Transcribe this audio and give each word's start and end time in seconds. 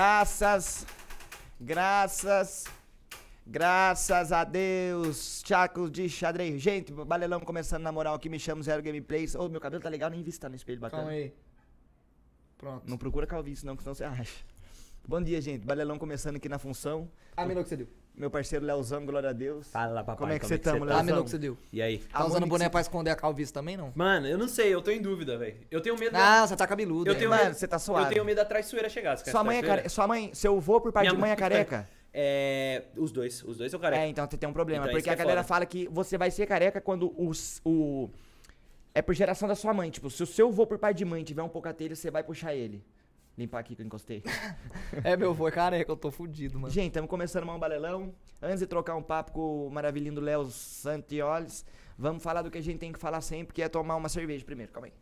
Graças, 0.00 0.86
graças, 1.60 2.64
graças 3.46 4.32
a 4.32 4.44
Deus. 4.44 5.42
Chaco 5.46 5.90
de 5.90 6.08
xadrez. 6.08 6.58
Gente, 6.58 6.90
balelão 6.90 7.38
começando 7.40 7.82
na 7.82 7.92
moral 7.92 8.14
aqui, 8.14 8.30
me 8.30 8.38
chamo 8.38 8.62
Zero 8.62 8.82
Gameplays. 8.82 9.34
Ô, 9.34 9.46
meu 9.50 9.60
cabelo 9.60 9.82
tá 9.82 9.90
legal, 9.90 10.08
nem 10.08 10.22
vi 10.22 10.32
se 10.32 10.40
tá 10.40 10.48
no 10.48 10.56
espelho 10.56 10.80
bacana. 10.80 11.02
Calma 11.02 11.18
aí. 11.18 11.34
Pronto. 12.56 12.88
Não 12.88 12.96
procura 12.96 13.26
calvície 13.26 13.66
não, 13.66 13.76
que 13.76 13.82
senão 13.82 13.94
você 13.94 14.04
acha. 14.04 14.42
Bom 15.10 15.20
dia, 15.20 15.40
gente. 15.40 15.66
Balelão 15.66 15.98
começando 15.98 16.36
aqui 16.36 16.48
na 16.48 16.56
função. 16.56 17.10
A 17.36 17.44
minoxidil. 17.44 17.88
Meu 18.14 18.30
parceiro 18.30 18.64
Leozão, 18.64 19.04
glória 19.04 19.30
a 19.30 19.32
Deus. 19.32 19.66
Fala, 19.66 20.04
papai. 20.04 20.16
Como 20.16 20.32
é 20.32 20.38
que 20.38 20.46
você 20.46 20.56
tá, 20.56 20.70
tá? 20.70 20.78
moleque? 20.78 21.00
A 21.00 21.02
minoxidil. 21.02 21.58
E 21.72 21.82
aí? 21.82 21.98
Tá 21.98 22.20
A 22.20 22.26
usando 22.26 22.46
boné 22.46 22.68
pra 22.68 22.80
esconder 22.80 23.10
a 23.10 23.16
calvície 23.16 23.52
também, 23.52 23.76
não? 23.76 23.90
Mano, 23.96 24.28
eu 24.28 24.38
não 24.38 24.46
sei, 24.46 24.72
eu 24.72 24.80
tô 24.80 24.92
em 24.92 25.02
dúvida, 25.02 25.36
velho. 25.36 25.56
Eu 25.68 25.80
tenho 25.80 25.98
medo. 25.98 26.14
Ah, 26.16 26.46
você 26.46 26.54
tá 26.54 26.64
cabeludo. 26.64 27.10
eu 27.10 27.14
é. 27.16 27.18
tenho 27.18 27.28
Mano, 27.28 27.42
medo. 27.42 27.54
você 27.56 27.66
tá 27.66 27.74
Eu 27.74 27.80
suave. 27.80 28.12
tenho 28.14 28.24
medo 28.24 28.36
da 28.36 28.44
traiçoeira 28.44 28.88
chegar. 28.88 29.18
Você 29.18 29.32
Sua 29.32 29.42
mãe 29.42 29.58
é 29.58 29.62
careca. 29.62 29.88
Sua 29.88 30.06
mãe, 30.06 30.30
seu 30.32 30.56
avô 30.56 30.80
por 30.80 30.92
parte 30.92 31.06
Minha 31.06 31.16
de 31.16 31.20
mãe 31.20 31.30
é 31.30 31.32
mãe- 31.32 31.38
careca? 31.40 31.88
É. 32.14 32.84
Os 32.96 33.10
dois. 33.10 33.42
Os 33.42 33.56
dois 33.56 33.70
são 33.72 33.80
careca. 33.80 34.02
É, 34.02 34.06
então 34.06 34.28
você 34.30 34.36
tem 34.36 34.48
um 34.48 34.52
problema. 34.52 34.84
Então, 34.84 34.92
porque 34.92 35.02
que 35.04 35.10
a 35.10 35.12
é 35.12 35.16
galera 35.16 35.42
foda. 35.42 35.48
fala 35.48 35.66
que 35.66 35.88
você 35.90 36.16
vai 36.16 36.30
ser 36.30 36.46
careca 36.46 36.80
quando 36.80 37.12
os, 37.20 37.60
o. 37.64 38.08
É 38.94 39.02
por 39.02 39.12
geração 39.14 39.48
da 39.48 39.56
sua 39.56 39.74
mãe. 39.74 39.90
Tipo, 39.90 40.08
se 40.08 40.22
o 40.22 40.26
seu 40.26 40.48
avô 40.48 40.64
por 40.68 40.78
pai 40.78 40.94
de 40.94 41.04
mãe 41.04 41.24
tiver 41.24 41.42
um 41.42 41.48
pouco 41.48 41.72
telha, 41.72 41.96
você 41.96 42.12
vai 42.12 42.22
puxar 42.22 42.54
ele. 42.54 42.84
Limpar 43.40 43.58
aqui 43.60 43.74
que 43.74 43.80
eu 43.80 43.86
encostei. 43.86 44.22
É, 45.02 45.16
meu 45.16 45.30
avô 45.30 45.48
é 45.48 45.50
careca, 45.50 45.90
eu 45.90 45.96
tô 45.96 46.10
fudido, 46.10 46.58
mano. 46.58 46.70
Gente, 46.72 46.88
estamos 46.88 47.08
começando 47.08 47.44
mais 47.46 47.56
um 47.56 47.60
balelão. 47.60 48.12
Antes 48.42 48.58
de 48.58 48.66
trocar 48.66 48.96
um 48.96 49.02
papo 49.02 49.32
com 49.32 49.66
o 49.66 49.70
maravilhinho 49.70 50.14
do 50.14 50.20
Léo 50.20 50.44
Santioles, 50.50 51.64
vamos 51.96 52.22
falar 52.22 52.42
do 52.42 52.50
que 52.50 52.58
a 52.58 52.60
gente 52.62 52.78
tem 52.78 52.92
que 52.92 52.98
falar 52.98 53.20
sempre, 53.22 53.54
que 53.54 53.62
é 53.62 53.68
tomar 53.68 53.96
uma 53.96 54.08
cerveja 54.10 54.44
primeiro. 54.44 54.70
Calma 54.72 54.88
aí. 54.88 54.92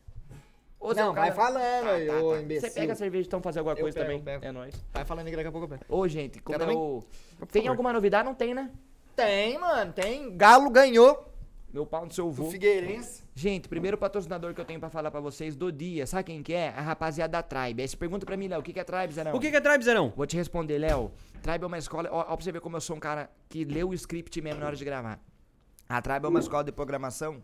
Ô, 0.79 0.93
Não, 0.95 1.13
cara- 1.15 1.27
vai 1.27 1.33
falando 1.35 1.89
aí, 1.89 2.09
ô 2.11 2.29
Você 2.37 2.43
imbecil. 2.43 2.71
pega 2.75 2.93
a 2.93 2.97
cerveja 2.97 3.27
então 3.27 3.43
fazer 3.43 3.59
alguma 3.59 3.75
Eu 3.77 3.81
coisa 3.81 3.97
pego, 3.99 4.07
também? 4.07 4.23
pego. 4.23 4.45
É 4.45 4.53
nóis. 4.53 4.75
Vai 4.93 5.05
falando 5.05 5.27
aí 5.27 5.31
que 5.33 5.37
daqui 5.37 5.49
a 5.49 5.53
pouco 5.53 5.65
eu 5.65 5.71
pego. 5.79 5.85
Ô, 5.89 6.07
gente, 6.07 6.39
como 6.41 6.63
é 6.63 6.73
o... 6.73 7.03
Tem 7.51 7.67
alguma 7.67 7.93
novidade? 7.93 8.25
Não 8.29 8.35
tem, 8.35 8.55
né? 8.55 8.71
Tem, 9.17 9.59
mano, 9.59 9.93
tem. 9.93 10.37
Galo 10.37 10.71
ganhou 10.71 11.33
Meu 11.73 11.85
pau 11.87 12.05
no 12.07 12.13
seu 12.13 12.27
do 12.27 12.31
avô. 12.31 12.51
Figueirense. 12.53 13.25
Gente, 13.39 13.69
primeiro 13.69 13.97
patrocinador 13.97 14.53
que 14.53 14.61
eu 14.61 14.65
tenho 14.65 14.81
pra 14.81 14.91
falar 14.91 15.13
pra 15.13 15.21
vocês 15.21 15.55
do 15.55 15.71
dia, 15.71 16.09
sabe 16.09 16.25
quem 16.25 16.43
que 16.43 16.53
é? 16.53 16.71
A 16.71 16.81
rapaziada 16.81 17.31
da 17.31 17.41
Tribe. 17.41 17.83
Aí 17.83 17.87
você 17.87 17.97
pergunta 17.97 18.27
pra 18.27 18.37
mim, 18.37 18.49
Léo, 18.49 18.59
o 18.59 18.63
que 18.65 18.73
que 18.73 18.81
é 18.81 18.83
Tribe, 18.83 19.13
Zé? 19.13 19.33
O 19.33 19.39
que, 19.39 19.49
que 19.49 19.57
é 19.57 19.61
Tribe, 19.61 19.85
Zerão? 19.85 20.13
Vou 20.17 20.27
te 20.27 20.37
responder, 20.37 20.77
Léo. 20.77 21.13
Tribe 21.41 21.63
é 21.63 21.67
uma 21.69 21.79
escola. 21.79 22.09
Ó, 22.11 22.19
ó, 22.19 22.25
pra 22.25 22.45
você 22.45 22.51
ver 22.51 22.61
como 22.61 22.77
eu 22.77 22.81
sou 22.81 22.97
um 22.97 22.99
cara 22.99 23.31
que 23.49 23.65
leu 23.65 23.91
o 23.91 23.95
script 23.95 24.43
mesmo 24.43 24.59
na 24.59 24.67
hora 24.67 24.75
de 24.75 24.85
gravar. 24.85 25.21
A 25.89 26.03
Tribe 26.03 26.27
é 26.27 26.29
uma 26.29 26.41
escola 26.41 26.65
de 26.65 26.73
programação 26.73 27.41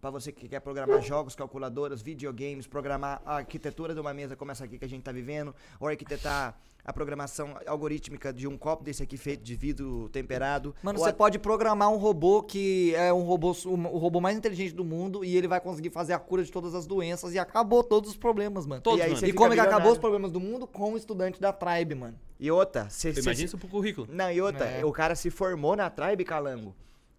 pra 0.00 0.10
você 0.10 0.30
que 0.30 0.48
quer 0.48 0.60
programar 0.60 1.02
jogos, 1.02 1.34
calculadoras, 1.34 2.02
videogames, 2.02 2.68
programar 2.68 3.20
a 3.26 3.38
arquitetura 3.38 3.94
de 3.94 4.00
uma 4.00 4.14
mesa 4.14 4.36
como 4.36 4.52
essa 4.52 4.64
aqui 4.64 4.78
que 4.78 4.84
a 4.84 4.88
gente 4.88 5.02
tá 5.02 5.10
vivendo, 5.10 5.52
ou 5.80 5.88
arquitetar 5.88 6.56
a 6.84 6.92
programação 6.92 7.56
algorítmica 7.66 8.32
de 8.32 8.48
um 8.48 8.58
copo 8.58 8.82
desse 8.82 9.02
aqui 9.02 9.16
feito 9.16 9.42
de 9.42 9.54
vidro 9.54 10.08
temperado. 10.08 10.74
Mano, 10.82 10.98
você 10.98 11.10
a- 11.10 11.12
pode 11.12 11.38
programar 11.38 11.88
um 11.90 11.96
robô 11.96 12.42
que 12.42 12.92
é 12.96 13.12
um 13.12 13.22
robô, 13.22 13.54
su- 13.54 13.70
o 13.70 13.98
robô 13.98 14.20
mais 14.20 14.36
inteligente 14.36 14.74
do 14.74 14.84
mundo 14.84 15.24
e 15.24 15.36
ele 15.36 15.46
vai 15.46 15.60
conseguir 15.60 15.90
fazer 15.90 16.12
a 16.12 16.18
cura 16.18 16.42
de 16.42 16.50
todas 16.50 16.74
as 16.74 16.86
doenças 16.86 17.34
e 17.34 17.38
acabou 17.38 17.84
todos 17.84 18.10
os 18.10 18.16
problemas, 18.16 18.66
mano. 18.66 18.82
Todos, 18.82 18.98
E 18.98 19.02
aí 19.02 19.12
mano. 19.14 19.26
E 19.26 19.32
como 19.32 19.52
é 19.52 19.56
que 19.56 19.60
acabou 19.60 19.92
os 19.92 19.98
problemas 19.98 20.32
do 20.32 20.40
mundo? 20.40 20.66
Com 20.66 20.92
o 20.94 20.96
estudante 20.96 21.40
da 21.40 21.52
Tribe, 21.52 21.94
mano. 21.94 22.18
E 22.40 22.50
outra, 22.50 22.90
você 22.90 23.10
Imagina 23.10 23.44
isso 23.46 23.56
pro 23.58 23.68
currículo. 23.68 24.08
Não, 24.10 24.30
e 24.32 24.40
outra, 24.40 24.66
É. 24.66 24.84
o 24.84 24.90
cara 24.90 25.14
se 25.14 25.30
formou 25.30 25.76
na 25.76 25.88
Tribe, 25.88 26.24
Calango, 26.24 26.74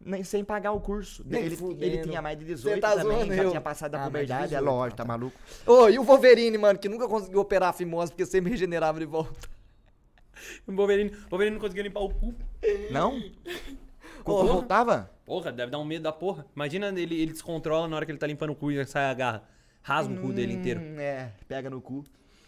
nem 0.06 0.24
sem 0.24 0.44
pagar 0.44 0.72
o 0.72 0.80
curso. 0.80 1.24
Nem 1.26 1.44
ele, 1.46 1.56
fudendo. 1.56 1.84
ele 1.84 1.98
tinha 2.04 2.22
mais 2.22 2.38
de 2.38 2.46
18 2.46 2.80
tá 2.82 2.96
também, 2.96 3.18
zoando 3.18 3.34
já 3.36 3.44
eu. 3.44 3.50
tinha 3.50 3.62
passado 3.62 3.92
da 3.92 4.02
Ah, 4.02 4.06
puberdade, 4.06 4.44
é 4.56 4.58
18, 4.60 4.64
lógico, 4.66 4.98
tá 4.98 5.04
tá. 5.04 5.08
maluco? 5.08 5.36
Ô, 5.66 5.90
e 5.90 5.98
o 6.00 6.04
Wolverine, 6.04 6.58
mano, 6.58 6.78
que 6.80 6.88
nunca 6.90 7.08
conseguiu 7.08 7.40
operar 7.40 7.70
a 7.70 7.74
fimose 7.74 8.12
porque 8.12 8.26
sempre 8.26 8.52
regenerava 8.52 9.00
de 9.00 9.06
volta. 9.06 9.32
O 10.68 10.74
Wolverine, 10.74 11.10
o 11.10 11.30
Wolverine 11.30 11.56
não 11.56 11.62
conseguiu 11.62 11.84
limpar 11.84 12.02
o 12.02 12.10
cu. 12.10 12.34
Não? 12.92 13.18
Ô, 14.20 14.24
Cocô 14.24 14.46
voltava? 14.46 15.10
Porra, 15.26 15.52
deve 15.54 15.72
dar 15.72 15.80
um 15.80 15.86
medo 15.86 16.04
da 16.04 16.12
porra. 16.12 16.46
Imagina 16.56 16.88
ele, 16.88 17.16
ele 17.22 17.32
descontrola 17.32 17.88
na 17.88 17.96
hora 17.96 18.06
que 18.06 18.12
ele 18.12 18.20
tá 18.20 18.28
limpando 18.28 18.50
o 18.52 18.56
cu 18.56 18.72
e 18.72 18.86
sai 18.86 19.06
a 19.06 19.14
garra. 19.14 19.44
Rasga 19.82 20.14
o 20.14 20.18
cu 20.22 20.34
dele 20.34 20.54
inteiro. 20.54 20.82
Hum, 20.82 21.00
É, 21.00 21.32
pega 21.48 21.70
no 21.70 21.80
cu. 21.82 22.04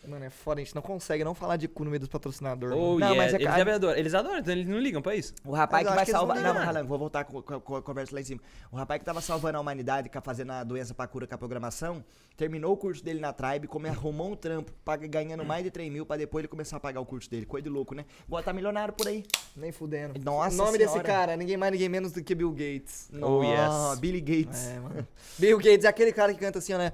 Mano, 0.07 0.25
é 0.25 0.29
foda, 0.29 0.61
a 0.61 0.63
gente 0.63 0.75
não 0.75 0.81
consegue 0.81 1.23
não 1.23 1.33
falar 1.33 1.57
de 1.57 1.67
cu 1.67 1.83
no 1.83 1.89
meio 1.89 1.99
dos 1.99 2.09
patrocinadores. 2.09 2.75
Oh, 2.77 2.99
Não, 2.99 3.09
yeah. 3.09 3.15
mas 3.15 3.33
é 3.33 3.35
eles, 3.37 3.47
cara- 3.47 3.75
adorar. 3.75 3.97
eles 3.99 4.13
adoram, 4.13 4.37
então 4.39 4.53
eles 4.53 4.67
não 4.67 4.79
ligam 4.79 5.01
pra 5.01 5.15
isso. 5.15 5.33
O 5.45 5.51
rapaz 5.51 5.83
Mas 5.83 5.89
que 5.91 5.95
vai 5.95 6.05
que 6.05 6.11
salvar. 6.11 6.39
Não, 6.41 6.51
ligar. 6.53 6.65
Calango, 6.65 6.87
vou 6.87 6.97
voltar 6.99 7.23
com, 7.25 7.41
com, 7.41 7.59
com 7.59 7.75
a 7.75 7.81
conversa 7.81 8.13
lá 8.13 8.21
em 8.21 8.23
cima. 8.23 8.41
O 8.71 8.75
rapaz 8.75 8.99
que 8.99 9.05
tava 9.05 9.21
salvando 9.21 9.57
a 9.57 9.61
humanidade, 9.61 10.09
que 10.09 10.21
fazendo 10.21 10.51
a 10.51 10.63
doença 10.63 10.93
pra 10.93 11.07
cura 11.07 11.27
com 11.27 11.35
a 11.35 11.37
programação, 11.37 12.03
terminou 12.37 12.73
o 12.73 12.77
curso 12.77 13.03
dele 13.03 13.19
na 13.19 13.31
Tribe, 13.33 13.67
como 13.67 13.87
arrumou 13.87 14.31
um 14.31 14.35
trampo, 14.35 14.71
paga- 14.83 15.07
ganhando 15.07 15.45
mais 15.45 15.63
de 15.63 15.71
3 15.71 15.91
mil 15.91 16.05
pra 16.05 16.17
depois 16.17 16.41
ele 16.41 16.47
começar 16.47 16.77
a 16.77 16.79
pagar 16.79 16.99
o 17.01 17.05
curso 17.05 17.29
dele. 17.29 17.45
Coisa 17.45 17.63
de 17.63 17.69
louco, 17.69 17.93
né? 17.95 18.05
Agora 18.27 18.43
tá 18.43 18.51
milionário 18.53 18.93
por 18.93 19.07
aí. 19.07 19.23
Nem 19.55 19.71
fudendo. 19.71 20.19
Nossa 20.23 20.53
o 20.53 20.57
nome 20.65 20.77
desse 20.77 20.91
senhora. 20.91 21.07
cara 21.07 21.33
é 21.33 21.37
ninguém 21.37 21.57
mais, 21.57 21.71
ninguém 21.71 21.89
menos 21.89 22.11
do 22.11 22.23
que 22.23 22.33
Bill 22.35 22.51
Gates. 22.51 23.09
Oh, 23.21 23.43
yes. 23.43 23.57
Nossa, 23.59 23.99
Billy 24.01 24.21
Gates. 24.21 24.67
É, 24.67 24.79
mano. 24.79 25.07
Bill 25.39 25.57
Gates 25.57 25.85
é 25.85 25.87
aquele 25.87 26.11
cara 26.11 26.33
que 26.33 26.39
canta 26.39 26.59
assim, 26.59 26.73
ó, 26.73 26.77
né? 26.77 26.91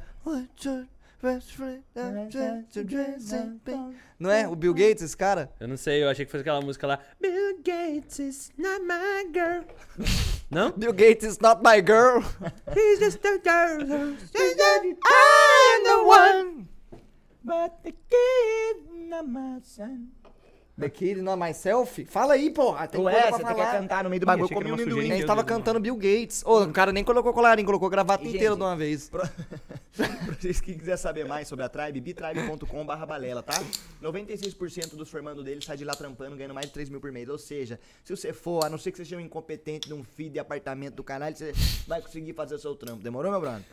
I'm. 1.24 1.84
Não 4.20 4.32
é? 4.32 4.48
O 4.48 4.56
Bill 4.56 4.74
Gates, 4.74 5.04
esse 5.04 5.16
cara? 5.16 5.52
Eu 5.60 5.68
não 5.68 5.78
sei, 5.78 6.04
eu 6.04 6.10
achei 6.10 6.26
que 6.26 6.32
fosse 6.32 6.42
aquela 6.42 6.62
música 6.62 6.88
lá. 6.88 7.00
Bill 7.20 7.58
Gates 7.64 8.20
is 8.20 8.52
not 8.58 8.82
my 8.82 9.32
girl. 9.34 9.64
não? 10.50 10.72
Bill 10.72 10.94
Gates 10.94 11.24
is 11.24 11.40
not 11.40 11.62
my 11.64 11.82
girl. 11.82 12.24
He's 12.76 13.00
just 13.00 13.24
a 13.26 13.38
girl. 13.38 14.16
I 15.06 15.76
am 15.76 15.84
the 15.84 16.04
one. 16.04 16.68
But 17.44 17.84
the 17.84 17.92
kid 17.92 18.92
not 19.10 19.28
my 19.28 19.60
son. 19.64 20.12
The 20.80 20.90
Kid 20.90 21.22
Not 21.22 21.40
Myself? 21.40 22.06
Fala 22.06 22.34
aí, 22.34 22.50
porra. 22.50 22.88
Tem 22.88 23.02
Ué, 23.02 23.14
coisa 23.14 23.38
você 23.38 23.44
pra 23.44 23.56
quer 23.56 23.72
cantar 23.72 24.04
no 24.04 24.10
meio 24.10 24.20
do 24.20 24.26
bagulho 24.26 24.50
era 24.52 24.70
um 24.70 24.74
amendoim. 24.74 25.12
A 25.12 25.16
gente 25.16 25.26
tava 25.26 25.44
cantando 25.44 25.80
Bill 25.80 25.96
Gates. 25.96 26.44
Ô, 26.46 26.64
o 26.64 26.72
cara 26.72 26.92
nem 26.92 27.04
colocou 27.04 27.34
colarinho, 27.34 27.66
colocou 27.66 27.90
gravata 27.90 28.26
inteira 28.26 28.56
de 28.56 28.62
uma 28.62 28.76
vez. 28.76 29.10
Pra 29.92 30.08
vocês 30.40 30.62
que 30.62 30.74
quiserem 30.74 30.98
saber 30.98 31.26
mais 31.26 31.50
sobre 31.50 31.66
a 31.66 31.70
Tribe, 31.70 32.00
bitribe.com.br 32.00 33.06
balela, 33.06 33.44
tá? 33.44 33.62
96% 34.02 34.96
dos 34.96 35.10
formandos 35.10 35.44
dele 35.44 35.62
sai 35.62 35.76
de 35.76 35.84
lá 35.84 35.94
trampando, 35.94 36.36
ganhando 36.38 36.54
mais 36.54 36.68
de 36.68 36.72
3 36.72 36.90
mil 36.90 37.02
por 37.02 37.12
mês. 37.12 37.28
Ou 37.28 37.38
seja, 37.38 37.78
se 38.04 38.16
você 38.16 38.32
for, 38.32 38.64
a 38.64 38.70
não 38.70 38.78
ser 38.78 38.92
que 38.92 38.98
você 38.98 39.04
seja 39.04 39.18
um 39.18 39.20
incompetente 39.20 39.90
de 39.90 39.94
um 39.94 40.02
feed 40.04 40.32
de 40.32 40.40
apartamento 40.40 40.96
do 40.96 41.04
canal, 41.04 41.32
você 41.34 41.52
vai 41.86 42.02
conseguir 42.02 42.34
fazer 42.34 42.56
o 42.56 42.60
seu 42.60 42.74
trampo. 42.74 43.04
Demorou, 43.04 43.32
meu 43.32 43.42
brother? 43.42 43.66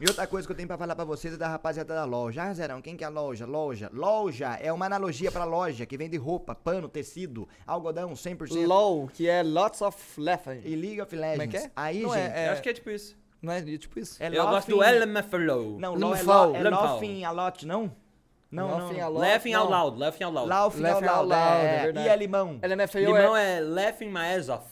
E 0.00 0.06
outra 0.06 0.26
coisa 0.26 0.46
que 0.46 0.52
eu 0.52 0.56
tenho 0.56 0.68
pra 0.68 0.78
falar 0.78 0.94
pra 0.94 1.04
vocês 1.04 1.34
é 1.34 1.36
da 1.36 1.48
rapaziada 1.48 1.92
da 1.92 2.04
loja. 2.04 2.44
Ah, 2.44 2.54
Zerão, 2.54 2.80
quem 2.80 2.96
que 2.96 3.02
é 3.02 3.06
a 3.06 3.10
loja? 3.10 3.44
Loja. 3.44 3.90
Loja 3.92 4.54
é 4.62 4.72
uma 4.72 4.86
analogia 4.86 5.32
pra 5.32 5.44
loja 5.44 5.84
que 5.84 5.96
vende 5.96 6.16
roupa, 6.16 6.43
pano, 6.52 6.88
tecido, 6.88 7.48
algodão, 7.64 8.12
100%. 8.14 8.66
LOL, 8.66 9.06
que 9.06 9.28
é 9.28 9.44
Lots 9.44 9.80
of 9.82 9.96
Laughing. 10.20 10.60
E 10.64 10.74
League 10.74 11.00
of 11.00 11.14
Legends. 11.14 11.38
Como 11.38 11.42
é 11.42 11.46
que 11.46 11.56
é? 11.58 11.70
Aí, 11.76 12.02
Não 12.02 12.12
gente. 12.12 12.32
é, 12.32 12.48
Eu 12.48 12.52
acho 12.54 12.62
que 12.62 12.68
é 12.70 12.72
tipo 12.72 12.90
isso. 12.90 13.16
Não 13.40 13.52
é 13.52 13.62
tipo 13.62 14.00
isso? 14.00 14.20
é 14.20 14.26
eu 14.26 14.42
gosto 14.48 14.68
do 14.68 14.78
laughing- 14.78 14.98
LMFLOW. 14.98 15.78
Não, 15.78 15.94
Não 15.96 16.08
LOL 16.08 16.16
é, 16.16 16.22
lo, 16.22 16.56
é 16.56 16.70
laughing 16.70 17.24
a 17.24 17.30
lot, 17.30 17.64
não? 17.64 17.92
Não, 18.50 18.70
Laughing 18.70 18.98
não. 18.98 19.06
a 19.06 19.08
lot. 19.08 19.20
Laughing 19.20 19.52
out 19.54 19.70
loud, 19.70 19.98
laughing 19.98 20.24
out 20.24 20.34
loud. 20.34 20.48
Laughing 20.48 20.84
out 21.08 21.26
loud, 21.28 21.32
é. 21.32 21.76
é 21.76 21.82
verdade. 21.82 22.06
E 22.06 22.10
a 22.10 22.16
limão? 22.16 22.60
LMFAO 22.62 23.00
Limão 23.00 23.36
é... 23.36 23.56
é 23.56 23.60
laughing 23.60 24.08
my 24.10 24.36
ass 24.36 24.48
off. 24.48 24.66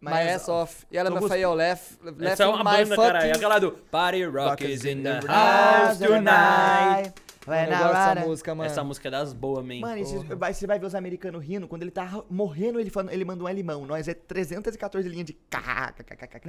My 0.00 0.12
ass 0.30 0.48
off. 0.48 0.86
E 0.88 0.96
LMFAO 0.96 1.54
left, 1.54 1.98
Essa 2.00 2.12
left 2.16 2.42
é 2.42 2.46
uma 2.46 2.58
my 2.58 2.84
banda, 2.84 2.96
caralho. 2.96 3.18
fucking... 3.18 3.30
Aquela 3.32 3.58
do 3.58 3.72
Party 3.72 4.24
Rock 4.24 4.64
is 4.64 4.84
in 4.84 5.02
the 5.02 5.20
house 5.26 5.98
tonight. 5.98 7.12
Mano, 7.48 7.72
eu 7.72 7.78
gosto 7.78 7.92
dessa 8.14 8.26
música, 8.28 8.54
mano. 8.54 8.70
Essa 8.70 8.84
música 8.84 9.08
é 9.08 9.10
das 9.10 9.32
boas, 9.32 9.64
man. 9.64 9.80
Mano, 9.80 9.96
esses- 9.98 10.22
vai- 10.24 10.54
você 10.54 10.66
vai 10.66 10.78
ver 10.78 10.86
os 10.86 10.94
americanos 10.94 11.44
rindo, 11.44 11.66
quando 11.66 11.82
ele 11.82 11.90
tá 11.90 12.22
morrendo, 12.30 12.78
ele, 12.78 12.90
falando, 12.90 13.12
ele 13.12 13.24
manda 13.24 13.42
um 13.44 13.48
limão. 13.48 13.86
Nós 13.86 14.06
é 14.08 14.14
314 14.14 15.08
linhas 15.08 15.26
de. 15.26 15.36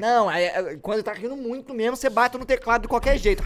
Não, 0.01 0.30
é, 0.30 0.46
é- 0.46 0.78
quando 0.78 1.01
tá 1.04 1.13
rindo 1.13 1.36
muito 1.36 1.74
mesmo, 1.74 1.96
você 1.96 2.10
bate 2.10 2.38
no 2.38 2.46
teclado 2.46 2.84
de 2.84 2.88
qualquer 2.88 3.18
jeito. 3.18 3.44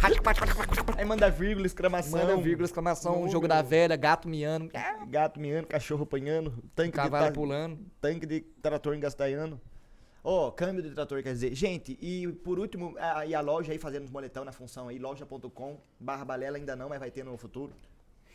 Aí 0.98 1.06
manda 1.06 1.30
vírgula, 1.30 1.66
exclamação. 1.66 2.20
Manda 2.20 2.36
vírgula, 2.38 2.66
exclamação, 2.66 3.22
Não, 3.22 3.30
jogo 3.30 3.48
da 3.48 3.62
velha, 3.62 3.96
gato 3.96 4.28
miando, 4.28 4.70
Gato 5.08 5.40
miando, 5.40 5.68
cachorro 5.68 6.04
apanhando, 6.04 6.54
tanque 6.76 6.92
cavalo 6.92 7.26
de, 7.26 7.30
ta- 7.32 7.34
pulando. 7.40 7.80
tanque 8.02 8.26
de 8.26 8.42
trator 8.62 8.96
engastalhando. 8.96 9.60
Ó, 10.24 10.50
câmbio 10.52 10.82
de 10.82 10.92
trator, 10.92 11.22
quer 11.22 11.34
dizer. 11.34 11.54
Gente, 11.54 11.98
e 12.02 12.28
por 12.32 12.58
último, 12.58 12.96
a, 12.98 13.26
e 13.26 13.36
a 13.36 13.42
loja 13.42 13.74
aí 13.74 13.78
fazendo 13.78 14.06
os 14.06 14.10
moletão 14.10 14.46
na 14.46 14.54
função 14.54 14.88
aí, 14.88 14.98
loja.com, 14.98 15.78
barra 16.00 16.24
balela 16.24 16.58
ainda 16.58 16.76
não, 16.76 16.88
mas 16.88 17.00
vai 17.00 17.12
ter 17.12 17.24
no 17.24 17.38
futuro. 17.38 17.74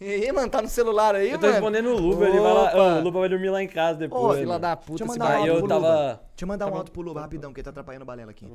E 0.00 0.04
aí, 0.04 0.30
mano, 0.30 0.48
tá 0.48 0.62
no 0.62 0.68
celular 0.68 1.16
aí, 1.16 1.28
Eu 1.28 1.40
tô 1.40 1.46
mano? 1.46 1.52
respondendo 1.54 1.88
o 1.88 1.98
Luba, 1.98 2.28
ele 2.28 2.38
vai 2.38 2.54
lá, 2.54 2.98
o 2.98 3.02
Luba 3.02 3.18
vai 3.18 3.28
dormir 3.28 3.50
lá 3.50 3.60
em 3.60 3.66
casa 3.66 3.96
Ô, 3.96 4.00
depois. 4.02 4.38
Fila 4.38 4.52
mano. 4.52 4.60
da 4.62 4.76
puta, 4.76 4.90
Deixa 4.90 5.02
eu 5.04 5.08
esse 5.08 5.18
um 5.18 5.26
Aí 5.26 5.50
alto 5.50 5.64
eu 5.64 5.66
tava-. 5.68 6.06
Deixa 6.14 6.44
eu 6.44 6.46
mandar 6.46 6.66
Tá 6.66 6.72
um 6.72 6.76
alto 6.76 6.92
pro 6.92 7.02
Luba 7.02 7.20
rapidão, 7.20 7.52
que 7.52 7.58
ele 7.58 7.64
tá 7.64 7.70
atrapalhando 7.70 8.04
o 8.04 8.06
balela 8.06 8.30
aqui. 8.30 8.46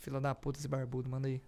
Fila 0.00 0.20
da 0.20 0.34
puta, 0.34 0.58
esse 0.58 0.66
barbudo, 0.66 1.08
manda 1.08 1.28
aí. 1.28 1.40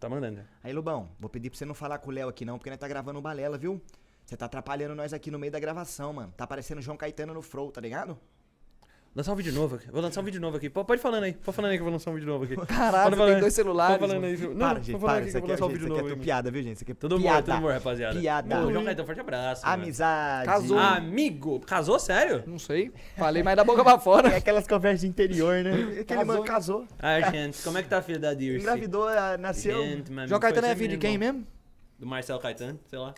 Tá 0.00 0.08
mandando. 0.08 0.40
Aí, 0.64 0.72
Lubão, 0.72 1.08
vou 1.20 1.30
pedir 1.30 1.50
pra 1.50 1.56
você 1.58 1.64
não 1.64 1.72
falar 1.72 1.98
com 1.98 2.10
o 2.10 2.12
Léo 2.12 2.28
aqui 2.28 2.44
não, 2.44 2.58
porque 2.58 2.68
nós 2.68 2.80
tá 2.80 2.88
gravando 2.88 3.20
o 3.20 3.22
balela, 3.22 3.56
viu? 3.56 3.80
Você 4.24 4.36
tá 4.36 4.46
atrapalhando 4.46 4.96
nós 4.96 5.12
aqui 5.12 5.30
no 5.30 5.38
meio 5.38 5.52
da 5.52 5.60
gravação, 5.60 6.12
mano. 6.12 6.34
Tá 6.36 6.48
parecendo 6.48 6.82
João 6.82 6.96
Caetano 6.96 7.32
no 7.32 7.42
Flow, 7.42 7.70
tá 7.70 7.80
ligado? 7.80 8.18
Lançar 9.16 9.32
um 9.32 9.36
vídeo 9.36 9.52
novo 9.54 9.76
aqui. 9.76 9.90
Vou 9.90 10.02
lançar 10.02 10.20
um 10.20 10.24
vídeo 10.24 10.38
novo 10.38 10.58
aqui. 10.58 10.68
Pode 10.68 11.00
falando 11.00 11.24
aí. 11.24 11.32
Pode 11.32 11.56
falando 11.56 11.70
aí 11.70 11.78
que 11.78 11.80
eu 11.80 11.84
vou 11.86 11.92
lançar 11.94 12.10
um 12.10 12.14
vídeo 12.14 12.26
novo 12.28 12.44
aqui. 12.44 12.54
Caralho, 12.68 13.16
tem 13.16 13.40
dois 13.40 13.54
celulares. 13.54 13.96
Pode 13.96 14.12
falando 14.12 14.24
aí. 14.26 14.36
Não, 14.36 14.56
para, 14.58 14.82
gente, 14.82 14.98
para. 15.00 15.16
aqui 15.16 15.28
Isso 15.28 15.36
eu 15.38 15.38
aqui, 15.38 15.40
vou 15.40 15.48
lançar 15.48 15.64
um 15.64 15.68
gente, 15.68 15.78
vídeo 15.78 15.86
isso 15.86 15.86
aqui 15.86 15.88
novo 15.88 16.06
é 16.06 16.12
tudo 16.12 16.22
piada, 16.22 16.50
viu, 16.50 16.62
gente? 16.62 16.74
Isso 16.74 16.84
aqui 16.84 16.92
é 16.92 16.94
Todo 16.94 17.12
humor, 17.16 17.22
piada. 17.22 17.46
todo 17.46 17.56
humor, 17.56 17.72
rapaziada. 17.72 18.20
Piada. 18.20 18.66
O 18.66 18.70
João 18.70 18.84
Caetano, 18.84 19.06
forte 19.06 19.20
abraço. 19.22 19.64
mano. 19.64 19.82
Amizade. 19.82 20.46
Casou. 20.46 20.78
Amigo. 20.78 21.60
Casou, 21.60 21.98
sério? 21.98 22.44
Não 22.46 22.58
sei. 22.58 22.92
Falei 23.16 23.42
mais 23.42 23.56
da 23.56 23.64
boca 23.64 23.82
pra 23.82 23.98
fora. 23.98 24.28
É 24.36 24.36
aquelas 24.36 24.66
conversas 24.66 25.00
de 25.00 25.06
interior, 25.06 25.64
né? 25.64 25.70
Aquele 26.00 26.04
Casou, 26.04 26.26
mano 26.26 26.44
casou. 26.44 26.86
Ah, 26.98 27.18
gente, 27.30 27.62
como 27.62 27.78
é 27.78 27.82
que 27.82 27.88
tá 27.88 27.96
a 27.96 28.02
filha 28.02 28.18
da 28.18 28.34
Dirce? 28.34 28.58
Engravidou, 28.60 29.08
ah, 29.08 29.38
nasceu. 29.38 29.82
Gente, 29.82 30.12
João 30.28 30.38
Caetano 30.38 30.66
é 30.66 30.76
filho 30.76 30.90
de 30.90 30.98
quem 30.98 31.12
bom. 31.18 31.24
mesmo? 31.24 31.46
Do 31.98 32.06
Marcelo 32.06 32.38
Caetano, 32.38 32.78
sei 32.86 32.98
lá. 32.98 33.14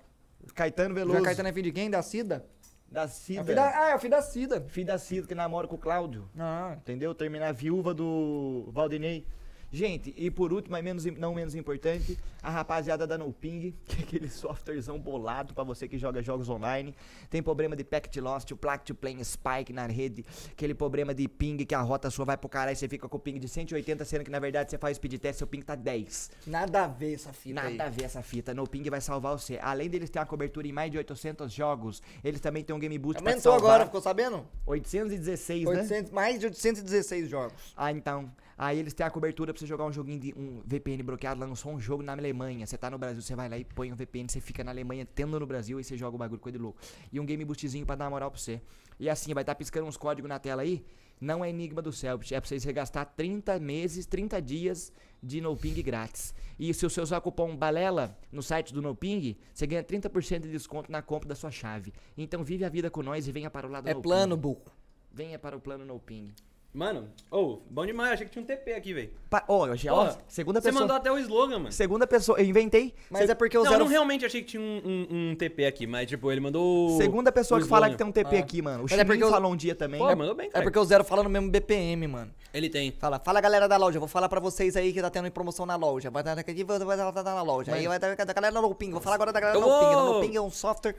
Caetano 0.55 0.95
Veloso. 0.95 1.15
João 1.15 1.25
Caetano 1.25 1.49
é 1.49 1.53
filho 1.53 1.65
de 1.65 1.73
quem? 1.73 1.91
Da 1.91 2.03
Cida? 2.03 2.45
Da 2.91 3.03
É 3.03 3.09
Cida. 3.09 3.45
filho 3.45 3.57
da- 3.57 3.69
Ah, 3.87 3.91
é 3.91 3.95
o 3.95 3.99
filho 3.99 4.11
da 4.11 4.23
Cida. 4.23 4.61
Filho 4.69 4.87
da 4.87 4.99
Cida 4.99 5.27
que 5.27 5.35
namora 5.35 5.69
com 5.69 5.75
o 5.75 5.79
Cláudio. 5.79 6.29
Ah, 6.39 6.75
Entendeu? 6.79 7.15
Terminar 7.15 7.49
a 7.49 7.53
viúva 7.53 7.93
do 7.93 8.69
Valdinei. 8.73 9.27
Gente, 9.71 10.15
e 10.17 10.31
por 10.31 10.53
último, 10.53 10.73
mas 10.73 10.83
menos, 10.83 11.05
não 11.05 11.35
menos 11.35 11.55
importante, 11.55 12.19
a 12.43 12.51
rapaziada 12.51 13.07
da 13.07 13.19
NoPing, 13.19 13.75
que 13.85 14.01
é 14.01 14.05
aquele 14.05 14.31
softwarezão 14.31 14.99
bolado 14.99 15.53
pra 15.53 15.63
você 15.63 15.87
que 15.87 15.99
joga 15.99 16.23
jogos 16.23 16.49
online. 16.49 16.95
Tem 17.29 17.43
problema 17.43 17.77
de 17.77 17.85
packet 17.85 18.17
lost, 18.17 18.51
o 18.51 18.57
plaque 18.57 18.87
to 18.87 18.95
play 18.95 19.23
spike 19.23 19.73
na 19.73 19.87
rede, 19.87 20.25
aquele 20.51 20.75
problema 20.75 21.15
de 21.15 21.29
ping 21.29 21.59
que 21.59 21.75
a 21.75 21.81
rota 21.81 22.09
sua 22.11 22.25
vai 22.25 22.37
pro 22.37 22.49
caralho 22.49 22.73
e 22.73 22.77
você 22.77 22.89
fica 22.89 23.09
com 23.09 23.17
o 23.17 23.21
ping 23.21 23.39
de 23.39 23.49
180, 23.49 24.05
sendo 24.05 24.25
que 24.25 24.31
na 24.31 24.39
verdade 24.39 24.71
você 24.71 24.79
faz 24.79 24.97
speed 24.97 25.21
test, 25.21 25.39
seu 25.39 25.47
ping 25.47 25.63
tá 25.63 25.75
10. 25.75 26.31
nada 26.47 26.85
a 26.85 26.89
ver 26.89 27.15
essa 27.15 27.33
fita 27.33 27.63
Nada 27.63 27.85
a 27.85 27.89
ver 27.91 28.05
essa 28.05 28.23
fita, 28.23 28.55
NoPing 28.55 28.89
vai 28.89 29.01
salvar 29.01 29.39
você. 29.39 29.59
Além 29.61 29.91
deles 29.91 30.09
ter 30.09 30.19
uma 30.19 30.27
cobertura 30.27 30.67
em 30.67 30.73
mais 30.73 30.91
de 30.91 30.97
800 30.97 31.53
jogos, 31.53 32.03
eles 32.25 32.41
também 32.41 32.65
têm 32.65 32.75
um 32.75 32.79
game 32.79 32.99
boost 32.99 33.23
pra 33.23 33.33
te 33.33 33.35
Aumentou 33.35 33.53
salvar. 33.53 33.71
agora, 33.71 33.87
ficou 33.87 34.01
sabendo? 34.01 34.47
816, 34.67 35.65
né? 35.65 35.71
800, 35.71 36.13
mais 36.13 36.41
de 36.41 36.47
816 36.47 37.29
jogos. 37.29 37.75
Ah, 37.77 37.93
então. 37.93 38.31
Aí 38.59 38.77
eles 38.77 38.93
têm 38.93 39.07
a 39.07 39.11
cobertura 39.11 39.55
pra 39.55 39.61
você 39.61 39.67
jogar 39.67 39.85
um 39.85 39.93
joguinho 39.93 40.19
de 40.19 40.35
um 40.37 40.61
VPN 40.67 41.01
bloqueado, 41.05 41.39
lançou 41.39 41.73
um 41.73 41.79
jogo 41.79 42.03
na 42.03 42.13
Alemanha. 42.13 42.67
Você 42.67 42.77
tá 42.77 42.91
no 42.91 42.99
Brasil, 42.99 43.23
você 43.23 43.37
vai 43.37 43.49
lá 43.49 43.57
e 43.57 43.65
põe 43.65 43.93
um 43.93 43.95
VPN, 43.95 44.29
você 44.29 44.41
fica 44.41 44.65
na 44.65 44.73
Alemanha, 44.73 45.07
tendo 45.07 45.39
no 45.39 45.47
Brasil, 45.47 45.79
e 45.79 45.85
você 45.85 45.97
joga 45.97 46.17
o 46.17 46.19
bagulho, 46.19 46.41
coisa 46.41 46.59
de 46.59 46.63
louco. 46.63 46.81
E 47.13 47.21
um 47.21 47.25
game 47.25 47.45
boostzinho 47.45 47.87
pra 47.87 47.95
dar 47.95 48.07
uma 48.07 48.11
moral 48.11 48.33
pra 48.33 48.41
você. 48.41 48.61
E 48.99 49.09
assim, 49.09 49.33
vai 49.33 49.45
estar 49.45 49.55
tá 49.55 49.59
piscando 49.59 49.87
uns 49.87 49.97
códigos 49.97 50.29
na 50.29 50.41
tela 50.41 50.63
aí. 50.63 50.85
Não 51.21 51.45
é 51.45 51.51
enigma 51.51 51.81
do 51.81 51.93
Celpit, 51.93 52.35
é 52.35 52.41
pra 52.41 52.49
vocês 52.49 52.65
gastar 52.65 53.05
30 53.05 53.61
meses, 53.61 54.07
30 54.07 54.43
dias 54.43 54.93
de 55.23 55.41
NoPing 55.41 55.81
grátis. 55.83 56.35
E 56.59 56.75
se 56.75 56.83
você 56.83 57.01
usar 57.01 57.19
o 57.19 57.23
cupom 57.23 57.57
BALELA 57.57 58.17
no 58.33 58.43
site 58.43 58.75
do 58.75 58.83
NoPing, 58.83 59.37
você 59.55 59.67
ganha 59.67 59.85
30% 59.85 60.41
de 60.41 60.51
desconto 60.51 60.91
na 60.91 61.01
compra 61.01 61.29
da 61.29 61.35
sua 61.37 61.51
chave. 61.51 61.93
Então 62.17 62.43
vive 62.43 62.65
a 62.65 62.69
vida 62.69 62.91
com 62.91 63.03
nós 63.03 63.29
e 63.29 63.33
venha 63.33 63.51
para 63.51 63.67
o 63.67 63.71
lado 63.71 63.89
É 63.89 63.95
plano, 63.95 64.37
burro. 64.37 64.65
Venha 65.13 65.39
para 65.39 65.57
o 65.57 65.61
plano 65.61 65.85
NoPing. 65.85 66.33
Mano, 66.73 67.09
ô, 67.31 67.59
bom 67.71 67.85
demais. 67.87 68.13
Achei 68.13 68.27
que 68.27 68.33
tinha 68.33 68.43
um 68.43 68.47
TP 68.47 68.75
aqui, 68.75 68.93
velho. 68.93 69.11
Ó, 69.49 69.67
ó, 69.67 69.77
Porra, 70.05 70.19
segunda 70.29 70.61
Você 70.61 70.69
pessoa. 70.69 70.83
mandou 70.83 70.97
até 70.97 71.11
o 71.11 71.19
slogan, 71.19 71.59
mano. 71.59 71.73
Segunda 71.73 72.07
pessoa, 72.07 72.39
eu 72.39 72.45
inventei. 72.45 72.95
Mas 73.11 73.25
Se- 73.25 73.31
é 73.33 73.35
porque 73.35 73.57
o 73.57 73.65
Não, 73.65 73.71
zero... 73.71 73.85
não 73.85 73.91
realmente 73.91 74.25
achei 74.27 74.43
que 74.43 74.49
tinha 74.49 74.61
um, 74.63 74.83
um- 75.11 75.31
um 75.31 75.35
TP 75.35 75.65
aqui, 75.65 75.87
mas 75.87 76.07
tipo, 76.07 76.31
ele 76.31 76.41
mandou. 76.41 76.91
o- 76.95 76.97
Segunda 76.99 77.33
pessoa 77.33 77.59
o 77.59 77.63
que 77.63 77.69
fala 77.69 77.89
que 77.91 77.97
tem 77.97 78.07
um 78.07 78.13
TP 78.13 78.37
Ah. 78.37 78.41
aqui, 78.41 78.61
mano. 78.63 78.81
O 78.81 78.83
Mas 78.83 78.93
é 78.93 79.05
eu- 79.25 79.31
falou 79.31 79.51
um 79.53 79.57
dia 79.57 79.75
também. 79.75 79.99
Pô, 79.99 80.15
mandou 80.15 80.35
bem, 80.35 80.49
É 80.49 80.51
cara. 80.51 80.63
porque 80.65 80.79
o 80.79 80.85
Zero 80.85 81.03
fala 81.05 81.23
no 81.23 81.31
mesmo 81.31 81.51
BPM, 81.51 82.07
mano. 82.07 82.31
Ele 82.53 82.69
tem. 82.69 82.93
Fala, 82.93 83.19
fala 83.19 83.41
galera 83.41 83.67
da 83.67 83.77
loja, 83.77 83.99
vou 83.99 84.09
falar 84.09 84.29
pra 84.29 84.39
vocês 84.39 84.77
aí 84.77 84.93
que 84.93 85.01
tá 85.01 85.11
tendo 85.11 85.31
promoção 85.33 85.65
na 85.67 85.75
loja. 85.75 86.11
Vai 86.11 86.23
aqui, 86.53 86.65
vai 86.65 86.77
estar 86.79 87.23
na 87.25 87.43
loja. 87.43 87.75
Aí 87.75 87.87
vai 87.89 87.97
estar 87.97 88.15
da 88.25 88.33
galera 88.33 88.53
da 88.55 88.61
Loping. 88.61 88.91
Vou 88.91 89.01
falar 89.01 89.17
agora 89.17 89.33
da 89.33 89.41
galera 89.41 89.59
da 89.59 89.67
Eu 89.67 89.69
Loping. 89.69 89.87
A 89.87 89.97
vou- 90.03 90.13
Loping 90.21 90.37
é 90.37 90.41
um 90.41 90.51
software. 90.51 90.95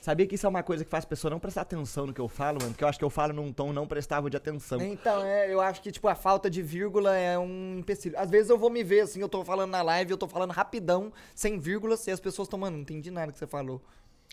Sabia 0.00 0.26
que 0.26 0.34
isso 0.34 0.46
é 0.46 0.48
uma 0.48 0.62
coisa 0.62 0.84
que 0.84 0.90
faz 0.90 1.04
a 1.04 1.06
pessoa 1.06 1.30
não 1.30 1.38
prestar 1.38 1.60
atenção 1.60 2.06
no 2.06 2.14
que 2.14 2.20
eu 2.20 2.28
falo, 2.28 2.58
mano? 2.60 2.72
Porque 2.72 2.82
eu 2.82 2.88
acho 2.88 2.98
que 2.98 3.04
eu 3.04 3.10
falo 3.10 3.34
num 3.34 3.52
tom 3.52 3.72
não 3.72 3.86
prestável 3.86 4.30
de 4.30 4.36
atenção. 4.36 4.80
Então, 4.80 5.22
é, 5.22 5.52
eu 5.52 5.60
acho 5.60 5.82
que, 5.82 5.92
tipo, 5.92 6.08
a 6.08 6.14
falta 6.14 6.48
de 6.48 6.62
vírgula 6.62 7.14
é 7.16 7.38
um 7.38 7.78
empecilho. 7.78 8.18
Às 8.18 8.30
vezes 8.30 8.48
eu 8.48 8.56
vou 8.56 8.70
me 8.70 8.82
ver, 8.82 9.00
assim, 9.00 9.20
eu 9.20 9.28
tô 9.28 9.44
falando 9.44 9.70
na 9.70 9.82
live, 9.82 10.10
eu 10.10 10.16
tô 10.16 10.26
falando 10.26 10.52
rapidão, 10.52 11.12
sem 11.34 11.58
vírgulas, 11.58 12.06
e 12.06 12.10
as 12.10 12.20
pessoas 12.20 12.46
estão, 12.46 12.58
mano, 12.58 12.76
não 12.76 12.82
entendi 12.82 13.10
nada 13.10 13.30
que 13.30 13.38
você 13.38 13.46
falou. 13.46 13.82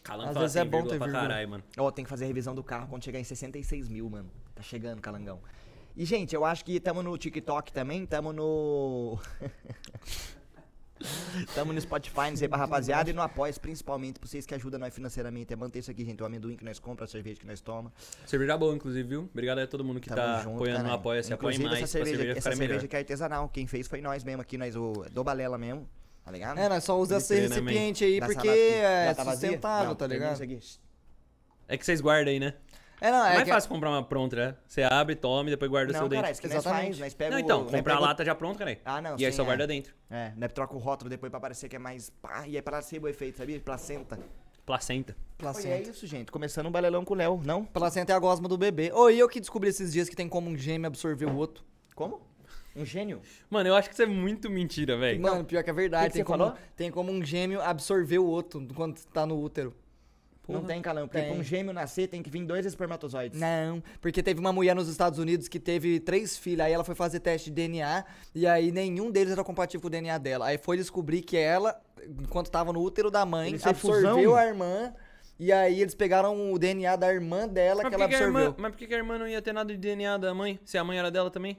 Calango 0.03 0.29
Às 0.29 0.37
vezes 0.37 0.55
é 0.55 0.63
bom 0.63 0.83
ter 0.83 0.97
pra 0.97 1.07
vírgula. 1.07 1.27
caralho, 1.27 1.49
mano. 1.49 1.63
Ó, 1.77 1.91
tem 1.91 2.05
que 2.05 2.09
fazer 2.09 2.23
a 2.23 2.27
revisão 2.27 2.55
do 2.55 2.63
carro 2.63 2.87
quando 2.87 3.03
chegar 3.03 3.19
em 3.19 3.25
66 3.25 3.89
mil, 3.89 4.09
mano. 4.09 4.29
Tá 4.55 4.61
chegando, 4.61 5.01
calangão. 5.01 5.41
E, 5.97 6.05
gente, 6.05 6.33
eu 6.33 6.45
acho 6.45 6.63
que 6.63 6.79
tamo 6.79 7.03
no 7.03 7.17
TikTok 7.17 7.73
também, 7.73 8.05
tamo 8.05 8.31
no. 8.31 9.19
tamo 11.53 11.73
no 11.73 11.79
Spotify, 11.81 12.29
não 12.29 12.37
sei 12.37 12.47
pra 12.47 12.57
rapaziada, 12.57 13.09
e 13.09 13.13
no 13.13 13.21
Apoia, 13.21 13.53
principalmente, 13.53 14.19
pra 14.19 14.27
vocês 14.27 14.45
que 14.45 14.53
ajudam 14.55 14.79
nós 14.79 14.93
financeiramente. 14.93 15.53
É 15.53 15.55
manter 15.55 15.79
isso 15.79 15.91
aqui, 15.91 16.03
gente. 16.05 16.21
O 16.21 16.25
amendoim 16.25 16.55
que 16.55 16.65
nós 16.65 16.79
compramos, 16.79 17.11
a 17.11 17.11
cerveja 17.11 17.39
que 17.39 17.47
nós 17.47 17.61
tomamos. 17.61 17.91
Cerveja 18.25 18.57
boa, 18.57 18.75
inclusive, 18.75 19.07
viu? 19.07 19.29
Obrigado 19.31 19.59
a 19.59 19.67
todo 19.67 19.83
mundo 19.83 19.99
que 19.99 20.09
Tamo 20.09 20.21
tá 20.21 20.41
junto, 20.41 20.55
apoiando 20.55 20.83
no. 20.83 20.93
Apoia-se. 20.93 21.33
Apoie 21.33 21.55
Inclusive, 21.55 21.69
mais 21.69 21.83
essa 21.83 21.97
pra 21.97 22.05
cerveja, 22.05 22.17
cerveja 22.17 22.37
essa 22.39 22.49
cerveja 22.49 22.73
melhor. 22.73 22.87
que 22.87 22.95
é 22.95 22.99
artesanal. 22.99 23.49
Quem 23.49 23.67
fez 23.67 23.87
foi 23.87 24.01
nós 24.01 24.23
mesmo 24.23 24.41
aqui, 24.41 24.57
nós 24.57 24.75
o 24.75 25.05
do 25.11 25.23
Balela 25.23 25.57
mesmo. 25.57 25.87
Tá 26.23 26.31
ligado? 26.31 26.57
É, 26.59 26.67
nós 26.67 26.83
só 26.83 26.99
usa 26.99 27.17
esse 27.17 27.35
né, 27.35 27.41
recipiente 27.41 28.03
aí 28.03 28.19
Da 28.19 28.25
porque 28.25 28.49
é 28.49 29.13
tá 29.13 29.23
sustentável, 29.23 29.95
tá 29.95 30.05
ligado? 30.05 30.41
É 31.69 31.77
que 31.77 31.85
vocês 31.85 32.01
guardam 32.01 32.33
aí, 32.33 32.39
né? 32.39 32.53
É, 32.99 33.11
não, 33.11 33.25
É 33.25 33.29
é 33.31 33.33
mais 33.35 33.43
que... 33.43 33.49
fácil 33.51 33.69
comprar 33.69 33.89
uma 33.91 34.03
pronta, 34.03 34.35
né? 34.35 34.55
Você 34.67 34.81
abre, 34.81 35.15
toma 35.15 35.49
e 35.49 35.51
depois 35.51 35.69
guarda 35.69 35.91
o 35.91 35.93
Não, 35.93 35.99
seu 36.01 36.09
cara, 36.09 36.21
dentro. 36.21 36.31
isso 36.31 36.41
que 36.41 36.47
nós 36.47 36.57
Exatamente. 36.57 36.85
faz, 36.87 36.99
nós 36.99 37.13
pega 37.13 37.29
Não, 37.31 37.37
o- 37.37 37.39
então, 37.41 37.57
nós 37.63 37.65
comprar 37.71 37.93
pega 37.93 37.97
o- 37.99 38.01
lata 38.07 38.25
já 38.25 38.33
pronta, 38.35 38.57
cara. 38.59 38.77
Ah, 38.83 39.01
não, 39.01 39.15
E 39.19 39.25
aí 39.25 39.31
sim, 39.31 39.35
só 39.37 39.43
é. 39.43 39.45
guarda 39.45 39.67
dentro. 39.67 39.93
É, 40.09 40.31
né, 40.35 40.47
troca 40.47 40.73
o 40.75 40.79
rótulo 40.79 41.09
depois 41.09 41.29
pra 41.29 41.39
parecer 41.39 41.69
que 41.69 41.75
é 41.75 41.79
mais 41.79 42.09
pá, 42.09 42.47
e 42.47 42.55
aí 42.55 42.61
pra 42.61 42.81
ser 42.81 43.01
o 43.03 43.07
efeito, 43.07 43.37
sabia? 43.37 43.59
Placenta. 43.59 44.17
Placenta. 44.65 45.13
Olha, 45.13 45.49
é 45.49 45.51
Placenta. 45.53 45.89
isso, 45.91 46.07
gente. 46.07 46.31
Começando 46.31 46.65
um 46.67 46.71
balelão 46.71 47.05
com 47.05 47.13
o 47.13 47.17
Léo, 47.17 47.39
não? 47.45 47.63
Placenta 47.65 48.11
é 48.11 48.15
a 48.15 48.19
gosma 48.19 48.49
do 48.49 48.57
bebê. 48.57 48.91
Ô, 48.91 49.09
e 49.09 49.17
eu 49.19 49.29
que 49.29 49.39
descobri 49.39 49.69
esses 49.69 49.93
dias 49.93 50.09
que 50.09 50.15
tem 50.15 50.27
como 50.27 50.49
um 50.49 50.57
gêmeo 50.57 50.87
absorver 50.87 51.25
o 51.25 51.35
outro. 51.37 51.63
Como? 51.95 52.19
Um 52.75 52.83
gênio? 52.83 53.21
Mano, 53.49 53.69
eu 53.69 53.75
acho 53.75 53.87
que 53.89 53.93
isso 53.95 54.03
é 54.03 54.05
muito 54.07 54.49
mentira, 54.49 54.97
velho. 54.97 55.21
Mano, 55.21 55.43
pior 55.45 55.63
que 55.63 55.69
é 55.69 55.73
verdade. 55.73 56.03
Que 56.05 56.09
que 56.09 56.13
tem, 56.15 56.21
você 56.23 56.25
como, 56.25 56.43
falou? 56.45 56.57
tem 56.75 56.91
como 56.91 57.11
um 57.11 57.23
gêmeo 57.23 57.61
absorver 57.61 58.19
o 58.19 58.25
outro 58.25 58.67
quando 58.75 58.99
tá 59.05 59.25
no 59.25 59.39
útero. 59.41 59.73
Não 60.47 60.63
tem 60.63 60.81
calão, 60.81 61.07
porque 61.07 61.19
Tem. 61.21 61.29
pra 61.31 61.39
um 61.39 61.43
gêmeo 61.43 61.73
nascer 61.73 62.07
tem 62.07 62.23
que 62.23 62.29
vir 62.29 62.45
dois 62.45 62.65
espermatozoides. 62.65 63.39
Não, 63.39 63.83
porque 63.99 64.23
teve 64.23 64.39
uma 64.39 64.53
mulher 64.53 64.73
nos 64.75 64.87
Estados 64.87 65.19
Unidos 65.19 65.47
que 65.47 65.59
teve 65.59 65.99
três 65.99 66.37
filhos, 66.37 66.61
aí 66.65 66.71
ela 66.71 66.83
foi 66.83 66.95
fazer 66.95 67.19
teste 67.19 67.49
de 67.49 67.55
DNA 67.55 68.05
e 68.33 68.47
aí 68.47 68.71
nenhum 68.71 69.11
deles 69.11 69.33
era 69.33 69.43
compatível 69.43 69.81
com 69.81 69.87
o 69.87 69.89
DNA 69.91 70.17
dela. 70.17 70.45
Aí 70.47 70.57
foi 70.57 70.77
descobrir 70.77 71.21
que 71.21 71.35
ela, 71.35 71.79
enquanto 72.21 72.49
tava 72.49 72.71
no 72.71 72.81
útero 72.81 73.11
da 73.11 73.25
mãe, 73.25 73.55
absorveu 73.61 73.75
fusão? 74.13 74.35
a 74.35 74.45
irmã 74.45 74.93
e 75.39 75.51
aí 75.51 75.81
eles 75.81 75.93
pegaram 75.93 76.51
o 76.51 76.57
DNA 76.57 76.95
da 76.95 77.13
irmã 77.13 77.47
dela 77.47 77.83
Mas 77.83 77.89
que 77.89 77.95
ela 77.95 78.03
que, 78.05 78.09
que 78.09 78.15
a 78.15 78.17
absorveu. 78.25 78.41
irmã, 78.45 78.55
mas 78.57 78.71
por 78.71 78.77
que, 78.77 78.87
que 78.87 78.93
a 78.93 78.97
irmã 78.97 79.17
não 79.19 79.27
ia 79.27 79.41
ter 79.41 79.53
nada 79.53 79.71
de 79.71 79.77
DNA 79.77 80.17
da 80.17 80.33
mãe? 80.33 80.59
Se 80.65 80.77
a 80.77 80.83
mãe 80.83 80.97
era 80.97 81.11
dela 81.11 81.29
também? 81.29 81.57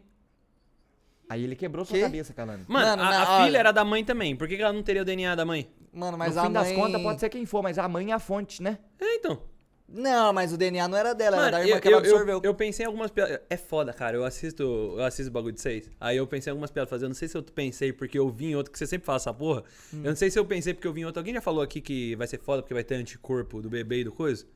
Aí 1.28 1.44
ele 1.44 1.54
quebrou 1.54 1.84
sua 1.84 1.94
Quê? 1.96 2.02
cabeça, 2.02 2.32
calando. 2.32 2.64
Mano, 2.66 3.02
Mano, 3.02 3.02
a, 3.02 3.40
a 3.40 3.44
filha 3.44 3.58
era 3.58 3.70
da 3.70 3.84
mãe 3.84 4.02
também. 4.04 4.34
Por 4.34 4.48
que, 4.48 4.56
que 4.56 4.62
ela 4.62 4.72
não 4.72 4.82
teria 4.82 5.02
o 5.02 5.04
DNA 5.04 5.34
da 5.34 5.44
mãe? 5.44 5.68
Mano, 5.98 6.16
mas 6.16 6.34
no 6.34 6.40
a 6.40 6.44
fim 6.44 6.50
mãe... 6.52 6.62
das 6.64 6.72
contas 6.72 7.02
pode 7.02 7.20
ser 7.20 7.28
quem 7.28 7.44
for, 7.44 7.62
mas 7.62 7.78
a 7.78 7.88
mãe 7.88 8.10
é 8.10 8.14
a 8.14 8.18
fonte, 8.18 8.62
né? 8.62 8.78
É, 9.00 9.16
então. 9.16 9.42
Não, 9.90 10.34
mas 10.34 10.52
o 10.52 10.58
DNA 10.58 10.86
não 10.86 10.98
era 10.98 11.14
dela, 11.14 11.36
era 11.36 11.44
Mano, 11.46 11.52
da 11.52 11.60
irmã 11.62 11.76
eu, 11.76 11.80
que 11.80 11.88
ela 11.88 11.96
eu- 11.96 12.04
eu- 12.04 12.10
absorveu. 12.10 12.40
eu 12.44 12.54
pensei 12.54 12.84
em 12.84 12.86
algumas 12.86 13.10
piadas. 13.10 13.40
É 13.48 13.56
foda, 13.56 13.90
cara. 13.92 14.16
Eu 14.18 14.24
assisto, 14.24 14.62
eu 14.62 15.02
assisto 15.02 15.30
o 15.30 15.32
bagulho 15.32 15.54
de 15.54 15.60
vocês. 15.62 15.90
Aí 15.98 16.16
eu 16.18 16.26
pensei 16.26 16.50
em 16.50 16.52
algumas 16.52 16.70
piadas 16.70 16.90
fazendo. 16.90 17.08
Não 17.08 17.14
sei 17.14 17.26
se 17.26 17.36
eu 17.38 17.42
pensei 17.42 17.90
porque 17.92 18.18
eu 18.18 18.28
vi 18.28 18.50
em 18.50 18.54
outro, 18.54 18.70
que 18.70 18.78
você 18.78 18.86
sempre 18.86 19.06
fala 19.06 19.16
essa 19.16 19.32
porra. 19.32 19.64
Hum. 19.92 20.02
Eu 20.04 20.10
não 20.10 20.16
sei 20.16 20.30
se 20.30 20.38
eu 20.38 20.44
pensei 20.44 20.74
porque 20.74 20.86
eu 20.86 20.92
vi 20.92 21.00
em 21.00 21.04
outro. 21.06 21.18
Alguém 21.20 21.32
já 21.32 21.40
falou 21.40 21.62
aqui 21.62 21.80
que 21.80 22.14
vai 22.16 22.26
ser 22.26 22.38
foda 22.38 22.60
porque 22.62 22.74
vai 22.74 22.84
ter 22.84 22.96
anticorpo 22.96 23.62
do 23.62 23.70
bebê 23.70 24.00
e 24.00 24.04
do 24.04 24.12
coisa? 24.12 24.46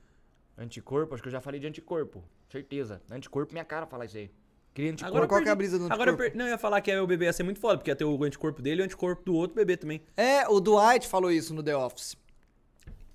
Anticorpo, 0.56 1.14
acho 1.14 1.22
que 1.22 1.28
eu 1.28 1.32
já 1.32 1.40
falei 1.40 1.58
de 1.58 1.66
anticorpo. 1.66 2.22
Certeza. 2.50 3.00
Anticorpo, 3.10 3.52
minha 3.54 3.64
cara 3.64 3.86
fala 3.86 4.04
isso 4.04 4.18
aí. 4.18 4.30
Cria 4.74 4.90
anticorpo. 4.92 5.16
Agora, 5.16 5.28
qual 5.28 5.42
que 5.42 5.48
é 5.48 5.52
a 5.52 5.56
perdi. 5.56 5.70
brisa 5.70 5.78
do 5.78 5.92
Agora 5.92 6.10
anticorpo? 6.10 6.32
per... 6.32 6.38
Não, 6.38 6.46
eu 6.46 6.52
ia 6.52 6.58
falar 6.58 6.80
que 6.80 6.90
aí 6.90 6.98
o 6.98 7.06
bebê 7.06 7.26
ia 7.26 7.32
ser 7.32 7.42
muito 7.42 7.60
foda, 7.60 7.76
porque 7.76 7.90
ia 7.90 7.96
ter 7.96 8.04
o 8.04 8.22
anticorpo 8.24 8.62
dele 8.62 8.80
e 8.80 8.82
o 8.82 8.84
anticorpo 8.84 9.22
do 9.24 9.34
outro 9.34 9.54
bebê 9.54 9.76
também. 9.76 10.00
É, 10.16 10.48
o 10.48 10.60
Dwight 10.60 11.06
falou 11.06 11.30
isso 11.30 11.52
no 11.52 11.62
The 11.62 11.76
Office. 11.76 12.16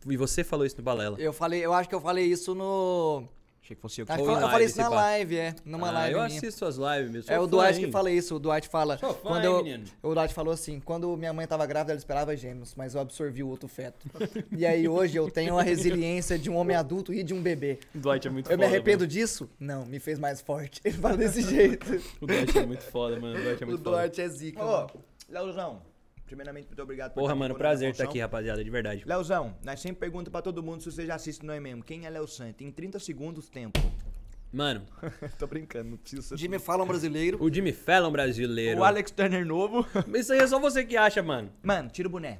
E 0.06 0.16
você 0.16 0.44
falou 0.44 0.66
isso 0.66 0.78
no 0.78 0.84
Balela. 0.84 1.20
Eu 1.20 1.34
falei, 1.34 1.66
eu 1.66 1.74
acho 1.74 1.90
que 1.90 1.96
eu 1.96 2.02
falei 2.02 2.26
isso 2.26 2.54
no... 2.54 3.28
Achei 3.68 3.76
que 3.76 3.82
fosse 3.82 4.00
eu 4.00 4.06
que 4.06 4.12
Ou 4.14 4.18
que 4.20 4.24
eu, 4.24 4.40
eu 4.40 4.50
falei 4.50 4.66
isso 4.66 4.78
na 4.78 4.88
live, 4.88 5.38
é. 5.38 5.56
Numa 5.66 5.90
ah, 5.90 5.92
live 5.92 6.14
eu 6.14 6.24
minha. 6.24 6.38
assisto 6.38 6.60
suas 6.60 6.78
lives, 6.78 7.12
meu. 7.12 7.24
É 7.28 7.38
o 7.38 7.66
hein? 7.66 7.86
que 7.86 7.92
fala 7.92 8.10
isso. 8.10 8.36
O 8.36 8.40
Dwight 8.40 8.70
fala. 8.70 8.98
Sou 8.98 9.14
quando 9.16 9.44
eu, 9.44 9.62
menino? 9.62 9.84
o 10.02 10.14
Dwight 10.14 10.34
falou 10.34 10.54
assim: 10.54 10.80
quando 10.80 11.16
minha 11.18 11.34
mãe 11.34 11.46
tava 11.46 11.66
grávida, 11.66 11.92
ela 11.92 12.00
esperava 12.00 12.36
gêmeos, 12.38 12.74
mas 12.76 12.96
eu 12.96 13.02
absorvi 13.02 13.44
o 13.44 13.50
outro 13.50 13.68
feto. 13.68 14.10
e 14.56 14.66
aí 14.66 14.88
hoje 14.88 15.18
eu 15.18 15.30
tenho 15.30 15.60
a 15.60 15.64
resiliência 15.64 16.40
de 16.40 16.50
um 16.50 16.56
homem 16.56 16.78
adulto 16.78 17.14
e 17.14 17.22
de 17.24 17.34
um 17.34 17.42
bebê. 17.42 17.78
O 17.94 18.00
Dwight 18.00 18.26
é 18.26 18.32
muito 18.32 18.46
Eu 18.46 18.52
foda. 18.52 18.58
me 18.58 18.66
arrependo 18.66 19.00
mano. 19.00 19.12
disso? 19.12 19.50
Não, 19.60 19.86
me 19.86 20.00
fez 20.00 20.18
mais 20.18 20.40
forte. 20.40 20.80
Ele 20.86 20.98
fala 20.98 21.18
desse 21.18 21.42
jeito. 21.42 22.02
O 22.22 22.26
Dwight 22.26 22.58
é 22.58 22.66
muito 22.66 22.84
foda, 22.84 23.20
mano. 23.20 23.38
O 23.38 23.44
Dwight 23.44 23.64
é 23.64 23.66
o 23.66 23.70
muito 23.70 23.84
foda. 23.84 23.98
Dwight 23.98 24.22
é 24.22 24.30
zica. 24.30 24.64
Ô, 24.64 24.72
mano. 24.72 24.90
Leozão, 25.30 25.82
primeiramente, 26.28 26.68
muito 26.68 26.82
obrigado 26.84 27.14
por 27.14 27.22
Porra, 27.22 27.34
estar 27.34 27.34
aqui 27.34 27.40
mano, 27.40 27.56
prazer 27.56 27.90
estar 27.90 28.04
função. 28.04 28.12
aqui, 28.12 28.20
rapaziada, 28.20 28.64
de 28.64 28.70
verdade. 28.70 29.04
Leozão, 29.06 29.56
nós 29.64 29.80
sempre 29.80 30.00
perguntamos 30.02 30.32
pra 30.32 30.42
todo 30.44 30.62
mundo 30.62 30.84
se 30.84 30.92
você 30.92 31.06
já 31.06 31.16
assiste 31.16 31.44
nós 31.46 31.60
mesmo. 31.62 31.84
Quem 31.84 32.06
é 32.06 32.10
Léo 32.10 32.28
Santos? 32.28 32.62
Em 32.62 32.70
30 32.72 33.00
segundos, 33.00 33.50
tempo. 33.50 33.80
Mano, 34.54 34.86
Tô 35.38 35.46
brincando, 35.48 35.90
não 35.92 35.98
precisa 35.98 36.22
ser. 36.22 36.38
Jimmy 36.38 36.58
Fallon 36.60 36.86
brasileiro. 36.86 37.38
o 37.44 37.54
Jimmy 37.54 37.74
Fallon 37.74 38.12
brasileiro. 38.12 38.80
O 38.80 38.84
Alex 38.84 39.12
Turner 39.12 39.46
novo. 39.46 39.86
Isso 40.16 40.32
aí 40.32 40.40
é 40.40 40.48
só 40.48 40.60
você 40.60 40.86
que 40.86 40.96
acha, 40.96 41.22
mano. 41.22 41.52
Mano, 41.62 41.90
tira 41.90 42.08
o 42.08 42.12
boné. 42.12 42.40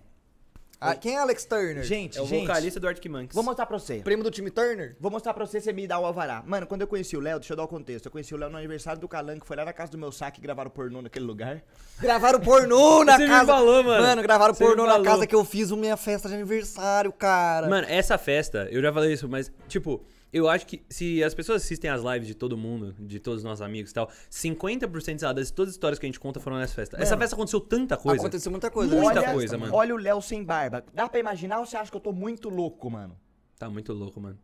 Ah, 0.80 0.94
quem 0.96 1.16
é 1.16 1.20
Alex 1.20 1.44
Turner? 1.46 1.84
Gente, 1.84 2.18
É 2.18 2.22
o 2.22 2.26
gente, 2.28 2.46
vocalista 2.46 2.80
do 2.80 2.88
Arctic 2.88 3.12
Monkeys. 3.12 3.34
vou 3.34 3.44
mostrar 3.44 3.66
pra 3.66 3.80
você. 3.80 3.96
Primo 4.00 4.22
do 4.24 4.30
time 4.30 4.52
Turner? 4.52 4.96
Vou 5.00 5.10
mostrar 5.10 5.34
pra 5.34 5.46
você, 5.46 5.60
você 5.60 5.74
me 5.74 5.88
dá 5.88 5.98
o 6.00 6.06
alvará. 6.06 6.44
Mano, 6.46 6.68
quando 6.68 6.82
eu 6.82 6.88
conheci 6.88 7.18
o 7.18 7.20
Léo, 7.20 7.40
deixa 7.40 7.54
eu 7.54 7.58
dar 7.58 7.64
o 7.64 7.68
contexto. 7.68 8.06
Eu 8.06 8.12
conheci 8.12 8.34
o 8.36 8.38
Léo 8.38 8.50
no 8.50 8.58
aniversário 8.58 9.02
do 9.02 9.08
Calan, 9.08 9.40
que 9.40 9.48
foi 9.48 9.58
lá 9.58 9.66
na 9.66 9.74
casa 9.74 9.92
do 9.92 9.98
meu 9.98 10.12
saque 10.12 10.40
e 10.40 10.44
gravaram 10.44 10.70
pornô 10.70 11.02
naquele 11.02 11.26
lugar. 11.26 11.64
Gravaram 12.00 12.40
pornô 12.40 13.04
na 13.06 13.16
Você 13.18 13.24
me 13.24 13.30
casa. 13.30 13.46
falou, 13.54 13.84
mano. 13.84 14.22
gravaram 14.22 14.54
Você 14.54 14.64
me 14.64 14.70
pornô 14.70 14.86
na 14.86 15.02
casa 15.02 15.26
que 15.26 15.34
eu 15.36 15.44
fiz 15.44 15.72
minha 15.72 15.98
festa 15.98 16.30
de 16.30 16.36
aniversário, 16.36 17.12
cara. 17.12 17.68
Mano, 17.68 17.88
essa 17.90 18.18
festa, 18.18 18.68
eu 18.72 18.82
já 18.82 18.94
falei 18.94 19.14
isso, 19.14 19.28
mas, 19.28 19.52
tipo, 19.68 20.04
eu 20.32 20.50
acho 20.50 20.66
que 20.68 20.84
se 20.90 21.24
as 21.24 21.34
pessoas 21.34 21.64
assistem 21.64 21.90
as 21.90 22.02
lives 22.02 22.28
de 22.28 22.36
todo 22.36 22.58
mundo, 22.58 22.94
de 23.00 23.20
todos 23.20 23.40
os 23.40 23.44
nossos 23.44 23.62
amigos 23.62 23.92
e 23.92 23.94
tal, 23.94 24.10
50% 24.30 25.18
sei 25.20 25.28
lá, 25.28 25.34
das 25.34 25.52
todas 25.52 25.70
as 25.70 25.76
histórias 25.76 25.98
que 26.00 26.06
a 26.06 26.10
gente 26.10 26.20
conta 26.20 26.40
foram 26.40 26.58
nessa 26.58 26.74
festa. 26.74 27.02
Essa 27.02 27.18
festa 27.18 27.36
aconteceu 27.36 27.60
tanta 27.60 27.98
coisa. 27.98 28.22
Aconteceu 28.22 28.52
muita 28.52 28.70
coisa. 28.70 28.96
Muita 28.96 29.22
nessa 29.22 29.34
coisa, 29.34 29.58
mano. 29.58 29.74
Olha 29.74 29.94
o 29.94 29.98
Léo 29.98 30.22
sem 30.22 30.44
barba. 30.44 30.84
Dá 30.94 31.08
pra 31.08 31.20
imaginar 31.20 31.60
ou 31.60 31.66
você 31.66 31.78
acha 31.78 31.90
que 31.90 31.98
eu 31.98 32.02
tô 32.02 32.12
muito 32.12 32.50
louco, 32.50 32.90
mano? 32.90 33.18
Tá 33.58 33.70
muito 33.70 33.94
louco, 33.94 34.20
mano. 34.20 34.38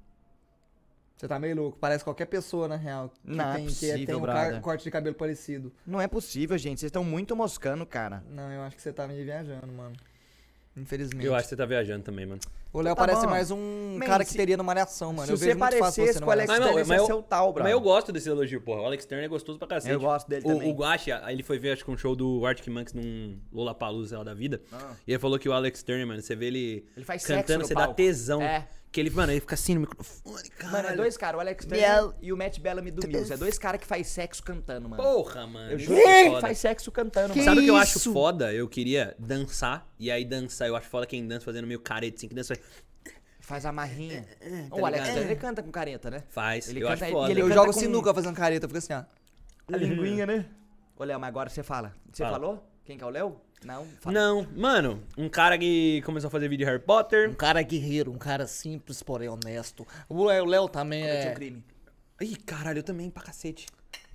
Você 1.15 1.27
tá 1.27 1.39
meio 1.39 1.55
louco. 1.55 1.77
Parece 1.79 2.03
qualquer 2.03 2.25
pessoa, 2.25 2.67
na 2.67 2.75
real. 2.75 3.09
Que 3.09 3.31
Não 3.31 3.51
é 3.51 3.55
tem, 3.55 3.65
que 3.65 3.71
possível, 3.71 4.05
tem 4.05 4.15
um 4.15 4.21
brother. 4.21 4.61
corte 4.61 4.83
de 4.83 4.91
cabelo 4.91 5.15
parecido. 5.15 5.71
Não 5.85 6.01
é 6.01 6.07
possível, 6.07 6.57
gente. 6.57 6.79
Vocês 6.79 6.89
estão 6.89 7.03
muito 7.03 7.35
moscando, 7.35 7.85
cara. 7.85 8.23
Não, 8.29 8.51
eu 8.51 8.61
acho 8.63 8.75
que 8.75 8.81
você 8.81 8.91
tá 8.91 9.07
meio 9.07 9.23
viajando, 9.23 9.67
mano. 9.67 9.95
Infelizmente. 10.75 11.23
Eu 11.25 11.35
acho 11.35 11.43
que 11.43 11.49
você 11.49 11.55
tá 11.55 11.65
viajando 11.65 12.03
também, 12.03 12.25
mano. 12.25 12.41
O 12.71 12.81
Léo 12.81 12.95
Tá 12.95 13.01
parece 13.05 13.21
bom. 13.25 13.29
mais 13.29 13.51
um 13.51 13.97
Man, 13.99 14.05
cara 14.07 14.23
se- 14.23 14.31
que 14.31 14.37
teria 14.37 14.57
numa 14.57 14.65
malhação, 14.73 15.13
mano. 15.13 15.27
Se 15.27 15.31
eu 15.33 15.37
você 15.37 15.45
vejo 15.45 15.59
muito 15.59 15.77
fácil 15.77 15.79
parecesse 16.03 16.13
você 16.17 16.19
com 16.23 16.27
o 16.27 16.31
Alex 16.31 16.51
Turner, 16.51 16.73
eu- 16.73 16.79
é 17.03 17.05
seu 17.05 17.21
tal, 17.21 17.53
brother. 17.53 17.63
Mas 17.63 17.71
eu 17.73 17.79
gosto 17.79 18.11
desse 18.11 18.27
elogio, 18.29 18.59
porra. 18.61 18.81
O 18.81 18.85
Alex 18.87 19.05
Turner 19.05 19.25
é 19.25 19.27
gostoso 19.27 19.59
pra 19.59 19.67
cacete. 19.67 19.93
Eu 19.93 19.99
gosto 19.99 20.27
dele 20.27 20.41
o, 20.45 20.53
também. 20.53 20.71
O 20.71 20.75
Guache, 20.75 21.11
aí 21.11 21.35
ele 21.35 21.43
foi 21.43 21.59
ver, 21.59 21.73
acho 21.73 21.85
que 21.85 21.91
um 21.91 21.97
show 21.97 22.15
do 22.15 22.43
Arctic 22.43 22.67
Monkeys 22.73 22.93
num 22.95 23.37
Lollapalooza, 23.51 24.09
sei 24.09 24.17
lá, 24.17 24.23
da 24.23 24.33
vida. 24.33 24.59
Ah. 24.71 24.93
E 25.07 25.11
ele 25.11 25.19
falou 25.19 25.37
que 25.37 25.47
o 25.47 25.53
Alex 25.53 25.83
Turner, 25.83 26.07
mano, 26.07 26.21
você 26.23 26.35
vê 26.35 26.47
ele, 26.47 26.85
Ele 26.97 27.05
faz 27.05 27.21
sexo 27.21 27.41
cantando, 27.43 27.59
no 27.59 27.67
você 27.67 27.73
dá 27.75 27.81
palco. 27.81 27.95
tesão. 27.95 28.41
É. 28.41 28.67
Que 28.93 28.99
ele, 29.01 29.09
mano, 29.09 29.31
ele 29.33 29.39
fica 29.41 29.55
assim 29.55 29.73
no 29.73 29.81
microfone, 29.81 30.49
cara. 30.51 30.71
Mano, 30.71 30.87
é 30.89 30.95
dois 30.95 31.17
caras, 31.17 31.37
o 31.37 31.41
Alex 31.41 31.65
Turner 31.65 31.89
Miau. 31.89 32.13
e 32.21 32.31
o 32.31 32.37
Matt 32.37 32.59
Bellamy 32.59 32.91
do 32.91 33.07
Muse. 33.07 33.33
É 33.33 33.37
dois 33.37 33.57
caras 33.57 33.81
que 33.81 33.87
faz 33.87 34.05
sexo 34.05 34.43
cantando, 34.43 34.87
mano. 34.87 35.01
Porra, 35.01 35.47
mano. 35.47 35.71
eu 35.71 35.79
juro 35.79 35.97
é 35.99 36.23
que 36.25 36.29
foda. 36.29 36.41
faz 36.41 36.57
sexo 36.59 36.91
cantando, 36.91 37.33
Que 37.33 37.39
mano. 37.39 37.49
Sabe 37.49 37.61
o 37.61 37.63
que 37.63 37.69
eu 37.71 37.75
acho 37.75 37.99
foda? 38.13 38.53
Eu 38.53 38.69
queria 38.69 39.15
dançar, 39.17 39.91
e 39.97 40.11
aí 40.11 40.23
dançar, 40.23 40.67
eu 40.67 40.75
acho 40.75 40.87
foda 40.87 41.07
quem 41.07 41.27
dança 41.27 41.43
fazendo 41.43 41.65
meio 41.65 41.79
careta, 41.79 42.17
assim, 42.17 42.27
que 42.27 42.35
dança 42.35 42.55
Faz 43.39 43.65
a 43.65 43.71
marrinha. 43.71 44.25
tá 44.69 44.75
o 44.75 44.85
Alex? 44.85 45.05
Turner 45.07 45.23
ele 45.25 45.35
canta 45.37 45.63
com 45.63 45.71
careta, 45.71 46.11
né? 46.11 46.23
faz. 46.29 46.69
Ele 46.69 46.79
eu 46.83 46.87
canta- 46.87 46.93
acho 47.05 47.05
e 47.05 47.11
foda. 47.11 47.31
ele 47.31 47.41
Eu 47.41 47.45
canta 47.47 47.55
jogo 47.59 47.73
com- 47.73 47.79
sinuca 47.79 48.13
fazendo 48.13 48.35
careta, 48.35 48.67
fica 48.67 48.77
assim, 48.77 48.93
ó. 48.93 49.03
A 49.73 49.77
linguinha, 49.77 50.25
né? 50.27 50.45
Ô, 50.95 51.03
Léo, 51.03 51.19
mas 51.19 51.27
agora 51.29 51.49
você 51.49 51.63
fala. 51.63 51.95
Você 52.11 52.21
Fala. 52.23 52.35
falou? 52.39 52.69
Quem 52.85 52.95
que 52.97 53.03
é 53.03 53.07
o 53.07 53.09
Léo? 53.09 53.41
Não? 53.65 53.85
Fala. 53.99 54.13
Não, 54.13 54.47
mano, 54.55 55.03
um 55.17 55.29
cara 55.29 55.57
que 55.57 56.01
começou 56.05 56.27
a 56.27 56.31
fazer 56.31 56.47
vídeo 56.49 56.65
de 56.65 56.71
Harry 56.71 56.83
Potter. 56.83 57.29
Um 57.29 57.33
cara 57.33 57.61
guerreiro, 57.61 58.11
um 58.11 58.17
cara 58.17 58.47
simples, 58.47 59.01
porém 59.01 59.29
honesto. 59.29 59.85
O 60.09 60.23
Léo, 60.25 60.69
também 60.69 61.03
Cometi 61.03 61.27
um 61.27 61.29
é... 61.29 61.33
crime. 61.33 61.65
Ih, 62.21 62.35
caralho, 62.37 62.79
eu 62.79 62.83
também, 62.83 63.09
pra 63.09 63.23
cacete. 63.23 63.65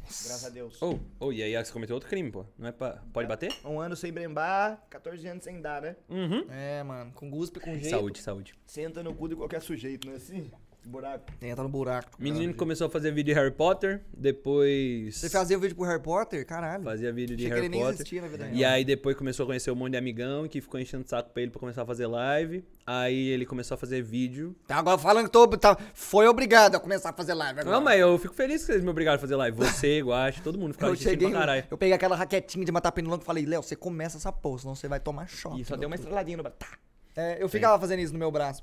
Graças 0.09 0.45
a 0.45 0.49
Deus. 0.49 0.81
Oh, 0.81 0.99
oh, 1.21 1.33
e 1.33 1.43
aí 1.43 1.55
você 1.62 1.71
cometeu 1.71 1.95
outro 1.95 2.09
crime, 2.09 2.31
pô. 2.31 2.47
Não 2.57 2.69
é 2.69 2.73
pra... 2.73 3.02
Pode 3.12 3.28
bater? 3.28 3.52
Um 3.62 3.78
ano 3.78 3.95
sem 3.95 4.11
brembar, 4.11 4.83
14 4.88 5.26
anos 5.28 5.45
sem 5.45 5.61
dar, 5.61 5.83
né? 5.83 5.97
Uhum. 6.09 6.47
É, 6.50 6.83
mano, 6.83 7.12
com 7.12 7.28
guspe, 7.31 7.61
com 7.61 7.73
jeito. 7.75 7.90
Saúde, 7.90 8.23
saúde. 8.23 8.55
Senta 8.67 9.02
no 9.02 9.14
cu 9.14 9.28
de 9.28 9.37
qualquer 9.37 9.61
sujeito, 9.61 10.07
não 10.07 10.14
é 10.14 10.17
assim? 10.17 10.50
Buraco. 10.85 11.26
Entra 11.42 11.62
no 11.62 11.68
buraco. 11.68 12.11
Menino 12.18 12.54
começou 12.54 12.87
a 12.87 12.90
fazer 12.90 13.11
vídeo 13.11 13.35
de 13.35 13.38
Harry 13.38 13.50
Potter, 13.50 14.00
depois 14.16 15.16
Você 15.16 15.28
fazia 15.28 15.56
o 15.56 15.61
vídeo 15.61 15.76
pro 15.76 15.85
Harry 15.85 16.00
Potter? 16.02 16.47
Caralho. 16.47 16.82
fazia 16.82 17.12
vídeo 17.12 17.37
de 17.37 17.44
Achei 17.44 17.49
que 17.49 17.54
Harry 17.54 17.66
ele 17.66 17.68
nem 17.68 17.80
Potter. 17.80 17.94
existia 17.97 18.23
na 18.23 18.28
vida 18.28 18.49
E 18.49 18.58
real. 18.58 18.73
aí 18.73 18.85
depois 18.85 19.14
começou 19.16 19.44
a 19.44 19.47
conhecer 19.47 19.70
um 19.70 19.75
monte 19.75 19.92
de 19.92 19.99
amigão 19.99 20.49
que 20.49 20.61
ficou 20.62 20.80
enchendo 20.80 21.04
o 21.04 21.08
saco 21.08 21.30
pra 21.30 21.42
ele 21.42 21.50
pra 21.50 21.61
começar 21.61 21.82
a 21.82 21.87
fazer 21.87 22.06
live. 22.06 22.64
Aí 22.87 23.28
ele 23.28 23.44
começou 23.44 23.75
a 23.75 23.78
fazer 23.78 24.00
vídeo. 24.02 24.56
Tá 24.66 24.76
agora 24.76 24.97
falando 24.97 25.26
que 25.26 25.32
tô, 25.32 25.47
tá, 25.49 25.76
foi 25.92 26.26
obrigado 26.26 26.76
a 26.76 26.80
começar 26.80 27.11
a 27.11 27.12
fazer 27.12 27.35
live 27.35 27.61
agora. 27.61 27.76
Não, 27.76 27.82
mas 27.85 28.00
eu 28.00 28.16
fico 28.18 28.32
feliz 28.35 28.62
que 28.62 28.73
vocês 28.73 28.82
me 28.82 28.88
obrigaram 28.88 29.16
a 29.16 29.20
fazer 29.20 29.37
live. 29.37 29.56
Você, 29.58 30.00
Guache, 30.00 30.40
todo 30.40 30.58
mundo 30.58 30.73
ficava 30.73 30.92
assistindo 30.92 31.11
cheguei, 31.11 31.30
pra 31.30 31.40
caralho. 31.40 31.64
eu 31.70 31.76
peguei 31.76 31.94
aquela 31.94 32.16
raquetinha 32.16 32.64
de 32.64 32.73
matar 32.73 32.92
pernilongo 32.92 33.23
e 33.23 33.26
falei, 33.26 33.44
Léo, 33.44 33.62
você 33.62 33.76
começa 33.76 34.16
essa 34.16 34.32
porra, 34.32 34.58
senão 34.61 34.75
você 34.75 34.88
vai 34.88 35.00
tomar 35.00 35.28
choque. 35.28 35.61
E 35.61 35.64
só 35.66 35.76
deu 35.76 35.87
uma 35.88 35.97
estreladinha 35.97 36.38
no 36.38 36.42
braço. 36.42 36.56
Tá. 36.58 36.68
É, 37.14 37.42
eu 37.42 37.49
ficava 37.49 37.78
fazendo 37.78 37.99
isso 38.00 38.12
no 38.14 38.18
meu 38.18 38.30
braço. 38.30 38.62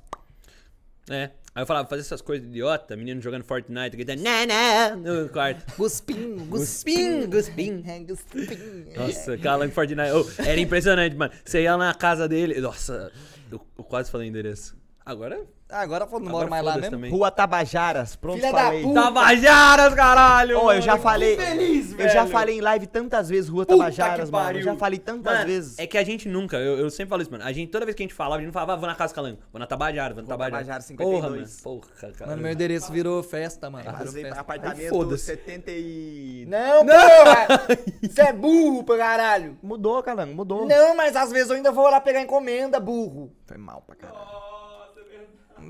É. 1.08 1.30
Aí 1.54 1.62
eu 1.62 1.66
falava, 1.66 1.88
fazer 1.88 2.02
essas 2.02 2.20
coisas 2.20 2.46
idiota, 2.46 2.94
menino 2.96 3.20
jogando 3.20 3.44
Fortnite, 3.44 3.96
gritando, 3.96 4.22
né, 4.22 4.44
né, 4.44 4.90
no 4.94 5.28
quarto. 5.30 5.64
Guspim, 5.78 6.36
Guspim, 6.48 7.26
guspim. 7.26 7.26
guspim. 7.30 7.82
É, 7.88 7.98
guspim. 8.00 8.94
Nossa, 8.96 9.38
calando 9.38 9.72
Fortnite. 9.72 10.10
Oh, 10.12 10.42
era 10.42 10.60
impressionante, 10.60 11.16
mano. 11.16 11.32
Você 11.44 11.62
ia 11.62 11.76
na 11.76 11.94
casa 11.94 12.28
dele. 12.28 12.60
Nossa, 12.60 13.10
eu, 13.50 13.60
eu 13.78 13.84
quase 13.84 14.10
falei 14.10 14.28
endereço. 14.28 14.76
Agora. 15.04 15.40
Ah, 15.68 15.80
agora 15.80 16.06
eu 16.10 16.20
não 16.20 16.30
moro 16.30 16.48
mais 16.48 16.64
lá 16.64 16.76
mesmo. 16.76 16.90
também. 16.92 17.10
Rua 17.10 17.28
Tabajaras, 17.28 18.14
pronto, 18.14 18.36
Filha 18.36 18.52
da 18.52 18.64
falei. 18.66 18.82
puta. 18.82 19.02
Tabajaras, 19.02 19.94
caralho! 19.94 20.60
Ô, 20.60 20.72
eu 20.72 20.80
já 20.80 20.96
falei. 20.96 21.36
feliz, 21.36 21.92
eu 21.98 22.08
já 22.08 22.20
velho. 22.20 22.28
falei 22.32 22.58
em 22.58 22.60
live 22.60 22.86
tantas 22.86 23.28
vezes 23.28 23.50
Rua 23.50 23.66
Puta 23.66 23.76
Tabajaras, 23.76 24.30
mano. 24.30 24.58
Eu 24.58 24.62
já 24.62 24.76
falei 24.76 24.98
tantas 25.00 25.32
Mano, 25.34 25.46
vezes. 25.46 25.76
É 25.78 25.84
que 25.86 25.98
a 25.98 26.04
gente 26.04 26.28
nunca, 26.28 26.56
eu, 26.56 26.78
eu 26.78 26.88
sempre 26.88 27.08
falo 27.10 27.22
isso, 27.22 27.32
mano. 27.32 27.42
A 27.42 27.52
gente, 27.52 27.68
toda 27.72 27.84
vez 27.84 27.96
que 27.96 28.02
a 28.02 28.04
gente 28.04 28.14
falava, 28.14 28.36
a 28.36 28.38
gente 28.38 28.46
não 28.46 28.52
falava, 28.52 28.74
ah, 28.74 28.76
vou 28.76 28.86
na 28.88 28.94
casa 28.94 29.12
Calango, 29.12 29.38
vou 29.52 29.58
na 29.58 29.66
Tabajara, 29.66 30.14
vou 30.14 30.22
na 30.22 30.28
Rua 30.28 30.38
Tabajara. 30.50 30.64
Tabajara, 30.84 30.96
Porra, 30.96 31.30
mano. 31.30 31.46
52. 31.46 31.60
Porra, 31.62 32.12
cara. 32.12 32.30
Mano, 32.30 32.42
meu 32.42 32.52
endereço 32.52 32.92
virou 32.92 33.20
festa, 33.24 33.68
mano. 33.68 33.90
Virou 33.90 34.12
festa. 34.12 34.40
apartamento 34.40 34.80
Ai, 34.82 34.88
foda-se. 34.88 35.24
70 35.24 35.70
e... 35.72 36.46
Não, 36.48 36.86
porra! 36.86 37.66
Você 38.08 38.22
é 38.22 38.32
burro 38.32 38.84
pra 38.84 38.96
caralho. 38.98 39.58
Mudou, 39.60 40.00
Calango, 40.02 40.32
mudou. 40.32 40.64
Não, 40.66 40.96
mas 40.96 41.16
às 41.16 41.32
vezes 41.32 41.50
eu 41.50 41.56
ainda 41.56 41.72
vou 41.72 41.90
lá 41.90 42.00
pegar 42.00 42.20
encomenda, 42.20 42.78
burro. 42.78 43.32
Foi 43.46 43.56
mal 43.58 43.82
pra 43.84 43.96
caralho. 43.96 44.45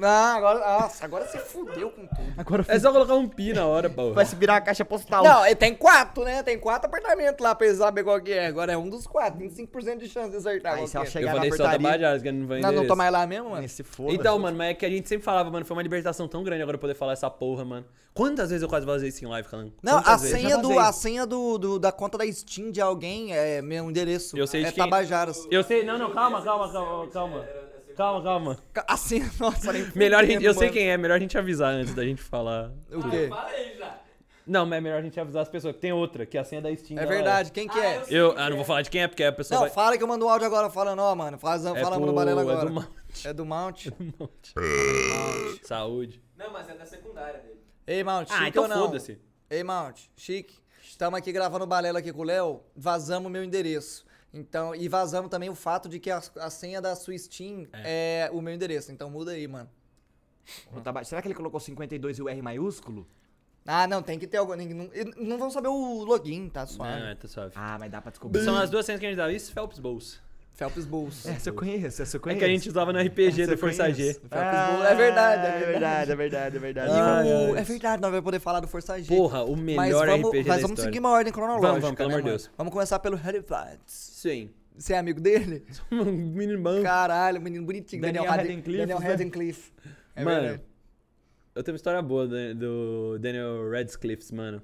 Ah, 0.02 0.34
agora, 0.36 0.58
nossa, 0.80 1.04
agora 1.04 1.26
você 1.26 1.38
fudeu 1.38 1.90
com 1.90 2.06
tudo. 2.06 2.34
Agora 2.36 2.64
É 2.68 2.78
só 2.78 2.92
colocar 2.92 3.14
um 3.14 3.28
pi 3.28 3.52
na 3.52 3.66
hora, 3.66 3.88
pô. 3.88 4.12
vai 4.12 4.24
se 4.24 4.36
virar 4.36 4.54
uma 4.54 4.60
caixa 4.60 4.84
postal. 4.84 5.22
Não, 5.24 5.44
ele 5.46 5.54
tem 5.54 5.74
quatro, 5.74 6.24
né? 6.24 6.42
Tem 6.42 6.58
quatro 6.58 6.88
apartamentos 6.88 7.42
lá 7.44 7.54
pra 7.54 7.66
eles 7.66 7.78
saber 7.78 8.04
qual 8.04 8.20
que 8.20 8.32
é. 8.32 8.46
Agora 8.46 8.72
é 8.72 8.76
um 8.76 8.88
dos 8.88 9.06
quatro. 9.06 9.38
Tem 9.38 9.48
5% 9.48 9.98
de 9.98 10.08
chance 10.08 10.30
de 10.30 10.36
acertar 10.36 10.74
Aí 10.74 10.78
qual 10.80 10.86
se 10.86 10.92
que 10.92 10.96
ela 10.98 11.06
é. 11.06 11.10
chegar 11.10 11.26
Eu 11.26 11.28
na 11.30 11.34
falei 11.36 11.50
só 11.50 11.56
portaria... 11.56 11.78
Tabajara, 11.88 12.20
que 12.20 12.32
não 12.32 12.46
vai 12.46 12.60
Não, 12.60 12.72
não 12.72 12.86
tô 12.86 12.96
mais 12.96 13.12
lá 13.12 13.26
mesmo, 13.26 13.50
mano. 13.50 13.64
Esse 13.64 13.82
foda. 13.82 14.12
Então, 14.12 14.38
mano, 14.38 14.56
mas 14.56 14.70
é 14.70 14.74
que 14.74 14.84
a 14.86 14.90
gente 14.90 15.08
sempre 15.08 15.24
falava, 15.24 15.50
mano, 15.50 15.64
foi 15.64 15.76
uma 15.76 15.82
libertação 15.82 16.28
tão 16.28 16.42
grande 16.42 16.62
agora 16.62 16.76
poder 16.78 16.94
falar 16.94 17.12
essa 17.12 17.30
porra, 17.30 17.64
mano. 17.64 17.86
Quantas 18.12 18.48
vezes 18.48 18.62
eu 18.62 18.68
quase 18.68 18.86
vazei 18.86 19.10
isso 19.10 19.22
em 19.24 19.28
live, 19.28 19.46
Calango? 19.46 19.72
Não, 19.82 19.94
Quantas 19.94 20.12
a 20.12 20.16
vezes? 20.16 20.40
senha, 20.40 20.56
do, 20.56 20.78
a 20.78 20.90
senha 20.92 21.26
do, 21.26 21.58
do- 21.58 21.78
da 21.78 21.92
conta 21.92 22.16
da 22.16 22.24
Steam 22.32 22.70
de 22.70 22.80
alguém 22.80 23.34
é 23.36 23.60
meu 23.60 23.90
endereço. 23.90 24.36
Eu 24.38 24.46
sei 24.46 24.62
de 24.62 24.68
é 24.68 24.72
quem- 24.72 24.82
Tabajaras. 24.84 25.46
Eu 25.50 25.62
sei, 25.62 25.84
não, 25.84 25.98
não, 25.98 26.10
calma, 26.12 26.40
calma, 26.42 26.72
calma, 26.72 27.06
calma. 27.08 27.44
Calma, 27.96 28.22
calma. 28.22 28.58
A 28.86 28.96
senha, 28.96 29.30
nossa, 29.40 29.72
nem 29.72 29.86
Melhor 29.94 30.22
a 30.22 30.26
gente, 30.26 30.44
eu 30.44 30.52
sei 30.54 30.70
quem 30.70 30.90
é, 30.90 30.96
melhor 30.98 31.16
a 31.16 31.18
gente 31.18 31.36
avisar 31.38 31.72
antes 31.72 31.94
da 31.94 32.04
gente 32.04 32.22
falar. 32.22 32.70
O 32.92 33.08
quê? 33.10 33.30
Não, 34.46 34.64
mas 34.64 34.78
é 34.78 34.80
melhor 34.80 34.98
a 35.00 35.02
gente 35.02 35.18
avisar 35.18 35.42
as 35.42 35.48
pessoas, 35.48 35.74
tem 35.76 35.92
outra, 35.92 36.24
que 36.24 36.38
é 36.38 36.40
a 36.40 36.44
senha 36.44 36.62
da 36.62 36.74
Steam. 36.76 37.00
É 37.00 37.04
verdade, 37.06 37.50
quem 37.50 37.66
que 37.66 37.78
é? 37.80 38.04
Eu, 38.08 38.32
ah, 38.38 38.48
não 38.48 38.56
vou 38.56 38.64
falar 38.64 38.82
de 38.82 38.90
quem 38.90 39.02
é, 39.02 39.08
porque 39.08 39.24
a 39.24 39.32
pessoa 39.32 39.56
Não, 39.58 39.66
vai... 39.66 39.74
fala 39.74 39.96
que 39.98 40.04
eu 40.04 40.06
mando 40.06 40.24
um 40.24 40.28
áudio 40.28 40.46
agora 40.46 40.70
falando, 40.70 41.00
ó, 41.00 41.12
mano, 41.16 41.36
faz, 41.36 41.64
É 41.64 41.74
falamos 41.74 41.96
pro- 41.98 42.06
no 42.06 42.12
Balela 42.12 42.42
é 42.42 42.44
agora. 42.44 42.66
do 42.68 42.72
Mount. 42.74 42.86
É 43.24 43.32
do 43.32 43.44
Mount? 43.44 43.86
Saúde. 45.62 46.22
Não, 46.36 46.52
mas 46.52 46.68
é 46.68 46.74
da 46.74 46.86
secundária 46.86 47.40
dele. 47.40 47.60
Ei, 47.86 48.04
Mount, 48.04 48.28
chique 48.28 48.40
Ah, 48.40 48.48
então 48.48 48.62
ou 48.64 48.68
não? 48.68 48.86
foda-se. 48.86 49.18
Ei, 49.50 49.64
Mount, 49.64 49.98
chique. 50.16 50.54
Estamos 50.82 51.18
aqui 51.18 51.32
gravando 51.32 51.64
o 51.64 51.66
Balela 51.66 51.98
aqui 51.98 52.12
com 52.12 52.20
o 52.20 52.24
Léo, 52.24 52.60
vazamos 52.76 53.26
o 53.26 53.30
meu 53.30 53.42
endereço. 53.42 54.05
Então, 54.36 54.74
e 54.74 54.86
vazamos 54.88 55.30
também 55.30 55.48
o 55.48 55.54
fato 55.54 55.88
de 55.88 55.98
que 55.98 56.10
a, 56.10 56.20
a 56.40 56.50
senha 56.50 56.80
da 56.80 56.94
sua 56.94 57.16
Steam 57.16 57.66
é. 57.72 58.28
o 58.32 58.40
meu 58.42 58.52
endereço. 58.54 58.92
Então 58.92 59.08
muda 59.10 59.30
aí, 59.32 59.48
mano. 59.48 59.70
Taba- 60.84 61.02
Será 61.04 61.22
que 61.22 61.28
ele 61.28 61.34
colocou 61.34 61.58
52 61.58 62.18
e 62.18 62.22
o 62.22 62.28
R 62.28 62.42
maiúsculo? 62.42 63.06
Ah, 63.66 63.86
não, 63.86 64.00
tem 64.02 64.18
que 64.18 64.26
ter 64.26 64.36
algum. 64.36 64.54
Não, 64.54 64.90
não 65.16 65.38
vão 65.38 65.50
saber 65.50 65.68
o 65.68 66.04
login, 66.04 66.48
tá 66.48 66.60
Não, 66.60 66.66
suave. 66.68 67.02
é, 67.02 67.14
tá 67.16 67.26
suave. 67.26 67.52
Ah, 67.56 67.76
mas 67.80 67.90
dá 67.90 68.00
pra 68.00 68.10
descobrir. 68.10 68.44
São 68.44 68.54
as 68.56 68.70
duas 68.70 68.86
senhas 68.86 69.00
que 69.00 69.06
a 69.06 69.08
gente 69.08 69.18
dá. 69.18 69.32
Isso, 69.32 69.52
Phelps 69.52 69.78
Bowls. 69.80 70.20
Phelps 70.56 70.86
Bulls. 70.86 71.26
Essa 71.26 71.50
eu 71.50 71.54
conheço, 71.54 72.02
essa 72.02 72.16
eu 72.16 72.18
É 72.18 72.22
conheço. 72.22 72.38
que 72.38 72.44
a 72.44 72.48
gente 72.48 72.68
usava 72.68 72.92
no 72.92 72.98
RPG 72.98 73.42
Essa 73.42 73.52
do 73.52 73.58
Força 73.58 73.92
G. 73.92 74.14
Phelps 74.14 74.30
Bulls. 74.30 74.86
É 74.86 74.94
verdade, 74.94 75.46
é 75.46 75.48
é 75.62 75.66
verdade, 75.66 76.10
é 76.12 76.16
verdade, 76.16 76.56
é 76.56 76.60
verdade. 76.60 76.90
E 76.90 76.92
o- 76.96 77.54
ai. 77.54 77.60
é 77.60 77.62
verdade, 77.62 78.00
nós 78.02 78.10
vamos 78.10 78.24
poder 78.24 78.40
falar 78.40 78.60
do 78.60 78.66
Força 78.66 79.00
G. 79.00 79.14
Porra, 79.14 79.44
o 79.44 79.54
melhor 79.54 80.06
vamos, 80.06 80.28
RPG 80.30 80.48
mas 80.48 80.62
vamos 80.62 80.80
seguir 80.80 80.98
uma 80.98 81.10
ordem 81.10 81.32
cronológica. 81.32 81.68
Vamos, 81.68 81.82
vamos, 81.82 81.96
pelo 81.96 82.08
né, 82.08 82.14
amor 82.14 82.22
de? 82.24 82.28
Deus. 82.30 82.50
Vamos 82.56 82.72
começar 82.72 82.98
pelo 83.00 83.16
Harry 83.16 83.42
Potter. 83.42 83.78
Sim. 83.84 84.50
Você 84.78 84.92
é 84.94 84.98
amigo 84.98 85.20
dele? 85.20 85.62
Um 85.92 86.04
menino 86.04 86.62
bom. 86.62 86.82
Caralho, 86.82 87.40
menino 87.40 87.64
bonitinho. 87.64 88.00
Daniel 88.02 88.24
Daniel, 88.24 88.46
Radcliffe, 88.46 88.78
Daniel 88.78 89.00
né? 89.00 89.06
Radcliffe. 89.08 89.72
É 90.14 90.24
mano, 90.24 90.40
verdade. 90.40 90.62
eu 91.54 91.62
tenho 91.62 91.72
uma 91.74 91.76
história 91.76 92.02
boa 92.02 92.26
do, 92.26 92.54
do 92.54 93.18
Daniel 93.18 93.70
Radcliffe, 93.70 94.34
mano. 94.34 94.62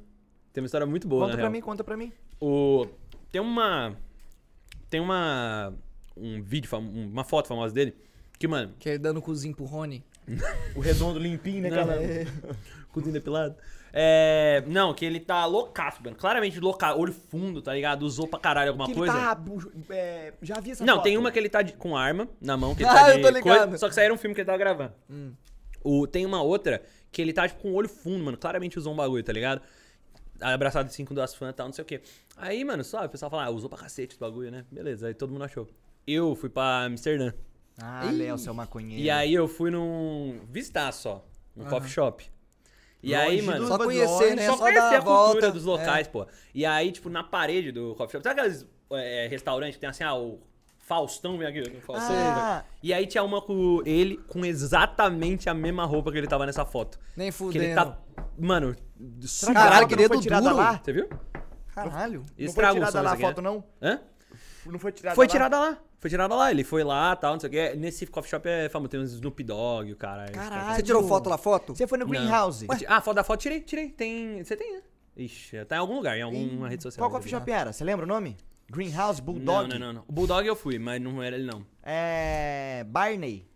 Tem 0.54 0.62
uma 0.62 0.66
história 0.66 0.86
muito 0.86 1.06
boa, 1.06 1.22
Conta 1.22 1.32
na 1.32 1.36
pra 1.36 1.42
real. 1.44 1.52
mim, 1.52 1.60
conta 1.60 1.84
pra 1.84 1.96
mim. 1.96 2.12
O... 2.40 2.86
Tem 3.30 3.40
uma... 3.40 3.96
Tem 4.92 5.00
uma... 5.00 5.72
Um 6.14 6.42
vídeo, 6.42 6.68
uma 6.78 7.24
foto 7.24 7.48
famosa 7.48 7.72
dele. 7.72 7.96
Que, 8.38 8.46
mano, 8.46 8.74
Que 8.78 8.90
ele 8.90 8.98
dando 8.98 9.22
cozinho 9.22 9.56
pro 9.56 9.64
Rony. 9.64 10.04
O 10.76 10.80
redondo 10.80 11.18
limpinho, 11.18 11.62
né, 11.62 11.70
cara? 11.70 11.98
Cozinho 12.92 13.14
depilado. 13.14 13.54
É. 13.90 14.62
Não, 14.66 14.92
que 14.92 15.06
ele 15.06 15.18
tá 15.18 15.46
loucaço, 15.46 16.02
mano. 16.04 16.14
Claramente 16.14 16.60
loucaço. 16.60 16.98
Olho 17.00 17.12
fundo, 17.14 17.62
tá 17.62 17.72
ligado? 17.72 18.02
Usou 18.02 18.28
pra 18.28 18.38
caralho 18.38 18.68
alguma 18.68 18.84
Que 18.84 18.92
ele 18.92 18.98
coisa. 18.98 19.14
tá... 19.14 19.34
bu- 19.34 19.72
é, 19.88 20.34
já 20.42 20.60
vi 20.60 20.72
essa 20.72 20.84
Não, 20.84 20.96
foto. 20.96 21.04
tem 21.04 21.16
uma 21.16 21.32
que 21.32 21.38
ele 21.38 21.48
tá 21.48 21.62
de- 21.62 21.72
com 21.72 21.96
arma 21.96 22.28
na 22.38 22.54
mão, 22.58 22.74
que 22.74 22.82
ele 22.82 22.90
Ah, 22.92 22.94
tá 22.94 23.10
eu 23.12 23.16
de 23.16 23.22
tô 23.22 23.28
ligado. 23.30 23.58
coisa, 23.60 23.78
só 23.78 23.86
que 23.86 23.92
isso 23.92 24.00
aí 24.00 24.04
era 24.04 24.12
um 24.14 24.18
filme 24.18 24.34
que 24.34 24.42
ele 24.42 24.46
tava 24.46 24.58
gravando. 24.58 24.92
O, 25.82 26.06
tem 26.06 26.26
uma 26.26 26.42
outra 26.42 26.82
que 27.10 27.22
ele 27.22 27.32
tá, 27.32 27.48
tipo, 27.48 27.62
com 27.62 27.70
o 27.70 27.74
olho 27.74 27.88
fundo, 27.88 28.22
mano. 28.22 28.36
Claramente 28.36 28.78
usou 28.78 28.92
um 28.92 28.96
bagulho, 28.96 29.24
tá 29.24 29.32
ligado? 29.32 29.62
Abraçado 30.42 30.86
assim 30.86 31.04
com 31.04 31.14
duas 31.14 31.34
fãs 31.34 31.50
e 31.50 31.52
tal, 31.54 31.66
não 31.66 31.72
sei 31.72 31.82
o 31.82 31.86
quê. 31.86 32.00
Aí, 32.36 32.64
mano, 32.64 32.82
só 32.84 33.04
o 33.04 33.08
pessoal 33.08 33.30
fala, 33.30 33.44
ah, 33.44 33.50
usou 33.50 33.68
pra 33.70 33.78
cacete 33.78 34.12
esse 34.14 34.20
bagulho, 34.20 34.50
né? 34.50 34.64
Beleza, 34.70 35.06
aí 35.08 35.14
todo 35.14 35.30
mundo 35.32 35.44
achou. 35.44 35.68
Eu 36.06 36.34
fui 36.34 36.48
pra 36.48 36.84
Amsterdã. 36.84 37.32
Ah, 37.80 38.08
Léo, 38.12 38.36
seu 38.38 38.52
maconheiro. 38.52 39.02
E 39.02 39.08
aí 39.10 39.32
eu 39.32 39.48
fui 39.48 39.70
num. 39.70 40.40
visitar 40.50 40.90
só. 40.92 41.24
Num 41.56 41.64
coffee 41.66 41.90
shop. 41.90 42.24
E 43.02 43.14
aí, 43.14 43.36
Longe 43.36 43.42
mano. 43.46 43.58
do- 43.60 43.66
Só 43.68 43.76
Longe, 43.76 43.84
conhecer, 43.86 44.36
né? 44.36 44.46
Só, 44.46 44.52
Só 44.52 44.58
conhecer 44.58 44.80
dar 44.80 44.84
a 44.84 44.98
a 44.98 45.02
cultura 45.02 45.12
volta. 45.40 45.50
dos 45.52 45.64
locais, 45.64 46.06
pô. 46.08 46.26
E 46.54 46.64
aí, 46.66 46.92
tipo, 46.92 47.08
na 47.08 47.24
parede 47.24 47.72
do 47.72 47.94
coffee 47.96 48.12
shop. 48.12 48.22
Sabe 48.24 48.40
aqueles 48.40 48.66
é, 48.92 49.26
restaurantes 49.28 49.76
que 49.76 49.80
tem 49.80 49.88
assim, 49.90 50.04
ah, 50.04 50.14
o 50.14 50.38
Faustão 50.78 51.38
vem 51.38 51.46
aqui. 51.48 51.60
o 51.60 51.80
Faustão, 51.80 52.14
Ah. 52.14 52.64
E 52.82 52.92
aí 52.92 53.06
tinha 53.06 53.22
uma 53.24 53.40
com 53.40 53.80
ele 53.86 54.18
com 54.28 54.44
exatamente 54.44 55.48
a 55.48 55.54
mesma 55.54 55.84
roupa 55.84 56.12
que 56.12 56.18
ele 56.18 56.26
tava 56.26 56.44
nessa 56.46 56.64
foto. 56.64 56.98
Nem 57.16 57.28
Que 57.30 57.32
fudendo. 57.32 57.64
ele 57.64 57.74
tá. 57.74 57.98
Mano, 58.38 58.76
Caralho, 59.52 59.88
que 59.88 59.96
não 59.96 60.02
dedo 60.02 60.20
tirada 60.20 60.42
duro. 60.48 60.56
lá? 60.56 60.80
Você 60.82 60.92
viu? 60.92 61.08
Caralho. 61.74 62.24
Não 62.38 62.52
foi 62.52 62.64
tirada 62.72 63.00
lá 63.00 63.12
a 63.12 63.14
né? 63.16 63.20
foto, 63.20 63.42
não? 63.42 63.64
Hã? 63.80 64.00
Não 64.66 64.78
foi 64.78 64.92
tirada 64.92 65.14
Foi 65.16 65.26
lá? 65.26 65.30
tirada 65.30 65.58
lá. 65.58 65.78
Foi 65.98 66.10
tirada 66.10 66.34
lá. 66.34 66.50
Ele 66.50 66.64
foi 66.64 66.84
lá 66.84 67.14
tal, 67.16 67.32
não 67.34 67.40
sei 67.40 67.48
o 67.48 67.52
que. 67.52 67.76
Nesse 67.76 68.06
coffee 68.06 68.30
shop 68.30 68.48
é 68.48 68.68
famoso. 68.68 68.88
Tem 68.90 69.00
uns 69.00 69.12
Snoop 69.12 69.42
Dogg, 69.42 69.92
o 69.92 69.96
cara. 69.96 70.30
Caralho. 70.30 70.76
Você 70.76 70.82
tirou 70.82 71.06
foto 71.06 71.28
lá, 71.28 71.38
foto? 71.38 71.74
Você 71.74 71.86
foi 71.86 71.98
no 71.98 72.04
Não. 72.04 72.10
Greenhouse. 72.10 72.66
Ah, 72.86 73.00
foto 73.00 73.16
da 73.16 73.24
foto, 73.24 73.40
tirei, 73.40 73.60
tirei. 73.60 73.88
Tem. 73.90 74.42
Você 74.42 74.56
tem, 74.56 74.72
né? 74.74 74.82
Ixi, 75.16 75.64
tá 75.66 75.76
em 75.76 75.78
algum 75.78 75.94
lugar, 75.96 76.16
em 76.16 76.22
alguma 76.22 76.68
rede 76.68 76.82
social. 76.82 77.02
Qual 77.06 77.10
coffee 77.10 77.30
shop 77.30 77.50
era? 77.50 77.72
Você 77.72 77.84
lembra 77.84 78.04
o 78.06 78.08
nome? 78.08 78.36
Greenhouse, 78.70 79.20
Não, 79.20 79.26
Bulldog? 79.26 79.68
não, 79.68 79.78
não, 79.78 79.92
não. 79.92 80.04
O 80.08 80.12
Bulldog 80.12 80.46
eu 80.46 80.56
fui, 80.56 80.78
mas 80.78 81.00
não 81.00 81.22
era 81.22 81.36
ele, 81.36 81.44
não. 81.44 81.64
É... 81.82 82.84
Barney. 82.88 83.46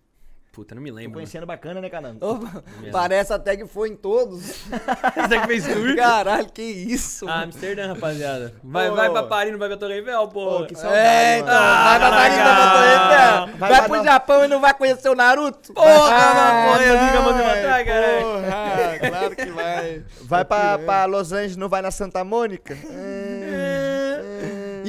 Puta, 0.57 0.75
não 0.75 0.81
me 0.81 0.89
Tô 0.89 0.97
lembro. 0.97 1.11
mano. 1.11 1.21
conhecendo 1.21 1.45
bacana, 1.45 1.83
né, 1.83 1.91
Canando? 1.91 2.23
Opa, 2.27 2.65
parece 2.91 3.31
até 3.31 3.55
que 3.59 3.67
foi 3.67 3.91
em 3.91 3.95
todos. 3.97 4.41
Você 5.15 5.39
que 5.41 5.47
fez 5.47 5.67
tour? 5.67 5.95
Caralho, 5.95 6.47
que 6.51 6.63
isso. 6.63 7.29
Ah, 7.29 7.43
Amsterdã, 7.43 7.89
rapaziada. 7.89 8.55
Vai, 8.65 8.91
vai 8.91 9.11
pra 9.11 9.23
Paris, 9.25 9.53
não 9.53 9.59
vai 9.59 9.69
pra 9.69 9.77
Torre 9.77 9.97
Eiffel, 9.99 10.29
pô. 10.29 10.61
Pô, 10.61 10.65
que 10.67 10.75
saudade, 10.75 10.99
É, 10.99 11.43
mano. 11.43 11.53
então, 11.53 11.61
vai 11.85 11.99
pra 11.99 12.11
Paris, 12.11 12.37
vai 12.39 12.57
pra 12.57 12.73
Torre 12.73 12.89
Eiffel. 12.89 13.59
Vai 13.59 13.69
Vai, 13.71 13.81
pra 13.81 13.89
pro 13.91 14.05
Japão 14.05 14.45
e 14.45 14.49
não 14.49 14.61
vai 14.63 14.73
conhecer 14.73 15.09
o 15.11 15.15
Naruto? 15.15 15.75
Porra, 15.75 15.89
Ah, 16.11 16.67
porra, 16.73 16.85
eu 16.87 17.03
nunca 17.03 17.21
mandei 17.21 17.47
não, 17.47 17.55
matar, 17.55 17.85
caralho. 17.85 18.23
Porra, 18.23 19.11
claro 19.11 19.37
que 19.37 19.51
vai. 19.51 20.05
Vai 20.23 20.45
pra, 20.47 20.79
pra 20.79 21.05
Los 21.05 21.33
Angeles, 21.33 21.57
não 21.59 21.69
vai 21.69 21.83
na 21.83 21.91
Santa 21.91 22.25
Mônica? 22.25 22.75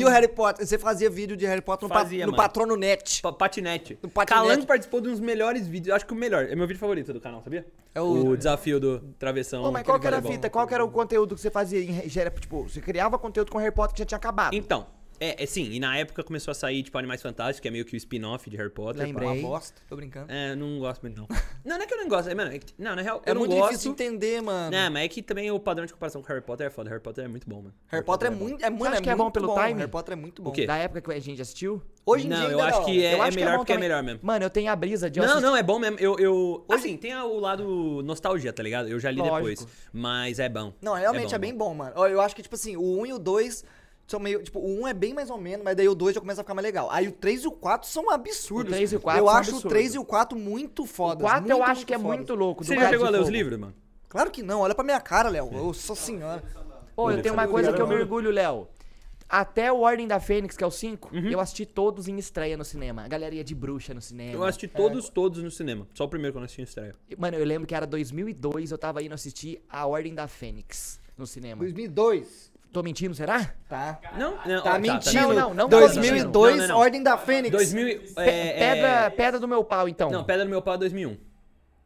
E 0.01 0.05
o 0.05 0.09
Harry 0.09 0.27
Potter? 0.27 0.65
Você 0.65 0.77
fazia 0.77 1.09
vídeo 1.09 1.35
de 1.37 1.45
Harry 1.45 1.61
Potter 1.61 1.87
no, 1.87 1.93
pa- 1.93 2.01
Fazia, 2.01 2.25
no 2.25 2.31
mano. 2.31 2.43
Patrono 2.43 2.75
Net. 2.75 3.21
Pa- 3.21 3.31
Patinete. 3.33 3.97
No 4.01 4.09
patinete. 4.09 4.43
Calango 4.47 4.65
participou 4.65 5.01
de 5.01 5.09
uns 5.09 5.19
melhores 5.19 5.67
vídeos. 5.67 5.95
Acho 5.95 6.05
que 6.05 6.13
o 6.13 6.15
melhor. 6.15 6.45
É 6.45 6.55
meu 6.55 6.67
vídeo 6.67 6.79
favorito 6.79 7.11
do 7.13 7.19
canal, 7.21 7.41
sabia? 7.43 7.65
É 7.95 8.01
o- 8.01 8.27
o 8.29 8.37
desafio 8.37 8.79
do 8.79 8.99
travessão. 9.19 9.63
Ô, 9.63 9.71
mas 9.71 9.83
qual 9.83 9.99
que 9.99 10.07
era 10.07 10.17
a 10.17 10.21
fita? 10.21 10.49
Qual 10.49 10.67
que 10.67 10.73
era 10.73 10.83
o 10.85 10.89
conteúdo 10.91 11.35
que 11.35 11.41
você 11.41 11.49
fazia? 11.51 11.79
Em, 11.81 12.07
tipo, 12.39 12.63
você 12.63 12.79
criava 12.81 13.17
conteúdo 13.17 13.51
com 13.51 13.57
Harry 13.57 13.71
Potter 13.73 13.93
que 13.95 13.99
já 13.99 14.05
tinha 14.05 14.17
acabado. 14.17 14.53
Então, 14.53 14.85
é, 15.19 15.43
é 15.43 15.45
sim, 15.45 15.71
e 15.71 15.79
na 15.79 15.97
época 15.97 16.23
começou 16.23 16.51
a 16.51 16.55
sair, 16.55 16.83
tipo, 16.83 16.97
Animais 16.97 17.21
Fantásticos, 17.21 17.59
que 17.59 17.67
é 17.67 17.71
meio 17.71 17.85
que 17.85 17.95
o 17.95 17.97
spin-off 17.97 18.49
de 18.49 18.57
Harry 18.57 18.69
Potter. 18.69 19.03
Lembrei. 19.05 19.27
Uma 19.27 19.35
bosta. 19.41 19.81
Tô 19.89 19.95
brincando. 19.95 20.31
É, 20.31 20.55
não 20.55 20.79
gosto 20.79 21.01
muito, 21.01 21.17
não. 21.19 21.27
não, 21.65 21.77
não 21.77 21.83
é 21.83 21.87
que 21.87 21.93
eu 21.93 21.97
não 21.97 22.07
gosto, 22.07 22.29
é, 22.29 22.35
mano, 22.35 22.51
é 22.51 22.59
que- 22.59 22.73
não, 22.77 22.95
na 22.95 23.01
real, 23.01 23.21
É 23.25 23.29
eu 23.31 23.35
não 23.35 23.41
muito 23.41 23.55
gosto. 23.55 23.69
difícil 23.71 23.93
de 23.95 24.03
entender, 24.03 24.41
mano. 24.41 24.71
Não, 24.71 24.91
mas 24.91 25.05
é 25.05 25.07
que 25.07 25.21
também 25.21 25.49
o 25.51 25.59
padrão 25.59 25.85
de 25.85 25.93
comparação 25.93 26.21
com 26.21 26.27
Harry 26.27 26.41
Potter 26.41 26.67
é 26.67 26.69
foda. 26.69 26.89
Harry 26.89 27.01
Potter 27.01 27.25
é 27.25 27.27
muito 27.27 27.47
bom, 27.49 27.61
mano. 27.61 27.73
Harry 27.87 28.05
Potter 28.05 28.27
é 28.27 28.31
muito, 28.31 28.63
é, 28.65 28.69
mano, 28.69 28.95
é 28.95 29.01
que 29.01 29.09
é 29.09 29.15
bom 29.15 29.23
muito 29.23 29.33
pelo 29.39 29.53
time? 29.55 29.73
Harry 29.79 29.91
Potter 29.91 30.13
é 30.13 30.15
muito 30.15 30.41
bom. 30.41 30.49
O 30.49 30.53
quê? 30.53 30.65
Da 30.65 30.77
época 30.77 31.01
que 31.01 31.11
a 31.13 31.19
gente 31.19 31.41
assistiu? 31.41 31.81
Hoje 32.05 32.25
em 32.25 32.29
Não, 32.29 32.39
dia 32.39 32.49
eu 32.51 32.61
acho 32.61 32.85
que 32.85 33.03
é, 33.03 33.13
Eu 33.15 33.17
é 33.17 33.21
acho 33.21 33.31
que 33.31 33.35
melhor 33.43 33.51
bom 33.53 33.57
porque 33.59 33.71
é 33.73 33.75
também. 33.75 33.89
melhor 33.89 34.01
mesmo. 34.03 34.19
Mano, 34.23 34.45
eu 34.45 34.49
tenho 34.49 34.71
a 34.71 34.75
brisa 34.77 35.09
de 35.09 35.19
eu 35.19 35.23
Não, 35.25 35.31
assistir- 35.33 35.45
não, 35.45 35.57
é 35.57 35.63
bom 35.63 35.77
mesmo. 35.77 35.97
Eu, 35.99 36.17
eu. 36.17 36.65
Assim, 36.69 36.95
tem 36.95 37.13
o 37.15 37.37
lado 37.39 38.01
nostalgia, 38.03 38.53
tá 38.53 38.63
ligado? 38.63 38.87
Eu 38.87 38.97
já 38.97 39.11
li 39.11 39.17
Lógico. 39.17 39.35
depois. 39.35 39.67
Mas 39.91 40.39
é 40.39 40.47
bom. 40.47 40.71
Não, 40.81 40.93
realmente 40.93 41.35
é, 41.35 41.37
bem 41.37 41.53
bom, 41.53 41.73
mano. 41.73 41.91
Eu 42.05 42.21
acho 42.21 42.33
que, 42.33 42.41
tipo 42.41 42.55
assim, 42.55 42.77
o 42.77 43.01
1 43.01 43.05
e 43.07 43.13
o 43.13 43.19
2 43.19 43.65
são 44.07 44.19
meio. 44.19 44.41
Tipo, 44.41 44.59
o 44.59 44.81
1 44.83 44.87
é 44.87 44.93
bem 44.93 45.13
mais 45.13 45.29
ou 45.29 45.37
menos, 45.37 45.63
mas 45.63 45.75
daí 45.75 45.87
o 45.87 45.93
2 45.95 46.15
já 46.15 46.21
começa 46.21 46.41
a 46.41 46.43
ficar 46.43 46.53
mais 46.53 46.63
legal. 46.65 46.89
Aí 46.89 47.07
o 47.07 47.11
3 47.11 47.43
e 47.43 47.47
o 47.47 47.51
4 47.51 47.87
são 47.89 48.09
absurdos. 48.09 48.71
O 48.71 48.75
3 48.75 48.93
e 48.93 48.95
o 48.95 48.99
4 49.01 49.19
Eu 49.21 49.25
são 49.27 49.35
acho 49.35 49.51
o 49.51 49.53
absurdos. 49.55 49.77
3 49.77 49.95
e 49.95 49.99
o 49.99 50.05
4 50.05 50.37
muito 50.39 50.83
O 50.83 50.85
foda. 50.85 51.21
4 51.21 51.51
eu 51.51 51.63
acho 51.63 51.85
que 51.85 51.93
é 51.93 51.97
muito 51.97 52.33
louco. 52.35 52.63
Você 52.63 52.75
já 52.75 52.89
chegou 52.89 53.05
a 53.05 53.09
ler 53.09 53.21
os 53.21 53.29
livros, 53.29 53.59
mano? 53.59 53.73
Claro 54.09 54.31
que 54.31 54.41
não, 54.41 54.61
olha 54.61 54.73
pra 54.73 54.83
minha 54.85 54.99
cara, 55.01 55.27
Léo. 55.29 55.51
Nossa 55.51 55.93
senhora. 55.93 56.41
Pô, 56.95 57.11
eu 57.11 57.21
tenho 57.21 57.33
uma 57.33 57.47
coisa 57.47 57.71
que 57.73 57.81
eu 57.81 57.85
me 57.87 57.93
olha. 57.95 58.03
orgulho, 58.03 58.31
Léo. 58.31 58.67
Até 59.29 59.69
o 59.73 59.81
Ordem 59.81 60.07
da 60.07 60.21
Fênix, 60.21 60.55
que 60.55 60.63
é 60.63 60.67
o 60.67 60.71
5, 60.71 61.13
Uhum. 61.13 61.29
eu 61.29 61.41
assisti 61.41 61.65
todos 61.65 62.07
em 62.07 62.17
estreia 62.17 62.55
no 62.55 62.63
cinema. 62.63 63.03
A 63.03 63.07
galera 63.09 63.35
ia 63.35 63.43
de 63.43 63.53
bruxa 63.53 63.93
no 63.93 64.01
cinema. 64.01 64.31
Eu 64.31 64.45
assisti 64.45 64.69
todos, 64.69 65.09
todos 65.09 65.43
no 65.43 65.51
cinema. 65.51 65.85
Só 65.93 66.05
o 66.05 66.07
primeiro 66.07 66.31
que 66.31 66.37
eu 66.37 66.39
não 66.39 66.45
assisti 66.45 66.61
em 66.61 66.63
estreia. 66.63 66.95
Mano, 67.17 67.35
eu 67.35 67.43
lembro 67.45 67.67
que 67.67 67.75
era 67.75 67.85
2002, 67.85 68.71
eu 68.71 68.77
tava 68.77 69.03
indo 69.03 69.13
assistir 69.13 69.61
A 69.69 69.85
Ordem 69.85 70.15
da 70.15 70.29
Fênix 70.29 70.97
no 71.17 71.27
cinema. 71.27 71.59
2002. 71.59 72.46
Tô 72.71 72.83
mentindo, 72.83 73.15
será? 73.15 73.53
Tá. 73.67 73.99
Não, 74.17 74.37
não. 74.45 74.63
Tá 74.63 74.75
ó, 74.75 74.79
mentindo. 74.79 75.27
Não, 75.27 75.33
não, 75.33 75.53
não 75.53 75.69
tá 75.69 75.79
2002, 75.79 76.15
mentindo. 76.15 76.39
Não, 76.39 76.57
não, 76.57 76.67
não. 76.67 76.77
Ordem 76.77 77.01
da 77.03 77.17
Fênix. 77.17 77.51
2000. 77.51 77.99
Pe- 77.99 78.13
É, 78.17 78.53
pedra, 78.53 78.87
é... 78.87 79.09
pedra 79.09 79.39
do 79.39 79.47
meu 79.47 79.63
pau, 79.63 79.87
então. 79.89 80.09
Não, 80.11 80.23
Pedra 80.23 80.43
do 80.45 80.49
Meu 80.49 80.61
Pau 80.61 80.75
é 80.75 80.77
2001. 80.77 81.17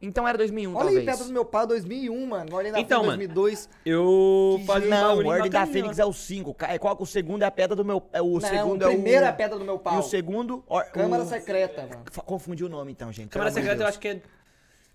Então 0.03 0.27
era 0.27 0.35
2001, 0.35 0.71
Olha 0.75 0.79
aí, 0.79 0.95
talvez. 0.95 1.05
Pedra 1.11 1.25
do 1.27 1.31
Meu 1.33 1.45
Pai, 1.45 1.67
2001, 1.67 2.25
mano. 2.25 2.55
Ordem 2.55 2.71
da 2.71 2.79
Então, 2.79 3.01
Fênix, 3.03 3.17
mano. 3.27 3.33
2002. 3.35 3.69
Eu 3.85 4.59
Que 4.65 4.71
um 4.71 4.89
Não, 4.89 5.17
o 5.19 5.27
Ordem 5.27 5.51
da 5.51 5.67
Fênix 5.67 5.99
é 5.99 6.05
o 6.05 6.11
5. 6.11 6.55
É, 6.67 6.79
qual 6.79 6.97
que 6.97 7.03
o 7.03 7.05
segundo 7.05 7.43
é 7.43 7.45
a 7.45 7.51
pedra 7.51 7.75
do 7.75 7.85
meu... 7.85 8.01
É 8.11 8.19
o 8.19 8.33
Não, 8.33 8.39
segundo 8.41 8.81
o 8.81 8.85
é 8.85 8.87
o... 8.87 8.91
primeiro 8.93 9.25
é 9.25 9.27
a 9.29 9.33
Pedra 9.33 9.59
do 9.59 9.63
Meu 9.63 9.75
E 9.75 9.79
Pau. 9.79 9.99
o 9.99 10.01
segundo... 10.01 10.63
or- 10.67 10.85
Câmara 10.85 11.21
o... 11.21 11.25
Secreta, 11.27 11.83
mano. 11.83 12.03
Confundi 12.25 12.63
o 12.65 12.69
nome, 12.69 12.91
então, 12.91 13.11
gente. 13.11 13.29
Câmara 13.29 13.51
Secreta 13.51 13.75
eu 13.75 13.77
Deus. 13.77 13.89
acho 13.89 13.99
que 13.99 14.07
é. 14.07 14.21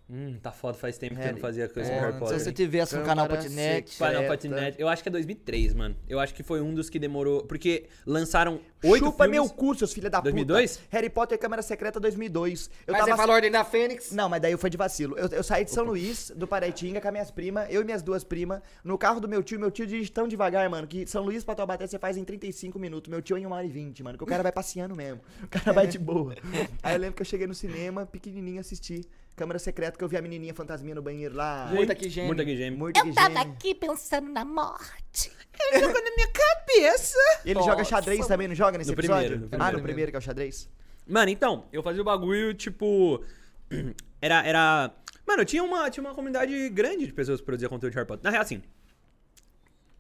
Hum, 0.09 0.39
tá 0.41 0.53
foda, 0.53 0.79
faz 0.79 0.97
tempo 0.97 1.15
que 1.17 1.21
eu 1.21 1.25
não 1.25 1.31
Harry- 1.33 1.41
fazia 1.41 1.69
coisa 1.69 1.91
É, 1.91 1.95
com 1.97 2.01
Harry 2.01 2.13
Se 2.13 2.19
Potter. 2.21 2.39
você 2.41 2.53
tivesse 2.53 2.95
no 2.97 3.03
canal 3.05 3.27
Câmara 3.27 3.43
Patinete. 3.43 3.95
Final 3.97 4.11
Secreta. 4.13 4.29
Patinete. 4.33 4.77
Eu 4.81 4.89
acho 4.89 5.03
que 5.03 5.09
é 5.09 5.13
2003, 5.13 5.75
mano. 5.75 5.97
Eu 6.09 6.21
acho 6.21 6.33
que 6.33 6.45
foi 6.45 6.61
um 6.61 6.73
dos 6.73 6.89
que 6.89 6.97
demorou. 7.01 7.43
Porque 7.45 7.87
lançaram 8.07 8.61
oito 8.85 9.05
Chupa 9.05 9.25
filmes. 9.25 9.41
meu 9.41 9.51
cu, 9.51 9.75
seus 9.75 9.93
filha 9.93 10.09
da 10.09 10.21
2002? 10.21 10.77
puta. 10.77 10.89
Harry 10.97 11.11
Potter 11.11 11.37
Câmara 11.37 11.61
Secreta 11.61 11.99
2002. 11.99 12.71
Eu 12.87 12.93
Mas 12.93 13.01
tava... 13.01 13.11
você 13.11 13.17
falou 13.17 13.35
Ordem 13.35 13.51
da 13.51 13.65
Fênix. 13.65 14.13
Não, 14.13 14.29
mas 14.29 14.41
daí 14.41 14.57
foi 14.57 14.71
de 14.71 14.77
vacilo. 14.77 15.19
Eu, 15.19 15.27
eu 15.29 15.43
saí 15.43 15.65
de 15.65 15.73
São 15.73 15.83
Luís, 15.85 16.31
do 16.37 16.47
Paraitinga, 16.47 17.01
com 17.01 17.09
as 17.09 17.13
minhas 17.13 17.31
primas, 17.33 17.67
eu 17.69 17.83
e 17.83 17.85
minhas 17.85 18.01
duas 18.01 18.23
primas, 18.23 18.63
no 18.85 18.97
carro 18.97 19.19
do 19.19 19.29
meu 19.29 19.43
tio. 19.43 19.59
Meu 19.59 19.73
tio 19.73 19.89
dirige 19.89 20.13
tão 20.13 20.29
devagar, 20.29 20.71
mano, 20.71 20.87
que 20.87 21.05
São 21.09 21.25
Luís 21.25 21.43
pra 21.43 21.57
Taubaté 21.57 21.85
você 21.85 21.99
faz 21.99 22.17
em 22.17 22.23
35 22.23 22.79
minutos. 22.79 23.11
Meu 23.11 23.21
tio 23.21 23.37
é 23.37 23.41
em 23.41 23.47
1 23.47 23.51
hora 23.51 23.67
e 23.67 23.71
20, 23.71 24.05
mano, 24.05 24.17
que 24.17 24.23
o 24.23 24.27
cara 24.27 24.45
vai 24.45 24.53
passeando 24.53 24.95
mesmo. 24.95 25.21
O 25.43 25.49
cara 25.49 25.73
vai 25.73 25.89
de 25.89 25.99
boa. 25.99 26.37
Aí 26.81 26.95
eu 26.95 27.01
lembro 27.01 27.17
que 27.17 27.23
eu 27.23 27.27
cheguei 27.27 27.49
no 27.49 27.55
cinema, 27.55 28.07
pequenininho, 28.07 28.61
assisti 28.61 29.05
Câmara 29.37 29.59
Secreta, 29.59 29.99
que 29.99 30.03
eu 30.03 30.09
vi 30.09 30.17
a 30.17 30.23
menininha 30.23 30.55
fantasminha 30.55 30.95
no 30.95 31.03
banheiro 31.03 31.37
lá. 31.37 31.71
Muito 31.73 31.93
aqui, 31.93 32.09
gêmeo. 32.09 32.29
Muito 32.29 32.41
aqui, 32.41 32.57
gêmeo. 32.57 32.79
Morto 32.79 33.03
que 33.03 33.09
Eu 33.11 33.15
tava 33.15 33.39
geme. 33.39 33.53
aqui 33.53 33.75
pensando 33.75 34.31
na 34.31 34.45
morte. 34.47 35.31
Jogou 35.75 36.03
na 36.03 36.11
minha 36.17 36.29
cabeça. 36.29 37.19
Ele 37.45 37.63
joga 37.63 37.85
xadrez 37.85 38.27
também, 38.27 38.49
não 38.49 38.55
joga 38.55 38.79
nesse 38.79 38.91
No 38.91 38.95
episódio? 38.99 39.29
primeiro, 39.29 39.41
no 39.41 39.47
ah, 39.47 39.51
primeiro. 39.51 39.77
no 39.77 39.83
primeiro 39.83 40.11
que 40.11 40.17
é 40.17 40.19
o 40.19 40.23
xadrez? 40.23 40.69
Mano, 41.07 41.31
então, 41.31 41.67
eu 41.71 41.83
fazia 41.83 42.01
o 42.01 42.05
bagulho, 42.05 42.55
tipo. 42.55 43.23
Era. 44.21 44.43
era... 44.47 44.91
Mano, 45.27 45.43
eu 45.43 45.47
tinha 45.47 45.63
uma, 45.63 45.91
tinha 45.91 46.03
uma 46.03 46.15
comunidade 46.15 46.69
grande 46.71 47.07
de 47.07 47.13
pessoas 47.13 47.39
que 47.41 47.45
produziam 47.45 47.69
conteúdo 47.69 47.93
de 47.93 47.97
Harry 47.97 48.09
Potter. 48.09 48.25
Na 48.25 48.31
real, 48.31 48.43
assim. 48.43 48.63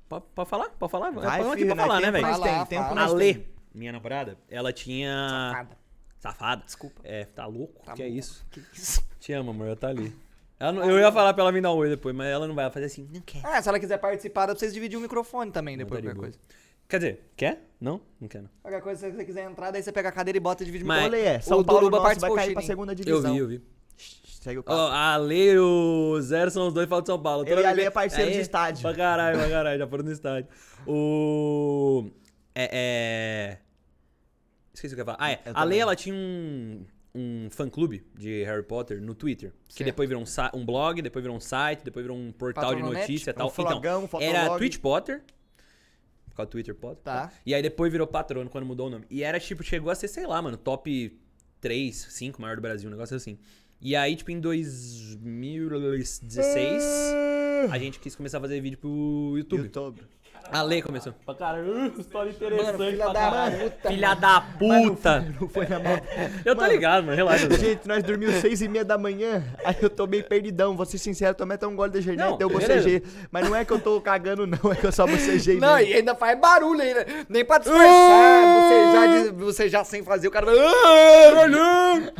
Pode, 0.08 0.24
pode 0.34 0.48
falar? 0.48 0.70
Pode 0.70 0.90
falar? 0.90 1.10
Vai, 1.10 1.40
aqui 1.40 1.56
filho, 1.56 1.74
pra 1.74 1.84
falar, 1.84 2.00
né? 2.00 2.10
né, 2.10 2.12
Tempo 2.12 2.26
velho? 2.26 2.38
nós 2.38 2.68
tem, 2.68 2.78
tempo 2.78 2.94
nós 2.94 3.12
A. 3.12 3.14
Lê, 3.14 3.40
minha 3.74 3.92
namorada, 3.92 4.38
ela 4.48 4.72
tinha. 4.72 5.66
Safada. 6.32 6.62
Desculpa. 6.64 7.00
É, 7.04 7.24
tá 7.24 7.46
louco? 7.46 7.84
Tá 7.84 7.92
que 7.94 8.02
é 8.02 8.06
louco. 8.06 8.18
isso? 8.18 8.44
Que 8.50 8.60
isso? 8.74 9.02
Te 9.20 9.32
amo, 9.32 9.50
amor, 9.50 9.66
ela 9.68 9.76
tá 9.76 9.88
ali. 9.88 10.12
Ela 10.58 10.72
não- 10.72 10.90
eu 10.90 10.98
ia 10.98 11.12
falar 11.12 11.34
pra 11.34 11.42
ela 11.42 11.52
vir 11.52 11.60
dar 11.62 11.72
um 11.72 11.76
oi 11.76 11.88
depois, 11.90 12.14
mas 12.14 12.28
ela 12.28 12.46
não 12.48 12.54
vai 12.54 12.64
ela 12.64 12.72
fazer 12.72 12.86
assim, 12.86 13.08
não 13.12 13.20
quer. 13.20 13.40
Ah, 13.44 13.60
se 13.60 13.68
ela 13.68 13.78
quiser 13.78 13.98
participar, 13.98 14.46
dá 14.46 14.52
pra 14.54 14.58
vocês 14.60 14.72
dividir 14.72 14.96
o 14.96 15.00
microfone 15.02 15.50
também 15.50 15.76
depois, 15.76 16.00
tá 16.00 16.06
qualquer 16.08 16.18
coisa. 16.20 16.38
Quer 16.88 16.96
dizer, 16.98 17.30
quer? 17.36 17.68
Não? 17.80 18.00
Não 18.20 18.28
quer, 18.28 18.42
não. 18.42 18.50
Qualquer 18.62 18.80
coisa, 18.80 19.10
se 19.10 19.16
você 19.16 19.24
quiser 19.24 19.50
entrar, 19.50 19.70
daí 19.70 19.82
você 19.82 19.90
pega 19.92 20.08
a 20.08 20.12
cadeira 20.12 20.36
e 20.38 20.40
bota 20.40 20.62
e 20.62 20.66
divide 20.66 20.84
o 20.84 20.86
Mas- 20.86 21.02
microfone. 21.04 21.22
Olha, 21.28 21.36
é, 21.36 21.40
São 21.40 21.58
o 21.58 21.64
Paulo 21.64 21.90
vai 21.90 22.00
participou, 22.00 22.36
cair 22.36 22.52
pra 22.54 22.62
segunda 22.62 22.92
Eu 22.92 22.96
divisão. 22.96 23.32
vi, 23.34 23.38
eu 23.38 23.48
vi. 23.48 23.62
Segue 23.98 24.58
o 24.58 24.60
Ó, 24.60 24.62
carro. 24.62 24.80
a 24.92 25.16
Lê 25.16 25.52
e 25.54 25.58
o 25.58 26.20
Zero 26.22 26.50
são 26.52 26.68
os 26.68 26.72
dois 26.72 26.88
falam 26.88 27.02
de 27.02 27.08
São 27.08 27.20
Paulo. 27.20 27.42
Eu 27.42 27.48
Toda 27.56 27.60
e 27.62 27.64
a 27.64 27.66
vez- 27.68 27.76
Lê 27.78 27.84
é 27.84 27.90
parceiro 27.90 28.30
de 28.30 28.36
Aí, 28.36 28.42
estádio. 28.42 28.82
Pra 28.82 28.94
caralho, 28.94 29.36
pra 29.38 29.50
caralho, 29.50 29.78
já 29.78 29.86
foram 29.88 30.04
no 30.04 30.12
estádio. 30.12 30.48
O. 30.86 32.08
É. 32.54 32.70
é... 32.72 33.58
Esqueci 34.76 34.94
o 34.94 34.96
que 34.96 35.00
eu 35.00 35.02
ia 35.02 35.06
falar. 35.06 35.18
Ah, 35.20 35.30
é. 35.32 35.40
Eu 35.44 35.52
A 35.52 35.62
também. 35.62 35.80
ela 35.80 35.96
tinha 35.96 36.14
um, 36.14 36.84
um 37.14 37.48
fã-clube 37.50 38.04
de 38.14 38.44
Harry 38.44 38.62
Potter 38.62 39.00
no 39.02 39.14
Twitter. 39.14 39.52
Que 39.68 39.74
Certo. 39.74 39.86
depois 39.86 40.08
virou 40.08 40.22
um, 40.22 40.26
um 40.60 40.64
blog, 40.64 41.02
depois 41.02 41.22
virou 41.22 41.36
um 41.36 41.40
site, 41.40 41.82
depois 41.82 42.04
virou 42.04 42.16
um 42.16 42.30
portal 42.30 42.74
de 42.74 42.82
notícia 42.82 43.30
e 43.30 43.32
Um 43.32 43.36
tal. 43.36 43.50
flogão, 43.50 44.04
então, 44.04 44.20
era 44.20 44.38
fotolog. 44.40 44.58
Twitch 44.58 44.78
Potter. 44.78 45.22
Por 46.28 46.36
causa 46.36 46.48
do 46.48 46.52
Twitter 46.52 46.74
Potter. 46.74 47.02
Tá. 47.02 47.32
E 47.46 47.54
aí 47.54 47.62
depois 47.62 47.90
virou 47.90 48.06
patrono 48.06 48.50
quando 48.50 48.66
mudou 48.66 48.88
o 48.88 48.90
nome. 48.90 49.06
E 49.10 49.22
era 49.22 49.40
tipo, 49.40 49.62
chegou 49.62 49.90
a 49.90 49.94
ser, 49.94 50.08
sei 50.08 50.26
lá, 50.26 50.40
mano, 50.42 50.58
top 50.58 51.18
3, 51.62 51.96
5 51.96 52.42
maior 52.42 52.56
do 52.56 52.62
Brasil, 52.62 52.88
um 52.88 52.92
negócio 52.92 53.16
assim. 53.16 53.38
E 53.80 53.96
aí, 53.96 54.14
tipo, 54.16 54.30
em 54.30 54.38
2016, 54.40 56.84
a 57.70 57.78
gente 57.78 57.98
quis 57.98 58.14
começar 58.14 58.38
a 58.38 58.40
fazer 58.40 58.60
vídeo 58.60 58.78
pro 58.78 59.34
YouTube. 59.36 59.62
YouTube. 59.64 60.00
A 60.52 60.62
Lei 60.62 60.80
começou. 60.80 61.12
Pra 61.24 61.34
caralho, 61.34 61.92
história 61.98 62.30
interessante 62.30 62.78
Mano, 62.78 62.90
filha 62.90 63.04
pra 63.04 63.12
da 63.12 63.20
caralho. 63.20 63.58
puta, 63.70 63.88
Filha 63.88 64.14
da 64.14 64.40
puta. 64.40 65.34
Não 65.40 65.48
foi 65.48 65.66
na 65.66 65.78
mão. 65.80 66.00
Eu 66.44 66.54
tô 66.56 66.64
ligado, 66.66 67.04
mano, 67.04 67.16
relaxa. 67.16 67.50
Gente, 67.58 67.86
nós 67.88 68.02
dormimos 68.02 68.36
seis 68.36 68.60
e 68.62 68.68
meia 68.68 68.84
da 68.84 68.96
manhã, 68.96 69.42
aí 69.64 69.74
eu 69.82 69.90
tô 69.90 70.06
meio 70.06 70.24
perdidão, 70.24 70.76
vou 70.76 70.86
ser 70.86 70.98
sincero, 70.98 71.34
tomei 71.34 71.56
até 71.56 71.66
um 71.66 71.74
gole 71.74 71.90
de 71.90 72.00
Gernet, 72.00 72.30
Não, 72.30 72.38
eu 72.40 72.48
bocejei. 72.48 73.02
Mas 73.30 73.48
não 73.48 73.56
é 73.56 73.64
que 73.64 73.72
eu 73.72 73.80
tô 73.80 74.00
cagando 74.00 74.46
não, 74.46 74.72
é 74.72 74.76
que 74.76 74.86
eu 74.86 74.92
só 74.92 75.06
bocejei 75.06 75.58
Não, 75.58 75.74
mesmo. 75.76 75.90
e 75.90 75.94
ainda 75.94 76.14
faz 76.14 76.38
barulho 76.38 76.80
ainda. 76.80 77.04
Nem 77.28 77.44
pra 77.44 77.58
disfarçar. 77.58 78.62
Você 78.62 78.92
já, 78.92 79.06
diz- 79.06 79.30
você 79.32 79.68
já 79.68 79.84
sem 79.84 80.02
fazer, 80.04 80.28
o 80.28 80.30
cara 80.30 80.46
vai. 80.46 80.56
Carlão! 81.34 82.12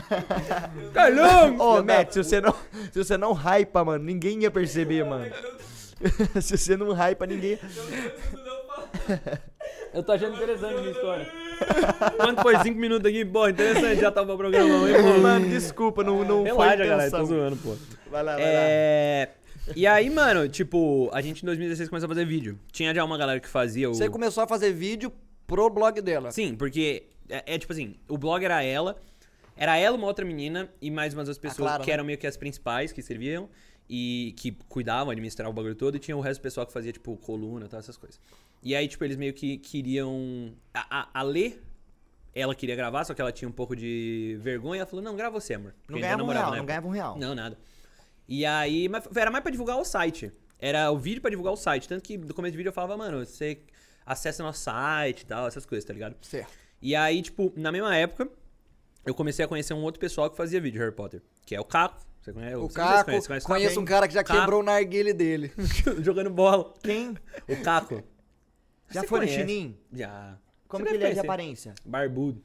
Carlão! 0.93 1.57
Ô, 1.59 1.83
Matt, 1.83 2.13
se 2.13 2.23
você 2.25 2.41
não, 2.41 2.55
se 2.93 3.05
você 3.05 3.17
não 3.17 3.33
hypa, 3.33 3.85
mano, 3.85 4.05
ninguém 4.05 4.43
ia 4.43 4.51
perceber, 4.51 5.05
mano. 5.05 5.27
se 6.41 6.59
você 6.59 6.77
não 6.77 6.93
hypa, 6.93 7.27
ninguém... 7.27 7.59
Eu 9.93 10.03
tô 10.03 10.13
achando 10.13 10.35
interessante 10.35 10.75
a 10.75 10.79
minha 10.79 10.93
história. 10.93 11.27
Quanto 12.17 12.43
foi? 12.43 12.59
Cinco 12.59 12.79
minutos 12.79 13.09
aqui? 13.09 13.25
Pô, 13.25 13.49
interessante, 13.49 14.01
já 14.01 14.11
tava 14.11 14.35
o 14.35 14.37
programa. 14.37 14.89
hein, 14.89 14.95
pô? 14.95 15.21
Mano, 15.23 15.49
desculpa, 15.49 16.05
não, 16.05 16.23
não 16.23 16.45
foi 16.45 16.53
Relaxa, 16.53 16.77
galera, 16.77 17.09
intenção. 17.09 17.21
tô 17.21 17.27
zoando, 17.27 17.57
pô. 17.57 17.77
Vai 18.11 18.23
lá, 18.23 18.35
vai 18.35 18.45
lá. 18.45 18.45
É... 18.45 19.31
E 19.75 19.87
aí, 19.87 20.11
mano, 20.11 20.49
tipo, 20.49 21.09
a 21.13 21.21
gente 21.21 21.43
em 21.43 21.47
2016 21.47 21.89
começou 21.89 22.07
a 22.07 22.09
fazer 22.11 22.25
vídeo. 22.25 22.59
Tinha 22.71 22.95
já 22.95 23.03
uma 23.03 23.19
galera 23.19 23.41
que 23.41 23.49
fazia 23.49 23.91
o... 23.91 23.95
Você 23.95 24.09
começou 24.09 24.45
a 24.45 24.47
fazer 24.47 24.73
vídeo 24.73 25.11
pro 25.47 25.69
blog 25.71 26.01
dela. 26.01 26.31
Sim, 26.31 26.55
porque 26.55 27.09
é, 27.29 27.55
é 27.55 27.59
tipo 27.59 27.73
assim, 27.73 27.97
o 28.09 28.19
blog 28.19 28.45
era 28.45 28.63
ela, 28.63 28.97
era 29.57 29.77
ela, 29.77 29.97
uma 29.97 30.07
outra 30.07 30.25
menina 30.25 30.69
e 30.81 30.91
mais 30.91 31.15
umas 31.15 31.29
outras 31.29 31.39
pessoas 31.39 31.69
Clara, 31.69 31.83
que 31.83 31.89
né? 31.89 31.95
eram 31.95 32.05
meio 32.05 32.19
que 32.19 32.27
as 32.27 32.37
principais 32.37 32.93
que 32.93 33.03
serviam 33.03 33.49
e 33.89 34.35
que 34.37 34.53
cuidavam, 34.69 35.11
administravam 35.11 35.53
o 35.53 35.55
bagulho 35.55 35.75
todo 35.75 35.97
e 35.97 35.99
tinha 35.99 36.17
o 36.17 36.21
resto 36.21 36.41
do 36.41 36.43
pessoal 36.43 36.67
que 36.67 36.73
fazia, 36.73 36.93
tipo, 36.93 37.17
coluna 37.17 37.67
e 37.67 37.69
tal, 37.69 37.81
essas 37.81 37.97
coisas. 37.97 38.21
E 38.63 38.75
aí, 38.75 38.89
tipo, 38.89 39.05
eles 39.05 39.17
meio 39.17 39.33
que 39.33 39.59
queriam. 39.59 40.53
A, 40.75 41.01
a, 41.01 41.21
a 41.21 41.23
Lê, 41.23 41.55
ela 42.35 42.55
queria 42.55 42.75
gravar, 42.75 43.05
só 43.05 43.15
que 43.15 43.21
ela 43.21 43.33
tinha 43.33 43.49
um 43.49 43.53
pouco 43.53 43.77
de 43.77 44.37
vergonha. 44.41 44.81
Ela 44.81 44.87
falou: 44.87 45.05
Não, 45.05 45.17
grava 45.17 45.41
você, 45.41 45.55
amor. 45.55 45.73
Porque 45.73 45.93
Não 45.93 45.99
gente 45.99 46.05
ganhava 46.05 46.23
um 46.23 46.27
real, 46.27 46.57
não 46.57 46.67
ganhava 46.67 46.89
um 46.89 46.91
real. 46.91 47.19
Não, 47.19 47.35
nada. 47.35 47.57
E 48.29 48.45
aí, 48.45 48.89
mas 48.89 49.05
era 49.17 49.31
mais 49.31 49.43
pra 49.43 49.53
divulgar 49.53 49.79
o 49.79 49.85
site. 49.85 50.33
Era 50.59 50.91
o 50.91 50.99
vídeo 50.99 51.21
pra 51.21 51.31
divulgar 51.31 51.53
o 51.53 51.57
site. 51.57 51.89
Tanto 51.89 52.03
que 52.03 52.17
no 52.17 52.35
começo 52.35 52.55
do 52.55 52.57
vídeo 52.57 52.71
eu 52.71 52.73
falava, 52.73 52.97
mano, 52.97 53.25
você 53.25 53.61
acessa 54.05 54.43
nosso 54.43 54.61
site 54.61 55.21
e 55.21 55.27
tal, 55.27 55.47
essas 55.47 55.67
coisas, 55.67 55.85
tá 55.85 55.93
ligado? 55.93 56.17
Certo. 56.23 56.53
E 56.81 56.95
aí, 56.95 57.23
tipo, 57.23 57.53
na 57.57 57.73
mesma 57.73 57.95
época, 57.97 58.29
eu 59.05 59.15
comecei 59.15 59.45
a 59.45 59.49
conhecer 59.49 59.75
um 59.75 59.83
outro 59.83 60.01
pessoal 60.01 60.31
que 60.31 60.37
fazia 60.37 60.61
vídeo 60.61 60.75
de 60.75 60.79
Harry 60.81 60.95
Potter, 60.95 61.23
que 61.45 61.55
é 61.55 61.61
o 61.61 61.65
Caco. 61.65 62.06
Você 62.27 62.33
conhece? 62.33 62.57
O 62.57 62.69
Caco, 62.69 63.05
conhece, 63.05 63.29
conhece 63.29 63.47
o 63.47 63.49
conheço 63.49 63.81
um 63.81 63.85
cara 63.85 64.09
que 64.09 64.15
já 64.15 64.25
Caco. 64.25 64.41
quebrou 64.41 64.61
o 64.61 64.63
narguile 64.65 65.13
dele. 65.13 65.53
Jogando 66.03 66.29
bola. 66.29 66.75
Quem? 66.83 67.17
O 67.49 67.57
Caco. 67.63 68.03
Já 68.91 69.03
Você 69.03 69.07
foi 69.07 69.21
no 69.21 69.27
conhece. 69.27 69.41
Chinim? 69.47 69.79
Já. 69.93 70.37
Como 70.67 70.85
Você 70.85 70.91
que 70.91 70.97
ele 70.97 71.05
é 71.05 71.13
de 71.13 71.21
aparência? 71.21 71.73
Barbudo. 71.85 72.43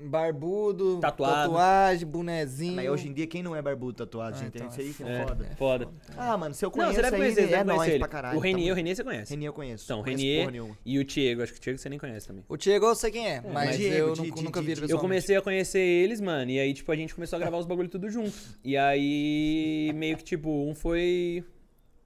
Barbudo, 0.00 1.00
Tatuado. 1.00 1.34
tatuagem, 1.50 2.06
bonezinho. 2.06 2.76
Mas 2.76 2.88
hoje 2.88 3.08
em 3.08 3.12
dia, 3.12 3.26
quem 3.26 3.42
não 3.42 3.56
é 3.56 3.60
barbudo 3.60 3.94
tatuado, 3.94 4.36
Ah, 4.36 4.38
gente? 4.38 4.54
então 4.56 4.68
Isso 4.68 4.80
aí 4.80 4.94
que 4.94 5.02
É, 5.02 5.06
é 5.22 5.26
foda. 5.26 5.44
foda. 5.56 5.88
Ah, 6.16 6.36
mano, 6.36 6.54
se 6.54 6.64
eu 6.64 6.68
Não, 6.68 6.72
conheço 6.74 6.94
você 6.94 7.02
deve 7.02 7.16
aí, 7.16 7.22
conhecer, 7.22 7.40
você 7.40 7.46
é 7.46 7.50
deve 7.50 7.64
nóis 7.64 7.76
conhecer 7.78 7.90
ele. 7.94 7.98
pra 7.98 8.08
caralho. 8.08 8.38
o 8.38 8.40
Renier, 8.40 8.66
tá 8.68 8.72
o 8.72 8.76
Renier 8.76 8.96
você 8.96 9.04
conhece. 9.04 9.30
Renier 9.32 9.48
eu 9.48 9.52
conheço. 9.52 9.84
Então, 9.84 10.00
Renier 10.00 10.50
e 10.86 10.98
o 11.00 11.04
Diego. 11.04 11.42
Acho 11.42 11.52
que 11.52 11.58
o 11.58 11.62
Diego 11.62 11.78
você 11.80 11.88
nem 11.88 11.98
conhece 11.98 12.28
também. 12.28 12.44
O 12.48 12.56
Diego 12.56 12.86
eu 12.86 12.94
sei 12.94 13.10
quem 13.10 13.26
é, 13.28 13.40
mas, 13.40 13.52
mas 13.52 13.76
Diego, 13.76 13.96
eu 13.96 14.12
Di- 14.12 14.20
nunca, 14.22 14.36
Di- 14.36 14.44
nunca 14.44 14.62
vi 14.62 14.72
ele 14.72 14.92
Eu 14.92 14.98
comecei 15.00 15.36
a 15.36 15.42
conhecer 15.42 15.80
eles, 15.80 16.20
mano, 16.20 16.48
e 16.48 16.60
aí, 16.60 16.72
tipo, 16.72 16.92
a 16.92 16.96
gente 16.96 17.12
começou 17.12 17.36
a 17.36 17.40
gravar 17.40 17.58
os 17.58 17.66
bagulho 17.66 17.88
tudo 17.88 18.08
junto. 18.08 18.32
E 18.62 18.76
aí, 18.76 19.92
meio 19.96 20.16
que, 20.16 20.22
tipo, 20.22 20.48
um 20.48 20.76
foi 20.76 21.42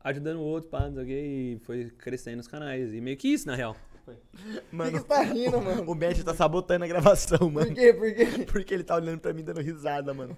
ajudando 0.03 0.39
o 0.39 0.43
outro, 0.43 0.71
pá, 0.71 0.87
não 0.89 0.95
sei 0.95 1.03
o 1.03 1.07
quê, 1.07 1.21
e 1.21 1.59
foi 1.65 1.91
crescendo 1.99 2.41
os 2.41 2.49
canais. 2.49 2.95
E 2.95 3.01
meio 3.03 3.17
que 3.19 3.29
isso, 3.29 3.47
na 3.47 3.55
real. 3.55 3.77
Por 4.05 4.15
que 4.15 4.63
Mano, 4.73 4.91
que 4.93 4.99
você 4.99 5.05
tá 5.05 5.23
rindo, 5.23 5.61
mano? 5.63 5.85
o 5.91 5.95
Matt 5.95 6.23
tá 6.25 6.35
sabotando 6.35 6.85
a 6.85 6.89
gravação, 6.89 7.39
Por 7.39 7.53
mano. 7.53 7.75
quê? 7.75 7.93
Por 7.93 8.13
quê? 8.15 8.27
Porque 8.51 8.75
ele 8.75 8.83
tá 8.85 8.97
olhando 8.97 9.21
pra 9.21 9.33
mim 9.33 9.43
dando 9.43 9.61
risada, 9.61 10.13
mano. 10.13 10.37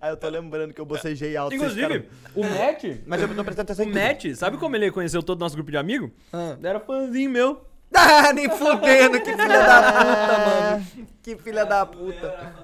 Aí 0.00 0.10
eu 0.10 0.16
tô 0.16 0.28
lembrando 0.28 0.72
que 0.74 0.80
eu 0.80 0.86
bocejei 0.86 1.36
alto. 1.36 1.50
vocês 1.56 1.72
Inclusive, 1.72 2.08
ficaram- 2.08 2.32
o 2.34 2.42
Matt, 2.44 2.84
Mas 3.06 3.20
eu 3.22 3.28
tô 3.28 3.44
prestando 3.44 3.60
atenção 3.72 3.84
o 3.86 3.88
em. 3.88 3.92
Matt, 3.92 4.34
sabe 4.34 4.56
como 4.58 4.76
ele 4.76 4.90
conheceu 4.90 5.22
todo 5.22 5.38
o 5.38 5.40
nosso 5.40 5.54
grupo 5.54 5.70
de 5.70 5.76
amigos? 5.76 6.10
Ah. 6.32 6.54
Ele 6.58 6.66
era 6.66 6.80
fãzinho 6.80 7.30
meu. 7.30 7.64
Ah, 7.94 8.32
nem 8.34 8.50
fudendo, 8.50 9.18
que 9.22 9.32
filha 9.32 9.46
da 9.58 9.92
puta, 9.92 10.38
mano. 10.38 10.86
Que 11.22 11.36
filha 11.36 11.64
da 11.64 11.86
puta. 11.86 12.54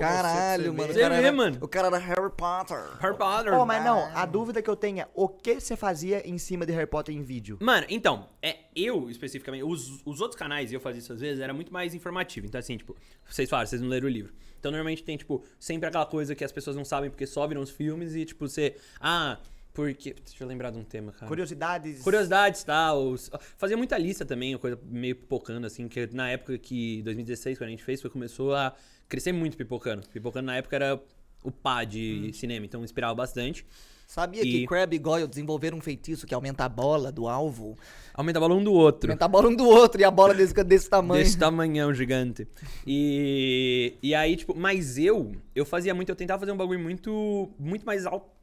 Caralho, 0.00 0.72
mano. 0.74 0.90
o 0.90 0.94
Você 0.94 1.00
cara 1.00 1.14
vê, 1.20 1.22
era- 1.26 1.32
mano. 1.36 1.58
O 1.60 1.68
cara 1.68 1.86
era 1.88 1.98
Harry 1.98 2.30
Potter. 2.36 2.78
Harry 2.98 3.16
Potter. 3.16 3.52
Pô, 3.52 3.66
mas 3.66 3.84
não, 3.84 4.10
a 4.16 4.24
dúvida 4.24 4.62
que 4.62 4.68
eu 4.70 4.76
tenho 4.76 5.00
é 5.00 5.08
o 5.14 5.28
que 5.28 5.60
você 5.60 5.76
fazia 5.76 6.26
em 6.28 6.38
cima 6.38 6.64
de 6.64 6.72
Harry 6.72 6.86
Potter 6.86 7.14
em 7.14 7.22
vídeo? 7.22 7.58
Mano, 7.60 7.86
então, 7.90 8.28
é 8.40 8.56
eu 8.74 9.10
especificamente, 9.10 9.62
os, 9.64 10.00
os 10.06 10.20
outros 10.20 10.38
canais, 10.38 10.72
e 10.72 10.74
eu 10.74 10.80
fazia 10.80 11.00
isso 11.00 11.12
às 11.12 11.20
vezes, 11.20 11.40
era 11.40 11.52
muito 11.52 11.72
mais 11.72 11.94
informativo. 11.94 12.46
Então, 12.46 12.58
assim, 12.58 12.76
tipo, 12.76 12.96
vocês 13.28 13.48
falaram, 13.50 13.66
vocês 13.66 13.82
não 13.82 13.88
leram 13.88 14.06
o 14.06 14.10
livro. 14.10 14.32
Então, 14.58 14.70
normalmente 14.70 15.02
tem, 15.02 15.16
tipo, 15.16 15.44
sempre 15.58 15.88
aquela 15.88 16.06
coisa 16.06 16.34
que 16.34 16.44
as 16.44 16.52
pessoas 16.52 16.74
não 16.76 16.84
sabem 16.84 17.10
porque 17.10 17.26
só 17.26 17.46
viram 17.46 17.60
os 17.60 17.70
filmes 17.70 18.14
e, 18.14 18.24
tipo, 18.24 18.48
você. 18.48 18.76
Ah, 19.00 19.38
porque. 19.74 20.14
Deixa 20.24 20.42
eu 20.44 20.46
lembrar 20.46 20.70
de 20.70 20.78
um 20.78 20.84
tema, 20.84 21.12
cara. 21.12 21.26
Curiosidades. 21.26 22.00
Curiosidades, 22.02 22.62
tal. 22.62 23.08
os- 23.08 23.30
Fazia 23.58 23.76
muita 23.76 23.98
lista 23.98 24.24
também, 24.24 24.54
uma 24.54 24.60
coisa 24.60 24.78
meio 24.84 25.16
pipocando, 25.16 25.66
assim, 25.66 25.88
que 25.88 26.06
na 26.14 26.30
época 26.30 26.56
que 26.58 27.02
2016, 27.02 27.58
quando 27.58 27.68
a 27.68 27.70
gente 27.70 27.82
fez, 27.84 28.00
foi 28.00 28.08
começou 28.10 28.54
a 28.54 28.72
crescer 29.12 29.30
muito 29.32 29.58
pipocando. 29.58 30.02
Pipocando 30.10 30.46
na 30.46 30.56
época 30.56 30.74
era 30.74 30.98
o 31.44 31.50
pá 31.50 31.84
de 31.84 32.30
cinema, 32.32 32.64
então 32.64 32.82
inspirava 32.82 33.14
bastante. 33.14 33.66
Sabia 34.06 34.42
E- 34.42 34.50
que 34.50 34.66
Crab 34.66 34.94
e 34.94 34.98
Goyle 34.98 35.26
desenvolveram 35.26 35.78
um 35.78 35.80
feitiço 35.80 36.26
que 36.26 36.34
aumenta 36.34 36.64
a 36.64 36.68
bola 36.68 37.10
do 37.12 37.28
alvo? 37.28 37.76
Aumenta 38.14 38.38
a 38.38 38.40
bola 38.40 38.54
um 38.54 38.62
do 38.64 38.72
outro. 38.72 39.10
Aumenta 39.10 39.24
a 39.24 39.28
bola 39.28 39.48
um 39.48 39.54
do 39.56 39.64
outro 39.66 40.00
e 40.00 40.04
a 40.04 40.10
bola 40.10 40.34
desse 40.34 40.52
desse 40.64 40.88
tamanho. 40.88 41.22
Desse 41.24 41.36
tamanhão 41.38 41.92
gigante. 41.94 42.46
E, 42.86 43.94
e 44.02 44.14
aí, 44.14 44.36
tipo, 44.36 44.54
mas 44.56 44.98
eu, 44.98 45.32
eu 45.54 45.64
fazia 45.64 45.94
muito, 45.94 46.08
eu 46.10 46.16
tentava 46.16 46.40
fazer 46.40 46.52
um 46.52 46.56
bagulho 46.56 46.78
muito, 46.80 47.50
muito 47.58 47.84
mais 47.86 48.04
au- 48.06 48.34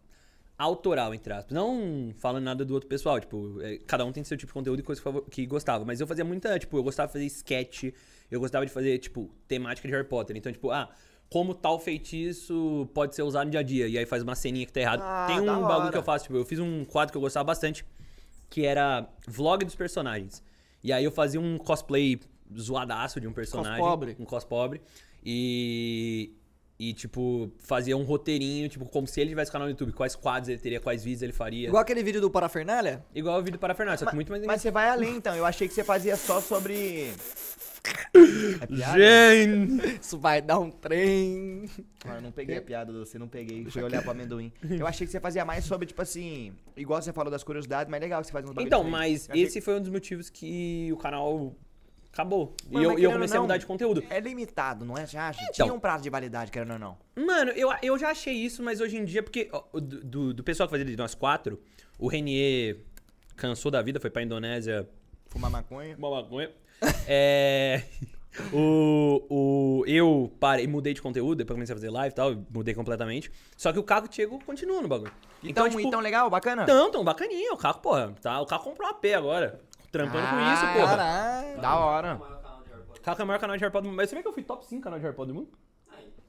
autoral, 0.59 1.13
entre 1.13 1.31
aspas. 1.31 1.55
Não 1.55 2.13
falando 2.17 2.43
nada 2.43 2.65
do 2.65 2.73
outro 2.73 2.89
pessoal, 2.89 3.17
tipo, 3.19 3.59
é, 3.61 3.77
cada 3.87 4.03
um 4.03 4.11
tem 4.11 4.23
seu 4.25 4.37
tipo 4.37 4.49
de 4.49 4.53
conteúdo 4.53 4.79
e 4.81 4.83
coisa 4.83 5.01
que, 5.31 5.45
gostava. 5.45 5.85
Mas 5.85 6.01
eu 6.01 6.05
fazia 6.05 6.25
muita, 6.25 6.59
tipo, 6.59 6.77
eu 6.77 6.83
gostava 6.83 7.07
de 7.07 7.13
fazer 7.13 7.25
sketch, 7.25 7.85
eu 8.29 8.39
gostava 8.41 8.65
de 8.65 8.71
fazer, 8.71 8.97
tipo, 8.99 9.31
temática 9.47 9.87
de 9.87 9.93
Harry 9.93 10.05
Potter. 10.05 10.35
Então, 10.35 10.51
tipo, 10.51 10.69
ah, 10.69 10.89
como 11.29 11.53
tal 11.53 11.79
feitiço 11.79 12.89
pode 12.93 13.15
ser 13.15 13.23
usado 13.23 13.45
no 13.45 13.51
dia 13.51 13.61
a 13.61 13.63
dia. 13.63 13.87
E 13.87 13.97
aí 13.97 14.05
faz 14.05 14.21
uma 14.21 14.35
ceninha 14.35 14.65
que 14.65 14.73
tá 14.73 14.81
errado. 14.81 15.01
Ah, 15.01 15.27
tem 15.27 15.39
um 15.39 15.61
bagulho 15.61 15.91
que 15.91 15.97
eu 15.97 16.03
faço, 16.03 16.25
tipo, 16.25 16.35
eu 16.35 16.45
fiz 16.45 16.59
um 16.59 16.83
quadro 16.83 17.13
que 17.13 17.17
eu 17.17 17.21
gostava 17.21 17.45
bastante, 17.45 17.85
que 18.49 18.65
era 18.65 19.07
vlog 19.25 19.63
dos 19.63 19.75
personagens. 19.75 20.43
E 20.83 20.91
aí 20.91 21.05
eu 21.05 21.11
fazia 21.11 21.39
um 21.39 21.57
cosplay 21.57 22.19
zoadaço 22.57 23.21
de 23.21 23.27
um 23.27 23.33
personagem. 23.33 23.79
pobre. 23.79 24.17
Um 24.19 24.25
cos 24.25 24.43
pobre. 24.43 24.81
E. 25.25 26.33
E, 26.79 26.93
tipo, 26.93 27.51
fazia 27.57 27.97
um 27.97 28.03
roteirinho, 28.03 28.69
tipo, 28.69 28.85
como 28.85 29.05
se 29.05 29.19
ele 29.19 29.31
tivesse 29.31 29.51
canal 29.51 29.67
no 29.67 29.71
YouTube. 29.71 29.91
Quais 29.91 30.15
quadros 30.15 30.47
ele 30.47 30.59
teria, 30.59 30.79
quais 30.79 31.03
vídeos 31.03 31.21
ele 31.21 31.33
faria. 31.33 31.67
Igual 31.67 31.81
aquele 31.81 32.01
vídeo 32.01 32.21
do 32.21 32.31
Parafernália? 32.31 33.03
Igual 33.13 33.37
o 33.37 33.43
vídeo 33.43 33.59
para 33.59 33.75
Fernandes, 33.75 33.99
só 33.99 34.05
que 34.05 34.15
muito 34.15 34.31
mais 34.31 34.45
Mas 34.45 34.61
você 34.61 34.71
vai 34.71 34.87
além, 34.87 35.17
então. 35.17 35.35
Eu 35.35 35.45
achei 35.45 35.67
que 35.67 35.73
você 35.73 35.83
fazia 35.83 36.15
só 36.15 36.39
sobre... 36.39 37.11
É 38.61 38.65
piada? 38.65 38.97
Gente! 38.97 39.99
Isso 40.01 40.17
vai 40.17 40.41
dar 40.41 40.59
um 40.59 40.71
trem. 40.71 41.69
Ah, 42.05 42.15
eu 42.15 42.21
não 42.21 42.31
peguei 42.31 42.57
a 42.57 42.61
piada 42.61 42.93
do 42.93 43.05
você, 43.05 43.19
não 43.19 43.27
peguei. 43.27 43.65
Fui 43.65 43.83
olhar 43.83 44.01
pro 44.01 44.11
amendoim. 44.11 44.49
Eu 44.63 44.87
achei 44.87 45.05
que 45.05 45.11
você 45.11 45.19
fazia 45.19 45.43
mais 45.43 45.65
sobre, 45.65 45.85
tipo 45.85 46.01
assim... 46.01 46.53
Igual 46.77 47.01
você 47.01 47.11
falou 47.11 47.29
das 47.29 47.43
curiosidades, 47.43 47.91
mas 47.91 47.99
legal 47.99 48.21
que 48.21 48.27
você 48.27 48.31
faz 48.31 48.45
uns 48.45 48.51
bagulho 48.51 48.67
Então, 48.67 48.85
mas 48.85 49.27
esse 49.33 49.59
foi 49.59 49.75
um 49.75 49.81
dos 49.81 49.89
motivos 49.89 50.29
que 50.29 50.89
o 50.93 50.97
canal 50.97 51.53
acabou. 52.11 52.55
E 52.69 52.73
Mano, 52.73 52.85
eu, 52.85 52.89
e 52.89 52.91
eu 52.91 52.95
querendo 52.95 53.13
comecei 53.13 53.37
ou 53.37 53.39
a 53.39 53.43
mudar 53.43 53.53
não, 53.55 53.59
de 53.59 53.65
conteúdo. 53.65 54.03
É 54.09 54.19
limitado, 54.19 54.85
não 54.85 54.97
é? 54.97 55.03
Acha? 55.03 55.41
Então. 55.41 55.51
Tinha 55.51 55.73
um 55.73 55.79
prazo 55.79 56.03
de 56.03 56.09
validade, 56.09 56.51
querendo 56.51 56.73
ou 56.73 56.79
não. 56.79 56.97
Mano, 57.15 57.51
eu, 57.51 57.69
eu 57.81 57.97
já 57.97 58.09
achei 58.09 58.33
isso, 58.33 58.61
mas 58.63 58.81
hoje 58.81 58.97
em 58.97 59.05
dia, 59.05 59.23
porque 59.23 59.49
ó, 59.51 59.63
do, 59.73 60.03
do, 60.03 60.33
do 60.33 60.43
pessoal 60.43 60.67
que 60.67 60.71
fazia 60.71 60.85
de 60.85 60.97
nós 60.97 61.15
quatro, 61.15 61.61
o 61.97 62.07
Renier 62.07 62.77
cansou 63.35 63.71
da 63.71 63.81
vida, 63.81 63.99
foi 63.99 64.09
pra 64.09 64.21
Indonésia 64.21 64.87
Fumar 65.29 65.51
maconha. 65.51 65.95
Uma 65.97 66.09
maconha. 66.09 66.51
É. 67.07 67.83
O, 68.53 69.25
o, 69.29 69.83
eu 69.87 70.31
parei, 70.39 70.67
mudei 70.67 70.93
de 70.93 71.01
conteúdo, 71.01 71.39
depois 71.39 71.55
comecei 71.55 71.73
a 71.73 71.75
fazer 71.75 71.89
live 71.89 72.13
e 72.13 72.15
tal, 72.15 72.35
mudei 72.53 72.73
completamente. 72.73 73.29
Só 73.57 73.73
que 73.73 73.79
o 73.79 73.83
Caco 73.83 74.07
o 74.07 74.09
Diego 74.09 74.39
continuam 74.45 74.81
no 74.81 74.87
bagulho. 74.87 75.11
Então, 75.43 75.67
então, 75.67 75.81
tipo, 75.81 75.99
legal, 75.99 76.29
bacana? 76.29 76.65
Tão, 76.65 76.91
tão 76.91 77.03
bacaninha. 77.03 77.51
O 77.51 77.57
Caco, 77.57 77.81
porra, 77.81 78.13
tá? 78.21 78.39
O 78.39 78.45
Caco 78.45 78.63
comprou 78.63 78.87
uma 78.87 78.93
P 78.93 79.13
agora. 79.13 79.59
Trampando 79.91 80.28
com 80.28 80.36
Ah, 80.36 80.54
isso, 80.54 80.73
porra. 80.80 80.97
Caralho. 80.97 81.62
Da 81.62 81.75
hora. 81.80 82.21
O 82.95 83.02
Caco 83.02 83.21
é 83.21 83.23
o 83.23 83.28
maior 83.28 83.39
canal 83.39 83.56
de 83.58 83.62
Harry 83.62 83.71
Potter 83.71 83.84
do 83.84 83.88
mundo. 83.89 83.97
Mas 83.97 84.10
você 84.10 84.15
vê 84.15 84.21
que 84.21 84.28
eu 84.28 84.34
fui 84.34 84.43
top 84.43 84.65
5 84.65 84.82
canal 84.84 84.99
de 84.99 85.04
Harry 85.06 85.15
Potter 85.15 85.34
do 85.34 85.39
mundo? 85.39 85.49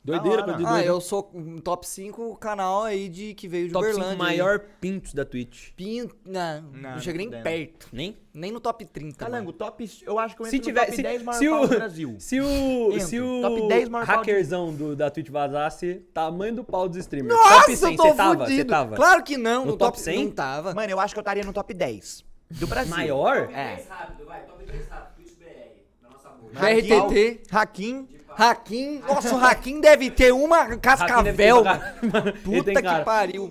Doideira 0.03 0.43
pra 0.43 0.55
hora. 0.55 0.63
de 0.65 0.67
Ah, 0.67 0.83
eu 0.83 0.99
sou 0.99 1.31
um 1.35 1.59
top 1.59 1.87
5 1.87 2.35
canal 2.37 2.85
aí 2.85 3.07
de 3.07 3.35
que 3.35 3.47
veio 3.47 3.67
de 3.67 3.73
Top 3.75 3.85
5 3.85 3.97
Uberlândia. 3.99 4.27
aí. 4.27 4.39
maior 4.39 4.59
pintos 4.81 5.13
da 5.13 5.27
Twitch. 5.27 5.73
Pin... 5.77 6.09
Não, 6.25 6.63
não, 6.73 6.93
Não, 6.93 7.01
cheguei 7.01 7.27
nem 7.29 7.43
perto. 7.43 7.87
Nem? 7.93 8.17
Nem 8.33 8.51
no 8.51 8.61
top 8.61 8.87
30. 8.87 9.19
Calango, 9.19 9.53
top. 9.53 9.85
Eu 10.07 10.19
acho 10.19 10.35
que 10.35 10.41
eu 10.41 10.47
entro 10.47 10.51
Se 10.53 10.57
no 10.59 10.65
tiver. 10.65 10.85
top 10.87 10.97
Se, 10.97 11.03
10 11.03 11.23
maior 11.23 11.39
se 11.39 11.49
pau 11.51 11.63
o, 11.63 11.69
do 11.69 11.77
Brasil. 11.77 12.17
se 12.19 12.41
o. 12.41 12.93
Entro. 12.95 13.01
Se 13.09 13.21
o. 13.21 13.43
Top 13.43 13.69
10 13.69 13.89
maior 13.91 14.05
de- 14.07 14.11
hackerzão 14.11 14.73
do, 14.73 14.97
da 14.97 15.11
Twitch 15.11 15.29
vazasse, 15.29 15.97
tamanho 16.15 16.55
do 16.55 16.65
pau 16.65 16.89
dos 16.89 16.97
streamers. 16.97 17.35
Nossa, 17.39 17.55
top 17.61 17.77
100, 17.77 17.91
eu 17.91 17.97
tô 17.99 18.03
você 18.09 18.15
tava? 18.15 18.47
Você 18.47 18.65
tava? 18.65 18.97
Claro 18.97 19.23
que 19.23 19.37
não. 19.37 19.67
No 19.67 19.73
No, 19.73 19.77
top 19.77 19.93
top 19.97 20.01
100? 20.01 20.25
Não 20.25 20.31
tava. 20.33 20.73
Mano, 20.75 20.91
eu 20.91 20.99
acho 20.99 21.13
que 21.15 21.19
eu 21.19 21.23
estaria 21.23 21.45
no 21.45 21.53
top 21.53 21.75
10 21.75 22.25
do 22.51 22.67
Brasil. 22.67 22.95
Maior? 22.97 23.49
É. 23.53 23.83
rápido, 23.89 24.27
vai. 24.27 24.41
Top 24.43 24.65
3 24.65 24.89
rápido. 24.89 25.15
Twitch 25.17 25.35
BR. 25.39 26.03
Da 26.03 26.09
nossa 26.11 26.29
bolha. 26.31 27.09
BRTT. 27.09 27.43
Hakim. 27.51 28.09
Hakim. 28.37 28.99
Nossa, 29.01 29.35
o 29.35 29.39
Hakim 29.45 29.81
deve 29.81 30.11
ter 30.11 30.33
uma 30.33 30.65
deve 30.65 30.79
cascavel. 30.79 31.63
Puta 32.45 32.75
que 32.75 32.83
cara. 32.83 33.05
pariu. 33.05 33.51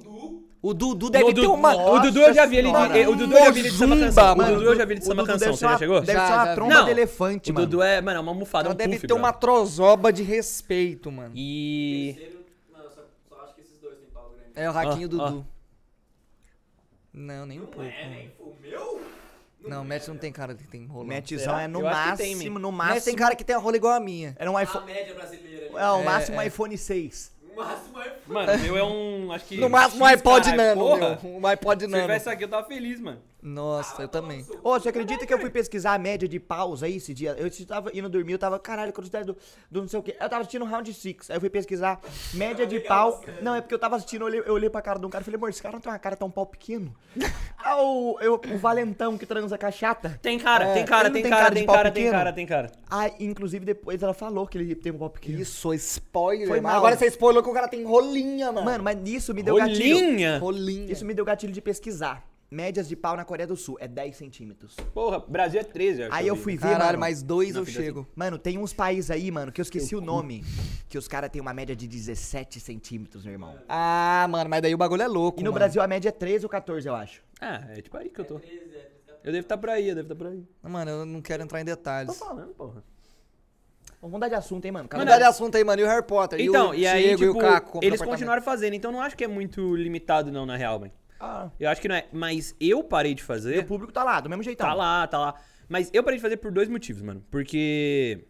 O 0.61 0.73
Dudu 0.73 1.09
deve 1.09 1.23
O 1.23 1.27
ter 1.27 1.33
Dudu- 1.35 1.53
uma. 1.53 1.73
O 1.73 1.99
Dudu 1.99 2.19
eu 2.19 2.33
já 2.33 2.45
vi 2.45 2.57
ele. 2.57 2.67
Senhora. 2.67 3.09
O 3.09 3.15
Dudu 3.15 3.33
eu 3.37 3.45
já 3.45 3.51
vi 3.51 3.59
ele 3.61 3.69
de 3.69 3.77
samba 3.77 3.97
canção. 3.97 4.33
O. 4.33 4.43
Dudu 4.43 4.63
eu 4.63 4.75
já 4.75 4.85
vi 4.85 4.93
ele 4.93 4.99
de 4.99 5.05
O 5.05 5.07
samba 5.09 5.25
canção. 5.25 5.39
deve 5.47 5.57
Você 5.57 5.65
já 5.65 5.77
chegou? 5.77 6.01
Deve 6.01 6.13
Já, 6.19 6.27
ser 6.27 6.33
uma 6.33 6.55
tromba 6.55 6.73
Não, 6.73 6.85
de 6.85 6.91
elefante, 6.91 7.51
O 7.51 7.53
mano. 7.53 7.65
Dudu 7.67 7.81
é, 7.81 8.01
mano, 8.01 8.17
é 8.17 8.19
uma 8.21 8.31
almofada, 8.31 8.67
Ela 8.67 8.73
um 8.73 8.77
deve 8.77 8.95
puff, 8.95 9.07
ter 9.07 9.13
uma 9.13 9.31
trozoba 9.31 10.11
de 10.11 10.21
respeito, 10.23 11.09
mano. 11.09 11.31
E... 11.33 12.13
Terceiro, 12.17 12.39
mano, 12.73 12.83
eu 12.83 12.89
só, 12.91 13.01
só 13.29 13.41
acho 13.45 13.55
que 13.55 13.61
esses 13.61 13.77
dois 13.79 13.95
têm 13.99 14.09
pau 14.13 14.31
grande. 14.35 14.51
É 14.55 14.69
o 14.69 14.77
Hakim 14.77 15.01
e 15.01 15.05
o. 15.05 15.07
Dudu. 15.07 15.45
Não, 17.19 17.45
nem 17.45 17.59
um 17.59 17.65
pouco. 17.65 17.81
É, 17.83 18.07
nem 18.09 18.31
o 18.39 18.55
meu? 18.61 19.01
Não, 19.61 19.81
o 19.81 19.85
Matt 19.85 20.07
não 20.07 20.17
tem 20.17 20.31
cara 20.31 20.55
que 20.55 20.65
tem 20.65 20.85
rola. 20.85 21.05
Matchzão 21.05 21.39
Será? 21.39 21.61
é 21.63 21.67
no 21.67 21.79
Eu 21.79 21.83
tem, 21.83 21.91
máximo, 22.35 22.53
man. 22.53 22.59
no 22.61 22.71
Mas 22.71 22.87
máximo. 22.87 23.05
tem 23.05 23.15
cara 23.15 23.35
que 23.35 23.43
tem 23.43 23.55
a 23.55 23.59
rola 23.59 23.75
igual 23.75 23.93
a 23.93 23.99
minha. 23.99 24.33
Era 24.39 24.49
um 24.49 24.55
A 24.55 24.63
iPhone. 24.63 24.85
média 24.85 25.13
brasileira. 25.13 25.65
ali. 25.65 25.75
É, 25.75 25.91
o 25.91 25.99
É, 25.99 26.03
máximo 26.03 26.41
é. 26.41 26.47
iPhone 26.47 26.77
6. 26.77 27.31
O 27.51 27.55
máximo 27.57 28.01
é 28.01 28.15
Mano, 28.25 28.53
o 28.53 28.57
meu 28.59 28.77
é 28.77 28.83
um, 28.83 29.31
acho 29.33 29.45
que... 29.45 29.57
No 29.57 29.69
máximo 29.69 30.03
um 30.03 30.07
iPod 30.07 30.55
Nano, 30.55 30.81
porra. 30.81 31.19
meu. 31.21 31.31
Um 31.39 31.45
iPod 31.47 31.81
Se 31.83 31.87
Nano. 31.89 32.03
tivesse 32.03 32.29
aqui, 32.29 32.43
eu 32.45 32.47
tava 32.47 32.65
feliz, 32.67 33.01
mano. 33.01 33.19
Nossa, 33.41 34.01
eu 34.01 34.07
também. 34.07 34.45
Ô, 34.61 34.73
você 34.77 34.89
acredita 34.89 35.25
que 35.25 35.33
eu 35.33 35.39
fui 35.39 35.49
pesquisar 35.49 35.93
a 35.93 35.97
média 35.97 36.27
de 36.27 36.39
paus 36.39 36.83
aí 36.83 36.97
esse 36.97 37.13
dia? 37.13 37.35
Eu 37.37 37.49
tava 37.65 37.89
indo 37.93 38.09
dormir, 38.09 38.33
eu 38.33 38.39
tava, 38.39 38.59
caralho, 38.59 38.91
curiosidade 38.91 39.25
do, 39.27 39.37
do 39.71 39.81
não 39.81 39.87
sei 39.87 39.99
o 39.99 40.03
quê. 40.03 40.15
Eu 40.19 40.27
tava 40.29 40.41
assistindo 40.41 40.65
Round 40.65 40.93
6, 40.93 41.29
aí 41.29 41.37
eu 41.37 41.39
fui 41.39 41.49
pesquisar 41.49 42.01
média 42.33 42.67
de 42.67 42.81
pau. 42.81 43.23
Não, 43.41 43.55
é 43.55 43.61
porque 43.61 43.73
eu 43.73 43.79
tava 43.79 43.95
assistindo, 43.95 44.21
eu 44.23 44.25
olhei, 44.27 44.43
eu 44.45 44.53
olhei 44.53 44.69
pra 44.69 44.81
cara 44.81 44.99
de 44.99 45.05
um 45.05 45.09
cara 45.09 45.21
e 45.21 45.25
falei, 45.25 45.37
amor, 45.37 45.49
esse 45.49 45.61
cara 45.61 45.73
não 45.73 45.79
tem 45.79 45.91
uma 45.91 45.97
cara 45.99 46.17
tão 46.17 46.29
pau 46.29 46.45
pequeno. 46.45 46.93
ah, 47.57 47.81
o, 47.81 48.17
eu- 48.19 48.41
o 48.53 48.57
valentão 48.57 49.17
que 49.17 49.25
transa 49.25 49.57
com 49.57 49.65
a 49.65 49.71
chata. 49.71 50.19
Tem 50.21 50.37
cara, 50.37 50.65
É, 50.65 50.73
tem 50.73 50.85
cara, 50.85 51.09
tem 51.09 51.21
tem 51.23 51.31
cara, 51.31 51.43
cara 51.43 51.55
tem 51.55 51.65
cara, 51.65 51.83
tem 51.91 51.93
pequeno? 52.03 52.11
cara, 52.17 52.33
tem 52.33 52.45
cara. 52.45 52.71
Ah, 52.89 53.09
inclusive 53.19 53.65
depois 53.65 54.03
ela 54.03 54.13
falou 54.13 54.45
que 54.45 54.57
ele 54.57 54.75
tem 54.75 54.91
um 54.91 54.97
pau 54.97 55.09
pequeno. 55.09 55.39
Isso, 55.39 55.73
spoiler. 55.75 56.47
Foi 56.47 56.59
mal. 56.59 56.75
Agora 56.77 56.97
você 56.97 57.07
spoilou 57.07 57.41
que 57.41 57.49
o 57.49 57.53
cara 57.53 57.67
tem 57.69 57.83
rolinha, 57.85 58.51
mano. 58.51 58.65
Mano, 58.65 58.83
mas 58.83 58.97
nisso 58.97 59.33
me 59.33 59.41
deu 59.43 59.55
gatilho. 59.55 59.95
Rolinha? 59.97 60.37
rolinha. 60.39 60.91
Isso 60.91 61.05
me 61.05 61.13
deu 61.13 61.23
gatilho 61.23 61.53
de 61.53 61.61
pesquisar. 61.61 62.28
Médias 62.51 62.87
de 62.87 62.95
pau 62.95 63.15
na 63.15 63.23
Coreia 63.23 63.45
do 63.45 63.55
Sul 63.55 63.77
é 63.79 63.87
10 63.87 64.15
centímetros. 64.15 64.75
Porra, 64.91 65.19
Brasil 65.19 65.59
é 65.59 65.63
13, 65.63 66.03
acho 66.03 66.15
Aí 66.15 66.27
eu 66.27 66.35
fui 66.35 66.53
ver, 66.53 66.61
Caralho, 66.61 66.83
mano. 66.83 66.99
mais 66.99 67.21
dois 67.21 67.53
Não, 67.53 67.61
eu 67.61 67.65
chego. 67.65 68.07
Mano, 68.15 68.39
tem 68.39 68.57
uns 68.57 68.73
países 68.73 69.11
aí, 69.11 69.29
mano, 69.29 69.51
que 69.51 69.61
eu 69.61 69.63
esqueci 69.63 69.95
o 69.95 70.01
nome. 70.01 70.43
Que 70.87 70.97
os 70.97 71.07
caras 71.07 71.29
têm 71.29 71.39
uma 71.39 71.53
média 71.53 71.75
de 71.75 71.87
17 71.87 72.59
centímetros, 72.59 73.23
meu 73.23 73.33
irmão. 73.33 73.55
Ah, 73.69 74.25
mano, 74.27 74.49
mas 74.49 74.63
daí 74.63 74.73
o 74.73 74.77
bagulho 74.79 75.03
é 75.03 75.07
louco. 75.07 75.39
E 75.39 75.43
no 75.43 75.51
mano. 75.51 75.59
Brasil 75.59 75.79
a 75.79 75.87
média 75.87 76.09
é 76.09 76.11
13 76.11 76.45
ou 76.45 76.49
14, 76.49 76.87
eu 76.87 76.95
acho. 76.95 77.21
Ah, 77.39 77.65
é 77.69 77.81
tipo 77.83 77.95
aí 77.95 78.09
que 78.09 78.19
eu 78.19 78.25
tô. 78.25 78.39
13, 78.39 78.55
é 78.55 78.59
13, 78.59 78.73
14. 79.05 79.21
Eu 79.23 79.31
devo 79.31 79.45
estar 79.45 79.57
por 79.57 79.69
aí, 79.69 79.89
eu 79.89 79.95
devo 79.95 80.11
estar 80.11 80.15
por 80.15 80.27
aí. 80.31 80.43
Mano, 80.63 80.89
eu 80.89 81.05
não 81.05 81.21
quero 81.21 81.43
entrar 81.43 81.61
em 81.61 81.65
Tô 81.65 81.69
detalhes. 81.71 82.17
falando, 82.17 82.53
porra. 82.55 82.83
Vamos 84.01 84.13
mudar 84.13 84.29
de 84.29 84.35
assunto, 84.35 84.65
hein, 84.65 84.71
mano. 84.71 84.89
Cada 84.89 85.03
Mudar 85.03 85.17
de 85.17 85.23
assunto 85.25 85.55
aí, 85.55 85.63
mano. 85.63 85.81
E 85.81 85.85
o 85.85 85.87
Harry 85.87 86.03
Potter? 86.03 86.41
Então, 86.41 86.71
o 86.71 86.73
e 86.73 86.87
aí, 86.87 87.15
Diego 87.15 87.17
tipo, 87.17 87.25
e 87.25 87.29
o 87.29 87.37
Caco 87.37 87.71
compram 87.73 87.87
eles 87.87 88.01
continuaram 88.01 88.41
fazendo, 88.41 88.73
então 88.73 88.91
não 88.91 89.01
acho 89.01 89.15
que 89.15 89.23
é 89.23 89.27
muito 89.27 89.75
limitado 89.75 90.31
não, 90.31 90.47
na 90.47 90.55
real, 90.55 90.79
mano. 90.79 90.91
Ah, 91.19 91.49
Eu 91.59 91.69
acho 91.69 91.81
que 91.81 91.87
não 91.87 91.95
é, 91.95 92.07
mas 92.13 92.55
eu 92.59 92.83
parei 92.83 93.13
de 93.13 93.21
e 93.21 93.25
fazer... 93.25 93.59
o 93.59 93.65
público 93.65 93.91
tá 93.91 94.03
lá, 94.03 94.21
do 94.21 94.29
mesmo 94.29 94.43
jeitão. 94.43 94.65
Tá 94.67 94.73
lá, 94.73 95.05
tá 95.07 95.19
lá. 95.19 95.35
Mas 95.67 95.89
eu 95.93 96.03
parei 96.03 96.17
de 96.17 96.21
fazer 96.21 96.37
por 96.37 96.51
dois 96.51 96.69
motivos, 96.69 97.01
mano. 97.01 97.23
Porque... 97.29 98.25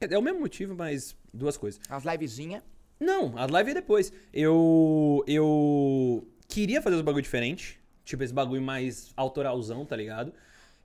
É 0.00 0.18
o 0.18 0.22
mesmo 0.22 0.40
motivo, 0.40 0.74
mas 0.74 1.16
duas 1.32 1.56
coisas. 1.56 1.80
As 1.88 2.04
livezinhas. 2.04 2.62
Não, 3.00 3.36
a 3.36 3.46
live 3.46 3.70
é 3.70 3.74
depois. 3.74 4.12
Eu. 4.32 5.24
Eu. 5.26 6.26
Queria 6.48 6.82
fazer 6.82 6.96
os 6.96 7.02
bagulho 7.02 7.22
diferente. 7.22 7.80
Tipo, 8.04 8.22
esse 8.22 8.32
bagulho 8.32 8.60
mais 8.60 9.12
autoralzão, 9.16 9.84
tá 9.86 9.96
ligado? 9.96 10.32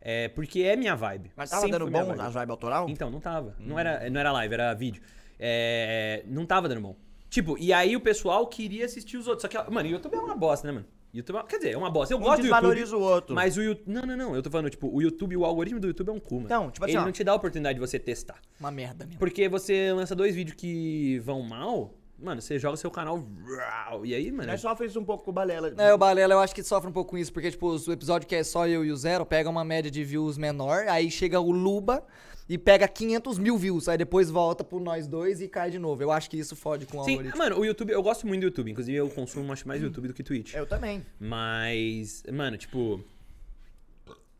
É, 0.02 0.30
porque 0.30 0.62
é 0.62 0.75
minha 0.75 0.95
vibe. 0.95 1.32
Mas 1.36 1.49
tava 1.49 1.63
Sempre 1.63 1.80
dando 1.80 1.91
bom 1.91 2.06
vibe. 2.06 2.17
nas 2.17 2.34
vibe 2.34 2.52
autoral? 2.52 2.89
Então, 2.89 3.10
não 3.10 3.19
tava. 3.19 3.56
Não, 3.60 3.78
era, 3.78 4.10
não 4.10 4.19
era 4.19 4.32
live, 4.32 4.54
era 4.54 4.73
vídeo. 4.73 5.02
É, 5.38 6.23
não 6.25 6.45
tava 6.45 6.69
dando 6.69 6.82
bom. 6.82 6.95
Tipo, 7.30 7.58
e 7.58 7.72
aí 7.72 7.96
o 7.96 8.02
pessoal 8.02 8.48
queria 8.48 8.86
assistir 8.86 9.18
os 9.18 9.28
outros. 9.28 9.44
Só 9.44 9.48
que, 9.48 9.72
mano, 9.72 9.88
o 9.88 9.92
YouTube 9.92 10.15
é 10.15 10.20
uma 10.20 10.36
bosta, 10.36 10.68
né, 10.68 10.74
mano? 10.74 10.86
YouTube 11.13 11.38
é, 11.38 11.44
quer 11.44 11.58
dizer, 11.58 11.72
é 11.72 11.78
uma 11.78 11.89
bosta. 11.89 12.13
Eu 12.13 12.18
Um 12.18 12.22
gosto 12.22 12.42
do 12.42 12.48
YouTube. 12.48 12.62
desvaloriza 12.62 12.98
o 12.98 13.02
outro. 13.02 13.36
Mas 13.36 13.58
o 13.58 13.62
YouTube. 13.62 13.92
Não, 13.92 14.02
não, 14.04 14.15
não. 14.18 14.36
Eu 14.36 14.44
tô 14.44 14.50
falando, 14.50 14.70
tipo, 14.70 14.88
o 14.94 15.02
YouTube, 15.02 15.36
o 15.38 15.46
algoritmo 15.46 15.80
do 15.80 15.88
YouTube 15.88 16.10
é 16.10 16.12
um 16.12 16.20
cu, 16.20 16.36
mano. 16.36 16.46
Então, 16.46 16.72
tipo 16.72 16.86
assim, 16.86 16.94
Ele 16.94 17.02
ó. 17.02 17.06
não 17.06 17.12
te 17.12 17.24
dá 17.24 17.32
a 17.32 17.36
oportunidade 17.36 17.76
de 17.76 17.80
você 17.80 17.98
testar. 17.98 18.39
Uma 18.60 18.72
merda 18.72 19.06
mesmo. 19.06 19.20
Porque 19.20 19.48
você 19.50 19.92
lança 19.94 20.15
dois 20.15 20.36
vídeos 20.36 20.56
que 20.56 21.18
vão 21.20 21.42
mal, 21.42 21.96
mano, 22.18 22.42
você 22.42 22.60
joga 22.60 22.78
seu 22.78 22.92
canal. 22.92 23.24
E 24.04 24.13
aí, 24.13 24.32
mano. 24.32 24.50
Nós 24.52 24.62
sofre 24.62 24.86
isso 24.86 25.00
um 25.00 25.04
pouco 25.06 25.24
com 25.24 25.32
o 25.32 25.34
Balela. 25.34 25.74
É, 25.78 25.92
o 25.94 25.98
Balela 25.98 26.34
eu 26.36 26.39
acho 26.39 26.54
que 26.54 26.62
sofre 26.62 26.89
um 26.89 26.94
pouco 26.94 27.12
com 27.12 27.18
isso, 27.18 27.34
porque, 27.34 27.50
tipo, 27.50 27.68
o 27.76 27.92
episódio 27.92 28.28
que 28.28 28.36
é 28.36 28.44
só 28.44 28.68
eu 28.68 28.86
e 28.86 28.92
o 28.92 28.96
Zero 28.96 29.26
pega 29.26 29.50
uma 29.50 29.63
média 29.63 29.89
de 29.89 30.04
views 30.04 30.38
menor, 30.38 30.88
aí 30.88 31.10
chega 31.10 31.39
o 31.39 31.52
Luba 31.52 32.04
e 32.49 32.57
pega 32.57 32.88
500 32.88 33.38
mil 33.38 33.55
views, 33.57 33.88
aí 33.88 33.95
depois 33.95 34.31
volta 34.31 34.63
pro 34.63 34.79
nós 34.79 35.07
dois 35.07 35.39
e 35.39 35.47
cai 35.47 35.69
de 35.69 35.77
novo. 35.77 36.01
Eu 36.01 36.12
acho 36.12 36.27
que 36.27 36.35
isso 36.35 36.55
fode 36.55 36.88
com 36.88 36.97
o 36.97 37.03
Sim, 37.03 37.12
algoritmo. 37.12 37.38
mano, 37.38 37.59
o 37.59 37.63
YouTube, 37.63 37.91
eu 37.91 38.01
gosto 38.01 38.25
muito 38.25 38.41
do 38.41 38.45
YouTube. 38.45 38.71
Inclusive, 38.71 38.97
eu 38.97 39.07
consumo 39.09 39.53
acho 39.53 39.67
mais 39.67 39.83
YouTube 39.83 40.07
do 40.07 40.13
que 40.15 40.23
Twitch. 40.23 40.55
Eu 40.55 40.65
também. 40.65 41.05
Mas, 41.19 42.23
mano, 42.33 42.57
tipo. 42.57 43.03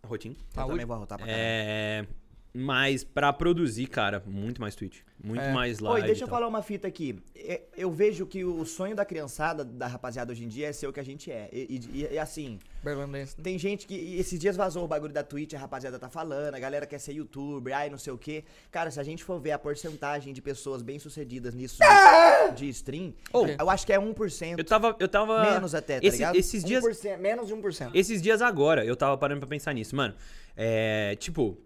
Rotim. 0.04 0.36
Eu 0.58 0.66
também 0.68 0.86
vou 0.88 0.96
arrotar 0.96 1.20
pra 1.20 1.28
caralho. 1.28 1.44
É. 1.46 2.08
Mas 2.52 3.04
pra 3.04 3.32
produzir, 3.32 3.86
cara, 3.86 4.24
muito 4.26 4.60
mais 4.60 4.74
Twitch. 4.74 5.02
Muito 5.24 5.42
É. 5.42 5.54
mais 5.54 5.80
live. 5.80 6.02
Oi, 6.02 6.08
deixa 6.08 6.24
eu 6.24 6.28
falar 6.28 6.48
uma 6.48 6.64
fita 6.64 6.88
aqui. 6.88 7.20
É, 7.36 7.62
Eu 7.78 7.92
vejo 7.92 8.26
que 8.26 8.44
o 8.44 8.66
sonho 8.66 8.96
da 8.96 9.06
criançada, 9.06 9.64
da 9.64 9.86
rapaziada 9.86 10.32
hoje 10.32 10.44
em 10.46 10.48
dia, 10.48 10.68
é 10.68 10.74
ser 10.74 10.88
o 10.88 10.94
que 10.94 11.00
a 11.00 11.04
gente 11.04 11.32
é. 11.32 11.48
E, 11.54 11.80
e- 11.94 12.08
e, 12.14 12.18
assim, 12.18 12.58
Berlandense. 12.84 13.36
tem 13.38 13.58
gente 13.60 13.86
que. 13.86 14.16
Esses 14.18 14.40
dias 14.40 14.56
vazou 14.56 14.84
o 14.84 14.88
bagulho 14.88 15.14
da 15.14 15.22
Twitch, 15.24 15.54
a 15.54 15.60
rapaziada 15.60 16.00
tá 16.00 16.10
falando, 16.10 16.56
a 16.56 16.60
galera 16.60 16.86
quer 16.88 17.00
ser 17.00 17.14
youtuber, 17.14 17.76
ai 17.76 17.90
não 17.90 17.98
sei 18.00 18.14
o 18.14 18.18
quê. 18.18 18.44
Cara, 18.72 18.90
se 18.90 19.00
a 19.00 19.04
gente 19.04 19.24
for 19.24 19.40
ver 19.40 19.52
a 19.52 19.60
porcentagem 19.60 20.34
de 20.34 20.42
pessoas 20.42 20.82
bem-sucedidas 20.82 21.54
nisso 21.54 21.78
de, 21.78 22.56
de 22.56 22.70
stream, 22.70 23.14
Oh. 23.32 23.46
eu 23.46 23.70
acho 23.70 23.86
que 23.86 23.94
é 23.94 24.00
1%. 24.00 24.58
Eu 24.58 24.66
tava. 24.66 24.96
Eu 25.00 25.08
tava. 25.08 25.52
Menos 25.54 25.76
até, 25.76 26.00
tá 26.00 26.08
esse- 26.08 26.18
ligado? 26.18 26.36
Esses 26.36 26.64
dias. 26.64 26.84
1%, 26.84 27.18
menos 27.20 27.48
de 27.48 27.54
1%. 27.54 27.92
Esses 27.94 28.22
dias 28.22 28.42
agora, 28.42 28.84
eu 28.84 28.96
tava 28.96 29.16
parando 29.18 29.40
pra 29.42 29.50
pensar 29.50 29.72
nisso, 29.74 29.96
mano. 29.96 30.16
É. 30.58 31.16
Tipo. 31.18 31.58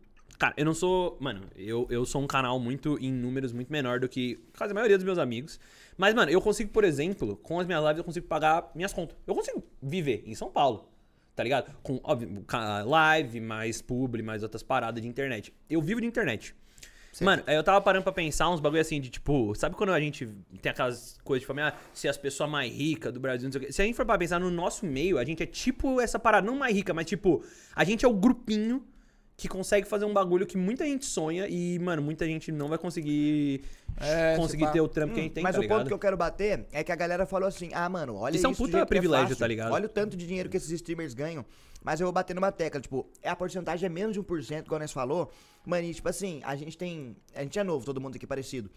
Cara, 0.44 0.54
eu 0.58 0.66
não 0.66 0.74
sou. 0.74 1.16
Mano, 1.22 1.44
eu, 1.56 1.88
eu 1.90 2.06
sou 2.06 2.22
um 2.22 2.28
canal 2.28 2.60
muito 2.60 2.98
em 3.00 3.14
números 3.14 3.54
muito 3.54 3.72
menor 3.72 4.02
do 4.02 4.10
que 4.10 4.44
quase 4.58 4.72
a 4.72 4.74
maioria 4.74 4.98
dos 4.98 5.06
meus 5.06 5.18
amigos. 5.18 5.58
Mas, 5.96 6.14
mano, 6.14 6.30
eu 6.30 6.42
consigo, 6.42 6.70
por 6.70 6.84
exemplo, 6.84 7.38
com 7.38 7.62
as 7.62 7.66
minhas 7.66 7.82
lives, 7.82 8.00
eu 8.00 8.04
consigo 8.04 8.28
pagar 8.28 8.70
minhas 8.76 8.92
contas. 8.92 9.16
Eu 9.26 9.34
consigo 9.36 9.64
viver 9.82 10.22
em 10.26 10.36
São 10.36 10.52
Paulo. 10.52 10.90
Tá 11.34 11.44
ligado? 11.44 11.74
Com, 11.82 11.98
óbvio, 12.04 12.44
live, 12.86 13.40
mais 13.40 13.82
publi, 13.82 14.22
mais 14.22 14.44
outras 14.44 14.62
paradas 14.62 15.02
de 15.02 15.08
internet. 15.08 15.54
Eu 15.70 15.82
vivo 15.82 16.02
de 16.02 16.08
internet. 16.08 16.54
Mano, 17.22 17.42
aí 17.48 17.56
eu 17.56 17.64
tava 17.64 17.80
parando 17.80 18.04
pra 18.04 18.12
pensar 18.12 18.50
uns 18.50 18.60
bagulho 18.60 18.82
assim 18.82 19.00
de 19.00 19.10
tipo, 19.10 19.56
sabe 19.56 19.78
quando 19.78 19.94
a 19.94 20.00
gente 20.02 20.28
tem 20.62 20.72
aquelas 20.72 21.18
coisas 21.24 21.42
de 21.42 21.48
família, 21.48 21.70
ah, 21.70 21.80
se 21.94 22.10
as 22.10 22.18
pessoas 22.18 22.50
mais 22.50 22.74
ricas 22.74 23.14
do 23.14 23.20
Brasil, 23.22 23.46
não 23.46 23.52
sei 23.54 23.62
o 23.62 23.66
quê. 23.66 23.72
Se 23.72 23.82
a 23.82 23.86
gente 23.86 23.96
for 23.96 24.06
pra 24.06 24.18
pensar 24.18 24.42
no 24.42 24.52
nosso 24.52 24.86
meio, 24.86 25.18
a 25.18 25.24
gente 25.24 25.42
é 25.42 25.46
tipo 25.46 26.02
essa 26.02 26.20
parada, 26.20 26.46
não 26.46 26.58
mais 26.58 26.76
rica, 26.76 26.94
mas 26.94 27.06
tipo, 27.06 27.42
a 27.74 27.86
gente 27.86 28.04
é 28.04 28.08
o 28.10 28.14
grupinho 28.14 28.84
que 29.36 29.48
consegue 29.48 29.88
fazer 29.88 30.06
um 30.06 30.14
bagulho 30.14 30.46
que 30.46 30.56
muita 30.58 30.86
gente 30.86 31.06
sonha 31.06 31.48
e, 31.48 31.80
mano, 31.80 32.02
muita 32.02 32.26
gente 32.26 32.52
não 32.52 32.68
vai 32.68 32.78
conseguir 32.78 33.64
É, 34.00 34.36
conseguir 34.38 34.72
ter 34.72 34.80
o 34.80 34.88
trampo 34.88 35.14
que 35.14 35.20
a 35.20 35.24
gente 35.24 35.34
tem, 35.34 35.44
Mas 35.44 35.54
tá 35.56 35.60
o 35.60 35.62
ligado? 35.62 35.78
ponto 35.80 35.88
que 35.88 35.94
eu 35.94 36.00
quero 36.00 36.16
bater 36.16 36.66
é 36.72 36.84
que 36.84 36.92
a 36.92 36.96
galera 36.96 37.26
falou 37.26 37.48
assim: 37.48 37.70
ah, 37.74 37.90
mano, 37.90 38.16
olha 38.16 38.36
Isso 38.36 38.46
é 38.46 38.50
um 38.50 38.54
puta 38.54 38.80
que 38.80 38.86
privilégio, 38.86 39.28
fácil. 39.30 39.40
tá 39.40 39.48
ligado? 39.48 39.72
Olha 39.74 39.86
o 39.88 39.90
tanto 39.90 40.16
de 40.16 40.26
dinheiro 40.28 40.50
que 40.50 40.58
esses 40.58 40.70
streamers 40.72 41.14
ganham. 41.14 41.44
Mas 41.84 42.00
eu 42.00 42.06
vou 42.06 42.14
bater 42.14 42.34
numa 42.34 42.52
tecla, 42.52 42.80
tipo, 42.80 43.06
é 43.22 43.30
a 43.30 43.36
porcentagem 43.36 43.86
é 43.86 43.90
menos 43.90 44.14
de 44.14 44.22
1%, 44.22 44.66
igual 44.66 44.80
nós 44.80 44.92
falou. 44.94 45.30
Mano, 45.66 45.86
e 45.86 45.94
tipo 45.94 46.08
assim, 46.08 46.40
a 46.44 46.56
gente 46.56 46.78
tem. 46.78 47.16
A 47.36 47.42
gente 47.42 47.58
é 47.60 47.64
novo, 47.64 47.86
todo 47.86 48.00
mundo 48.00 48.16
aqui 48.16 48.26
parecido. 48.26 48.70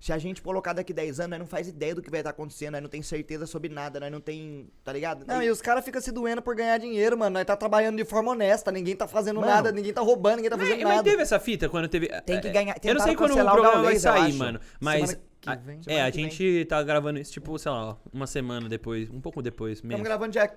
Se 0.00 0.12
a 0.12 0.18
gente 0.18 0.40
colocar 0.40 0.72
daqui 0.72 0.92
10 0.92 1.18
anos, 1.18 1.30
nós 1.30 1.38
não 1.40 1.46
faz 1.46 1.66
ideia 1.66 1.92
do 1.92 2.00
que 2.00 2.08
vai 2.08 2.20
estar 2.20 2.30
acontecendo, 2.30 2.74
nós 2.74 2.82
não 2.82 2.88
tem 2.88 3.02
certeza 3.02 3.46
sobre 3.46 3.68
nada, 3.68 3.98
nós 3.98 4.12
não 4.12 4.20
tem. 4.20 4.70
Tá 4.84 4.92
ligado? 4.92 5.24
Não, 5.26 5.42
e 5.42 5.50
os 5.50 5.60
caras 5.60 5.84
ficam 5.84 6.00
se 6.00 6.12
doendo 6.12 6.40
por 6.40 6.54
ganhar 6.54 6.78
dinheiro, 6.78 7.18
mano. 7.18 7.34
Nós 7.34 7.44
tá 7.44 7.56
trabalhando 7.56 7.96
de 7.96 8.04
forma 8.04 8.30
honesta, 8.30 8.70
ninguém 8.70 8.94
tá 8.94 9.08
fazendo 9.08 9.40
Mano. 9.40 9.52
nada, 9.52 9.72
ninguém 9.72 9.92
tá 9.92 10.00
roubando, 10.00 10.36
ninguém 10.36 10.50
tá 10.50 10.56
Mas, 10.56 10.68
fazendo 10.68 10.84
mas 10.84 10.96
nada. 10.98 11.10
teve 11.10 11.22
essa 11.22 11.40
fita 11.40 11.68
quando 11.68 11.88
teve. 11.88 12.06
Tem 12.22 12.40
que 12.40 12.46
é, 12.46 12.50
ganhar- 12.52 12.76
Eu 12.84 12.94
não 12.94 13.00
sei 13.02 13.16
quando 13.16 13.32
o 13.32 13.34
cancelar 13.34 13.54
o 13.54 13.60
programa 13.60 13.84
vai 13.84 13.98
sair, 13.98 14.32
mano. 14.34 14.60
Mas. 14.80 15.00
Semana 15.10 15.20
que 15.40 15.50
a- 15.50 15.54
vem. 15.56 15.78
é, 15.78 15.82
Semana 15.82 16.06
a 16.06 16.12
que 16.12 16.18
gente 16.20 16.64
tá 16.66 16.82
gravando 16.84 17.18
isso, 17.18 17.32
tipo, 17.32 17.58
sei 17.58 17.72
lá, 17.72 17.96
uma 18.12 18.26
semana 18.28 18.68
depois, 18.68 19.10
um 19.10 19.20
pouco 19.20 19.42
depois, 19.42 19.78
Estamos 19.78 19.94
menos. 19.94 20.06
gravando 20.06 20.30
dia 20.32 20.48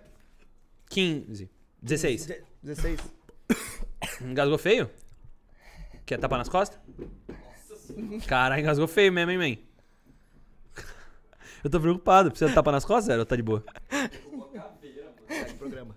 15. 0.88 1.50
16. 1.82 2.28
16. 2.62 3.00
Engasgou 4.22 4.58
feio? 4.60 4.90
Quer 6.06 6.18
tapar 6.20 6.38
nas 6.38 6.50
costas? 6.50 6.80
Caralho, 8.28 8.62
engasgou 8.62 8.88
feio 8.88 9.12
mesmo, 9.12 9.32
hein, 9.32 9.38
man? 9.38 10.84
Eu 11.64 11.70
tô 11.70 11.80
preocupado. 11.80 12.32
Precisa 12.32 12.52
tapa 12.54 12.72
nas 12.72 12.84
costas, 12.86 13.06
zero? 13.06 13.20
Ou 13.20 13.26
tá 13.26 13.36
de 13.36 13.44
boa? 13.44 13.64
Programa. 15.60 15.96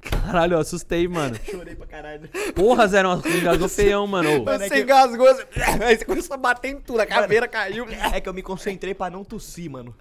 Caralho, 0.00 0.54
eu 0.54 0.58
assustei, 0.60 1.06
mano. 1.06 1.36
Chorei 1.44 1.74
pra 1.74 1.86
caralho. 1.86 2.26
Porra, 2.54 2.88
zero, 2.88 3.08
nossa, 3.08 3.28
engasgou 3.28 3.68
feião, 3.68 4.06
mano. 4.06 4.40
Ô, 4.40 4.44
Mano, 4.44 4.62
é 4.64 4.68
Você 4.68 4.74
que- 4.76 4.80
engasgou, 4.82 5.26
você... 5.26 5.46
aí 5.84 5.98
você 5.98 6.04
começou 6.06 6.34
a 6.34 6.36
bater 6.38 6.68
em 6.70 6.80
tudo, 6.80 7.00
a 7.00 7.06
caveira 7.06 7.46
caiu. 7.46 7.86
É 8.14 8.18
que 8.20 8.26
eu 8.28 8.32
me 8.32 8.42
concentrei 8.42 8.94
pra 8.94 9.10
não 9.10 9.22
tossir, 9.24 9.70
mano. 9.70 9.94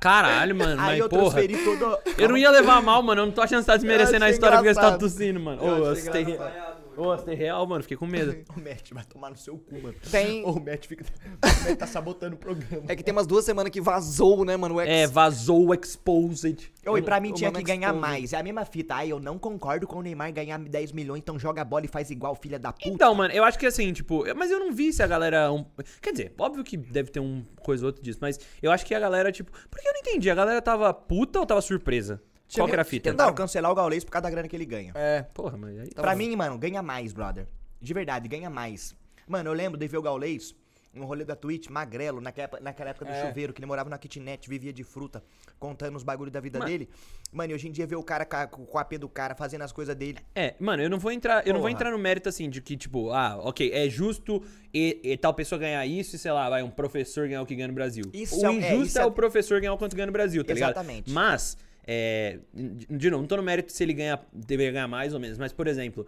Caralho, 0.00 0.54
mano, 0.56 0.72
Aí 0.82 0.86
mas 0.88 0.98
eu 0.98 1.08
porra. 1.08 1.22
transferi 1.42 1.56
todo. 1.64 1.98
Eu 2.18 2.28
não 2.28 2.36
ia 2.36 2.50
levar 2.50 2.82
mal, 2.82 3.00
mano. 3.02 3.22
Eu 3.22 3.26
não 3.26 3.32
tô 3.32 3.40
achando 3.40 3.60
que 3.60 3.66
você 3.66 3.70
tá 3.72 3.76
desmerecendo 3.76 4.24
a 4.24 4.26
achei 4.26 4.34
história 4.34 4.56
porque 4.58 4.74
você 4.74 4.80
tá 4.80 4.86
engraçado. 4.88 5.00
tossindo, 5.00 5.38
mano. 5.40 5.62
Ô, 5.62 5.66
Eu 5.66 5.76
eu 5.76 5.82
achei 5.92 5.92
assustei. 6.08 6.22
engraçado. 6.22 6.75
Ô, 6.96 7.10
assustei 7.12 7.34
real, 7.34 7.66
mano. 7.66 7.82
Fiquei 7.82 7.96
com 7.96 8.06
medo. 8.06 8.36
O 8.56 8.60
Matt 8.60 8.90
vai 8.92 9.04
tomar 9.04 9.30
no 9.30 9.36
seu 9.36 9.58
cu, 9.58 9.80
mano. 9.82 9.94
Tem- 10.10 10.44
Ô, 10.44 10.50
O 10.52 10.64
Matt 10.64 10.86
fica. 10.86 11.04
O 11.42 11.68
Matt 11.68 11.78
tá 11.78 11.86
sabotando 11.86 12.36
o 12.36 12.38
programa. 12.38 12.84
É 12.88 12.96
que 12.96 13.02
tem 13.02 13.12
umas 13.12 13.26
duas 13.26 13.44
semanas 13.44 13.70
que 13.70 13.80
vazou, 13.80 14.44
né, 14.44 14.56
mano? 14.56 14.76
O 14.76 14.80
ex- 14.80 14.88
É, 14.90 15.06
vazou 15.06 15.66
o 15.68 15.74
Exposed. 15.74 16.72
Ô, 16.86 16.96
e 16.96 17.02
pra 17.02 17.20
mim 17.20 17.30
o 17.30 17.34
tinha 17.34 17.50
que 17.52 17.62
ganhar 17.62 17.92
mais. 17.92 18.32
É 18.32 18.38
a 18.38 18.42
mesma 18.42 18.64
fita. 18.64 18.94
Ai, 18.94 19.10
eu 19.12 19.18
não 19.20 19.38
concordo 19.38 19.86
com 19.86 19.98
o 19.98 20.02
Neymar 20.02 20.32
ganhar 20.32 20.58
10 20.58 20.92
milhões, 20.92 21.18
então 21.20 21.38
joga 21.38 21.62
a 21.62 21.64
bola 21.64 21.84
e 21.84 21.88
faz 21.88 22.10
igual, 22.10 22.34
filha 22.34 22.58
da 22.58 22.72
puta. 22.72 22.88
Então, 22.88 23.14
mano, 23.14 23.32
eu 23.34 23.44
acho 23.44 23.58
que 23.58 23.66
assim, 23.66 23.92
tipo, 23.92 24.24
mas 24.36 24.50
eu 24.50 24.58
não 24.58 24.72
vi 24.72 24.92
se 24.92 25.02
a 25.02 25.06
galera. 25.06 25.52
um- 25.52 25.64
Quer 26.00 26.12
dizer, 26.12 26.34
óbvio 26.38 26.62
que 26.64 26.76
deve 26.76 27.10
ter 27.10 27.20
um 27.20 27.44
coisa 27.62 27.84
ou 27.84 27.88
outra 27.88 28.02
disso, 28.02 28.18
mas 28.22 28.38
eu 28.62 28.70
acho 28.70 28.86
que 28.86 28.94
a 28.94 29.00
galera, 29.00 29.30
tipo. 29.32 29.50
Porque 29.70 29.86
eu 29.86 29.92
não 29.92 30.00
entendi, 30.00 30.30
a 30.30 30.34
galera 30.34 30.62
tava 30.62 30.92
puta 30.94 31.40
ou 31.40 31.46
tava 31.46 31.60
surpresa? 31.60 32.22
Qual 32.54 32.66
que 32.66 32.72
era 32.72 32.82
a 32.82 32.84
fita? 32.84 33.10
Tentaram 33.10 33.34
cancelar 33.34 33.70
o 33.70 33.74
Gaules 33.74 34.04
por 34.04 34.10
causa 34.10 34.24
da 34.24 34.30
grana 34.30 34.48
que 34.48 34.56
ele 34.56 34.66
ganha. 34.66 34.92
É. 34.94 35.22
Porra, 35.34 35.56
mas 35.56 35.78
aí. 35.78 35.90
Pra 35.90 36.14
mim, 36.14 36.34
mano, 36.36 36.56
ganha 36.58 36.82
mais, 36.82 37.12
brother. 37.12 37.46
De 37.80 37.92
verdade, 37.92 38.28
ganha 38.28 38.48
mais. 38.50 38.94
Mano, 39.26 39.50
eu 39.50 39.54
lembro 39.54 39.78
de 39.78 39.86
ver 39.88 39.98
o 39.98 40.02
Gaulês 40.02 40.54
no 40.94 41.04
rolê 41.04 41.26
da 41.26 41.36
Twitch, 41.36 41.68
magrelo, 41.68 42.22
naquela, 42.22 42.44
época- 42.44 42.62
naquela 42.62 42.88
época 42.90 43.04
do 43.04 43.10
É. 43.10 43.26
chuveiro, 43.26 43.52
que 43.52 43.58
ele 43.60 43.66
morava 43.66 43.90
na 43.90 43.98
kitnet, 43.98 44.48
vivia 44.48 44.72
de 44.72 44.82
fruta, 44.82 45.22
contando 45.58 45.94
os 45.94 46.02
bagulhos 46.02 46.32
da 46.32 46.40
vida 46.40 46.58
dele. 46.60 46.88
Mano, 47.30 47.50
e 47.52 47.54
hoje 47.54 47.68
em 47.68 47.70
dia 47.70 47.86
ver 47.86 47.96
o 47.96 48.02
cara 48.02 48.24
ca- 48.24 48.46
com 48.46 48.64
com 48.64 48.78
o 48.78 48.80
AP 48.80 48.96
do 48.96 49.06
cara, 49.06 49.34
fazendo 49.34 49.60
as 49.60 49.72
coisas 49.72 49.94
dele. 49.94 50.20
É, 50.34 50.54
mano, 50.58 50.82
eu 50.82 50.88
não 50.88 50.98
vou 50.98 51.12
entrar, 51.12 51.46
eu 51.46 51.52
não 51.52 51.60
vou 51.60 51.68
Porra. 51.68 51.72
entrar 51.72 51.90
no 51.90 51.98
mérito 51.98 52.30
assim 52.30 52.48
de 52.48 52.62
que 52.62 52.78
tipo, 52.78 53.10
ah, 53.10 53.36
OK, 53.42 53.70
é 53.74 53.90
justo 53.90 54.42
e, 54.72 54.98
e 55.04 55.16
tal 55.18 55.34
pessoa 55.34 55.58
ganhar 55.58 55.84
isso 55.84 56.16
e 56.16 56.18
sei 56.18 56.32
lá, 56.32 56.48
vai 56.48 56.62
um 56.62 56.70
professor 56.70 57.28
ganhar 57.28 57.42
o 57.42 57.46
que 57.46 57.54
ganha 57.54 57.68
no 57.68 57.74
Brasil. 57.74 58.04
Isso 58.14 58.40
o 58.40 58.46
é- 58.46 58.48
é, 58.48 58.52
injusto 58.52 58.86
isso 58.86 58.98
é, 58.98 59.02
é- 59.02 59.04
o 59.06 59.10
professor 59.12 59.60
ganhar 59.60 59.74
o 59.74 59.78
quanto 59.78 59.94
ganha 59.94 60.06
no 60.06 60.12
Brasil, 60.12 60.42
tá 60.42 60.54
ligado? 60.54 60.70
Exatamente. 60.70 61.10
Mas 61.12 61.58
é, 61.86 62.38
de 62.54 63.10
novo, 63.10 63.22
não 63.22 63.28
tô 63.28 63.36
no 63.36 63.42
mérito 63.42 63.70
se 63.72 63.82
ele 63.82 63.92
ganha, 63.92 64.18
deveria 64.32 64.72
ganhar 64.72 64.88
mais 64.88 65.14
ou 65.14 65.20
menos, 65.20 65.38
mas 65.38 65.52
por 65.52 65.66
exemplo, 65.66 66.06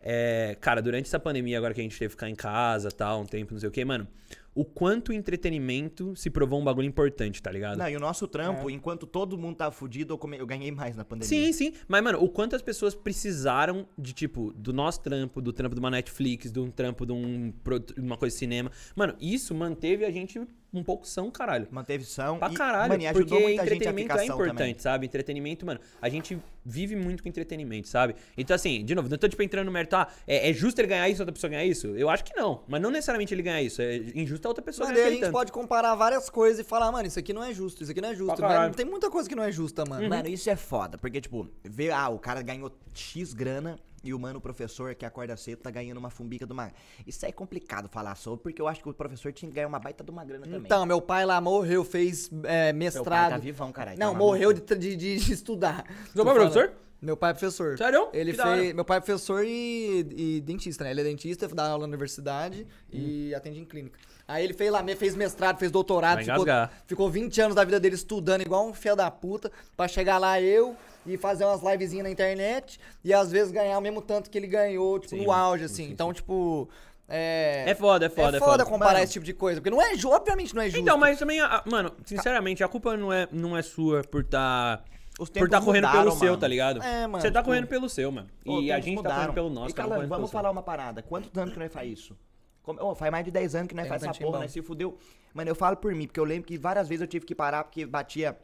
é, 0.00 0.56
cara, 0.60 0.80
durante 0.80 1.06
essa 1.06 1.20
pandemia 1.20 1.58
agora 1.58 1.74
que 1.74 1.80
a 1.80 1.82
gente 1.84 1.98
teve 1.98 2.06
que 2.08 2.12
ficar 2.12 2.30
em 2.30 2.34
casa, 2.34 2.90
tal, 2.90 3.20
um 3.20 3.26
tempo, 3.26 3.52
não 3.52 3.60
sei 3.60 3.68
o 3.68 3.72
que, 3.72 3.84
mano, 3.84 4.08
o 4.54 4.64
quanto 4.64 5.10
o 5.10 5.12
entretenimento 5.12 6.16
se 6.16 6.28
provou 6.28 6.60
um 6.60 6.64
bagulho 6.64 6.86
importante, 6.86 7.40
tá 7.40 7.52
ligado? 7.52 7.78
Não, 7.78 7.88
e 7.88 7.96
o 7.96 8.00
nosso 8.00 8.26
trampo, 8.26 8.68
enquanto 8.68 9.06
todo 9.06 9.38
mundo 9.38 9.56
tava 9.56 9.70
fudido, 9.70 10.14
eu, 10.14 10.18
come- 10.18 10.38
eu 10.38 10.46
ganhei 10.46 10.72
mais 10.72 10.96
na 10.96 11.04
pandemia. 11.04 11.28
Sim, 11.28 11.52
sim. 11.52 11.72
Mas, 11.86 12.02
mano, 12.02 12.20
o 12.22 12.28
quanto 12.28 12.56
as 12.56 12.62
pessoas 12.62 12.94
precisaram 12.94 13.86
de, 13.96 14.12
tipo, 14.12 14.52
do 14.54 14.72
nosso 14.72 15.02
trampo, 15.02 15.40
do 15.40 15.52
trampo 15.52 15.74
de 15.76 15.78
uma 15.80 15.90
Netflix, 15.90 16.50
de 16.50 16.58
um 16.58 16.68
trampo 16.70 17.06
de 17.06 17.12
um, 17.12 17.52
uma 17.96 18.16
coisa 18.16 18.34
de 18.34 18.38
cinema. 18.40 18.72
Mano, 18.96 19.14
isso 19.20 19.54
manteve 19.54 20.04
a 20.04 20.10
gente 20.10 20.40
um 20.72 20.82
pouco 20.82 21.06
são, 21.06 21.30
caralho. 21.30 21.66
Manteve 21.70 22.04
são. 22.04 22.38
Pra 22.38 22.50
e, 22.50 22.54
caralho, 22.54 22.88
mano, 22.90 23.02
e 23.02 23.06
ajudou 23.06 23.26
porque 23.26 23.42
muita 23.42 23.62
gente 23.62 23.72
a 23.72 23.76
entretenimento 23.76 24.12
ficar 24.12 24.22
é 24.22 24.26
importante, 24.26 24.56
também. 24.56 24.78
sabe? 24.78 25.06
Entretenimento, 25.06 25.66
mano, 25.66 25.80
a 26.00 26.08
gente 26.08 26.38
vive 26.64 26.94
muito 26.94 27.22
com 27.22 27.28
entretenimento, 27.28 27.88
sabe? 27.88 28.14
Então, 28.36 28.54
assim, 28.54 28.84
de 28.84 28.94
novo, 28.94 29.08
não 29.08 29.18
tô, 29.18 29.28
tipo, 29.28 29.42
entrando 29.42 29.66
no 29.66 29.72
mérito, 29.72 29.96
ah, 29.96 30.08
é, 30.26 30.50
é 30.50 30.52
justo 30.52 30.80
ele 30.80 30.88
ganhar 30.88 31.08
isso, 31.08 31.22
outra 31.22 31.32
pessoa 31.32 31.50
ganhar 31.50 31.64
isso? 31.64 31.88
Eu 31.88 32.08
acho 32.08 32.24
que 32.24 32.34
não, 32.36 32.62
mas 32.68 32.80
não 32.80 32.90
necessariamente 32.90 33.34
ele 33.34 33.42
ganhar 33.42 33.62
isso, 33.62 33.82
é 33.82 33.96
injusto 34.14 34.46
a 34.46 34.50
outra 34.50 34.62
pessoa 34.62 34.86
Mano, 34.86 34.96
ganhar 34.96 35.08
a 35.08 35.10
gente 35.10 35.20
tanto. 35.20 35.32
pode 35.32 35.52
comparar 35.52 35.94
várias 35.94 36.28
coisas 36.28 36.60
e 36.60 36.64
falar, 36.64 36.92
mano, 36.92 37.06
isso 37.08 37.18
aqui 37.18 37.32
não 37.32 37.42
é 37.42 37.52
justo, 37.52 37.82
isso 37.82 37.90
aqui 37.90 38.00
não 38.00 38.10
é 38.10 38.14
justo. 38.14 38.40
Mas 38.40 38.76
tem 38.76 38.86
muita 38.86 39.10
coisa 39.10 39.28
que 39.28 39.34
não 39.34 39.42
é 39.42 39.50
justa, 39.50 39.84
mano. 39.88 40.08
Mano, 40.08 40.28
isso 40.28 40.48
é 40.50 40.56
foda, 40.56 40.98
porque, 40.98 41.20
tipo, 41.20 41.48
ver, 41.64 41.90
ah, 41.92 42.08
o 42.08 42.18
cara 42.18 42.42
ganhou 42.42 42.70
X 42.94 43.32
grana 43.32 43.78
e 44.02 44.14
o 44.14 44.18
mano, 44.18 44.38
o 44.38 44.42
professor 44.42 44.94
que 44.94 45.04
acorda 45.04 45.36
cedo, 45.36 45.58
tá 45.58 45.70
ganhando 45.70 45.98
uma 45.98 46.10
fumbica 46.10 46.46
de 46.46 46.52
uma. 46.52 46.70
Isso 47.06 47.24
é 47.26 47.32
complicado 47.32 47.88
falar 47.88 48.14
sobre, 48.14 48.42
porque 48.42 48.60
eu 48.60 48.68
acho 48.68 48.82
que 48.82 48.88
o 48.88 48.94
professor 48.94 49.32
tinha 49.32 49.48
que 49.48 49.54
ganhar 49.54 49.68
uma 49.68 49.78
baita 49.78 50.02
de 50.02 50.10
uma 50.10 50.24
grana 50.24 50.44
também. 50.44 50.60
Então, 50.60 50.86
meu 50.86 51.00
pai 51.00 51.24
lá 51.26 51.40
morreu, 51.40 51.84
fez 51.84 52.30
é, 52.44 52.72
mestrado. 52.72 53.30
pai 53.30 53.30
tá 53.30 53.38
vivão, 53.38 53.72
caralho. 53.72 53.98
Não, 53.98 54.12
tá 54.12 54.18
morreu 54.18 54.52
de, 54.52 54.60
de, 54.76 54.96
de 54.96 55.32
estudar. 55.32 55.84
Seu 56.14 56.24
pai 56.24 56.34
é 56.34 56.38
professor? 56.38 56.72
Meu 57.02 57.16
pai 57.16 57.30
é 57.30 57.32
professor. 57.32 57.78
Sério? 57.78 58.08
Ele 58.12 58.32
Que 58.32 58.42
fez. 58.42 58.74
Meu 58.74 58.84
pai 58.84 58.98
é 58.98 59.00
professor 59.00 59.42
e, 59.44 60.06
e 60.16 60.40
dentista, 60.42 60.84
né? 60.84 60.90
Ele 60.90 61.00
é 61.00 61.04
dentista, 61.04 61.48
dá 61.48 61.68
aula 61.68 61.86
na 61.86 61.88
universidade 61.88 62.66
e 62.92 63.34
atende 63.34 63.58
em 63.58 63.64
clínica. 63.64 63.98
Aí 64.28 64.44
ele 64.44 64.52
fez 64.52 64.70
lá, 64.70 64.82
me- 64.82 64.94
fez 64.94 65.16
mestrado, 65.16 65.58
fez 65.58 65.72
doutorado, 65.72 66.18
ficou, 66.22 66.44
ficou 66.86 67.10
20 67.10 67.40
anos 67.40 67.54
da 67.56 67.64
vida 67.64 67.80
dele 67.80 67.94
estudando 67.96 68.42
igual 68.42 68.68
um 68.68 68.72
filho 68.74 68.94
da 68.94 69.10
puta, 69.10 69.50
pra 69.76 69.88
chegar 69.88 70.18
lá 70.18 70.40
eu 70.40 70.76
e 71.06 71.16
fazer 71.16 71.44
umas 71.44 71.62
livezinhas 71.62 72.04
na 72.04 72.10
internet 72.10 72.78
e 73.04 73.12
às 73.14 73.30
vezes 73.30 73.50
ganhar 73.52 73.78
o 73.78 73.80
mesmo 73.80 74.00
tanto 74.02 74.28
que 74.30 74.36
ele 74.38 74.46
ganhou, 74.46 74.98
tipo, 74.98 75.10
Sim, 75.16 75.24
no 75.24 75.32
auge, 75.32 75.66
sim, 75.68 75.72
assim. 75.74 75.86
sim, 75.86 75.92
então, 75.92 76.12
tipo. 76.12 76.68
É, 77.12 77.64
É 77.66 77.74
foda, 77.74 78.06
é 78.06 78.08
foda, 78.08 78.36
é 78.36 78.36
é 78.36 78.38
foda 78.40 78.40
foda. 78.52 78.64
comparar 78.66 78.92
Mano. 78.92 79.04
esse 79.04 79.14
tipo 79.14 79.24
de 79.26 79.34
coisa, 79.34 79.60
porque 79.60 79.70
não 79.70 79.82
é 79.82 79.96
ju- 79.96 80.10
obviamente 80.10 80.54
não 80.54 80.62
é 80.62 80.66
justo. 80.66 80.80
Então, 80.80 80.96
mas 80.96 81.18
também, 81.18 81.40
a- 81.40 81.60
mano, 81.66 81.92
sinceramente, 82.04 82.62
a 82.62 82.68
culpa 82.68 82.96
não 82.96 83.12
é, 83.12 83.26
não 83.32 83.56
é 83.56 83.62
sua 83.62 84.04
por 84.04 84.22
tá. 84.24 84.80
Por 85.16 85.28
tempos 85.28 85.50
tá 85.50 85.60
correndo 85.60 85.86
mudaram, 85.88 86.04
pelo 86.04 86.16
seu, 86.16 86.28
mano. 86.28 86.40
tá 86.40 86.48
ligado? 86.48 86.82
É, 86.82 87.06
mano, 87.06 87.20
Você 87.20 87.30
tá 87.30 87.40
tipo- 87.40 87.50
correndo 87.50 87.66
pelo 87.66 87.88
seu, 87.90 88.10
mano. 88.12 88.28
Pô, 88.44 88.60
E 88.60 88.70
a 88.72 88.76
gente 88.76 88.94
tá 88.94 89.02
mudaram. 89.02 89.16
correndo 89.16 89.34
pelo 89.34 89.50
nosso, 89.50 89.70
E, 89.70 89.74
tá 89.74 89.82
pelo 89.88 90.06
vamos 90.06 90.30
seu. 90.30 90.38
falar 90.38 90.50
uma 90.52 90.62
parada. 90.62 91.02
Quantos 91.02 91.36
anos 91.36 91.52
que 91.52 91.58
nós 91.58 91.70
faz 91.72 91.90
isso? 91.90 92.16
Como- 92.62 92.80
Ô, 92.82 92.94
faz 92.94 93.10
mais 93.10 93.24
de 93.24 93.30
10 93.30 93.54
anos 93.56 93.68
que 93.68 93.74
nós 93.74 93.82
Tem 93.84 93.88
faz 93.90 94.02
essa 94.04 94.14
porra, 94.18 94.32
bom. 94.38 94.38
nós 94.44 94.52
se 94.52 94.62
fudeu. 94.62 94.96
Mano, 95.34 95.50
eu 95.50 95.54
falo 95.56 95.76
por 95.76 95.92
mim, 95.94 96.06
porque 96.06 96.20
eu 96.20 96.24
lembro 96.24 96.46
que 96.46 96.56
várias 96.56 96.88
vezes 96.88 97.02
eu 97.02 97.06
tive 97.08 97.26
que 97.26 97.34
parar 97.34 97.64
porque 97.64 97.84
batia. 97.84 98.38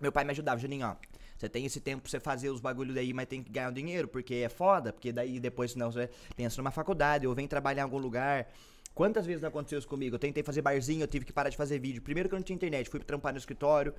Meu 0.00 0.10
pai 0.12 0.24
me 0.24 0.32
ajudava, 0.32 0.58
Juninho, 0.60 0.86
ó. 0.88 0.96
Você 1.42 1.48
tem 1.48 1.66
esse 1.66 1.80
tempo 1.80 2.02
pra 2.02 2.08
você 2.08 2.20
fazer 2.20 2.50
os 2.50 2.60
bagulhos 2.60 2.94
daí, 2.94 3.12
mas 3.12 3.26
tem 3.26 3.42
que 3.42 3.50
ganhar 3.50 3.68
o 3.68 3.72
dinheiro, 3.72 4.06
porque 4.06 4.34
é 4.36 4.48
foda, 4.48 4.92
porque 4.92 5.10
daí 5.10 5.40
depois, 5.40 5.72
senão 5.72 5.90
você 5.90 6.08
pensa 6.36 6.62
numa 6.62 6.70
faculdade 6.70 7.26
ou 7.26 7.34
vem 7.34 7.48
trabalhar 7.48 7.82
em 7.82 7.84
algum 7.84 7.98
lugar. 7.98 8.48
Quantas 8.94 9.26
vezes 9.26 9.42
não 9.42 9.48
aconteceu 9.48 9.76
isso 9.76 9.88
comigo? 9.88 10.14
Eu 10.14 10.20
tentei 10.20 10.44
fazer 10.44 10.62
barzinho, 10.62 11.02
eu 11.02 11.08
tive 11.08 11.24
que 11.24 11.32
parar 11.32 11.48
de 11.48 11.56
fazer 11.56 11.80
vídeo. 11.80 12.00
Primeiro 12.00 12.28
que 12.28 12.34
eu 12.36 12.38
não 12.38 12.44
tinha 12.44 12.54
internet, 12.54 12.88
fui 12.88 13.00
trampar 13.00 13.32
no 13.32 13.40
escritório. 13.40 13.92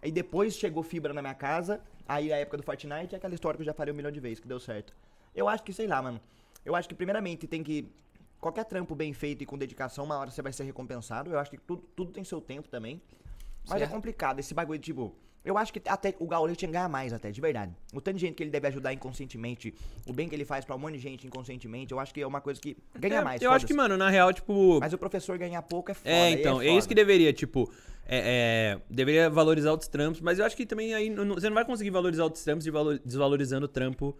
Aí 0.00 0.10
depois 0.10 0.54
chegou 0.54 0.82
fibra 0.82 1.12
na 1.12 1.20
minha 1.20 1.34
casa. 1.34 1.82
Aí 2.08 2.32
a 2.32 2.38
época 2.38 2.56
do 2.56 2.62
Fortnite 2.62 3.14
é 3.14 3.18
aquela 3.18 3.34
história 3.34 3.58
que 3.58 3.62
eu 3.62 3.66
já 3.66 3.74
falei 3.74 3.92
um 3.92 3.96
milhão 3.98 4.10
de 4.10 4.18
vezes, 4.18 4.40
que 4.40 4.48
deu 4.48 4.58
certo. 4.58 4.96
Eu 5.36 5.50
acho 5.50 5.62
que, 5.62 5.74
sei 5.74 5.86
lá, 5.86 6.00
mano. 6.00 6.18
Eu 6.64 6.74
acho 6.74 6.88
que 6.88 6.94
primeiramente 6.94 7.46
tem 7.46 7.62
que. 7.62 7.92
Qualquer 8.40 8.64
trampo 8.64 8.94
bem 8.94 9.12
feito 9.12 9.42
e 9.42 9.46
com 9.46 9.58
dedicação, 9.58 10.06
uma 10.06 10.16
hora 10.16 10.30
você 10.30 10.40
vai 10.40 10.54
ser 10.54 10.64
recompensado. 10.64 11.30
Eu 11.30 11.38
acho 11.38 11.50
que 11.50 11.58
tudo, 11.58 11.82
tudo 11.94 12.10
tem 12.10 12.24
seu 12.24 12.40
tempo 12.40 12.70
também. 12.70 13.02
Mas 13.68 13.80
Certo. 13.80 13.90
é 13.90 13.94
complicado, 13.94 14.38
esse 14.38 14.54
bagulho, 14.54 14.78
de, 14.78 14.86
tipo. 14.86 15.14
Eu 15.44 15.56
acho 15.56 15.72
que 15.72 15.80
até 15.86 16.14
o 16.18 16.26
Gaules 16.26 16.56
tinha 16.56 16.68
que 16.68 16.74
ganhar 16.74 16.88
mais, 16.88 17.12
até, 17.12 17.30
de 17.30 17.40
verdade. 17.40 17.72
O 17.94 18.00
tanto 18.00 18.16
de 18.16 18.20
gente 18.20 18.34
que 18.34 18.42
ele 18.42 18.50
deve 18.50 18.68
ajudar 18.68 18.92
inconscientemente, 18.92 19.74
o 20.06 20.12
bem 20.12 20.28
que 20.28 20.34
ele 20.34 20.44
faz 20.44 20.64
pra 20.64 20.76
um 20.76 20.78
monte 20.78 20.94
de 20.94 20.98
gente 21.00 21.26
inconscientemente, 21.26 21.92
eu 21.92 21.98
acho 21.98 22.12
que 22.12 22.20
é 22.20 22.26
uma 22.26 22.40
coisa 22.40 22.60
que 22.60 22.76
ganha 22.98 23.16
É, 23.20 23.24
mais. 23.24 23.40
Eu 23.42 23.50
acho 23.50 23.66
que, 23.66 23.72
mano, 23.72 23.96
na 23.96 24.10
real, 24.10 24.32
tipo. 24.32 24.78
Mas 24.80 24.92
o 24.92 24.98
professor 24.98 25.38
ganhar 25.38 25.62
pouco 25.62 25.90
é 25.90 25.94
foda. 25.94 26.10
É, 26.10 26.22
aí 26.26 26.34
então, 26.34 26.60
é, 26.60 26.66
foda. 26.66 26.78
isso 26.78 26.88
que 26.88 26.94
deveria, 26.94 27.32
tipo. 27.32 27.70
É, 28.12 28.76
é, 28.76 28.80
deveria 28.90 29.30
valorizar 29.30 29.70
outros 29.70 29.88
trampos, 29.88 30.20
mas 30.20 30.38
eu 30.38 30.44
acho 30.44 30.56
que 30.56 30.66
também 30.66 30.92
aí 30.94 31.08
você 31.14 31.48
não 31.48 31.54
vai 31.54 31.64
conseguir 31.64 31.90
valorizar 31.90 32.24
outros 32.24 32.42
trampos 32.42 32.64
de 32.64 32.70
valo- 32.70 32.98
desvalorizando 32.98 33.66
o 33.66 33.68
trampo 33.68 34.16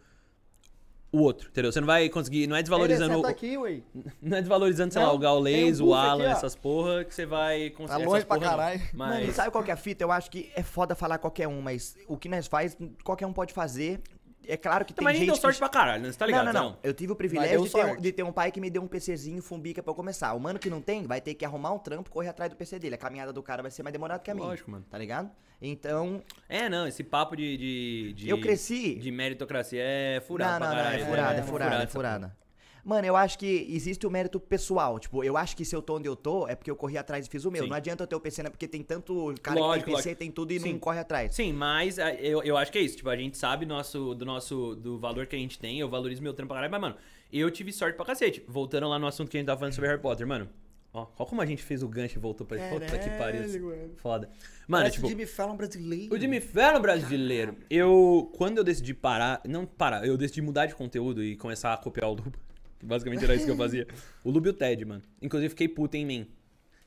o 1.12 1.18
outro, 1.22 1.48
entendeu? 1.48 1.72
Você 1.72 1.80
não 1.80 1.86
vai 1.86 2.08
conseguir, 2.08 2.46
não 2.46 2.54
é 2.54 2.62
desvalorizando 2.62 3.12
Ele 3.12 3.14
o, 3.14 3.16
senta 3.16 3.30
aqui, 3.30 3.58
ué. 3.58 3.82
não 4.22 4.36
é 4.36 4.40
desvalorizando, 4.40 4.92
sei 4.92 5.02
Não, 5.02 5.08
lá, 5.08 5.14
o 5.14 5.18
Gaulês, 5.18 5.80
um 5.80 5.86
o 5.86 5.94
Alan, 5.94 6.24
aqui, 6.24 6.32
essas 6.32 6.54
porra 6.54 7.04
que 7.04 7.14
você 7.14 7.26
vai 7.26 7.70
Tá 7.70 7.76
conseguir 7.76 8.04
longe 8.04 8.16
essas 8.18 8.24
pra 8.24 8.36
porra, 8.36 8.50
não. 8.50 8.56
caralho. 8.56 8.80
Mano, 8.94 9.26
Mas 9.26 9.34
sabe 9.34 9.50
qual 9.50 9.64
que 9.64 9.70
é 9.70 9.74
a 9.74 9.76
fita? 9.76 10.04
Eu 10.04 10.12
acho 10.12 10.30
que 10.30 10.50
é 10.54 10.62
foda 10.62 10.94
falar 10.94 11.18
qualquer 11.18 11.48
um, 11.48 11.60
mas 11.60 11.96
o 12.06 12.16
que 12.16 12.28
nós 12.28 12.46
faz, 12.46 12.76
qualquer 13.02 13.26
um 13.26 13.32
pode 13.32 13.52
fazer. 13.52 14.00
É 14.46 14.56
claro 14.56 14.84
que 14.84 14.94
tem 14.94 15.04
mas 15.04 15.16
gente 15.16 15.26
deu 15.26 15.36
sorte 15.36 15.56
que... 15.56 15.60
pra 15.60 15.68
caralho, 15.68 16.02
né? 16.02 16.10
Você 16.12 16.18
tá 16.18 16.26
ligado? 16.26 16.46
não, 16.46 16.52
não, 16.52 16.62
não. 16.62 16.70
Não. 16.70 16.78
Eu 16.82 16.94
tive 16.94 17.12
o 17.12 17.14
Mas 17.14 17.18
privilégio 17.18 17.62
de 17.62 17.70
ter, 17.70 17.84
um, 17.84 17.96
de 18.00 18.12
ter 18.12 18.22
um 18.22 18.32
pai 18.32 18.50
que 18.50 18.60
me 18.60 18.70
deu 18.70 18.82
um 18.82 18.88
PCzinho 18.88 19.42
fumbica 19.42 19.82
pra 19.82 19.90
eu 19.90 19.94
começar. 19.94 20.32
O 20.32 20.40
mano 20.40 20.58
que 20.58 20.70
não 20.70 20.80
tem, 20.80 21.06
vai 21.06 21.20
ter 21.20 21.34
que 21.34 21.44
arrumar 21.44 21.72
um 21.72 21.78
trampo, 21.78 22.10
correr 22.10 22.28
atrás 22.28 22.50
do 22.50 22.56
PC 22.56 22.78
dele. 22.78 22.94
A 22.94 22.98
caminhada 22.98 23.32
do 23.32 23.42
cara 23.42 23.62
vai 23.62 23.70
ser 23.70 23.82
mais 23.82 23.92
demorada 23.92 24.22
que 24.22 24.30
a 24.30 24.34
minha. 24.34 24.46
Lógico, 24.46 24.70
mano. 24.70 24.84
Tá 24.88 24.96
ligado? 24.96 25.30
Então, 25.62 26.22
É, 26.48 26.68
não, 26.68 26.86
esse 26.86 27.04
papo 27.04 27.36
de. 27.36 27.56
de, 27.56 28.12
de- 28.14 28.28
eu 28.28 28.40
cresci. 28.40 28.94
De 28.94 29.10
meritocracia 29.10 29.82
é 29.82 30.20
furado 30.26 30.64
não, 30.64 30.70
não, 30.70 30.82
não, 30.82 30.90
é 30.90 30.98
furada, 31.04 31.38
é 31.38 31.42
furada, 31.42 31.82
é 31.82 31.86
furada. 31.86 32.36
Mano, 32.82 33.06
eu 33.06 33.14
acho 33.14 33.38
que 33.38 33.66
existe 33.70 34.06
o 34.06 34.10
mérito 34.10 34.40
pessoal. 34.40 34.98
Tipo, 34.98 35.22
eu 35.22 35.36
acho 35.36 35.54
que 35.54 35.66
se 35.66 35.76
eu 35.76 35.82
tô 35.82 35.96
onde 35.98 36.08
eu 36.08 36.16
tô, 36.16 36.48
é 36.48 36.54
porque 36.54 36.70
eu 36.70 36.74
corri 36.74 36.96
atrás 36.96 37.26
e 37.26 37.28
fiz 37.28 37.44
o 37.44 37.50
meu. 37.50 37.64
Sim. 37.64 37.68
Não 37.68 37.76
adianta 37.76 38.02
eu 38.04 38.06
ter 38.06 38.16
o 38.16 38.20
PC, 38.20 38.42
né? 38.42 38.48
Porque 38.48 38.66
tem 38.66 38.82
tanto 38.82 39.34
cara 39.42 39.60
Lógico, 39.60 39.80
que 39.80 39.84
tem 39.84 39.94
PC, 39.96 40.08
lógico. 40.08 40.18
tem 40.18 40.30
tudo 40.30 40.52
e 40.52 40.60
Sim. 40.60 40.72
não 40.72 40.78
corre 40.78 40.98
atrás. 40.98 41.34
Sim, 41.34 41.52
mas 41.52 41.98
é, 41.98 42.18
eu, 42.22 42.42
eu 42.42 42.56
acho 42.56 42.72
que 42.72 42.78
é 42.78 42.80
isso. 42.80 42.96
Tipo, 42.96 43.10
a 43.10 43.16
gente 43.16 43.36
sabe 43.36 43.66
nosso, 43.66 44.14
do 44.14 44.24
nosso 44.24 44.74
do 44.76 44.98
valor 44.98 45.26
que 45.26 45.36
a 45.36 45.38
gente 45.38 45.58
tem. 45.58 45.78
Eu 45.78 45.90
valorizo 45.90 46.22
meu 46.22 46.32
trampo 46.32 46.48
pra 46.48 46.56
caralho. 46.56 46.72
Mas, 46.72 46.80
mano, 46.80 46.96
eu 47.30 47.50
tive 47.50 47.70
sorte 47.70 47.96
pra 47.96 48.06
cacete. 48.06 48.42
Voltando 48.48 48.88
lá 48.88 48.98
no 48.98 49.06
assunto 49.06 49.28
que 49.30 49.36
a 49.36 49.40
gente 49.40 49.46
tava 49.48 49.58
falando 49.58 49.74
sobre 49.74 49.90
Harry 49.90 50.00
Potter, 50.00 50.26
mano. 50.26 50.48
Ó, 50.92 51.06
ó 51.18 51.24
como 51.24 51.40
a 51.40 51.46
gente 51.46 51.62
fez 51.62 51.82
o 51.82 51.88
gancho 51.88 52.18
e 52.18 52.20
voltou 52.20 52.46
pra 52.46 52.58
Puta 52.68 52.98
que 52.98 53.10
pariu. 53.10 53.62
mano. 53.62 53.90
Foda. 53.96 54.28
Mano, 54.66 54.82
Parece 54.82 54.94
tipo. 54.94 55.06
o 55.06 55.10
Jimmy 55.10 55.26
Fallon 55.26 55.56
brasileiro. 55.56 56.14
O 56.14 56.18
Jimmy 56.18 56.40
Fallon 56.40 56.80
brasileiro. 56.80 57.56
Eu. 57.68 58.30
Quando 58.36 58.58
eu 58.58 58.64
decidi 58.64 58.92
parar. 58.92 59.40
Não 59.46 59.64
parar, 59.64 60.04
eu 60.06 60.16
decidi 60.16 60.42
mudar 60.42 60.66
de 60.66 60.74
conteúdo 60.74 61.22
e 61.22 61.36
começar 61.36 61.72
a 61.72 61.76
copiar 61.76 62.10
o 62.10 62.16
que 62.16 62.22
Basicamente 62.82 63.22
era 63.22 63.34
isso 63.34 63.44
que 63.44 63.50
eu 63.50 63.56
fazia. 63.56 63.86
O 64.24 64.30
Lubo 64.30 64.48
e 64.48 64.50
o 64.50 64.52
Ted, 64.52 64.84
mano. 64.84 65.02
Inclusive 65.20 65.50
fiquei 65.50 65.68
puto 65.68 65.96
em 65.96 66.04
mim. 66.04 66.26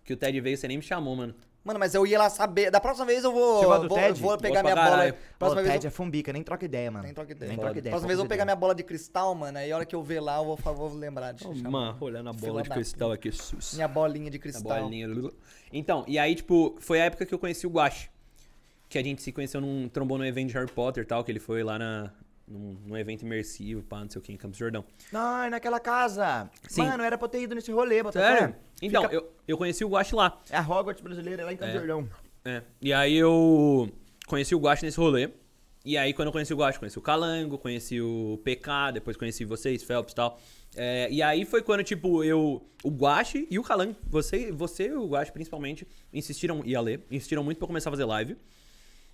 Que 0.04 0.14
o 0.14 0.18
Ted 0.18 0.40
veio, 0.42 0.58
você 0.58 0.68
nem 0.68 0.78
me 0.78 0.84
chamou, 0.84 1.16
mano. 1.16 1.36
Mano, 1.64 1.80
mas 1.80 1.96
eu 1.96 2.06
ia 2.06 2.20
lá 2.20 2.30
saber. 2.30 2.70
Da 2.70 2.80
próxima 2.80 3.06
vez 3.06 3.24
eu 3.24 3.32
vou. 3.32 3.64
Vou, 3.88 3.98
Ted? 3.98 4.20
vou 4.20 4.38
pegar 4.38 4.62
minha 4.64 4.76
bola. 4.76 4.90
caralho. 4.90 5.14
Pô, 5.14 5.20
Próxima 5.40 5.62
vez 5.62 5.74
Ted 5.74 5.86
eu... 5.86 5.88
é 5.88 5.92
fumbica, 5.92 6.34
nem 6.34 6.44
troca 6.44 6.66
ideia, 6.66 6.92
mano. 6.92 7.06
Nem 7.06 7.14
troca 7.14 7.32
ideia. 7.32 7.50
Nem 7.50 7.58
troca 7.58 7.80
ideia. 7.80 7.92
Próxima 7.92 8.08
vez 8.08 8.18
eu 8.18 8.26
vou 8.26 8.30
pegar 8.30 8.44
minha 8.44 8.56
bola 8.56 8.76
de 8.76 8.84
cristal, 8.84 9.34
mano. 9.34 9.58
Aí 9.58 9.72
a 9.72 9.76
hora 9.76 9.86
que 9.86 9.96
eu 9.96 10.04
ver 10.04 10.20
lá, 10.20 10.40
eu 10.40 10.44
vou, 10.46 10.58
vou 10.58 10.94
lembrar 10.94 11.32
de 11.32 11.44
chamar. 11.44 11.70
Mano, 11.70 11.98
olhando 12.02 12.30
a 12.30 12.34
bola 12.34 12.64
de 12.64 12.70
cristal 12.70 13.14
aqui, 13.14 13.32
sus. 13.32 13.76
Minha 13.76 13.88
bolinha 13.88 14.30
de 14.30 14.40
cristal. 14.40 14.82
bolinha. 14.82 15.08
Então, 15.72 16.04
e 16.06 16.20
aí, 16.20 16.36
tipo, 16.36 16.76
foi 16.80 17.00
a 17.00 17.06
época 17.06 17.26
que 17.26 17.34
eu 17.34 17.40
conheci 17.40 17.66
o 17.66 17.70
Guache. 17.70 18.10
Que 18.90 19.00
a 19.00 19.04
gente 19.04 19.24
se 19.24 19.32
conheceu 19.32 19.60
num 19.60 19.88
trombou 19.88 20.18
num 20.18 20.26
evento 20.26 20.50
de 20.50 20.54
Harry 20.54 20.70
Potter 20.70 21.04
e 21.04 21.08
tal, 21.08 21.24
que 21.24 21.32
ele 21.32 21.40
foi 21.40 21.64
lá 21.64 21.80
na, 21.80 22.12
num, 22.48 22.78
num 22.86 22.98
evento 22.98 23.24
imersivo, 23.24 23.82
pá, 23.84 24.00
não 24.02 24.10
sei 24.10 24.20
o 24.20 24.22
que, 24.24 24.32
em 24.32 24.38
Campos 24.38 24.58
Jordão. 24.58 24.84
Não, 25.12 25.50
naquela 25.50 25.80
casa. 25.80 26.50
Sim. 26.68 26.84
Mano, 26.84 27.04
era 27.04 27.18
pra 27.18 27.26
eu 27.26 27.30
ter 27.30 27.42
ido 27.42 27.56
nesse 27.56 27.72
rolê, 27.72 28.04
bota 28.04 28.20
Sério? 28.20 28.56
Então, 28.82 29.04
Fica- 29.04 29.16
eu, 29.16 29.32
eu 29.48 29.58
conheci 29.58 29.84
o 29.86 29.90
Guache 29.90 30.14
lá. 30.16 30.42
É 30.50 30.58
a 30.58 30.62
Hogwarts 30.62 31.02
brasileira, 31.02 31.42
é 31.44 31.46
lá 31.46 31.54
em 31.54 31.58
Campo 31.58 31.72
É. 31.72 31.78
Jordão. 31.78 32.10
É. 32.46 32.62
E 32.82 32.92
aí 32.94 33.16
eu 33.16 33.90
conheci 34.28 34.54
o 34.54 34.60
Guache 34.60 34.86
nesse 34.86 34.98
rolê. 34.98 35.30
E 35.86 35.98
aí, 35.98 36.14
quando 36.14 36.28
eu 36.28 36.32
conheci 36.32 36.54
o 36.54 36.58
Guache, 36.58 36.80
conheci 36.80 36.98
o 36.98 37.02
Calango, 37.02 37.58
conheci 37.58 38.00
o 38.00 38.40
PK, 38.44 38.92
depois 38.94 39.18
conheci 39.18 39.44
vocês, 39.44 39.84
Phelps 39.84 40.14
e 40.14 40.16
tal. 40.16 40.40
É, 40.78 41.10
e 41.12 41.22
aí 41.22 41.44
foi 41.46 41.62
quando, 41.62 41.84
tipo, 41.84 42.24
eu. 42.24 42.66
O 42.84 42.90
Guache 42.90 43.46
e 43.52 43.60
o 43.60 43.64
Calango, 43.64 43.96
você, 44.08 44.50
você 44.52 44.88
e 44.88 44.94
o 44.94 45.06
Guache 45.08 45.32
principalmente, 45.32 45.86
insistiram, 46.14 46.62
e 46.66 46.74
a 46.76 46.80
Lê, 46.82 47.00
insistiram 47.12 47.44
muito 47.44 47.58
pra 47.58 47.66
eu 47.66 47.68
começar 47.68 47.90
a 47.90 47.92
fazer 47.94 48.06
live. 48.06 48.38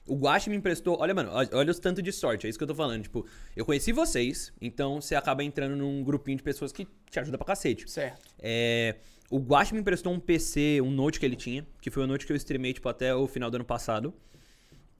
O 0.10 0.16
Guache 0.16 0.49
me 0.49 0.55
emprestou. 0.55 0.97
Olha, 0.99 1.14
mano, 1.14 1.30
olha 1.32 1.72
os 1.72 1.80
tanto 1.80 2.01
de 2.01 2.12
sorte, 2.12 2.47
é 2.47 2.49
isso 2.49 2.57
que 2.57 2.64
eu 2.64 2.68
tô 2.68 2.76
falando. 2.76 3.03
Tipo, 3.03 3.26
eu 3.55 3.64
conheci 3.66 3.91
vocês, 3.91 4.51
então 4.60 4.99
você 4.99 5.16
acaba 5.16 5.43
entrando 5.43 5.76
num 5.76 6.03
grupinho 6.03 6.38
de 6.38 6.43
pessoas 6.43 6.72
que 6.72 6.88
te 7.10 7.20
ajuda 7.20 7.38
pra 7.38 7.45
cacete. 7.45 7.89
Certo. 7.89 8.30
É, 8.39 8.95
o 9.30 9.38
Guache 9.39 9.74
me 9.74 9.80
emprestou 9.80 10.12
um 10.12 10.20
PC, 10.20 10.82
um 10.82 10.89
Note 10.91 11.20
que 11.20 11.26
ele 11.26 11.36
tinha, 11.36 11.66
que 11.82 11.91
foi 11.91 12.03
o 12.03 12.07
Note 12.07 12.26
que 12.26 12.32
eu 12.34 12.36
streamei, 12.36 12.74
tipo, 12.74 12.89
até 12.89 13.14
o 13.14 13.28
final 13.28 13.51
do 13.51 13.55
ano 13.55 13.66
passado. 13.66 14.14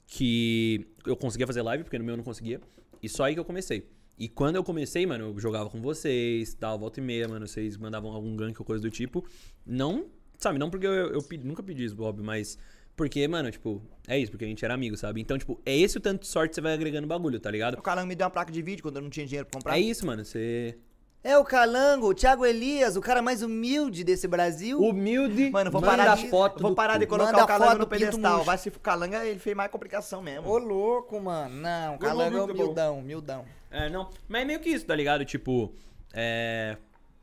Que 0.08 0.88
eu 1.06 1.16
conseguia 1.16 1.46
fazer 1.46 1.62
live, 1.62 1.84
porque 1.84 1.98
no 2.00 2.04
meu 2.04 2.14
eu 2.14 2.18
não 2.18 2.24
conseguia. 2.24 2.60
E 3.02 3.08
só 3.08 3.26
aí 3.26 3.34
que 3.36 3.40
eu 3.40 3.46
comecei. 3.46 3.88
E 4.18 4.28
quando 4.28 4.56
eu 4.56 4.64
comecei, 4.64 5.06
mano, 5.06 5.26
eu 5.36 5.40
jogava 5.40 5.70
com 5.70 5.80
vocês, 5.82 6.54
dava 6.56 6.76
volta 6.78 7.00
e 7.00 7.04
meia, 7.04 7.28
mano, 7.28 7.48
vocês 7.48 7.78
mandavam 7.78 8.12
algum 8.12 8.36
gank 8.36 8.60
ou 8.60 8.66
coisa 8.66 8.82
do 8.82 8.90
tipo. 8.90 9.24
Não, 9.66 10.08
sabe, 10.38 10.58
não 10.60 10.70
porque 10.70 10.86
eu, 10.88 10.92
eu 11.14 11.22
pedi- 11.24 11.46
nunca 11.48 11.62
pedi 11.64 11.86
isso, 11.86 11.96
Bob, 11.96 12.22
mas 12.22 12.58
porque, 13.00 13.26
mano, 13.30 13.50
tipo, 13.50 13.82
é 14.10 14.20
isso, 14.20 14.30
porque 14.30 14.44
a 14.44 14.48
gente 14.50 14.66
era 14.66 14.74
amigo, 14.74 14.98
sabe? 14.98 15.22
Então, 15.22 15.38
tipo, 15.38 15.58
é 15.66 15.74
esse 15.74 15.98
o 15.98 16.02
tanto 16.02 16.24
de 16.24 16.28
sorte 16.28 16.50
que 16.50 16.56
você 16.56 16.60
vai 16.60 16.74
agregando 16.74 17.08
bagulho, 17.08 17.40
tá 17.40 17.50
ligado? 17.50 17.76
O 17.76 17.82
Calango 17.82 18.10
me 18.10 18.14
deu 18.14 18.26
uma 18.26 18.30
placa 18.30 18.52
de 18.52 18.62
vídeo 18.62 18.84
quando 18.84 18.98
eu 18.98 19.02
não 19.02 19.10
tinha 19.10 19.26
dinheiro 19.26 19.48
pra 19.48 19.58
comprar. 19.58 19.78
É 19.78 19.80
isso, 19.80 20.06
mano, 20.06 20.26
você... 20.26 20.78
É 21.24 21.38
o 21.38 21.46
Calango, 21.46 22.10
o 22.10 22.14
Thiago 22.14 22.46
Elias, 22.46 22.98
o 22.98 23.02
cara 23.02 23.22
mais 23.22 23.42
humilde 23.42 24.04
desse 24.04 24.28
Brasil. 24.28 24.82
Humilde, 24.82 25.50
Mano, 25.50 25.72
vou 25.72 25.82
parar 25.82 26.18
de, 26.18 26.28
foto 26.28 26.62
vou 26.62 26.76
parar 26.76 26.98
de 26.98 27.08
colocar 27.08 27.32
Manda 27.32 27.44
o 27.46 27.48
Calango 27.48 27.72
foto 27.72 27.80
no 27.80 27.88
pedestal. 27.88 28.44
Vai 28.44 28.58
se 28.58 28.68
o 28.68 28.72
Calango, 28.74 29.16
ele 29.16 29.40
fez 29.40 29.56
mais 29.56 29.72
complicação 29.72 30.22
mesmo. 30.22 30.50
Ô, 30.50 30.58
louco, 30.58 31.22
mano. 31.22 31.56
Não, 31.56 31.96
o 31.96 32.00
Calango 32.00 32.38
é 32.38 32.42
humildão, 32.42 33.00
humildão. 33.00 33.46
É, 33.72 33.90
não. 33.90 34.10
Mas 34.28 34.42
é 34.42 34.46
meio 34.46 34.60
que 34.60 34.70
isso, 34.70 34.86
tá 34.86 34.96
ligado? 34.96 35.24
Tipo, 35.24 35.74
é. 36.14 36.76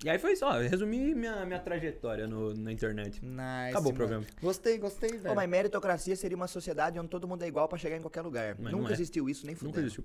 E 0.04 0.10
aí 0.10 0.18
foi 0.18 0.32
isso, 0.32 0.44
ó. 0.44 0.60
Eu 0.60 0.68
resumi 0.68 1.14
minha, 1.14 1.44
minha 1.46 1.58
trajetória 1.58 2.26
no, 2.26 2.52
na 2.54 2.70
internet. 2.70 3.24
Nice, 3.24 3.70
Acabou 3.70 3.92
o 3.92 3.94
mano. 3.94 3.96
programa. 3.96 4.26
Gostei, 4.40 4.78
gostei, 4.78 5.10
Pô, 5.10 5.18
velho. 5.18 5.34
mas 5.34 5.48
meritocracia 5.48 6.14
seria 6.14 6.36
uma 6.36 6.46
sociedade 6.46 6.98
onde 6.98 7.08
todo 7.08 7.26
mundo 7.26 7.42
é 7.42 7.48
igual 7.48 7.66
pra 7.66 7.78
chegar 7.78 7.96
em 7.96 8.02
qualquer 8.02 8.20
lugar. 8.22 8.56
Mas 8.58 8.72
Nunca 8.72 8.90
é. 8.90 8.92
existiu 8.92 9.28
isso, 9.28 9.46
nem 9.46 9.54
fudendo. 9.54 9.76
Nunca 9.76 9.80
existiu. 9.86 10.04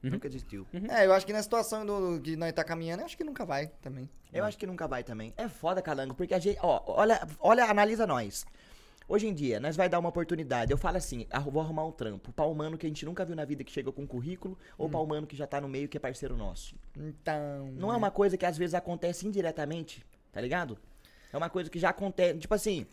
Nunca 0.00 0.28
existiu. 0.28 0.66
É, 0.88 1.06
eu 1.06 1.12
acho 1.12 1.26
que 1.26 1.32
na 1.32 1.42
situação 1.42 1.84
do, 1.84 2.20
que 2.20 2.36
nós 2.36 2.52
tá 2.52 2.62
caminhando, 2.62 3.00
eu 3.00 3.06
acho 3.06 3.16
que 3.16 3.24
nunca 3.24 3.44
vai 3.44 3.66
também. 3.82 4.08
Eu 4.32 4.44
acho 4.44 4.56
que 4.56 4.66
nunca 4.66 4.86
vai 4.86 5.02
também. 5.02 5.34
É 5.36 5.48
foda, 5.48 5.82
Calango, 5.82 6.14
porque 6.14 6.34
a 6.34 6.38
gente. 6.38 6.58
Ó, 6.62 6.82
olha, 6.86 7.26
olha, 7.40 7.64
analisa 7.64 8.06
nós. 8.06 8.46
Hoje 9.08 9.26
em 9.26 9.32
dia, 9.32 9.58
nós 9.58 9.74
vai 9.74 9.88
dar 9.88 9.98
uma 9.98 10.10
oportunidade. 10.10 10.70
Eu 10.70 10.76
falo 10.76 10.98
assim, 10.98 11.26
ah, 11.30 11.40
vou 11.40 11.62
arrumar 11.62 11.86
um 11.86 11.90
trampo. 11.90 12.30
Pra 12.32 12.44
humano 12.44 12.76
que 12.76 12.84
a 12.84 12.88
gente 12.90 13.06
nunca 13.06 13.24
viu 13.24 13.34
na 13.34 13.44
vida 13.44 13.64
que 13.64 13.72
chegou 13.72 13.90
com 13.90 14.06
currículo, 14.06 14.56
ou 14.76 14.86
pra 14.88 15.00
humano 15.00 15.26
que 15.26 15.34
já 15.34 15.46
tá 15.46 15.60
no 15.62 15.68
meio 15.68 15.88
que 15.88 15.96
é 15.96 16.00
parceiro 16.00 16.36
nosso. 16.36 16.74
Então. 16.94 17.72
Não 17.74 17.90
é 17.92 17.96
uma 17.96 18.10
coisa 18.10 18.36
que 18.36 18.44
às 18.44 18.58
vezes 18.58 18.74
acontece 18.74 19.26
indiretamente, 19.26 20.04
tá 20.30 20.42
ligado? 20.42 20.76
É 21.32 21.36
uma 21.38 21.48
coisa 21.48 21.70
que 21.70 21.78
já 21.78 21.88
acontece. 21.88 22.38
Tipo 22.38 22.54
assim, 22.54 22.86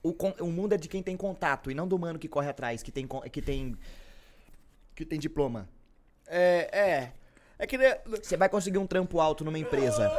o, 0.00 0.14
o 0.40 0.46
mundo 0.46 0.74
é 0.74 0.76
de 0.76 0.88
quem 0.88 1.02
tem 1.02 1.16
contato 1.16 1.72
e 1.72 1.74
não 1.74 1.88
do 1.88 1.98
mano 1.98 2.20
que 2.20 2.28
corre 2.28 2.48
atrás, 2.48 2.80
que 2.82 2.92
tem. 2.92 3.08
que 3.32 3.42
tem. 3.42 3.76
que 4.94 5.04
tem 5.04 5.18
diploma. 5.18 5.68
É, 6.28 6.68
é. 6.72 7.12
É 7.58 7.66
que. 7.66 7.76
né- 7.76 7.98
Você 8.22 8.36
vai 8.36 8.48
conseguir 8.48 8.78
um 8.78 8.86
trampo 8.86 9.18
alto 9.20 9.44
numa 9.44 9.58
empresa. 9.58 10.08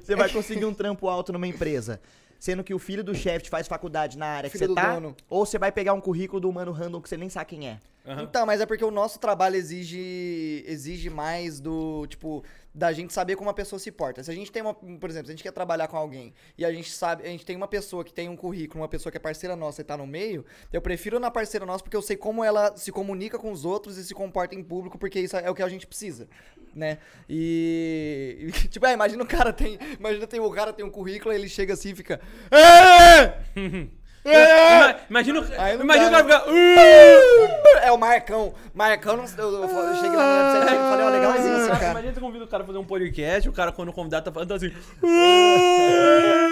Você 0.00 0.14
vai 0.14 0.28
conseguir 0.28 0.64
um 0.64 0.72
trampo 0.74 1.08
alto 1.08 1.32
numa 1.32 1.46
empresa. 1.48 2.00
Sendo 2.42 2.64
que 2.64 2.74
o 2.74 2.78
filho 2.80 3.04
do 3.04 3.14
chefe 3.14 3.48
faz 3.48 3.68
faculdade 3.68 4.18
na 4.18 4.26
área 4.26 4.50
que 4.50 4.58
Filho 4.58 4.70
você 4.70 4.74
do 4.74 4.74
tá. 4.74 4.94
dono. 4.94 5.14
Ou 5.30 5.46
você 5.46 5.60
vai 5.60 5.70
pegar 5.70 5.92
um 5.92 6.00
currículo 6.00 6.40
do 6.40 6.50
humano 6.50 6.72
random 6.72 7.00
que 7.00 7.08
você 7.08 7.16
nem 7.16 7.28
sabe 7.28 7.46
quem 7.46 7.68
é. 7.68 7.78
Então, 8.20 8.44
mas 8.44 8.60
é 8.60 8.66
porque 8.66 8.84
o 8.84 8.90
nosso 8.90 9.20
trabalho 9.20 9.54
exige 9.54 10.64
exige 10.66 11.08
mais 11.08 11.60
do, 11.60 12.04
tipo, 12.08 12.42
da 12.74 12.92
gente 12.92 13.12
saber 13.12 13.36
como 13.36 13.50
a 13.50 13.54
pessoa 13.54 13.78
se 13.78 13.90
porta. 13.92 14.22
Se 14.22 14.30
a 14.30 14.34
gente 14.34 14.50
tem 14.50 14.62
uma, 14.62 14.72
por 14.72 15.10
exemplo, 15.10 15.26
se 15.26 15.32
a 15.32 15.36
gente 15.36 15.42
quer 15.42 15.52
trabalhar 15.52 15.88
com 15.88 15.96
alguém 15.96 16.32
e 16.56 16.64
a 16.64 16.72
gente 16.72 16.90
sabe, 16.90 17.22
a 17.24 17.26
gente 17.26 17.44
tem 17.44 17.54
uma 17.54 17.68
pessoa 17.68 18.04
que 18.04 18.12
tem 18.12 18.28
um 18.28 18.36
currículo, 18.36 18.80
uma 18.80 18.88
pessoa 18.88 19.10
que 19.10 19.16
é 19.18 19.20
parceira 19.20 19.54
nossa 19.54 19.82
e 19.82 19.84
tá 19.84 19.96
no 19.96 20.06
meio, 20.06 20.44
eu 20.72 20.80
prefiro 20.80 21.20
na 21.20 21.30
parceira 21.30 21.66
nossa 21.66 21.84
porque 21.84 21.96
eu 21.96 22.02
sei 22.02 22.16
como 22.16 22.42
ela 22.42 22.76
se 22.76 22.90
comunica 22.90 23.38
com 23.38 23.52
os 23.52 23.64
outros 23.64 23.98
e 23.98 24.04
se 24.04 24.14
comporta 24.14 24.54
em 24.54 24.62
público, 24.62 24.98
porque 24.98 25.20
isso 25.20 25.36
é 25.36 25.50
o 25.50 25.54
que 25.54 25.62
a 25.62 25.68
gente 25.68 25.86
precisa, 25.86 26.28
né? 26.74 26.98
E, 27.28 28.50
tipo, 28.70 28.86
é, 28.86 28.92
imagina 28.92 29.22
o 29.22 29.26
cara 29.26 29.52
tem, 29.52 29.78
imagina 29.98 30.26
tem 30.26 30.40
o 30.40 30.50
cara 30.50 30.72
tem 30.72 30.84
um 30.84 30.90
currículo, 30.90 31.34
ele 31.34 31.48
chega 31.48 31.74
assim 31.74 31.90
e 31.90 31.94
fica 31.94 32.20
"É!" 34.24 34.76
Ima- 34.76 34.96
Imagina, 35.10 35.38
imagina 35.80 36.08
o 36.08 36.10
cara 36.10 36.24
ficar. 36.24 36.48
"Uh!" 36.50 37.62
É 37.82 37.90
o 37.90 37.98
Marcão. 37.98 38.54
Marcão, 38.72 39.16
não, 39.16 39.24
eu, 39.36 39.52
eu, 39.54 39.62
eu 39.68 39.94
cheguei 39.96 40.16
lá 40.16 40.54
no 40.54 40.58
e 40.64 40.90
falei, 40.90 41.06
ó, 41.06 41.08
legalzinho 41.10 41.56
esse 41.58 41.68
cara. 41.70 41.90
Imagina 41.90 42.14
você 42.14 42.20
convida 42.20 42.44
o 42.44 42.48
cara 42.48 42.62
a 42.62 42.66
fazer 42.66 42.78
um 42.78 42.84
podcast, 42.84 43.48
o 43.48 43.52
cara, 43.52 43.72
quando 43.72 43.92
convidado 43.92 44.24
tá 44.26 44.32
falando, 44.32 44.48
tá 44.50 44.54
assim. 44.54 44.72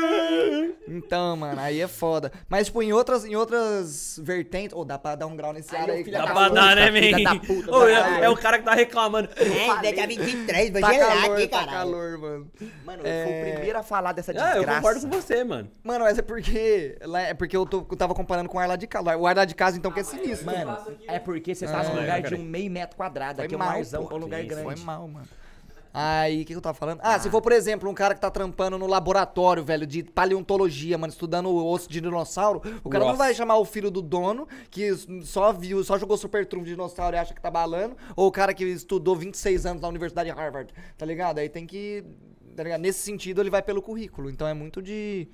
Então, 0.88 1.36
mano, 1.36 1.60
aí 1.60 1.80
é 1.80 1.86
foda. 1.88 2.32
Mas, 2.48 2.66
tipo, 2.66 2.82
em 2.82 2.92
outras, 2.92 3.24
em 3.24 3.36
outras 3.36 4.18
vertentes. 4.22 4.76
Ô, 4.76 4.84
dá 4.84 4.98
pra 4.98 5.14
dar 5.14 5.26
um 5.26 5.36
grau 5.36 5.52
nesse 5.52 5.74
Aí, 5.74 5.82
ar 5.82 5.90
aí. 5.90 6.04
filha 6.04 6.18
Dá 6.18 6.26
da 6.26 6.32
pra 6.32 6.42
puta, 6.48 6.54
dar, 6.54 6.76
né, 6.76 7.22
da 7.24 7.34
puta, 7.36 7.70
Ô, 7.70 7.78
do 7.80 7.88
é, 7.88 8.24
é 8.24 8.28
o 8.28 8.36
cara 8.36 8.58
que 8.58 8.64
tá 8.64 8.74
reclamando. 8.74 9.28
É, 9.36 9.82
daqui 9.82 10.00
a 10.00 10.06
23, 10.06 10.70
vai 10.70 10.80
Tá 10.82 10.92
gerar 10.92 11.20
calor, 11.22 11.36
aqui, 11.36 11.46
tá 11.48 11.58
caralho. 11.60 11.78
calor, 11.78 12.18
mano. 12.18 12.50
Mano, 12.84 13.02
É. 13.06 13.22
eu 13.22 13.26
fui 13.26 13.50
o 13.50 13.54
primeiro 13.54 13.78
a 13.78 13.82
falar 13.82 14.12
dessa 14.12 14.32
Ah, 14.32 14.34
desgraça. 14.34 14.58
eu 14.58 14.64
concordo 14.74 15.00
com 15.02 15.08
você, 15.10 15.44
mano. 15.44 15.70
Mano, 15.84 16.04
mas 16.04 16.18
é 16.18 16.22
porque. 16.22 16.96
É 17.26 17.34
porque 17.34 17.56
eu, 17.56 17.66
tô, 17.66 17.86
eu 17.90 17.96
tava 17.96 18.14
comparando 18.14 18.48
com 18.48 18.58
o 18.58 18.60
ar 18.60 18.68
lá 18.68 18.76
de 18.76 18.86
casa. 18.86 19.16
O 19.16 19.26
ar 19.26 19.36
lá 19.36 19.44
de 19.44 19.54
casa, 19.54 19.76
então, 19.76 19.90
que 19.92 20.00
é 20.00 20.04
sinistro. 20.04 20.46
Mano, 20.46 20.76
é 21.06 21.18
porque 21.18 21.54
você 21.54 21.66
tá 21.66 21.80
Ah, 21.80 21.84
num 21.84 21.96
é, 21.96 22.00
lugar 22.00 22.22
cara. 22.22 22.34
de 22.36 22.40
um 22.42 22.44
meio 22.44 22.70
metro 22.70 22.96
quadrado. 22.96 23.36
Foi 23.36 23.44
Aqui 23.46 23.54
é 23.54 23.56
um 23.56 23.60
marzão 23.60 24.02
pô, 24.02 24.08
pra 24.08 24.16
um 24.16 24.20
lugar 24.20 24.42
grande. 24.44 24.62
Foi 24.64 24.76
mal, 24.84 25.06
mano. 25.06 25.26
Aí, 25.92 26.36
o 26.36 26.38
que, 26.44 26.52
que 26.52 26.56
eu 26.56 26.60
tava 26.60 26.74
falando? 26.74 27.00
Ah, 27.02 27.18
se 27.18 27.28
for, 27.28 27.42
por 27.42 27.52
exemplo, 27.52 27.90
um 27.90 27.94
cara 27.94 28.14
que 28.14 28.20
tá 28.20 28.30
trampando 28.30 28.78
no 28.78 28.86
laboratório, 28.86 29.64
velho, 29.64 29.86
de 29.86 30.04
paleontologia, 30.04 30.96
mano, 30.96 31.12
estudando 31.12 31.48
o 31.48 31.66
osso 31.66 31.88
de 31.88 32.00
dinossauro, 32.00 32.62
o 32.84 32.88
cara 32.88 33.04
não 33.04 33.12
Nossa. 33.12 33.24
vai 33.24 33.34
chamar 33.34 33.56
o 33.56 33.64
filho 33.64 33.90
do 33.90 34.00
dono, 34.00 34.46
que 34.70 34.94
só 35.22 35.52
viu, 35.52 35.82
só 35.82 35.98
jogou 35.98 36.16
super 36.16 36.46
trunfo 36.46 36.64
de 36.64 36.72
dinossauro 36.72 37.16
e 37.16 37.18
acha 37.18 37.34
que 37.34 37.40
tá 37.40 37.50
balando, 37.50 37.96
ou 38.14 38.28
o 38.28 38.32
cara 38.32 38.54
que 38.54 38.64
estudou 38.64 39.16
26 39.16 39.66
anos 39.66 39.82
na 39.82 39.88
Universidade 39.88 40.30
de 40.30 40.36
Harvard, 40.36 40.72
tá 40.96 41.04
ligado? 41.04 41.38
Aí 41.38 41.48
tem 41.48 41.66
que. 41.66 42.04
Tá 42.54 42.62
ligado? 42.62 42.80
Nesse 42.80 43.00
sentido, 43.00 43.40
ele 43.40 43.50
vai 43.50 43.62
pelo 43.62 43.80
currículo. 43.80 44.28
Então 44.28 44.46
é 44.46 44.52
muito 44.52 44.82
de 44.82 45.28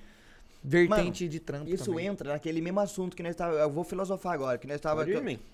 vertente 0.66 1.28
de 1.28 1.38
trampo. 1.38 1.68
Isso 1.70 1.84
também. 1.86 2.06
entra 2.06 2.32
naquele 2.32 2.60
mesmo 2.60 2.80
assunto 2.80 3.16
que 3.16 3.22
nós 3.22 3.36
tava. 3.36 3.54
Eu 3.56 3.70
vou 3.70 3.84
filosofar 3.84 4.32
agora, 4.34 4.58
que 4.58 4.66
nós 4.66 4.80
tava. 4.80 5.04
Que. 5.04 5.12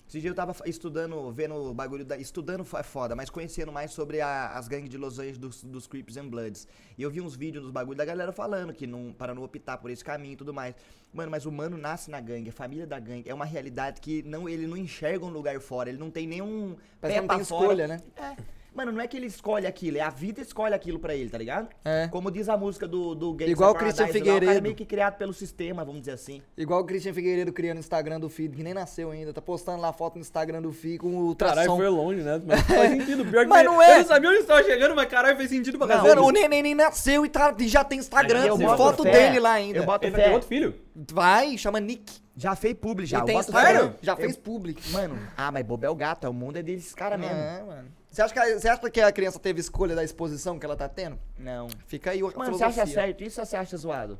Esse 0.09 0.19
dia 0.19 0.31
eu 0.31 0.35
tava 0.35 0.55
estudando, 0.65 1.31
vendo 1.31 1.53
o 1.53 1.73
bagulho 1.73 2.03
da. 2.03 2.17
Estudando 2.17 2.65
é 2.77 2.83
foda, 2.83 3.15
mas 3.15 3.29
conhecendo 3.29 3.71
mais 3.71 3.91
sobre 3.91 4.19
a- 4.21 4.49
as 4.53 4.67
gangues 4.67 4.89
de 4.89 4.97
Los 4.97 5.19
Angeles 5.19 5.37
dos, 5.37 5.63
dos 5.63 5.85
Crips 5.87 6.17
and 6.17 6.27
Bloods. 6.27 6.67
E 6.97 7.03
eu 7.03 7.11
vi 7.11 7.21
uns 7.21 7.35
vídeos 7.35 7.63
dos 7.63 7.71
bagulhos 7.71 7.97
da 7.97 8.05
galera 8.05 8.31
falando 8.31 8.73
que 8.73 8.87
não, 8.87 9.13
para 9.13 9.33
não 9.35 9.43
optar 9.43 9.77
por 9.77 9.91
esse 9.91 10.03
caminho 10.03 10.33
e 10.33 10.37
tudo 10.37 10.53
mais. 10.53 10.75
Mano, 11.13 11.29
mas 11.29 11.45
o 11.45 11.51
mano 11.51 11.77
nasce 11.77 12.09
na 12.09 12.19
gangue, 12.19 12.49
a 12.49 12.53
família 12.53 12.87
da 12.87 12.99
gangue. 12.99 13.29
É 13.29 13.33
uma 13.33 13.45
realidade 13.45 14.01
que 14.01 14.23
não, 14.23 14.49
ele 14.49 14.65
não 14.65 14.75
enxerga 14.75 15.23
um 15.23 15.29
lugar 15.29 15.59
fora, 15.61 15.89
ele 15.89 15.99
não 15.99 16.09
tem 16.09 16.25
nenhum. 16.25 16.75
Parece 16.99 17.19
que 17.21 17.27
não 17.27 17.35
tem 17.35 17.45
fora. 17.45 17.63
escolha, 17.63 17.87
né? 17.87 18.01
É. 18.17 18.35
Mano, 18.73 18.91
não 18.91 19.01
é 19.01 19.07
que 19.07 19.15
ele 19.15 19.27
escolhe 19.27 19.67
aquilo, 19.67 19.97
é 19.97 20.01
a 20.01 20.09
vida 20.09 20.41
escolhe 20.41 20.73
aquilo 20.73 20.97
pra 20.99 21.13
ele, 21.15 21.29
tá 21.29 21.37
ligado? 21.37 21.67
É. 21.85 22.07
Como 22.07 22.31
diz 22.31 22.49
a 22.49 22.57
música 22.57 22.87
do, 22.87 23.13
do 23.13 23.33
Gangsta 23.33 23.51
Igual 23.51 23.71
o 23.71 23.75
Christian 23.75 24.05
lá, 24.05 24.09
O 24.09 24.13
cara 24.13 24.19
é 24.29 24.33
Figueiredo. 24.39 24.61
meio 24.63 24.75
que 24.75 24.85
criado 24.85 25.15
pelo 25.17 25.31
sistema, 25.33 25.85
vamos 25.85 26.01
dizer 26.01 26.13
assim. 26.13 26.41
Igual 26.57 26.81
o 26.81 26.83
Christian 26.85 27.13
Figueiredo 27.13 27.53
criando 27.53 27.77
o 27.77 27.79
Instagram 27.79 28.19
do 28.19 28.29
filho, 28.29 28.53
que 28.53 28.63
nem 28.63 28.73
nasceu 28.73 29.11
ainda, 29.11 29.31
tá 29.31 29.41
postando 29.41 29.79
lá 29.81 29.93
foto 29.93 30.15
no 30.15 30.21
Instagram 30.21 30.61
do 30.61 30.71
filho 30.71 30.99
com 30.99 31.07
o 31.29 31.35
Caralho, 31.35 31.59
ultrassom. 31.71 31.77
foi 31.77 31.87
longe, 31.89 32.21
né? 32.21 32.41
Mas 32.45 32.61
faz 32.61 32.89
sentido. 32.91 33.25
Pior 33.29 33.43
que 33.43 33.49
Mas 33.49 33.63
não 33.65 33.81
é. 33.81 33.93
Eu 33.93 33.97
não 33.99 34.05
sabia 34.05 34.29
onde 34.29 34.39
estava 34.39 34.63
chegando, 34.63 34.95
mas 34.95 35.07
caralho, 35.07 35.37
fez 35.37 35.49
sentido 35.49 35.77
pra 35.77 35.87
caralho. 35.87 36.07
Mano, 36.09 36.23
o 36.25 36.31
neném 36.31 36.63
nem 36.63 36.73
nasceu 36.75 37.25
e, 37.25 37.29
tá, 37.29 37.55
e 37.59 37.67
já 37.67 37.83
tem 37.83 37.99
Instagram, 37.99 38.45
Eu 38.45 38.57
boto 38.57 38.77
foto 38.77 39.03
fé, 39.03 39.11
dele 39.11 39.39
lá 39.39 39.51
ainda. 39.53 39.77
Eu 39.79 39.85
boto 39.85 40.05
Ele 40.05 40.11
vai 40.13 40.21
ter 40.21 40.27
fé. 40.29 40.33
outro 40.33 40.47
filho? 40.47 40.75
Vai, 41.11 41.57
chama 41.57 41.79
Nick. 41.79 42.21
Já 42.35 42.55
fez 42.55 42.73
publi, 42.73 43.05
já. 43.05 43.19
eu 43.19 43.25
tem 43.25 43.37
Instagram. 43.37 43.91
fé. 43.91 43.97
Já 44.01 44.13
Eu- 44.13 44.17
fez 44.17 44.35
public. 44.35 44.89
Mano, 44.89 45.19
ah, 45.37 45.51
mas 45.51 45.63
Bobo 45.63 45.85
é 45.85 45.89
o 45.89 45.95
gato, 45.95 46.27
o 46.27 46.33
mundo 46.33 46.57
é 46.57 46.63
desses 46.63 46.91
caras 46.95 47.19
mesmo. 47.19 47.35
É, 47.35 47.61
mano. 47.63 47.87
Você 48.13 48.21
acha, 48.21 48.31
que, 48.33 48.59
você 48.59 48.67
acha 48.69 48.89
que 48.91 49.01
a 49.01 49.11
criança 49.11 49.39
teve 49.39 49.59
escolha 49.59 49.95
da 49.95 50.03
exposição 50.03 50.59
que 50.59 50.65
ela 50.67 50.75
tá 50.75 50.87
tendo? 50.87 51.17
Não. 51.35 51.67
Fica 51.87 52.11
aí 52.11 52.21
o 52.21 52.31
Mano, 52.37 52.55
você 52.55 52.63
acha 52.63 52.85
certo 52.85 53.23
isso 53.23 53.39
ou 53.41 53.45
você 53.45 53.55
acha 53.55 53.75
zoado? 53.75 54.19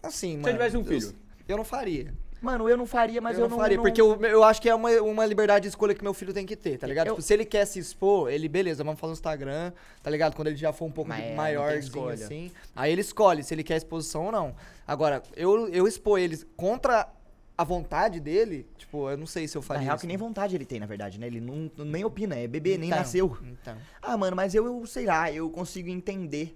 Assim, 0.00 0.30
Se 0.30 0.36
mano. 0.36 0.44
você 0.44 0.52
tivesse 0.52 0.76
um 0.76 0.80
eu- 0.80 0.86
filho. 0.86 1.14
Eu, 1.48 1.56
não 1.56 1.64
faria. 1.64 2.14
Mano, 2.40 2.68
eu 2.68 2.76
não 2.76 2.86
faria, 2.86 3.20
mas 3.20 3.36
eu, 3.36 3.44
eu, 3.44 3.48
não 3.50 3.56
faria, 3.56 3.80
porque 3.80 4.00
eu, 4.00 4.20
eu 4.22 4.44
acho 4.44 4.62
que 4.62 4.68
é 4.68 4.74
uma, 4.74 4.88
uma 5.02 5.26
liberdade 5.26 5.62
de 5.64 5.68
escolha 5.68 5.94
que 5.94 6.02
meu 6.04 6.14
filho 6.14 6.32
tem 6.32 6.46
que 6.46 6.54
ter, 6.54 6.78
tá 6.78 6.86
ligado? 6.86 7.08
Eu- 7.08 7.14
Tipo, 7.14 7.22
se 7.22 7.34
ele 7.34 7.44
quer 7.44 7.64
se 7.64 7.80
expor, 7.80 8.30
ele, 8.30 8.48
beleza, 8.48 8.84
vamos 8.84 9.00
fazer 9.00 9.10
um 9.10 9.14
Instagram, 9.14 9.72
tá 10.00 10.10
ligado? 10.10 10.36
Quando 10.36 10.48
ele 10.48 10.56
já 10.56 10.72
for 10.72 10.84
um 10.84 10.92
pouco 10.92 11.08
Mas 11.08 11.18
de- 11.20 11.24
é, 11.24 11.28
não 11.30 11.36
maiorzinho 11.36 11.78
escolha. 11.80 12.14
assim, 12.14 12.52
aí 12.76 12.92
ele 12.92 13.00
escolhe 13.00 13.42
se 13.42 13.52
ele 13.52 13.64
quer 13.64 13.76
exposição 13.78 14.26
ou 14.26 14.32
não. 14.32 14.54
Agora, 14.86 15.22
eu, 15.34 15.68
eu 15.70 15.88
expor 15.88 16.20
eles 16.20 16.46
contra 16.56 17.08
a 17.56 17.62
vontade 17.64 18.18
dele, 18.20 18.66
tipo, 18.76 19.08
eu 19.08 19.16
não 19.16 19.26
sei 19.26 19.46
se 19.46 19.56
eu 19.56 19.60
Na 19.62 19.66
faria 19.66 19.82
real, 19.82 19.94
isso. 19.96 20.00
que 20.02 20.06
nem 20.08 20.16
vontade 20.16 20.54
ele 20.56 20.64
tem, 20.64 20.80
na 20.80 20.86
verdade, 20.86 21.18
né? 21.20 21.26
Ele 21.26 21.40
não, 21.40 21.70
nem 21.84 22.04
opina, 22.04 22.34
é 22.36 22.46
bebê, 22.48 22.76
nem 22.76 22.88
Então, 22.88 22.98
nasceu. 22.98 23.38
Então. 23.44 23.76
Ah, 24.02 24.16
mano, 24.16 24.34
mas 24.36 24.54
eu, 24.54 24.66
eu 24.66 24.86
sei 24.86 25.06
lá, 25.06 25.30
eu 25.30 25.48
consigo 25.50 25.88
entender. 25.88 26.52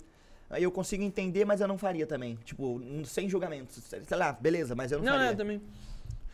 Aí 0.51 0.62
Eu 0.62 0.72
consigo 0.72 1.03
entender, 1.03 1.44
mas 1.44 1.61
eu 1.61 1.68
não 1.68 1.76
faria 1.76 2.07
também. 2.07 2.36
Tipo, 2.44 2.80
sem 3.05 3.28
julgamento. 3.28 3.70
Sei 3.80 4.16
lá, 4.16 4.32
beleza, 4.32 4.74
mas 4.74 4.90
eu 4.90 4.99
não, 4.99 5.05
Não, 5.05 5.12
faria. 5.12 5.30
é, 5.30 5.34
também. 5.34 5.62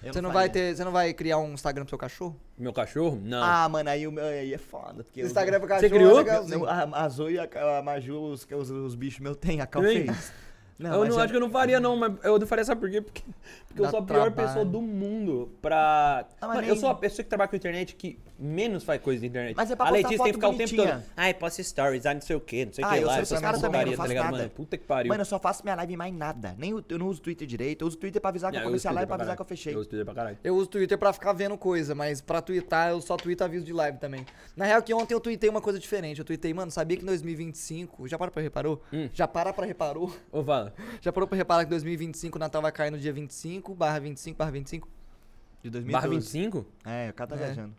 Eu 0.03 0.13
Você 0.13 0.21
não, 0.21 0.31
faria. 0.31 0.41
vai 0.43 0.49
ter, 0.51 0.77
você 0.77 0.85
não 0.85 0.93
vai 0.93 1.13
criar 1.15 1.39
um 1.39 1.53
Instagram 1.55 1.83
pro 1.85 1.89
seu 1.91 1.99
cachorro? 1.99 2.39
Meu 2.57 2.73
cachorro? 2.73 3.19
Não. 3.25 3.43
Ah, 3.43 3.69
mano, 3.69 3.89
aí, 3.91 4.07
o 4.07 4.13
meu- 4.13 4.25
aí 4.25 4.55
é 4.55 4.59
foda. 4.59 5.03
Porque 5.03 5.21
eu- 5.23 5.27
Instagram 5.27 5.59
pro 5.59 5.69
cachorro 5.69 5.91
criou? 5.91 6.13
é 6.13 6.15
legalzinho. 6.23 6.59
Não, 6.61 6.67
a, 6.69 7.05
a 7.05 7.09
Zoe 7.09 7.35
e 7.35 7.39
a, 7.41 7.49
a 7.79 7.83
Maju, 7.83 8.21
os, 8.21 8.47
os, 8.51 8.71
os 8.71 8.95
bichos 8.95 9.19
meus 9.21 9.37
têm, 9.37 9.61
a 9.61 9.67
Cal 9.67 9.83
Tem? 9.83 10.07
Fez. 10.77 10.93
eu 10.95 11.05
não 11.09 11.19
acho 11.19 11.29
que 11.31 11.37
eu 11.37 11.41
não 11.41 11.51
faria, 11.51 11.81
não, 11.81 11.97
mas 11.97 12.13
eu 12.25 12.39
não 12.39 12.47
faria, 12.47 12.65
sabe 12.65 12.81
por 12.81 12.91
quê? 12.91 13.01
Porque, 13.01 13.23
porque 13.69 13.83
eu 13.83 13.91
sou 13.91 14.01
a 14.01 14.03
pior 14.03 14.23
trabalho. 14.31 14.35
pessoa 14.49 14.65
do 14.65 14.81
mundo 14.83 15.51
pra. 15.63 16.27
Ah, 16.41 16.47
mas 16.49 16.57
Mano, 16.57 16.69
eu 16.69 16.73
nem- 16.73 16.81
sou 16.81 16.89
a 16.91 16.95
pessoa 16.95 17.23
que 17.23 17.29
trabalha 17.29 17.49
com 17.49 17.57
internet 17.57 17.95
que 17.95 18.19
menos 18.39 18.83
faz 18.85 19.01
coisa 19.01 19.21
de 19.21 19.27
internet. 19.27 19.57
Mas 19.57 19.71
é 19.71 19.77
pra 19.77 19.87
a 19.87 19.91
Letícia 19.91 20.17
tem 20.19 20.27
que 20.27 20.33
ficar 20.35 20.49
o 20.49 20.57
tempo 20.57 20.71
bonitinha. 20.71 20.99
todo. 20.99 21.13
Ai, 21.17 21.35
posta 21.35 21.63
stories, 21.63 22.05
ai, 22.07 22.15
não 22.15 22.21
sei 22.21 22.35
o 22.37 22.41
quê, 22.41 22.65
não 22.67 22.73
sei 22.73 22.85
o 22.85 22.87
Ah, 22.87 22.91
que 22.91 22.99
eu 22.99 23.07
lá. 23.07 23.13
sou 23.15 23.23
essas 23.23 23.33
esse 23.33 23.43
cara 23.43 23.59
também, 23.61 23.81
eu 23.83 23.87
não 23.87 23.93
tá 23.93 23.97
faço 23.99 24.09
ligado, 24.09 24.25
nada. 24.25 24.37
mano? 24.39 24.51
Puta 24.51 24.77
que 24.77 24.85
pariu. 24.85 25.09
Mano, 25.11 25.21
eu 25.21 25.25
só 25.25 25.39
faço 25.39 25.63
minha 25.63 25.75
live 25.77 25.97
mais 25.97 26.13
nada. 26.15 26.55
Nem 26.59 26.75
o- 26.75 26.85
eu 26.89 26.99
não 26.99 27.07
uso 27.09 27.21
Twitter 27.23 27.47
direito. 27.47 27.83
Eu 27.83 27.89
uso 27.89 27.97
Twitter 27.97 28.21
pra 28.21 28.31
avisar 28.31 28.51
que 28.51 28.57
eu 28.57 28.61
eu 28.63 28.67
comecei 28.67 28.91
a 28.91 28.93
live 28.93 29.07
pra 29.07 29.17
pra 29.17 29.23
avisar 29.25 29.37
que 29.37 29.43
eu 29.43 29.47
fechei. 29.47 29.75
Eu 29.75 29.79
uso 29.79 29.89
Twitter 29.89 30.05
pra 30.05 30.15
caralho. 30.15 30.39
Eu 30.43 30.57
uso 30.57 30.67
Twitter 30.69 30.99
pra 30.99 31.13
ficar 31.13 31.33
vendo 31.33 31.57
coisa, 31.57 31.95
mas 31.95 32.21
pra 32.21 32.43
twittar 32.43 32.91
eu 32.91 33.01
só 33.01 33.17
tweeto 33.17 33.45
aviso 33.45 33.65
de 33.65 33.73
live 33.73 33.99
também. 33.99 34.27
Na 34.57 34.65
real 34.65 34.83
que 34.83 34.93
ontem 34.93 35.15
eu 35.15 35.21
tuitei 35.21 35.49
uma 35.49 35.61
coisa 35.61 35.79
diferente. 35.79 36.19
Eu 36.19 36.25
tuitei, 36.25 36.53
mano, 36.53 36.71
sabia 36.71 36.97
que 36.97 37.03
em 37.03 37.07
2025, 37.07 38.09
já 38.09 38.19
para 38.19 38.31
pra 38.31 38.43
reparou? 38.43 38.83
Hum. 38.93 39.09
Já 39.13 39.29
para 39.29 39.53
pra 39.53 39.65
reparou? 39.65 40.15
Ô, 40.33 40.43
fala. 40.43 40.75
Já 41.01 41.13
parou 41.13 41.27
pra 41.29 41.37
reparar 41.37 41.65
que 41.65 41.71
2025 41.71 42.37
o 42.37 42.39
Natal 42.41 42.61
vai 42.63 42.73
cair 42.73 42.91
no 42.91 42.99
dia 42.99 43.13
25, 43.13 43.75
barra 43.75 43.99
25, 43.99 44.37
barra 44.39 44.51
25? 44.51 44.89
De 45.63 45.71
2012. 45.71 45.93
Barra 45.93 46.09
25? 46.09 46.67
É, 46.85 47.11
o 47.11 47.15
cara 47.15 47.31
tá 47.31 47.37
É. 47.37 47.39
viajando. 47.39 47.75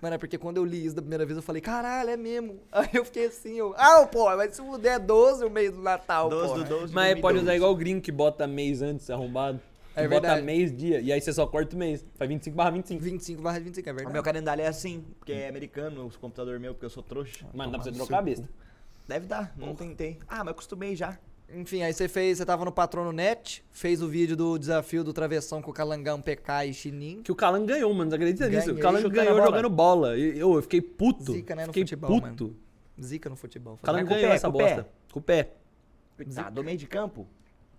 Mano, 0.00 0.14
é 0.14 0.18
porque 0.18 0.38
quando 0.38 0.56
eu 0.56 0.64
li 0.64 0.84
isso 0.86 0.96
da 0.96 1.02
primeira 1.02 1.26
vez 1.26 1.36
eu 1.36 1.42
falei, 1.42 1.60
caralho, 1.60 2.08
é 2.10 2.16
mesmo. 2.16 2.58
Aí 2.72 2.88
eu 2.94 3.04
fiquei 3.04 3.26
assim, 3.26 3.54
eu, 3.58 3.74
ah, 3.76 4.06
pô, 4.06 4.24
mas 4.36 4.56
se 4.56 4.62
puder 4.62 4.94
é 4.94 4.98
12 4.98 5.44
o 5.44 5.50
mês 5.50 5.72
do 5.72 5.82
Natal, 5.82 6.28
12 6.30 6.46
pô. 6.48 6.58
do 6.60 6.64
12 6.64 6.86
de 6.88 6.94
Mas 6.94 7.08
pode 7.20 7.34
2012. 7.38 7.42
usar 7.44 7.56
igual 7.56 7.72
o 7.72 7.76
gringo 7.76 8.00
que 8.00 8.10
bota 8.12 8.46
mês 8.46 8.80
antes 8.82 9.10
arrombado. 9.10 9.60
É 9.94 10.02
Que 10.02 10.08
bota 10.08 10.20
verdade. 10.28 10.46
mês, 10.46 10.74
dia. 10.74 11.00
E 11.00 11.12
aí 11.12 11.20
você 11.20 11.32
só 11.32 11.46
corta 11.46 11.74
o 11.74 11.78
mês. 11.78 12.06
Faz 12.14 12.28
25 12.28 12.56
barra 12.56 12.70
25. 12.70 13.02
25 13.02 13.42
barra 13.42 13.58
25, 13.58 13.88
é 13.88 13.92
O 13.92 13.94
verdade. 13.96 14.12
meu 14.14 14.22
calendário 14.22 14.62
é 14.62 14.68
assim, 14.68 15.04
porque 15.18 15.32
é 15.32 15.48
americano, 15.48 16.06
os 16.06 16.16
computador 16.16 16.58
meu, 16.60 16.72
porque 16.72 16.86
eu 16.86 16.90
sou 16.90 17.02
trouxa. 17.02 17.44
Mano, 17.52 17.72
dá 17.72 17.78
pra 17.78 17.84
você 17.84 17.92
trocar 17.92 18.18
a 18.18 18.22
besta. 18.22 18.48
Deve 19.08 19.26
dar, 19.26 19.52
não 19.56 19.74
tentei. 19.74 20.18
Ah, 20.28 20.38
mas 20.38 20.46
eu 20.46 20.52
acostumei 20.52 20.94
já. 20.94 21.18
Enfim, 21.54 21.82
aí 21.82 21.92
você 21.92 22.06
fez, 22.08 22.38
você 22.38 22.46
tava 22.46 22.64
no 22.64 22.70
Patrono 22.70 23.10
Net, 23.12 23.64
fez 23.70 24.00
o 24.02 24.08
vídeo 24.08 24.36
do 24.36 24.56
desafio 24.58 25.02
do 25.02 25.12
travessão 25.12 25.60
com 25.60 25.70
o 25.70 25.74
Calangão, 25.74 26.20
PK 26.22 26.66
e 26.66 26.74
Chinin. 26.74 27.22
Que 27.22 27.32
o 27.32 27.34
Calan 27.34 27.66
ganhou, 27.66 27.92
mano. 27.92 28.14
Acredita 28.14 28.48
nisso? 28.48 28.70
O 28.70 28.74
Ganhei. 28.74 28.82
Calan 28.82 29.08
ganhou 29.08 29.32
a 29.32 29.34
bola. 29.40 29.46
jogando 29.46 29.70
bola. 29.70 30.16
E 30.18 30.38
eu, 30.38 30.54
eu 30.54 30.62
fiquei 30.62 30.80
puto. 30.80 31.32
Zica, 31.32 31.54
né, 31.56 31.62
no 31.62 31.72
fiquei 31.72 31.82
futebol, 31.82 32.20
puto. 32.20 32.56
Zica 33.02 33.28
no 33.28 33.36
futebol. 33.36 33.74
O 33.74 33.78
Calan 33.84 33.98
Mas 34.00 34.08
com 34.08 34.14
o 34.14 34.16
ganhou 34.16 34.30
pé, 34.30 34.36
essa 34.36 34.50
com 34.50 34.54
o 34.54 34.58
pé. 34.58 34.64
bosta. 34.74 34.88
Com 35.12 35.18
o 35.18 35.22
pé. 35.22 35.50
Tá, 36.34 36.50
do 36.50 36.62
meio 36.62 36.76
de 36.78 36.86
campo. 36.86 37.26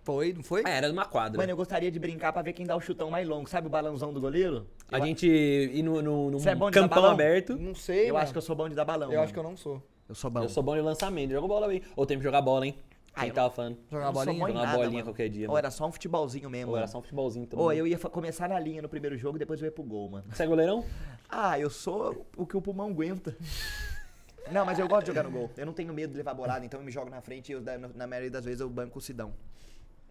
Foi, 0.04 0.32
não 0.32 0.42
foi? 0.42 0.62
Ah, 0.66 0.70
era 0.70 0.88
numa 0.88 1.04
quadra. 1.06 1.38
Mano, 1.38 1.52
eu 1.52 1.56
gostaria 1.56 1.88
de 1.90 1.98
brincar 1.98 2.32
pra 2.32 2.42
ver 2.42 2.52
quem 2.52 2.66
dá 2.66 2.74
o 2.76 2.80
chutão 2.80 3.08
mais 3.08 3.26
longo. 3.26 3.48
Sabe 3.48 3.68
o 3.68 3.70
balãozão 3.70 4.12
do 4.12 4.20
goleiro? 4.20 4.66
a 4.90 4.98
gente 5.00 5.26
ir 5.28 5.82
no, 5.82 6.02
no, 6.02 6.30
num 6.32 6.38
Você 6.40 6.50
é 6.50 6.54
bom 6.56 6.68
de 6.70 6.74
dar 6.74 6.82
campão 6.82 6.96
balão? 7.02 7.14
aberto. 7.14 7.56
Não 7.56 7.74
sei, 7.74 8.10
Eu 8.10 8.14
mano. 8.14 8.24
acho 8.24 8.32
que 8.32 8.38
eu 8.38 8.42
sou 8.42 8.56
bom 8.56 8.68
de 8.68 8.74
dar 8.74 8.84
balão. 8.84 9.12
Eu 9.12 9.22
acho 9.22 9.32
que 9.32 9.38
eu 9.38 9.42
não 9.44 9.56
sou. 9.56 9.80
eu 10.08 10.14
sou 10.14 10.28
bom. 10.28 10.42
Eu 10.42 10.48
sou 10.48 10.62
bom 10.62 10.74
de 10.74 10.80
lançamento. 10.82 11.30
Jogo 11.30 11.46
bola 11.46 11.68
bem. 11.68 11.80
Ou 11.94 12.04
tem 12.04 12.18
que 12.18 12.24
jogar 12.24 12.42
bola, 12.42 12.66
hein? 12.66 12.74
Ah, 13.14 13.20
Quem 13.20 13.28
eu 13.28 13.34
tava 13.34 13.50
falando? 13.50 13.78
Jogar 13.90 14.06
sou 14.06 14.24
bolinha? 14.24 14.46
Jogar 14.46 14.72
bolinha 14.76 14.90
mano. 14.92 15.04
qualquer 15.04 15.28
dia, 15.28 15.42
Ou 15.46 15.48
mano. 15.48 15.58
era 15.58 15.70
só 15.70 15.86
um 15.86 15.92
futebolzinho 15.92 16.48
mesmo. 16.48 16.70
Ou 16.70 16.78
era 16.78 16.86
só 16.86 16.98
um 16.98 17.02
futebolzinho 17.02 17.46
também. 17.46 17.62
Ou 17.64 17.72
eu 17.72 17.86
ia 17.86 17.98
começar 17.98 18.48
na 18.48 18.58
linha 18.58 18.80
no 18.80 18.88
primeiro 18.88 19.16
jogo, 19.18 19.38
depois 19.38 19.60
eu 19.60 19.66
ia 19.66 19.72
pro 19.72 19.82
gol, 19.82 20.08
mano. 20.08 20.24
Você 20.30 20.42
é 20.42 20.46
goleirão? 20.46 20.84
Ah, 21.28 21.58
eu 21.58 21.68
sou 21.68 22.26
o 22.36 22.46
que 22.46 22.56
o 22.56 22.62
pulmão 22.62 22.88
aguenta. 22.88 23.36
Não, 24.50 24.64
mas 24.64 24.78
eu 24.78 24.88
gosto 24.88 25.02
de 25.02 25.06
jogar 25.08 25.22
no 25.22 25.30
gol. 25.30 25.50
Eu 25.56 25.64
não 25.64 25.72
tenho 25.72 25.94
medo 25.94 26.10
de 26.10 26.16
levar 26.16 26.34
bolada, 26.34 26.64
então 26.66 26.80
eu 26.80 26.84
me 26.84 26.90
jogo 26.90 27.08
na 27.08 27.20
frente 27.20 27.50
e 27.50 27.52
eu, 27.52 27.60
na, 27.60 27.78
na 27.78 28.06
maioria 28.08 28.30
das 28.30 28.44
vezes 28.44 28.60
eu 28.60 28.68
banco 28.68 28.98
o 28.98 29.00
Sidão. 29.00 29.32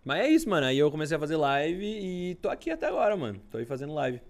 Mas 0.06 0.22
é 0.22 0.30
isso, 0.30 0.50
mano. 0.50 0.68
Aí 0.68 0.78
eu 0.80 0.90
comecei 0.90 1.18
a 1.18 1.20
fazer 1.20 1.36
live 1.36 1.84
e 1.86 2.36
tô 2.36 2.50
aqui 2.50 2.72
até 2.72 2.88
agora, 2.88 3.16
mano. 3.18 3.40
Tô 3.52 3.58
aí 3.58 3.66
fazendo 3.66 3.94
live. 3.94 4.22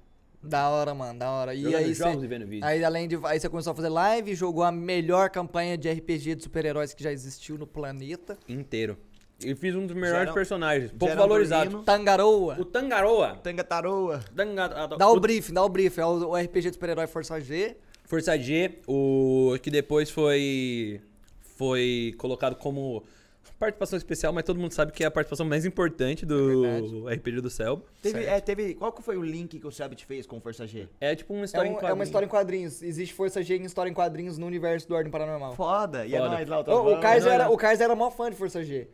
Da 0.44 0.70
hora, 0.70 0.94
mano, 0.94 1.20
da 1.20 1.30
hora. 1.32 1.54
E 1.54 1.62
Jogando 1.62 1.76
aí 1.78 1.94
jogos 1.94 2.16
você... 2.20 2.26
e 2.26 2.28
vendo 2.28 2.48
vídeo. 2.48 2.66
Aí 2.66 2.84
além 2.84 3.08
de... 3.08 3.20
Aí 3.26 3.40
você 3.40 3.48
começou 3.48 3.72
a 3.72 3.76
fazer 3.76 3.90
live, 3.90 4.34
jogou 4.36 4.64
a 4.64 4.72
melhor 4.72 5.30
campanha 5.30 5.78
de 5.78 5.90
RPG 5.92 6.36
de 6.36 6.44
super-heróis 6.44 6.94
que 6.94 7.04
já 7.04 7.12
existiu 7.12 7.58
no 7.58 7.68
planeta. 7.68 8.38
Inteiro. 8.50 8.98
E 9.44 9.56
fiz 9.56 9.76
um 9.76 9.86
dos 9.86 9.96
melhores 9.96 10.20
Geral- 10.20 10.34
personagens. 10.36 10.92
Pouco 10.92 11.08
Geral 11.14 11.28
valorizado. 11.28 11.64
Dormino. 11.66 11.84
Tangaroa. 11.84 12.58
O 12.60 12.66
Tangaroa. 12.66 13.36
Tanga 13.44 13.64
Taroa. 13.64 14.24
Tanga- 14.36 14.68
Dá 14.98 15.10
o 15.10 15.20
briefing, 15.20 15.54
dá 15.54 15.64
o 15.64 15.70
briefing. 15.70 16.02
É 16.02 16.06
o, 16.06 16.30
o 16.30 16.36
RPG 16.36 16.62
de 16.70 16.74
super-herói 16.74 17.08
Força 17.08 17.40
G. 17.42 17.76
Força 18.06 18.38
G, 18.38 18.80
o 18.88 19.56
que 19.62 19.72
depois 19.72 20.10
foi 20.12 21.02
foi 21.56 22.14
colocado 22.18 22.56
como 22.56 23.04
participação 23.62 23.96
especial, 23.98 24.34
mas 24.34 24.44
todo 24.44 24.60
mundo 24.60 24.72
sabe 24.74 24.92
que 24.92 25.04
é 25.04 25.08
a 25.08 25.12
participação 25.12 25.46
mais 25.46 25.66
importante 25.66 26.26
do 26.26 27.08
RPG 27.08 27.42
do 27.42 27.50
Céu. 27.50 27.86
Teve, 28.02 28.26
é, 28.26 28.40
teve, 28.42 28.74
qual 28.74 28.92
que 28.92 29.04
foi 29.04 29.18
o 29.18 29.22
link 29.22 29.60
que 29.60 29.68
o 29.68 29.72
Selbit 29.72 30.04
fez 30.06 30.26
com 30.26 30.38
o 30.38 30.42
Força 30.42 30.66
G? 30.66 30.88
É 31.00 31.16
tipo 31.16 31.32
uma 31.34 31.44
É, 31.44 31.46
história 31.46 31.70
um- 31.70 31.74
em 31.74 31.78
é 31.78 31.80
quadrinho. 31.80 31.96
uma 31.96 32.04
história 32.04 32.26
em 32.26 32.30
quadrinhos. 32.30 32.82
Existe 32.82 33.14
Força 33.14 33.44
G 33.44 33.58
em 33.58 33.64
história 33.64 33.90
em 33.90 33.94
quadrinhos 33.94 34.38
no 34.40 34.48
universo 34.48 34.88
do 34.90 34.96
Ordem 34.96 35.12
Paranormal. 35.12 35.54
Foda. 35.54 36.06
E 36.08 36.16
é 36.16 36.18
Foda. 36.18 36.30
nóis 36.32 36.48
lá, 36.50 36.60
o 36.60 36.72
O, 36.72 36.94
o. 36.96 37.00
Kars 37.00 37.24
não, 37.24 37.32
era, 37.32 37.44
não. 37.46 37.54
o 37.54 37.58
Kars 37.58 37.80
era 37.80 37.96
mó 37.96 38.10
fã 38.10 38.30
de 38.32 38.36
Força 38.36 38.64
G. 38.64 38.88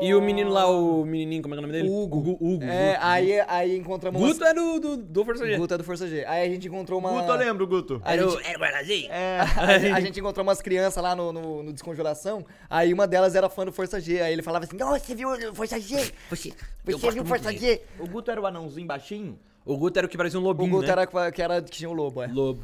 E 0.00 0.14
o 0.14 0.22
menino 0.22 0.50
lá, 0.50 0.70
o 0.70 1.04
menininho, 1.04 1.42
como 1.42 1.52
é 1.54 1.56
é 1.56 1.58
o 1.58 1.62
nome 1.62 1.72
dele? 1.74 1.88
O 1.88 2.02
Hugo. 2.04 2.18
Hugo. 2.18 2.30
Hugo. 2.40 2.64
É, 2.64 2.92
Guto. 2.92 3.04
aí, 3.06 3.40
aí 3.48 3.76
encontramos 3.76 4.20
umas- 4.22 4.32
Guto 4.32 4.44
é 4.44 4.54
do, 4.54 4.78
do, 4.80 4.96
do 4.96 5.24
Força 5.24 5.44
G. 5.46 5.56
Guto 5.58 5.74
é 5.74 5.78
do 5.78 5.84
Força 5.84 6.08
G. 6.08 6.24
Aí 6.26 6.46
a 6.46 6.48
gente 6.50 6.68
encontrou 6.68 6.98
uma. 7.00 7.10
Guto, 7.10 7.32
eu 7.32 7.36
lembro, 7.36 7.66
Guto. 7.66 8.00
A 8.04 8.12
Era 8.14 8.24
o- 8.26 8.30
gente, 8.30 8.46
Era 8.48 8.56
o 8.56 8.60
Guardazinho. 8.62 9.12
É. 9.12 9.40
a, 9.58 9.78
gente- 9.78 9.92
a 9.92 10.00
gente 10.00 10.20
encontrou 10.20 10.42
umas 10.44 10.62
crianças 10.62 11.02
lá 11.02 11.14
no, 11.16 11.32
no, 11.32 11.62
no 11.64 11.72
Descongelação. 11.72 12.46
Aí 12.70 12.94
uma 12.94 13.06
delas 13.06 13.34
era 13.34 13.48
fã 13.48 13.66
do 13.66 13.72
Força 13.72 14.00
G. 14.00 14.13
Aí 14.20 14.32
ele 14.32 14.42
falava 14.42 14.64
assim: 14.64 14.76
Nossa, 14.76 15.04
você 15.04 15.14
viu 15.14 15.28
o 15.30 15.54
Força 15.54 15.78
G? 15.80 16.12
Você, 16.30 16.52
eu 16.86 16.98
você 16.98 17.10
viu 17.10 17.22
o 17.22 17.26
Força 17.26 17.46
dele." 17.52 17.58
G? 17.58 17.82
O 17.98 18.06
Guto 18.06 18.30
era 18.30 18.40
o 18.40 18.46
anãozinho 18.46 18.86
baixinho? 18.86 19.38
O 19.64 19.76
Guto 19.76 19.98
era 19.98 20.06
o 20.06 20.10
que 20.10 20.16
parecia 20.16 20.38
um 20.38 20.42
O 20.42 20.46
lobinho, 20.46 20.70
Guto 20.70 20.86
né? 20.86 20.92
era 20.92 21.32
que 21.32 21.42
era 21.42 21.62
que 21.62 21.70
tinha 21.70 21.88
o 21.88 21.92
lobo, 21.92 22.22
é. 22.22 22.26
Lobo. 22.26 22.62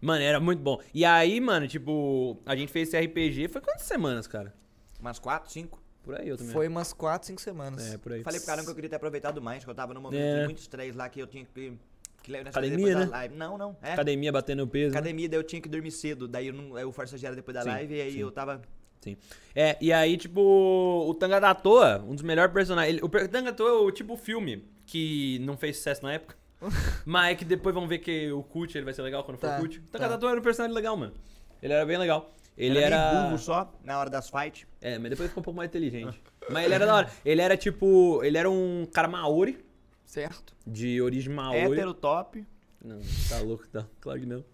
Mano, 0.00 0.22
era 0.22 0.40
muito 0.40 0.62
bom. 0.62 0.80
E 0.94 1.04
aí, 1.04 1.40
mano, 1.40 1.68
tipo, 1.68 2.38
a 2.46 2.56
gente 2.56 2.72
fez 2.72 2.88
esse 2.88 2.98
RPG, 2.98 3.48
foi 3.48 3.60
quantas 3.60 3.82
semanas, 3.82 4.26
cara? 4.26 4.54
Umas 4.98 5.18
quatro, 5.18 5.50
cinco. 5.50 5.80
Por 6.02 6.14
aí 6.14 6.28
eu 6.28 6.36
também. 6.38 6.52
Foi 6.52 6.66
umas 6.66 6.94
4, 6.94 7.26
5 7.26 7.40
semanas. 7.42 7.92
É, 7.94 7.98
por 7.98 8.12
aí. 8.12 8.22
Falei 8.22 8.40
pro 8.40 8.46
caramba 8.46 8.64
que 8.64 8.70
eu 8.70 8.74
queria 8.74 8.88
ter 8.90 8.96
aproveitado 8.96 9.42
mais, 9.42 9.62
que 9.62 9.68
eu 9.70 9.74
tava 9.74 9.92
num 9.92 10.00
momento 10.00 10.18
É. 10.20 10.40
de 10.40 10.44
muito 10.46 10.58
estresse 10.58 10.96
lá, 10.96 11.08
que 11.10 11.20
eu 11.20 11.26
tinha 11.26 11.44
que... 11.44 11.74
que 12.22 12.32
nessa 12.32 12.48
Academia, 12.48 12.76
depois 12.78 12.94
da 12.94 13.04
né? 13.04 13.10
live. 13.10 13.36
Não, 13.36 13.58
não. 13.58 13.76
É. 13.82 13.92
Academia 13.92 14.32
batendo 14.32 14.66
peso. 14.66 14.92
né? 14.94 14.98
Academia, 14.98 15.28
daí 15.28 15.38
eu 15.38 15.44
tinha 15.44 15.60
que 15.60 15.68
dormir 15.68 15.90
cedo. 15.90 16.26
Daí 16.26 16.46
eu 16.46 16.54
não, 16.54 16.72
o 16.88 16.92
Força 16.92 17.18
G 17.18 17.26
era 17.26 17.36
depois 17.36 17.54
da 17.54 17.62
Sim, 17.62 17.68
live, 17.68 17.94
e 17.94 18.00
aí 18.00 18.12
sim. 18.12 18.18
eu 18.20 18.30
tava... 18.30 18.62
Sim. 19.00 19.16
É, 19.54 19.76
e 19.80 19.92
aí, 19.92 20.16
tipo, 20.16 20.40
o 20.40 21.14
Tanga 21.14 21.40
da 21.40 21.54
Toa, 21.54 22.04
um 22.06 22.14
dos 22.14 22.22
melhores 22.22 22.52
personagens. 22.52 22.94
ele- 22.96 23.04
o 23.04 23.08
Tanga 23.08 23.50
da 23.50 23.52
Toa 23.52 23.68
é 23.68 23.72
o 23.72 23.90
tipo 23.90 24.16
filme 24.16 24.64
que 24.86 25.38
não 25.40 25.56
fez 25.56 25.76
sucesso 25.78 26.02
na 26.02 26.12
época. 26.12 26.36
mas 27.06 27.32
é 27.32 27.34
que 27.34 27.44
depois 27.44 27.74
vão 27.74 27.88
ver 27.88 27.98
que 28.00 28.30
o 28.30 28.42
Cult 28.42 28.76
ele 28.76 28.84
vai 28.84 28.92
ser 28.92 29.00
legal 29.02 29.24
quando 29.24 29.38
for 29.38 29.48
Tá, 29.48 29.58
Cult. 29.58 29.78
O 29.78 29.82
Tanga 29.90 30.04
tá. 30.04 30.08
da 30.14 30.18
Toa 30.18 30.30
era 30.32 30.40
um 30.40 30.42
personagem 30.42 30.74
legal, 30.74 30.96
mano. 30.96 31.14
Ele 31.62 31.72
era 31.72 31.86
bem 31.86 31.96
legal. 31.98 32.30
Ele 32.56 32.78
era... 32.78 32.96
era. 32.96 33.22
burro 33.24 33.38
só, 33.38 33.72
na 33.82 33.98
hora 33.98 34.10
das 34.10 34.28
fights. 34.28 34.66
É, 34.82 34.98
mas 34.98 35.10
depois 35.10 35.28
ficou 35.30 35.40
um 35.40 35.44
pouco 35.44 35.56
mais 35.56 35.68
inteligente. 35.70 36.20
mas 36.50 36.64
ele 36.66 36.74
era 36.74 36.84
da 36.84 36.94
hora. 36.94 37.10
Ele 37.24 37.40
era 37.40 37.56
tipo. 37.56 38.22
Ele 38.22 38.36
era 38.36 38.50
um 38.50 38.86
cara 38.92 39.08
Maori, 39.08 39.58
Certo? 40.04 40.54
de 40.66 41.00
origem 41.00 41.32
Maori. 41.32 41.58
Hétero 41.58 41.94
top. 41.94 42.44
Não, 42.84 42.98
tá 43.28 43.38
louco, 43.40 43.66
tá. 43.68 43.86
Claro 44.00 44.20
que 44.20 44.26
não. 44.26 44.44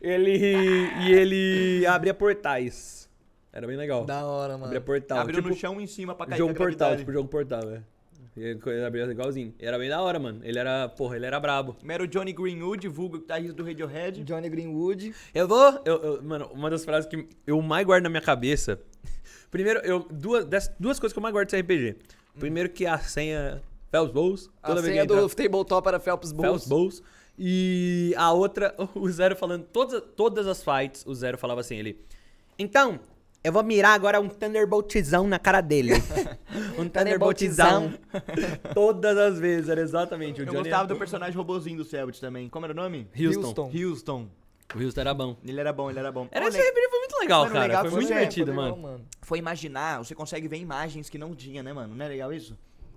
Ele. 0.00 0.36
E 1.06 1.12
ele 1.12 1.86
abria 1.86 2.14
portais. 2.14 3.10
Era 3.54 3.68
bem 3.68 3.76
legal. 3.76 4.04
Da 4.04 4.26
hora, 4.26 4.54
Abria 4.54 4.68
mano. 4.68 4.80
portal. 4.82 5.18
Abriu 5.18 5.36
tipo, 5.36 5.48
no 5.48 5.54
chão 5.54 5.80
em 5.80 5.86
cima 5.86 6.12
pra 6.12 6.26
cair 6.26 6.38
jogo 6.38 6.50
a 6.50 6.56
portal, 6.56 6.96
tipo 6.96 7.12
jogo 7.12 7.28
portal, 7.28 7.60
velho. 7.64 7.84
Ele 8.36 8.60
ele 8.66 8.84
abria 8.84 9.04
igualzinho. 9.04 9.54
E 9.60 9.64
era 9.64 9.78
bem 9.78 9.88
da 9.88 10.02
hora, 10.02 10.18
mano. 10.18 10.40
Ele 10.42 10.58
era, 10.58 10.88
porra, 10.88 11.14
ele 11.14 11.24
era 11.24 11.38
brabo. 11.38 11.76
Era 11.88 12.02
o 12.02 12.08
Johnny 12.08 12.32
Greenwood, 12.32 12.88
vulgo 12.88 13.18
guitarrista 13.18 13.54
do 13.54 13.64
Radiohead. 13.64 14.24
Johnny 14.24 14.48
Greenwood. 14.48 15.14
Eu 15.32 15.46
vou. 15.46 15.80
Eu, 15.84 16.02
eu- 16.02 16.22
mano, 16.24 16.50
uma 16.52 16.68
das 16.68 16.84
frases 16.84 17.08
que 17.08 17.28
eu 17.46 17.62
mais 17.62 17.86
guardo 17.86 18.02
na 18.02 18.08
minha 18.10 18.20
cabeça. 18.20 18.80
Primeiro, 19.52 19.78
eu. 19.84 20.00
Duas, 20.10 20.44
das, 20.46 20.68
duas 20.80 20.98
coisas 20.98 21.12
que 21.12 21.18
eu 21.20 21.22
mais 21.22 21.32
guardo 21.32 21.46
desse 21.48 21.60
RPG. 21.62 21.96
Primeiro 22.40 22.70
que 22.70 22.84
a 22.86 22.98
senha 22.98 23.62
Felps 23.88 24.12
Bowls. 24.12 24.50
A 24.60 24.66
Toda 24.70 24.82
vez 24.82 24.92
senha 24.94 25.06
que 25.06 25.14
do 25.14 25.28
tabletop 25.28 25.86
era 25.86 26.00
Phelps 26.00 26.32
Felps 26.32 26.66
Bulls. 26.66 26.66
Bowls. 26.68 27.02
E 27.38 28.12
a 28.16 28.32
outra, 28.32 28.74
o 28.96 29.08
Zero 29.10 29.36
falando. 29.36 29.64
Todas, 29.72 30.02
todas 30.16 30.48
as 30.48 30.60
fights, 30.64 31.04
o 31.06 31.14
Zero 31.14 31.38
falava 31.38 31.60
assim, 31.60 31.76
ele. 31.76 32.00
Então, 32.58 32.98
Eu 33.44 33.52
vou 33.52 33.62
mirar 33.62 33.92
agora 33.92 34.18
um 34.18 34.26
Thunderboltzão 34.26 35.28
na 35.28 35.38
cara 35.38 35.60
dele. 35.60 35.92
um 36.78 36.88
Thunderboltzão. 36.88 37.92
Todas 38.72 39.18
as 39.18 39.38
vezes, 39.38 39.68
era 39.68 39.82
exatamente. 39.82 40.40
O 40.40 40.44
Eu 40.44 40.46
Johnny 40.46 40.58
gostava 40.60 40.88
do 40.88 40.96
personagem 40.96 41.36
robozinho 41.36 41.76
do 41.76 41.84
Selbit 41.84 42.18
também. 42.18 42.48
Como 42.48 42.64
era 42.64 42.72
o 42.72 42.76
nome? 42.76 43.06
Houston. 43.14 43.70
Houston. 43.70 44.28
O 44.74 44.82
Houston 44.82 45.00
era 45.02 45.12
bom. 45.12 45.36
Ele 45.44 45.60
era 45.60 45.74
bom, 45.74 45.90
ele 45.90 45.98
era 45.98 46.10
bom. 46.10 46.26
Era 46.30 46.48
le- 46.48 46.58
RPG 46.58 46.88
foi 46.88 46.98
muito 47.00 47.18
legal, 47.20 47.40
Mano, 47.42 47.52
cara. 47.52 47.66
legal 47.66 47.80
foi 47.82 47.90
que 47.90 47.96
muito 47.96 48.08
foi- 48.08 48.16
divertido, 48.16 48.52
Foi 48.54 48.62
legal, 48.64 48.78
mano. 48.78 49.00
Foi 49.20 49.38
imaginar, 49.38 49.98
você 49.98 50.14
consegue 50.14 50.48
ver 50.48 50.56
imagens 50.56 51.10
que 51.10 51.18
não 51.18 51.34
tinha, 51.34 51.62
né, 51.62 51.70
mano? 51.70 51.94
Não 51.94 52.02
é 52.04 52.08
legal 52.08 52.32
isso? 52.32 52.56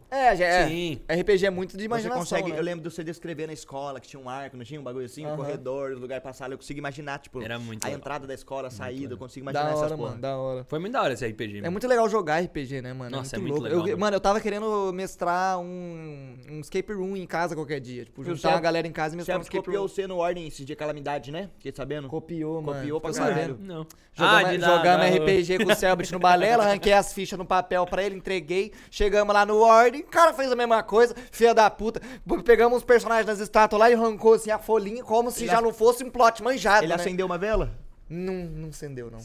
É, 0.09 0.35
já 0.35 0.45
é. 0.45 0.67
Sim. 0.67 1.01
RPG 1.09 1.45
é 1.45 1.49
muito 1.49 1.71
de 1.71 1.79
Você 1.79 1.85
imaginação, 1.85 2.19
consegue, 2.19 2.51
né? 2.51 2.57
eu 2.57 2.63
lembro 2.63 2.81
de 2.87 2.93
você 2.95 3.03
descrever 3.03 3.45
na 3.45 3.53
escola 3.53 3.99
que 3.99 4.07
tinha 4.07 4.19
um 4.19 4.29
arco, 4.29 4.55
não 4.55 4.63
tinha 4.63 4.79
um 4.79 4.83
bagulho 4.83 5.05
assim, 5.05 5.25
um 5.25 5.29
Aham. 5.29 5.35
corredor, 5.37 5.91
um 5.91 5.99
lugar 5.99 6.21
pra 6.21 6.31
sala, 6.31 6.53
eu 6.53 6.57
consigo 6.57 6.79
imaginar, 6.79 7.19
tipo, 7.19 7.41
Era 7.41 7.59
muito 7.59 7.83
a 7.83 7.87
legal. 7.87 7.99
entrada 7.99 8.25
da 8.25 8.33
escola, 8.33 8.69
a 8.69 8.71
saída, 8.71 9.13
eu 9.13 9.17
consigo 9.17 9.43
imaginar 9.43 9.65
Da 9.65 9.69
essas 9.71 9.83
hora, 9.83 9.97
porra. 9.97 10.09
mano, 10.11 10.21
da 10.21 10.37
hora. 10.37 10.63
Foi 10.63 10.79
muito 10.79 10.93
da 10.93 11.01
hora 11.01 11.13
esse 11.13 11.25
RPG. 11.25 11.57
É 11.57 11.61
mano. 11.61 11.71
muito 11.73 11.87
legal 11.87 12.07
jogar 12.09 12.39
RPG, 12.41 12.81
né, 12.81 12.93
mano? 12.93 13.17
Nossa, 13.17 13.35
é 13.35 13.37
é 13.37 13.39
muito 13.41 13.51
muito 13.51 13.63
louco. 13.63 13.75
legal, 13.75 13.87
Eu- 13.87 13.97
mano. 13.97 13.99
mano, 13.99 14.15
eu 14.15 14.21
tava 14.21 14.39
querendo 14.39 14.91
mestrar 14.93 15.59
um, 15.59 16.37
um 16.51 16.59
escape 16.61 16.93
room 16.93 17.17
em 17.17 17.25
casa 17.27 17.53
qualquer 17.53 17.79
dia. 17.81 18.05
Tipo, 18.05 18.23
juntar 18.23 18.51
uma 18.51 18.61
galera 18.61 18.87
em 18.87 18.91
casa 18.93 19.13
e 19.13 19.17
mestrar 19.17 19.37
um 19.37 19.41
Você 19.41 19.47
escape 19.47 19.65
copiou 19.65 19.83
room. 19.83 19.87
você 19.89 20.07
no 20.07 20.17
Ordem 20.17 20.47
esse 20.47 20.63
dia 20.63 20.75
Calamidade, 20.75 21.31
né? 21.31 21.49
Fiquei 21.57 21.73
sabendo? 21.75 22.07
Copiou, 22.07 22.61
mano. 22.61 22.79
Copiou 22.79 23.01
pra 23.01 23.11
caralho. 23.11 23.57
Não. 23.59 23.85
Jogamos, 24.13 24.43
Ah, 24.45 24.51
de 24.55 24.59
jogamos 24.59 25.05
RPG 25.15 25.63
com 25.65 25.71
o 25.71 25.75
Selbit 25.75 26.11
no 26.11 26.17
balela, 26.19 26.63
arranquei 26.63 26.93
as 26.93 27.13
fichas 27.13 27.37
no 27.37 27.45
papel 27.45 27.85
pra 27.85 28.03
ele, 28.03 28.15
entreguei. 28.15 28.71
Chegamos 28.89 29.31
lá 29.33 29.45
no 29.45 29.59
Ordem, 29.59 29.96
o 30.01 30.07
cara 30.07 30.33
fez 30.33 30.51
a 30.51 30.55
mesma 30.55 30.81
coisa, 30.83 31.15
filha 31.31 31.53
da 31.53 31.69
puta. 31.69 32.01
Pegamos 32.45 32.77
os 32.79 32.83
personagens 32.83 33.25
das 33.25 33.39
estátuas 33.39 33.79
lá 33.79 33.89
e 33.89 33.93
arrancou 33.93 34.33
assim 34.33 34.51
a 34.51 34.57
folhinha, 34.59 35.03
como 35.03 35.31
se 35.31 35.41
Ele 35.41 35.47
já 35.51 35.57
ac- 35.57 35.63
não 35.63 35.73
fosse 35.73 36.03
um 36.03 36.09
plot 36.09 36.41
manjado. 36.43 36.83
Ele 36.83 36.89
né? 36.89 36.95
acendeu 36.95 37.25
uma 37.25 37.37
vela? 37.37 37.71
Não, 38.09 38.33
não 38.33 38.69
acendeu, 38.69 39.09
não. 39.11 39.19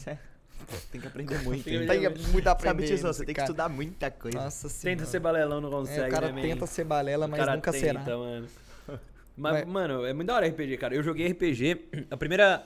Tem 0.91 1.01
que 1.01 1.07
aprender 1.07 1.41
muito. 1.43 1.63
Tem 1.63 1.85
Tem 1.85 2.09
muito 2.31 2.47
a 2.47 2.51
aprender. 2.51 2.87
Sabe, 2.97 3.13
você 3.13 3.25
tem 3.25 3.35
que 3.35 3.41
estudar 3.41 3.67
muita 3.69 4.09
coisa. 4.09 4.37
Nossa 4.37 4.69
senhora. 4.69 4.97
Tenta 4.97 5.09
ser 5.11 5.19
balelão, 5.19 5.59
não 5.59 5.69
consegue, 5.69 6.01
É, 6.01 6.07
o 6.07 6.11
cara 6.11 6.27
né, 6.27 6.33
man? 6.33 6.41
tenta 6.41 6.65
ser 6.67 6.83
balela, 6.85 7.27
mas 7.27 7.39
nunca 7.47 7.71
tenta, 7.71 7.79
será. 8.03 8.17
mano. 8.17 8.47
Mas, 9.35 9.51
Vai. 9.53 9.65
mano, 9.65 10.05
é 10.05 10.13
muito 10.13 10.27
da 10.27 10.35
hora 10.35 10.47
RPG, 10.47 10.77
cara. 10.77 10.93
Eu 10.93 11.01
joguei 11.01 11.27
RPG. 11.27 12.05
A 12.11 12.15
primeira, 12.15 12.63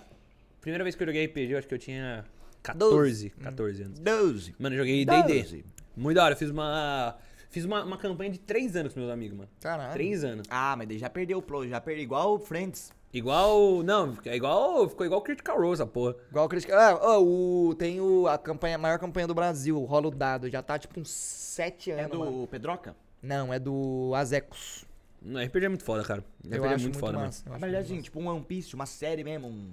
primeira 0.59 0.83
vez 0.83 0.95
que 0.95 1.01
eu 1.01 1.07
joguei 1.07 1.25
RPG, 1.25 1.53
eu 1.53 1.57
acho 1.57 1.65
que 1.67 1.73
eu 1.73 1.79
tinha 1.79 2.25
14, 2.61 3.29
14 3.41 3.83
anos. 3.83 3.99
12. 3.99 4.53
Mano, 4.59 4.75
eu 4.75 4.79
joguei 4.79 5.05
D&D. 5.05 5.63
Muito 5.95 6.17
da 6.17 6.25
hora. 6.25 6.33
Eu 6.33 6.37
fiz 6.37 6.49
uma... 6.49 7.15
Fiz 7.57 7.65
uma, 7.65 7.83
uma 7.83 7.97
campanha 7.97 8.29
de 8.29 8.37
3 8.37 8.75
anos 8.75 8.93
com 8.93 8.99
meus 8.99 9.11
amigos, 9.11 9.35
mano. 9.35 9.49
Caralho. 9.59 9.91
3 9.91 10.23
anos. 10.23 10.47
Ah, 10.47 10.75
mas 10.77 10.87
daí 10.87 10.99
já 10.99 11.09
perdeu 11.09 11.39
o 11.39 11.41
pro, 11.41 11.67
já 11.67 11.81
perdeu 11.81 12.03
igual 12.03 12.35
o 12.35 12.39
Friends. 12.39 12.93
Igual... 13.11 13.81
Não, 13.81 14.15
é 14.25 14.35
igual... 14.35 14.87
Ficou 14.87 15.07
igual 15.07 15.23
Critical 15.23 15.57
Role, 15.57 15.73
essa 15.73 15.87
porra. 15.87 16.15
Igual 16.29 16.45
o 16.45 16.49
Critical. 16.49 16.79
Ah, 16.79 16.99
ó, 17.01 17.19
o, 17.19 17.73
tem 17.73 17.99
o, 17.99 18.27
a, 18.27 18.37
campanha, 18.37 18.75
a 18.75 18.77
maior 18.77 18.99
campanha 18.99 19.25
do 19.25 19.33
Brasil, 19.33 19.75
o 19.75 19.85
Rolo 19.85 20.11
Dado. 20.11 20.47
Já 20.51 20.61
tá 20.61 20.77
tipo 20.77 20.99
uns 20.99 21.09
7 21.09 21.89
anos. 21.89 22.05
É 22.05 22.07
do 22.07 22.19
mano. 22.19 22.45
Pedroca? 22.45 22.95
Não, 23.23 23.51
é 23.51 23.57
do 23.57 24.11
Azecos. 24.13 24.85
Não, 25.19 25.43
RPG 25.43 25.65
é 25.65 25.69
muito 25.69 25.83
foda, 25.83 26.03
cara. 26.03 26.23
RPG 26.45 26.57
Eu 26.57 26.63
é 26.63 26.67
acho 26.67 26.83
muito, 26.83 26.83
muito 26.83 26.99
foda, 26.99 27.17
massa. 27.17 27.41
acho 27.41 27.59
mas 27.59 27.71
muito 27.71 27.75
assim, 27.75 28.01
tipo 28.03 28.19
um 28.19 28.27
One 28.27 28.43
Piece, 28.43 28.75
uma 28.75 28.85
série 28.85 29.23
mesmo. 29.23 29.47
Um... 29.47 29.71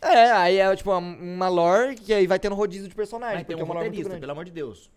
É, 0.00 0.30
aí 0.30 0.56
é 0.56 0.74
tipo 0.74 0.90
uma, 0.90 0.98
uma 0.98 1.48
lore 1.50 1.94
que 1.94 2.14
aí 2.14 2.26
vai 2.26 2.38
tendo 2.38 2.54
rodízio 2.54 2.88
de 2.88 2.94
personagem. 2.94 3.36
Mas 3.36 3.46
tem 3.46 3.54
porque 3.54 3.70
um 3.70 3.74
é 3.74 3.84
roteirista, 3.84 4.16
pelo 4.16 4.32
amor 4.32 4.46
de 4.46 4.50
Deus. 4.50 4.90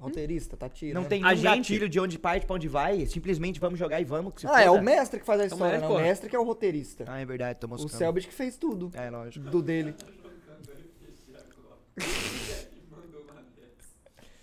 Roteirista, 0.00 0.56
tá 0.56 0.68
tira. 0.68 0.98
Não 0.98 1.04
tem 1.06 1.22
A 1.22 1.34
gente- 1.34 1.44
gatilho 1.44 1.88
de 1.88 2.00
onde 2.00 2.18
parte 2.18 2.46
pra 2.46 2.56
onde 2.56 2.66
vai, 2.68 3.04
simplesmente 3.06 3.60
vamos 3.60 3.78
jogar 3.78 4.00
e 4.00 4.04
vamos. 4.04 4.32
que 4.34 4.40
se 4.40 4.46
Ah, 4.46 4.62
é 4.62 4.66
foda. 4.66 4.80
o 4.80 4.82
mestre 4.82 5.20
que 5.20 5.26
faz 5.26 5.40
a 5.40 5.44
história, 5.46 5.72
mestre, 5.78 5.88
né? 5.88 5.94
O 5.94 6.02
mestre 6.02 6.30
que 6.30 6.36
é 6.36 6.38
o 6.38 6.42
roteirista. 6.44 7.04
Ah, 7.06 7.20
é 7.20 7.24
verdade, 7.26 7.58
tô 7.60 7.66
o 7.66 7.70
moscando. 7.70 7.90
Selbit 7.98 8.26
que 8.26 8.32
fez 8.34 8.56
tudo. 8.56 8.90
É, 8.94 9.10
lógico. 9.10 9.50
Do 9.50 9.62
dele. 9.62 9.94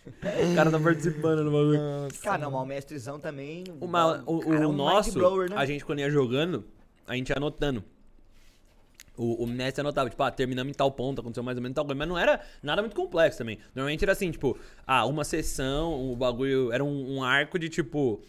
O 0.05 0.55
cara 0.55 0.71
tá 0.71 0.79
participando 0.79 1.43
no 1.43 1.51
bagulho. 1.51 1.79
Cara, 2.21 2.37
não, 2.37 2.51
mas 2.51 2.61
o 2.61 2.65
mestrezão 2.65 3.19
também. 3.19 3.63
O, 3.79 3.87
ma- 3.87 4.23
o, 4.25 4.39
cara, 4.39 4.67
o 4.67 4.71
um 4.71 4.73
nosso, 4.75 5.09
mind-blower, 5.09 5.49
né? 5.49 5.55
a 5.57 5.65
gente 5.65 5.83
quando 5.83 5.99
ia 5.99 6.09
jogando, 6.09 6.63
a 7.05 7.15
gente 7.15 7.29
ia 7.29 7.35
anotando. 7.37 7.83
O, 9.17 9.43
o 9.43 9.47
mestre 9.47 9.81
anotava, 9.81 10.09
tipo, 10.09 10.21
ah, 10.21 10.31
terminamos 10.31 10.71
em 10.71 10.73
tal 10.73 10.91
ponto, 10.91 11.19
aconteceu 11.19 11.43
mais 11.43 11.57
ou 11.57 11.63
menos 11.63 11.75
tal 11.75 11.85
coisa. 11.85 11.97
Mas 11.97 12.07
não 12.07 12.17
era 12.17 12.39
nada 12.61 12.81
muito 12.81 12.95
complexo 12.95 13.39
também. 13.39 13.57
Normalmente 13.75 14.03
era 14.03 14.11
assim, 14.11 14.31
tipo, 14.31 14.57
ah, 14.85 15.05
uma 15.05 15.23
sessão, 15.23 16.11
o 16.11 16.15
bagulho. 16.15 16.71
Era 16.71 16.83
um, 16.83 17.17
um 17.17 17.23
arco 17.23 17.57
de 17.57 17.69
tipo. 17.69 18.21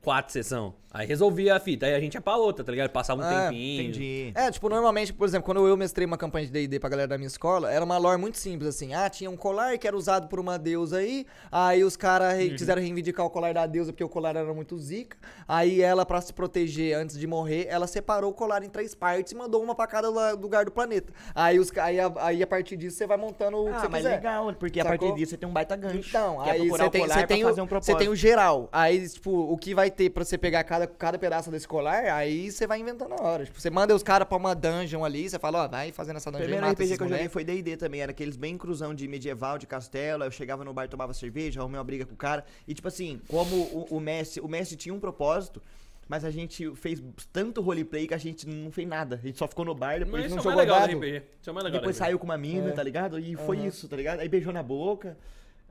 Quatro 0.00 0.32
sessão. 0.32 0.74
Aí 0.94 1.08
resolvia 1.08 1.56
a 1.56 1.58
fita. 1.58 1.86
Aí 1.86 1.94
a 1.94 1.98
gente 1.98 2.14
ia 2.14 2.20
pra 2.20 2.36
outra, 2.36 2.64
tá 2.64 2.70
ligado? 2.70 2.88
Passava 2.90 3.20
um 3.20 3.24
Ah, 3.24 3.48
tempinho. 3.48 3.82
Entendi. 3.82 4.32
É, 4.32 4.48
tipo, 4.48 4.68
normalmente, 4.68 5.12
por 5.12 5.26
exemplo, 5.26 5.44
quando 5.44 5.66
eu 5.66 5.76
mestrei 5.76 6.06
uma 6.06 6.16
campanha 6.16 6.46
de 6.46 6.52
D&D 6.52 6.78
pra 6.78 6.88
galera 6.88 7.08
da 7.08 7.18
minha 7.18 7.26
escola, 7.26 7.68
era 7.72 7.84
uma 7.84 7.98
lore 7.98 8.16
muito 8.20 8.38
simples, 8.38 8.68
assim. 8.68 8.94
Ah, 8.94 9.10
tinha 9.10 9.28
um 9.28 9.36
colar 9.36 9.76
que 9.76 9.88
era 9.88 9.96
usado 9.96 10.28
por 10.28 10.38
uma 10.38 10.56
deusa 10.56 10.98
aí, 10.98 11.26
aí 11.50 11.82
os 11.82 11.96
caras 11.96 12.34
re- 12.38 12.50
quiseram 12.50 12.80
reivindicar 12.80 13.26
o 13.26 13.30
colar 13.30 13.52
da 13.52 13.66
deusa 13.66 13.92
porque 13.92 14.04
o 14.04 14.08
colar 14.08 14.36
era 14.36 14.54
muito 14.54 14.78
zica. 14.78 15.16
Aí 15.48 15.82
ela, 15.82 16.06
pra 16.06 16.20
se 16.20 16.32
proteger 16.32 16.96
antes 16.96 17.18
de 17.18 17.26
morrer, 17.26 17.66
ela 17.68 17.88
separou 17.88 18.30
o 18.30 18.34
colar 18.34 18.62
em 18.62 18.68
três 18.68 18.94
partes 18.94 19.32
e 19.32 19.34
mandou 19.34 19.60
uma 19.64 19.74
pra 19.74 19.88
cada 19.88 20.08
lugar 20.36 20.64
do 20.64 20.70
planeta. 20.70 21.12
Aí, 21.34 21.58
os, 21.58 21.76
aí, 21.76 21.98
a, 21.98 22.12
aí 22.18 22.40
a 22.40 22.46
partir 22.46 22.76
disso 22.76 22.96
você 22.98 23.06
vai 23.08 23.16
montando 23.16 23.56
o 23.56 23.64
que 23.64 23.70
Ah, 23.72 23.80
você 23.80 23.88
mas 23.88 24.02
quiser. 24.04 24.14
legal, 24.14 24.52
porque 24.54 24.78
a 24.78 24.84
Sacou? 24.84 24.98
partir 25.08 25.18
disso 25.18 25.30
você 25.30 25.36
tem 25.38 25.48
um 25.48 25.52
baita 25.52 25.74
gancho. 25.74 26.08
Então, 26.08 26.40
que 26.44 26.48
é 26.50 26.52
aí 26.52 26.58
procurar 26.60 26.84
você 26.84 26.90
tem, 26.90 27.02
você 27.08 27.26
tem, 27.26 27.44
o, 27.44 27.48
um 27.64 27.66
você 27.66 27.96
tem 27.96 28.08
o 28.08 28.14
geral. 28.14 28.68
Aí, 28.70 29.08
tipo, 29.08 29.30
o 29.32 29.58
que 29.58 29.74
vai 29.74 29.90
ter 29.90 30.10
pra 30.10 30.24
você 30.24 30.38
pegar 30.38 30.62
cada, 30.62 30.83
cada 30.86 31.18
pedaço 31.18 31.50
desse 31.50 31.66
colar, 31.66 32.04
aí 32.06 32.50
você 32.50 32.66
vai 32.66 32.80
inventando 32.80 33.10
na 33.10 33.22
hora. 33.22 33.44
Tipo, 33.44 33.60
você 33.60 33.70
manda 33.70 33.94
os 33.94 34.02
caras 34.02 34.26
pra 34.28 34.36
uma 34.36 34.54
dungeon 34.54 35.04
ali, 35.04 35.28
você 35.28 35.38
fala, 35.38 35.64
ó, 35.64 35.68
vai 35.68 35.92
fazendo 35.92 36.16
essa 36.16 36.28
O 36.28 36.32
dungeon 36.32 36.44
primeiro 36.48 36.70
RPG 36.70 36.96
que 36.96 37.02
eu 37.02 37.08
joguei 37.08 37.28
foi 37.28 37.44
D&D 37.44 37.76
também, 37.76 38.00
era 38.00 38.10
aqueles 38.10 38.36
bem 38.36 38.56
cruzão 38.56 38.94
de 38.94 39.06
medieval, 39.08 39.58
de 39.58 39.66
castelo, 39.66 40.22
aí 40.22 40.28
eu 40.28 40.32
chegava 40.32 40.64
no 40.64 40.72
bar, 40.72 40.88
tomava 40.88 41.12
cerveja, 41.14 41.60
arrumei 41.60 41.78
uma 41.78 41.84
briga 41.84 42.04
com 42.06 42.14
o 42.14 42.16
cara, 42.16 42.44
e 42.66 42.74
tipo 42.74 42.88
assim, 42.88 43.20
como 43.28 43.54
o, 43.56 43.86
o 43.90 44.00
Messi, 44.00 44.40
o 44.40 44.48
Messi 44.48 44.76
tinha 44.76 44.94
um 44.94 45.00
propósito, 45.00 45.62
mas 46.08 46.24
a 46.24 46.30
gente 46.30 46.74
fez 46.76 47.02
tanto 47.32 47.60
roleplay 47.60 48.06
que 48.06 48.14
a 48.14 48.18
gente 48.18 48.46
não 48.48 48.70
fez 48.70 48.86
nada, 48.86 49.16
a 49.16 49.26
gente 49.26 49.38
só 49.38 49.48
ficou 49.48 49.64
no 49.64 49.74
bar, 49.74 49.98
depois 49.98 50.24
Mas 50.24 50.32
não 50.32 50.38
é 50.38 50.42
jogou 50.66 50.84
RPG. 50.84 51.22
Isso 51.40 51.48
é 51.48 51.50
o 51.50 51.54
mais 51.54 51.64
legal 51.64 51.80
depois 51.80 51.96
saiu 51.96 52.18
com 52.18 52.24
uma 52.24 52.36
mina, 52.36 52.70
É. 52.70 52.72
tá 52.72 52.82
ligado? 52.82 53.18
E 53.18 53.34
foi 53.36 53.56
Aham. 53.58 53.66
isso, 53.66 53.88
tá 53.88 53.96
ligado? 53.96 54.20
Aí 54.20 54.28
beijou 54.28 54.52
na 54.52 54.62
boca, 54.62 55.16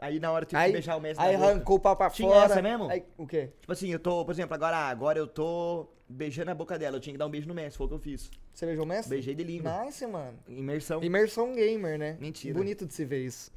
aí 0.04 0.20
na 0.20 0.32
hora 0.32 0.46
tive 0.46 0.60
Aí, 0.60 0.68
que 0.68 0.74
beijar 0.74 0.96
o 0.98 1.02
Messi 1.02 1.20
aí 1.20 1.36
arrancou 1.36 1.78
o 1.78 1.80
pau 1.80 1.96
pra 1.96 2.10
Tinha 2.10 2.30
fora. 2.30 2.46
essa 2.46 2.62
mesmo? 2.62 2.90
Aí, 2.90 3.04
o 3.18 3.26
quê? 3.26 3.52
Tipo 3.62 3.72
assim, 3.72 3.90
eu 3.90 4.00
tô, 4.00 4.24
por 4.26 4.32
exemplo, 4.32 4.54
agora, 4.54 4.78
agora 4.78 5.18
eu 5.20 5.28
tô 5.28 5.88
beijando 6.08 6.52
a 6.52 6.56
boca 6.56 6.78
dela, 6.78 6.98
eu 6.98 7.00
tinha 7.02 7.14
que 7.14 7.18
dar 7.18 7.26
um 7.26 7.30
beijo 7.30 7.48
no 7.48 7.54
Messi, 7.54 7.78
foi 7.78 7.86
o 7.86 7.90
que 7.90 7.96
eu 7.96 8.00
fiz. 8.00 8.30
Você 8.54 8.66
beijou 8.66 8.84
o 8.86 8.88
mestre? 8.88 9.10
Beijei 9.16 9.34
de 9.34 9.44
língua. 9.44 9.84
Nice, 9.86 10.06
mano. 10.06 10.38
Imersão, 10.48 11.04
Imersão 11.04 11.54
gamer, 11.54 11.98
né? 11.98 12.18
Mentira. 12.20 12.54
Bonito 12.54 12.86
de 12.86 12.94
se 12.94 13.04
ver 13.06 13.26
isso. 13.26 13.52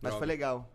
mas 0.00 0.14
foi 0.14 0.26
legal. 0.26 0.68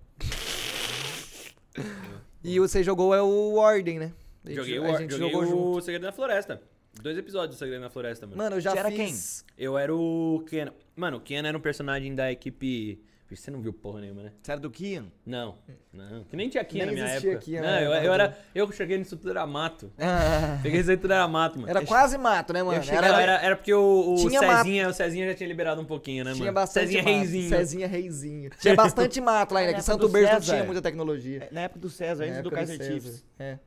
E 2.43 2.59
você 2.59 2.83
jogou 2.83 3.13
é 3.13 3.21
o 3.21 3.55
Ordem, 3.55 3.99
né? 3.99 4.13
A 4.45 4.49
gente- 4.49 4.57
Joguei, 4.57 4.79
o, 4.79 4.83
a 4.85 5.01
gente 5.01 5.11
joguei 5.11 5.29
jogou 5.31 5.75
o. 5.77 5.81
Segredo 5.81 6.03
na 6.03 6.11
Floresta. 6.11 6.61
Dois 7.01 7.17
episódios 7.17 7.55
do 7.55 7.59
Segredo 7.59 7.81
na 7.81 7.89
Floresta, 7.89 8.25
mano. 8.25 8.37
Mano, 8.37 8.55
eu 8.55 8.61
já 8.61 8.71
Você 8.71 8.79
era 8.79 8.89
fiz... 8.91 9.45
Eu 9.57 9.77
era 9.77 9.93
o 9.95 10.43
Ken. 10.47 10.67
Mano, 10.95 11.17
o 11.17 11.21
Ken 11.21 11.45
era 11.45 11.55
um 11.55 11.61
personagem 11.61 12.15
da 12.15 12.31
equipe. 12.31 12.99
Você 13.29 13.51
não 13.51 13.61
viu 13.61 13.73
porra 13.73 13.99
nenhuma, 13.99 14.23
né? 14.23 14.31
Você 14.41 14.51
era 14.51 14.61
do 14.61 14.71
Kian? 14.71 15.07
Não, 15.25 15.57
não. 15.91 16.23
Que 16.23 16.35
nem 16.37 16.47
tinha 16.47 16.63
Kian 16.63 16.85
Nem 16.85 16.95
na 16.95 17.03
minha 17.03 17.15
época. 17.15 17.37
Kian 17.39 17.61
não, 17.61 17.79
eu, 17.79 17.91
eu 17.91 18.13
era. 18.13 18.37
Eu 18.55 18.71
cheguei 18.71 18.97
nisso 18.97 19.17
tudo 19.17 19.31
era 19.31 19.45
mato. 19.45 19.91
Ah, 19.97 20.59
Peguei 20.63 20.79
isso 20.79 20.89
aí 20.89 20.95
tudo 20.97 21.11
era 21.11 21.27
mato, 21.27 21.59
mano. 21.59 21.69
era 21.69 21.85
quase 21.85 22.17
mato, 22.17 22.53
né, 22.53 22.63
mano? 22.63 22.81
Cheguei- 22.81 22.97
era, 22.97 23.41
era, 23.41 23.55
porque 23.55 23.73
o, 23.73 24.13
o 24.13 24.29
Tinha 24.29 24.39
Cezinha, 24.39 24.87
o 24.87 24.93
Cezinha 24.93 25.27
já 25.27 25.33
tinha 25.35 25.47
liberado 25.47 25.81
um 25.81 25.85
pouquinho, 25.85 26.23
né, 26.23 26.31
Tinha 26.31 26.45
mano? 26.45 26.53
bastante 26.55 26.85
Cezinha 26.85 27.03
mato. 27.03 27.13
Reizinho. 27.15 27.49
Cezinha 27.49 27.87
Reizinho. 27.87 28.49
Tinha 28.61 28.75
bastante 28.75 29.19
mato 29.19 29.53
lá 29.53 29.59
ainda, 29.59 29.73
que 29.73 29.81
Santo 29.81 30.07
Berço 30.07 30.33
não 30.33 30.39
tinha 30.41 30.63
muita 30.63 30.81
tecnologia. 30.81 31.49
Na 31.51 31.61
época 31.61 31.79
do 31.81 31.89
César, 31.89 32.23
antes 32.23 32.41
do 32.41 32.49
Kaiser. 32.51 32.81
Chiefs. 32.81 33.25
É. 33.37 33.57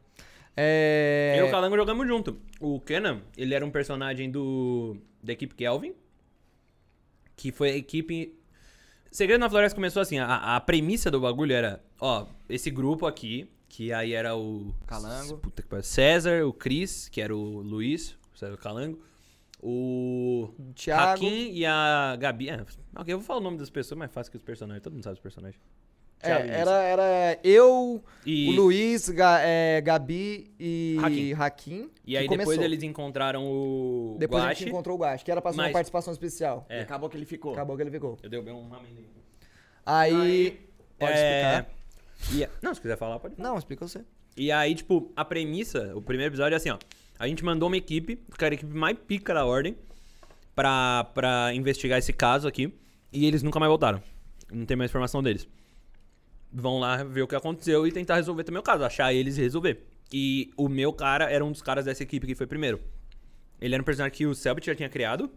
É... 0.57 1.37
Eu 1.39 1.47
e 1.47 1.49
o 1.49 1.51
Calango 1.51 1.77
jogamos 1.77 2.07
junto. 2.07 2.39
O 2.59 2.81
Kenan, 2.81 3.21
ele 3.37 3.55
era 3.55 3.65
um 3.65 3.71
personagem 3.71 4.31
do 4.31 4.97
da 5.23 5.33
equipe 5.33 5.55
Kelvin, 5.55 5.95
que 7.37 7.53
foi 7.53 7.71
a 7.71 7.77
equipe... 7.77 8.40
Segredo 9.11 9.41
na 9.41 9.51
Floresta 9.51 9.75
começou 9.75 10.01
assim, 10.01 10.19
a, 10.19 10.57
a 10.57 10.61
premissa 10.61 11.11
do 11.11 11.21
bagulho 11.21 11.53
era, 11.53 11.83
ó, 12.01 12.27
esse 12.49 12.71
grupo 12.71 13.07
aqui, 13.07 13.51
que 13.69 13.93
aí 13.93 14.13
era 14.13 14.37
o... 14.37 14.75
Calango. 14.87 15.39
Puta 15.39 15.63
que 15.63 15.69
pariu. 15.69 15.83
César, 15.83 16.45
o 16.47 16.53
Cris, 16.53 17.09
que 17.09 17.21
era 17.21 17.35
o 17.35 17.61
Luiz, 17.61 18.17
o 18.33 18.39
César 18.39 18.57
Calango, 18.57 19.03
o... 19.61 20.49
Thiago. 20.75 21.25
Hakim 21.25 21.51
e 21.53 21.67
a 21.67 22.17
Gabi. 22.19 22.51
É, 22.51 22.65
ok, 22.97 23.13
eu 23.13 23.19
vou 23.19 23.27
falar 23.27 23.41
o 23.41 23.43
nome 23.43 23.59
das 23.59 23.69
pessoas, 23.69 23.99
mais 23.99 24.13
fácil 24.13 24.31
que 24.31 24.37
os 24.37 24.43
personagens. 24.43 24.83
Todo 24.83 24.93
mundo 24.93 25.03
sabe 25.03 25.15
os 25.15 25.21
personagens. 25.21 25.61
É, 26.23 26.31
era, 26.61 26.83
era 26.83 27.39
eu, 27.43 28.03
E, 28.27 28.49
o 28.51 28.53
Luiz, 28.53 29.09
Ga- 29.09 29.41
é, 29.43 29.81
Gabi 29.81 30.51
e 30.61 30.99
Hakim. 31.03 31.33
Hakim. 31.33 31.91
e 32.07 32.17
aí 32.17 32.25
depois 32.29 32.45
começou. 32.45 32.65
eles 32.65 32.83
encontraram 32.83 33.43
o 33.47 34.17
Depois 34.19 34.43
a 34.43 34.47
Guache. 34.49 34.59
gente 34.61 34.69
encontrou 34.69 34.97
o 34.97 35.01
Guache, 35.01 35.25
que 35.25 35.31
era 35.31 35.41
pra 35.41 35.51
ser 35.53 35.59
uma 35.59 35.65
Mas- 35.65 35.73
participação 35.73 36.13
especial. 36.13 36.67
É. 36.69 36.83
Acabou 36.83 37.09
que 37.09 37.17
ele 37.17 37.25
ficou. 37.25 37.53
Acabou 37.53 37.75
que 37.77 37.83
ele 37.83 37.91
ficou. 37.91 38.19
Eu 38.23 38.29
dei 38.29 38.41
bem 38.43 38.53
um 38.53 38.67
amendoim. 38.75 39.07
Aí. 39.87 40.61
Pode 40.99 41.13
É, 41.13 41.57
explicar? 41.59 42.37
e 42.37 42.45
a- 42.45 42.51
não, 42.61 42.75
se 42.75 42.81
quiser 42.81 42.99
falar, 42.99 43.19
pode 43.19 43.35
falar. 43.37 43.49
Não, 43.49 43.57
explica 43.59 43.89
você. 43.89 44.05
E 44.37 44.53
aí, 44.53 44.75
tipo, 44.75 45.11
a 45.17 45.25
premissa, 45.25 45.93
o 45.97 46.03
primeiro 46.03 46.31
episódio 46.33 46.55
é 46.55 46.57
assim, 46.57 46.71
ó. 46.71 46.79
A 47.19 47.27
gente 47.27 47.43
mandou 47.45 47.69
uma 47.69 47.77
equipe, 47.77 48.17
que 48.17 48.45
era 48.45 48.55
a 48.55 48.57
equipe 48.57 48.75
mais 48.75 48.97
pica 48.99 49.33
da 49.35 49.45
ordem, 49.47 49.77
pra, 50.55 51.05
pra 51.15 51.53
investigar 51.55 51.99
esse 51.99 52.13
caso 52.13 52.47
aqui. 52.47 52.73
E 53.13 53.27
eles 53.27 53.43
nunca 53.43 53.59
mais 53.59 53.69
voltaram. 53.71 54.03
Não 54.53 54.65
tem 54.67 54.77
mais 54.77 54.91
informação 54.91 55.23
deles. 55.23 55.49
Vão 56.53 56.79
lá 56.81 57.03
ver 57.05 57.23
o 57.23 57.29
que 57.29 57.35
aconteceu 57.37 57.87
e 57.87 57.93
tentar 57.93 58.17
resolver 58.17 58.43
também 58.45 58.61
o 58.61 58.63
caso. 58.63 58.85
Achar 58.85 59.13
eles 59.15 59.39
e 59.39 59.41
resolver. 59.41 59.85
E 60.13 60.51
o 60.57 60.69
meu 60.69 60.93
cara 60.93 61.31
era 61.31 61.45
um 61.45 61.53
dos 61.53 61.63
caras 61.63 61.85
dessa 61.85 62.03
equipe 62.03 62.27
que 62.27 62.35
foi 62.35 62.47
primeiro. 62.47 62.81
Ele 63.61 63.75
era 63.75 63.81
um 63.83 63.85
personagem 63.85 64.17
que 64.17 64.27
o 64.27 64.35
Selbit 64.35 64.67
já 64.67 64.75
tinha 64.75 64.89
criado. 64.89 65.31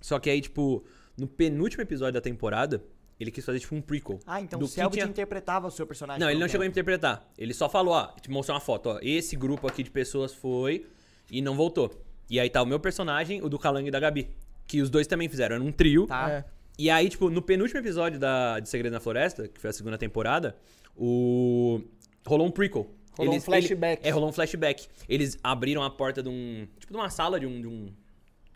Só 0.00 0.18
que 0.18 0.28
aí, 0.28 0.40
tipo, 0.40 0.84
no 1.16 1.26
penúltimo 1.26 1.82
episódio 1.82 2.14
da 2.14 2.20
temporada, 2.20 2.82
ele 3.20 3.30
quis 3.30 3.44
fazer, 3.44 3.60
tipo, 3.60 3.74
um 3.76 3.80
prequel. 3.80 4.18
Ah, 4.26 4.40
então 4.40 4.58
do 4.58 4.64
o 4.64 4.68
que 4.68 4.74
Selbit 4.74 4.94
tinha- 4.98 5.06
interpretava 5.06 5.66
o 5.68 5.70
seu 5.70 5.86
personagem. 5.86 6.20
Não, 6.20 6.28
ele 6.28 6.40
não 6.40 6.46
um 6.46 6.48
chegou 6.48 6.62
a 6.62 6.66
tempo. 6.66 6.72
interpretar. 6.72 7.28
Ele 7.38 7.54
só 7.54 7.68
falou, 7.68 7.94
ó, 7.94 8.06
te 8.20 8.30
mostrou 8.30 8.54
uma 8.56 8.60
foto, 8.60 8.88
ó. 8.90 8.98
Esse 9.02 9.36
grupo 9.36 9.66
aqui 9.68 9.82
de 9.82 9.90
pessoas 9.90 10.34
foi 10.34 10.86
e 11.30 11.40
não 11.40 11.54
voltou. 11.54 12.02
E 12.28 12.40
aí 12.40 12.50
tá 12.50 12.60
o 12.62 12.66
meu 12.66 12.80
personagem, 12.80 13.40
o 13.42 13.48
do 13.48 13.58
Calango 13.58 13.86
e 13.86 13.90
da 13.90 14.00
Gabi. 14.00 14.30
Que 14.66 14.80
os 14.80 14.90
dois 14.90 15.06
também 15.06 15.28
fizeram, 15.28 15.56
era 15.56 15.64
um 15.64 15.70
trio. 15.70 16.06
Tá. 16.06 16.30
É. 16.30 16.44
E 16.78 16.90
aí, 16.90 17.08
tipo, 17.08 17.30
no 17.30 17.40
penúltimo 17.40 17.78
episódio 17.80 18.18
da, 18.18 18.58
de 18.60 18.68
Segredo 18.68 18.92
na 18.92 19.00
Floresta, 19.00 19.46
que 19.48 19.60
foi 19.60 19.70
a 19.70 19.72
segunda 19.72 19.96
temporada, 19.98 20.56
o. 20.96 21.80
Rolou 22.26 22.46
um 22.46 22.50
prequel. 22.50 22.90
Rolou 23.16 23.34
um 23.36 23.40
flashback. 23.40 24.00
ele- 24.00 24.08
é, 24.08 24.10
rolou 24.10 24.28
um 24.28 24.32
flashback. 24.32 24.88
Eles 25.08 25.38
abriram 25.42 25.82
a 25.82 25.90
porta 25.90 26.22
de 26.22 26.28
um. 26.28 26.66
Tipo, 26.80 26.92
de 26.92 26.98
uma 26.98 27.10
sala 27.10 27.38
de 27.38 27.46
um. 27.46 27.60
De 27.60 27.66
um 27.66 27.92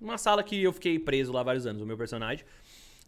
uma 0.01 0.17
sala 0.17 0.45
que 0.45 0.63
eu 0.63 0.73
fiquei 0.73 0.97
preso 0.97 1.33
lá 1.33 1.43
vários 1.43 1.67
anos, 1.67 1.83
o 1.83 1.87
meu 1.87 1.97
personagem. 1.99 2.45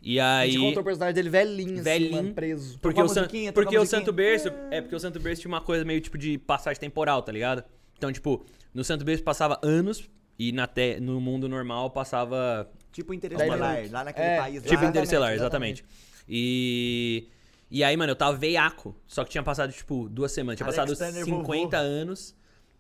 E 0.03 0.19
A 0.19 0.39
aí. 0.39 0.51
gente 0.53 0.65
contou 0.65 0.81
o 0.81 0.85
personagem 0.85 1.15
dele 1.15 1.29
velhinho, 1.31 1.75
assim, 1.75 1.83
Velhinho. 1.83 2.13
mano, 2.13 2.35
preso. 2.35 2.79
Porque, 2.81 3.01
o, 3.01 3.05
a 3.05 3.09
San- 3.09 3.29
porque 3.55 3.77
a 3.77 3.81
o. 3.81 3.87
Santo 3.87 4.13
Berço. 4.13 4.49
É, 4.71 4.81
porque 4.81 4.97
o 4.97 4.99
Santo 5.01 5.21
Berço 5.21 5.43
tinha 5.43 5.53
uma 5.53 5.61
coisa 5.61 5.85
meio 5.85 6.01
tipo 6.01 6.19
de 6.19 6.37
passagem 6.39 6.81
temporal, 6.81 7.23
tá 7.23 7.31
ligado? 7.31 7.63
Então, 7.97 8.11
tipo, 8.13 8.45
no 8.75 8.83
Santo 8.83 9.05
Berço 9.05 9.23
passava 9.23 9.59
anos 9.63 10.09
e 10.39 10.51
na 10.53 10.67
te, 10.67 10.99
no 11.01 11.21
mundo 11.21 11.49
normal 11.49 11.91
passava. 11.91 12.69
Tipo 12.93 13.15
Interestelar, 13.15 13.79
lá 13.91 14.05
naquele 14.05 14.27
É, 14.27 14.37
país 14.39 14.55
Tipo 14.63 14.67
lá. 14.67 14.73
Exatamente, 14.73 14.91
Interestelar, 14.91 15.33
exatamente. 15.35 15.83
exatamente. 15.83 16.11
E. 16.29 17.29
E 17.71 17.85
aí, 17.85 17.97
mano, 17.97 18.11
eu 18.11 18.17
tava 18.17 18.37
veiaco. 18.37 18.97
Só 19.07 19.23
que 19.25 19.31
tinha 19.31 19.43
passado, 19.43 19.73
tipo, 19.73 20.09
duas 20.09 20.33
semanas. 20.33 20.57
Tinha 20.57 20.67
Alex 20.67 20.77
passado 20.77 20.97
Turner 20.97 21.25
50 21.25 21.77
anos. 21.77 22.35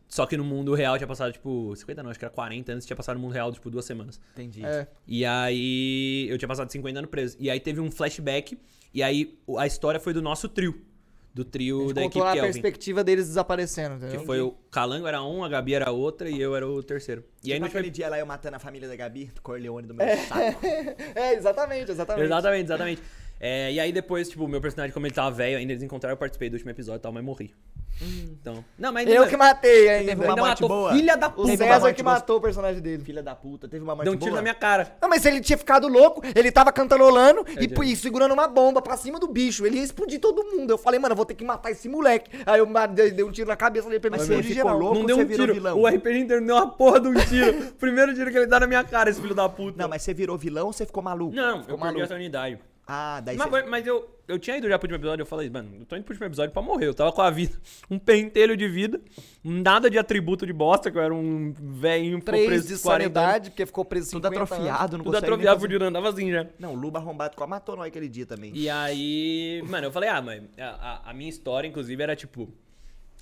Só 0.08 0.26
que 0.26 0.36
no 0.36 0.42
mundo 0.44 0.74
real 0.74 0.96
tinha 0.98 1.06
passado, 1.06 1.32
tipo. 1.32 1.74
50 1.76 2.02
não, 2.02 2.10
acho 2.10 2.18
que 2.18 2.24
era 2.24 2.34
40 2.34 2.72
anos. 2.72 2.84
Tinha 2.84 2.96
passado 2.96 3.14
no 3.16 3.22
mundo 3.22 3.32
real, 3.32 3.52
tipo, 3.52 3.70
duas 3.70 3.84
semanas. 3.84 4.20
Entendi. 4.32 4.64
É. 4.64 4.88
E 5.06 5.24
aí 5.24 6.26
eu 6.28 6.36
tinha 6.36 6.48
passado 6.48 6.70
50 6.70 6.98
anos 6.98 7.10
preso. 7.10 7.36
E 7.38 7.48
aí 7.48 7.60
teve 7.60 7.80
um 7.80 7.90
flashback. 7.90 8.58
E 8.92 9.02
aí 9.04 9.38
a 9.56 9.66
história 9.66 10.00
foi 10.00 10.12
do 10.12 10.20
nosso 10.20 10.48
trio. 10.48 10.84
Do 11.32 11.42
A 11.42 11.44
trio 11.44 11.82
gente 11.82 11.94
da 11.94 12.02
equipe 12.04 12.18
a 12.24 12.32
Kelvin. 12.32 12.40
perspectiva 12.52 13.04
deles 13.04 13.28
desaparecendo, 13.28 13.98
Que 14.00 14.06
entendeu? 14.06 14.26
foi 14.26 14.40
o 14.40 14.50
Calango 14.70 15.06
era 15.06 15.22
um, 15.22 15.44
a 15.44 15.48
Gabi 15.48 15.74
era 15.74 15.90
outra 15.92 16.28
e 16.28 16.40
eu 16.40 16.56
era 16.56 16.66
o 16.68 16.82
terceiro. 16.82 17.22
E 17.44 17.52
aí 17.52 17.58
Tipo 17.58 17.60
no 17.60 17.66
aquele 17.66 17.84
último... 17.86 17.94
dia 17.94 18.08
lá 18.08 18.18
eu 18.18 18.26
matando 18.26 18.56
a 18.56 18.58
família 18.58 18.88
da 18.88 18.96
Gabi, 18.96 19.26
do 19.26 19.40
Corleone 19.40 19.86
do 19.86 19.94
meu 19.94 20.06
saco. 20.26 20.58
É, 21.14 21.34
exatamente, 21.34 21.92
exatamente. 21.92 22.24
Exatamente, 22.24 22.64
exatamente. 22.64 23.02
É, 23.40 23.72
e 23.72 23.80
aí 23.80 23.90
depois, 23.90 24.28
tipo, 24.28 24.44
o 24.44 24.48
meu 24.48 24.60
personagem, 24.60 24.92
como 24.92 25.06
ele 25.06 25.14
tava 25.14 25.30
velho, 25.30 25.56
ainda 25.56 25.72
eles 25.72 25.82
encontraram, 25.82 26.12
eu 26.12 26.18
participei 26.18 26.50
do 26.50 26.54
último 26.54 26.70
episódio 26.70 26.98
e 26.98 27.02
tal, 27.02 27.10
mas 27.12 27.24
morri. 27.24 27.54
Então. 28.02 28.64
Não, 28.78 28.92
mas 28.92 29.06
Eu 29.08 29.26
que 29.26 29.36
matei 29.36 29.88
ainda. 29.88 30.08
Teve 30.10 30.22
uma 30.24 30.30
ainda 30.32 30.42
morte 30.42 30.62
matou. 30.62 30.68
boa. 30.68 30.92
Filha 30.92 31.16
da 31.16 31.26
O 31.26 31.32
puta. 31.32 31.48
Uma 31.48 31.56
César 31.56 31.92
que 31.92 32.02
matou 32.02 32.36
o 32.38 32.40
personagem 32.40 32.80
dele. 32.80 33.04
Filha 33.04 33.22
da 33.22 33.34
puta, 33.34 33.68
teve 33.68 33.82
uma 33.84 33.94
morte 33.94 34.04
Deu 34.04 34.14
um 34.14 34.16
tiro 34.16 34.30
boa. 34.30 34.36
na 34.36 34.42
minha 34.42 34.54
cara. 34.54 34.96
Não, 35.02 35.08
mas 35.08 35.24
ele 35.26 35.40
tinha 35.40 35.58
ficado 35.58 35.86
louco, 35.86 36.22
ele 36.34 36.50
tava 36.50 36.72
cantarolando 36.72 37.44
e, 37.60 37.90
e 37.92 37.96
segurando 37.96 38.32
uma 38.32 38.48
bomba 38.48 38.80
pra 38.80 38.96
cima 38.96 39.18
do 39.18 39.26
bicho. 39.28 39.66
Ele 39.66 39.76
ia 39.78 39.82
explodir 39.84 40.18
todo 40.20 40.42
mundo. 40.44 40.70
Eu 40.70 40.78
falei, 40.78 40.98
mano, 40.98 41.12
eu 41.12 41.16
vou 41.16 41.26
ter 41.26 41.34
que 41.34 41.44
matar 41.44 41.70
esse 41.72 41.88
moleque. 41.88 42.30
Aí 42.46 42.58
eu 42.58 42.66
dei 42.94 43.10
dei 43.10 43.24
um 43.24 43.30
tiro 43.32 43.48
na 43.48 43.56
cabeça 43.56 43.88
dele 43.88 44.00
pra 44.00 44.10
Mas 44.10 44.20
ele 44.22 44.28
você 44.28 44.32
explodir 44.34 44.56
ficou 44.56 44.70
geral. 44.70 44.78
louco? 44.80 44.94
Não 44.94 45.00
ou 45.02 45.06
deu 45.06 45.16
você 45.16 45.22
um 45.22 45.26
virou 45.26 45.46
tiro. 45.46 45.54
vilão? 45.54 45.78
O 45.80 45.86
RPG 45.86 46.18
inteiro 46.20 46.46
deu 46.46 46.56
uma 46.56 46.70
porra 46.70 47.00
de 47.00 47.08
um 47.08 47.14
tiro. 47.14 47.72
Primeiro 47.78 48.14
tiro 48.14 48.30
que 48.30 48.36
ele 48.38 48.46
dá 48.46 48.60
na 48.60 48.66
minha 48.66 48.84
cara, 48.84 49.10
esse 49.10 49.20
filho 49.20 49.34
da 49.34 49.48
puta. 49.48 49.76
Não, 49.76 49.88
mas 49.88 50.00
você 50.02 50.14
virou 50.14 50.38
vilão 50.38 50.66
ou 50.68 50.72
você 50.72 50.86
ficou 50.86 51.02
maluco? 51.02 51.34
Não, 51.34 51.42
eu 51.56 51.62
Ficou 51.62 51.66
perdi 51.76 51.84
maluco. 51.84 52.02
essa 52.02 52.14
unidade. 52.14 52.58
Ah, 52.86 53.20
daí 53.20 53.36
Mas, 53.36 53.48
você... 53.50 53.62
mas 53.62 53.86
eu, 53.86 54.10
eu 54.26 54.36
tinha 54.36 54.56
ido 54.56 54.68
já 54.68 54.76
pro 54.76 54.86
último 54.86 54.96
episódio, 55.00 55.22
eu 55.22 55.26
falei, 55.26 55.48
mano, 55.48 55.70
eu 55.78 55.86
tô 55.86 55.94
indo 55.94 56.02
pro 56.02 56.12
último 56.12 56.26
episódio 56.26 56.50
pra 56.52 56.60
morrer. 56.60 56.86
Eu 56.88 56.94
tava 56.94 57.12
com 57.12 57.22
a 57.22 57.30
vida, 57.30 57.56
um 57.88 57.98
pentelho 58.00 58.56
de 58.56 58.68
vida, 58.68 59.00
nada 59.44 59.88
de 59.88 59.96
atributo 59.96 60.44
de 60.44 60.52
bosta, 60.52 60.90
que 60.90 60.98
eu 60.98 61.02
era 61.02 61.14
um 61.14 61.52
velhinho 61.56 62.20
preso 62.20 62.66
de 62.66 62.82
40 62.82 62.82
anos. 62.82 62.82
sanidade, 62.82 63.50
porque 63.50 63.64
ficou 63.64 63.84
preso 63.84 64.10
Tudo 64.10 64.26
50 64.26 64.36
anos. 64.36 64.50
atrofiado, 64.52 64.98
não 64.98 65.04
Tudo 65.04 65.16
atrofiado, 65.18 65.46
fazer- 65.56 65.60
fudido, 65.60 65.84
andava 65.84 66.08
assim 66.08 66.32
já. 66.32 66.46
Não, 66.58 66.72
o 66.72 66.76
Luba 66.76 66.98
arrombado 66.98 67.36
quase 67.36 67.50
matou 67.50 67.76
nós 67.76 67.86
aquele 67.86 68.08
dia 68.08 68.26
também. 68.26 68.50
E 68.56 68.68
aí, 68.68 69.62
mano, 69.68 69.86
eu 69.86 69.92
falei, 69.92 70.08
ah, 70.08 70.20
mas 70.20 70.42
a, 70.58 70.64
a- 71.06 71.10
a 71.10 71.14
minha 71.14 71.30
história, 71.30 71.68
inclusive, 71.68 72.02
era 72.02 72.16
tipo. 72.16 72.52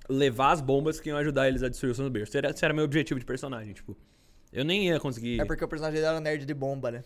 Levar 0.09 0.53
as 0.53 0.63
bombas 0.63 0.99
que 0.99 1.11
iam 1.11 1.19
ajudar 1.19 1.49
eles 1.49 1.63
a 1.63 1.69
destruir 1.69 1.91
o 1.91 1.95
Sono 1.95 2.09
Berço. 2.09 2.31
Esse 2.31 2.39
era, 2.39 2.49
esse 2.51 2.65
era 2.65 2.73
meu 2.73 2.85
objetivo 2.85 3.21
de 3.21 3.27
personagem, 3.27 3.75
tipo. 3.75 3.95
Eu 4.51 4.65
nem 4.65 4.87
ia 4.89 4.99
conseguir. 4.99 5.39
É 5.39 5.45
porque 5.45 5.63
o 5.63 5.69
personagem 5.69 5.97
dele 6.01 6.07
era 6.07 6.19
nerd 6.19 6.47
de 6.47 6.55
bomba, 6.55 6.91
né? 6.91 7.03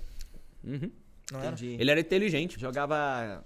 Uhum. 0.62 0.88
Não 1.32 1.40
era? 1.40 1.48
Entendi. 1.48 1.76
Ele 1.80 1.90
era 1.90 2.00
inteligente. 2.00 2.60
Jogava 2.60 3.42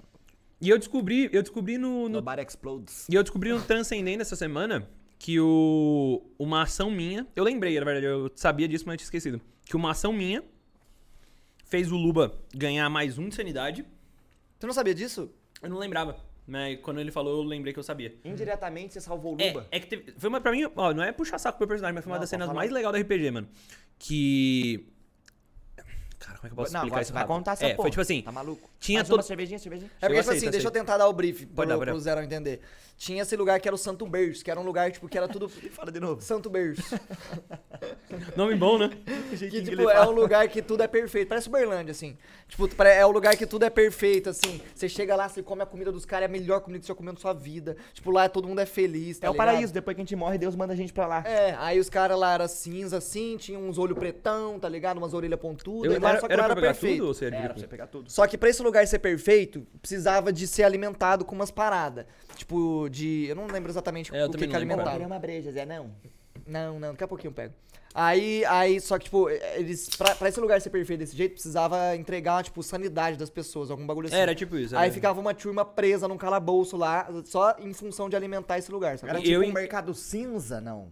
E 0.61 0.69
eu 0.69 0.79
descobri, 0.79 1.29
eu 1.33 1.43
descobri 1.43 1.79
no, 1.79 2.03
no 2.09 2.09
Nobody 2.21 2.43
Explodes. 2.43 3.07
E 3.09 3.15
eu 3.15 3.23
descobri 3.23 3.51
no 3.53 3.61
Transcendendo 3.63 4.23
essa 4.23 4.37
semana 4.37 4.89
que 5.19 5.39
o, 5.41 6.23
uma 6.39 6.63
ação 6.63 6.91
minha. 6.91 7.27
Eu 7.35 7.45
lembrei, 7.45 7.79
na 7.79 7.85
verdade, 7.85 8.07
eu 8.07 8.31
sabia 8.35 8.67
disso, 8.69 8.85
mas 8.87 8.95
eu 8.95 8.99
tinha 8.99 9.07
esquecido. 9.07 9.41
Que 9.65 9.77
uma 9.77 9.91
ação 9.93 10.13
minha 10.13 10.43
fez 11.65 11.91
o 11.91 11.97
Luba 11.97 12.39
ganhar 12.55 12.89
mais 12.91 13.19
um 13.19 13.29
de 13.29 13.35
sanidade. 13.35 13.85
Tu 14.59 14.67
não 14.67 14.75
sabia 14.75 14.95
disso? 14.95 15.31
Eu 15.63 15.71
não 15.71 15.79
lembrava. 15.79 16.17
Mas 16.47 16.79
quando 16.81 17.01
ele 17.01 17.11
falou, 17.11 17.39
eu 17.39 17.43
lembrei 17.43 17.73
que 17.73 17.79
eu 17.79 17.83
sabia. 17.83 18.15
Indiretamente 18.25 18.95
você 18.95 19.01
salvou 19.01 19.37
o 19.37 19.41
É, 19.41 19.49
Luba. 19.49 19.67
é 19.71 19.81
que 19.81 19.87
teve, 19.89 20.13
foi 20.17 20.29
uma 20.29 20.41
pra 20.41 20.53
mim, 20.53 20.65
ó, 20.77 20.95
não 20.95 21.03
é 21.03 21.11
puxar 21.11 21.39
saco 21.39 21.59
pro 21.59 21.65
meu 21.67 21.69
personagem, 21.71 21.95
mas 21.95 22.05
foi 22.05 22.11
uma 22.13 22.17
Não, 22.19 22.21
das 22.21 22.31
cenas 22.31 22.47
falar. 22.47 22.57
mais 22.61 22.71
legais 22.71 22.95
do 22.95 23.01
RPG, 23.03 23.31
mano. 23.33 23.49
Que. 23.99 24.87
Cara, 26.19 26.39
como 26.39 26.47
é 26.47 26.49
que 26.49 26.53
eu 26.53 26.57
posso 26.57 26.73
não, 26.73 26.81
explicar 26.81 27.03
isso? 27.03 27.13
vai 27.13 27.23
rápido? 27.23 27.37
contar 27.37 27.53
essa 27.53 27.67
É, 27.67 27.75
porra. 27.75 27.85
foi 27.85 27.91
tipo 27.91 28.01
assim. 28.01 28.23
Tá 28.23 28.33
maluco? 28.33 28.71
tinha 28.81 28.99
Mais 29.01 29.09
todo- 29.09 29.19
uma 29.19 29.23
cervejinha, 29.23 29.59
cervejinha. 29.59 29.91
É 29.97 30.01
porque, 30.01 30.05
Eu 30.07 30.09
tipo 30.21 30.31
assim, 30.31 30.39
aceito, 30.39 30.53
deixa 30.53 30.67
eu 30.67 30.71
tentar 30.71 30.97
dar 30.97 31.09
o 31.09 31.13
brief 31.13 31.45
Pode 31.47 31.69
pro, 31.71 31.79
dar, 31.79 31.87
pro. 31.93 32.01
Zero 32.01 32.23
entender. 32.23 32.61
Tinha 32.97 33.23
esse 33.23 33.37
lugar 33.37 33.61
que 33.61 33.69
era 33.69 33.75
o 33.75 33.79
Santo 33.79 34.07
Berço, 34.07 34.43
que 34.43 34.51
era 34.51 34.59
um 34.59 34.65
lugar, 34.65 34.91
tipo, 34.91 35.07
que 35.09 35.19
era 35.19 35.29
tudo 35.29 35.49
Fala 35.71 35.93
de 35.93 36.01
novo. 36.01 36.21
Santo 36.23 36.49
Berço. 36.49 36.83
Nome 38.37 38.55
bom, 38.55 38.79
né? 38.79 38.91
que, 39.39 39.63
tipo, 39.63 39.91
é 39.91 40.07
um 40.07 40.13
lugar 40.13 40.49
que 40.49 40.63
tudo 40.63 40.83
é 40.83 40.89
perfeito. 40.89 41.29
Parece 41.29 41.49
Uberlândia, 41.49 41.93
assim. 41.93 42.17
Tipo, 42.49 42.69
é 42.83 43.05
um 43.07 43.11
lugar 43.11 43.37
que 43.37 43.47
tudo 43.47 43.65
é 43.65 43.71
perfeito, 43.71 44.31
assim. 44.31 44.61
Você 44.75 44.89
chega 44.89 45.15
lá, 45.15 45.29
você 45.29 45.43
come 45.43 45.63
a 45.63 45.67
comida 45.67 45.93
dos 45.93 46.05
caras, 46.07 46.23
é 46.23 46.27
a 46.27 46.33
melhor 46.33 46.61
comida 46.61 46.81
que 46.81 46.87
você 46.87 46.93
já 46.93 46.95
comeu 46.95 47.13
na 47.13 47.19
sua 47.19 47.33
vida. 47.35 47.77
Tipo, 47.93 48.11
lá 48.11 48.29
todo 48.29 48.49
mundo 48.49 48.61
é 48.61 48.67
feliz, 48.67 49.19
tá 49.19 49.27
É 49.27 49.31
o 49.31 49.33
ligado? 49.33 49.47
paraíso, 49.47 49.73
depois 49.75 49.95
que 49.95 50.01
a 50.01 50.05
gente 50.05 50.17
morre, 50.17 50.39
Deus 50.39 50.57
manda 50.57 50.73
a 50.73 50.77
gente 50.77 50.93
pra 50.93 51.07
lá. 51.07 51.23
É, 51.27 51.55
aí 51.59 51.79
os 51.79 51.91
caras 51.91 52.19
lá 52.19 52.35
eram 52.35 52.49
cinza, 52.49 52.97
assim, 52.99 53.37
tinham 53.37 53.63
uns 53.69 53.77
olhos 53.79 53.99
pretão, 53.99 54.59
tá 54.59 54.69
ligado? 54.69 54.97
Umas 54.99 55.13
orelhas 55.13 55.39
pontudas. 55.39 55.93
Eu, 55.93 56.01
lá 56.01 56.11
era, 56.11 56.21
só 56.21 56.27
que 56.29 56.33
era 56.33 56.43
lá 56.47 56.49
pra 56.55 56.59
era 56.65 56.73
perfeito. 56.73 56.97
tudo 56.99 57.09
ou 57.09 57.15
você 57.15 57.27
Era 57.27 57.37
pra 57.37 57.45
adquiriu? 57.45 57.63
você 57.63 57.69
pegar 57.69 57.87
tudo. 57.89 58.11
Só 58.11 58.27
que 58.27 58.39
pra 58.39 58.49
esse 58.49 58.63
lugar 58.63 58.87
ser 58.87 59.01
perfeito, 59.01 59.67
precisava 59.81 60.33
de 60.33 60.47
ser 60.47 60.63
alimentado 60.63 61.25
com 61.25 61.35
umas 61.35 61.51
paradas. 61.51 62.07
Tipo, 62.37 62.86
de. 62.89 63.27
Eu 63.29 63.37
não 63.37 63.47
lembro 63.47 63.71
exatamente 63.71 64.15
É, 64.15 64.23
eu 64.23 64.27
o 64.27 64.31
que, 64.31 64.39
que 64.39 64.47
não 64.47 64.59
lembro 64.59 64.77
qual. 64.77 64.87
alimentava. 64.89 65.07
uma 65.15 65.19
breja, 65.19 65.51
Zé, 65.53 65.65
não. 65.67 65.91
Não, 66.47 66.79
não, 66.79 66.91
daqui 66.93 67.05
a 67.05 67.09
pouquinho 67.09 67.31
eu 67.31 67.35
pego. 67.35 67.55
Aí, 67.95 68.45
aí, 68.45 68.79
só 68.79 68.99
que, 68.99 69.05
tipo, 69.05 69.29
eles. 69.31 69.89
Pra, 69.97 70.15
pra 70.15 70.29
esse 70.29 70.39
lugar 70.39 70.61
ser 70.61 70.69
perfeito 70.71 71.01
desse 71.01 71.17
jeito, 71.17 71.33
precisava 71.33 71.97
entregar, 71.97 72.45
tipo, 72.45 72.63
sanidade 72.63 73.17
das 73.17 73.31
pessoas, 73.31 73.71
algum 73.71 73.87
bagulho 73.87 74.09
assim. 74.09 74.17
Era 74.17 74.35
tipo 74.35 74.57
isso. 74.59 74.77
Aí 74.77 74.85
era. 74.85 74.93
ficava 74.95 75.19
uma 75.19 75.33
turma 75.33 75.65
presa 75.65 76.07
num 76.07 76.19
calabouço 76.19 76.77
lá, 76.77 77.09
só 77.25 77.57
em 77.59 77.73
função 77.73 78.09
de 78.11 78.15
alimentar 78.15 78.59
esse 78.59 78.71
lugar, 78.71 78.99
sabe? 78.99 79.11
Era 79.11 79.19
tipo 79.21 79.31
eu 79.33 79.41
um 79.41 79.45
em- 79.45 79.53
mercado 79.53 79.95
cinza, 79.95 80.61
não. 80.61 80.89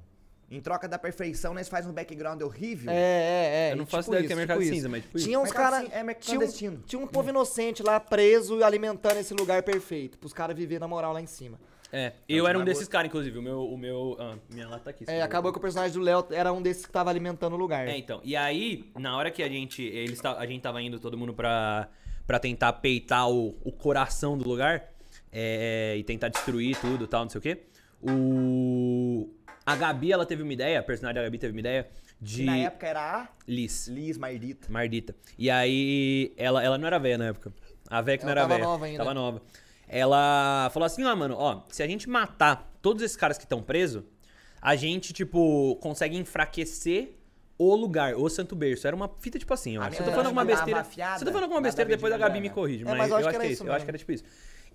Em 0.51 0.61
troca 0.61 0.87
da 0.89 0.99
perfeição, 0.99 1.53
nós 1.53 1.69
faz 1.69 1.87
um 1.87 1.93
background 1.93 2.41
horrível. 2.41 2.91
É, 2.91 2.95
é, 2.97 3.69
é. 3.69 3.73
Eu 3.73 3.77
não 3.77 3.85
e 3.85 3.87
faço 3.87 4.05
tipo 4.11 4.15
ideia 4.15 4.27
que 4.27 4.33
é 4.33 4.35
isso, 4.35 4.39
mercado 4.39 4.59
tipo 4.59 4.63
isso. 4.65 4.75
cinza, 4.75 4.89
mas 4.89 5.03
tipo 5.03 5.17
isso. 5.19 5.27
Tinha 5.27 5.39
uns 5.41 5.45
Mercado 5.45 5.73
caras. 5.73 5.89
é 5.93 6.03
mercado 6.03 6.25
tinha, 6.53 6.71
um- 6.71 6.77
tinha 6.87 7.03
um 7.03 7.07
povo 7.07 7.29
inocente 7.29 7.83
lá 7.83 7.99
preso 8.01 8.59
e 8.59 8.63
alimentando 8.65 9.19
esse 9.19 9.35
lugar 9.35 9.63
perfeito. 9.63 10.17
Pros 10.19 10.33
caras 10.33 10.57
viver 10.57 10.79
na 10.81 10.87
moral 10.89 11.13
lá 11.13 11.21
em 11.21 11.27
cima. 11.27 11.59
É, 11.97 12.13
eu 12.29 12.47
era 12.49 12.59
um 12.59 12.65
desses 12.65 12.89
caras, 12.89 13.09
inclusive. 13.09 13.39
O 13.39 13.43
meu. 13.43 13.63
O 13.63 13.79
meu 13.79 14.17
ah, 14.19 14.37
minha 14.51 14.67
lata 14.67 14.85
tá 14.85 14.91
aqui. 14.91 15.05
É, 15.07 15.23
acabou 15.23 15.53
que 15.53 15.59
o 15.59 15.61
personagem 15.61 15.97
do 15.97 16.03
Léo 16.03 16.27
era 16.31 16.53
um 16.53 16.61
desses 16.61 16.85
que 16.85 16.91
tava 16.91 17.09
alimentando 17.09 17.55
o 17.55 17.57
lugar. 17.57 17.87
É, 17.87 17.97
então. 17.97 18.21
E 18.25 18.35
aí, 18.35 18.91
na 18.99 19.17
hora 19.17 19.31
que 19.31 19.43
a 19.43 19.49
gente. 19.49 19.83
Eles, 19.83 20.23
a 20.25 20.45
gente 20.47 20.61
tava 20.61 20.83
indo 20.83 20.99
todo 20.99 21.17
mundo 21.17 21.33
pra, 21.33 21.89
pra 22.27 22.41
tentar 22.41 22.73
peitar 22.75 23.31
o, 23.31 23.57
o 23.65 23.71
coração 23.71 24.37
do 24.37 24.49
lugar. 24.49 24.91
é, 25.35 25.97
e 25.97 26.05
tentar 26.05 26.29
destruir 26.29 26.77
tudo 26.81 27.05
e 27.05 27.09
tal, 27.09 27.23
não 27.23 27.31
sei 27.31 27.39
o 27.39 27.43
quê. 27.43 27.63
O. 28.01 29.29
A 29.67 29.75
Gabi, 29.75 30.13
ela 30.13 30.25
teve 30.25 30.43
uma 30.43 30.53
ideia, 30.53 30.79
a 30.79 30.83
personagem 30.83 31.17
da 31.17 31.23
Gabi 31.23 31.39
teve 31.39 31.53
uma 31.53 31.61
ideia 31.61 31.89
de. 32.21 32.45
Na 32.45 32.57
época 32.59 32.87
era 32.87 33.23
a 33.23 33.29
Liz. 33.49 33.89
Liz 33.89 34.17
Mardita. 34.17 34.71
Mardita. 34.71 35.15
E 35.37 35.51
aí, 35.51 36.33
ela, 36.37 36.63
ela 36.63 36.79
não 36.79 36.87
era 36.87 36.99
velha 36.99 37.19
na 37.19 37.27
época. 37.27 37.53
A 37.89 38.01
velha 38.01 38.19
que 38.19 38.25
não 38.25 38.31
era 38.31 38.43
tava 38.43 38.55
velha. 38.55 38.65
nova 38.65 38.85
ainda. 38.85 38.99
Tava 38.99 39.15
nova. 39.15 39.43
Ela 39.89 40.71
falou 40.73 40.87
assim, 40.87 41.05
ó, 41.05 41.15
mano, 41.15 41.37
ó, 41.39 41.63
se 41.69 41.83
a 41.83 41.87
gente 41.87 42.09
matar 42.09 42.73
todos 42.81 43.03
esses 43.03 43.17
caras 43.17 43.37
que 43.37 43.45
estão 43.45 43.63
presos, 43.63 44.03
a 44.61 44.75
gente, 44.77 45.13
tipo, 45.13 45.77
consegue 45.77 46.17
enfraquecer 46.17 47.17
o 47.59 47.75
lugar, 47.75 48.15
o 48.17 48.29
Santo 48.29 48.57
Berço. 48.57 48.87
Era 48.87 48.97
uma 48.97 49.09
fita, 49.21 49.39
tipo 49.39 49.53
assim, 49.53 49.79
ó. 49.79 49.83
Ah, 49.83 49.91
Se 49.91 50.01
eu 50.01 50.05
tô 50.05 50.11
é, 50.11 50.13
falando 50.13 50.27
alguma 50.27 50.45
besteira. 50.45 50.81
afiada, 50.81 51.19
Se 51.19 51.25
eu 51.25 51.27
tô 51.27 51.33
falando 51.33 51.45
alguma 51.45 51.61
besteira, 51.61 51.89
depois 51.89 52.13
a 52.13 52.19
Gabi 52.19 52.41
me 52.41 52.51
corrige. 52.51 52.83
É, 52.83 52.95
Mas, 52.95 53.11
eu, 53.11 53.17
acho 53.17 53.29
que, 53.29 53.35
é 53.35 53.39
era 53.39 53.47
isso. 53.47 53.67
Eu 53.67 53.73
acho 53.73 53.85
que 53.85 53.91
era 53.91 53.99
tipo 53.99 54.13
isso. 54.13 54.25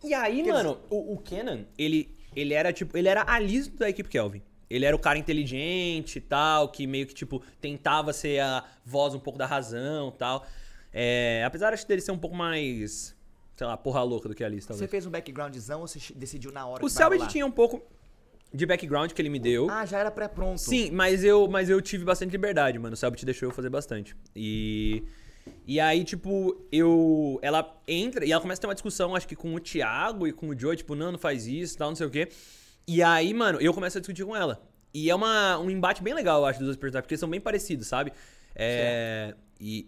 E 0.04 0.14
aí, 0.14 0.44
mano, 0.48 0.80
o, 0.90 1.16
o 1.16 1.18
Kenan, 1.18 1.66
ele, 1.78 2.16
ele 2.36 2.54
era, 2.54 2.72
tipo, 2.72 2.98
ele 2.98 3.10
era 3.10 3.26
a 3.28 3.38
Liz 3.40 3.68
da 3.68 3.90
equipe 3.90 4.08
Kelvin. 4.08 4.42
Ele 4.70 4.86
era 4.86 4.96
o 4.96 5.00
cara 5.00 5.18
inteligente 5.18 6.18
e 6.18 6.22
tal, 6.22 6.70
que 6.70 6.86
meio 6.86 7.08
que, 7.08 7.14
tipo, 7.14 7.44
tentava 7.60 8.14
ser 8.14 8.40
a 8.40 8.64
voz 8.86 9.16
um 9.16 9.20
pouco 9.20 9.38
da 9.38 9.48
razão 9.48 10.10
e 10.10 10.18
tal. 10.18 10.46
É, 10.94 11.44
apesar 11.46 11.74
acho, 11.74 11.88
dele 11.88 12.02
ser 12.02 12.12
um 12.12 12.18
pouco 12.18 12.36
mais 12.36 13.16
sei 13.60 13.68
lá, 13.68 13.76
porra 13.76 14.02
louca 14.04 14.30
do 14.30 14.34
que 14.34 14.42
a 14.42 14.48
Alice, 14.48 14.66
Você 14.66 14.88
fez 14.88 15.06
um 15.06 15.10
backgroundzão 15.10 15.82
ou 15.82 15.88
você 15.88 16.00
decidiu 16.16 16.50
na 16.50 16.66
hora 16.66 16.84
O 16.84 16.88
Selbit 16.88 17.28
tinha 17.28 17.46
um 17.46 17.52
pouco 17.52 17.82
de 18.54 18.66
background 18.66 19.12
que 19.12 19.22
ele 19.22 19.28
me 19.28 19.38
deu. 19.38 19.70
Ah, 19.70 19.86
já 19.86 20.00
era 20.00 20.10
pré-pronto. 20.10 20.62
Sim, 20.62 20.92
mas 20.92 21.26
eu, 21.26 21.46
mas 21.50 21.70
eu 21.70 21.82
tive 21.82 22.06
bastante 22.06 22.32
liberdade, 22.32 22.80
mano. 22.80 22.94
O 22.94 22.98
Selbit 22.98 23.26
deixou 23.26 23.50
eu 23.50 23.54
fazer 23.54 23.70
bastante. 23.70 24.16
E. 24.34 25.04
E 25.68 25.78
aí, 25.78 26.06
tipo, 26.06 26.56
eu. 26.72 27.38
Ela 27.42 27.78
entra 27.86 28.26
e 28.26 28.32
ela 28.32 28.40
começa 28.40 28.60
a 28.60 28.62
ter 28.62 28.68
uma 28.68 28.74
discussão, 28.74 29.14
acho 29.14 29.28
que 29.28 29.36
com 29.36 29.54
o 29.54 29.60
Thiago 29.60 30.26
e 30.26 30.32
com 30.32 30.48
o 30.48 30.58
Joe, 30.58 30.78
tipo, 30.78 30.96
não, 30.96 31.12
não 31.12 31.20
faz 31.20 31.46
isso, 31.46 31.78
tal, 31.78 31.90
não 31.90 31.98
sei 31.98 32.08
o 32.08 32.10
quê. 32.10 32.30
E 32.88 33.04
aí, 33.04 33.34
mano, 33.34 33.60
eu 33.60 33.74
começo 33.74 33.98
a 33.98 34.02
discutir 34.02 34.26
com 34.26 34.36
ela. 34.36 34.62
E 34.94 35.10
é 35.10 35.14
uma, 35.14 35.60
um 35.60 35.70
embate 35.70 36.02
bem 36.02 36.14
legal, 36.14 36.40
eu 36.40 36.46
acho, 36.46 36.60
dos 36.60 36.68
dois 36.68 36.78
personagens, 36.78 37.04
porque 37.04 37.16
eles 37.16 37.20
são 37.20 37.30
bem 37.30 37.42
parecidos, 37.42 37.88
sabe? 37.88 38.14
É. 38.56 39.36
E, 39.60 39.86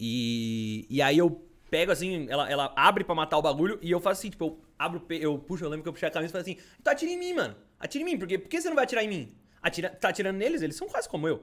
e, 0.90 0.98
e 0.98 1.02
aí 1.02 1.18
eu 1.18 1.42
pego 1.72 1.92
assim, 1.92 2.28
ela, 2.30 2.52
ela 2.52 2.74
abre 2.76 3.04
pra 3.04 3.16
matar 3.16 3.38
o 3.38 3.42
bagulho 3.42 3.80
e 3.82 3.90
eu 3.90 4.00
faço 4.02 4.20
assim, 4.20 4.30
tipo, 4.30 4.44
eu 4.44 4.60
abro, 4.78 5.02
eu 5.10 5.40
puxo, 5.40 5.64
eu 5.64 5.70
lembro 5.70 5.84
que 5.84 5.90
eu 5.90 5.94
puxei 5.94 6.10
a 6.10 6.12
camisa 6.12 6.30
e 6.30 6.34
falei 6.34 6.54
assim, 6.54 6.64
então 6.80 6.92
atira 6.92 7.12
em 7.12 7.18
mim, 7.18 7.34
mano. 7.34 7.56
Atira 7.80 8.02
em 8.04 8.06
mim, 8.06 8.18
porque 8.18 8.38
por 8.38 8.50
que 8.50 8.62
você 8.62 8.68
não 8.68 8.76
vai 8.76 8.84
atirar 8.84 9.04
em 9.06 9.08
mim? 9.08 9.34
Atira, 9.62 9.90
tá 9.90 10.10
atirando 10.10 10.38
neles? 10.38 10.62
Eles 10.62 10.76
são 10.76 10.88
quase 10.90 11.08
como 11.08 11.28
eu. 11.30 11.42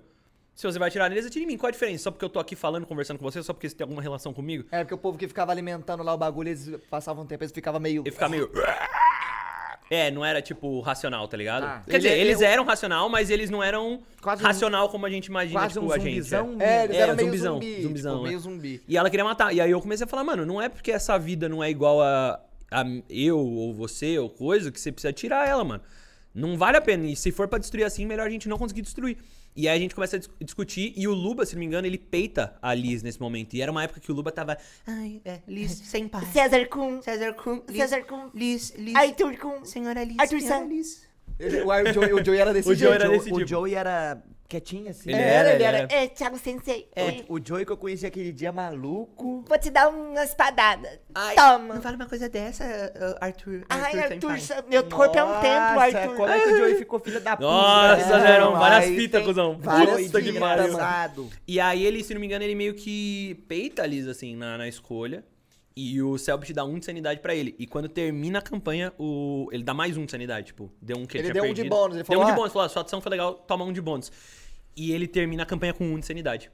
Se 0.54 0.66
você 0.66 0.78
vai 0.78 0.88
atirar 0.88 1.08
neles, 1.08 1.24
atira 1.24 1.44
em 1.44 1.46
mim. 1.48 1.56
Qual 1.56 1.68
a 1.68 1.70
diferença? 1.70 2.04
Só 2.04 2.10
porque 2.10 2.24
eu 2.24 2.28
tô 2.28 2.38
aqui 2.38 2.54
falando, 2.54 2.86
conversando 2.86 3.18
com 3.18 3.24
você, 3.24 3.42
só 3.42 3.54
porque 3.54 3.68
você 3.68 3.74
tem 3.74 3.84
alguma 3.84 4.02
relação 4.02 4.34
comigo? 4.34 4.66
É, 4.70 4.84
porque 4.84 4.94
o 4.94 4.98
povo 4.98 5.16
que 5.16 5.26
ficava 5.26 5.50
alimentando 5.50 6.02
lá 6.02 6.12
o 6.12 6.18
bagulho, 6.18 6.50
eles 6.50 6.76
passavam 6.90 7.24
um 7.24 7.26
tempo, 7.26 7.42
eles 7.42 7.52
ficavam 7.52 7.80
meio. 7.80 8.02
Ele 8.02 8.10
fica 8.10 8.28
meio. 8.28 8.50
É, 9.90 10.10
não 10.10 10.22
era 10.24 10.42
tipo 10.42 10.80
racional, 10.80 11.26
tá 11.26 11.36
ligado? 11.36 11.64
Ah. 11.64 11.82
Quer 11.88 11.96
dizer, 11.96 12.10
Ele- 12.12 12.20
eles 12.30 12.40
eu- 12.42 12.46
eram 12.46 12.64
racional, 12.64 13.08
mas 13.08 13.30
eles 13.30 13.48
não 13.48 13.62
eram 13.62 14.00
Quase 14.20 14.42
um- 14.42 14.46
racional 14.46 14.88
como 14.90 15.06
a 15.06 15.10
gente 15.10 15.26
imagina, 15.26 15.60
Quase 15.60 15.74
tipo, 15.74 15.86
um 15.86 15.92
a 15.92 15.98
gente. 15.98 16.22
zumbizão. 16.22 16.56
É, 16.60 16.84
eles 16.84 16.96
É, 16.96 17.00
eram 17.00 17.14
meio 17.16 17.26
zumbizão, 17.28 17.54
zumbi. 17.54 17.82
zumbizão, 17.82 18.12
tipo, 18.14 18.24
é. 18.26 18.28
meio 18.28 18.40
zumbi. 18.40 18.82
E 18.86 18.96
ela 18.98 19.08
queria 19.08 19.24
matar. 19.24 19.54
E 19.54 19.60
aí 19.60 19.70
eu 19.70 19.80
comecei 19.80 20.04
a 20.04 20.08
falar, 20.08 20.24
mano, 20.24 20.44
não 20.44 20.60
é 20.60 20.68
porque 20.68 20.90
essa 20.90 21.18
vida 21.18 21.48
não 21.48 21.64
é 21.64 21.70
igual 21.70 22.02
a, 22.02 22.38
a 22.70 22.84
eu 23.08 23.38
ou 23.38 23.72
você 23.72 24.18
ou 24.18 24.28
coisa 24.28 24.70
que 24.70 24.78
você 24.78 24.92
precisa 24.92 25.12
tirar 25.12 25.48
ela, 25.48 25.64
mano. 25.64 25.82
Não 26.34 26.56
vale 26.58 26.76
a 26.76 26.80
pena. 26.82 27.06
E 27.06 27.16
se 27.16 27.32
for 27.32 27.48
pra 27.48 27.58
destruir 27.58 27.84
assim, 27.84 28.04
melhor 28.04 28.26
a 28.26 28.30
gente 28.30 28.46
não 28.48 28.58
conseguir 28.58 28.82
destruir. 28.82 29.16
E 29.60 29.68
aí 29.68 29.76
a 29.76 29.80
gente 29.80 29.92
começa 29.92 30.14
a 30.14 30.18
dis- 30.20 30.30
discutir 30.40 30.92
e 30.96 31.08
o 31.08 31.12
Luba, 31.12 31.44
se 31.44 31.54
não 31.54 31.58
me 31.60 31.66
engano, 31.66 31.84
ele 31.84 31.98
peita 31.98 32.56
a 32.62 32.72
Liz 32.72 33.02
nesse 33.02 33.20
momento. 33.20 33.54
E 33.54 33.60
era 33.60 33.72
uma 33.72 33.82
época 33.82 33.98
que 33.98 34.12
o 34.12 34.14
Luba 34.14 34.30
tava. 34.30 34.56
Ai, 34.86 35.20
é, 35.24 35.40
Liz, 35.48 35.72
sem 35.84 36.06
paz. 36.06 36.28
César 36.28 36.64
Kuhn. 36.68 37.02
César 37.02 37.32
Kuhn. 37.34 37.60
Liz, 37.68 37.76
César 37.76 38.04
Kuhn. 38.04 38.28
Liz, 38.32 38.72
Liz. 38.78 38.94
Arthur 38.94 39.36
Kuhn. 39.36 39.64
Senhora 39.64 40.04
Liz. 40.04 40.16
Arthur 40.16 40.40
senhora. 40.40 40.64
Liz. 40.64 41.08
Ele- 41.40 41.62
o, 41.62 41.66
o 41.68 41.92
Joey, 41.92 42.12
o 42.12 42.24
Joey 42.24 42.38
era 42.38 42.52
desse 42.54 42.68
O 42.68 42.74
jeito. 42.74 42.88
Joey 42.88 42.94
era 43.02 43.08
desse 43.10 43.32
o 43.32 43.36
tipo. 43.38 43.48
Joey 43.48 43.74
era 43.74 44.22
quietinho 44.48 44.88
assim. 44.88 45.10
Ele 45.10 45.18
né? 45.18 45.34
era, 45.34 45.52
ele 45.52 45.62
era. 45.62 45.78
É, 45.90 46.08
Thiago 46.08 46.38
Sensei. 46.38 46.88
É. 46.96 47.22
O 47.28 47.38
Joey 47.44 47.66
que 47.66 47.72
eu 47.72 47.76
conheci 47.76 48.06
aquele 48.06 48.32
dia 48.32 48.50
maluco. 48.50 49.44
Vou 49.46 49.58
te 49.58 49.70
dar 49.70 49.88
uma 49.88 50.24
espadada. 50.24 51.00
Ai, 51.14 51.34
Toma. 51.34 51.74
Não 51.74 51.82
fala 51.82 51.96
uma 51.96 52.06
coisa 52.06 52.28
dessa, 52.28 52.64
uh, 52.64 53.24
Arthur. 53.24 53.64
Ai, 53.68 53.98
Arthur. 53.98 54.38
San- 54.40 54.64
meu 54.68 54.84
corpo 54.88 55.18
é 55.18 55.24
um 55.24 55.40
templo, 55.40 55.80
Arthur. 55.80 56.16
Como 56.16 56.28
é 56.28 56.40
que 56.40 56.48
o 56.48 56.56
Joey 56.56 56.74
ficou 56.76 56.98
filho 57.00 57.20
da 57.20 57.36
puta? 57.36 57.46
Nossa, 57.48 58.18
né? 58.18 58.26
já 58.26 58.28
eram 58.28 58.52
várias 58.52 58.84
aí 58.90 58.96
fitas, 58.96 59.24
cuzão. 59.24 59.58
várias 59.60 60.06
Puta 60.06 60.18
que 60.20 60.26
fitas, 60.26 60.40
pariu. 60.40 60.62
mano. 60.62 60.74
Engraçado. 60.74 61.30
E 61.46 61.60
aí 61.60 61.84
ele, 61.84 62.02
se 62.02 62.14
não 62.14 62.20
me 62.20 62.26
engano, 62.26 62.44
ele 62.44 62.54
meio 62.54 62.74
que 62.74 63.44
peita 63.46 63.82
a 63.82 63.86
Liz, 63.86 64.06
assim, 64.06 64.34
na, 64.34 64.56
na 64.56 64.66
escolha. 64.68 65.22
E 65.80 66.02
o 66.02 66.18
Selbit 66.18 66.52
dá 66.52 66.64
um 66.64 66.76
de 66.78 66.84
sanidade 66.86 67.20
pra 67.20 67.32
ele. 67.34 67.54
E 67.56 67.64
quando 67.64 67.88
termina 67.88 68.40
a 68.40 68.42
campanha, 68.42 68.92
o... 68.98 69.48
ele 69.52 69.62
dá 69.62 69.72
mais 69.72 69.96
um 69.96 70.04
de 70.04 70.10
sanidade, 70.10 70.48
tipo, 70.48 70.72
deu 70.82 70.96
um 70.96 71.06
que 71.06 71.16
ele, 71.16 71.28
Ele 71.28 71.32
tinha 71.32 71.42
deu 71.42 71.44
um 71.50 71.54
de 71.54 71.60
perdido. 71.60 71.70
bônus, 71.72 71.94
ele 71.96 72.02
Deu 72.02 72.06
falou, 72.06 72.22
um 72.22 72.26
de 72.26 72.32
"Ah." 72.32 72.34
bônus, 72.34 72.52
falou, 72.52 72.66
"Ah, 72.66 72.68
sua 72.68 72.82
ação 72.82 73.00
foi 73.00 73.10
legal, 73.10 73.34
toma 73.34 73.64
um 73.64 73.72
de 73.72 73.80
bônus. 73.80 74.10
E 74.76 74.90
ele 74.92 75.06
termina 75.06 75.44
a 75.44 75.46
campanha 75.46 75.72
com 75.72 75.84
um 75.84 75.98
de 76.00 76.04
sanidade. 76.06 76.50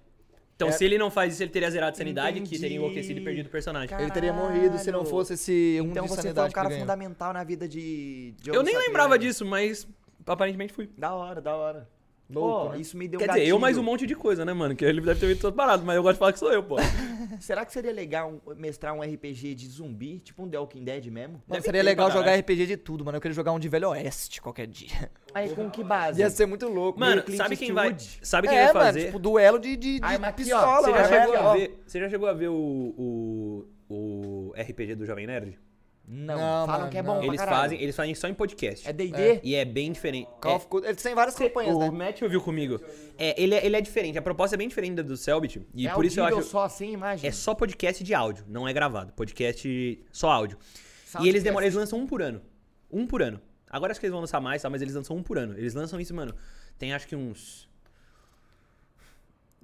Então, 0.56 0.68
É. 0.68 0.72
se 0.72 0.84
ele 0.84 0.98
não 0.98 1.10
faz 1.10 1.32
isso, 1.32 1.42
ele 1.42 1.50
teria 1.50 1.70
zerado 1.70 1.96
sanidade, 1.96 2.34
que 2.34 2.46
Entendi. 2.46 2.60
teria 2.60 2.76
enlouquecido 2.76 3.18
e 3.18 3.24
perdido 3.24 3.46
o 3.46 3.50
personagem. 3.50 3.98
Ele 3.98 4.10
teria 4.10 4.32
morrido 4.32 4.76
se 4.78 4.86
não 4.92 4.98
Caralho. 5.00 5.06
fosse 5.10 5.32
esse 5.34 5.78
um 5.80 5.86
Então 5.86 6.02
de 6.04 6.08
você 6.10 6.14
foi 6.16 6.22
sanidade 6.22 6.50
um 6.50 6.52
cara 6.52 6.68
que 6.68 6.78
fundamental 6.78 7.32
na 7.32 7.42
vida 7.44 7.66
de 7.66 8.34
Joey 8.42 8.56
Eu 8.58 8.62
nem 8.62 8.76
lembrava 8.76 9.18
disso, 9.18 9.44
mas 9.46 9.88
aparentemente 10.26 10.72
fui. 10.72 10.88
Da 10.98 11.14
hora, 11.14 11.40
da 11.40 11.56
hora. 11.56 11.88
Louco, 12.28 12.66
Pô, 12.68 12.72
né? 12.72 12.80
isso 12.80 12.96
me 12.96 13.06
deu 13.06 13.20
Quer 13.20 13.26
gatilho. 13.26 13.42
dizer, 13.44 13.52
eu 13.52 13.58
mais 13.58 13.76
um 13.76 13.82
monte 13.82 14.06
de 14.06 14.14
coisa, 14.14 14.46
né, 14.46 14.52
mano? 14.54 14.74
Que 14.74 14.82
ele 14.84 15.00
deve 15.02 15.20
ter 15.20 15.38
todas 15.38 15.54
paradas, 15.54 15.84
mas 15.84 15.94
eu 15.94 16.02
gosto 16.02 16.14
de 16.14 16.18
falar 16.18 16.32
que 16.32 16.38
sou 16.38 16.50
eu, 16.50 16.62
pô. 16.62 16.76
Será 17.38 17.66
que 17.66 17.72
seria 17.72 17.92
legal 17.92 18.40
mestrar 18.56 18.94
um 18.94 19.02
RPG 19.02 19.54
de 19.54 19.68
zumbi, 19.68 20.20
tipo 20.20 20.42
um 20.42 20.48
The 20.48 20.58
Walking 20.58 20.84
Dead 20.84 21.06
mesmo? 21.06 21.42
Mano, 21.46 21.62
seria 21.62 21.80
ter 21.80 21.84
legal 21.84 22.10
jogar 22.10 22.24
caralho. 22.24 22.40
RPG 22.40 22.66
de 22.66 22.76
tudo, 22.78 23.04
mano. 23.04 23.18
Eu 23.18 23.20
queria 23.20 23.34
jogar 23.34 23.52
um 23.52 23.58
de 23.58 23.68
Velho 23.68 23.90
Oeste 23.90 24.40
qualquer 24.40 24.66
dia. 24.66 25.10
Aí 25.34 25.50
com 25.54 25.68
que 25.68 25.84
base? 25.84 26.18
Ia 26.20 26.30
ser 26.30 26.46
muito 26.46 26.66
louco. 26.66 26.98
Mano, 26.98 27.22
Clint 27.22 27.36
sabe 27.36 27.56
quem 27.56 27.72
vai. 27.72 27.94
Sabe 28.22 28.48
quem 28.48 28.56
é, 28.56 28.64
vai 28.64 28.72
mano, 28.72 28.86
fazer? 28.86 29.06
tipo, 29.06 29.18
duelo 29.18 29.58
de, 29.58 29.76
de, 29.76 29.98
de 29.98 30.04
Ai, 30.04 30.16
mas 30.16 30.30
aqui, 30.30 30.52
ó, 30.52 30.58
pistola, 30.60 30.80
Você 30.82 30.90
já, 30.92 30.98
mano. 31.02 31.08
chegou 31.08 31.34
É, 31.34 31.38
a 31.38 31.52
ver, 31.52 31.82
você 31.86 32.00
já 32.00 32.08
chegou 32.08 32.28
a 32.28 32.32
ver 32.32 32.48
o, 32.48 32.54
o, 32.96 33.66
o 33.88 34.54
RPG 34.56 34.94
do 34.94 35.04
Jovem 35.04 35.26
Nerd? 35.26 35.58
Não, 36.06 36.34
Não, 36.36 36.66
falam 36.66 36.80
mano, 36.80 36.90
que 36.90 36.98
é 36.98 37.02
não. 37.02 37.14
bom 37.14 37.18
pra 37.20 37.26
Eles 37.28 37.38
caralho. 37.40 37.56
fazem, 37.62 37.80
eles 37.82 37.96
fazem 37.96 38.14
só 38.14 38.28
em 38.28 38.34
podcast. 38.34 38.86
É 38.86 38.92
D&D? 38.92 39.40
E 39.42 39.54
é 39.54 39.64
bem 39.64 39.90
diferente. 39.90 40.28
Call 40.40 40.52
É- 40.52 40.56
of 40.56 40.66
Cthulhu- 40.66 40.84
Eles 40.86 41.02
têm 41.02 41.14
várias 41.14 41.34
campanhas, 41.34 41.74
o 41.74 41.78
né? 41.78 41.90
Matt 41.90 42.20
ouviu 42.22 42.42
comigo. 42.42 42.78
É, 43.16 43.40
ele, 43.42 43.54
é, 43.54 43.64
ele 43.64 43.74
é 43.74 43.80
diferente. 43.80 44.18
A 44.18 44.22
proposta 44.22 44.54
é 44.54 44.58
bem 44.58 44.68
diferente 44.68 44.96
da 44.96 45.02
do 45.02 45.16
Selbit. 45.16 45.66
E 45.74 45.86
é 45.88 45.92
por 45.94 46.04
isso 46.04 46.20
eu 46.20 46.24
acho. 46.26 46.42
só 46.42 46.68
sem 46.68 46.92
imagem? 46.92 47.26
É 47.26 47.32
só 47.32 47.54
podcast 47.54 48.04
de 48.04 48.12
áudio, 48.12 48.44
não 48.46 48.68
é 48.68 48.72
gravado. 48.74 49.14
Podcast 49.14 49.98
só 50.12 50.30
áudio. 50.30 50.58
E 50.60 50.68
Soundcast. 51.08 51.28
eles 51.30 51.42
demoram, 51.42 51.64
eles 51.66 51.74
lançam 51.74 51.98
um 51.98 52.06
por 52.06 52.20
ano. 52.20 52.42
Um 52.90 53.06
por 53.06 53.22
ano. 53.22 53.40
Agora 53.70 53.90
acho 53.92 53.98
que 53.98 54.04
eles 54.06 54.12
vão 54.12 54.20
lançar 54.20 54.40
mais, 54.40 54.60
tá? 54.60 54.68
Mas 54.68 54.82
eles 54.82 54.94
lançam 54.94 55.16
um 55.16 55.22
por 55.22 55.38
ano. 55.38 55.56
Eles 55.56 55.72
lançam 55.74 55.98
isso, 55.98 56.14
mano. 56.14 56.34
Tem 56.78 56.92
acho 56.92 57.08
que 57.08 57.16
uns. 57.16 57.66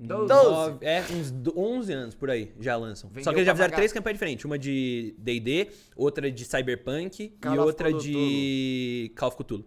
Doze. 0.01 0.33
nove- 0.33 0.87
é, 0.87 1.05
uns 1.13 1.31
do- 1.31 1.59
11 1.59 1.93
anos 1.93 2.15
por 2.15 2.31
aí 2.31 2.53
já 2.59 2.77
lançam. 2.77 3.09
Vendeu 3.11 3.25
Só 3.25 3.31
que 3.33 3.37
eles 3.39 3.47
já 3.47 3.53
fizeram 3.55 3.69
pagar. 3.71 3.77
três 3.77 3.93
campanhas 3.93 4.15
diferentes: 4.17 4.45
uma 4.45 4.59
de 4.59 5.15
DD, 5.19 5.69
outra 5.95 6.31
de 6.31 6.45
Cyberpunk 6.45 7.29
Call 7.41 7.55
e 7.55 7.59
outra 7.59 7.89
Cthulhu. 7.89 8.03
de 8.03 9.13
Call 9.17 9.29
of 9.29 9.37
Cthulhu. 9.37 9.65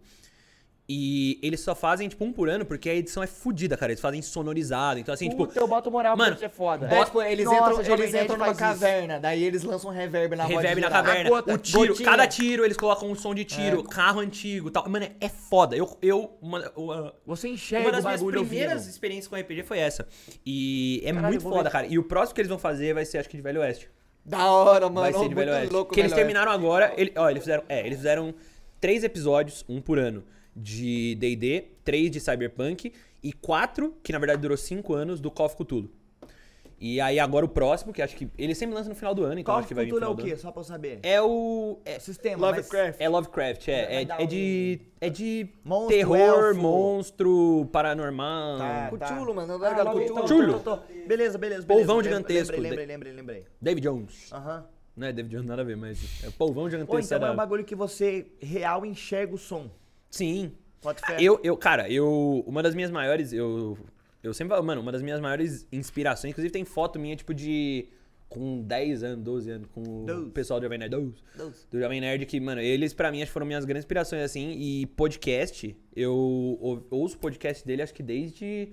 E 0.87 1.39
eles 1.41 1.61
só 1.61 1.73
fazem, 1.73 2.09
tipo, 2.09 2.25
um 2.25 2.33
por 2.33 2.49
ano, 2.49 2.65
porque 2.65 2.89
a 2.89 2.93
edição 2.93 3.23
é 3.23 3.27
fodida, 3.27 3.77
cara. 3.77 3.93
Eles 3.93 4.01
fazem 4.01 4.21
sonorizado. 4.21 4.99
Então, 4.99 5.13
assim, 5.13 5.29
tipo. 5.29 5.47
Puta, 5.47 5.57
eu 5.57 5.65
boto 5.65 5.89
moral 5.89 6.17
mano, 6.17 6.31
pra 6.31 6.35
isso 6.35 6.45
é 6.45 6.49
foda. 6.49 6.87
É, 6.87 7.05
tipo, 7.05 7.21
eles 7.21 7.45
Nossa, 7.45 7.57
entram, 7.71 7.83
Jovem 7.85 8.03
eles 8.05 8.21
entram 8.21 8.37
numa 8.37 8.53
faz 8.53 8.57
isso. 8.57 8.81
caverna, 8.81 9.19
daí 9.19 9.43
eles 9.43 9.63
lançam 9.63 9.91
um 9.91 9.93
reverb 9.93 10.35
na 10.35 10.43
Reverb 10.43 10.81
na 10.81 10.87
geral. 10.89 11.03
caverna. 11.03 11.29
Gota, 11.29 11.53
o 11.53 11.57
tiro, 11.57 11.87
gotinha. 11.87 12.09
cada 12.09 12.27
tiro 12.27 12.65
eles 12.65 12.75
colocam 12.75 13.09
um 13.09 13.15
som 13.15 13.33
de 13.33 13.45
tiro, 13.45 13.81
carro 13.85 14.19
antigo 14.19 14.67
e 14.67 14.71
tal. 14.71 14.89
Mano, 14.89 15.07
é 15.21 15.29
foda. 15.29 15.73
Eu, 15.73 15.97
eu 16.01 16.37
uma, 16.41 16.69
uma, 16.75 17.15
Você 17.25 17.47
uma 17.47 17.53
enxerga 17.53 17.89
das 17.89 18.03
o 18.03 18.07
minhas 18.07 18.21
primeiras 18.21 18.73
ouvindo. 18.73 18.89
experiências 18.91 19.27
com 19.29 19.37
RPG 19.37 19.63
foi 19.63 19.79
essa. 19.79 20.05
E 20.45 21.01
é 21.05 21.13
Caralho, 21.13 21.27
muito 21.29 21.43
foda, 21.43 21.63
ver. 21.63 21.69
cara. 21.71 21.87
E 21.87 21.97
o 21.97 22.03
próximo 22.03 22.35
que 22.35 22.41
eles 22.41 22.49
vão 22.49 22.59
fazer 22.59 22.93
vai 22.93 23.05
ser, 23.05 23.19
acho 23.19 23.29
que 23.29 23.37
de 23.37 23.43
Velho 23.43 23.61
Oeste. 23.61 23.89
Da 24.25 24.51
hora, 24.51 24.89
mano. 24.89 24.99
vai 24.99 25.13
ser 25.13 25.29
de 25.29 25.33
Velho 25.35 25.51
Oeste. 25.53 25.73
louco, 25.73 25.93
que 25.93 25.99
eles 26.01 26.11
terminaram 26.11 26.51
agora. 26.51 26.93
Ele, 26.97 27.13
ó, 27.15 27.29
eles 27.29 27.41
fizeram. 27.41 27.63
É, 27.69 27.79
eles 27.85 27.97
fizeram 27.97 28.35
três 28.81 29.01
episódios, 29.05 29.63
um 29.69 29.79
por 29.79 29.97
ano, 29.97 30.25
de 30.55 31.15
DD, 31.15 31.65
três 31.83 32.09
de 32.11 32.19
Cyberpunk 32.19 32.91
e 33.21 33.33
quatro, 33.33 33.95
que 34.03 34.11
na 34.11 34.19
verdade 34.19 34.41
durou 34.41 34.57
cinco 34.57 34.93
anos, 34.93 35.19
do 35.19 35.31
Call 35.31 35.45
of 35.47 35.55
Cthulhu. 35.55 35.89
E 36.85 36.99
aí 36.99 37.17
agora 37.17 37.45
o 37.45 37.47
próximo, 37.49 37.93
que 37.93 38.01
acho 38.01 38.13
que. 38.13 38.27
Ele 38.37 38.53
sempre 38.53 38.75
lança 38.75 38.89
no 38.89 38.95
final 38.95 39.15
do 39.15 39.23
ano, 39.23 39.39
então 39.39 39.53
Qual 39.53 39.59
acho 39.59 39.67
que 39.69 39.73
vai 39.73 39.85
vir 39.85 39.91
no 39.93 39.99
cultura 39.99 40.05
é 40.05 40.09
final 40.09 40.13
o 40.13 40.17
do 40.17 40.23
quê? 40.25 40.31
ano. 40.33 40.41
Só 40.41 40.51
pra 40.51 40.59
eu 40.59 40.63
saber. 40.65 40.99
É 41.01 41.21
o. 41.21 41.79
É, 41.85 41.97
Sistema, 41.97 42.37
mas- 42.51 42.57
Lovecraft. 42.57 42.99
é 42.99 43.09
Lovecraft, 43.09 43.67
é. 43.69 43.71
É, 43.71 44.07
é 44.19 44.25
de. 44.25 44.81
É 44.99 45.09
de 45.09 45.47
Monstro, 45.63 45.95
terror, 45.95 46.17
elfo. 46.49 46.59
monstro, 46.61 47.69
paranormal. 47.71 48.57
Tá, 48.57 48.91
Cthulhu, 48.91 49.33
mano. 49.33 49.57
Não 49.57 49.65
Ah, 49.65 49.81
logo, 49.83 49.99
Cthulhu. 50.23 50.59
tô. 50.59 50.75
Beleza, 51.07 51.37
beleza, 51.37 51.37
beleza. 51.37 51.65
Polvão 51.67 52.03
gigantesco. 52.03 52.51
Lembrei, 52.59 52.85
lembrei, 52.85 52.85
lembrei, 52.85 53.13
lembrei. 53.13 53.45
David 53.61 53.87
Jones. 53.87 54.33
Aham. 54.33 54.65
Não 54.97 55.07
é 55.07 55.13
David 55.13 55.31
Jones, 55.35 55.47
nada 55.47 55.61
a 55.61 55.65
ver, 55.65 55.77
mas. 55.77 56.21
É 56.23 56.29
polvão 56.31 56.69
gigantesco. 56.69 56.95
Ou 56.95 56.99
então 56.99 57.17
é 57.17 57.21
era- 57.21 57.31
um 57.31 57.35
bagulho 57.37 57.63
que 57.63 57.75
você 57.75 58.27
real 58.41 58.85
enxerga 58.85 59.33
o 59.33 59.37
som. 59.37 59.69
Sim. 60.13 60.51
Eu, 61.19 61.39
eu, 61.43 61.57
cara, 61.57 61.89
eu. 61.89 62.43
Uma 62.45 62.61
das 62.61 62.75
minhas 62.75 62.91
maiores. 62.91 63.33
Eu. 63.33 63.77
Eu 64.21 64.33
sempre 64.33 64.53
falo, 64.53 64.65
mano, 64.65 64.79
uma 64.81 64.91
das 64.91 65.01
minhas 65.01 65.19
maiores 65.19 65.67
inspirações, 65.71 66.31
inclusive 66.31 66.51
tem 66.51 66.63
foto 66.63 66.99
minha, 66.99 67.15
tipo, 67.15 67.33
de. 67.33 67.87
Com 68.29 68.61
10 68.63 69.03
anos, 69.03 69.23
12 69.23 69.51
anos, 69.51 69.67
com 69.73 69.81
o 69.81 70.05
Doze. 70.07 70.31
pessoal 70.31 70.59
do 70.59 70.63
Jovem 70.63 70.79
Nerd. 70.79 70.89
Doze. 70.95 71.13
Doze. 71.37 71.67
Do 71.71 71.79
Jovem 71.79 72.01
Nerd, 72.01 72.25
que, 72.25 72.39
mano, 72.39 72.61
eles 72.61 72.91
pra 72.93 73.11
mim 73.11 73.21
acho 73.21 73.29
que 73.29 73.33
foram 73.33 73.45
minhas 73.45 73.63
grandes 73.63 73.83
inspirações, 73.85 74.23
assim. 74.23 74.51
E 74.53 74.85
podcast, 74.87 75.75
eu 75.95 76.13
ou- 76.13 76.85
ouço 76.91 77.17
podcast 77.19 77.65
dele 77.65 77.81
acho 77.83 77.93
que 77.93 78.01
desde. 78.03 78.69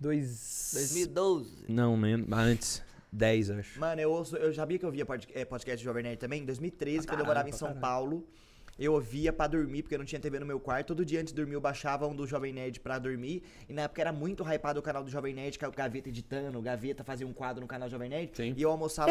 Dois. 0.00 0.70
2012. 0.74 1.64
Não, 1.68 2.00
lembro. 2.00 2.34
Antes. 2.34 2.82
10, 3.10 3.50
acho. 3.50 3.80
Mano, 3.80 4.00
eu 4.02 4.10
ouço, 4.12 4.36
eu 4.36 4.52
sabia 4.52 4.78
que 4.78 4.84
eu 4.84 4.90
via 4.92 5.06
eh, 5.34 5.44
podcast 5.44 5.78
de 5.78 5.84
Jovem 5.84 6.02
Nerd 6.02 6.18
também. 6.18 6.42
Em 6.42 6.44
2013, 6.44 7.06
Pra 7.06 7.16
quando 7.16 7.20
eu 7.20 7.26
caralho, 7.26 7.26
morava 7.26 7.48
em 7.48 7.52
São 7.52 7.68
caralho. 7.68 7.80
Paulo, 7.80 8.26
eu 8.78 8.92
ouvia 8.92 9.32
pra 9.32 9.46
dormir, 9.46 9.82
porque 9.82 9.94
eu 9.94 9.98
não 9.98 10.06
tinha 10.06 10.20
TV 10.20 10.38
no 10.38 10.46
meu 10.46 10.60
quarto. 10.60 10.88
Todo 10.88 11.04
dia 11.04 11.20
antes 11.20 11.32
de 11.32 11.36
dormir 11.36 11.54
eu 11.54 11.60
baixava 11.60 12.06
um 12.06 12.14
do 12.14 12.26
Jovem 12.26 12.52
Nerd 12.52 12.78
pra 12.80 12.98
dormir. 12.98 13.42
E 13.68 13.72
na 13.72 13.82
época 13.82 14.00
era 14.00 14.12
muito 14.12 14.42
hypado 14.44 14.78
o 14.78 14.82
canal 14.82 15.02
do 15.02 15.10
Jovem 15.10 15.34
Nerd, 15.34 15.58
que 15.58 15.64
é 15.64 15.68
o 15.68 15.72
Gaveta 15.72 16.08
editando. 16.08 16.58
O 16.58 16.62
Gaveta 16.62 17.02
fazia 17.02 17.26
um 17.26 17.32
quadro 17.32 17.60
no 17.60 17.66
canal 17.66 17.88
do 17.88 17.92
Jovem 17.92 18.08
Nerd. 18.08 18.30
Sim. 18.34 18.54
E 18.56 18.62
eu 18.62 18.70
almoçava. 18.70 19.10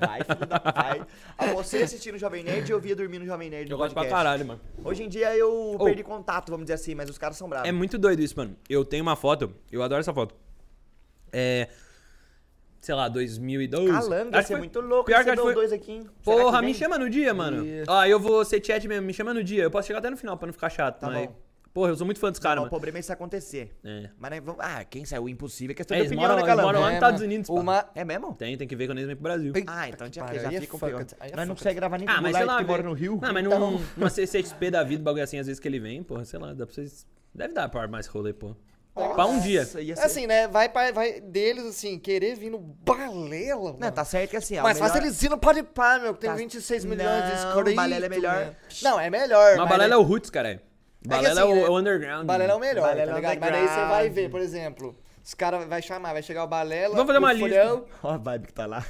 Vai, 0.00 0.22
filho 0.24 0.46
da... 0.46 0.58
Vai. 0.74 1.06
Almocei 1.36 1.82
assistindo 1.82 2.14
o 2.14 2.18
Jovem 2.18 2.44
Nerd 2.44 2.68
e 2.68 2.72
eu 2.72 2.80
via 2.80 2.94
dormir 2.96 3.18
no 3.18 3.26
Jovem 3.26 3.50
Nerd 3.50 3.70
Eu 3.70 3.76
gosto 3.78 3.94
pra 3.94 4.06
caralho, 4.08 4.46
mano. 4.46 4.60
Hoje 4.84 5.02
em 5.02 5.08
dia 5.08 5.36
eu 5.36 5.76
Oh. 5.78 5.84
perdi 5.84 6.02
contato, 6.02 6.50
vamos 6.50 6.64
dizer 6.66 6.74
assim, 6.74 6.94
mas 6.94 7.08
os 7.10 7.18
caras 7.18 7.36
são 7.36 7.48
bravos. 7.48 7.68
É 7.68 7.72
muito 7.72 7.98
doido 7.98 8.20
isso, 8.22 8.36
mano. 8.36 8.56
Eu 8.68 8.84
tenho 8.84 9.02
uma 9.02 9.16
foto, 9.16 9.52
eu 9.72 9.82
adoro 9.82 10.00
essa 10.00 10.12
foto. 10.14 10.34
É. 11.32 11.68
sei 12.84 12.94
lá, 12.94 13.08
2012. 13.08 13.90
Calando, 13.90 14.36
Acho 14.36 14.48
que 14.48 14.56
muito 14.56 14.80
louco. 14.80 15.06
Pior 15.06 15.24
que 15.24 15.30
acho 15.30 15.42
foi- 15.42 15.54
dois 15.54 15.72
aqui, 15.72 15.92
hein? 15.92 16.06
Porra, 16.22 16.60
me 16.62 16.74
chama 16.74 16.98
no 16.98 17.08
dia, 17.08 17.32
mano. 17.32 17.64
Ia. 17.64 17.84
Ó, 17.88 18.04
eu 18.04 18.20
vou 18.20 18.44
ser 18.44 18.64
chat 18.64 18.86
mesmo, 18.86 19.06
me 19.06 19.12
chama 19.14 19.32
no 19.32 19.42
dia. 19.42 19.62
Eu 19.62 19.70
posso 19.70 19.86
chegar 19.86 19.98
até 20.00 20.10
no 20.10 20.16
final 20.16 20.36
pra 20.36 20.46
não 20.46 20.52
ficar 20.52 20.68
chato. 20.70 21.00
Tá 21.00 21.08
mas... 21.08 21.26
bom. 21.26 21.44
Porra, 21.72 21.90
eu 21.90 21.96
sou 21.96 22.04
muito 22.06 22.20
fã 22.20 22.30
dos 22.30 22.38
caras, 22.38 22.54
Não, 22.58 22.62
o 22.62 22.64
mano. 22.66 22.70
problema 22.70 22.98
é 22.98 23.00
isso 23.00 23.12
acontecer. 23.12 23.74
É. 23.84 24.08
Mas 24.16 24.30
né, 24.30 24.40
vamos... 24.40 24.60
Ah, 24.64 24.84
quem 24.84 25.04
saiu 25.04 25.28
impossível 25.28 25.72
é 25.72 25.74
questão 25.74 25.96
É, 25.96 26.02
de 26.02 26.06
opinião, 26.06 26.28
moram- 26.28 26.40
né, 26.40 26.46
Calando? 26.46 26.66
moram 26.68 26.80
lá 26.80 26.86
É, 26.86 26.88
nos 26.90 26.94
Estados 26.98 27.20
mano. 27.20 27.32
Unidos, 27.32 27.48
pá. 27.50 27.54
Uma... 27.54 27.90
É 27.96 28.04
mesmo? 28.04 28.32
Tem, 28.36 28.56
tem 28.56 28.68
que 28.68 28.76
ver 28.76 28.86
quando 28.86 28.98
eles 28.98 29.08
vêm 29.08 29.16
pro 29.16 29.24
Brasil. 29.24 29.52
Ah, 29.66 29.88
então 29.88 30.06
já, 30.06 30.24
já 30.34 30.52
é 30.52 30.60
fica 30.60 30.76
aí 31.18 31.32
é 31.32 31.36
Nós 31.36 31.48
não 31.48 31.56
consegue 31.56 31.74
gravar 31.74 31.98
nem 31.98 32.06
com 32.06 32.12
Ah, 32.12 32.20
o 32.20 32.22
mas 32.22 32.36
sei 32.36 32.44
moleque 32.44 32.52
lá. 32.52 32.58
que 32.64 32.70
mora 32.70 32.82
no 32.84 32.92
Rio. 32.92 33.18
Não, 33.20 33.32
mas 33.32 33.44
Então- 33.44 33.58
num, 33.72 33.80
numa 33.96 34.08
CCXP 34.08 34.70
da 34.70 34.84
vida, 34.84 35.02
bagulho 35.02 35.24
assim, 35.24 35.36
às 35.40 35.48
vezes 35.48 35.58
que 35.58 35.66
ele 35.66 35.80
vem, 35.80 36.00
porra, 36.04 36.24
sei 36.24 36.38
lá, 36.38 36.54
dá 36.54 36.64
pra 36.64 36.72
vocês. 36.72 37.04
Deve 37.34 37.52
dar 37.52 37.68
pra 37.68 37.88
mais 37.88 38.06
rolê, 38.06 38.32
pô. 38.32 38.54
Pra 38.94 39.26
um 39.26 39.40
dia. 39.40 39.68
Ia 39.80 39.96
ser- 39.96 40.02
Assim, 40.04 40.26
né? 40.26 40.46
Vai, 40.46 40.68
pra- 40.68 40.92
vai 40.92 41.20
deles, 41.20 41.64
assim, 41.64 41.98
querer 41.98 42.36
vir 42.36 42.48
no 42.50 42.58
balela, 42.58 43.72
mano. 43.72 43.78
Não, 43.80 43.90
tá 43.90 44.04
certo 44.04 44.30
que 44.30 44.36
assim, 44.36 44.56
é 44.56 44.60
o 44.60 44.62
Mas 44.62 44.74
melhor... 44.76 44.88
fácil 44.88 45.04
eles 45.04 45.20
ir 45.22 45.28
no 45.30 45.36
Pode 45.38 45.62
Pá, 45.64 45.98
meu, 45.98 46.14
que 46.14 46.20
tem 46.20 46.30
Tá- 46.30 46.36
26 46.36 46.84
milhões 46.84 47.24
de 47.24 47.30
Não, 47.30 47.48
inscritos. 47.50 47.74
Balela 47.74 48.06
é 48.06 48.08
melhor. 48.08 48.36
né? 48.36 48.56
Não, 48.82 49.00
é 49.00 49.10
melhor. 49.10 49.56
Mas 49.56 49.68
Balela 49.68 49.94
é 49.94 49.96
o 49.96 50.02
Roots, 50.02 50.30
cara. 50.30 50.62
Balela 51.04 51.40
é, 51.40 51.42
assim, 51.42 51.52
o, 51.52 51.54
né? 51.56 51.62
é 51.62 51.68
o 51.70 51.78
underground. 51.78 52.24
Balela 52.26 52.52
é 52.52 52.56
o 52.56 52.60
melhor, 52.60 52.82
Balela 52.88 53.06
tá 53.12 53.12
é 53.12 53.20
ligado? 53.20 53.40
Mas 53.40 53.50
daí 53.52 53.68
você 53.68 53.84
vai 53.88 54.08
ver, 54.08 54.30
por 54.30 54.40
exemplo, 54.40 54.96
os 55.24 55.32
caras 55.34 55.66
vai 55.66 55.80
chamar, 55.80 56.12
vai 56.12 56.22
chegar 56.22 56.44
o 56.44 56.46
Balela. 56.46 56.94
Vamos 56.94 57.06
fazer 57.06 57.18
uma 57.18 57.28
o 57.30 57.32
lista. 57.32 57.48
Folhão. 57.48 57.84
Ó 58.02 58.10
a 58.10 58.16
vibe 58.18 58.46
que 58.48 58.52
tá 58.52 58.66
lá. 58.66 58.84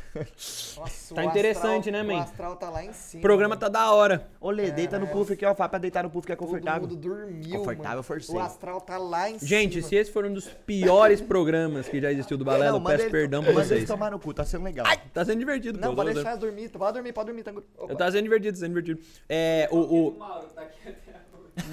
Nossa, 0.76 1.14
Tá 1.14 1.22
o 1.22 1.24
interessante, 1.26 1.88
astral- 1.90 1.92
né, 1.92 2.02
man? 2.02 2.18
O 2.18 2.22
astral 2.22 2.56
tá 2.56 2.70
lá 2.70 2.84
em 2.84 2.92
cima. 2.92 3.20
O 3.20 3.22
programa 3.22 3.56
tá 3.56 3.68
da 3.68 3.92
hora. 3.92 4.26
Olê, 4.40 4.72
deita 4.72 4.98
no 4.98 5.06
puff 5.06 5.32
aqui, 5.32 5.46
ó. 5.46 5.54
Fala 5.54 5.68
pra 5.68 5.78
deitar 5.78 6.02
no 6.02 6.10
puff 6.10 6.26
que 6.26 6.32
é 6.32 6.36
Todo 6.36 6.46
confortável. 6.48 6.82
mundo 6.82 6.96
dormiu, 6.96 7.58
Confortável, 7.60 7.90
mano. 7.90 8.02
forcei. 8.02 8.34
O 8.34 8.40
astral 8.40 8.80
tá 8.80 8.98
lá 8.98 9.30
em 9.30 9.38
Gente, 9.38 9.76
cima. 9.76 9.88
se 9.88 9.94
esse 9.94 10.10
for 10.10 10.24
um 10.24 10.32
dos 10.34 10.48
piores 10.48 11.20
programas 11.20 11.88
que 11.88 12.00
já 12.00 12.10
existiu 12.10 12.36
do 12.36 12.44
Balela, 12.44 12.78
eu 12.78 12.82
peço 12.82 13.04
ele- 13.04 13.10
perdão 13.10 13.42
pra 13.44 13.52
vocês. 13.52 13.70
eles 13.72 13.88
tomar 13.88 14.10
no 14.10 14.18
cu, 14.18 14.34
tá 14.34 14.44
sendo 14.44 14.64
legal. 14.64 14.84
Tá 15.12 15.24
sendo 15.24 15.38
divertido, 15.38 15.78
Não, 15.78 15.90
pô. 15.90 15.96
pode 16.02 16.14
deixar 16.14 16.30
eles 16.30 16.40
dormir. 16.40 16.68
Pode 16.70 16.92
dormir, 16.94 17.12
pode 17.12 17.26
dormir. 17.26 17.42
Tá... 17.44 17.52
Opa. 17.78 17.94
Tá 17.94 18.10
sendo 18.10 18.24
divertido, 18.24 18.58
tá 18.58 18.60
sendo 18.60 18.74
divertido. 18.82 19.00
É, 19.28 19.68
o... 19.70 19.78
o... 20.08 20.18
Mauro, 20.18 20.46
tá 20.48 20.62
aqui 20.62 20.88
até 20.88 21.14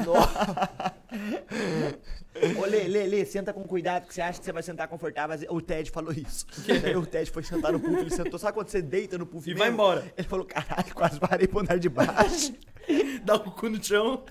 agora. 0.04 0.92
Ô, 2.58 2.66
Lê, 2.66 2.88
Lê, 2.88 3.06
Lê, 3.08 3.26
senta 3.26 3.52
com 3.52 3.64
cuidado, 3.64 4.08
que 4.08 4.14
você 4.14 4.22
acha 4.22 4.40
que 4.40 4.46
você 4.46 4.52
vai 4.54 4.64
sentar 4.64 4.88
confortável. 4.88 5.38
O 5.54 5.62
Ted 5.62 5.92
falou 5.92 6.14
isso. 6.14 6.46
Aí 6.86 6.96
o 6.96 7.06
Ted 7.06 7.30
foi 7.30 7.44
sentar 7.44 7.74
no 7.74 7.80
puff, 7.80 8.00
ele 8.00 8.10
sentou. 8.10 8.40
Sabe 8.40 8.54
quando 8.54 8.70
você 8.70 8.82
deita 8.82 9.18
no 9.18 9.26
puff 9.26 9.46
E 9.50 9.54
mesmo? 9.54 9.60
vai 9.60 9.70
embora. 9.70 10.14
Ele 10.18 10.28
falou, 10.28 10.46
caralho, 10.46 10.94
quase 10.96 11.20
parei 11.20 11.48
pro 11.48 11.60
andar 11.60 11.78
de 11.78 11.90
baixo. 11.90 12.54
Dá 13.26 13.36
o 13.36 13.52
cu 13.52 13.70
no 13.70 13.84
chão. 13.84 14.24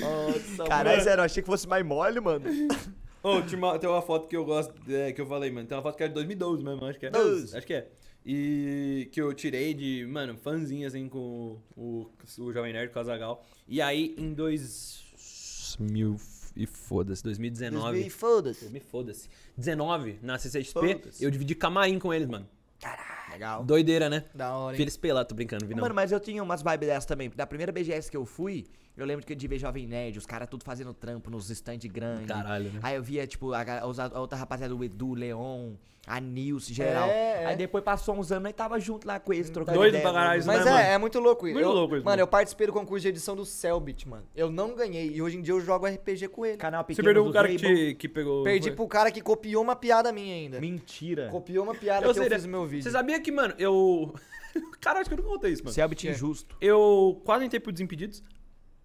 Nossa, 0.00 0.64
Caralho, 0.68 1.02
sério, 1.02 1.20
eu 1.20 1.24
achei 1.24 1.42
que 1.42 1.46
fosse 1.48 1.66
mais 1.68 1.84
mole, 1.84 2.20
mano. 2.20 2.44
Ô, 3.22 3.40
tinha 3.42 3.58
uma- 3.58 3.78
tem 3.78 3.88
uma 3.88 4.02
foto 4.02 4.28
que 4.28 4.36
eu 4.36 4.44
gosto, 4.44 4.74
é, 4.88 5.12
que 5.12 5.20
eu 5.20 5.26
falei, 5.26 5.50
mano. 5.50 5.66
Tem 5.66 5.76
uma 5.76 5.82
foto 5.82 5.96
que 5.96 6.04
é 6.04 6.08
de 6.08 6.14
2012 6.14 6.62
mesmo, 6.62 6.84
acho 6.84 6.98
que 6.98 7.06
é. 7.06 7.10
Doze. 7.10 7.56
Acho 7.56 7.66
que 7.66 7.74
é. 7.74 7.88
E 8.26 9.08
que 9.12 9.20
eu 9.22 9.32
tirei 9.32 9.72
de, 9.72 10.04
mano, 10.06 10.36
fãzinho 10.36 10.86
assim 10.86 11.08
com 11.08 11.58
o, 11.76 12.06
o 12.38 12.52
Jovem 12.52 12.72
Nerd, 12.72 12.92
com 12.92 12.98
o 12.98 13.02
Azagal. 13.02 13.44
E 13.66 13.80
aí, 13.80 14.14
em 14.18 14.34
2000 14.34 16.16
e 16.58 16.66
foda-se, 16.66 17.22
2019. 17.22 18.10
Foda-se. 18.10 18.66
Me 18.66 18.80
foda-se. 18.80 19.28
19, 19.56 20.18
na 20.20 20.36
CCXP, 20.38 20.72
Foda-se. 20.72 21.24
eu 21.24 21.30
dividi 21.30 21.54
camarim 21.54 21.98
com 21.98 22.12
eles, 22.12 22.28
mano. 22.28 22.46
Legal. 23.30 23.64
Doideira, 23.64 24.08
né? 24.08 24.24
Da 24.34 24.56
hora, 24.56 24.74
hein? 24.74 24.78
Feliz 24.78 24.96
pelado, 24.96 25.28
tô 25.28 25.34
brincando, 25.34 25.66
vi 25.66 25.74
não. 25.74 25.82
Mano, 25.82 25.94
mas 25.94 26.10
eu 26.12 26.18
tinha 26.20 26.42
umas 26.42 26.62
vibes 26.62 26.88
dessas 26.88 27.06
também. 27.06 27.30
Da 27.30 27.46
primeira 27.46 27.70
BGS 27.70 28.10
que 28.10 28.16
eu 28.16 28.24
fui, 28.26 28.66
eu 28.98 29.06
lembro 29.06 29.24
que 29.24 29.32
eu 29.32 29.36
de 29.36 29.46
ver 29.48 29.58
Jovem 29.58 29.86
Nerd, 29.86 30.18
os 30.18 30.26
caras 30.26 30.48
tudo 30.48 30.64
fazendo 30.64 30.92
trampo 30.92 31.30
nos 31.30 31.48
stands 31.50 31.90
grandes. 31.90 32.26
Caralho, 32.26 32.70
né? 32.72 32.80
Aí 32.82 32.96
eu 32.96 33.02
via, 33.02 33.26
tipo, 33.26 33.52
a, 33.52 33.62
a 33.80 34.20
outra 34.20 34.36
rapaziada, 34.38 34.74
o 34.74 34.82
Edu, 34.84 35.08
o 35.10 35.14
Leon, 35.14 35.72
a 36.06 36.20
Nilce, 36.20 36.72
geral. 36.72 37.08
É, 37.08 37.42
é. 37.42 37.46
Aí 37.46 37.56
depois 37.56 37.84
passou 37.84 38.14
uns 38.16 38.32
anos 38.32 38.48
e 38.48 38.52
tava 38.54 38.80
junto 38.80 39.06
lá 39.06 39.20
com 39.20 39.32
eles, 39.32 39.50
trocando 39.50 39.76
Doido 39.78 39.90
ideia, 39.90 40.02
pra 40.02 40.12
caralho 40.12 40.28
mano. 40.30 40.38
isso, 40.40 40.46
Mas 40.48 40.64
né, 40.64 40.70
é, 40.70 40.74
mano? 40.84 40.94
é 40.94 40.98
muito 40.98 41.18
louco 41.20 41.46
isso. 41.46 41.54
Muito 41.54 41.68
Eu- 41.68 41.72
louco 41.74 41.94
isso, 41.96 42.04
Mano, 42.04 42.12
mano. 42.12 42.22
eu 42.22 42.26
participei 42.26 42.66
do 42.66 42.72
concurso 42.72 43.02
de 43.02 43.08
edição 43.08 43.36
do 43.36 43.44
Cellbit, 43.44 44.08
mano. 44.08 44.24
Eu 44.34 44.50
não 44.50 44.74
ganhei. 44.74 45.10
E 45.12 45.20
hoje 45.20 45.36
em 45.36 45.42
dia 45.42 45.52
eu 45.52 45.60
jogo 45.60 45.86
RPG 45.86 46.28
com 46.28 46.46
ele. 46.46 46.56
Canal 46.56 46.82
Você 46.82 46.88
pequeno 46.88 47.04
perdeu 47.04 47.24
do 47.24 47.30
o 47.30 47.32
cara 47.32 47.48
que, 47.48 47.94
que 47.94 48.08
pegou. 48.08 48.42
Perdi 48.42 48.68
foi? 48.68 48.76
pro 48.76 48.88
cara 48.88 49.10
que 49.10 49.20
copiou 49.20 49.62
uma 49.62 49.76
piada 49.76 50.10
minha 50.12 50.34
ainda. 50.34 50.58
Mentira. 50.60 51.28
Copiou 51.28 51.62
uma 51.64 51.74
piada 51.74 52.06
Eu 52.06 52.12
que 52.14 52.18
eu 52.18 52.22
sei, 52.24 52.32
fiz 52.32 52.44
no 52.44 52.50
meu 52.50 52.66
vídeo. 52.66 52.84
Você 52.84 52.90
sabia 52.90 53.20
que, 53.20 53.30
mano, 53.30 53.54
eu. 53.58 54.14
Cara, 54.80 55.00
acho 55.00 55.10
que 55.10 55.14
eu 55.14 55.22
não 55.22 55.28
contei 55.30 55.52
isso, 55.52 55.62
mano. 55.62 55.74
Selbit 55.74 56.08
injusto. 56.08 56.56
Eu 56.60 57.20
quase 57.24 57.44
entrei 57.44 57.60
pro 57.60 57.70
Desimpedidos. 57.70 58.22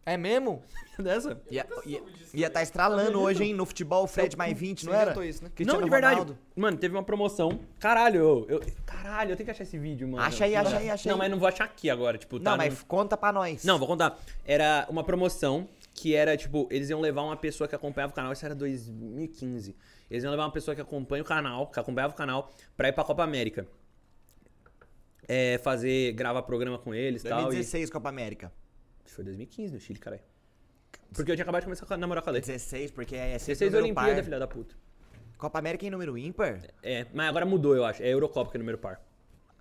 É 0.06 0.18
mesmo? 0.18 0.62
Dessa? 1.00 1.42
Ia, 1.50 1.66
ia, 1.86 2.04
ia 2.34 2.50
tá 2.50 2.62
estralando 2.62 3.20
hoje, 3.20 3.44
hein, 3.44 3.54
no 3.54 3.66
futebol, 3.66 4.06
Fred 4.06 4.36
mais 4.38 4.58
20, 4.58 4.86
não 4.86 4.94
era? 4.94 5.26
isso, 5.26 5.44
né? 5.44 5.50
Cristiano 5.56 5.80
não, 5.80 5.86
de 5.86 5.90
verdade. 5.92 6.20
Ronaldo. 6.20 6.38
Mano, 6.56 6.78
teve 6.78 6.94
uma 6.96 7.04
promoção. 7.04 7.60
Caralho, 7.80 8.20
eu, 8.20 8.46
eu- 8.60 8.62
Caralho, 8.86 9.32
eu 9.32 9.36
tenho 9.36 9.46
que 9.46 9.52
achar 9.52 9.64
esse 9.64 9.78
vídeo, 9.78 10.08
mano. 10.08 10.24
Acha 10.24 10.46
aí, 10.46 10.56
acha 10.56 10.78
aí, 10.78 10.90
acha 10.90 11.08
Não, 11.10 11.16
aí. 11.16 11.20
mas 11.20 11.32
não 11.32 11.40
vou 11.40 11.48
achar 11.48 11.64
aqui 11.64 11.90
agora, 11.90 12.18
tipo, 12.18 12.40
tá 12.40 12.52
Não, 12.52 12.58
no- 12.58 12.64
mas 12.64 12.84
conta 12.84 13.18
pra 13.18 13.32
nós. 13.32 13.64
Não, 13.64 13.80
vou 13.80 13.88
contar. 13.88 14.20
Era 14.46 14.86
uma 14.90 15.04
promoção 15.04 15.68
que 15.96 16.14
era, 16.16 16.36
tipo, 16.36 16.68
eles 16.70 16.90
iam 16.90 17.00
levar 17.00 17.22
uma 17.24 17.38
pessoa 17.38 17.68
que 17.68 17.76
acompanhava 17.76 18.12
o 18.12 18.16
canal, 18.16 18.34
isso 18.34 18.46
era 18.46 18.54
2015. 18.56 19.76
Eles 20.12 20.24
iam 20.24 20.32
levar 20.32 20.46
uma 20.46 20.52
pessoa 20.52 20.76
que 20.76 20.82
acompanha 20.82 21.24
o 21.24 21.26
canal, 21.26 21.68
que 21.68 21.80
acompanhava 21.80 22.14
o 22.14 22.16
canal, 22.18 22.52
pra 22.78 22.90
ir 22.90 22.94
pra 22.94 23.04
Copa 23.04 23.24
América. 23.24 23.66
É, 25.28 25.58
fazer, 25.60 26.12
gravar 26.14 26.42
programa 26.44 26.78
com 26.78 26.94
eles 26.94 27.24
e 27.24 27.30
tal. 27.30 27.40
E... 27.40 27.44
2016, 27.44 27.90
Copa 27.90 28.10
América. 28.10 28.52
Foi 29.14 29.24
2015 29.24 29.74
no 29.74 29.80
Chile, 29.80 30.00
caralho. 30.00 30.22
Porque 31.14 31.32
eu 31.32 31.36
tinha 31.36 31.44
acabado 31.44 31.62
de 31.62 31.66
começar 31.68 31.86
a 31.94 31.98
namorar 31.98 32.24
com 32.24 32.30
a 32.30 32.34
Lê. 32.34 32.42
16, 32.42 32.92
porque 32.92 33.16
é 33.16 33.38
sempre 33.38 33.56
16 33.56 33.72
número 33.72 33.86
Olimpíada, 33.86 34.16
par. 34.16 34.24
filha 34.24 34.40
da 34.40 34.48
puta. 34.48 34.76
Copa 35.38 35.60
América 35.60 35.86
em 35.86 35.90
número 35.90 36.18
ímpar? 36.18 36.62
É, 36.82 37.06
mas 37.14 37.28
agora 37.30 37.46
mudou, 37.46 37.76
eu 37.76 37.86
acho. 37.86 38.02
É 38.02 38.08
Eurocopa 38.08 38.50
que 38.50 38.58
é 38.58 38.60
número 38.60 38.78
par. 38.78 39.02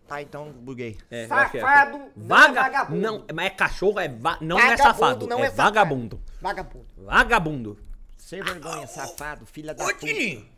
Tá, 0.07 0.21
então 0.23 0.53
buguei. 0.53 0.99
É, 1.11 1.23
é. 1.23 1.27
Safado, 1.27 1.99
não 1.99 2.05
é 2.05 2.29
Vaga... 2.29 2.63
vagabundo. 2.63 3.01
Não, 3.01 3.27
mas 3.35 3.47
é 3.47 3.51
cachorro, 3.51 4.01
é 4.01 4.09
va... 4.09 4.39
não 4.41 4.59
é 4.59 4.63
Vagabundo 4.63 4.83
safado, 4.83 5.27
não 5.27 5.39
é, 5.39 5.43
é 5.43 5.51
safado. 5.51 5.63
vagabundo. 5.63 6.23
Vagabundo. 6.41 6.87
Vagabundo. 6.97 7.79
Sem 8.19 8.43
vergonha, 8.43 8.87
safado, 8.87 9.47
filha 9.47 9.75
da 9.75 9.85
Ô, 9.85 9.89
puta. 9.89 10.07
Tini! 10.07 10.51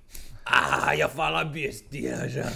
Ah, 0.45 0.95
ia 0.95 1.09
falar 1.09 1.45
besteira 1.45 2.29
já. 2.29 2.53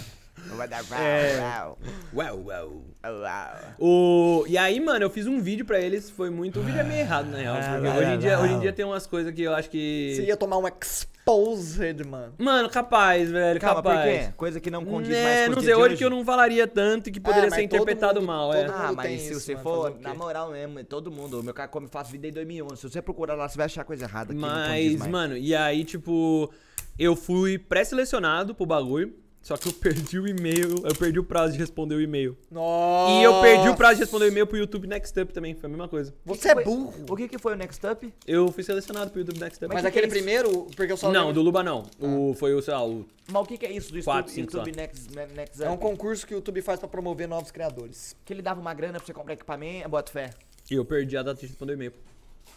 É. 0.99 1.39
Uau, 1.41 1.77
uau. 2.13 2.83
rau. 3.03 3.55
O... 3.79 4.45
E 4.47 4.57
aí, 4.57 4.79
mano, 4.79 5.05
eu 5.05 5.09
fiz 5.09 5.27
um 5.27 5.39
vídeo 5.41 5.65
pra 5.65 5.79
eles, 5.79 6.09
foi 6.09 6.29
muito... 6.29 6.59
O 6.59 6.63
vídeo 6.63 6.79
é 6.79 6.83
meio 6.83 6.99
errado, 7.01 7.27
na 7.29 7.37
real. 7.37 7.55
porque 7.55 7.87
Ah, 7.87 7.95
hoje, 7.97 8.09
em 8.11 8.17
dia, 8.19 8.35
não. 8.37 8.43
hoje 8.43 8.53
em 8.53 8.59
dia 8.59 8.73
tem 8.73 8.85
umas 8.85 9.05
coisas 9.07 9.33
que 9.33 9.41
eu 9.41 9.53
acho 9.53 9.69
que... 9.69 10.13
Você 10.15 10.23
ia 10.25 10.35
tomar 10.37 10.57
um 10.57 10.67
exposed, 10.67 12.03
mano. 12.05 12.33
Mano, 12.37 12.69
capaz, 12.69 13.29
velho, 13.31 13.59
Calma, 13.59 13.81
por 13.83 13.91
capaz. 13.91 14.25
quê? 14.27 14.33
Coisa 14.35 14.59
que 14.59 14.69
não 14.71 14.83
condiz 14.83 15.09
Né, 15.09 15.23
mais 15.23 15.45
com 15.45 15.51
não 15.51 15.57
os 15.59 15.63
sei, 15.65 15.73
de 15.75 15.79
hoje 15.79 15.97
que 15.97 16.05
eu 16.05 16.09
não 16.09 16.25
falaria 16.25 16.67
tanto 16.67 17.09
e 17.09 17.11
que 17.11 17.19
É, 17.19 17.21
poderia 17.21 17.49
mas 17.49 17.53
ser 17.59 17.67
todo 17.67 17.81
interpretado 17.83 18.19
mundo- 18.19 18.27
mal, 18.27 18.51
todo 18.51 18.57
é. 18.59 18.67
mundo- 18.67 18.73
Ah, 18.75 18.87
tem 18.87 18.95
mas 18.95 19.21
se 19.21 19.31
isso, 19.31 19.39
você 19.41 19.51
mano, 19.53 19.63
for, 19.63 19.91
o 19.91 19.93
quê? 19.95 20.01
na 20.03 20.13
moral 20.13 20.51
mesmo, 20.51 20.83
todo 20.83 21.11
mundo, 21.11 21.39
o 21.39 21.43
meu 21.43 21.53
cara 21.53 21.67
come 21.69 21.87
fácil 21.87 22.11
vida 22.11 22.23
desde 22.23 22.35
2011. 22.35 22.77
Se 22.81 22.89
você 22.89 23.01
procurar 23.01 23.35
lá, 23.35 23.47
você 23.47 23.57
vai 23.57 23.65
achar 23.65 23.83
coisa 23.83 24.05
errada 24.05 24.31
aqui. 24.33 24.41
não 24.41 24.47
condiz 24.49 24.91
Mas, 24.91 24.97
mais. 24.99 25.11
mano, 25.11 25.37
e 25.37 25.55
aí, 25.55 25.83
tipo, 25.83 26.51
eu 26.97 27.15
fui 27.15 27.57
pré-selecionado 27.57 28.53
pro 28.55 28.65
bagulho, 28.65 29.13
só 29.41 29.55
que 29.57 29.67
eu 29.67 29.73
perdi 29.73 30.19
o 30.19 30.27
e-mail, 30.27 30.75
eu 30.83 30.93
perdi 30.95 31.17
o 31.17 31.23
prazo 31.23 31.53
de 31.53 31.59
responder 31.59 31.95
o 31.95 32.01
e-mail. 32.01 32.37
Nossa. 32.51 33.13
E 33.13 33.23
eu 33.23 33.41
perdi 33.41 33.69
o 33.69 33.75
prazo 33.75 33.95
de 33.95 34.01
responder 34.01 34.25
o 34.25 34.27
e-mail 34.27 34.45
pro 34.45 34.57
YouTube 34.57 34.85
Next 34.87 35.19
Up 35.19 35.33
também, 35.33 35.55
foi 35.55 35.67
a 35.67 35.69
mesma 35.69 35.87
coisa. 35.87 36.13
Você 36.25 36.49
é 36.49 36.55
burro. 36.63 36.93
O 37.09 37.15
que 37.15 37.27
que 37.27 37.37
foi 37.39 37.53
o 37.53 37.55
Next 37.55 37.85
Up? 37.87 38.13
Eu 38.27 38.51
fui 38.51 38.63
selecionado 38.63 39.09
pro 39.11 39.21
YouTube 39.21 39.39
Next 39.39 39.63
Up. 39.63 39.73
Mas 39.73 39.81
que 39.81 39.87
aquele 39.87 40.07
que 40.07 40.13
é 40.13 40.17
primeiro, 40.17 40.67
porque 40.75 40.91
eu 40.91 40.97
só 40.97 41.11
Não, 41.11 41.27
lembro- 41.27 41.33
do 41.35 41.41
Luba 41.41 41.63
não. 41.63 41.83
O, 41.99 42.33
foi 42.35 42.53
o, 42.53 42.61
sei 42.61 42.73
lá, 42.73 42.85
o... 42.85 43.05
Mas 43.31 43.41
o 43.41 43.45
que 43.45 43.57
que 43.57 43.65
é 43.65 43.71
isso 43.71 43.91
do 43.93 44.03
Quatro, 44.03 44.31
YouTube, 44.31 44.51
cinco 44.51 44.57
YouTube. 44.57 44.75
Next, 44.75 45.15
Ne- 45.15 45.27
Next 45.35 45.63
É 45.63 45.69
um 45.69 45.73
Up? 45.73 45.81
concurso 45.81 46.27
que 46.27 46.33
o 46.33 46.37
YouTube 46.37 46.61
faz 46.61 46.79
pra 46.79 46.89
promover 46.89 47.27
novos 47.27 47.49
criadores. 47.51 48.15
Que 48.25 48.33
ele 48.33 48.41
dava 48.41 48.59
uma 48.59 48.73
grana 48.73 48.97
pra 48.99 49.05
você 49.05 49.13
comprar 49.13 49.33
equipamento, 49.33 49.87
bota 49.89 50.11
fé. 50.11 50.31
E 50.69 50.75
eu 50.75 50.83
perdi 50.85 51.15
a 51.17 51.23
data 51.23 51.39
de 51.39 51.47
responder 51.47 51.73
o 51.73 51.75
e-mail. 51.75 51.93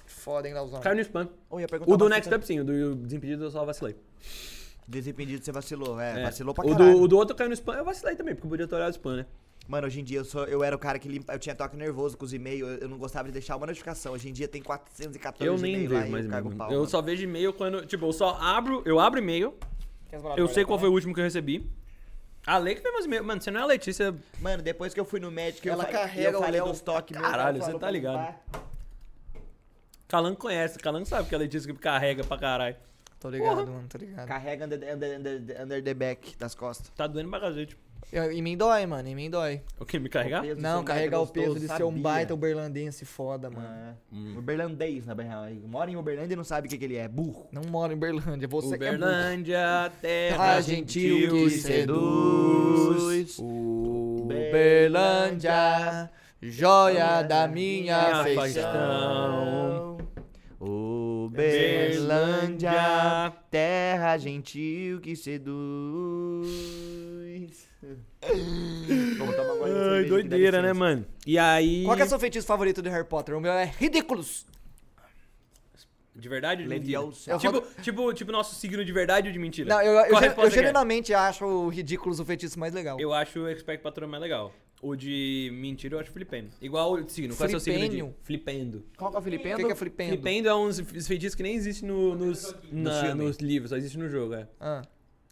Foda, 0.07 0.47
hein, 0.49 0.55
Lauzão? 0.55 0.81
Caiu 0.81 0.97
no 0.97 1.01
spam. 1.03 1.29
Perguntar 1.71 1.93
O 1.93 1.97
do 1.97 2.09
Next 2.09 2.33
Up 2.35 2.47
sim, 2.47 2.61
o 2.61 2.65
do 2.65 2.95
Desimpedido 2.97 3.45
eu 3.45 3.51
só 3.51 3.65
vacilei. 3.65 3.97
Desimpedido, 4.87 5.45
você 5.45 5.53
vacilou. 5.53 6.01
É, 6.01 6.21
É. 6.21 6.23
vacilou 6.25 6.53
pra 6.55 6.65
o, 6.67 6.71
caralho. 6.73 6.93
do, 6.99 7.03
o 7.03 7.09
do 7.09 7.17
outro 7.17 7.35
caiu 7.37 7.49
no 7.49 7.55
spam, 7.55 7.75
eu 7.77 7.85
vacilei 7.85 8.17
também, 8.17 8.35
porque 8.35 8.47
eu 8.47 8.51
podia 8.51 8.67
ter 8.67 8.75
olhado 8.75 8.89
o 8.89 8.97
spam, 8.97 9.17
né? 9.17 9.27
Mano, 9.69 9.87
hoje 9.87 10.01
em 10.01 10.05
dia 10.05 10.19
eu, 10.19 10.25
sou, 10.25 10.45
eu 10.47 10.65
era 10.65 10.75
o 10.75 10.79
cara 10.79 10.99
que 10.99 11.09
limpa, 11.09 11.33
eu 11.33 11.39
tinha 11.39 11.55
toque 11.55 11.77
nervoso 11.77 12.17
com 12.19 12.25
os 12.25 12.33
e-mails, 12.35 12.69
eu, 12.69 12.79
eu 12.79 12.89
não 12.89 12.99
gostava 12.99 13.29
de 13.29 13.33
deixar 13.33 13.55
uma 13.57 13.65
notificação. 13.67 14.13
Hoje 14.13 14.29
em 14.29 14.33
dia 14.33 14.49
tem 14.49 14.61
414 14.61 15.47
Eu 15.47 15.57
nem 15.57 15.85
e-mails 15.85 15.93
lá 15.93 16.01
vejo 16.01 16.09
e 16.09 16.11
mais 16.29 16.45
eu 16.45 16.51
pau. 16.51 16.71
Eu 16.73 16.79
mano. 16.79 16.89
só 16.91 17.01
vejo 17.01 17.23
e-mail 17.23 17.53
quando. 17.53 17.87
Tipo, 17.87 18.07
eu 18.07 18.13
só 18.13 18.37
abro. 18.41 18.83
Eu 18.85 18.99
abro 18.99 19.21
e-mail. 19.21 19.55
Eu 20.37 20.49
sei 20.49 20.65
qual 20.65 20.79
foi 20.81 20.89
o 20.89 20.93
último 20.93 21.15
que 21.15 21.21
eu 21.21 21.25
recebi. 21.25 21.65
A 22.45 22.59
Lei 22.59 22.75
que 22.75 22.83
vem 22.83 22.91
meus 22.93 23.05
e-mails. 23.05 23.25
Mano, 23.25 23.41
você 23.41 23.53
não 23.53 23.61
é 23.61 23.63
a 23.63 23.67
Letícia. 23.67 24.13
Mano, 24.41 24.63
depois 24.65 24.93
que 24.93 24.99
eu 24.99 25.05
fui 25.05 25.21
no 25.21 25.31
médico, 25.31 25.69
eu, 25.69 25.75
Ela 25.75 25.85
fa- 25.85 25.93
carrega 25.93 26.31
eu 26.31 26.41
o 26.41 26.43
falei 26.43 26.61
dos 26.61 26.81
toques 26.81 27.17
caralho, 27.17 27.63
você 27.63 27.79
tá 27.79 27.89
ligado. 27.89 28.19
limpar. 28.19 28.41
Calan 30.09 30.35
conhece. 30.35 30.79
Calan 30.79 31.05
sabe 31.05 31.29
que 31.29 31.35
é 31.35 31.39
a 31.39 31.41
Letícia 31.41 31.73
que 31.73 31.79
carrega 31.79 32.25
pra 32.25 32.37
caralho. 32.37 32.77
Tô 33.23 33.31
ligado, 33.31 33.67
mano, 33.71 33.87
tô 33.89 33.97
ligado. 33.99 34.27
Carrega 34.27 34.65
under, 34.67 34.95
under, 34.95 35.19
under, 35.21 35.63
under 35.63 35.83
the 35.83 35.95
back 35.95 36.37
das 36.39 36.55
costas. 36.55 36.91
Tá 36.97 37.07
doendo 37.07 37.31
pra 37.31 37.39
cacete. 37.41 37.77
Eu- 38.13 38.31
em 38.33 38.43
mim 38.43 38.57
dói, 38.59 38.85
mano, 38.85 39.09
em 39.09 39.15
mim 39.15 39.31
dói. 39.31 39.63
O 39.79 39.87
que? 39.87 39.99
Me 39.99 40.09
carregar? 40.09 40.43
Não, 40.59 40.83
carregar 40.85 41.21
o 41.21 41.27
peso 41.27 41.59
de 41.59 41.67
ser 41.69 41.85
um 41.85 41.99
baita 42.03 42.35
uberlandense 42.35 43.05
foda, 43.07 43.49
mano. 43.49 43.67
Ah, 43.67 43.95
Hum. 44.13 44.35
Uberlandês, 44.37 45.07
na 45.07 45.15
real. 45.15 45.45
Mora 45.67 45.91
em 45.91 45.97
Uberlândia 45.97 46.35
e 46.35 46.37
não 46.37 46.45
sabe 46.45 46.67
o 46.67 46.71
que, 46.71 46.77
que 46.77 46.85
ele 46.85 46.97
é. 46.97 47.07
Burro. 47.09 47.47
Não 47.53 47.63
moro 47.71 47.93
em 47.93 47.97
Uberlândia, 47.97 48.47
você 48.49 48.77
que 48.77 48.85
é 48.85 48.89
burro. 48.91 48.97
Uberlândia, 48.99 49.93
terra 50.03 50.37
Terra 50.37 50.61
gentil 50.61 51.31
que 51.31 51.51
seduz. 51.51 53.39
Uberlândia, 54.73 56.11
joia 56.43 57.23
da 57.23 57.47
minha 57.49 57.83
Minha 58.03 58.17
afeição. 58.21 59.92
Uberlândia, 61.27 62.73
terra 63.51 64.17
gentil 64.19 65.01
que 65.01 65.15
seduz. 65.17 66.49
Ai, 68.23 70.05
doideira, 70.05 70.63
né, 70.63 70.73
mano? 70.73 71.05
E 71.27 71.39
aí. 71.39 71.85
Qual 71.85 71.97
que 71.97 72.03
é 72.03 72.05
o 72.05 72.09
seu 72.09 72.19
feitiço 72.19 72.47
favorito 72.47 72.81
de 72.81 72.89
Harry 72.89 73.07
Potter? 73.07 73.37
O 73.37 73.41
meu 73.41 73.53
é 73.53 73.65
Ridículos. 73.65 74.47
De 76.15 76.29
verdade 76.29 76.63
ou 76.63 76.69
de 76.69 76.75
mentira? 76.75 77.01
Leviosa. 77.01 77.31
Eu 77.31 77.39
Tipo, 77.39 77.61
tipo, 77.83 78.13
tipo 78.13 78.33
nosso 78.33 78.55
signo 78.55 78.85
de 78.85 78.93
verdade 78.93 79.29
ou 79.29 79.33
de 79.33 79.39
mentira? 79.39 79.69
Não, 79.69 79.81
eu, 79.81 79.93
eu, 79.93 80.05
eu 80.07 80.19
que 80.19 80.27
é? 80.27 80.51
genuinamente 80.51 81.15
acho 81.15 81.45
o 81.45 81.69
Ridículos 81.69 82.21
o 82.21 82.25
feitiço 82.25 82.59
mais 82.59 82.75
legal. 82.75 83.01
Eu 83.01 83.13
acho 83.15 83.41
o 83.41 83.49
Expect 83.49 83.83
Patron 83.83 84.09
mais 84.09 84.23
legal. 84.23 84.53
O 84.83 84.97
de 84.97 85.49
mentira 85.55 85.95
eu 85.95 86.01
acho 86.01 86.11
flipendo. 86.11 86.49
Igual 86.61 86.95
o 86.95 87.09
signo. 87.09 87.37
Qual 87.37 87.45
é 87.45 87.47
o 87.47 87.51
seu 87.51 87.61
signo 87.61 87.89
de... 87.89 88.15
Flipendo. 88.25 88.85
Qual 88.99 89.11
que 89.13 89.17
é 89.17 89.19
o 89.19 89.21
O 89.21 89.25
Filipendo? 89.25 89.57
que, 89.59 89.65
que 89.67 89.73
é 89.73 89.77
flipendo? 89.77 90.11
Flipendo 90.11 90.49
é 90.49 90.55
uns 90.57 90.81
feitiços 91.07 91.37
que 91.37 91.43
nem 91.45 91.55
existe 91.55 91.85
no, 91.85 92.17
nos, 92.17 92.53
na- 92.71 93.15
nos 93.15 93.37
livros, 93.37 93.71
só 93.71 93.77
existe 93.77 93.97
no 93.97 94.09
jogo, 94.09 94.35
é. 94.35 94.49
Ah, 94.61 94.83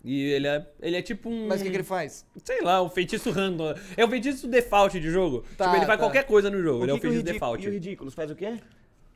E 0.05 0.23
ele 0.31 0.47
é, 0.47 0.67
ele 0.81 0.97
é 0.97 1.03
tipo 1.03 1.29
um... 1.29 1.49
mas 1.49 1.61
o 1.61 1.65
que, 1.65 1.71
que 1.71 1.77
ele 1.79 1.83
faz? 1.83 2.25
Sei 2.45 2.61
lá, 2.63 2.81
um 2.81 2.89
feitiço 2.89 3.29
random. 3.33 3.75
É 3.97 4.05
o 4.05 4.09
feitiço 4.09 4.47
default 4.47 5.01
de 5.01 5.11
jogo. 5.11 5.45
Tá, 5.57 5.65
tipo, 5.65 5.77
ele 5.79 5.87
faz 5.87 5.99
tá. 5.99 6.05
qualquer 6.07 6.25
coisa 6.27 6.49
no 6.49 6.63
jogo. 6.63 6.79
O 6.81 6.85
ele 6.85 6.93
é 6.93 6.95
o 6.95 6.97
o 6.99 7.01
feitiço 7.01 7.25
default. 7.25 7.65
E 7.65 7.69
o 7.69 7.73
Ridículos 7.73 8.15
faz 8.15 8.31
o 8.31 8.37
quê? 8.37 8.57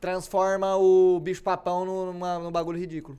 Transforma 0.01 0.75
o 0.75 1.17
bicho 1.21 1.41
papão 1.41 1.85
numa, 1.85 2.37
num 2.39 2.51
bagulho 2.51 2.77
ridículo. 2.77 3.17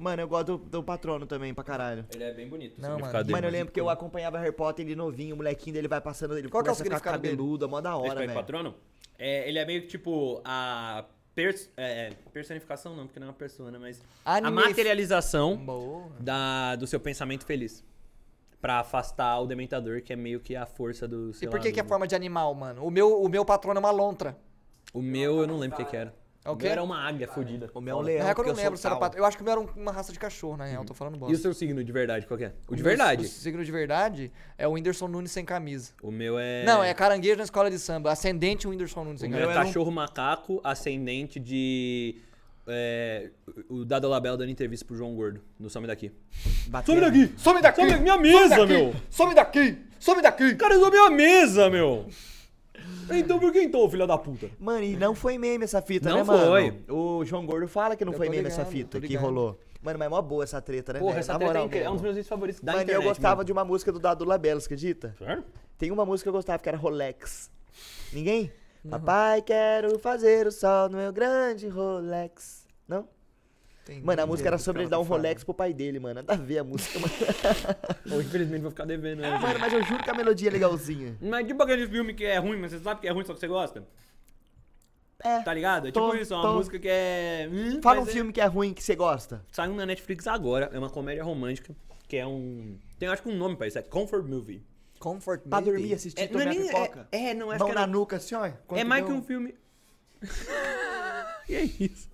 Mano, 0.00 0.22
eu 0.22 0.28
gosto 0.28 0.56
do, 0.56 0.58
do 0.58 0.82
patrono 0.82 1.26
também, 1.26 1.52
pra 1.52 1.62
caralho. 1.62 2.06
Ele 2.14 2.24
é 2.24 2.32
bem 2.32 2.48
bonito. 2.48 2.78
o 2.78 2.80
Não, 2.80 2.88
significado 2.92 3.12
mano. 3.12 3.24
dele. 3.24 3.32
Mano, 3.36 3.46
eu 3.46 3.50
lembro 3.52 3.72
que 3.74 3.78
eu 3.78 3.90
acompanhava 3.90 4.38
Harry 4.38 4.50
Potter, 4.52 4.86
ele 4.86 4.96
novinho, 4.96 5.34
o 5.34 5.36
molequinho 5.36 5.74
dele 5.74 5.88
vai 5.88 6.00
passando, 6.00 6.38
ele 6.38 6.48
Qual 6.48 6.62
que 6.62 6.70
é 6.70 6.72
o 6.72 6.72
a 6.72 6.76
significado 6.76 7.18
dele? 7.18 7.36
cabeludo, 7.36 7.66
é 7.66 7.68
mó 7.68 7.82
da 7.82 7.94
hora, 7.96 8.06
Expect 8.08 8.26
velho. 8.28 8.40
Patrono? 8.40 8.74
É, 9.18 9.46
ele 9.46 9.58
é 9.58 9.66
meio 9.66 9.82
que 9.82 9.88
tipo 9.88 10.40
a 10.42 11.04
pers 11.34 11.68
é, 11.76 12.06
é, 12.08 12.10
personificação, 12.32 12.96
não, 12.96 13.06
porque 13.06 13.20
não 13.20 13.26
é 13.26 13.30
uma 13.30 13.36
persona, 13.36 13.78
mas 13.78 14.02
a 14.24 14.36
Anime- 14.36 14.54
materialização 14.62 15.54
Boa. 15.58 16.08
da, 16.18 16.76
do 16.76 16.86
seu 16.86 16.98
pensamento 16.98 17.44
feliz. 17.44 17.84
Pra 18.58 18.80
afastar 18.80 19.38
o 19.40 19.46
dementador, 19.46 20.00
que 20.02 20.12
é 20.12 20.16
meio 20.16 20.40
que 20.40 20.54
a 20.56 20.64
força 20.66 21.06
do. 21.08 21.30
E 21.40 21.46
por 21.46 21.56
lá, 21.56 21.60
que, 21.62 21.72
que 21.72 21.80
é 21.80 21.84
forma 21.84 22.06
de 22.06 22.14
animal, 22.14 22.54
mano? 22.54 22.84
O 22.84 22.90
meu, 22.90 23.22
o 23.22 23.28
meu 23.28 23.42
patrono 23.44 23.78
é 23.78 23.80
uma 23.80 23.90
lontra. 23.90 24.36
O 24.94 25.00
meu, 25.00 25.40
eu 25.40 25.46
não 25.46 25.58
lembro 25.58 25.80
o 25.80 25.84
que, 25.84 25.90
que 25.90 25.96
era. 25.96 26.14
É 26.42 26.48
o 26.48 26.52
meu 26.52 26.56
quê? 26.58 26.68
era 26.68 26.82
uma 26.82 26.98
águia 27.06 27.28
fodida. 27.28 27.70
O 27.74 27.80
meu 27.82 27.96
é 27.96 27.96
um 27.96 28.00
Na 28.00 28.06
leão, 28.06 28.22
real, 28.24 28.34
que 28.34 28.40
eu 28.40 28.46
não 28.46 28.54
lembro 28.54 28.76
se 28.78 28.86
era 28.86 28.96
patrono. 28.96 29.22
Eu 29.22 29.26
acho 29.28 29.36
que 29.36 29.42
o 29.42 29.44
meu 29.44 29.52
era 29.52 29.60
um- 29.60 29.68
uma 29.76 29.92
raça 29.92 30.10
de 30.10 30.18
cachorro, 30.18 30.56
na 30.56 30.64
real. 30.64 30.84
Tô 30.86 30.94
falando 30.94 31.18
bosta. 31.18 31.34
E 31.34 31.36
o 31.36 31.38
seu 31.38 31.52
signo 31.52 31.84
de 31.84 31.92
verdade, 31.92 32.26
qual 32.26 32.38
que 32.38 32.44
é? 32.44 32.52
O 32.66 32.74
de 32.74 32.82
meu- 32.82 32.88
verdade. 32.90 33.26
O 33.26 33.28
signo 33.28 33.62
de 33.62 33.70
verdade 33.70 34.32
é 34.56 34.66
o 34.66 34.72
Whindersson 34.72 35.06
Nunes 35.06 35.30
sem 35.32 35.44
camisa. 35.44 35.92
O 36.02 36.10
meu 36.10 36.38
é. 36.38 36.64
Não, 36.64 36.82
é 36.82 36.94
caranguejo 36.94 37.36
na 37.36 37.44
escola 37.44 37.70
de 37.70 37.78
samba. 37.78 38.10
Ascendente 38.10 38.66
Whindersson 38.66 39.04
Nunes 39.04 39.20
O 39.20 39.22
sem 39.22 39.28
meu 39.30 39.38
camisa. 39.40 39.60
é 39.60 39.64
cachorro 39.64 39.90
macaco, 39.90 40.60
ascendente 40.64 41.38
de. 41.38 42.16
É, 42.66 43.30
o 43.68 43.84
Dado 43.84 44.08
Labella 44.08 44.36
dando 44.36 44.50
entrevista 44.50 44.84
pro 44.86 44.94
João 44.96 45.14
Gordo, 45.14 45.40
no 45.58 45.68
Some 45.68 45.86
Daqui. 45.86 46.12
Batendo. 46.68 47.00
Some 47.36 47.60
daqui! 47.60 47.80
Some 47.82 47.96
minha 48.00 48.16
mesa, 48.16 48.64
meu! 48.66 48.94
Some 49.10 49.34
daqui! 49.34 49.78
Some 49.98 50.22
daqui! 50.22 50.54
Cara, 50.54 50.76
usou 50.76 50.90
minha 50.90 51.10
mesa, 51.10 51.68
meu! 51.68 52.06
Então 53.12 53.38
por 53.40 53.52
que 53.52 53.60
então, 53.62 53.88
filha 53.90 54.06
da 54.06 54.16
puta? 54.16 54.48
Mano, 54.58 54.84
e 54.84 54.96
não 54.96 55.14
foi 55.14 55.36
meme 55.36 55.64
essa 55.64 55.82
fita, 55.82 56.08
Não 56.08 56.18
né, 56.18 56.22
mano? 56.22 56.46
foi. 56.46 56.82
O 56.88 57.24
João 57.24 57.44
Gordo 57.44 57.66
fala 57.66 57.96
que 57.96 58.04
não 58.04 58.12
Eu 58.12 58.16
foi 58.18 58.28
meme 58.28 58.42
ligado, 58.44 58.52
essa 58.60 58.64
fita 58.64 59.00
que 59.00 59.16
rolou. 59.16 59.58
Mano, 59.82 59.98
mas 59.98 60.06
é 60.06 60.08
mó 60.10 60.20
boa 60.22 60.44
essa 60.44 60.60
treta, 60.60 60.92
né, 60.92 60.98
Porra, 60.98 61.12
velho? 61.12 61.20
essa 61.20 61.32
Na 61.32 61.38
treta 61.38 61.52
moral 61.52 61.62
é, 61.62 61.66
incrível, 61.66 61.86
é 61.86 61.90
um 61.90 61.94
dos 61.94 62.02
meus 62.02 62.14
vídeos 62.14 62.28
favoritos 62.28 62.60
da 62.62 62.72
Mano, 62.72 62.82
internet. 62.84 63.02
eu 63.02 63.08
gostava 63.08 63.36
mano. 63.36 63.44
de 63.46 63.52
uma 63.52 63.64
música 63.64 63.90
do 63.90 63.98
Dado 63.98 64.24
Labella, 64.26 64.60
você 64.60 64.66
acredita? 64.66 65.14
Sério? 65.18 65.42
Tem 65.78 65.90
uma 65.90 66.04
música 66.04 66.24
que 66.24 66.28
eu 66.28 66.34
gostava 66.34 66.62
que 66.62 66.68
era 66.68 66.76
Rolex. 66.76 67.50
Ninguém? 68.12 68.52
Uhum. 68.84 68.90
Papai, 68.90 69.40
quero 69.42 69.98
fazer 69.98 70.46
o 70.46 70.52
sol 70.52 70.88
no 70.90 70.98
meu 70.98 71.12
grande 71.12 71.66
Rolex. 71.66 72.66
Não? 72.86 73.08
Tem 73.84 74.00
Mano, 74.02 74.22
a 74.22 74.26
música 74.26 74.48
era 74.48 74.58
sobre 74.58 74.82
ele 74.82 74.90
dar 74.90 75.00
um 75.00 75.04
falando. 75.04 75.22
Rolex 75.22 75.42
pro 75.42 75.54
pai 75.54 75.72
dele, 75.72 75.98
mano. 75.98 76.16
Nada 76.16 76.34
a 76.34 76.36
ver 76.36 76.58
a 76.58 76.64
música, 76.64 76.98
mano. 76.98 77.12
Ou, 78.12 78.20
infelizmente 78.20 78.60
vou 78.60 78.70
ficar 78.70 78.84
devendo. 78.84 79.20
né, 79.20 79.30
Mano, 79.38 79.58
mas 79.58 79.72
eu 79.72 79.82
juro 79.82 80.02
que 80.04 80.10
a 80.10 80.14
melodia 80.14 80.48
é 80.48 80.52
legalzinha. 80.52 81.16
Mas 81.20 81.46
tipo 81.46 81.62
aquele 81.62 81.88
filme 81.88 82.12
que 82.14 82.24
é 82.24 82.38
ruim, 82.38 82.58
mas 82.58 82.72
você 82.72 82.78
sabe 82.78 83.00
que 83.00 83.08
é 83.08 83.10
ruim, 83.10 83.24
só 83.24 83.32
que 83.34 83.40
você 83.40 83.48
gosta. 83.48 83.86
É. 85.22 85.40
Tá 85.42 85.52
ligado? 85.52 85.88
É 85.88 85.92
Tô, 85.92 86.10
tipo 86.10 86.22
isso, 86.22 86.32
é 86.32 86.36
uma 86.36 86.42
tô. 86.48 86.54
música 86.54 86.78
que 86.78 86.88
é. 86.88 87.48
hum, 87.52 87.80
Fala 87.82 88.00
um 88.00 88.04
é- 88.04 88.06
filme 88.06 88.32
que 88.32 88.40
é 88.40 88.46
ruim 88.46 88.72
que 88.72 88.82
você 88.82 88.94
gosta. 88.96 89.44
Saiu 89.52 89.74
na 89.74 89.84
Netflix 89.84 90.26
agora, 90.26 90.70
é 90.72 90.78
uma 90.78 90.88
comédia 90.90 91.22
romântica, 91.24 91.74
que 92.08 92.16
é 92.16 92.26
um. 92.26 92.78
Tem 92.98 93.08
acho 93.08 93.22
que 93.22 93.28
um 93.28 93.36
nome 93.36 93.56
pra 93.56 93.66
isso, 93.66 93.78
é 93.78 93.82
Comfort 93.82 94.24
Movie. 94.24 94.62
Comfort 94.98 95.40
Pra 95.42 95.60
Movie. 95.60 95.72
dormir, 95.72 95.94
assistir, 95.94 96.20
É, 96.22 96.28
não 96.30 96.40
é, 96.40 96.44
nem- 96.46 96.66
pipoca. 96.66 97.08
é, 97.12 97.30
é, 97.30 97.34
não, 97.34 97.50
acho 97.50 97.58
Mão 97.60 97.68
que 97.68 97.74
na 97.74 97.82
era, 97.82 97.90
nuca, 97.90 98.16
assim, 98.16 98.34
ó. 98.34 98.46
é 98.76 98.84
mais 98.84 99.04
que 99.04 99.10
um 99.12 99.22
filme. 99.22 99.54
que 101.46 101.54
é 101.54 101.62
isso? 101.64 102.09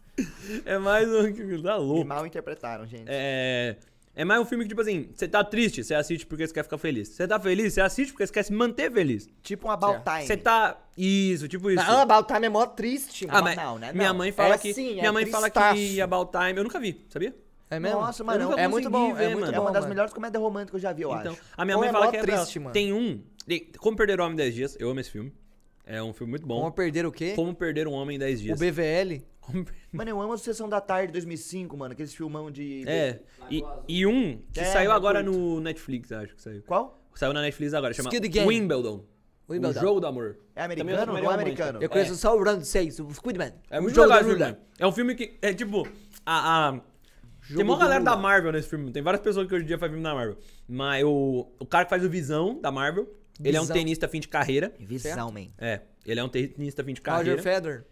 É 0.64 0.78
mais 0.78 1.08
um. 1.08 1.32
Tá 1.62 1.76
E 1.76 1.78
louco. 1.78 2.04
mal 2.06 2.26
interpretaram, 2.26 2.86
gente. 2.86 3.04
É. 3.06 3.76
É 4.18 4.24
mais 4.24 4.40
um 4.40 4.46
filme 4.46 4.64
que, 4.64 4.68
tipo 4.70 4.80
assim, 4.80 5.10
você 5.14 5.28
tá 5.28 5.44
triste, 5.44 5.84
você 5.84 5.94
assiste 5.94 6.24
porque 6.24 6.46
você 6.46 6.54
quer 6.54 6.62
ficar 6.62 6.78
feliz. 6.78 7.08
Você 7.08 7.28
tá 7.28 7.38
feliz, 7.38 7.74
você 7.74 7.82
assiste 7.82 8.12
porque 8.12 8.26
você 8.26 8.32
quer 8.32 8.42
se 8.44 8.52
manter 8.52 8.90
feliz. 8.90 9.28
Tipo 9.42 9.68
um 9.68 9.70
About 9.70 10.02
Time. 10.04 10.26
Você 10.26 10.38
tá. 10.38 10.78
Isso, 10.96 11.46
tipo 11.48 11.70
isso. 11.70 11.84
Não, 11.84 12.00
About 12.00 12.26
Time 12.32 12.46
é 12.46 12.48
mó 12.48 12.64
triste. 12.64 13.26
Ah, 13.28 13.34
mano. 13.42 13.44
mas 13.44 13.56
não, 13.56 13.78
né? 13.78 13.92
minha 13.92 14.08
Não. 14.08 14.16
mãe 14.16 14.32
fala 14.32 14.54
É 14.54 14.58
que. 14.58 14.72
sim, 14.72 14.94
minha 14.94 15.08
é 15.08 15.10
mãe 15.10 15.26
fala 15.26 15.50
tristaço. 15.50 15.74
que 15.76 16.00
About 16.00 16.30
Time. 16.32 16.56
Eu 16.56 16.64
nunca 16.64 16.80
vi, 16.80 17.04
sabia? 17.10 17.36
É 17.68 17.78
mesmo? 17.78 18.00
Nossa, 18.00 18.24
mano, 18.24 18.42
Eu 18.44 18.48
nunca 18.50 18.60
é 18.62 18.68
muito 18.68 18.88
bom, 18.88 19.12
ver, 19.12 19.24
é 19.24 19.28
muito 19.28 19.40
mano. 19.40 19.54
É 19.54 19.60
uma 19.60 19.70
das 19.72 19.84
melhores 19.86 20.14
comédias 20.14 20.42
românticas 20.42 20.70
que 20.70 20.76
eu 20.76 20.80
já 20.80 20.92
vi, 20.94 21.02
eu 21.02 21.12
Então, 21.14 21.32
acho. 21.32 21.42
a 21.54 21.64
minha 21.66 21.76
mãe 21.76 21.88
é 21.88 21.92
fala 21.92 22.10
que 22.10 22.16
é 22.16 22.22
triste, 22.22 22.58
mano. 22.58 22.72
Tem 22.72 22.94
um. 22.94 23.20
Como 23.78 23.96
Perder 23.98 24.18
o 24.18 24.22
Homem 24.24 24.32
em 24.32 24.36
10 24.36 24.54
Dias. 24.54 24.76
Eu 24.80 24.88
amo 24.88 25.00
esse 25.00 25.10
filme. 25.10 25.30
É 25.86 26.02
um 26.02 26.12
filme 26.12 26.30
muito 26.32 26.46
bom. 26.46 26.58
Vamos 26.60 26.74
perder 26.74 27.06
o 27.06 27.12
quê? 27.12 27.32
Como 27.36 27.54
Perder 27.54 27.86
um 27.86 27.92
Homem 27.92 28.16
em 28.16 28.18
10 28.18 28.40
O 28.40 28.42
Dias. 28.42 28.58
BVL? 28.58 29.22
Como 29.40 29.64
per- 29.64 29.74
Mano, 29.92 30.10
eu 30.10 30.20
amo 30.20 30.32
a 30.32 30.38
Sessão 30.38 30.68
da 30.68 30.80
Tarde 30.80 31.12
2005, 31.12 31.76
mano. 31.76 31.92
Aqueles 31.92 32.12
filmão 32.12 32.50
de... 32.50 32.82
É. 32.88 33.20
E, 33.48 33.62
e 33.88 34.04
um 34.04 34.42
que 34.52 34.58
É, 34.58 34.64
saiu 34.64 34.90
agora 34.90 35.22
curto. 35.22 35.38
no 35.38 35.60
Netflix, 35.60 36.10
acho 36.10 36.34
que 36.34 36.42
saiu. 36.42 36.62
Qual? 36.66 37.00
Saiu 37.14 37.32
na 37.32 37.40
Netflix 37.40 37.72
agora, 37.72 37.94
chama 37.94 38.08
Skid 38.10 38.28
Game. 38.28 38.48
Wimbledon. 38.48 39.04
Wimbledon. 39.48 39.78
O 39.78 39.82
Jogo 39.82 40.00
do 40.00 40.06
Amor. 40.08 40.38
É 40.56 40.62
Também 40.66 40.80
americano? 40.82 41.12
Não 41.22 41.30
é 41.30 41.34
americano? 41.34 41.78
Eu 41.80 41.88
conheço 41.88 42.16
só 42.16 42.36
o 42.36 42.42
Round 42.42 42.66
6, 42.66 42.98
o 42.98 43.14
Squidman. 43.14 43.52
É 43.70 43.78
o 43.78 43.82
muito 43.84 44.00
legal 44.00 44.18
esse 44.20 44.28
filme. 44.36 44.56
É 44.80 44.86
um 44.88 44.92
filme 44.92 45.14
que 45.14 45.38
é 45.40 45.54
tipo. 45.54 45.86
A, 46.26 46.68
a- 46.68 46.72
tem 46.72 46.82
Jogo 47.58 47.62
uma 47.62 47.74
do 47.76 47.80
galera 47.80 48.00
Lula. 48.00 48.10
da 48.10 48.16
Marvel 48.20 48.50
nesse 48.50 48.68
filme. 48.68 48.90
Tem 48.90 49.00
várias 49.00 49.22
pessoas 49.22 49.46
que 49.46 49.54
hoje 49.54 49.62
em 49.62 49.68
dia 49.68 49.78
fazem 49.78 49.92
filme 49.92 50.02
da 50.02 50.12
Marvel. 50.12 50.36
Mas 50.68 51.04
o, 51.04 51.46
o 51.60 51.64
cara 51.64 51.84
que 51.84 51.90
faz 51.90 52.04
o 52.04 52.10
Visão 52.10 52.60
da 52.60 52.72
Marvel, 52.72 53.08
ele 53.42 53.56
é 53.56 53.60
um 53.60 53.64
Visão. 53.64 53.76
tenista 53.76 54.08
fim 54.08 54.20
de 54.20 54.28
carreira. 54.28 54.74
Visão, 54.78 55.30
man. 55.30 55.48
É, 55.58 55.80
ele 56.04 56.20
é 56.20 56.24
um 56.24 56.28
tenista 56.28 56.82
fim 56.84 56.94
de 56.94 57.00
Roger 57.00 57.36
carreira. 57.36 57.42
Federer. 57.42 57.84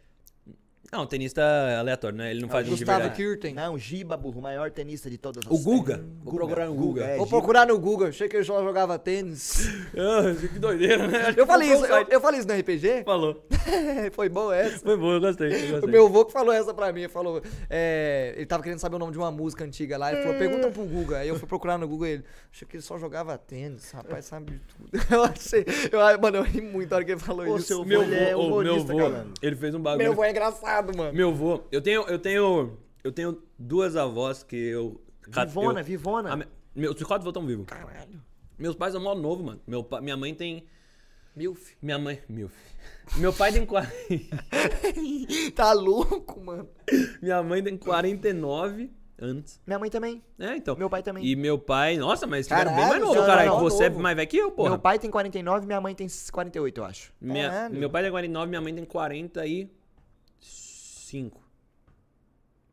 Não, 0.94 1.06
tenista 1.06 1.42
aleatório, 1.80 2.16
né? 2.16 2.30
Ele 2.30 2.40
não 2.40 2.48
faz 2.48 2.66
um 2.66 2.70
de 2.70 2.76
Gustavo 2.76 3.00
verdade. 3.00 3.16
Kirten. 3.20 3.52
Não, 3.54 3.76
Giba, 3.76 4.16
burro, 4.16 4.38
o 4.38 4.42
maior 4.42 4.70
tenista 4.70 5.10
de 5.10 5.18
todas 5.18 5.44
as 5.44 5.50
O 5.52 5.58
Guga. 5.62 5.94
tempos. 5.98 6.12
Vou 6.22 6.34
procurar 6.34 6.66
no 6.66 6.74
Guga. 6.74 7.04
é, 7.04 7.16
Vou 7.16 7.26
Giba. 7.26 7.36
procurar 7.38 7.66
no 7.66 7.78
Google, 7.78 8.06
achei 8.08 8.28
que 8.28 8.36
ele 8.36 8.44
só 8.44 8.62
jogava 8.62 8.98
tênis. 8.98 9.68
Ah, 9.96 10.34
que 10.52 10.58
doideira, 10.58 11.06
né? 11.06 11.18
Acho 11.28 11.38
Eu 11.38 11.46
falei 11.46 11.72
isso, 11.72 11.84
eu, 11.86 12.06
eu 12.10 12.20
falei 12.20 12.40
isso 12.40 12.48
no 12.48 12.54
RPG? 12.54 13.04
Falou. 13.04 13.44
Foi 14.12 14.28
boa 14.28 14.54
essa. 14.56 14.78
Foi 14.80 14.96
bom, 14.96 15.12
eu 15.12 15.20
gostei. 15.20 15.52
Eu 15.52 15.68
O 15.68 15.70
gostei. 15.72 15.90
meu 15.90 16.06
avô 16.06 16.24
que 16.24 16.32
falou 16.32 16.52
essa 16.52 16.74
pra 16.74 16.92
mim, 16.92 17.00
ele 17.02 17.08
falou, 17.08 17.40
é, 17.70 18.34
ele 18.36 18.46
tava 18.46 18.62
querendo 18.62 18.78
saber 18.80 18.96
o 18.96 18.98
nome 18.98 19.12
de 19.12 19.18
uma 19.18 19.30
música 19.30 19.64
antiga 19.64 19.96
lá, 19.96 20.12
ele 20.12 20.22
falou, 20.22 20.36
pergunta 20.38 20.68
pro 20.70 20.84
Guga. 20.84 21.18
Aí 21.18 21.28
eu 21.28 21.36
fui 21.38 21.46
procurar 21.48 21.78
no 21.78 21.86
Google 21.88 22.06
ele, 22.08 22.24
achei 22.52 22.66
que 22.68 22.76
ele 22.76 22.82
só 22.82 22.98
jogava 22.98 23.36
tênis, 23.38 23.90
rapaz, 23.92 24.24
sabe 24.26 24.52
de 24.52 24.60
tudo. 24.60 25.04
Eu 25.14 25.22
achei, 25.24 25.64
eu, 25.92 26.20
mano, 26.20 26.38
eu 26.38 26.42
ri 26.42 26.60
muito 26.60 26.90
na 26.90 26.96
hora 26.96 27.04
que 27.04 27.12
ele 27.12 27.20
falou 27.20 27.46
Ô, 27.46 27.56
isso. 27.56 27.66
seu 27.68 27.84
Meu 27.84 28.02
Ele 28.02 28.14
é 28.16 28.34
ô, 28.36 28.38
meu 28.40 28.46
humorista, 28.48 28.92
avô, 28.92 28.98
caramba. 29.02 29.34
ele 29.40 29.56
fez 29.56 29.74
um 29.74 29.80
bagulho. 29.80 30.02
Meu 30.02 30.12
avô 30.12 30.24
é 30.24 30.30
engraçado, 30.30 30.83
mano. 30.96 31.12
Meu 31.12 31.28
avô, 31.30 31.62
eu 31.70 31.80
tenho, 31.80 32.02
eu 32.02 32.18
tenho, 32.18 32.76
eu 33.04 33.12
tenho 33.12 33.42
duas 33.58 33.94
avós 33.96 34.42
que 34.42 34.56
eu... 34.56 35.00
Vivona, 35.26 35.80
eu- 35.80 35.84
Vivona. 35.84 36.32
a 36.32 36.36
me- 36.36 36.46
Meus 36.74 36.96
quatro 37.02 37.16
avós 37.22 37.28
estão 37.28 37.46
vivos. 37.46 37.66
Caralho. 37.66 38.20
Meus 38.58 38.74
pais 38.76 38.92
são 38.92 39.02
mó 39.02 39.14
novo, 39.14 39.42
mano. 39.44 39.60
Meu, 39.66 39.82
pa- 39.84 40.00
minha 40.00 40.16
mãe 40.16 40.34
tem... 40.34 40.64
Milf. 41.36 41.72
Minha 41.82 41.98
mãe... 41.98 42.20
Meu 42.28 42.50
Meu 43.16 43.32
pai 43.32 43.52
tem... 43.52 43.64
qua- 43.66 43.86
Tá 45.54 45.72
louco, 45.72 46.40
mano. 46.40 46.68
minha 47.22 47.42
mãe 47.42 47.62
tem 47.62 47.76
49 47.76 48.90
anos. 49.18 49.60
Minha 49.66 49.78
mãe 49.78 49.90
também. 49.90 50.22
É, 50.38 50.56
então. 50.56 50.76
Meu 50.76 50.88
pai 50.90 51.02
também. 51.02 51.24
E 51.24 51.34
meu 51.36 51.58
pai... 51.58 51.96
Nossa, 51.96 52.26
mas 52.26 52.46
tiveram 52.46 52.72
bem 52.74 52.80
Caralho, 52.84 52.90
mais 52.90 53.02
novo, 53.02 53.14
não, 53.20 53.26
caralho. 53.26 53.50
não, 53.50 53.60
Você 53.60 53.84
é 53.84 53.90
mais 53.90 54.16
velho 54.16 54.28
que 54.28 54.36
eu, 54.36 54.50
porra. 54.50 54.70
Meu 54.70 54.78
pai 54.78 54.98
tem 54.98 55.10
49, 55.10 55.66
minha 55.66 55.80
mãe 55.80 55.94
tem 55.94 56.06
48, 56.32 56.80
eu 56.80 56.84
acho. 56.84 57.12
Minha- 57.20 57.68
meu 57.70 57.88
pai 57.90 58.02
tem 58.02 58.10
49, 58.10 58.48
minha 58.48 58.60
mãe 58.60 58.74
tem 58.74 58.84
45. 61.14 61.40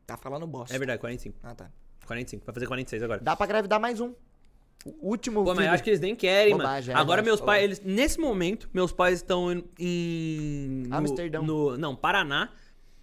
Tá 0.06 0.16
falando 0.16 0.46
bosta. 0.46 0.74
É 0.74 0.78
verdade, 0.78 0.98
45. 1.00 1.38
Ah, 1.42 1.54
tá. 1.54 1.70
45. 2.06 2.44
Vai 2.44 2.54
fazer 2.54 2.66
46 2.66 3.02
agora. 3.02 3.20
Dá 3.20 3.36
pra 3.36 3.46
engravidar 3.46 3.80
mais 3.80 4.00
um. 4.00 4.12
O 4.84 5.10
último 5.10 5.44
Pô, 5.44 5.54
mas 5.54 5.64
eu 5.64 5.70
acho 5.72 5.84
que 5.84 5.90
eles 5.90 6.00
nem 6.00 6.16
querem, 6.16 6.56
Bobagem, 6.56 6.92
mano. 6.92 7.00
Agora 7.04 7.20
é, 7.20 7.24
meus 7.24 7.40
pais, 7.40 7.62
eles, 7.62 7.80
nesse 7.80 8.18
momento, 8.18 8.68
meus 8.74 8.90
pais 8.92 9.20
estão 9.20 9.52
em- 9.52 9.64
em... 9.78 10.88
no- 11.44 11.78
não, 11.78 11.94
Paraná, 11.94 12.50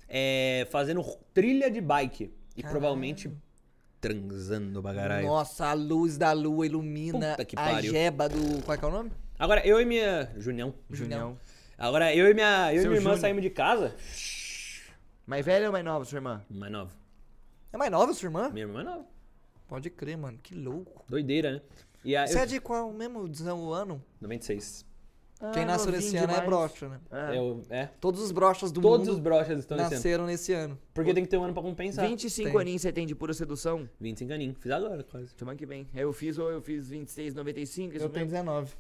é, 0.10 0.68
fazendo 0.70 1.02
trilha 1.34 1.72
de 1.72 1.80
bike. 1.80 2.34
E 2.57 2.61
provavelmente 2.64 3.32
transando 4.02 4.82
pra 4.82 4.94
caralho. 4.94 5.28
Nossa, 5.28 5.68
a 5.68 5.74
luz 5.74 6.18
da 6.18 6.34
lua 6.34 6.66
ilumina 6.66 7.32
Puta 7.32 7.45
que 7.45 7.57
a 7.57 7.82
jeba 7.82 8.28
do. 8.28 8.61
Qual 8.64 8.76
é 8.76 8.78
que 8.78 8.84
é 8.84 8.88
o 8.88 8.91
nome? 8.91 9.11
Agora, 9.38 9.66
eu 9.66 9.80
e 9.80 9.86
minha... 9.86 10.30
Junião. 10.38 10.74
Junião. 10.90 11.40
Agora, 11.78 12.14
eu 12.14 12.30
e 12.30 12.34
minha, 12.34 12.74
eu 12.74 12.80
e 12.80 12.82
Seu 12.82 12.90
minha 12.90 12.99
irmã 12.99 13.11
Júnior. 13.11 13.20
saímos 13.22 13.41
de 13.41 13.49
casa... 13.49 13.95
Mais 15.30 15.45
velha 15.45 15.68
ou 15.68 15.72
mais 15.72 15.85
nova, 15.85 16.03
sua 16.06 16.15
irmã? 16.18 16.41
Mais 16.49 16.72
nova. 16.72 16.91
É 17.72 17.77
mais 17.77 17.91
nova, 17.91 18.11
sua 18.15 18.26
irmã? 18.26 18.49
Minha 18.49 18.65
irmã 18.65 18.81
é 18.81 18.84
mais 18.84 18.97
nova. 18.97 19.07
Pode 19.68 19.88
crer, 19.91 20.18
mano. 20.18 20.39
Que 20.41 20.56
louco. 20.56 21.06
Doideira, 21.07 21.51
né? 21.51 21.61
E 22.03 22.15
aí, 22.15 22.27
Você 22.27 22.39
é 22.39 22.45
de 22.47 22.60
qual 22.60 22.91
mesmo 22.91 23.19
o 23.22 23.72
ano? 23.72 24.03
96. 24.19 24.84
Quem 25.53 25.61
Ah, 25.61 25.65
nasceu 25.68 25.91
novinho 25.91 26.01
nesse 26.01 26.18
ano 26.18 26.26
é 26.26 26.30
demais. 26.31 26.45
brocha, 26.49 26.89
né? 26.89 26.99
É. 27.11 27.38
Eu, 27.38 27.61
é. 27.69 27.85
Todos 28.01 28.22
os 28.22 28.31
brochas 28.31 28.72
do 28.72 28.81
Todos 28.81 29.07
os 29.07 29.14
mundo 29.18 29.23
brochas 29.23 29.60
estão 29.60 29.77
nesse 29.77 29.85
ano. 29.88 29.95
nasceram 29.95 30.26
nesse 30.26 30.51
ano. 30.51 30.80
Porque 30.95 31.14
tem 31.14 31.23
que 31.23 31.30
ter 31.30 31.38
um 31.38 31.43
ano 31.43 31.53
pra 31.53 31.61
compensar. 31.61 32.07
25 32.07 32.49
Tem. 32.49 32.60
aninhos 32.61 32.81
você 32.81 32.91
tem 32.91 33.06
de 33.06 33.14
pura 33.14 33.31
sedução? 33.31 33.88
25 34.01 34.34
aninhos. 34.34 34.57
Fiz 34.60 34.72
agora, 34.72 35.03
quase. 35.03 35.30
Semana 35.38 35.56
que 35.56 35.65
vem. 35.68 35.88
Eu 35.93 36.11
fiz 36.11 36.39
ou 36.39 36.49
eu 36.49 36.60
fiz 36.60 36.89
26, 36.89 37.35
95, 37.35 37.95
isso 37.95 38.03
Eu 38.03 38.10
tenho 38.10 38.26
mesmo. 38.26 38.39
19. 38.49 38.73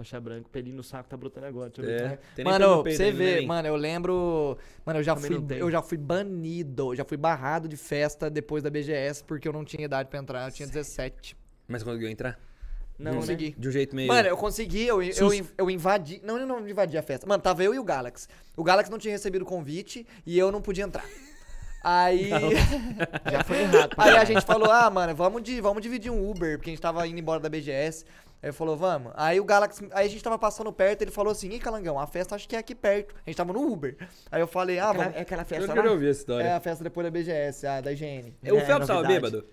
Faixa 0.00 0.18
branca, 0.18 0.48
pelinho 0.50 0.76
no 0.76 0.82
saco 0.82 1.10
tá 1.10 1.14
brotando 1.14 1.44
agora. 1.46 1.68
Deixa 1.68 1.82
eu 1.92 1.98
ver. 2.08 2.20
É. 2.38 2.40
é. 2.40 2.44
Mano, 2.44 2.82
você 2.82 3.02
ainda, 3.04 3.18
né, 3.18 3.40
mano, 3.42 3.68
eu 3.68 3.76
lembro. 3.76 4.56
Mano, 4.84 4.98
eu 4.98 5.02
já, 5.02 5.14
Também 5.14 5.30
fui, 5.46 5.60
eu 5.60 5.70
já 5.70 5.82
fui 5.82 5.98
banido, 5.98 6.94
já 6.94 7.04
fui 7.04 7.18
barrado 7.18 7.68
de 7.68 7.76
festa 7.76 8.30
depois 8.30 8.62
da 8.62 8.70
BGS 8.70 9.22
porque 9.24 9.46
eu 9.46 9.52
não 9.52 9.62
tinha 9.62 9.84
idade 9.84 10.08
pra 10.08 10.18
entrar, 10.18 10.48
eu 10.48 10.52
tinha 10.52 10.66
17. 10.66 11.36
Mas 11.68 11.82
conseguiu 11.82 12.08
entrar? 12.08 12.40
Não, 12.98 13.04
Não 13.06 13.12
né? 13.12 13.18
consegui. 13.18 13.54
De 13.58 13.68
um 13.68 13.70
jeito 13.70 13.94
meio... 13.94 14.08
Mano, 14.08 14.26
eu 14.28 14.36
consegui, 14.38 14.86
eu, 14.86 15.02
eu, 15.02 15.12
Susto. 15.12 15.52
eu 15.58 15.70
invadi. 15.70 16.20
Não, 16.24 16.38
eu 16.38 16.46
não 16.46 16.66
invadi 16.66 16.96
a 16.96 17.02
festa. 17.02 17.26
Mano, 17.26 17.42
tava 17.42 17.62
eu 17.62 17.74
e 17.74 17.78
o 17.78 17.84
Galax. 17.84 18.26
O 18.56 18.64
Galax 18.64 18.88
não 18.88 18.98
tinha 18.98 19.12
recebido 19.12 19.42
o 19.42 19.46
convite 19.46 20.06
e 20.24 20.38
eu 20.38 20.50
não 20.50 20.62
podia 20.62 20.84
entrar. 20.84 21.04
Aí. 21.84 22.30
Já 23.30 23.44
foi 23.44 23.58
errado. 23.58 23.94
Aí 23.98 24.16
a 24.16 24.24
gente 24.24 24.46
falou, 24.46 24.70
ah, 24.70 24.88
mano, 24.90 25.14
vamos, 25.14 25.42
di- 25.42 25.60
vamos 25.60 25.82
dividir 25.82 26.10
um 26.10 26.30
Uber, 26.30 26.56
porque 26.56 26.70
a 26.70 26.72
gente 26.72 26.82
tava 26.82 27.06
indo 27.06 27.18
embora 27.18 27.40
da 27.40 27.48
BGS. 27.50 28.04
Aí 28.42 28.48
ele 28.48 28.52
falou, 28.52 28.76
vamos. 28.76 29.12
Aí 29.16 29.38
o 29.38 29.44
Galaxy, 29.44 29.86
aí 29.92 30.06
a 30.06 30.10
gente 30.10 30.22
tava 30.24 30.38
passando 30.38 30.72
perto, 30.72 31.02
ele 31.02 31.10
falou 31.10 31.30
assim, 31.32 31.50
ih, 31.50 31.58
Calangão, 31.58 31.98
a 31.98 32.06
festa 32.06 32.34
acho 32.34 32.48
que 32.48 32.56
é 32.56 32.58
aqui 32.58 32.74
perto. 32.74 33.14
A 33.26 33.28
gente 33.30 33.36
tava 33.36 33.52
no 33.52 33.60
Uber. 33.70 33.96
Aí 34.32 34.40
eu 34.40 34.46
falei, 34.46 34.78
ah, 34.78 34.88
Aquela- 34.90 35.04
vamos. 35.04 35.18
é 35.18 35.20
aquela 35.22 35.42
Eu 35.42 35.46
festa 35.46 35.90
ouvir 35.90 36.08
essa 36.10 36.20
história. 36.20 36.44
É 36.46 36.52
a 36.54 36.60
festa 36.60 36.82
depois 36.84 37.04
da 37.04 37.10
BGS, 37.10 37.66
a 37.66 37.80
da 37.82 37.92
higiene. 37.92 38.34
o 38.42 38.56
É, 38.56 38.60
Phelps 38.64 38.86
tava 38.86 39.02
bêbado? 39.06 39.44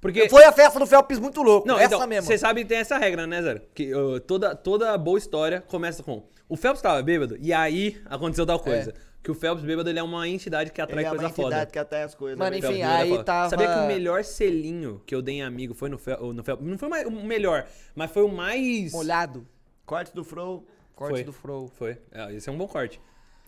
Porque... 0.00 0.30
Foi 0.30 0.44
a 0.44 0.52
festa 0.52 0.78
do 0.78 0.86
Felps 0.86 1.18
muito 1.18 1.42
louco, 1.42 1.68
Não, 1.68 1.78
essa 1.78 1.94
então, 1.96 2.06
mesmo. 2.06 2.26
você 2.26 2.38
sabe 2.38 2.62
que 2.62 2.68
tem 2.68 2.78
essa 2.78 2.96
regra, 2.96 3.26
né, 3.26 3.42
Zero? 3.42 3.60
Que 3.74 3.94
uh, 3.94 4.18
toda, 4.20 4.54
toda 4.54 4.96
boa 4.96 5.18
história 5.18 5.60
começa 5.60 6.02
com... 6.02 6.22
O 6.48 6.56
Phelps 6.56 6.80
tava 6.80 7.02
bêbado 7.02 7.36
e 7.38 7.52
aí 7.52 8.00
aconteceu 8.06 8.46
tal 8.46 8.58
coisa. 8.58 8.94
Que 9.22 9.30
o 9.30 9.34
Phelps 9.34 9.62
bêbado 9.62 9.88
ele 9.90 9.98
é 9.98 10.02
uma 10.02 10.26
entidade 10.26 10.72
que 10.72 10.80
atrai 10.80 11.00
Ele 11.00 11.06
é 11.06 11.10
coisa 11.10 11.24
uma 11.24 11.30
entidade 11.30 11.54
foda. 11.54 11.66
que 11.66 11.78
atrai 11.78 12.02
as 12.04 12.14
coisas. 12.14 12.38
Mano, 12.38 12.50
né? 12.52 12.58
enfim, 12.58 12.66
Phelps 12.68 12.82
é 12.82 12.96
aí 12.96 13.08
foda. 13.10 13.24
tava- 13.24 13.50
Sabia 13.50 13.66
que 13.74 13.78
o 13.80 13.86
melhor 13.86 14.24
selinho 14.24 15.02
que 15.04 15.14
eu 15.14 15.20
dei 15.20 15.36
em 15.36 15.42
amigo 15.42 15.74
foi 15.74 15.88
no, 15.90 15.98
Fel, 15.98 16.32
no 16.32 16.42
Phelps? 16.42 16.66
Não 16.66 16.78
foi 16.78 16.88
mais- 16.88 17.06
o 17.06 17.10
melhor, 17.10 17.66
mas 17.94 18.10
foi 18.10 18.22
o 18.22 18.28
mais... 18.28 18.92
Molhado. 18.92 19.46
Corte 19.84 20.14
do 20.14 20.24
Fro. 20.24 20.64
Corte 20.94 21.10
Foi. 21.16 21.24
do 21.24 21.32
Fro. 21.32 21.70
Foi. 21.76 21.98
É, 22.12 22.32
esse 22.34 22.48
é 22.48 22.52
um 22.52 22.56
bom 22.56 22.66
corte. 22.66 23.00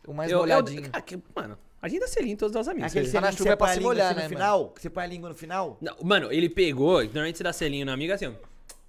O 0.07 0.12
mais 0.12 0.31
Eu- 0.31 0.39
eu- 0.39 0.43
molhadinho. 0.43 0.90
cara, 0.90 1.03
que- 1.03 1.19
mano, 1.35 1.57
a 1.81 1.89
gente 1.89 2.01
dá 2.01 2.09
selinho 2.09 2.35
em 2.35 2.36
todos 2.36 2.55
os 2.61 2.69
amigos. 2.69 2.90
Aquele 2.90 3.07
Você- 3.07 3.12
selinho 3.12 3.27
na 3.27 3.31
que 3.32 3.39
chuva 3.39 3.49
você 3.49 3.53
é 3.53 3.57
pra 3.57 3.66
põe 3.66 3.70
a 3.70 3.73
se 3.74 3.78
língua 3.78 3.94
molhar, 3.94 4.07
assim 4.11 4.16
né, 4.16 4.23
no 4.24 4.28
final? 4.28 4.69
Que 4.70 4.82
você 4.82 4.90
põe 4.90 5.05
a 5.05 5.07
língua 5.07 5.28
no 5.31 5.35
final? 5.35 5.78
Não, 5.81 5.97
mano, 6.03 6.31
ele 6.32 6.49
pegou, 6.51 7.03
normalmente 7.05 7.39
você 7.39 7.44
dá 7.44 7.53
selinho 7.53 7.86
na 7.86 7.93
amiga 7.94 8.15
assim, 8.15 8.27
ó. 8.27 8.32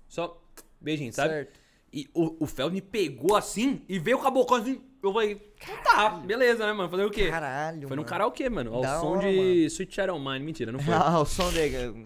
Só 0.09 0.41
beijinho, 0.81 1.13
sabe? 1.13 1.29
Certo. 1.33 1.59
E 1.93 2.09
o, 2.13 2.43
o 2.43 2.45
Fel 2.47 2.69
me 2.71 2.81
pegou 2.81 3.35
assim 3.37 3.81
e 3.87 3.99
veio 3.99 4.17
com 4.17 4.27
a 4.27 4.31
boca 4.31 4.57
assim. 4.57 4.81
Eu 5.03 5.11
falei, 5.11 5.35
tá, 5.83 6.11
beleza, 6.11 6.65
né, 6.65 6.71
mano? 6.71 6.89
Fazer 6.89 7.03
o 7.03 7.11
quê? 7.11 7.29
Caralho, 7.29 7.89
Foi 7.89 7.97
no 7.97 8.03
mano. 8.03 8.05
karaokê, 8.05 8.49
mano. 8.49 8.73
Ao 8.75 8.81
Da 8.81 8.99
som 9.01 9.07
hora, 9.17 9.29
de 9.29 9.35
mano. 9.35 9.49
Sweet 9.67 9.93
Shadow 9.93 10.17
Mine. 10.17 10.39
Mentira, 10.39 10.71
não 10.71 10.79
foi. 10.79 10.93
Ah, 10.93 11.19
o 11.19 11.25
som 11.25 11.51
dele. 11.51 12.05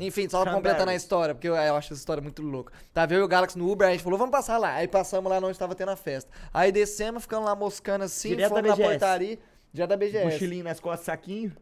Enfim, 0.00 0.22
só 0.26 0.38
Cranberries. 0.40 0.54
completando 0.56 0.90
a 0.90 0.94
história, 0.94 1.34
porque 1.34 1.46
eu, 1.46 1.54
eu 1.54 1.76
acho 1.76 1.92
essa 1.92 2.00
história 2.00 2.22
muito 2.22 2.40
louca. 2.40 2.72
Tava 2.94 3.12
eu 3.12 3.20
e 3.20 3.22
o 3.22 3.28
Galaxy 3.28 3.58
no 3.58 3.70
Uber, 3.70 3.86
aí 3.86 3.92
a 3.92 3.96
gente 3.96 4.02
falou, 4.04 4.18
vamos 4.18 4.32
passar 4.32 4.56
lá. 4.56 4.72
Aí 4.72 4.88
passamos 4.88 5.30
lá 5.30 5.36
onde 5.38 5.58
tava 5.58 5.74
tendo 5.74 5.90
a 5.90 5.96
festa. 5.96 6.30
Aí 6.52 6.72
descemos, 6.72 7.24
ficamos 7.24 7.44
lá 7.44 7.54
moscando 7.54 8.04
assim, 8.04 8.30
Direto 8.30 8.48
fomos 8.48 8.62
da 8.62 8.68
na 8.70 8.74
BGS. 8.76 8.90
portaria, 8.90 9.38
já 9.74 9.84
da 9.84 9.96
BGS. 9.98 10.24
Mochilinho 10.24 10.64
nas 10.64 10.80
costas, 10.80 11.04
saquinho. 11.06 11.52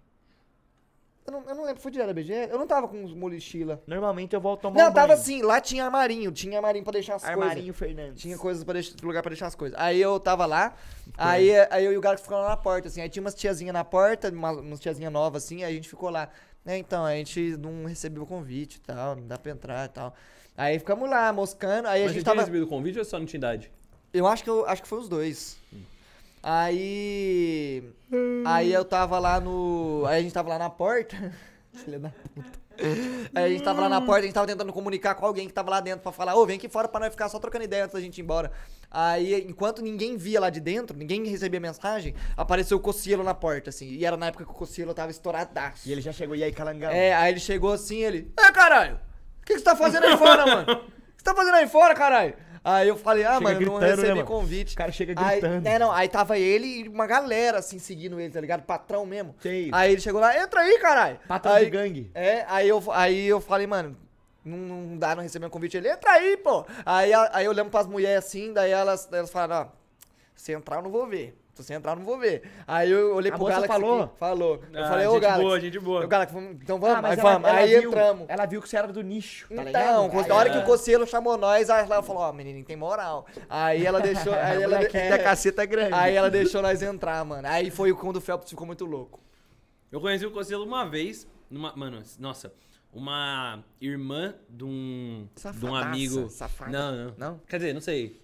Eu 1.29 1.33
não, 1.33 1.43
eu 1.47 1.55
não 1.55 1.65
lembro, 1.67 1.83
foi 1.83 1.91
direto 1.91 2.07
da 2.07 2.15
BGS? 2.15 2.51
Eu 2.51 2.59
não 2.59 2.67
tava 2.67 2.89
com 2.89 3.05
os 3.05 3.13
mochila. 3.13 3.83
Normalmente 3.87 4.33
eu 4.35 4.41
volto 4.41 4.63
tomar 4.63 4.79
Não, 4.83 4.91
um 4.91 4.95
tava 4.95 5.09
banho. 5.09 5.19
assim, 5.21 5.43
lá 5.43 5.61
tinha 5.61 5.85
armarinho, 5.85 6.33
tinha 6.33 6.57
armarinho 6.57 6.83
pra 6.83 6.93
deixar 6.95 7.17
as 7.17 7.25
Armarinho 7.25 7.75
coisas. 7.75 7.77
Fernandes. 7.77 8.23
Tinha 8.23 8.39
coisas 8.39 8.65
pra 8.65 8.73
deixar, 8.73 8.95
lugar 9.03 9.23
pra 9.23 9.29
deixar 9.29 9.47
as 9.49 9.55
coisas. 9.55 9.79
Aí 9.79 10.01
eu 10.01 10.19
tava 10.19 10.47
lá, 10.47 10.75
aí, 11.19 11.51
aí 11.71 11.85
eu 11.85 11.93
e 11.93 11.99
o 11.99 12.01
Galaxy 12.01 12.23
ficamos 12.25 12.45
lá 12.45 12.51
na 12.51 12.57
porta, 12.57 12.89
assim. 12.89 13.03
Aí 13.03 13.11
tinha 13.11 13.21
umas 13.23 13.35
tiazinhas 13.35 13.75
na 13.75 13.85
porta, 13.85 14.31
uma- 14.31 14.53
umas 14.53 14.81
tiazinhas 14.81 15.13
novas, 15.13 15.45
assim, 15.45 15.63
aí 15.65 15.73
a 15.73 15.77
gente 15.77 15.89
ficou 15.91 16.09
lá. 16.09 16.31
É, 16.65 16.79
então, 16.79 17.05
a 17.05 17.15
gente 17.15 17.59
não 17.59 17.85
recebeu 17.85 18.23
o 18.23 18.27
convite 18.27 18.77
e 18.77 18.81
tal, 18.81 19.15
não 19.17 19.27
dá 19.27 19.37
pra 19.37 19.53
entrar 19.53 19.85
e 19.85 19.89
tal. 19.93 20.15
Aí 20.57 20.79
ficamos 20.79 21.11
lá, 21.11 21.31
moscando, 21.31 21.89
aí 21.89 22.01
Mas 22.05 22.11
a 22.11 22.15
gente 22.15 22.23
tinha 22.23 22.25
tava... 22.25 22.41
recebido 22.41 22.65
o 22.65 22.69
convite 22.69 22.99
ou 22.99 23.05
só 23.05 23.19
não 23.19 23.27
tinha 23.27 23.39
idade? 23.39 23.71
Eu 24.15 24.27
acho 24.27 24.43
que, 24.43 24.49
eu, 24.49 24.67
acho 24.67 24.81
que 24.83 24.89
foi 24.89 24.99
os 24.99 25.09
dois. 25.11 25.59
Aí. 26.43 27.83
Aí 28.47 28.73
eu 28.73 28.85
tava 28.85 29.19
lá 29.19 29.41
no. 29.41 30.05
Aí 30.07 30.21
a 30.21 30.23
gente 30.23 30.33
tava 30.33 30.49
lá 30.49 30.59
na 30.59 30.71
porta. 30.71 31.17
Filha 31.73 31.99
da 31.99 32.11
puta. 32.11 32.59
Aí 33.35 33.45
a 33.45 33.49
gente 33.49 33.63
tava 33.63 33.81
lá 33.81 33.89
na 33.89 34.01
porta, 34.01 34.21
a 34.21 34.23
gente 34.23 34.35
tava 34.35 34.47
tentando 34.47 34.73
comunicar 34.73 35.15
com 35.17 35.27
alguém 35.27 35.49
que 35.49 35.53
tava 35.53 35.71
lá 35.71 35.81
dentro 35.81 36.01
pra 36.01 36.13
falar, 36.13 36.37
ô, 36.37 36.47
vem 36.47 36.57
aqui 36.57 36.69
fora 36.69 36.87
pra 36.87 37.01
nós 37.01 37.11
ficar 37.11 37.29
só 37.29 37.39
trocando 37.39 37.65
ideia 37.65 37.85
antes 37.85 37.95
da 37.95 38.01
gente 38.01 38.19
ir 38.19 38.23
embora. 38.23 38.53
Aí, 38.91 39.45
enquanto 39.49 39.83
ninguém 39.83 40.17
via 40.17 40.41
lá 40.41 40.49
de 40.49 40.61
dentro, 40.61 40.97
ninguém 40.97 41.25
recebia 41.27 41.59
mensagem, 41.59 42.15
apareceu 42.37 42.77
o 42.77 42.81
Cocielo 42.81 43.25
na 43.25 43.35
porta, 43.35 43.71
assim. 43.71 43.89
E 43.89 44.05
era 44.05 44.17
na 44.17 44.27
época 44.27 44.45
que 44.45 44.51
o 44.51 44.55
Cocielo 44.55 44.95
tava 44.95 45.11
estouradaço. 45.11 45.89
E 45.89 45.93
ele 45.93 46.01
já 46.01 46.13
chegou, 46.13 46.37
e 46.37 46.45
aí, 46.45 46.53
calangão? 46.53 46.91
É, 46.91 47.13
aí 47.15 47.33
ele 47.33 47.41
chegou 47.41 47.73
assim, 47.73 47.99
ele. 47.99 48.33
É, 48.39 48.53
caralho! 48.53 48.95
O 49.43 49.45
que, 49.45 49.55
que 49.55 49.59
você 49.59 49.65
tá 49.65 49.75
fazendo 49.75 50.05
aí 50.05 50.17
fora, 50.17 50.47
mano? 50.47 50.73
O 50.73 50.77
que 50.77 51.19
você 51.19 51.25
tá 51.25 51.35
fazendo 51.35 51.55
aí 51.55 51.67
fora, 51.67 51.95
caralho? 51.95 52.35
Aí 52.65 52.89
eu 52.89 52.97
falei, 52.97 53.25
ah, 53.25 53.35
Chega 53.35 53.41
mano, 53.45 53.61
eu 53.61 53.67
não 53.67 53.79
gritando, 53.79 53.81
né, 53.81 54.03
recebi 54.03 54.15
mano? 54.15 54.27
convite. 54.27 54.75
O 54.75 54.77
cara 54.77 54.93
chega 54.93 55.15
Aí, 55.17 55.41
gritando. 55.41 55.67
é, 55.67 55.79
não, 55.79 55.93
aí 55.93 56.09
tava 56.09 56.39
ele 56.39 56.67
e 56.67 56.89
uma 56.89 57.07
galera, 57.07 57.59
assim, 57.59 57.79
seguindo 57.79 58.21
ele, 58.21 58.33
tá 58.33 58.41
ligado? 58.41 58.63
Patrão 58.63 59.05
mesmo. 59.07 59.35
Sei. 59.41 59.71
Aí 59.73 59.93
ele 59.93 60.01
chegou 60.01 60.21
lá, 60.21 60.37
entra 60.41 60.61
aí, 60.61 60.79
caralho. 60.79 61.19
Patrão 61.27 61.55
aí, 61.55 61.65
de 61.65 61.71
gangue. 61.71 62.11
É, 62.15 62.45
aí 62.49 62.69
eu, 62.69 62.83
aí 62.93 63.27
eu 63.27 63.41
falei, 63.41 63.67
mano, 63.67 63.97
não, 64.45 64.57
não 64.59 64.97
dá, 64.99 65.15
não 65.15 65.23
recebi 65.23 65.45
um 65.47 65.51
convite. 65.51 65.77
Ele, 65.77 65.91
entra 65.91 66.13
aí, 66.13 66.37
pô. 66.37 66.65
Aí, 66.85 67.13
aí 67.15 67.45
eu 67.45 67.51
olhando 67.51 67.71
pras 67.71 67.87
mulheres 67.87 68.25
assim, 68.25 68.53
daí 68.53 68.71
elas, 68.71 69.09
elas 69.13 69.31
falaram, 69.31 69.69
ó, 69.69 69.79
se 70.35 70.53
entrar 70.53 70.77
eu 70.77 70.83
não 70.83 70.91
vou 70.91 71.07
ver. 71.07 71.37
Se 71.59 71.65
você 71.65 71.75
entrar 71.75 71.93
eu 71.93 71.97
não 71.97 72.05
vou 72.05 72.17
ver. 72.19 72.43
Aí 72.69 72.89
eu 72.89 73.17
olhei 73.17 73.33
A 73.33 73.37
pro 73.37 73.47
Galaxy 73.47 73.67
falou? 73.67 74.03
aqui, 74.05 74.17
falou. 74.17 74.63
Eu 74.73 74.85
Ah, 74.85 74.89
falei, 74.89 75.07
ô 75.09 75.13
gente 75.15 75.23
Galaxy. 75.23 75.43
boa, 75.43 75.61
gente 75.61 75.79
boa. 75.81 76.03
Eu, 76.03 76.09
Galaxy, 76.09 76.37
então 76.39 76.79
vamos, 76.79 76.97
Ah, 76.99 77.03
mas 77.03 77.13
aí 77.13 77.19
ela- 77.19 77.33
vamos. 77.33 77.49
ela 77.49 77.59
aí 77.59 77.81
viu- 77.81 77.91
entramos. 77.91 78.27
Ela 78.29 78.47
viu 78.47 78.63
que 78.63 78.69
você 78.69 78.77
era 78.77 78.93
do 78.93 79.03
nicho, 79.03 79.49
tá 79.49 79.55
Então, 79.55 79.65
ligado? 79.65 80.11
quando- 80.11 80.31
a 80.31 80.35
hora 80.37 80.51
que 80.51 80.59
o 80.59 80.65
Cocielo 80.65 81.05
chamou 81.05 81.37
nós, 81.37 81.69
aí 81.69 81.83
ela 81.85 82.01
falou, 82.03 82.23
ó, 82.23 82.33
menininho, 82.33 82.65
tem 82.65 82.77
moral. 82.77 83.27
Aí 83.51 83.85
ela 83.85 84.01
deixou. 84.01 84.33
Aí 84.39 84.63
ela, 84.63 84.81
é, 84.85 85.09
da 85.11 85.19
caceta 85.19 85.65
grande. 85.67 85.95
aí 85.95 86.15
ela 86.15 86.31
deixou 86.31 86.63
nós 86.63 86.81
entrar, 86.81 87.25
mano. 87.25 87.49
Aí 87.49 87.71
foi 87.73 87.93
quando 87.93 88.17
o 88.17 88.21
Phelps 88.21 88.49
ficou 88.49 88.65
muito 88.67 88.85
louco. 88.85 89.21
Eu 89.91 90.01
conheci 90.01 90.25
o 90.25 90.31
Cocielo 90.31 90.65
uma 90.65 90.85
vez, 90.89 91.27
numa, 91.51 91.75
mano, 91.75 92.01
nossa, 92.21 92.53
uma 92.93 93.65
irmã 93.81 94.33
de 94.49 94.63
um, 94.65 94.69
de 94.69 94.69
um 94.69 95.29
Safadaça, 95.35 95.87
amigo. 95.89 96.31
safada. 96.31 96.71
Não, 96.71 96.93
não, 97.07 97.15
Não? 97.19 97.41
Quer 97.49 97.57
dizer, 97.57 97.73
não 97.75 97.81
sei. 97.81 98.21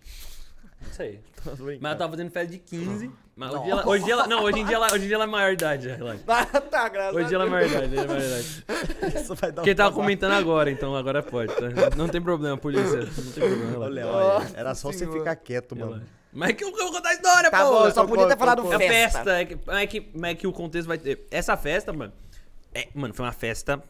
Não 0.87 0.93
sei. 0.93 1.21
Mas 1.81 1.91
ela 1.91 1.97
tava 1.97 2.13
fazendo 2.13 2.31
festa 2.31 2.53
de 2.53 2.59
15. 2.59 3.11
Mas 3.37 3.53
hoje 3.53 3.71
ela, 3.71 3.89
hoje 3.89 4.11
ela. 4.11 4.27
Não, 4.27 4.45
hoje 4.45 4.61
em 4.61 4.65
dia 4.65 4.77
ela, 4.77 4.87
hoje 4.87 5.05
em 5.05 5.07
dia 5.09 5.17
ela 5.17 5.25
é 5.25 5.27
maior 5.27 5.49
de 5.49 5.65
idade, 5.65 5.89
relaxa. 5.89 6.23
Ah, 6.29 6.47
tá, 6.61 6.89
graças 6.89 7.17
Hoje 7.17 7.35
a 7.35 7.39
ela 7.39 7.45
é 7.45 7.49
Deus. 7.49 7.51
maior 7.51 7.69
de 7.69 7.75
idade, 7.75 7.95
ela 7.97 8.05
é 8.05 8.07
maior 8.07 8.21
de 8.21 8.27
idade. 8.27 9.17
Isso 9.21 9.35
vai 9.35 9.51
dar 9.53 9.63
Porque 9.63 9.73
um 9.73 9.75
tava 9.75 9.95
comentando 9.95 10.33
agora, 10.33 10.71
então 10.71 10.95
agora 10.97 11.23
pode, 11.23 11.53
tá? 11.55 11.97
Não 11.97 12.09
tem 12.09 12.23
problema, 12.23 12.57
polícia. 12.57 13.01
Não 13.01 13.33
tem 13.33 13.49
problema, 13.49 13.67
Ô, 13.67 13.71
relaxa. 13.73 13.93
Léo, 13.95 14.09
olha, 14.09 14.51
era 14.55 14.75
só 14.75 14.93
você 14.93 15.07
ficar 15.11 15.37
quieto, 15.37 15.75
mano. 15.77 15.93
Relaxa. 15.95 16.11
Mas 16.33 16.51
é 16.51 16.53
que 16.53 16.65
eu 16.65 16.69
eu 16.71 16.77
vou 16.77 16.93
contar 16.93 17.11
a 17.11 17.15
história, 17.15 17.51
Tá 17.51 17.65
pô. 17.65 17.71
bom, 17.71 17.87
eu 17.87 17.93
só 17.93 18.07
podia 18.07 18.27
ter 18.27 18.37
Tocou, 18.37 18.47
falado. 18.47 18.73
É 18.83 18.89
festa. 18.89 19.19
festa, 19.25 19.31
é 19.41 19.45
que, 19.45 19.59
é, 19.69 19.87
que, 19.87 20.11
é 20.23 20.35
que 20.35 20.47
o 20.47 20.53
contexto 20.53 20.89
vai 20.89 20.99
ter. 20.99 21.27
Essa 21.31 21.57
festa, 21.57 21.93
mano. 21.93 22.13
É, 22.73 22.89
mano, 22.95 23.15
foi 23.15 23.25
uma 23.25 23.33
festa. 23.33 23.83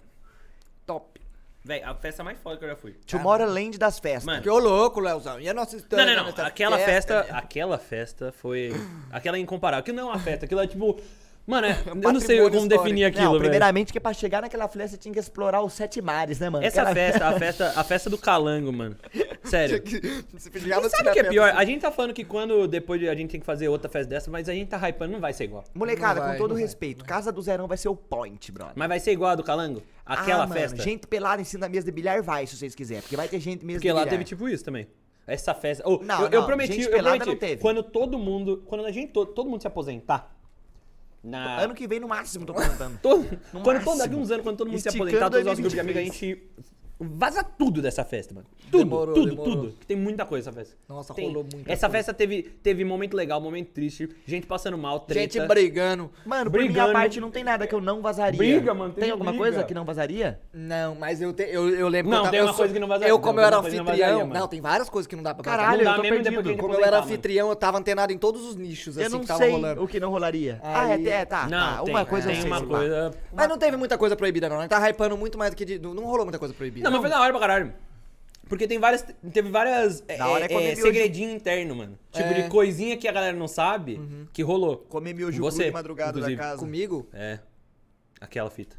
Véi, 1.67 1.83
a 1.83 1.95
festa 1.95 2.23
mais 2.23 2.39
foda 2.39 2.59
que 2.59 2.65
eu 2.65 2.69
já 2.69 2.77
fui. 2.77 2.93
Tomorrowland 3.07 3.79
das 3.79 3.99
festas. 3.99 4.25
Mano, 4.25 4.43
Que 4.43 4.51
ô 4.51 4.59
louco, 4.59 5.01
Leozão. 5.01 5.41
E 5.41 5.49
a 5.49 5.55
nossa 5.55 5.73
Não, 5.73 5.79
história? 5.83 6.05
não, 6.07 6.15
não. 6.17 6.25
nessa 6.27 6.47
Aquela 6.47 6.79
festa, 6.79 7.23
né? 7.23 7.31
aquela 7.33 7.79
festa 7.79 8.33
foi. 8.33 8.71
Aquela 9.11 9.39
incomparável. 9.39 9.81
Aquilo 9.81 9.97
não 9.97 10.09
é 10.11 10.13
uma 10.13 10.21
festa, 10.21 10.45
aquilo 10.45 10.61
é 10.61 10.67
tipo. 10.67 11.01
Mano, 11.47 11.67
é- 11.69 11.77
eu 11.87 12.13
não 12.13 12.21
sei 12.21 12.39
como 12.39 12.49
histórico. 12.57 12.69
definir 12.85 13.05
aquilo, 13.05 13.25
não, 13.25 13.31
velho. 13.33 13.43
primeiramente 13.43 13.93
que 13.93 14.01
pra 14.01 14.13
chegar 14.15 14.41
naquela 14.43 14.67
festa 14.67 14.89
você 14.89 14.97
tinha 14.97 15.13
que 15.13 15.19
explorar 15.21 15.61
os 15.63 15.73
sete 15.75 16.01
mares, 16.01 16.39
né, 16.41 16.49
mano? 16.49 16.65
Essa 16.65 16.81
Aquela- 16.83 16.95
festa, 16.95 17.27
a 17.29 17.39
festa, 17.39 17.73
a 17.77 17.85
festa 17.85 18.09
do 18.11 18.17
calango, 18.17 18.73
mano. 18.73 18.97
Sério. 19.45 19.83
Você 20.33 20.51
sabe 20.89 21.09
o 21.11 21.13
que 21.13 21.19
é 21.21 21.25
pior? 21.25 21.53
A 21.55 21.65
gente 21.65 21.83
tá 21.83 21.91
falando 21.93 22.15
que 22.15 22.25
quando 22.25 22.67
depois 22.67 22.99
de- 23.01 23.09
a 23.09 23.15
gente 23.15 23.31
tem 23.31 23.41
que 23.41 23.47
fazer 23.47 23.69
outra 23.69 23.91
festa 23.91 24.09
dessa, 24.09 24.31
mas 24.31 24.49
a 24.49 24.55
gente 24.55 24.69
tá 24.69 24.89
hypando, 24.89 25.13
não 25.13 25.21
vai 25.21 25.33
ser 25.33 25.45
igual. 25.45 25.65
Molecada, 25.75 26.21
vai, 26.21 26.33
com 26.33 26.39
todo 26.39 26.55
vai, 26.55 26.63
respeito, 26.63 27.05
Casa 27.05 27.31
do 27.31 27.43
Zerão 27.43 27.67
vai 27.67 27.77
ser 27.77 27.89
o 27.89 27.97
point, 27.97 28.51
brother. 28.51 28.73
Mas 28.77 28.89
vai 28.89 29.01
ser 29.01 29.13
igual 29.13 29.33
a 29.33 29.35
do 29.35 29.43
Calango? 29.45 29.83
Aquela 30.07 30.45
Ah, 30.45 30.47
mano, 30.47 30.61
festa? 30.61 30.83
gente 30.83 31.07
pelada 31.07 31.43
em 31.43 31.45
cima 31.45 31.63
da 31.63 31.69
mesa 31.69 31.85
de 31.85 31.93
bilhar 31.93 32.23
vai, 32.23 32.47
se 32.47 32.57
vocês 32.57 32.75
quiserem. 32.75 33.03
Porque 33.03 33.17
vai 33.17 33.29
ter 33.29 33.39
gente 33.41 33.65
mesmo 33.65 33.79
Porque 33.81 33.89
de 33.89 33.93
lá 33.93 34.01
bilhar. 34.01 34.11
teve 34.13 34.25
tipo 34.25 34.49
isso 34.49 34.65
também. 34.65 34.87
Essa 35.27 35.55
festa. 35.55 35.83
Oh, 35.87 35.99
Não, 36.03 36.21
eu, 36.23 36.31
eu 36.31 36.41
não, 36.41 36.47
prometi, 36.47 36.73
gente 36.75 36.85
eu 36.91 36.99
prometi. 37.03 37.27
não 37.27 37.37
teve. 37.37 37.61
Quando 37.63 37.83
todo 37.83 38.19
mundo. 38.19 38.63
Quando 38.67 38.85
a 38.85 38.91
gente. 38.93 39.11
Todo, 39.13 39.33
todo 39.33 39.49
mundo 39.49 39.61
se 39.63 39.67
aposentar. 39.67 40.35
Na. 41.25 41.59
Ano 41.61 41.75
que 41.75 41.89
vem, 41.89 41.99
no 41.99 42.07
máximo, 42.07 42.45
tô 42.45 42.53
contando. 42.55 42.99
todo, 43.01 43.23
no 43.53 43.63
quando 43.63 43.65
todo, 43.65 43.75
máximo. 43.75 43.97
daqui 43.97 44.15
uns 44.15 44.31
anos, 44.31 44.45
quando 44.45 44.57
todo 44.59 44.67
mundo 44.69 44.79
se 44.79 44.89
Esticando 44.89 45.09
aposentar, 45.11 45.31
todos 45.31 45.41
os 45.41 45.47
nossos 45.47 45.61
grupos 45.61 45.73
de 45.75 45.81
amigos, 45.81 46.01
a 46.01 46.05
2023. 46.05 46.15
gente. 46.15 46.65
Vaza 46.99 47.43
tudo 47.43 47.83
dessa 47.83 48.05
festa, 48.05 48.33
mano. 48.33 48.47
Tudo, 48.71 48.79
Demorou, 48.85 49.15
tudo, 49.15 49.31
demorou. 49.31 49.57
tudo. 49.57 49.73
Que 49.81 49.87
tem 49.87 49.97
muita 49.97 50.25
coisa 50.25 50.49
essa 50.49 50.57
festa. 50.59 50.77
Nossa, 50.89 51.13
Tem- 51.13 51.27
rolou 51.27 51.43
muita 51.43 51.71
Essa 51.71 51.87
coisa. 51.89 51.99
festa 51.99 52.15
teve, 52.15 52.43
teve 52.63 52.85
momento 52.85 53.15
legal, 53.17 53.41
momento 53.41 53.71
triste, 53.73 54.09
gente 54.25 54.47
passando 54.47 54.79
mal, 54.79 55.01
treta. 55.01 55.33
Gente 55.35 55.47
brigando. 55.49 56.11
Mano, 56.25 56.51
por 56.51 56.59
Brigando. 56.59 56.73
minha 56.73 56.93
parte, 56.93 57.21
não 57.21 57.31
tem 57.31 57.43
nada 57.43 57.67
que 57.67 57.75
eu 57.75 57.81
não 57.81 58.01
vazaria. 58.01 58.39
Briga, 58.39 58.73
mano, 58.73 58.93
tem 58.95 59.03
Tem 59.03 59.11
alguma 59.11 59.33
briga. 59.33 59.45
coisa 59.45 59.65
que 59.65 59.75
não 59.75 59.85
vazaria? 59.85 60.41
Não, 60.53 60.95
mas 60.95 61.21
eu, 61.21 61.33
te, 61.33 61.43
eu, 61.43 61.69
eu 61.69 61.89
lembro 61.89 62.11
Não, 62.13 62.19
que 62.19 62.21
eu 62.21 62.23
tava, 62.25 62.31
tem 62.31 62.39
eu 62.41 62.45
uma 62.47 62.53
sou- 62.53 62.59
coisa 62.59 62.75
que 62.75 62.81
não 62.81 62.89
vazaria, 62.89 63.11
Eu, 63.13 63.19
como 63.19 63.41
eu 63.41 63.45
era 63.45 63.57
não 63.57 63.67
anfitrião. 63.67 64.19
mano. 64.21 64.41
não, 64.41 64.49
tem 64.49 64.61
várias 64.61 64.89
coisas 64.89 65.07
que 65.09 65.17
não 65.17 65.23
dá 65.23 65.35
pra 65.35 65.43
vazar. 65.43 65.59
Caralho, 65.67 65.85
Não 65.85 65.91
eu 65.91 65.97
dá 65.97 65.97
tô 65.97 66.03
mesmo 66.03 66.23
perdido. 66.43 66.57
Como 66.63 66.75
eu 66.75 66.85
era 66.85 67.01
anfitrião, 67.01 67.49
eu 67.49 67.57
tava 67.57 67.79
antenado 67.79 68.13
em 68.13 68.19
todos 68.19 68.47
os 68.47 68.55
nichos, 68.57 68.97
eu 68.97 69.03
assim, 69.03 69.13
não 69.13 69.21
que 69.21 69.27
tava 69.27 69.41
sei 69.41 69.51
rolando. 69.51 69.83
o 69.83 69.89
que 69.89 69.99
não 69.99 70.11
rolaria. 70.11 70.61
ah, 70.63 70.91
é, 70.91 71.03
é, 71.09 71.25
tá, 71.25 71.49
Não, 71.49 71.77
tá. 71.79 71.83
tem, 71.83 71.93
Uma 71.95 72.05
coisa 72.07 72.31
eu 72.33 72.37
sei. 72.41 72.51
Mas 73.33 73.49
não 73.49 73.59
teve 73.59 73.77
muita 73.77 73.99
coisa 73.99 74.15
proibida, 74.17 74.49
não. 74.49 74.59
A 74.59 74.61
gente 74.63 74.71
tá 74.71 74.89
hypando 74.89 75.17
muito 75.17 75.37
mais 75.37 75.51
do 75.51 75.57
que. 75.57 75.65
De, 75.65 75.79
não 75.79 76.05
rolou 76.05 76.25
muita 76.25 76.39
coisa 76.39 76.55
proibida. 76.55 76.84
Não, 76.85 76.91
mas 76.93 77.01
foi 77.01 77.11
da 77.11 77.21
hora 77.21 77.31
pra 77.33 77.41
caralho. 77.41 77.75
Porque 78.49 78.69
tem 78.69 78.79
várias. 78.79 79.03
Teve 79.33 79.51
várias. 79.51 80.01
Da 80.03 80.29
hora 80.29 80.45
é 80.45 80.47
é, 80.47 80.49
comer 80.49 80.65
é, 80.65 80.67
miojo. 80.75 80.83
segredinho 80.83 81.31
interno, 81.31 81.75
mano. 81.75 81.99
Tipo, 82.13 82.29
É. 82.29 82.43
de 82.43 82.49
coisinha 82.51 82.97
que 82.97 83.09
a 83.09 83.13
galera 83.13 83.37
não 83.37 83.49
sabe 83.49 83.99
que 84.33 84.43
rolou. 84.43 84.77
Comer 84.79 85.15
miojo 85.15 85.41
Você, 85.43 85.57
cru 85.63 85.67
de 85.67 85.73
madrugada 85.73 86.11
inclusive. 86.11 86.37
da 86.37 86.43
casa. 86.43 86.59
Comigo, 86.61 87.09
É. 87.13 87.39
Aquela 88.21 88.51
fita. 88.51 88.77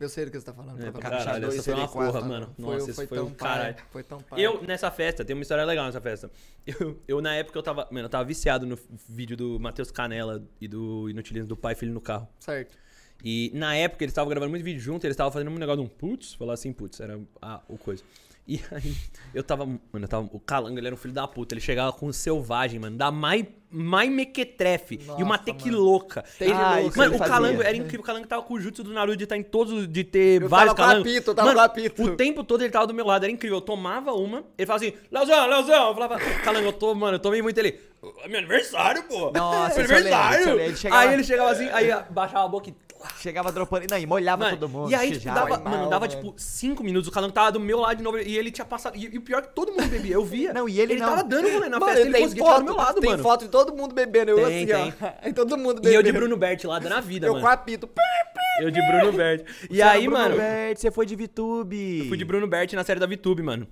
eu 0.00 0.08
sei 0.08 0.24
do 0.24 0.30
que 0.30 0.38
você 0.40 0.46
tá 0.46 0.52
falando. 0.54 0.78
É, 0.78 0.84
pra 0.84 0.92
pra 0.92 1.00
caralho. 1.02 1.24
caralho, 1.24 1.42
dois, 1.42 1.54
essa 1.56 1.64
foi 1.64 1.74
uma 1.74 1.88
quatro, 1.88 2.12
porra, 2.12 2.20
tá? 2.22 2.28
mano. 2.28 2.54
Foi, 2.56 2.64
Nossa, 2.74 2.90
isso 2.90 2.94
foi 2.94 3.06
tão 3.18 3.26
um 3.26 3.30
pai, 3.30 3.48
caralho. 3.58 3.76
Foi 3.90 4.02
tão 4.02 4.18
pai. 4.20 4.40
Eu, 4.40 4.62
nessa 4.62 4.90
festa, 4.90 5.24
tem 5.24 5.34
uma 5.36 5.42
história 5.42 5.64
legal 5.64 5.84
nessa 5.86 6.00
festa. 6.00 6.30
Eu, 6.66 6.98
eu 7.08 7.20
na 7.22 7.34
época, 7.34 7.58
eu 7.58 7.62
tava. 7.62 7.88
Mano, 7.90 8.06
eu 8.06 8.10
tava 8.10 8.24
viciado 8.24 8.66
no 8.66 8.78
vídeo 9.08 9.36
do 9.36 9.58
Matheus 9.60 9.90
Canela 9.90 10.42
e 10.60 10.68
do 10.68 11.08
Inutilismo 11.08 11.48
do 11.48 11.56
pai 11.56 11.72
e 11.72 11.76
filho 11.76 11.92
no 11.94 12.00
carro. 12.00 12.28
Certo. 12.40 12.76
E 13.24 13.50
na 13.54 13.74
época 13.74 14.04
eles 14.04 14.12
estavam 14.12 14.30
gravando 14.30 14.50
muito 14.50 14.62
vídeo 14.64 14.80
junto, 14.80 15.04
eles 15.04 15.14
estavam 15.14 15.32
fazendo 15.32 15.50
um 15.50 15.54
negócio 15.58 15.82
de 15.82 15.86
um 15.86 15.88
putz, 15.88 16.34
falar 16.34 16.54
assim, 16.54 16.72
putz, 16.72 17.00
era 17.00 17.18
a, 17.42 17.60
o 17.68 17.76
coisa. 17.76 18.02
E 18.46 18.60
aí, 18.72 18.96
eu 19.34 19.42
tava, 19.42 19.66
mano, 19.66 19.80
eu 19.92 20.08
tava, 20.08 20.26
o 20.32 20.40
Calango, 20.40 20.78
ele 20.78 20.86
era 20.86 20.94
um 20.94 20.98
filho 20.98 21.12
da 21.12 21.26
puta, 21.28 21.52
ele 21.54 21.60
chegava 21.60 21.92
com 21.92 22.06
o 22.06 22.12
selvagem, 22.14 22.80
mano, 22.80 22.96
da 22.96 23.10
mai, 23.10 23.46
mai 23.70 24.08
mequetrefe 24.08 25.00
e 25.18 25.22
uma 25.22 25.36
Nossa, 25.36 25.42
tequiloca. 25.44 26.24
Ele, 26.40 26.52
Ah, 26.52 26.76
mano, 26.96 27.16
o 27.16 27.18
Calango 27.18 27.60
era 27.60 27.76
incrível, 27.76 28.00
o 28.00 28.04
Calango 28.04 28.26
tava 28.26 28.42
com 28.42 28.54
o 28.54 28.60
jutsu 28.60 28.82
do 28.82 28.90
Naruto 28.92 29.18
de 29.18 29.24
estar 29.24 29.36
em 29.36 29.42
todos, 29.42 29.86
de 29.86 30.02
ter 30.04 30.40
Eu 30.40 30.48
vários 30.48 30.72
tava 30.74 30.88
Calangos. 30.88 31.12
Pito, 31.12 31.30
eu 31.30 31.34
tava 31.34 31.48
Mano, 31.48 31.58
com 31.58 31.64
a 31.64 31.68
Pito. 31.68 32.02
O 32.04 32.16
tempo 32.16 32.42
todo 32.42 32.62
ele 32.62 32.70
tava 32.70 32.86
do 32.86 32.94
meu 32.94 33.04
lado, 33.04 33.24
era 33.24 33.32
incrível. 33.32 33.58
Eu 33.58 33.62
tomava 33.62 34.12
uma, 34.14 34.44
ele 34.56 34.66
falava 34.66 34.82
assim, 34.86 34.94
Leozão, 35.10 35.46
Leozão, 35.46 35.88
eu 35.88 35.94
falava, 35.94 36.18
Calango, 36.42 36.68
eu 36.68 36.72
tô, 36.72 36.94
mano, 36.94 37.16
eu 37.16 37.20
tomei 37.20 37.42
muito 37.42 37.58
ele. 37.58 37.78
É 38.22 38.28
meu 38.28 38.38
aniversário, 38.38 39.02
pô. 39.02 39.30
Nossa, 39.32 39.74
meu 39.74 39.88
lembro, 39.88 39.96
aniversário. 39.96 40.40
eu 40.40 40.46
lembro. 40.54 40.62
Ele 40.62 40.76
chegava- 40.76 41.02
Aí 41.02 41.12
ele 41.12 41.24
chegava 41.24 41.50
assim, 41.50 41.68
aí 41.68 41.88
baixava 42.10 42.44
a 42.44 42.48
boca 42.48 42.70
e 42.70 42.74
Chegava 43.20 43.50
dropando. 43.52 43.86
Não, 43.90 43.98
e 43.98 44.06
molhava 44.06 44.44
Mano, 44.44 44.56
todo 44.56 44.68
mundo. 44.68 44.90
e 44.90 44.94
aí, 44.94 45.12
tipo, 45.12 45.24
dava, 45.34 45.48
mal, 45.58 45.60
mano, 45.64 45.90
dava, 45.90 46.06
mano. 46.06 46.08
tipo, 46.08 46.34
cinco 46.36 46.82
minutos, 46.82 47.08
o 47.08 47.12
Calango 47.12 47.32
tava 47.32 47.52
do 47.52 47.60
meu 47.60 47.80
lado 47.80 47.96
de 47.98 48.02
novo, 48.02 48.18
e 48.18 48.36
ele 48.36 48.50
tinha 48.50 48.64
passado, 48.64 48.96
e, 48.96 49.14
e 49.14 49.18
o 49.18 49.20
pior 49.22 49.38
é 49.38 49.42
que 49.42 49.54
todo 49.54 49.72
mundo 49.72 49.86
bebia, 49.88 50.14
eu 50.14 50.24
via. 50.24 50.52
Não, 50.54 50.68
e 50.68 50.80
ele 50.80 50.96
não. 50.96 51.08
tava 51.10 51.24
dando 51.24 51.48
rolê 51.52 51.68
na 51.68 51.78
Mano, 51.78 51.86
festa, 51.92 52.00
ele 52.00 52.12
tem 52.12 52.22
conseguia 52.22 52.44
foto, 52.44 52.58
do 52.58 52.64
meu 52.64 52.76
lado, 52.76 53.00
tem 53.00 53.10
mano. 53.10 53.22
foto 53.22 53.44
de 53.44 53.50
todo 53.50 53.74
mundo 53.74 53.94
bebendo. 53.94 54.30
Eu 54.32 54.36
Tem, 54.46 54.46
assim, 54.46 54.66
tem. 54.66 54.94
ó. 55.24 55.28
E 55.28 55.32
todo 55.32 55.56
mundo 55.56 55.78
E 55.78 55.82
bebendo. 55.82 55.94
eu 55.96 56.02
de 56.02 56.12
Bruno 56.12 56.36
Berti 56.36 56.66
lá 56.66 56.78
dando 56.78 56.92
a 56.94 57.00
vida, 57.00 57.26
Eu 57.26 57.32
mano. 57.34 57.44
com 57.44 57.50
apito. 57.52 57.88
Eu 58.60 58.70
de 58.70 58.80
Bruno 58.82 59.12
Berti. 59.12 59.44
E 59.70 59.80
era 59.80 59.92
aí, 59.92 60.02
Bruno 60.08 60.18
mano, 60.18 60.36
Berti, 60.36 60.80
você 60.80 60.90
foi 60.90 61.06
de 61.06 61.14
VTube. 61.16 62.00
eu 62.00 62.06
fui 62.06 62.16
de 62.18 62.24
Bruno 62.24 62.46
Berti 62.46 62.74
na 62.74 62.84
série 62.84 62.98
da 63.00 63.06
VTube, 63.06 63.42
mano. 63.42 63.66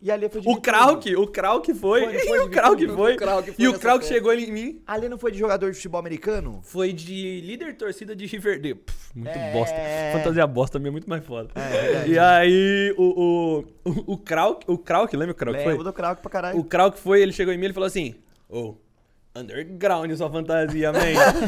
E 0.00 0.12
ali 0.12 0.28
foi 0.28 0.40
de 0.40 0.48
O. 0.48 0.60
Krauk, 0.60 1.16
o 1.16 1.26
Krauk 1.26 1.74
foi. 1.74 2.04
Foi, 2.04 2.18
foi 2.26 2.38
e 2.38 2.40
o 2.40 2.48
Krauk 2.50 2.86
foi. 2.88 3.14
o 3.14 3.16
Krauk 3.16 3.52
foi 3.52 3.64
E 3.64 3.68
o 3.68 3.78
Krauk 3.78 4.04
chegou 4.04 4.32
em 4.32 4.52
mim. 4.52 4.82
Ali 4.86 5.08
não 5.08 5.18
foi 5.18 5.32
de 5.32 5.38
jogador 5.38 5.70
de 5.70 5.76
futebol 5.76 5.98
americano? 5.98 6.60
Foi 6.62 6.92
de 6.92 7.40
líder 7.40 7.76
torcida 7.76 8.14
de 8.14 8.24
Riverdale. 8.26 8.76
Pff, 8.76 9.10
muito 9.16 9.28
É. 9.36 9.52
bosta. 9.52 9.74
Fantasia 10.12 10.46
bosta 10.46 10.78
minha 10.78 10.90
é 10.90 10.92
muito 10.92 11.10
mais 11.10 11.24
foda. 11.24 11.50
É, 11.56 11.68
verdade. 11.68 12.10
e 12.12 12.18
aí, 12.18 12.94
o, 12.96 13.02
o, 13.84 13.90
o, 13.90 14.12
o 14.12 14.18
Krauk, 14.18 14.64
o 14.70 14.78
Krauk, 14.78 15.16
lembra 15.16 15.32
o 15.32 15.36
Krauk? 15.36 15.58
Foi? 15.58 15.68
Lembro 15.72 15.84
do 15.84 15.92
Krauk 15.92 16.22
pra 16.22 16.30
caralho. 16.30 16.58
O 16.58 16.64
Krauk 16.64 16.96
foi, 16.98 17.20
ele 17.20 17.32
chegou 17.32 17.52
em 17.52 17.58
mim 17.58 17.66
e 17.66 17.72
falou 17.72 17.86
assim: 17.88 18.14
Ô, 18.48 18.76
underground 19.40 20.12
sua 20.14 20.30
fantasia, 20.30 20.92
man. 20.92 20.98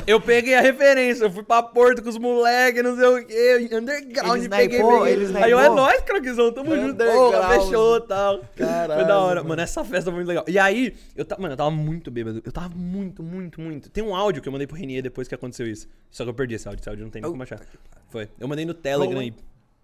eu 0.07 0.21
peguei 0.21 0.55
a 0.55 0.61
referência, 0.61 1.25
eu 1.25 1.31
fui 1.31 1.43
pra 1.43 1.63
Porto 1.63 2.03
com 2.03 2.09
os 2.09 2.19
moleques, 2.19 2.83
não 2.83 2.97
sei 2.97 3.07
o 3.07 3.27
quê. 3.27 3.69
Underground, 3.73 4.39
Ele 4.41 4.49
peguei. 4.49 4.77
snipou, 4.79 5.01
peguei. 5.05 5.13
ele 5.25 5.39
Aí 5.39 5.51
eu, 5.51 5.59
é 5.61 5.69
nóis, 5.69 6.01
Kraukzão, 6.03 6.53
tamo 6.53 6.75
junto. 6.77 7.03
Fechou 7.49 7.97
e 7.97 8.01
tal. 8.03 8.39
foi 8.39 8.67
Caralho, 8.67 9.07
da 9.07 9.19
hora. 9.19 9.35
mano. 9.37 9.49
Mano, 9.51 9.63
essa 9.63 9.85
festa 9.85 10.05
foi 10.11 10.15
muito 10.15 10.29
legal. 10.29 10.45
E 10.47 10.59
aí, 10.59 10.95
eu 11.17 11.25
tava, 11.25 11.43
mano, 11.43 11.53
eu 11.55 11.57
tava 11.57 11.71
muito 11.71 12.11
bêbado. 12.11 12.43
Eu 12.45 12.53
tava 12.53 12.71
muito, 12.75 13.23
muito, 13.23 13.61
muito. 13.61 13.91
Tem 13.91 14.03
um 14.05 14.15
áudio 14.15 14.41
que 14.43 14.49
eu 14.49 14.53
mandei 14.53 14.67
pro 14.67 14.77
Renier 14.77 15.03
depois 15.03 15.27
que 15.29 15.35
aconteceu 15.35 15.67
isso. 15.67 15.89
Só 16.11 16.25
que 16.25 16.31
eu 16.31 16.35
perdi 16.35 16.55
esse 16.55 16.67
áudio, 16.69 16.81
esse 16.81 16.89
áudio 16.89 17.05
não 17.05 17.11
tem 17.11 17.21
nem 17.23 17.31
como 17.31 17.43
achar. 17.43 17.61
Foi. 18.09 18.29
Eu 18.39 18.49
mandei 18.49 18.65
no 18.65 18.75
Telegram 18.75 19.15
Gol, 19.15 19.21
aí. 19.23 19.35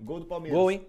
Gol 0.00 0.20
do 0.20 0.26
Palmeiras. 0.26 0.58
Gol, 0.58 0.70
hein? 0.70 0.86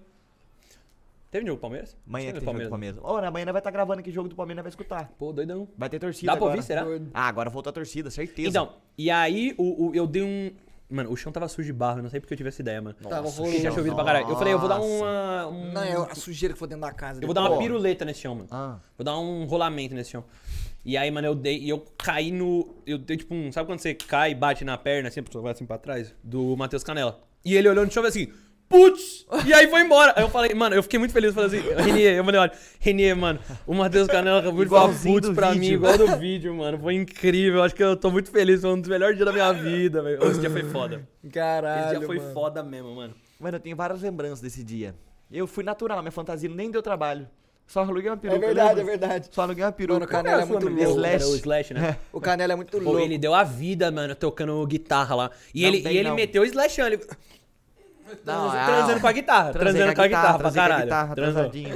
Teve 1.30 1.46
jogo 1.46 1.58
do 1.58 1.62
Palmeiras? 1.62 1.98
Amanhã 2.08 2.28
Teve 2.28 2.40
tem 2.40 2.46
jogo 2.54 2.64
do 2.64 2.70
Palmeiras. 2.70 3.00
Ô, 3.04 3.20
na 3.22 3.30
manhã 3.30 3.46
vai 3.52 3.60
estar 3.60 3.72
gravando 3.72 4.00
aqui 4.00 4.12
jogo 4.12 4.30
do 4.30 4.36
Palmeiras, 4.36 4.64
vai 4.64 4.70
escutar. 4.70 5.12
Pô, 5.20 5.34
doidão. 5.34 5.68
Vai 5.78 5.90
ter 5.90 6.00
torcida 6.00 6.28
Dá 6.32 6.38
pra 6.38 6.46
agora. 6.46 6.56
ouvir, 6.58 6.66
será? 6.66 6.86
Ah, 7.14 7.28
agora 7.28 7.50
voltou 7.50 7.70
a 7.70 7.74
torcida, 7.74 8.10
certeza. 8.10 8.48
Então, 8.50 8.74
e 8.98 9.12
aí 9.12 9.54
o, 9.58 9.88
o- 9.90 9.96
eu 9.96 10.08
dei 10.08 10.24
um. 10.24 10.52
Mano, 10.90 11.12
o 11.12 11.18
chão 11.18 11.34
tava 11.34 11.50
sujo 11.50 11.66
de 11.66 11.74
barro, 11.74 12.00
eu 12.00 12.04
não 12.04 12.10
sei 12.10 12.22
porque 12.22 12.34
eu 12.34 12.38
tive 12.38 12.48
essa 12.48 12.62
ideia, 12.62 12.82
mano. 12.82 12.96
Tava 12.96 13.28
Eu 13.28 13.52
tinha 13.52 13.72
chovido 13.74 13.94
pra 13.94 14.06
caralho. 14.06 14.30
Eu 14.30 14.38
falei, 14.38 14.54
eu 14.54 14.60
vou 14.60 14.70
dar 14.70 14.80
uma. 14.80 15.48
um- 15.48 15.72
Não, 15.74 15.84
é 15.84 15.94
a 15.96 16.16
sujeira 16.16 16.54
que 16.54 16.60
foi 16.60 16.68
dentro 16.70 16.82
da 16.86 16.94
casa. 16.94 17.22
eu 17.22 17.28
vou 17.28 17.34
dar 17.34 17.42
uma 17.42 17.58
piruleta 17.58 18.06
nesse 18.06 18.22
chão, 18.22 18.34
mano. 18.36 18.48
Ah. 18.50 18.80
Vou 18.98 19.04
dar 19.04 19.20
um 19.20 19.44
rolamento 19.46 19.94
nesse 19.94 20.12
chão. 20.12 20.24
E 20.86 20.96
aí, 20.96 21.12
mano, 21.12 21.28
eu 21.28 21.36
dei. 21.36 21.58
E 21.60 21.68
eu 21.68 21.84
caí 21.98 22.32
no. 22.32 22.74
Eu 22.86 22.98
dei 22.98 23.18
tipo 23.18 23.36
um. 23.36 23.52
Sabe 23.52 23.68
quando 23.68 23.80
você 23.80 23.94
cai 23.94 24.32
e 24.32 24.36
bate 24.36 24.64
na 24.64 24.78
perna, 24.78 25.10
assim, 25.10 25.20
a 25.20 25.24
pessoa 25.24 25.42
vai 25.42 25.52
assim 25.52 25.66
pra 25.66 25.78
trás? 25.78 26.16
Do 26.24 26.56
Matheus 26.56 26.86
Canela. 26.86 27.20
E 27.44 27.54
ele 27.56 27.68
olhou 27.68 27.86
no 27.86 27.92
chão 27.92 28.06
e 28.06 28.08
assim. 28.08 28.32
Putz! 28.70 29.26
E 29.46 29.54
aí 29.54 29.68
foi 29.70 29.82
embora. 29.82 30.14
Aí 30.16 30.24
eu 30.24 30.30
falei, 30.30 30.54
mano, 30.54 30.76
eu 30.76 30.84
fiquei 30.84 31.00
muito 31.00 31.14
feliz. 31.14 31.30
Eu 31.30 31.42
falei 31.42 31.60
assim, 31.60 31.70
Renier, 31.84 32.18
eu 32.18 32.26
falei, 32.26 32.40
olha, 32.42 32.52
Renier, 32.80 33.16
mano, 33.16 33.40
o 33.66 33.74
Matheus 33.74 34.08
Canela 34.08 34.40
acabou 34.40 34.64
de 34.64 34.70
falar 34.70 34.94
putz 34.94 35.30
pra 35.30 35.52
mim, 35.54 35.60
vídeo. 35.62 35.74
igual 35.76 35.98
do 35.98 36.18
vídeo, 36.18 36.54
mano. 36.54 36.78
Foi 36.78 36.94
incrível. 36.96 37.64
Acho 37.64 37.74
que 37.74 37.84
eu 37.84 37.96
tô 37.96 38.12
muito 38.12 38.30
feliz. 38.30 38.62
Foi 38.62 38.70
um 38.72 38.80
dos 38.82 38.90
melhores 38.90 39.16
dias 39.16 39.26
da 39.26 39.32
minha 39.32 39.52
vida, 39.54 40.02
velho. 40.02 40.22
Esse 40.28 40.40
dia 40.40 40.50
foi 40.50 40.64
foda. 40.64 41.08
Caralho. 41.32 41.86
Esse 41.92 41.98
dia 42.00 42.08
foi 42.08 42.18
mano. 42.20 42.34
foda 42.34 42.62
mesmo, 42.64 42.94
mano. 42.96 43.14
Mano, 43.40 43.56
eu 43.56 43.62
tenho 43.62 43.76
várias 43.76 44.02
lembranças 44.02 44.42
desse 44.42 44.64
dia. 44.64 44.94
Eu 45.32 45.48
fui 45.48 45.64
natural, 45.64 46.00
minha 46.02 46.12
fantasia 46.12 46.50
nem 46.50 46.70
deu 46.70 46.82
trabalho. 46.82 47.28
Só 47.66 47.82
aluguei 47.82 48.10
uma 48.10 48.16
É 48.16 48.20
peruca. 48.20 48.40
verdade, 48.40 48.80
é 48.80 48.84
verdade. 48.84 49.28
Só 49.32 49.42
aluguei 49.42 49.64
uma 49.64 49.72
peruca. 49.74 49.94
Mano, 50.00 50.06
o 50.06 50.10
Canela 50.10 50.42
é 50.42 50.46
muito 50.46 50.68
louco. 50.70 50.82
Slash. 50.82 51.16
Era 51.16 51.28
o 51.28 51.36
Slash, 51.36 51.74
né? 51.74 51.98
O 52.14 52.22
Canela 52.22 52.54
é 52.54 52.56
muito 52.56 52.72
Pô, 52.78 52.84
louco. 52.84 53.00
ele 53.00 53.18
deu 53.18 53.34
a 53.34 53.44
vida, 53.44 53.92
mano, 53.92 54.16
tocando 54.16 54.66
guitarra 54.66 55.16
lá. 55.16 55.32
E 55.54 55.62
Não 55.64 55.68
ele, 55.70 55.90
e 55.90 55.98
ele 55.98 56.08
não. 56.10 56.16
meteu 56.16 56.44
o 56.44 56.46
Slash, 56.46 56.80
ele... 56.82 57.00
Não, 58.26 58.56
é, 58.56 58.66
transando 58.66 58.98
ó. 58.98 59.02
com 59.02 59.08
a 59.08 59.12
guitarra, 59.12 59.52
transando 59.54 59.96
com 59.96 60.02
a 60.02 60.08
guitarra, 60.08 60.38
pra 60.40 60.52
transei 60.52 60.60
com 60.62 60.66
a 60.66 60.68
caralho. 60.70 60.84
guitarra, 60.84 61.16
transadinho. 61.16 61.76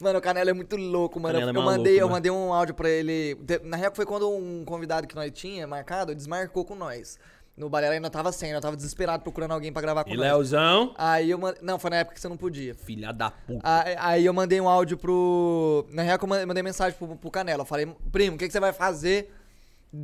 Mano, 0.00 0.18
o 0.18 0.22
Canela 0.22 0.50
é 0.50 0.52
muito 0.54 0.76
louco, 0.76 1.20
mano. 1.20 1.34
Canela 1.34 1.50
é 1.50 1.54
eu, 1.56 1.62
maluco, 1.62 1.76
mandei, 1.78 2.00
eu 2.00 2.08
mandei 2.08 2.30
um 2.32 2.52
áudio 2.52 2.74
pra 2.74 2.88
ele. 2.88 3.36
Na 3.64 3.76
real, 3.76 3.92
foi 3.94 4.06
quando 4.06 4.30
um 4.30 4.64
convidado 4.64 5.06
que 5.06 5.14
nós 5.14 5.30
tinha 5.32 5.66
marcado 5.66 6.14
desmarcou 6.14 6.64
com 6.64 6.74
nós. 6.74 7.18
No 7.56 7.68
Balela 7.68 7.92
ainda 7.92 8.08
tava 8.08 8.32
sem, 8.32 8.52
eu 8.52 8.60
tava 8.60 8.74
desesperado 8.74 9.22
procurando 9.22 9.50
alguém 9.52 9.70
pra 9.70 9.82
gravar 9.82 10.04
com 10.04 10.10
E 10.10 10.16
nós. 10.16 10.24
Leozão, 10.24 10.94
Aí 10.96 11.28
eu 11.30 11.36
mandei. 11.36 11.60
Não, 11.62 11.78
foi 11.78 11.90
na 11.90 11.96
época 11.96 12.14
que 12.14 12.20
você 12.20 12.28
não 12.28 12.36
podia. 12.36 12.74
filha 12.74 13.12
da 13.12 13.30
puta. 13.30 13.60
Aí, 13.62 13.96
aí 13.98 14.24
eu 14.24 14.32
mandei 14.32 14.58
um 14.60 14.68
áudio 14.68 14.96
pro. 14.96 15.84
Na 15.90 16.00
real, 16.02 16.18
eu 16.22 16.26
mandei- 16.28 16.46
mandei 16.46 16.62
mensagem 16.62 16.96
pro, 16.98 17.16
pro 17.16 17.30
Canela. 17.30 17.60
Eu 17.62 17.66
falei, 17.66 17.86
primo, 18.10 18.36
o 18.36 18.38
que, 18.38 18.46
que 18.46 18.52
você 18.52 18.60
vai 18.60 18.72
fazer 18.72 19.30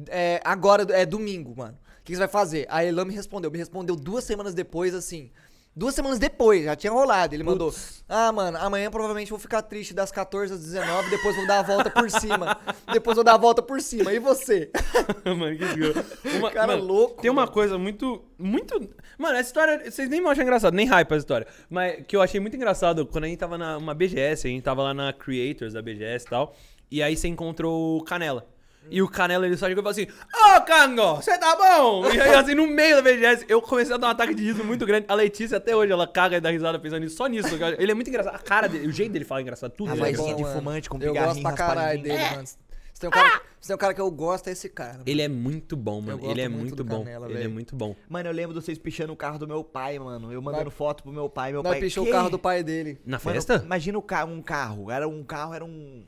é, 0.09 0.41
agora? 0.45 0.83
É 0.95 1.07
domingo, 1.07 1.55
mano. 1.57 1.73
O 1.73 2.05
que, 2.07 2.13
que 2.13 2.15
você 2.15 2.19
vai 2.21 2.29
fazer? 2.29 2.67
Aí 2.69 2.89
ele 2.89 2.97
não 2.97 3.05
me 3.07 3.15
respondeu. 3.15 3.51
Me 3.51 3.59
respondeu 3.59 3.97
duas 3.97 4.25
semanas 4.25 4.53
depois, 4.55 4.95
assim. 4.95 5.31
Duas 5.79 5.95
semanas 5.95 6.19
depois, 6.19 6.65
já 6.65 6.75
tinha 6.75 6.91
rolado. 6.91 7.35
Ele 7.35 7.43
mandou: 7.43 7.71
Ah, 8.09 8.33
mano, 8.33 8.57
amanhã 8.57 8.91
provavelmente 8.91 9.29
vou 9.29 9.39
ficar 9.39 9.61
triste 9.61 9.93
das 9.93 10.11
14 10.11 10.55
às 10.55 10.61
19, 10.61 11.11
depois 11.11 11.37
vou 11.37 11.47
dar 11.47 11.59
a 11.59 11.63
volta 11.63 11.91
por 11.91 12.11
cima. 12.11 12.59
depois 12.91 13.15
vou 13.15 13.23
dar 13.23 13.35
a 13.35 13.37
volta 13.37 13.61
por 13.61 13.79
cima. 13.83 14.11
E 14.11 14.19
você? 14.19 14.71
mano, 15.27 15.55
que 15.55 15.67
desgraça. 15.67 16.19
Uma, 16.39 16.51
Cara 16.51 16.69
mano, 16.69 16.83
louco, 16.83 17.21
Tem 17.21 17.31
uma 17.31 17.43
mano. 17.43 17.53
coisa 17.53 17.77
muito, 17.77 18.25
muito... 18.39 18.89
Mano, 19.19 19.37
essa 19.37 19.51
história, 19.51 19.91
vocês 19.91 20.09
nem 20.09 20.27
acham 20.27 20.43
engraçado, 20.43 20.73
nem 20.73 20.87
hype 20.87 21.09
essa 21.11 21.19
história. 21.19 21.47
Mas 21.69 22.07
que 22.09 22.17
eu 22.17 22.23
achei 22.23 22.41
muito 22.41 22.57
engraçado, 22.57 23.05
quando 23.05 23.25
a 23.25 23.29
gente 23.29 23.39
tava 23.39 23.59
na 23.59 23.77
uma 23.77 23.93
BGS, 23.93 24.47
a 24.47 24.51
gente 24.51 24.63
tava 24.63 24.83
lá 24.83 24.95
na 24.95 25.13
Creators 25.13 25.75
da 25.75 25.83
BGS 25.83 26.25
e 26.25 26.31
tal, 26.31 26.57
e 26.91 27.03
aí 27.03 27.15
você 27.15 27.29
encontrou 27.29 27.99
o 27.99 28.03
Canela. 28.03 28.47
E 28.91 29.03
o 29.03 29.09
Canelo 29.09 29.45
ele 29.45 29.57
só 29.57 29.67
chegou 29.67 29.83
e 29.83 29.85
falou 29.85 29.91
assim: 29.91 30.07
Ô 30.57 30.61
Cango, 30.63 31.17
você 31.17 31.37
tá 31.39 31.57
bom? 31.57 32.09
E 32.11 32.21
aí, 32.21 32.35
assim, 32.35 32.55
no 32.55 32.67
meio 32.67 32.97
da 32.97 33.03
VGS, 33.11 33.45
eu 33.49 33.61
comecei 33.61 33.95
a 33.95 33.99
dar 33.99 34.09
um 34.09 34.11
ataque 34.11 34.35
de 34.35 34.43
riso 34.45 34.63
muito 34.65 34.87
grande. 34.87 35.07
A 35.09 35.15
Letícia, 35.15 35.57
até 35.59 35.75
hoje, 35.75 35.93
ela 35.93 36.07
caga 36.07 36.37
e 36.37 36.41
dá 36.41 36.51
risada 36.51 36.79
pensando 36.79 37.01
nisso, 37.01 37.17
só 37.17 37.27
nisso. 37.27 37.49
Ele 37.79 37.91
é 37.91 37.95
muito 37.95 38.09
engraçado. 38.09 38.35
A 38.35 38.39
cara 38.39 38.69
dele, 38.69 38.87
o 38.87 38.93
jeito 38.93 39.13
dele 39.13 39.25
fala 39.25 39.41
é 39.41 39.43
engraçado, 39.43 39.71
tudo 39.73 39.91
A 39.91 39.95
é 40.07 40.11
é 40.11 40.13
vozinha 40.15 40.35
de 40.37 40.43
mano. 40.43 40.55
fumante 40.55 40.89
com 40.91 40.99
Eu 41.01 41.13
gosto 41.15 41.43
pra 41.43 41.53
caralho 41.53 42.03
dele, 42.03 42.23
mano. 42.31 42.47
Se 42.47 43.01
tem, 43.01 43.09
um 43.09 43.13
cara, 43.13 43.43
se 43.61 43.69
tem 43.69 43.75
um 43.75 43.79
cara 43.79 43.93
que 43.93 44.01
eu 44.01 44.11
gosto, 44.11 44.49
é 44.49 44.53
esse 44.53 44.71
cara. 44.71 44.93
mano. 44.95 45.03
Ele 45.07 45.21
é 45.21 45.29
muito 45.29 45.77
bom, 45.77 46.01
mano. 46.01 46.19
Ele 46.31 46.41
é 46.41 46.49
muito 46.49 46.61
muito 46.69 46.83
bom. 46.85 47.05
Canela, 47.05 47.31
ele 47.31 47.43
é 47.45 47.49
muito 47.49 47.77
bom. 47.77 47.95
Mano, 48.09 48.29
eu 48.31 48.33
lembro 48.33 48.59
de 48.59 48.65
vocês 48.65 48.79
pichando 48.79 49.13
o 49.13 49.17
carro 49.17 49.39
do 49.39 49.47
meu 49.47 49.63
pai, 49.63 49.99
mano. 49.99 50.33
Eu 50.33 50.41
mandando 50.41 50.65
Nós- 50.67 50.75
foto 50.75 51.03
pro 51.03 51.13
meu 51.13 51.29
pai. 51.29 51.53
Meu 51.53 51.63
Nós 51.63 51.73
pai. 51.73 51.81
pichou 51.81 52.07
o 52.07 52.11
carro 52.11 52.31
do 52.31 52.39
pai 52.39 52.63
dele. 52.63 52.99
Na 53.05 53.19
Mano, 53.23 53.35
festa? 53.35 53.61
Imagina 53.63 53.99
o 53.99 54.03
ca- 54.03 54.25
um 54.25 54.41
carro. 54.41 54.91
Era 54.91 55.07
um 55.07 55.23
carro, 55.23 55.53
era 55.53 55.63
um. 55.63 56.05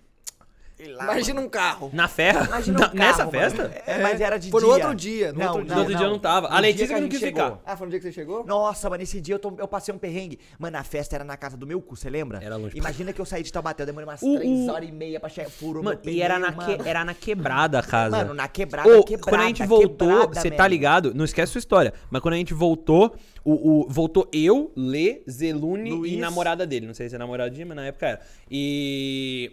Lá, 0.86 1.05
Imagina 1.05 1.34
mano. 1.34 1.46
um 1.46 1.50
carro. 1.50 1.90
Na 1.92 2.06
ferra? 2.06 2.44
Imagina 2.46 2.78
Na- 2.78 2.86
um 2.86 2.88
carro, 2.90 2.98
nessa 2.98 3.18
mano. 3.26 3.30
festa? 3.32 3.82
É, 3.86 3.98
mas 4.02 4.20
era 4.20 4.38
de 4.38 4.50
Foi 4.50 4.60
no 4.60 4.66
dia. 4.66 4.74
outro 4.76 4.94
dia, 4.94 5.32
no 5.32 5.42
outro 5.42 5.64
dia. 5.64 5.74
No 5.74 5.80
outro 5.80 5.96
dia 5.96 6.06
eu 6.06 6.10
não 6.10 6.18
tava. 6.18 6.46
A 6.48 6.56
No 6.56 6.60
Letícia 6.60 6.86
dia 6.86 6.94
que 6.94 7.00
não 7.00 7.06
a 7.09 7.10
quis 7.10 7.20
ficar. 7.20 7.60
Ah, 7.66 7.76
foi 7.76 7.86
no 7.86 7.90
dia 7.90 7.98
que 8.00 8.06
você 8.06 8.12
chegou? 8.12 8.44
Nossa, 8.46 8.88
mano, 8.88 9.02
esse 9.02 9.20
dia 9.20 9.34
eu, 9.34 9.38
tô- 9.38 9.55
eu 9.59 9.66
passei 9.66 9.92
um 9.94 9.98
perrengue. 9.98 10.38
Mano, 10.59 10.76
a 10.76 10.84
festa 10.84 11.16
era 11.16 11.24
na 11.24 11.36
casa 11.36 11.56
do 11.56 11.66
meu 11.66 11.80
cu, 11.80 11.96
você 11.96 12.09
lembra? 12.09 12.38
Era 12.42 12.56
longe. 12.56 12.76
Imagina 12.78 13.12
que 13.12 13.20
eu 13.20 13.24
saí 13.24 13.42
de 13.42 13.52
Taubaté, 13.52 13.82
eu 13.82 13.86
demorei 13.86 14.09
umas 14.09 14.22
O- 14.22 14.36
três 14.36 14.50
o- 14.68 14.70
horas 14.70 14.88
e 14.88 14.92
meia 14.92 15.18
pra 15.18 15.28
chegar. 15.28 15.50
Furou 15.50 15.82
Mano, 15.82 15.98
meu 16.05 16.14
e 16.14 16.22
era 16.22 16.38
na, 16.38 16.50
mano. 16.52 16.76
que- 16.82 16.88
era 16.88 17.05
na 17.05 17.14
quebrada 17.14 17.78
a 17.78 17.82
casa. 17.82 18.16
Mano, 18.16 18.34
na 18.34 18.46
quebrada, 18.46 18.88
Ô, 18.88 19.02
quebrada. 19.02 19.30
quando 19.30 19.40
a 19.42 19.46
gente 19.48 19.66
voltou, 19.66 20.28
você 20.28 20.50
tá 20.50 20.68
ligado? 20.68 21.12
Não 21.14 21.24
esquece 21.24 21.52
sua 21.52 21.59
história. 21.59 21.92
Mas 22.10 22.22
quando 22.22 22.34
a 22.34 22.36
gente 22.36 22.55
voltou, 22.55 23.14
o, 23.44 23.80
o- 23.82 23.86
voltou 23.88 24.28
eu, 24.32 24.70
Lê, 24.76 25.22
Zelune 25.28 25.90
Luiz. 25.90 26.12
e 26.12 26.16
namorada 26.18 26.66
dele. 26.66 26.86
Não 26.86 26.94
sei 26.94 27.09
se 27.09 27.14
é 27.14 27.18
namoradinha, 27.18 27.66
mas 27.66 27.76
na 27.76 27.86
época 27.86 28.06
era. 28.06 28.20
E. 28.50 29.52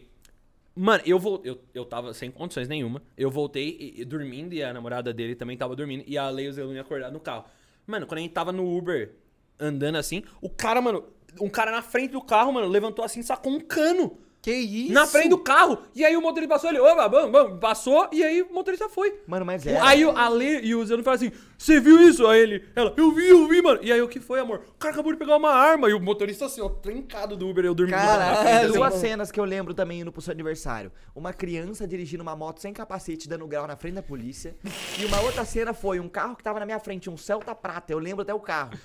Mano, 0.76 1.02
eu, 1.06 1.18
vol... 1.18 1.42
eu, 1.46 1.58
eu 1.74 1.86
tava 1.86 2.14
sem 2.14 2.30
condições 2.30 2.68
nenhuma. 2.68 3.02
Eu 3.18 3.32
voltei 3.32 3.78
e- 3.80 4.02
e 4.02 4.06
dormindo 4.06 4.54
e 4.54 4.62
a 4.62 4.74
namorada 4.74 5.14
dele 5.14 5.36
também 5.36 5.56
tava 5.58 5.76
dormindo. 5.76 6.04
E 6.06 6.18
a 6.18 6.30
Lê 6.30 6.44
e 6.44 6.50
o 6.50 6.80
acordaram 6.82 7.14
no 7.14 7.20
carro. 7.20 7.46
Mano, 7.88 8.06
quando 8.06 8.18
a 8.20 8.22
gente 8.22 8.34
tava 8.34 8.52
no 8.52 8.76
Uber 8.78 9.14
andando 9.60 9.96
assim, 9.98 10.24
o 10.42 10.50
cara, 10.50 10.82
mano, 10.82 11.06
um 11.40 11.50
cara 11.50 11.72
na 11.72 11.82
frente 11.82 12.12
do 12.12 12.22
carro, 12.22 12.52
mano, 12.52 12.68
levantou 12.68 13.06
assim, 13.06 13.22
sacou 13.22 13.54
um 13.54 13.60
cano. 13.62 14.18
Que 14.46 14.54
isso? 14.54 14.94
Na 14.94 15.08
frente 15.08 15.30
do 15.30 15.40
carro. 15.40 15.80
E 15.96 16.06
aí 16.06 16.16
o 16.16 16.22
motorista 16.22 16.54
passou, 16.54 16.70
ele, 16.70 16.80
opa, 16.80 17.08
vamos, 17.08 17.32
vamos, 17.32 17.60
passou, 17.60 18.08
e 18.12 18.24
aí 18.24 18.44
o 18.44 18.54
motorista 18.54 18.88
foi. 18.88 19.20
Mano, 19.26 19.44
mas 19.44 19.66
é. 19.66 19.80
Aí 19.82 20.06
o- 20.06 20.12
a 20.16 20.30
Lê 20.30 20.62
e 20.62 20.76
o 20.76 20.86
Zeno 20.86 21.02
falaram 21.04 21.26
assim: 21.26 21.36
Você 21.58 21.80
viu 21.80 22.00
isso? 22.00 22.28
Aí 22.28 22.42
ele, 22.42 22.64
ela, 22.76 22.94
eu 22.96 23.12
vi, 23.12 23.28
eu 23.28 23.48
vi, 23.48 23.60
mano. 23.60 23.80
E 23.82 23.92
aí 23.92 24.00
o 24.04 24.08
que 24.08 24.20
foi, 24.20 24.40
amor? 24.40 24.62
O 24.70 24.74
cara 24.78 24.94
acabou 24.94 25.12
de 25.12 25.18
pegar 25.18 25.36
uma 25.38 25.50
arma. 25.52 25.90
E 25.90 25.94
o 25.96 26.00
motorista 26.00 26.46
assim, 26.46 26.62
ó, 26.62 26.70
trincado 26.70 27.36
do 27.36 27.50
Uber, 27.50 27.66
eu 27.66 27.74
dormi 27.74 27.92
na 27.94 28.36
frente, 28.36 28.66
assim. 28.66 28.74
Duas 28.74 28.94
cenas 28.94 29.32
que 29.32 29.40
eu 29.40 29.46
lembro 29.46 29.74
também 29.74 30.02
indo 30.02 30.12
pro 30.12 30.22
seu 30.22 30.32
aniversário. 30.32 30.92
Uma 31.16 31.34
criança 31.34 31.88
dirigindo 31.88 32.22
uma 32.22 32.36
moto 32.36 32.60
sem 32.62 32.72
capacete, 32.72 33.28
dando 33.28 33.48
grau 33.48 33.66
na 33.66 33.76
frente 33.76 33.96
da 33.96 34.04
polícia. 34.04 34.56
E 35.00 35.06
uma 35.06 35.22
outra 35.22 35.44
cena 35.44 35.74
foi 35.74 36.00
um 36.00 36.08
carro 36.08 36.36
que 36.36 36.44
tava 36.44 36.60
na 36.60 36.68
minha 36.68 36.80
frente, 36.80 37.10
um 37.10 37.18
Celta 37.18 37.56
Prata. 37.56 37.92
Eu 37.92 37.98
lembro 37.98 38.22
até 38.22 38.34
o 38.34 38.40
carro. 38.40 38.78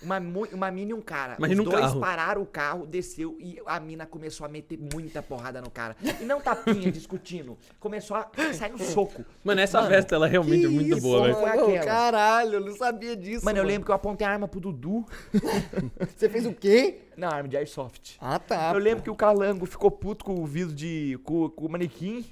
Uma, 0.00 0.18
uma 0.52 0.70
mina 0.70 0.92
e 0.92 0.94
um 0.94 1.00
cara. 1.00 1.34
Imagina 1.38 1.62
Os 1.62 1.66
um 1.68 1.70
dois 1.70 1.84
carro. 1.86 2.00
pararam 2.00 2.42
o 2.42 2.46
carro, 2.46 2.86
desceu 2.86 3.36
e 3.40 3.60
a 3.66 3.80
mina 3.80 4.06
começou 4.06 4.46
a 4.46 4.48
meter 4.48 4.78
muita 4.94 5.22
porrada 5.22 5.60
no 5.60 5.70
cara. 5.70 5.96
E 6.20 6.24
não 6.24 6.40
tapinha 6.40 6.90
discutindo. 6.92 7.58
Começou 7.80 8.16
a 8.16 8.30
sair 8.54 8.70
no 8.72 8.78
soco. 8.78 9.24
Mano, 9.44 9.60
essa 9.60 9.84
festa 9.88 10.14
ela 10.14 10.26
é 10.26 10.30
realmente 10.30 10.62
que 10.66 10.68
muito 10.68 10.92
isso, 10.96 11.00
boa, 11.02 11.22
velho. 11.22 11.34
mano? 11.34 11.46
Foi 11.46 11.56
Mano, 11.56 11.68
aquela. 11.76 11.84
caralho, 11.84 12.54
eu 12.54 12.60
não 12.60 12.76
sabia 12.76 13.16
disso. 13.16 13.44
Mano, 13.44 13.58
eu 13.58 13.64
lembro 13.64 13.84
que 13.86 13.90
eu 13.90 13.94
apontei 13.94 14.26
a 14.26 14.30
arma 14.30 14.46
pro 14.46 14.60
Dudu. 14.60 15.04
Você 16.16 16.28
fez 16.28 16.46
o 16.46 16.52
quê? 16.52 17.00
Não, 17.16 17.28
arma 17.28 17.48
de 17.48 17.56
airsoft. 17.56 18.16
Ah, 18.20 18.38
tá. 18.38 18.70
eu 18.72 18.78
lembro 18.78 19.02
que 19.02 19.10
o 19.10 19.14
Calango 19.16 19.66
ficou 19.66 19.90
puto 19.90 20.24
com 20.24 20.34
o 20.40 20.46
vídeo 20.46 20.72
de. 20.72 21.18
com, 21.24 21.48
com 21.50 21.66
o 21.66 21.68
manequim. 21.68 22.24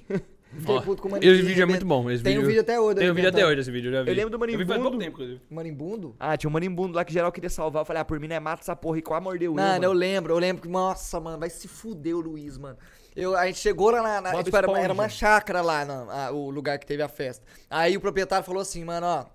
Fiquei 0.51 0.75
Ó, 0.75 0.81
puto 0.81 1.01
com 1.01 1.09
o 1.09 1.17
Esse 1.17 1.41
vídeo 1.41 1.63
é 1.63 1.65
né? 1.65 1.65
muito 1.65 1.85
bom. 1.85 2.09
Esse 2.09 2.23
Tem 2.23 2.39
um 2.39 2.45
vídeo 2.45 2.61
até 2.61 2.79
hoje. 2.79 2.95
Tem 2.99 3.11
um 3.11 3.13
vídeo 3.13 3.29
até 3.29 3.45
hoje. 3.45 3.59
esse 3.61 3.69
vídeo, 3.71 3.89
eu 3.89 3.93
já 3.93 4.03
vi. 4.03 4.09
Eu 4.09 4.15
lembro 4.15 4.37
do 4.37 4.45
Eu 4.45 4.57
vi 4.57 4.65
faz 4.65 4.81
pouco 4.81 4.97
Marimbundo. 4.97 4.97
tempo, 5.03 5.11
inclusive. 5.17 5.41
Marimbundo? 5.49 6.15
Ah, 6.19 6.37
tinha 6.37 6.49
um 6.49 6.53
marimbundo 6.53 6.95
lá 6.95 7.03
que 7.05 7.11
geral 7.13 7.31
queria 7.31 7.49
salvar. 7.49 7.81
Eu 7.81 7.85
falei, 7.85 8.01
ah, 8.01 8.05
por 8.05 8.19
mim 8.19 8.27
não 8.27 8.35
é 8.35 8.39
mata 8.39 8.61
essa 8.63 8.75
porra 8.75 8.97
e 8.97 9.01
quase 9.01 9.23
mordeu 9.23 9.51
eu. 9.51 9.55
Mano, 9.55 9.83
eu 9.83 9.93
lembro, 9.93 10.33
eu 10.33 10.39
lembro 10.39 10.61
que, 10.61 10.67
nossa, 10.69 11.19
mano, 11.19 11.37
vai 11.37 11.49
se 11.49 11.67
fuder 11.67 12.15
o 12.15 12.21
Luiz, 12.21 12.57
mano. 12.57 12.77
Eu, 13.15 13.35
a 13.35 13.45
gente 13.47 13.59
chegou 13.59 13.91
lá 13.91 14.01
na. 14.01 14.21
na 14.21 14.31
Bob 14.31 14.43
tipo, 14.45 14.55
era, 14.57 14.67
uma- 14.67 14.79
era 14.79 14.93
uma 14.93 15.09
chácara 15.09 15.61
lá, 15.61 15.83
na- 15.83 16.27
a- 16.27 16.31
o 16.31 16.49
lugar 16.49 16.77
que 16.79 16.85
teve 16.85 17.01
a 17.03 17.07
festa. 17.09 17.45
Aí 17.69 17.97
o 17.97 18.01
proprietário 18.01 18.45
falou 18.45 18.61
assim, 18.61 18.83
mano, 18.83 19.05
ó. 19.05 19.25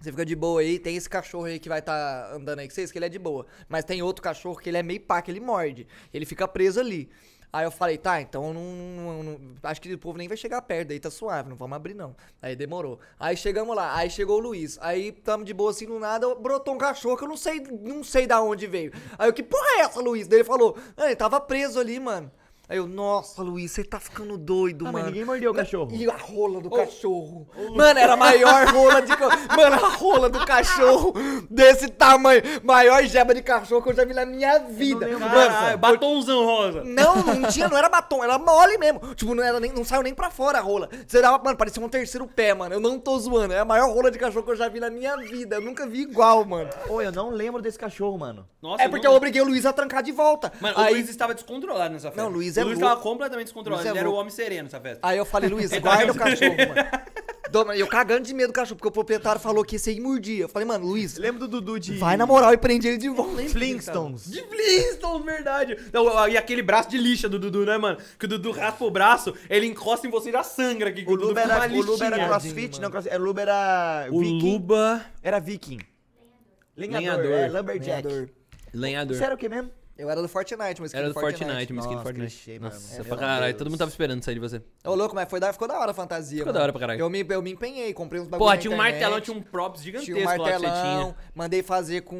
Você 0.00 0.10
fica 0.10 0.24
de 0.24 0.34
boa 0.34 0.62
aí, 0.62 0.78
tem 0.78 0.96
esse 0.96 1.08
cachorro 1.08 1.44
aí 1.44 1.58
que 1.58 1.68
vai 1.68 1.80
estar 1.80 2.32
andando 2.34 2.58
aí 2.60 2.66
com 2.68 2.74
vocês, 2.74 2.90
que 2.90 2.96
ele 2.96 3.04
é 3.04 3.08
de 3.10 3.18
boa. 3.18 3.44
Mas 3.68 3.84
tem 3.84 4.00
outro 4.00 4.22
cachorro 4.22 4.56
que 4.56 4.70
ele 4.70 4.78
é 4.78 4.82
meio 4.82 5.00
pá, 5.00 5.20
que 5.20 5.30
ele 5.30 5.40
morde. 5.40 5.86
Ele 6.12 6.24
fica 6.24 6.48
preso 6.48 6.80
ali. 6.80 7.10
Aí 7.52 7.64
eu 7.64 7.70
falei, 7.70 7.98
tá, 7.98 8.20
então 8.20 8.54
não, 8.54 8.62
não- 8.62 9.22
não- 9.24 9.40
Acho 9.64 9.80
que 9.80 9.92
o 9.92 9.98
povo 9.98 10.16
nem 10.16 10.28
vai 10.28 10.36
chegar 10.36 10.62
perto, 10.62 10.88
daí 10.88 11.00
tá 11.00 11.10
suave, 11.10 11.48
não 11.48 11.56
vamos 11.56 11.74
abrir 11.76 11.94
não. 11.94 12.14
Aí 12.40 12.54
demorou. 12.54 13.00
Aí 13.18 13.36
chegamos 13.36 13.74
lá, 13.74 13.96
aí 13.96 14.08
chegou 14.08 14.36
o 14.38 14.40
Luiz. 14.40 14.78
Aí 14.80 15.10
tamo 15.10 15.44
de 15.44 15.52
boa 15.52 15.70
assim, 15.70 15.86
do 15.86 15.98
nada, 15.98 16.32
brotou 16.36 16.74
um 16.74 16.78
cachorro 16.78 17.16
que 17.16 17.24
eu 17.24 17.28
não 17.28 17.36
sei, 17.36 17.60
não 17.60 18.04
sei 18.04 18.26
da 18.26 18.40
onde 18.40 18.66
veio. 18.68 18.92
Aí 19.18 19.28
eu, 19.28 19.32
que 19.32 19.42
porra 19.42 19.66
é 19.78 19.80
essa, 19.80 20.00
Luiz? 20.00 20.28
Daí 20.28 20.38
ele 20.38 20.44
falou, 20.44 20.76
ah, 20.96 21.06
ele 21.06 21.16
tava 21.16 21.40
preso 21.40 21.80
ali, 21.80 21.98
mano. 21.98 22.30
Aí 22.70 22.76
eu, 22.78 22.86
nossa, 22.86 23.42
Luiz, 23.42 23.72
você 23.72 23.82
tá 23.82 23.98
ficando 23.98 24.38
doido, 24.38 24.86
Ah, 24.86 24.92
mano. 24.92 24.98
mas 25.04 25.06
ninguém 25.12 25.24
mordeu 25.24 25.50
o 25.50 25.54
cachorro. 25.54 25.88
E 25.92 26.08
a 26.08 26.16
rola 26.16 26.60
do 26.60 26.70
cachorro. 26.70 27.48
Mano, 27.74 27.98
era 27.98 28.12
a 28.12 28.16
maior 28.16 28.66
rola 28.68 29.02
de. 29.02 29.10
Mano, 29.56 29.74
a 29.74 29.88
rola 29.88 30.30
do 30.30 30.46
cachorro 30.46 31.12
desse 31.50 31.88
tamanho. 31.88 32.40
Maior 32.62 33.02
jeba 33.02 33.34
de 33.34 33.42
cachorro 33.42 33.82
que 33.82 33.88
eu 33.90 33.94
já 33.96 34.04
vi 34.04 34.14
na 34.14 34.24
minha 34.24 34.58
vida. 34.60 35.08
Mano, 35.18 35.78
batomzão 35.78 36.44
rosa. 36.44 36.84
não, 36.84 37.16
não 37.16 37.48
tinha, 37.50 37.68
não 37.68 37.76
era 37.76 37.88
batom, 37.88 38.22
era 38.22 38.38
mole 38.38 38.78
mesmo. 38.78 39.00
Tipo, 39.16 39.34
não, 39.34 39.42
era 39.42 39.58
nem, 39.58 39.72
não 39.72 39.84
saiu 39.84 40.02
nem 40.02 40.14
pra 40.14 40.30
fora 40.30 40.58
a 40.58 40.60
rola. 40.60 40.88
Você 41.06 41.20
dava, 41.20 41.42
mano, 41.42 41.56
parecia 41.56 41.82
um 41.84 41.88
terceiro 41.88 42.26
pé, 42.28 42.54
mano. 42.54 42.74
Eu 42.76 42.80
não 42.80 43.00
tô 43.00 43.18
zoando. 43.18 43.52
É 43.52 43.58
a 43.58 43.64
maior 43.64 43.92
rola 43.92 44.12
de 44.12 44.18
cachorro 44.18 44.44
que 44.44 44.52
eu 44.52 44.56
já 44.56 44.68
vi 44.68 44.78
na 44.78 44.90
minha 44.90 45.16
vida. 45.16 45.56
Eu 45.56 45.60
nunca 45.62 45.86
vi 45.88 46.02
igual, 46.02 46.44
mano. 46.44 46.70
Ô, 46.88 47.02
eu 47.02 47.10
não 47.10 47.30
lembro 47.30 47.60
desse 47.60 47.78
cachorro, 47.78 48.16
mano. 48.16 48.46
Nossa, 48.62 48.84
É 48.84 48.88
porque 48.88 49.06
eu 49.06 49.10
não- 49.10 49.16
obriguei 49.16 49.40
o 49.42 49.44
Luiz 49.44 49.66
a 49.66 49.72
trancar 49.72 50.02
de 50.04 50.12
volta. 50.12 50.52
Mano, 50.60 50.78
aí, 50.78 50.92
o 50.92 50.96
Luiz 50.96 51.08
estava 51.08 51.34
descontrolado 51.34 51.94
nessa 51.94 52.08
festa. 52.08 52.22
Não, 52.22 52.30
o 52.30 52.32
Luiz 52.32 52.56
é 52.60 52.64
O 52.64 52.66
Luiz 52.68 52.78
louco. 52.78 52.92
estava 52.94 53.00
completamente 53.10 53.46
descontrolado. 53.46 53.82
Luiz 53.82 53.86
é 53.88 53.90
Ele 53.92 53.98
era 53.98 54.08
o 54.08 54.10
louco. 54.12 54.20
homem 54.22 54.30
sereno 54.34 54.62
nessa 54.64 54.80
festa. 54.80 55.00
aí 55.06 55.18
eu 55.18 55.24
falei, 55.24 55.48
Luiz, 55.50 55.70
guarda 55.78 56.12
o 56.12 56.14
cachorro, 56.14 56.56
mano. 56.56 56.90
Dona- 57.50 57.74
Eu 57.74 57.88
cagando 57.88 58.24
de 58.24 58.32
medo 58.32 58.52
do 58.52 58.52
cachorro, 58.52 58.76
porque 58.76 58.86
o 58.86 58.92
proprietário 58.92 59.40
falou 59.40 59.64
que 59.64 59.74
esse 59.74 59.90
aí 59.90 59.98
mordia. 60.00 60.42
Eu 60.44 60.48
falei, 60.48 60.68
mano, 60.68 60.86
Luiz, 60.86 61.16
Lembro 61.18 61.40
do 61.40 61.48
Dudu 61.48 61.80
de. 61.80 61.96
vai 61.98 62.16
na 62.16 62.24
moral 62.24 62.52
e 62.54 62.56
prende 62.56 62.86
ele 62.86 62.96
de 62.96 63.08
volta. 63.08 63.42
Flintstones. 63.48 64.30
De 64.30 64.40
Flintstones, 64.44 65.24
verdade. 65.26 65.76
Não, 65.92 66.28
e 66.28 66.36
aquele 66.36 66.62
braço 66.62 66.88
de 66.90 66.96
lixa 66.96 67.28
do 67.28 67.40
Dudu, 67.40 67.66
né, 67.66 67.76
mano? 67.76 67.98
Que 68.16 68.26
o 68.26 68.28
Dudu 68.28 68.52
raspa 68.52 68.84
o 68.84 68.90
braço, 68.90 69.34
ele 69.48 69.66
encosta 69.66 70.06
em 70.06 70.10
você 70.10 70.28
e 70.28 70.32
já 70.32 70.44
sangra 70.44 70.90
aqui. 70.90 71.02
O 71.02 71.16
Dudu 71.16 71.26
Luba 71.28 71.40
era, 71.40 71.66
o 71.74 71.82
Luba 71.82 72.06
era 72.06 72.24
crossfit, 72.28 72.70
mano. 72.74 72.82
não, 72.82 72.90
crossfit. 72.92 73.16
O 73.16 73.18
Luba 73.18 73.40
era. 73.42 74.06
O 74.12 74.20
viking. 74.20 74.52
Luba... 74.52 75.04
Era 75.20 75.40
viking. 75.40 75.78
Lenhador. 76.76 77.00
Lenhador. 77.00 77.32
É, 77.32 77.48
Lumberjack. 77.48 78.06
Lenhador. 78.06 78.28
Lenhador. 78.72 79.16
Você 79.16 79.24
era 79.24 79.34
o 79.34 79.38
que 79.38 79.48
mesmo? 79.48 79.70
Eu 80.00 80.08
era 80.10 80.22
do 80.22 80.28
Fortnite, 80.28 80.80
mas 80.80 80.94
Era 80.94 81.08
do 81.08 81.14
Fortnite, 81.14 81.44
uma 81.50 81.56
skin 81.58 81.72
do 81.72 81.76
Nossa, 81.96 82.02
Fortnite. 82.02 82.32
clichê, 82.42 82.58
mano. 82.58 82.72
Nossa, 82.74 82.94
É, 82.94 82.96
pra 82.96 83.04
meu 83.04 83.16
caralho. 83.18 83.44
Deus. 83.46 83.56
Todo 83.58 83.68
mundo 83.70 83.78
tava 83.78 83.90
esperando 83.90 84.22
sair 84.24 84.34
de 84.34 84.40
você. 84.40 84.62
Ô, 84.84 84.94
louco, 84.94 85.14
mas 85.14 85.28
foi 85.28 85.38
da, 85.38 85.52
ficou 85.52 85.68
da 85.68 85.78
hora 85.78 85.90
a 85.90 85.94
fantasia. 85.94 86.38
Ficou 86.38 86.46
mano. 86.46 86.58
da 86.58 86.62
hora 86.62 86.72
pra 86.72 86.80
caralho. 86.80 87.00
Eu 87.00 87.10
me, 87.10 87.26
eu 87.28 87.42
me 87.42 87.50
empenhei, 87.52 87.92
comprei 87.92 88.20
uns 88.20 88.26
bagulho 88.28 88.38
Porra, 88.46 88.54
na 88.54 88.60
tinha 88.60 88.70
um 88.70 88.74
internet, 88.74 88.92
martelão, 89.00 89.20
tinha 89.20 89.36
um 89.36 89.42
props 89.42 89.82
Tinha 89.82 90.00
gigantesco 90.00 90.20
um 90.20 90.24
lá 90.24 90.32
que 90.52 90.58
você 90.58 90.66
martelão, 90.66 91.02
tinha. 91.12 91.16
mandei 91.34 91.62
fazer 91.62 92.00
com 92.00 92.16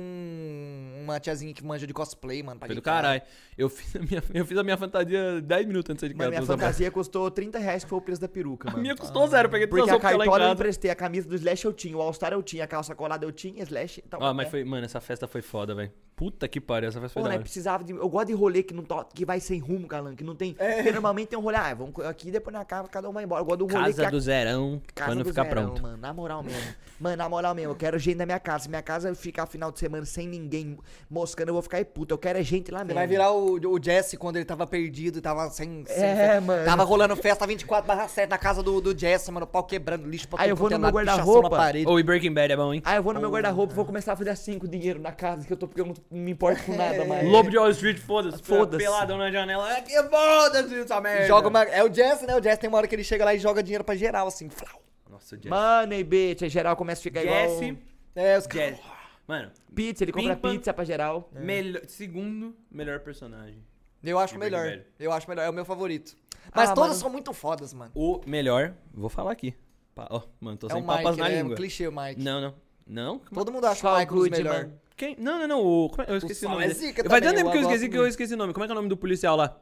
uma 1.02 1.18
tiazinha 1.18 1.52
que 1.54 1.64
manja 1.64 1.86
de 1.86 1.94
cosplay, 1.94 2.42
mano. 2.42 2.60
Foi 2.64 2.74
do 2.74 2.82
caralho. 2.82 3.22
Eu 3.56 3.68
fiz, 3.68 3.94
a 3.96 3.98
minha, 3.98 4.22
eu 4.32 4.44
fiz 4.46 4.56
a 4.58 4.62
minha 4.62 4.76
fantasia 4.76 5.40
10 5.42 5.66
minutos 5.66 5.90
antes 5.90 6.08
de 6.08 6.14
Mas 6.14 6.18
casa. 6.26 6.30
minha 6.30 6.40
pra 6.46 6.54
usar 6.54 6.62
fantasia 6.64 6.90
custou 6.90 7.30
30 7.30 7.58
reais, 7.58 7.84
que 7.84 7.90
foi 7.90 7.98
o 7.98 8.02
preço 8.02 8.20
da 8.20 8.28
peruca, 8.28 8.68
A 8.68 8.72
mano. 8.72 8.82
minha 8.82 8.96
custou 8.96 9.26
zero, 9.26 9.48
peguei 9.48 9.66
tudo 9.66 9.78
Porque 9.78 9.90
a 9.90 9.94
lá 9.94 9.98
em 9.98 10.02
cartola 10.02 10.24
eu 10.24 10.30
casa. 10.40 10.52
emprestei, 10.52 10.90
a 10.90 10.94
camisa 10.94 11.28
do 11.28 11.34
Slash 11.34 11.64
eu 11.64 11.72
tinha, 11.72 11.96
o 11.96 12.00
All-Star 12.00 12.32
eu 12.32 12.42
tinha, 12.42 12.64
a 12.64 12.66
calça 12.66 12.94
colada 12.94 13.24
eu 13.24 13.32
tinha, 13.32 13.62
Slash... 13.62 14.02
Ah, 14.12 14.32
mas 14.32 14.48
foi, 14.48 14.64
mano, 14.64 14.84
essa 14.84 15.00
festa 15.00 15.26
foi 15.26 15.42
foda, 15.42 15.74
velho. 15.74 15.92
Puta 16.20 16.46
que 16.46 16.60
pariu, 16.60 16.90
essa 16.90 17.00
festa 17.00 17.18
Pô, 17.18 17.26
né, 17.26 17.38
precisava 17.38 17.82
de... 17.82 17.94
Eu 17.94 18.06
gosto 18.06 18.26
de 18.26 18.34
rolê 18.34 18.62
que, 18.62 18.74
não 18.74 18.84
to... 18.84 19.06
que 19.14 19.24
vai 19.24 19.40
sem 19.40 19.58
rumo, 19.58 19.88
Calan, 19.88 20.14
que 20.14 20.22
não 20.22 20.34
tem... 20.34 20.52
Porque 20.52 20.92
normalmente 20.92 21.28
tem 21.28 21.38
um 21.38 21.42
rolê, 21.42 21.56
ah, 21.56 21.72
vamos 21.72 21.98
aqui, 22.04 22.30
depois 22.30 22.52
na 22.52 22.62
casa, 22.62 22.88
cada 22.88 23.08
um 23.08 23.12
vai 23.12 23.24
embora. 23.24 23.40
Eu 23.40 23.46
gosto 23.46 23.58
do 23.60 23.64
rolê 23.66 23.86
Casa 23.86 24.02
que 24.02 24.06
a 24.06 24.10
do 24.10 24.20
Zerão, 24.20 24.82
casa 24.94 25.10
quando 25.10 25.22
do 25.24 25.30
ficar 25.30 25.44
verão, 25.44 25.64
pronto. 25.64 25.82
Mano, 25.82 25.96
na 25.96 26.12
moral 26.12 26.42
mesmo. 26.42 26.74
Mano, 27.00 27.16
na 27.16 27.26
moral 27.26 27.54
mesmo, 27.54 27.72
eu 27.72 27.74
quero 27.76 27.98
gente 27.98 28.18
na 28.18 28.26
minha 28.26 28.38
casa. 28.38 28.64
Se 28.64 28.68
minha 28.68 28.82
casa 28.82 29.14
ficar 29.14 29.46
final 29.46 29.72
de 29.72 29.78
semana 29.78 30.04
sem 30.04 30.28
ninguém 30.28 30.76
moscando, 31.08 31.48
eu 31.48 31.54
vou 31.54 31.62
ficar 31.62 31.78
aí 31.78 31.84
puta. 31.86 32.12
Eu 32.12 32.18
quero 32.18 32.38
é 32.38 32.42
gente 32.42 32.70
lá 32.70 32.80
Você 32.80 32.84
mesmo. 32.84 32.98
vai 32.98 33.06
virar 33.06 33.32
o, 33.32 33.54
o 33.54 33.82
Jesse 33.82 34.18
quando 34.18 34.36
ele 34.36 34.44
tava 34.44 34.66
perdido 34.66 35.18
e 35.18 35.20
tava 35.22 35.48
sem. 35.48 35.84
sem 35.86 36.04
É, 36.04 36.34
fe- 36.34 36.40
mano. 36.40 36.64
Tava 36.66 36.84
rolando 36.84 37.16
festa 37.16 37.46
24/7 37.46 38.28
na 38.28 38.36
casa 38.36 38.62
do, 38.62 38.78
do 38.82 38.98
Jesse, 38.98 39.32
mano. 39.32 39.46
Pau 39.46 39.64
quebrando, 39.64 40.06
lixo 40.06 40.28
pra 40.28 40.42
Aí 40.42 40.50
eu 40.50 40.56
vou 40.56 40.66
quanto 40.66 40.74
é 40.74 40.76
no 40.76 40.82
meu 40.82 40.92
guarda-roupa. 40.92 41.72
Ô, 41.86 41.98
e 41.98 42.02
Breaking 42.02 42.34
Bad 42.34 42.52
é 42.52 42.56
bom, 42.56 42.74
hein? 42.74 42.82
Ah, 42.84 42.96
eu 42.96 43.02
vou 43.02 43.14
no 43.14 43.20
meu 43.20 43.30
guarda-roupa 43.30 43.72
e 43.72 43.76
vou 43.76 43.86
começar 43.86 44.12
a 44.12 44.16
fazer 44.16 44.30
assim 44.30 44.58
com 44.58 44.66
dinheiro 44.66 45.00
na 45.00 45.12
casa, 45.12 45.46
que 45.46 45.52
eu 45.52 45.56
tô 45.56 45.66
porque 45.66 45.80
eu 45.80 45.86
não, 45.86 45.94
não 46.10 46.18
me 46.20 46.30
importo 46.32 46.62
com 46.64 46.76
nada 46.76 47.04
mais. 47.04 47.26
Lobo 47.28 47.48
de 47.50 47.56
Wall 47.58 47.70
Street, 47.70 47.98
foda-se. 47.98 48.42
Foda-se. 48.42 48.82
Peladão 48.82 49.16
na 49.18 49.30
janela. 49.30 49.72
É 49.76 49.80
que 49.80 49.92
foda-se 50.02 50.74
essa 50.80 51.00
merda. 51.00 51.26
Joga 51.26 51.48
uma, 51.48 51.62
é 51.64 51.82
o 51.84 51.92
Jesse, 51.92 52.26
né? 52.26 52.36
O 52.36 52.42
Jesse 52.42 52.60
tem 52.60 52.68
uma 52.68 52.78
hora 52.78 52.86
que 52.88 52.94
ele 52.94 53.04
chega 53.04 53.24
lá 53.24 53.34
e 53.34 53.38
joga 53.38 53.62
dinheiro 53.62 53.84
pra 53.84 53.94
geral, 53.94 54.26
assim. 54.26 54.48
Flau. 54.48 54.82
Nossa, 55.08 55.36
o 55.36 55.38
Jesse. 55.38 55.48
Money, 55.48 56.02
bitch. 56.04 56.42
Aí 56.42 56.48
geral 56.48 56.74
começa 56.76 57.00
a 57.00 57.02
ficar 57.02 57.20
Jesse. 57.22 57.64
igual... 57.64 57.80
É, 58.16 58.36
os 58.38 58.44
Jesse. 58.44 58.80
Mano, 59.28 59.52
Pizza, 59.74 60.02
ele 60.02 60.10
compra 60.12 60.34
Pimpa. 60.34 60.50
pizza 60.50 60.72
pra 60.74 60.84
geral. 60.84 61.30
melhor, 61.32 61.82
segundo 61.86 62.56
melhor 62.70 62.98
personagem. 63.00 63.62
Eu 64.02 64.18
acho 64.18 64.36
melhor. 64.38 64.64
Bad. 64.68 64.86
Eu 64.98 65.12
acho 65.12 65.28
melhor. 65.30 65.42
É 65.44 65.50
o 65.50 65.52
meu 65.52 65.64
favorito. 65.64 66.16
Mas 66.52 66.70
Ah, 66.70 66.74
todas 66.74 66.90
mano. 66.90 67.00
são 67.00 67.10
muito 67.10 67.32
fodas, 67.32 67.72
mano. 67.72 67.92
O 67.94 68.20
melhor, 68.26 68.74
vou 68.92 69.08
falar 69.08 69.30
aqui. 69.30 69.54
Pa- 69.94 70.08
Ó, 70.10 70.22
mano, 70.40 70.56
tô 70.56 70.66
É 70.66 70.70
sem 70.70 70.82
o 70.82 70.84
papas 70.84 71.04
Mike, 71.16 71.18
na 71.20 71.28
é 71.28 71.34
um 71.38 71.42
língua. 71.42 71.56
clichê 71.56 71.86
o 71.86 71.92
Mike. 71.92 72.20
Não, 72.20 72.40
não. 72.40 72.54
Não? 72.86 73.18
Todo 73.20 73.52
mundo 73.52 73.66
acha 73.66 73.82
Saul 73.82 73.94
o 73.94 73.98
Mike 74.00 74.12
Goodman. 74.12 74.38
melhores. 74.42 74.70
Quem? 75.00 75.16
Não, 75.18 75.38
não, 75.38 75.48
não. 75.48 75.60
O, 75.64 75.88
como 75.88 76.02
é- 76.02 76.10
eu 76.12 76.16
esqueci 76.18 76.44
o, 76.44 76.48
Saul 76.48 76.60
nome 76.60 76.66
é 76.70 76.74
zica 76.74 77.08
Faz 77.08 77.22
tanto 77.22 77.36
tempo 77.36 77.50
que 77.50 77.56
eu 77.56 77.62
esqueci 77.62 77.88
que 77.88 77.96
eu 77.96 78.06
esqueci 78.06 78.34
o 78.34 78.36
nome. 78.36 78.52
Como 78.52 78.64
é 78.64 78.66
que 78.66 78.70
é 78.72 78.74
o 78.74 78.76
nome 78.76 78.88
do 78.90 78.96
policial 78.98 79.34
lá? 79.34 79.56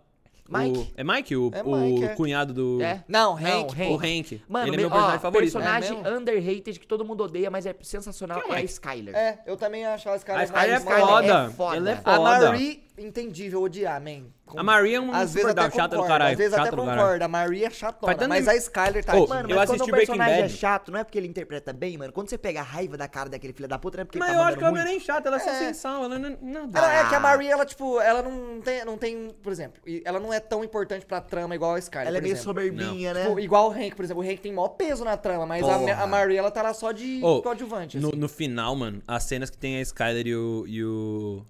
Mike? 0.50 0.78
O- 0.78 0.86
é 0.96 1.04
Mike? 1.04 1.36
O, 1.36 1.50
É 1.54 1.62
o 1.62 1.76
Mike, 1.76 2.04
é. 2.06 2.08
cunhado 2.14 2.52
do... 2.54 2.82
É. 2.82 3.04
Não, 3.06 3.38
Não, 3.38 3.60
Hank. 3.62 3.80
Hank. 3.80 3.92
O 3.92 3.96
Hank. 3.96 4.42
Mano, 4.48 4.66
Ele 4.66 4.74
é 4.74 4.76
me- 4.78 4.82
meu 4.82 4.90
personagem 4.90 5.16
ó, 5.16 5.20
favorito. 5.20 5.52
personagem 5.52 6.00
É 6.04 6.10
underrated 6.16 6.80
que 6.80 6.86
todo 6.88 7.04
mundo 7.04 7.22
odeia, 7.22 7.50
mas 7.50 7.66
é 7.66 7.76
sensacional, 7.82 8.40
Quem 8.40 8.50
é 8.50 8.54
é 8.54 8.56
a 8.58 8.60
Mike? 8.62 8.72
Skyler. 8.72 9.14
É, 9.14 9.38
eu 9.46 9.56
também 9.56 9.84
acho 9.86 10.08
a 10.08 10.16
Skyler 10.16 10.40
A 10.40 10.44
Skyler 10.44 10.70
é 10.70 10.72
é 10.74 10.80
foda. 10.80 11.76
Ela 11.76 11.90
é 11.90 12.00
A 12.02 12.14
foda. 12.16 12.48
Marie, 12.48 12.82
entendível, 12.98 13.62
odiar, 13.62 14.00
man. 14.00 14.24
Com- 14.46 14.58
A 14.58 14.62
Marie 14.62 14.94
é 14.94 15.00
uma 15.00 15.18
Às 15.18 15.34
vezes 15.34 15.50
até 15.50 15.70
chata 15.70 15.94
do 15.96 16.04
caralho. 16.06 16.32
Às 16.32 16.38
vezes 16.38 16.54
chata 16.56 16.68
até 16.68 16.76
concordo. 16.76 17.22
A 17.22 17.28
Marie 17.28 17.64
é 17.64 17.70
chatona, 17.70 18.14
tanto 18.14 18.28
mas 18.30 18.48
a 18.48 18.56
Skyler 18.56 19.04
tá 19.04 19.14
Ô, 19.14 19.18
aqui. 19.24 19.28
Mano, 19.28 19.50
Eu 19.50 19.56
mas 19.56 19.70
assisti 19.70 19.78
quando 19.78 19.88
o 19.88 19.90
Breaking 19.92 20.06
personagem 20.12 20.40
Bad. 20.42 20.54
é 20.54 20.56
chato, 20.56 20.90
não 20.90 20.98
é 21.00 21.04
porque 21.04 21.18
ele 21.18 21.26
interpreta 21.26 21.72
bem, 21.72 21.98
mano. 21.98 22.12
Quando 22.14 22.30
você 22.30 22.38
pega 22.38 22.60
a 22.60 22.62
raiva 22.62 22.96
da 22.96 23.06
cara 23.06 23.28
daquele 23.28 23.52
filho 23.52 23.68
da 23.68 23.78
puta, 23.78 23.98
não 23.98 24.02
é 24.02 24.04
porque 24.06 24.18
Mas 24.18 24.28
ele 24.30 24.36
eu 24.38 24.40
tá 24.40 24.46
acho 24.48 24.56
que 24.56 24.64
ela 24.64 24.72
não 24.72 24.80
é 24.80 24.84
nem 24.84 25.00
chata, 25.00 25.28
ela 25.28 25.36
é 25.36 25.72
só 25.74 25.90
É. 25.90 26.04
Ela 26.04 26.18
não, 26.18 26.38
não 26.40 26.68
dá. 26.68 26.78
Ela, 26.78 26.94
é 26.94 27.08
que 27.10 27.14
a 27.14 27.18
Ah. 27.18 27.20
Marie, 27.20 27.48
ela, 27.48 27.66
tipo, 27.66 28.00
ela 28.00 28.22
não 28.22 28.60
tem, 28.62 28.84
não 28.86 28.96
tem, 28.96 29.28
por 29.42 29.52
exemplo, 29.52 29.82
ela 30.04 30.18
não 30.18 30.32
é 30.32 30.40
tão 30.40 30.64
importante 30.64 31.04
pra 31.04 31.20
trama 31.20 31.54
igual 31.54 31.74
a 31.74 31.78
Skyler, 31.78 32.08
Ela 32.08 32.16
é 32.16 32.20
meio 32.22 32.32
exemplo. 32.32 32.44
soberbinha, 32.44 33.12
né? 33.12 33.24
Tipo, 33.26 33.38
igual 33.40 33.68
o 33.68 33.72
Hank, 33.72 33.94
por 33.94 34.04
exemplo. 34.04 34.22
O 34.22 34.26
Hank 34.26 34.40
tem 34.40 34.52
maior 34.52 34.68
peso 34.70 35.04
na 35.04 35.16
trama, 35.18 35.44
mas 35.44 35.62
a, 35.62 35.78
Porra. 35.78 35.94
a 36.02 36.06
Marie, 36.06 36.38
ela 36.38 36.50
tá 36.50 36.62
lá 36.62 36.72
só 36.72 36.90
de 36.90 37.20
coadjuvante, 37.42 37.98
No, 37.98 38.08
assim. 38.08 38.16
no 38.16 38.28
final, 38.30 38.74
mano, 38.74 39.02
as 39.06 39.24
cenas 39.24 39.50
que 39.50 39.58
tem 39.58 39.76
a 39.76 39.82
Skyler 39.82 40.26
e 40.26 40.34
o, 40.34 40.64
e 40.66 40.82
o, 40.84 41.44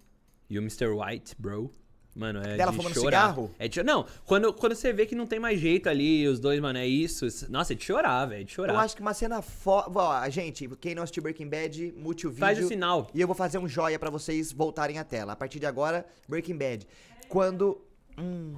e 0.49 0.59
o 0.59 0.63
Mr. 0.63 0.87
White, 0.89 1.35
bro. 1.39 1.73
Mano, 2.17 2.41
é 2.41 2.57
Dela 2.57 2.73
de 2.73 2.77
fumando 2.79 2.95
chorar. 2.95 3.29
cigarro? 3.29 3.51
É 3.61 3.69
de, 3.69 3.81
não, 3.85 4.05
quando, 4.27 4.53
quando 4.53 4.75
você 4.75 4.93
vê 4.93 5.07
que 5.07 5.15
não 5.15 5.25
tem 5.25 5.39
mais 5.39 5.61
jeito 5.61 5.89
ali, 5.89 6.27
os 6.27 6.41
dois, 6.41 6.59
mano, 6.59 6.77
é 6.79 6.87
isso. 6.87 7.25
isso- 7.27 7.51
Nossa, 7.51 7.75
é 7.75 7.77
de 7.77 7.85
chorar, 7.85 8.27
velho, 8.27 8.41
é 8.41 8.45
de 8.45 8.51
chorar. 8.53 8.73
Eu 8.75 8.79
acho 8.81 8.97
que 8.97 9.01
uma 9.03 9.15
cena 9.15 9.41
foda. 9.41 10.29
Gente, 10.29 10.69
quem 10.81 10.97
não 10.97 11.05
assistiu 11.05 11.23
Breaking 11.23 11.49
Bad, 11.49 11.95
mute 11.97 12.27
o 12.27 12.31
vídeo. 12.31 12.41
Faz 12.41 12.59
o 12.65 12.67
sinal. 12.67 13.09
E 13.15 13.21
eu 13.21 13.27
vou 13.29 13.37
fazer 13.37 13.59
um 13.59 13.69
joia 13.69 13.99
pra 14.01 14.11
vocês 14.11 14.51
voltarem 14.51 14.99
à 14.99 15.05
tela. 15.05 15.35
A 15.35 15.37
partir 15.37 15.61
de 15.61 15.67
agora, 15.67 16.05
Breaking 16.29 16.57
Bad. 16.57 16.89
Quando. 17.29 17.81
Hum, 18.19 18.57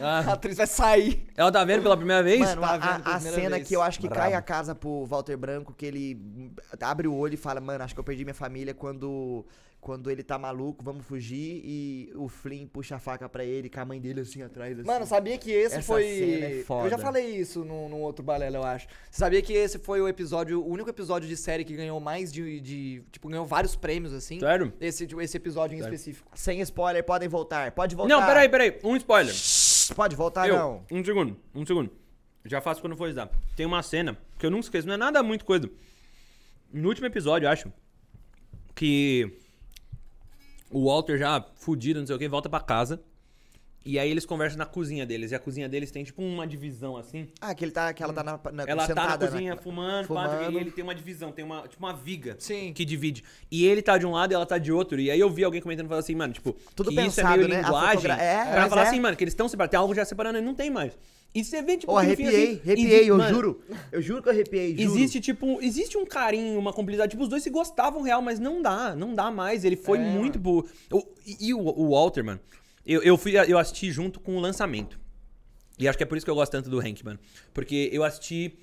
A 0.00 0.18
Ah, 0.18 0.32
atriz 0.32 0.56
vai 0.56 0.66
sair. 0.66 1.26
ela 1.36 1.50
tá 1.52 1.64
vendo 1.64 1.82
pela 1.82 1.96
primeira 1.96 2.22
vez? 2.22 2.40
Mano, 2.40 2.60
tá 2.60 2.68
a, 2.74 2.76
vendo 2.78 3.06
a- 3.08 3.14
a 3.16 3.20
cena 3.20 3.56
vez. 3.56 3.68
que 3.68 3.74
eu 3.76 3.82
acho 3.82 4.00
que 4.00 4.08
Brabo. 4.08 4.22
cai 4.22 4.34
a 4.34 4.42
casa 4.42 4.74
pro 4.74 5.04
Walter 5.06 5.36
Branco, 5.36 5.72
que 5.72 5.86
ele 5.86 6.50
abre 6.80 7.06
o 7.08 7.14
olho 7.14 7.34
e 7.34 7.36
fala, 7.36 7.60
mano, 7.60 7.84
acho 7.84 7.94
que 7.94 8.00
eu 8.00 8.04
perdi 8.04 8.24
minha 8.24 8.34
família 8.34 8.74
quando, 8.74 9.44
quando 9.84 10.10
ele 10.10 10.22
tá 10.22 10.38
maluco, 10.38 10.82
vamos 10.82 11.04
fugir. 11.04 11.60
E 11.62 12.10
o 12.16 12.26
Flynn 12.26 12.66
puxa 12.66 12.96
a 12.96 12.98
faca 12.98 13.28
pra 13.28 13.44
ele, 13.44 13.68
com 13.68 13.78
a 13.80 13.84
mãe 13.84 14.00
dele 14.00 14.20
assim 14.22 14.40
atrás. 14.40 14.78
Assim. 14.78 14.86
Mano, 14.86 15.04
sabia 15.04 15.36
que 15.36 15.50
esse 15.50 15.76
Essa 15.76 15.82
foi. 15.86 16.04
cena 16.04 16.46
é 16.46 16.62
foda. 16.62 16.86
Eu 16.86 16.90
já 16.90 16.96
falei 16.96 17.36
isso 17.36 17.62
num, 17.66 17.86
num 17.90 18.00
outro 18.00 18.24
balela, 18.24 18.56
eu 18.56 18.64
acho. 18.64 18.86
Você 19.10 19.18
sabia 19.18 19.42
que 19.42 19.52
esse 19.52 19.78
foi 19.78 20.00
o 20.00 20.08
episódio, 20.08 20.58
o 20.62 20.66
único 20.66 20.88
episódio 20.88 21.28
de 21.28 21.36
série 21.36 21.66
que 21.66 21.76
ganhou 21.76 22.00
mais 22.00 22.32
de. 22.32 22.60
de- 22.60 23.02
tipo, 23.12 23.28
ganhou 23.28 23.44
vários 23.44 23.76
prêmios, 23.76 24.14
assim? 24.14 24.40
Sério? 24.40 24.72
Esse, 24.80 25.06
tipo, 25.06 25.20
esse 25.20 25.36
episódio 25.36 25.76
em 25.76 25.80
Sério. 25.82 25.94
específico. 25.94 26.30
Sem 26.34 26.62
spoiler, 26.62 27.04
podem 27.04 27.28
voltar. 27.28 27.70
Pode 27.72 27.94
voltar. 27.94 28.08
Não, 28.18 28.26
peraí, 28.26 28.48
peraí. 28.48 28.78
Um 28.82 28.96
spoiler. 28.96 29.34
Pode 29.94 30.16
voltar, 30.16 30.48
eu, 30.48 30.56
não. 30.56 30.84
um 30.90 31.04
segundo, 31.04 31.36
um 31.54 31.66
segundo. 31.66 31.90
Já 32.46 32.62
faço 32.62 32.80
quando 32.80 32.96
for 32.96 33.12
dar. 33.12 33.30
Tem 33.54 33.66
uma 33.66 33.82
cena 33.82 34.16
que 34.38 34.46
eu 34.46 34.50
nunca 34.50 34.64
esqueço, 34.64 34.86
não 34.86 34.94
é 34.94 34.96
nada 34.96 35.22
muito 35.22 35.44
coisa. 35.44 35.68
No 36.72 36.88
último 36.88 37.06
episódio, 37.06 37.44
eu 37.46 37.50
acho, 37.50 37.70
que 38.74 39.36
o 40.74 40.86
Walter 40.86 41.16
já 41.16 41.40
fudido, 41.54 42.00
não 42.00 42.06
sei 42.06 42.16
o 42.16 42.18
que, 42.18 42.28
volta 42.28 42.50
pra 42.50 42.58
casa. 42.58 43.00
E 43.86 43.98
aí 43.98 44.10
eles 44.10 44.24
conversam 44.24 44.56
na 44.58 44.64
cozinha 44.64 45.04
deles. 45.04 45.30
E 45.30 45.34
a 45.34 45.38
cozinha 45.38 45.68
deles 45.68 45.90
tem 45.90 46.02
tipo 46.04 46.22
uma 46.22 46.46
divisão 46.46 46.96
assim. 46.96 47.28
Ah, 47.40 47.54
que, 47.54 47.64
ele 47.64 47.70
tá, 47.72 47.92
que 47.92 48.02
ela 48.02 48.12
tá 48.14 48.24
na, 48.24 48.40
na 48.52 48.62
Ela 48.62 48.66
tá 48.66 48.74
na 48.76 48.86
sentada, 48.86 49.28
cozinha 49.28 49.54
né? 49.54 49.60
fumando, 49.62 50.06
fumando. 50.06 50.52
e 50.52 50.56
ele 50.56 50.70
tem 50.70 50.82
uma 50.82 50.94
divisão, 50.94 51.30
tem 51.30 51.44
uma, 51.44 51.68
tipo 51.68 51.84
uma 51.84 51.92
viga 51.92 52.34
Sim. 52.38 52.72
que 52.72 52.82
divide. 52.84 53.22
E 53.50 53.66
ele 53.66 53.82
tá 53.82 53.98
de 53.98 54.06
um 54.06 54.12
lado 54.12 54.32
e 54.32 54.34
ela 54.34 54.46
tá 54.46 54.56
de 54.56 54.72
outro. 54.72 54.98
E 54.98 55.10
aí 55.10 55.20
eu 55.20 55.28
vi 55.28 55.44
alguém 55.44 55.60
comentando 55.60 55.86
falando 55.86 56.02
assim, 56.02 56.14
mano, 56.14 56.32
tipo, 56.32 56.56
Tudo 56.74 56.88
que 56.90 56.94
isso 56.94 57.20
é 57.20 57.22
pensado, 57.22 57.36
meio 57.36 57.48
né? 57.48 57.56
A 57.56 57.62
linguagem. 57.64 57.94
fotogra- 58.02 58.22
é, 58.22 58.52
pra 58.52 58.68
falar 58.70 58.84
é. 58.84 58.86
assim, 58.88 59.00
mano, 59.00 59.16
que 59.16 59.24
eles 59.24 59.32
estão 59.32 59.48
separando, 59.48 59.70
tem 59.70 59.78
algo 59.80 59.94
já 59.94 60.04
separando 60.04 60.38
e 60.38 60.40
não 60.42 60.54
tem 60.54 60.70
mais. 60.70 60.96
E 61.34 61.44
você 61.44 61.60
vê, 61.60 61.76
tipo, 61.76 61.92
fim, 61.92 61.98
arrepiei, 61.98 62.28
assim, 62.28 62.60
arrepiei, 62.64 63.00
exi- 63.00 63.08
eu 63.08 63.18
mano, 63.18 63.34
juro. 63.34 63.60
Eu 63.92 64.00
juro 64.00 64.22
que 64.22 64.28
eu 64.28 64.32
arrepiei, 64.32 64.76
juro. 64.78 64.82
Existe, 64.96 65.20
tipo, 65.20 65.60
existe 65.60 65.98
um 65.98 66.06
carinho, 66.06 66.58
uma 66.58 66.72
cumplicidade. 66.72 67.10
Tipo, 67.10 67.24
os 67.24 67.28
dois 67.28 67.42
se 67.42 67.50
gostavam 67.50 68.00
real, 68.02 68.22
mas 68.22 68.38
não 68.38 68.62
dá, 68.62 68.94
não 68.94 69.14
dá 69.14 69.30
mais. 69.32 69.64
Ele 69.64 69.76
foi 69.76 69.98
É, 69.98 70.00
muito 70.00 70.38
pro. 70.40 70.64
o- 70.92 71.06
e 71.26 71.48
e 71.48 71.52
o, 71.54 71.58
o 71.58 71.90
Walter, 71.90 72.24
mano, 72.24 72.38
eu, 72.86 73.02
eu, 73.02 73.16
fui, 73.16 73.32
eu 73.36 73.58
assisti 73.58 73.90
junto 73.90 74.20
com 74.20 74.36
o 74.36 74.40
lançamento. 74.40 74.98
E 75.78 75.88
acho 75.88 75.96
que 75.98 76.04
é 76.04 76.06
por 76.06 76.16
isso 76.16 76.24
que 76.24 76.30
eu 76.30 76.34
gosto 76.34 76.52
tanto 76.52 76.70
do 76.70 76.78
Hank, 76.78 77.04
mano. 77.04 77.18
Porque 77.52 77.88
eu 77.92 78.04
assisti. 78.04 78.58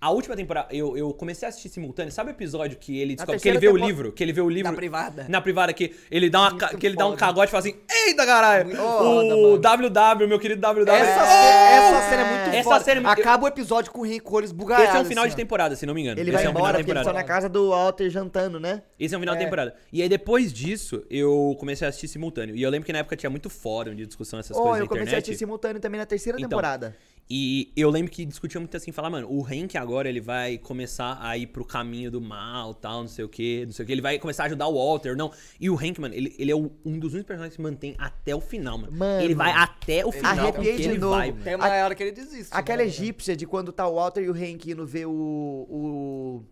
A 0.00 0.10
última 0.10 0.34
temporada, 0.34 0.68
eu, 0.74 0.96
eu 0.96 1.12
comecei 1.12 1.44
a 1.46 1.50
assistir 1.50 1.68
simultâneo. 1.68 2.10
Sabe 2.10 2.30
o 2.30 2.32
episódio 2.32 2.78
que 2.78 2.98
ele 2.98 3.14
descobre, 3.16 3.38
que 3.38 3.46
ele 3.46 3.58
vê 3.58 3.68
o 3.68 3.76
livro? 3.76 4.12
Que 4.12 4.22
ele 4.24 4.32
vê 4.32 4.40
o 4.40 4.48
livro. 4.48 4.70
Na 4.70 4.74
privada. 4.76 5.26
Na 5.28 5.40
privada, 5.42 5.72
que 5.74 5.94
ele 6.10 6.30
dá, 6.30 6.40
uma, 6.40 6.50
Muito 6.52 6.78
que 6.78 6.86
ele 6.86 6.96
dá 6.96 7.06
um 7.06 7.14
cagote 7.14 7.48
e 7.48 7.50
fala 7.50 7.60
assim: 7.60 7.76
Eita 8.06 8.24
caralho! 8.24 8.70
O. 8.80 9.58
WW, 9.58 10.26
meu 10.26 10.38
querido 10.38 10.60
WW. 10.66 10.88
Essa, 10.90 11.20
É. 11.20 11.26
cena, 11.26 11.70
essa 11.98 12.08
cena 12.08 12.22
é 12.22 12.30
muito 12.44 12.56
Essa 12.56 12.62
foda. 12.70 12.80
cena 12.84 13.08
é 13.08 13.12
Acaba 13.12 13.44
o 13.44 13.48
episódio 13.48 13.92
com 13.92 14.00
olhos 14.34 14.52
bugalhados. 14.52 14.88
Esse 14.88 14.96
é 14.96 15.00
um 15.02 15.04
final 15.04 15.24
assim, 15.24 15.30
de 15.32 15.36
temporada, 15.36 15.76
se 15.76 15.84
não 15.84 15.92
me 15.92 16.00
engano. 16.00 16.18
Ele 16.18 16.30
Esse 16.30 16.36
vai 16.36 16.44
é 16.44 16.48
um 16.48 16.50
embora 16.52 16.78
de 16.78 16.84
porque 16.84 16.98
ele 16.98 17.04
tá 17.04 17.12
na 17.12 17.22
casa 17.24 17.46
do 17.48 17.68
Walter 17.68 18.08
jantando, 18.08 18.58
né? 18.58 18.82
Esse 18.98 19.14
é 19.14 19.18
um 19.18 19.20
final 19.20 19.34
de 19.36 19.42
É. 19.42 19.44
temporada. 19.44 19.74
E 19.92 20.00
aí 20.00 20.08
depois 20.08 20.50
disso, 20.50 21.04
eu 21.10 21.54
comecei 21.60 21.86
a 21.86 21.90
assistir 21.90 22.08
simultâneo. 22.08 22.56
E 22.56 22.62
eu 22.62 22.70
lembro 22.70 22.86
que 22.86 22.92
na 22.92 23.00
época 23.00 23.16
tinha 23.16 23.28
muito 23.28 23.50
fórum 23.50 23.94
de 23.94 24.06
discussão 24.06 24.38
essas 24.40 24.56
Oh, 24.56 24.60
coisas 24.62 24.78
eu 24.78 24.84
na 24.84 24.88
comecei 24.88 25.02
a 25.02 25.04
internet. 25.08 25.24
assistir 25.24 25.38
simultâneo 25.38 25.78
também 25.78 25.98
na 26.00 26.06
terceira 26.06 26.38
Então, 26.38 26.48
temporada. 26.48 26.96
E 27.32 27.70
eu 27.76 27.88
lembro 27.90 28.10
que 28.10 28.24
discutia 28.24 28.58
muito 28.58 28.76
assim, 28.76 28.90
falar, 28.90 29.08
mano, 29.08 29.28
o 29.30 29.44
Hank 29.46 29.76
agora 29.78 30.08
ele 30.08 30.20
vai 30.20 30.58
começar 30.58 31.16
a 31.22 31.38
ir 31.38 31.46
pro 31.46 31.64
caminho 31.64 32.10
do 32.10 32.20
mal, 32.20 32.74
tal, 32.74 33.02
não 33.02 33.08
sei 33.08 33.24
o 33.24 33.28
que, 33.28 33.64
não 33.66 33.72
sei 33.72 33.84
o 33.84 33.86
que. 33.86 33.92
Ele 33.92 34.00
vai 34.02 34.18
começar 34.18 34.42
a 34.42 34.46
ajudar 34.46 34.66
o 34.66 34.74
Walter, 34.74 35.16
não. 35.16 35.30
E 35.60 35.70
o 35.70 35.76
Hank, 35.76 36.00
mano, 36.00 36.12
ele, 36.12 36.34
ele 36.36 36.50
é 36.50 36.56
o- 36.56 36.72
um 36.84 36.98
dos 36.98 37.12
únicos 37.12 37.28
personagens 37.28 37.54
que 37.54 37.62
se 37.62 37.62
mantém 37.62 37.94
até 37.98 38.34
o 38.34 38.40
final, 38.40 38.76
mano. 38.78 38.92
Mano. 38.96 39.22
ele 39.22 39.34
vai 39.36 39.52
até 39.52 40.04
o 40.04 40.10
final, 40.10 40.32
Arrepiei 40.32 40.52
porque 40.72 40.82
de 40.82 40.88
ele 40.88 40.98
novo. 40.98 41.14
vai, 41.14 41.30
mano. 41.30 41.44
Tem 41.44 41.54
uma 41.54 41.66
hora 41.68 41.94
que 41.94 42.02
ele 42.02 42.10
desiste. 42.12 42.48
Aquela 42.50 42.78
né? 42.82 42.88
egípcia 42.88 43.36
de 43.36 43.46
quando 43.46 43.70
tá 43.70 43.86
o 43.86 43.94
Walter 43.94 44.22
e 44.22 44.28
o 44.28 44.34
Hank 44.34 44.68
indo 44.68 44.84
ver 44.84 45.06
o, 45.06 45.12
o 45.12 46.42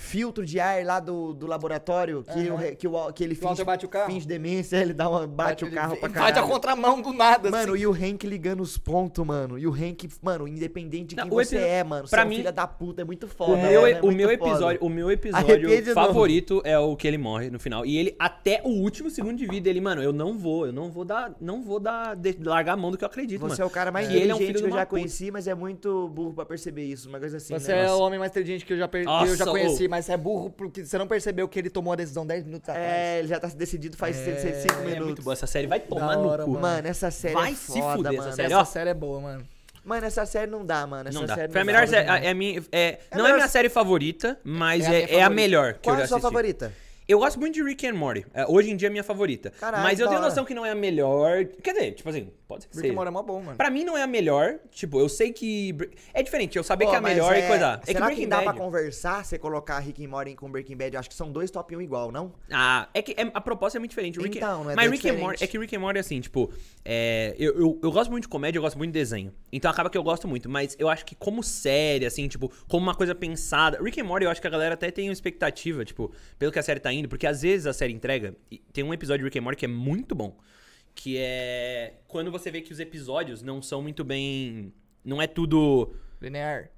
filtro 0.00 0.44
de 0.46 0.58
ar 0.58 0.84
lá 0.84 0.98
do, 0.98 1.34
do 1.34 1.46
laboratório, 1.46 2.24
que, 2.24 2.48
Aham. 2.48 2.54
o, 2.54 2.76
que, 2.76 2.88
o, 2.88 3.12
que 3.12 3.22
ele 3.24 3.34
o 3.34 3.36
finge, 3.36 3.62
bate 3.64 3.84
o 3.84 3.88
carro. 3.88 4.10
finge 4.10 4.26
demência, 4.26 4.76
ele 4.80 4.92
dá 4.94 5.08
uma, 5.08 5.26
bate, 5.26 5.64
o 5.64 5.68
ele 5.68 5.74
carro 5.76 5.96
pra 5.96 6.08
Bate 6.08 6.20
a 6.20 6.32
caralho. 6.32 6.48
contramão 6.52 7.00
do 7.02 7.12
nada, 7.12 7.50
Mano, 7.50 7.74
assim. 7.74 7.82
e 7.82 7.86
o 7.86 7.92
Hank 7.92 8.26
ligando 8.26 8.60
os 8.60 8.78
pontos, 8.78 9.24
mano. 9.24 9.58
E 9.58 9.66
o 9.66 9.72
Hank, 9.72 10.08
mano, 10.22 10.48
independente 10.48 11.10
de 11.10 11.16
Não, 11.16 11.24
quem 11.28 11.32
o 11.32 11.44
você 11.44 11.58
é, 11.58 11.84
mano. 11.84 12.06
Você 12.06 12.10
pra 12.16 12.22
é 12.22 12.24
um 12.24 12.28
mim- 12.28 12.36
filho 12.36 12.52
da 12.52 12.66
puta, 12.66 13.02
é 13.02 13.04
muito 13.04 13.26
O 13.26 13.28
foda. 13.28 13.56
meu, 13.56 13.82
mano, 13.82 13.94
é 13.94 14.00
o 14.00 14.04
muito 14.06 14.16
meu 14.16 14.28
foda. 14.38 14.50
episódio, 14.50 14.78
o 14.82 14.88
meu 14.88 15.10
episódio 15.12 15.94
favorito 15.94 16.62
é 16.64 16.78
o 16.78 16.96
que 16.96 17.06
ele 17.06 17.18
morre 17.18 17.50
no 17.50 17.58
final. 17.60 17.84
E 17.84 17.96
ele 17.96 18.14
até 18.18 18.60
o 18.64 18.68
último 18.68 19.10
segundo 19.10 19.36
de 19.38 19.46
vida, 19.46 19.68
ele, 19.68 19.80
mano, 19.80 20.02
eu 20.02 20.12
não 20.12 20.36
vou, 20.38 20.66
eu 20.66 20.72
não 20.72 20.90
vou 20.90 21.04
dar, 21.04 21.32
não 21.40 21.62
vou 21.62 21.78
dar 21.78 22.16
de- 22.16 22.38
largar 22.42 22.72
a 22.74 22.76
mão 22.76 22.90
do 22.90 22.98
que 22.98 23.04
eu 23.04 23.08
acredito, 23.08 23.40
Você 23.40 23.50
mano. 23.52 23.62
é 23.62 23.66
o 23.66 23.70
cara 23.70 23.90
mais 23.90 24.08
Que 24.08 24.14
ele 24.14 24.30
é 24.30 24.34
um 24.34 24.36
inteligente 24.36 24.46
filho 24.56 24.68
que 24.68 24.74
eu 24.74 24.78
já 24.78 24.86
puta. 24.86 24.90
conheci, 24.90 25.30
mas 25.30 25.46
é 25.46 25.54
muito 25.54 26.08
burro 26.08 26.32
pra 26.32 26.44
perceber 26.44 26.84
isso. 26.84 27.08
Uma 27.08 27.18
coisa 27.20 27.36
assim, 27.36 27.52
Você 27.58 27.72
né? 27.72 27.84
é 27.86 27.90
o 27.92 27.98
homem 28.00 28.18
mais 28.18 28.30
inteligente 28.30 28.64
que 28.64 28.72
eu 28.72 28.78
já, 28.78 28.88
per- 28.88 29.04
que 29.04 29.08
eu 29.10 29.36
já 29.36 29.44
Nossa, 29.44 29.50
conheci, 29.50 29.86
ô. 29.86 29.89
Mas 29.90 30.06
você 30.06 30.12
é 30.12 30.16
burro 30.16 30.48
porque 30.50 30.84
você 30.86 30.96
não 30.96 31.06
percebeu 31.06 31.46
que 31.48 31.58
ele 31.58 31.68
tomou 31.68 31.92
a 31.92 31.96
decisão 31.96 32.24
10 32.26 32.44
minutos 32.44 32.68
atrás. 32.68 32.86
É, 32.88 33.18
ele 33.18 33.28
já 33.28 33.38
tá 33.40 33.48
decidido 33.48 33.96
faz 33.96 34.16
5 34.16 34.30
É 34.30 34.84
minutos. 34.84 35.04
muito 35.06 35.22
boa 35.22 35.34
essa 35.34 35.46
série, 35.46 35.66
vai 35.66 35.80
tomar 35.80 36.14
Da 36.14 36.22
no 36.22 36.28
hora, 36.28 36.44
cu. 36.44 36.50
mano. 36.58 36.86
Essa 36.88 37.10
série 37.10 37.34
Vai 37.34 37.52
é 37.52 37.54
se 37.54 37.66
foda, 37.80 37.96
fuder, 37.96 38.12
mano. 38.12 38.26
essa 38.28 38.36
série, 38.36 38.46
Essa 38.52 38.60
ó. 38.60 38.64
série 38.64 38.90
é 38.90 38.94
boa, 38.94 39.20
mano. 39.20 39.44
Mano, 39.84 40.06
essa 40.06 40.24
série 40.26 40.50
não 40.50 40.64
dá, 40.64 40.86
mano. 40.86 41.08
Essa 41.08 41.18
Não 41.18 41.26
dá. 41.26 41.34
série 41.34 41.50
Foi 41.52 41.60
a 41.60 41.64
não 41.64 41.66
melhor 41.72 41.86
dá. 41.86 41.88
série. 41.88 42.08
É, 42.26 42.30
é 42.30 42.34
minha, 42.34 42.62
é, 42.70 42.98
não 43.12 43.20
é 43.20 43.22
melhor- 43.22 43.36
minha 43.36 43.48
série 43.48 43.68
favorita, 43.68 44.38
mas 44.44 44.84
É 44.84 44.88
a 44.88 44.92
é, 44.92 44.98
é 45.00 45.02
a 45.02 45.06
favorita. 45.08 45.30
melhor 45.30 45.72
que 45.74 45.80
Qual 45.82 45.96
eu 45.96 45.96
é 45.96 45.98
já 46.00 46.04
a 46.04 46.08
sua 46.08 46.18
assisti. 46.18 46.32
favorita? 46.32 46.72
Eu 47.08 47.18
gosto 47.18 47.40
muito 47.40 47.54
de 47.54 47.62
Rick 47.64 47.86
and 47.88 47.94
Morty. 47.94 48.24
É, 48.32 48.46
hoje 48.46 48.70
em 48.70 48.76
dia 48.76 48.86
é 48.88 48.90
minha 48.90 49.02
favorita. 49.02 49.50
Caralho, 49.58 49.82
mas 49.82 49.98
eu 49.98 50.06
tenho 50.06 50.20
hora. 50.20 50.28
noção 50.28 50.44
que 50.44 50.54
não 50.54 50.64
é 50.64 50.70
a 50.70 50.74
melhor. 50.76 51.44
Quer 51.62 51.72
dizer, 51.72 51.92
tipo 51.92 52.08
assim, 52.08 52.30
pode 52.50 52.62
ser 52.64 52.68
que 52.68 52.76
Rick 52.76 52.86
and 52.86 52.90
seja. 52.90 52.94
Morty 52.94 53.08
é 53.08 53.10
mó 53.12 53.22
bom, 53.22 53.42
mano. 53.42 53.56
Pra 53.56 53.70
mim 53.70 53.84
não 53.84 53.96
é 53.96 54.02
a 54.02 54.06
melhor. 54.06 54.58
Tipo, 54.70 55.00
eu 55.00 55.08
sei 55.08 55.32
que. 55.32 55.74
É 56.12 56.22
diferente, 56.22 56.56
eu 56.58 56.64
saber 56.64 56.84
Ó, 56.86 56.90
que 56.90 56.94
é 56.96 56.98
a 56.98 57.00
melhor 57.00 57.36
e 57.36 57.46
coisa. 57.46 57.74
É 57.74 57.78
que 57.86 57.92
Será 57.92 58.14
que, 58.14 58.26
dá 58.26 58.36
pra 58.42 58.46
Bad. 58.52 58.58
conversar 58.58 59.24
você 59.24 59.38
colocar 59.38 59.78
Rick 59.78 60.04
and 60.04 60.08
Morty 60.08 60.34
com 60.34 60.50
Breaking 60.50 60.76
Bad? 60.76 60.94
Eu 60.94 61.00
acho 61.00 61.08
que 61.08 61.14
são 61.14 61.30
dois 61.32 61.50
top 61.50 61.74
1 61.76 61.80
igual, 61.80 62.10
não? 62.12 62.32
Ah, 62.50 62.88
é 62.92 63.00
que 63.02 63.12
é- 63.12 63.30
a 63.32 63.40
proposta 63.40 63.78
é 63.78 63.80
muito 63.80 63.90
diferente. 63.90 64.18
Rick, 64.20 64.38
Então, 64.38 64.64
não 64.64 64.70
é 64.70 64.74
mas 64.74 64.90
Rick 64.90 64.96
and 65.08 65.12
diferente. 65.12 65.20
Morty, 65.22 65.44
é 65.44 65.46
que 65.46 65.58
Rick 65.58 65.76
and 65.76 65.80
Morty, 65.80 65.98
assim, 66.00 66.20
tipo, 66.20 66.52
é, 66.84 67.34
eu, 67.38 67.58
eu, 67.58 67.80
eu 67.82 67.92
gosto 67.92 68.10
muito 68.10 68.24
de 68.24 68.28
comédia, 68.28 68.58
eu 68.58 68.62
gosto 68.62 68.76
muito 68.76 68.92
de 68.92 68.98
desenho. 68.98 69.32
Então 69.52 69.70
acaba 69.70 69.88
que 69.88 69.96
eu 69.96 70.02
gosto 70.02 70.26
muito, 70.26 70.48
mas 70.48 70.76
eu 70.78 70.88
acho 70.88 71.04
que 71.04 71.14
como 71.14 71.42
série, 71.42 72.04
assim, 72.04 72.26
tipo, 72.28 72.50
como 72.68 72.82
uma 72.82 72.94
coisa 72.94 73.14
pensada. 73.14 73.78
Rick 73.82 74.00
and 74.00 74.04
Morty, 74.04 74.24
eu 74.24 74.30
acho 74.30 74.40
que 74.40 74.46
a 74.46 74.50
galera 74.50 74.74
até 74.74 74.90
tem 74.90 75.08
uma 75.08 75.12
expectativa, 75.12 75.84
tipo, 75.84 76.12
pelo 76.38 76.50
que 76.50 76.58
a 76.58 76.62
série 76.62 76.80
tá 76.80 76.92
indo, 76.92 77.08
porque 77.08 77.26
às 77.26 77.42
vezes 77.42 77.66
a 77.66 77.72
série 77.72 77.92
entrega. 77.92 78.34
e 78.50 78.58
Tem 78.72 78.82
um 78.84 78.92
episódio 78.94 79.18
de 79.20 79.24
Rick 79.24 79.38
and 79.38 79.42
Morty 79.42 79.58
que 79.58 79.64
é 79.64 79.68
muito 79.68 80.14
bom. 80.14 80.36
Que 80.94 81.16
é 81.18 81.94
quando 82.08 82.30
você 82.30 82.50
vê 82.50 82.60
que 82.60 82.72
os 82.72 82.80
episódios 82.80 83.42
não 83.42 83.62
são 83.62 83.80
muito 83.82 84.04
bem. 84.04 84.72
Não 85.04 85.20
é 85.22 85.26
tudo. 85.26 85.94
Linear. 86.20 86.70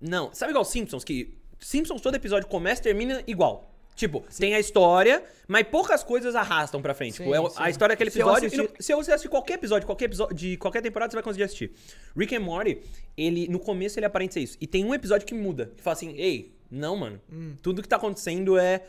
Não, 0.00 0.32
sabe 0.34 0.50
igual 0.50 0.64
Simpsons, 0.64 1.04
que 1.04 1.38
Simpsons 1.58 2.00
todo 2.00 2.14
episódio 2.16 2.48
começa 2.48 2.80
e 2.80 2.84
termina 2.84 3.22
igual. 3.26 3.68
Tipo, 3.94 4.24
tem 4.38 4.54
a 4.54 4.58
história, 4.60 5.22
mas 5.46 5.66
poucas 5.68 6.02
coisas 6.02 6.34
arrastam 6.34 6.80
pra 6.82 6.92
frente. 6.94 7.16
Sim, 7.18 7.24
tipo, 7.24 7.34
é 7.34 7.50
sim. 7.50 7.56
a 7.58 7.70
história 7.70 7.92
daquele 7.94 8.10
Se 8.10 8.18
eu 8.20 8.26
episódio. 8.26 8.44
e 8.44 8.46
assistir- 8.48 8.62
no- 8.78 8.82
se 8.82 8.94
você 8.94 9.12
assistir 9.12 9.28
qualquer 9.28 9.54
episódio, 9.54 9.86
qualquer 9.86 10.06
episódio 10.06 10.34
de 10.34 10.56
qualquer 10.56 10.80
temporada, 10.82 11.10
você 11.10 11.16
vai 11.16 11.22
conseguir 11.22 11.44
assistir. 11.44 11.72
Rick 12.16 12.34
and 12.34 12.40
Morty, 12.40 12.80
ele, 13.16 13.46
no 13.48 13.60
começo, 13.60 13.98
ele 13.98 14.06
aparenta 14.06 14.32
ser 14.34 14.40
isso. 14.40 14.56
E 14.60 14.66
tem 14.66 14.84
um 14.84 14.94
episódio 14.94 15.26
que 15.26 15.34
muda. 15.34 15.70
Que 15.76 15.82
fala 15.82 15.92
assim, 15.92 16.14
ei, 16.16 16.52
não, 16.70 16.96
mano. 16.96 17.20
Hum. 17.30 17.54
Tudo 17.62 17.80
que 17.82 17.88
tá 17.88 17.96
acontecendo 17.96 18.58
é. 18.58 18.82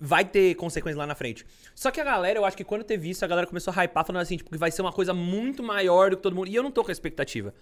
Vai 0.00 0.24
ter 0.24 0.54
consequências 0.56 0.96
lá 0.96 1.06
na 1.06 1.14
frente. 1.14 1.46
Só 1.74 1.90
que 1.90 2.00
a 2.00 2.04
galera, 2.04 2.38
eu 2.38 2.44
acho 2.44 2.56
que 2.56 2.64
quando 2.64 2.82
teve 2.84 3.10
isso, 3.10 3.24
a 3.24 3.28
galera 3.28 3.46
começou 3.46 3.72
a 3.76 3.84
hypar, 3.84 4.04
falando 4.04 4.22
assim, 4.22 4.36
tipo, 4.36 4.50
que 4.50 4.58
vai 4.58 4.70
ser 4.70 4.82
uma 4.82 4.92
coisa 4.92 5.14
muito 5.14 5.62
maior 5.62 6.10
do 6.10 6.16
que 6.16 6.22
todo 6.22 6.34
mundo. 6.34 6.48
E 6.48 6.54
eu 6.54 6.62
não 6.62 6.70
tô 6.70 6.82
com 6.82 6.90
a 6.90 6.92
expectativa. 6.92 7.54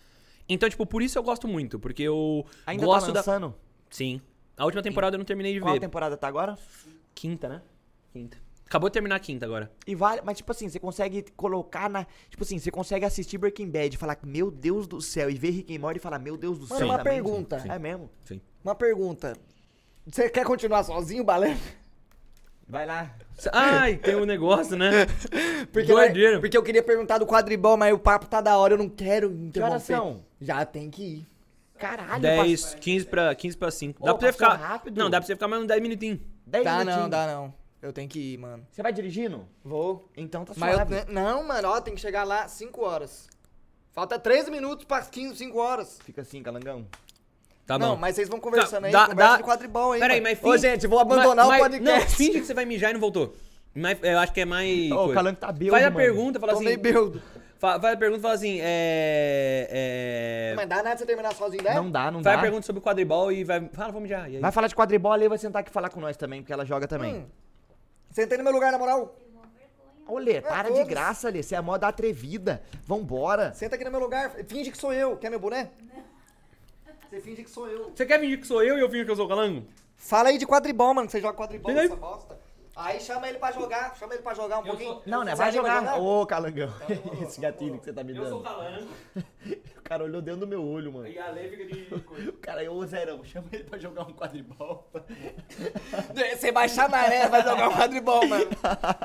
Então, 0.49 0.69
tipo, 0.69 0.87
por 0.87 1.03
isso 1.03 1.19
eu 1.19 1.23
gosto 1.23 1.47
muito, 1.49 1.79
porque 1.79 2.03
eu 2.03 2.47
Ainda 2.67 2.85
gosto 2.87 3.07
tá 3.09 3.13
da. 3.13 3.19
lançando? 3.21 3.55
Sim. 3.91 4.21
A 4.57 4.65
última 4.65 4.83
temporada 4.83 5.17
eu 5.17 5.19
não 5.19 5.25
terminei 5.25 5.53
de 5.53 5.61
Qual 5.61 5.75
ver. 5.75 5.81
temporada 5.81 6.17
tá 6.17 6.27
agora? 6.29 6.57
Quinta, 7.15 7.49
né? 7.49 7.63
Quinta. 8.13 8.39
Acabou 8.65 8.89
de 8.89 8.95
terminar 8.95 9.17
a 9.17 9.21
quinta 9.21 9.45
agora. 9.47 9.71
E 9.87 9.95
vale, 9.95 10.23
mas 10.25 10.39
tipo 10.39 10.51
assim, 10.51 10.69
você 10.69 10.81
consegue 10.81 11.25
colocar 11.37 11.89
na. 11.89 12.05
Tipo 12.29 12.43
assim, 12.43 12.59
você 12.59 12.71
consegue 12.71 13.05
assistir 13.05 13.39
Breaking 13.39 13.71
Bad 13.71 13.95
e 13.95 13.99
falar, 13.99 14.19
meu 14.25 14.51
Deus 14.51 14.89
do 14.89 15.01
céu, 15.01 15.31
e 15.31 15.35
ver 15.35 15.51
Rick 15.51 15.77
and 15.77 15.79
Morty 15.81 15.99
e 15.99 16.03
falar, 16.03 16.19
meu 16.19 16.37
Deus 16.37 16.59
do 16.59 16.67
Mano, 16.67 16.79
céu. 16.79 16.87
uma 16.89 16.99
também. 16.99 17.13
pergunta. 17.23 17.63
É 17.69 17.79
mesmo? 17.79 18.11
Sim. 18.25 18.41
Uma 18.65 18.75
pergunta. 18.75 19.35
Você 20.07 20.29
quer 20.31 20.45
continuar 20.45 20.83
sozinho, 20.85 21.23
Balé? 21.23 21.57
Vai 22.69 22.85
lá. 22.87 23.15
Ai, 23.53 23.97
tem 23.97 24.17
um 24.17 24.25
negócio, 24.25 24.77
né? 24.77 25.07
Porque, 25.73 25.93
Doideira. 25.93 26.41
porque 26.41 26.57
eu 26.57 26.63
queria 26.63 26.83
perguntar 26.83 27.19
do 27.19 27.27
quadribol, 27.27 27.77
mas 27.77 27.93
o 27.93 27.99
papo 27.99 28.27
tá 28.27 28.41
da 28.41 28.57
hora, 28.57 28.75
eu 28.75 28.79
não 28.79 28.89
quero 28.89 29.29
Que 29.31 29.35
interromper. 29.37 29.71
horas 29.73 29.83
são? 29.85 30.25
Já 30.41 30.65
tem 30.65 30.91
que 30.91 31.03
ir. 31.03 31.27
Caralho, 31.79 32.23
10, 32.23 32.75
15 32.77 33.07
pra, 33.07 33.35
15 33.35 33.57
pra 33.57 33.71
5. 33.71 34.03
Dá 34.05 34.13
Ô, 34.15 34.19
pra 34.19 34.29
você 34.29 34.33
ficar. 34.33 34.55
rápido. 34.55 34.99
Não, 34.99 35.11
dá 35.11 35.19
pra 35.19 35.27
você 35.27 35.35
ficar 35.35 35.47
mais 35.47 35.63
uns 35.63 35.67
10 35.69 35.83
minutinhos. 35.83 36.21
10 36.47 36.65
Dá 36.65 36.71
minutinhos. 36.79 37.03
não, 37.03 37.11
dá 37.11 37.27
não. 37.27 37.55
Eu 37.83 37.93
tenho 37.93 38.09
que 38.09 38.19
ir, 38.19 38.39
mano. 38.39 38.67
Você 38.71 38.83
vai 38.83 38.93
dirigindo? 38.93 39.47
Vou. 39.63 40.09
Então 40.17 40.45
tá 40.45 40.55
Mas 40.57 40.75
suave. 40.75 40.95
eu, 40.97 41.05
não, 41.13 41.45
mano, 41.47 41.69
ó, 41.69 41.81
tem 41.81 41.95
que 41.95 42.01
chegar 42.01 42.25
lá 42.25 42.49
5 42.49 42.83
horas. 42.83 43.29
Falta 43.93 44.19
13 44.19 44.51
minutos 44.51 44.85
pra 44.87 45.03
15, 45.03 45.37
5 45.37 45.59
horas. 45.59 45.99
Fica 46.03 46.23
assim, 46.23 46.43
calangão. 46.43 46.87
Tá 47.67 47.79
não, 47.79 47.91
bom. 47.95 47.97
mas 47.97 48.15
vocês 48.15 48.29
vão 48.29 48.39
conversando 48.39 48.83
Tá, 48.83 48.87
aí, 48.87 48.93
dá- 48.93 49.07
conversa 49.09 49.31
dá- 49.33 49.37
de 49.39 49.43
quadribol 49.43 49.93
aí. 49.93 50.01
Peraí, 50.01 50.21
mas 50.21 50.39
Ô, 50.39 50.53
finge- 50.53 50.59
gente, 50.71 50.87
vou 50.87 51.01
abandonar 51.01 51.47
Mas- 51.47 51.47
o 51.47 51.51
mas- 51.51 51.61
podcast. 51.61 52.01
Não, 52.01 52.09
finge 52.17 52.41
que 52.41 52.47
você 52.47 52.55
vai 52.55 52.65
mijar 52.65 52.91
e 52.91 52.93
não 52.95 53.01
voltou. 53.01 53.35
Mas 53.75 53.99
eu 54.03 54.19
acho 54.21 54.33
que 54.33 54.41
é 54.41 54.45
mais. 54.45 54.91
Ô, 54.91 54.95
o 54.95 54.99
coisa. 54.99 55.15
calango 55.15 55.37
tá 55.39 55.53
bêbado, 55.53 55.73
Faz 55.73 55.85
a 55.87 55.91
mano. 55.91 55.97
pergunta, 56.05 56.41
fala 56.41 56.53
Tomei 56.55 56.75
assim. 56.75 56.83
beldo. 56.83 57.21
fa- 57.59 57.81
Faz 57.81 57.95
a 57.95 57.97
pergunta 57.97 58.19
e 58.21 58.23
fala 58.23 58.35
assim. 58.35 58.59
É. 58.63 59.69
é... 59.71 60.55
Mas 60.57 60.69
dá 60.69 60.77
nada 60.83 60.97
você 60.97 61.05
terminar 61.05 61.35
sozinho, 61.35 61.63
né? 61.63 61.75
Não 61.75 61.91
dá, 61.91 62.11
não 62.11 62.23
Faz 62.23 62.37
dá. 62.37 62.39
a 62.39 62.43
pergunta 62.43 62.65
sobre 62.65 62.81
o 62.81 62.83
quadribol 62.83 63.31
e 63.33 63.45
vai. 63.45 63.61
Fala, 63.73 63.89
vamos 63.89 64.03
mijar. 64.05 64.31
E 64.31 64.37
aí? 64.37 64.41
Vai 64.41 64.53
falar 64.53 64.69
de 64.69 64.75
quadribol 64.75 65.13
ali, 65.13 65.29
vai 65.29 65.37
sentar 65.39 65.61
aqui 65.61 65.71
e 65.71 65.73
falar 65.73 65.91
com 65.91 66.01
nós 66.01 66.17
também, 66.17 66.41
porque 66.41 66.53
ela 66.53 66.65
joga 66.65 66.87
também. 66.89 67.17
Hum. 67.17 67.25
Sentei 68.13 68.39
no 68.39 68.45
meu 68.45 68.53
lugar, 68.53 68.71
na 68.73 68.79
moral. 68.79 69.15
Ô, 70.09 70.19
Lê, 70.19 70.41
para 70.41 70.71
de 70.71 70.85
graça, 70.85 71.29
Lê. 71.29 71.43
Você 71.43 71.55
é 71.57 71.59
a 71.59 71.63
moda 71.63 71.89
atrevida. 71.89 72.63
Vambora. 72.87 73.53
Senta 73.53 73.75
aqui 73.75 73.85
no 73.85 73.91
meu 73.91 73.99
lugar. 74.01 74.31
Finge 74.47 74.71
que 74.71 74.79
sou 74.79 74.93
eu. 74.93 75.17
Quer 75.17 75.29
meu 75.31 75.41
boné? 75.41 75.69
Você 77.09 77.21
finge 77.21 77.45
que 77.45 77.51
sou 77.51 77.69
eu. 77.69 77.91
Você 77.95 78.05
quer 78.07 78.19
fingir 78.21 78.41
que 78.41 78.47
sou 78.47 78.63
eu 78.63 78.77
e 78.77 78.81
eu 78.81 78.91
fingo 78.91 79.05
que 79.05 79.11
eu 79.11 79.17
sou 79.17 79.27
o 79.27 79.29
calango? 79.29 79.67
Fala 79.97 80.29
aí 80.29 80.39
de 80.39 80.47
quadribol, 80.47 80.93
mano, 80.95 81.07
que 81.07 81.13
você 81.13 81.21
joga 81.21 81.37
quadribol 81.37 81.71
aí. 81.71 81.77
nessa 81.77 81.97
bosta. 81.97 82.39
Aí 82.75 83.01
chama 83.01 83.27
ele 83.27 83.39
pra 83.39 83.51
jogar, 83.53 83.97
chama 83.97 84.13
ele 84.13 84.23
pra 84.23 84.35
jogar 84.35 84.59
um 84.59 84.63
pouquinho. 84.65 85.01
Não, 85.07 85.25
né? 85.25 85.35
Vai 85.35 85.49
a 85.49 85.51
jogar. 85.51 85.99
Ô, 85.99 86.27
calangão. 86.27 86.69
Esse 87.23 87.41
gatilho 87.41 87.79
que 87.79 87.87
você 87.87 87.93
tá 87.93 88.05
me 88.05 88.15
Eu 88.15 88.27
sou 88.29 88.41
o 88.41 88.43
dando. 88.43 88.55
calango 88.55 88.89
O 89.79 89.83
cara 89.89 90.03
olhou 90.05 90.21
dentro 90.21 90.41
do 90.41 90.47
meu 90.49 90.63
olho, 90.63 90.93
mano. 90.93 91.07
e 91.07 91.17
a 91.19 91.31
Lê 91.31 91.49
fica 91.49 91.65
de. 91.65 92.29
O 92.29 92.33
cara, 92.35 92.71
ô, 92.71 92.85
Zerão, 92.85 93.25
chama 93.25 93.47
ele 93.53 93.65
pra 93.65 93.79
jogar 93.79 94.03
um 94.03 94.13
quadribol. 94.13 94.91
Você 96.37 96.51
vai 96.53 96.69
chamar, 96.69 97.09
né? 97.09 97.29
Vai 97.29 97.43
jogar 97.43 97.69
um 97.69 97.73
quadribol, 97.73 98.27
mano. 98.27 98.47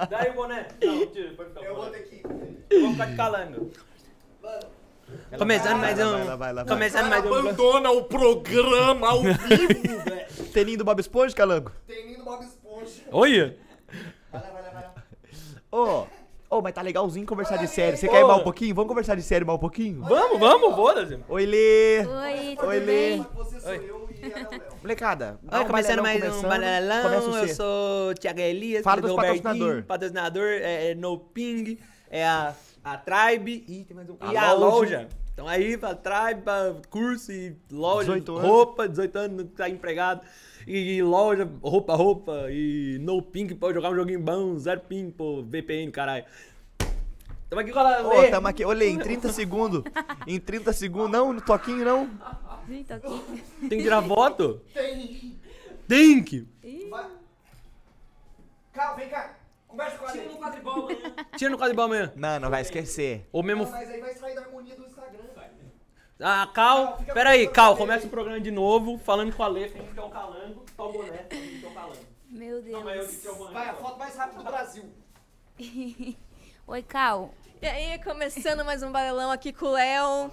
Dá 0.10 0.20
aí 0.22 0.32
o 0.32 0.34
boné. 0.34 0.68
Não, 0.84 1.06
tira, 1.08 1.34
pode 1.36 1.50
ficar. 1.50 1.62
Eu 1.64 1.76
vou 1.76 1.90
ter 1.92 2.00
que. 2.02 2.24
Eu 2.70 2.82
vou 2.82 2.92
ficar 2.94 3.06
de 3.06 3.16
calango. 3.16 3.72
Começando 5.38 5.78
mais 5.78 5.98
vai, 5.98 6.06
um. 6.06 6.12
vai 6.12 6.26
lá, 6.26 6.36
vai 6.36 6.54
vai. 6.54 6.66
Começando 6.66 7.10
mais 7.10 7.26
um. 7.26 7.34
Abandona 7.34 7.92
o 7.92 8.04
programa 8.04 9.10
ao 9.10 9.22
vivo, 9.22 10.00
velho. 10.04 10.52
Teninho 10.54 10.78
do 10.80 10.84
Bob 10.84 11.00
Esponja, 11.00 11.36
calango? 11.36 11.72
Tem 11.88 12.14
indo 12.14 12.24
Bob 12.24 12.44
Esponja. 12.44 13.02
Olha! 13.12 13.58
Vai 14.32 14.42
lá, 14.42 14.50
vai 14.50 14.62
lá, 14.64 14.70
vai 14.70 14.84
lá. 14.84 14.94
Ô, 15.72 16.06
ô, 16.58 16.62
mas 16.62 16.74
tá 16.74 16.82
legalzinho 16.82 17.26
conversar 17.26 17.58
de 17.58 17.68
sério. 17.68 17.98
Você 17.98 18.08
quer 18.08 18.22
ir 18.22 18.26
mal 18.26 18.40
um 18.40 18.44
pouquinho? 18.44 18.76
Vamos 18.76 18.90
conversar 18.90 19.16
de 19.16 19.22
sério 19.22 19.48
mal 19.48 19.56
um 19.56 19.60
pouquinho? 19.60 20.02
Vamos, 20.02 20.40
vamos, 20.40 20.76
foda-se. 20.76 21.20
Oi, 21.30 21.46
Lê. 21.46 22.00
Oi, 22.00 22.56
tudo 22.58 22.68
Oi, 22.68 22.80
Lê. 22.80 22.86
bem? 22.86 23.28
Você 23.36 23.60
sou 23.60 23.74
eu 23.74 24.10
e 24.12 24.26
ela 24.32 24.40
é 24.40 24.48
o 24.48 24.52
Léo. 24.52 24.62
Molecada, 24.82 25.40
Oi, 25.52 25.66
começando 25.66 26.02
mais 26.02 26.24
um. 26.24 26.42
Começa 26.42 27.48
Eu 27.48 27.48
sou 27.56 28.14
Thiago 28.16 28.40
Elias, 28.40 28.84
Fala 28.84 29.02
do 29.02 29.08
Robertinho, 29.10 29.44
patrocinador. 29.44 29.84
Patrocinador 29.84 30.48
é, 30.48 30.92
é 30.92 30.96
No 30.96 31.18
Ping, 31.18 31.78
é 32.10 32.26
a, 32.26 32.54
a 32.84 32.98
Tribe 32.98 33.64
e 33.68 33.84
tem 33.84 33.96
mais 33.96 34.10
um. 34.10 34.18
A 34.20 34.34
e 34.34 34.38
a 34.38 34.54
loja. 34.54 34.76
loja. 34.76 35.10
Então 35.34 35.48
aí, 35.48 35.78
pra 35.78 35.96
Tribe, 35.96 36.42
pra 36.42 36.76
curso 36.90 37.32
e 37.32 37.56
loja, 37.72 38.14
18 38.14 38.38
anos. 38.38 38.50
roupa, 38.50 38.88
18 38.90 39.16
anos, 39.18 39.48
tá 39.56 39.70
empregado. 39.70 40.22
E 40.68 41.02
loja, 41.02 41.50
roupa, 41.62 41.96
roupa, 41.96 42.46
e 42.52 43.00
no 43.02 43.22
ping, 43.22 43.48
pô, 43.56 43.74
jogar 43.74 43.90
um 43.90 43.96
joguinho 43.96 44.20
bom, 44.20 44.58
zero 44.60 44.82
ping, 44.82 45.10
pô, 45.10 45.42
VPN, 45.42 45.92
caralho. 45.92 46.26
Tamo 47.50 47.62
aqui 47.62 47.72
com 47.72 47.80
a 47.80 48.02
Ô, 48.08 48.30
tamo 48.30 48.48
aqui. 48.48 48.64
Lê, 48.66 48.90
em 48.90 48.98
30 48.98 49.30
segundos. 49.34 49.84
Em 50.26 50.40
30 50.40 50.72
segundos. 50.72 51.12
Não, 51.12 51.34
no 51.34 51.42
toquinho, 51.42 51.84
não. 51.84 52.08
Tô 52.08 52.94
aqui. 52.94 53.44
Tem 53.68 53.78
que 53.78 53.84
tirar 53.84 54.02
foto? 54.02 54.62
Tem. 54.74 55.38
Tem 55.86 56.24
que. 56.24 56.48
Calma, 58.72 58.96
vem 58.96 59.10
cá. 59.10 59.36
Conversa 59.72 59.98
com 59.98 60.06
a 60.06 60.12
Tira 60.12 60.30
no 60.30 60.38
quadribol 60.38 60.74
amanhã. 60.74 61.16
Tira 61.38 61.52
no 61.52 61.58
quadribol 61.58 61.86
amanhã. 61.86 62.14
Não, 62.16 62.40
não 62.42 62.50
vai 62.50 62.62
esquecer. 62.62 63.28
Ou 63.32 63.42
mesmo 63.42 63.66
Mas 63.72 63.90
aí 63.90 64.02
vai 64.02 64.14
sair 64.14 64.36
da 64.36 64.42
harmonia 64.42 64.76
do 64.76 64.86
Instagram. 64.86 65.22
Ah, 66.24 66.48
Cal, 66.54 67.00
pera 67.16 67.32
aí, 67.32 67.48
Cal, 67.48 67.76
começa 67.76 68.06
o 68.06 68.10
programa 68.10 68.40
de 68.40 68.52
novo, 68.52 69.00
falando 69.00 69.36
com 69.36 69.42
a 69.42 69.48
Lê, 69.48 69.68
finge 69.68 69.92
que 69.92 70.00
é 70.00 70.04
o 70.04 70.10
calango, 70.10 70.64
tá 70.78 70.84
o 70.84 70.92
boné, 70.92 71.18
que 71.18 71.66
é 71.66 71.68
o 71.68 71.74
calango. 71.74 71.98
Meu 72.30 72.62
Deus. 72.62 72.74
Não, 72.74 72.84
mas 72.84 72.98
eu 72.98 73.08
que 73.08 73.16
tinha 73.22 73.34
o 73.34 73.36
boné. 73.38 73.54
Vai, 73.54 73.70
a 73.70 73.74
foto 73.74 73.98
mais 73.98 74.16
rápida 74.16 74.38
do 74.38 74.44
Brasil. 74.44 74.84
Oi, 76.68 76.84
Cal. 76.84 77.34
E 77.60 77.66
aí, 77.66 78.04
começando 78.04 78.64
mais 78.64 78.84
um 78.84 78.92
balelão 78.92 79.32
aqui 79.32 79.52
com 79.52 79.66
o 79.66 79.72
Léo. 79.72 80.32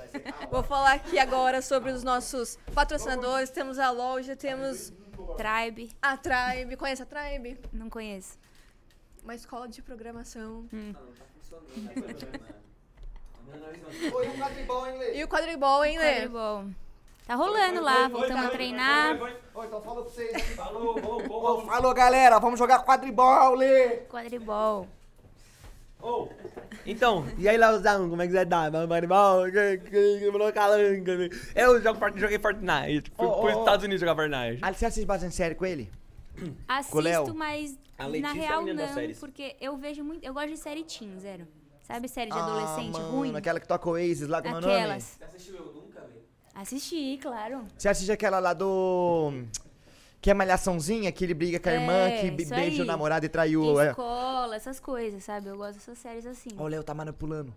Vou 0.51 0.63
falar 0.63 0.93
aqui 0.93 1.19
agora 1.19 1.63
sobre 1.63 1.91
os 1.91 2.03
nossos 2.03 2.59
patrocinadores. 2.75 3.49
Temos 3.49 3.79
a 3.79 3.91
loja, 3.91 4.37
temos 4.37 4.93
Tribe. 5.39 5.91
a 6.03 6.19
Tribe. 6.19 6.77
Conhece 6.77 7.03
a 7.03 7.07
Tribe? 7.07 7.59
Não 7.73 7.89
conheço. 7.89 8.39
Uma 9.29 9.35
escola 9.35 9.69
de 9.69 9.83
programação. 9.83 10.65
Oi, 14.15 14.27
um 14.27 14.39
quadribol, 14.39 14.87
hein, 14.87 14.99
Lê? 14.99 15.19
E 15.19 15.25
o 15.25 15.29
quadribol, 15.29 15.85
hein, 15.85 15.99
Lê? 15.99 16.15
Quadribol. 16.15 16.65
Tá 17.27 17.35
rolando 17.35 17.83
lá, 17.83 18.09
voltamos 18.09 18.47
a 18.47 18.49
treinar. 18.49 19.21
Oi, 19.21 19.67
então 19.67 19.83
falou 19.83 20.05
pra 20.05 20.13
vocês. 20.15 20.43
Falou, 20.57 20.97
Ô, 20.97 21.19
vamos. 21.43 21.67
falou, 21.67 21.93
galera. 21.93 22.39
Vamos 22.39 22.59
jogar 22.59 22.83
quadribol, 22.87 23.55
Lê. 23.55 23.99
Quadribol. 24.09 24.89
Oh. 26.01 26.29
Então, 26.87 27.27
e 27.37 27.47
aí, 27.47 27.59
Leozão, 27.59 28.09
como 28.09 28.23
é 28.23 28.27
que 28.27 28.33
você 28.33 28.47
tá? 28.47 28.73
Falou 28.73 28.89
calango. 30.55 31.05
Eu 31.55 31.83
jogo, 31.83 32.19
joguei 32.19 32.39
Fortnite, 32.39 33.13
fui 33.15 33.27
Ô, 33.27 33.31
ô, 33.31 33.41
pros. 33.43 33.59
Estados 33.59 33.85
Unidos 33.85 34.01
jogar 34.01 34.15
Fortnite. 34.15 34.61
Ah, 34.63 34.73
você 34.73 34.87
assiste 34.87 35.05
bastante 35.05 35.35
série 35.35 35.55
com 35.55 35.67
ele? 35.67 35.91
Assisto, 36.67 36.99
Léo? 37.01 37.35
mas 37.35 37.79
A 37.99 38.09
na 38.09 38.17
é 38.29 38.31
a 38.31 38.33
real 38.33 38.65
não, 38.65 39.15
porque 39.21 39.57
eu 39.61 39.77
vejo 39.77 40.03
muito. 40.05 40.25
Eu 40.25 40.33
gosto 40.35 40.51
de 40.51 40.57
série 40.57 40.85
teen, 40.85 41.19
zero. 41.19 41.47
Sabe 41.83 42.07
série 42.07 42.31
de 42.31 42.37
Ah, 42.37 42.45
adolescente 42.45 42.93
mano, 42.93 43.11
ruim? 43.11 43.35
Aquela 43.37 43.59
que 43.59 43.67
toca 43.67 43.89
Oasis 43.89 44.29
lá, 44.29 44.43
como 44.43 44.55
é 44.55 44.59
o 44.59 44.61
nome? 44.61 44.75
Aquelas. 44.75 45.03
Você 45.19 45.25
assistiu 45.25 45.57
Eu 45.57 45.73
Nunca, 45.73 46.01
velho? 46.01 46.21
Assisti, 46.55 47.19
claro. 47.23 47.65
Você 47.77 47.89
assiste 47.89 48.13
aquela 48.13 48.39
lá 48.39 48.53
do... 48.53 49.33
Que 50.21 50.31
é 50.31 50.35
malhaçãozinha, 50.35 51.11
que 51.13 51.25
ele 51.25 51.33
briga 51.33 51.59
com 51.61 51.69
a 51.69 51.73
irmã, 51.73 51.93
É, 52.09 52.21
que 52.21 52.31
be- 52.31 52.43
isso 52.43 52.55
beija 52.55 52.79
o 52.79 52.83
aí. 52.83 52.87
namorado 52.87 53.25
e 53.25 53.29
traiu... 53.29 53.81
É. 53.81 53.91
Escola, 53.91 54.57
essas 54.57 54.81
coisas, 54.81 55.23
sabe? 55.25 55.49
Eu 55.49 55.57
gosto 55.57 55.75
dessas 55.75 55.97
séries 55.99 56.27
assim. 56.27 56.51
Ó, 56.59 56.65
o 56.65 56.67
Léo 56.67 56.83
tá 56.83 56.93
manipulando. 56.93 57.55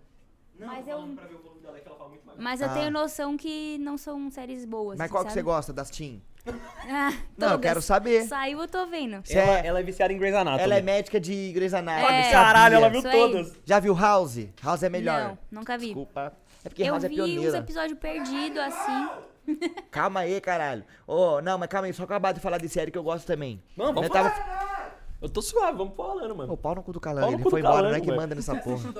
Mas 0.66 0.88
eu, 0.88 0.98
Pra 1.16 1.26
ver 1.26 1.36
o 1.36 1.40
volume 1.42 1.62
dela, 1.62 1.80
que 1.80 1.88
ela 1.88 1.98
fala 1.98 2.10
muito 2.10 2.26
mais. 2.28 2.40
mas 2.40 2.62
eu 2.62 2.70
Ah. 2.70 2.74
tenho 2.74 2.92
noção 2.92 3.36
que 3.38 3.78
não 3.80 3.98
são 3.98 4.30
séries 4.30 4.66
boas. 4.66 4.98
Mas 4.98 5.06
assim, 5.06 5.12
qual 5.12 5.24
que 5.26 5.32
você 5.32 5.40
sabe? 5.40 5.46
gosta 5.46 5.74
das 5.74 5.90
teen? 5.90 6.22
Ah, 6.90 7.14
Não, 7.38 7.52
eu 7.52 7.60
quero 7.60 7.82
saber. 7.82 8.24
Saiu, 8.24 8.60
eu 8.62 8.68
tô 8.68 8.86
vendo. 8.88 9.22
Ela, 9.30 9.60
é- 9.60 9.68
ela 9.68 9.80
é 9.80 9.84
viciada 9.84 10.12
em 10.12 10.18
Grey's 10.18 10.36
Anatomy. 10.36 10.64
Ela 10.64 10.76
é 10.76 10.82
médica 10.82 11.20
de 11.20 11.52
Grey's 11.54 11.74
Anatomy, 11.74 12.14
É. 12.14 12.32
Caralho, 12.32 12.76
ela 12.76 12.90
viu 12.90 13.02
todas. 13.04 13.54
Já 13.64 13.80
viu 13.80 13.94
House? 13.94 14.48
House 14.64 14.82
é 14.84 14.90
melhor. 14.90 15.38
Não, 15.52 15.60
nunca 15.60 15.78
vi. 15.78 15.86
Desculpa. 15.88 16.34
É 16.64 16.70
porque 16.70 16.82
Eu 16.84 16.88
House 16.94 17.04
é 17.04 17.10
vi 17.10 17.22
uns 17.22 17.26
pioneira. 17.30 17.58
episódios 17.60 18.00
perdidos 18.00 18.58
assim. 18.60 19.10
Calma 19.92 20.22
aí, 20.22 20.40
caralho. 20.42 20.84
Ô, 21.08 21.42
não, 21.42 21.58
mas 21.58 21.68
calma 21.68 21.88
aí, 21.88 21.94
só 21.94 22.04
acabar 22.04 22.32
de 22.32 22.40
falar 22.40 22.58
de 22.60 22.70
série 22.70 22.92
que 22.92 22.98
eu 22.98 23.04
gosto 23.04 23.26
também. 23.26 23.62
Não, 23.76 23.88
vamos 23.88 24.04
Eu 24.04 24.10
tava- 24.10 24.30
falar. 24.30 25.00
Eu 25.22 25.30
tô 25.30 25.42
suave, 25.42 25.78
vamos 25.78 25.96
falando, 25.96 26.36
mano. 26.36 26.54
Ô, 26.54 26.58
pau 26.58 26.74
no 26.74 26.82
cu 26.82 26.92
do 26.94 27.00
no 27.00 27.28
ele 27.34 27.44
foi 27.44 27.60
embora, 27.60 27.90
não 27.90 27.96
é 27.96 28.02
que 28.02 28.12
manda 28.12 28.34
nessa 28.34 28.56
porra. 28.56 28.92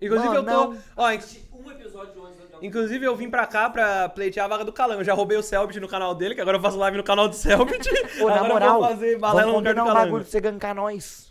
Inclusive, 0.00 0.28
Não, 0.28 0.34
eu 0.36 0.44
tô. 0.44 0.50
não. 0.50 0.78
Ó, 0.96 1.06
um 1.08 1.70
episódio 1.70 2.24
antes 2.26 2.46
Inclusive, 2.62 3.04
eu 3.04 3.14
vim 3.14 3.28
pra 3.28 3.46
cá 3.46 3.68
pra 3.68 4.08
pleitear 4.08 4.46
a 4.46 4.48
vaga 4.48 4.64
do 4.64 4.72
Calão. 4.72 4.98
Eu 4.98 5.04
já 5.04 5.12
roubei 5.14 5.36
o 5.36 5.42
Selbit 5.42 5.78
no 5.78 5.88
canal 5.88 6.14
dele, 6.14 6.34
que 6.34 6.40
agora 6.40 6.56
eu 6.56 6.60
faço 6.62 6.78
live 6.78 6.96
no 6.96 7.04
canal 7.04 7.28
do 7.28 7.34
Selbit. 7.34 7.88
Ô, 8.20 8.28
na 8.28 8.36
agora 8.36 8.48
moral, 8.52 8.74
eu 8.74 8.80
vou 8.80 8.88
fazer 8.88 9.18
balela 9.18 9.50
no 9.52 9.56
lugar 9.58 9.74
do 9.74 9.80
um 9.82 9.84
Calango. 9.84 10.04
bagulho 10.04 10.22
pra 10.24 10.30
você 10.30 10.40
gankar 10.40 10.74
nós. 10.74 11.25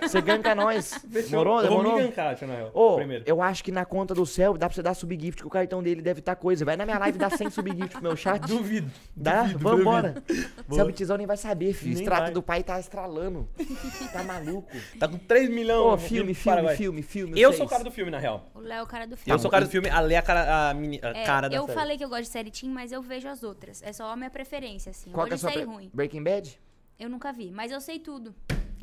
Você 0.00 0.20
ganka 0.22 0.54
nós. 0.54 0.98
Demorou? 1.04 1.60
Eu 1.60 1.68
vou 1.68 1.78
Demorou? 1.82 1.96
me 1.96 2.04
gankar, 2.08 2.34
tio 2.36 2.46
Nael, 2.48 2.70
Ô, 2.72 2.96
primeiro. 2.96 3.22
eu 3.26 3.42
acho 3.42 3.62
que 3.62 3.70
na 3.70 3.84
conta 3.84 4.14
do 4.14 4.24
céu 4.24 4.56
dá 4.56 4.66
pra 4.66 4.74
você 4.74 4.82
dar 4.82 4.94
subgift, 4.94 5.42
que 5.42 5.46
o 5.46 5.50
cartão 5.50 5.82
dele 5.82 6.00
deve 6.00 6.20
estar 6.20 6.34
coisa. 6.36 6.64
Vai 6.64 6.74
na 6.76 6.84
minha 6.86 6.98
live 6.98 7.16
e 7.16 7.18
dá 7.20 7.28
100 7.28 7.50
subgift 7.50 7.90
pro 7.92 8.02
meu 8.02 8.16
chat. 8.16 8.40
Duvido. 8.48 8.90
Dá? 9.14 9.42
duvido, 9.42 9.58
Vambora. 9.58 10.22
Seu 10.70 10.86
bitizão 10.86 11.16
nem 11.18 11.26
vai 11.26 11.36
saber, 11.36 11.74
filho. 11.74 11.92
Extrato 11.98 12.32
do 12.32 12.42
pai 12.42 12.62
tá 12.62 12.80
estralando. 12.80 13.48
Tá 14.12 14.22
maluco. 14.22 14.70
Tá 14.98 15.06
com 15.08 15.18
3 15.18 15.50
milhões. 15.50 15.80
Ô, 15.94 15.98
filme, 15.98 16.32
filme, 16.34 16.44
Paraguai. 16.44 16.76
filme, 16.76 17.02
filme. 17.02 17.38
Eu 17.40 17.52
sou 17.52 17.66
o 17.66 17.68
cara 17.68 17.84
do 17.84 17.90
filme, 17.90 18.10
na 18.10 18.18
real. 18.18 18.48
O 18.54 18.60
Léo 18.60 18.78
é 18.78 18.82
o 18.82 18.86
cara 18.86 19.06
do 19.06 19.12
Eu 19.14 19.16
filme. 19.18 19.38
sou 19.40 19.48
o 19.48 19.50
cara 19.50 19.64
do 19.66 19.70
filme, 19.70 19.88
a 19.90 20.00
Lê 20.00 20.14
é 20.14 20.18
a 20.18 20.22
cara, 20.22 20.70
a 20.70 20.74
mini- 20.74 21.00
a 21.02 21.08
É, 21.08 21.24
cara 21.24 21.48
da 21.48 21.56
eu 21.56 21.66
série. 21.66 21.78
falei 21.78 21.98
que 21.98 22.04
eu 22.04 22.08
gosto 22.08 22.22
de 22.22 22.28
série 22.28 22.50
teen, 22.50 22.70
mas 22.70 22.90
eu 22.92 23.02
vejo 23.02 23.28
as 23.28 23.42
outras. 23.42 23.82
É 23.82 23.92
só 23.92 24.10
a 24.10 24.16
minha 24.16 24.30
preferência, 24.30 24.90
assim. 24.90 25.10
Eu 25.10 25.14
Qual 25.14 25.26
que 25.26 25.32
é 25.32 25.34
a 25.34 25.38
sua 25.38 25.50
série 25.50 25.64
pre- 25.64 25.74
ruim. 25.74 25.90
Breaking 25.92 26.22
Bad? 26.22 26.58
Eu 26.98 27.10
nunca 27.10 27.32
vi, 27.32 27.50
mas 27.50 27.70
eu 27.72 27.80
sei 27.80 27.98
tudo. 27.98 28.34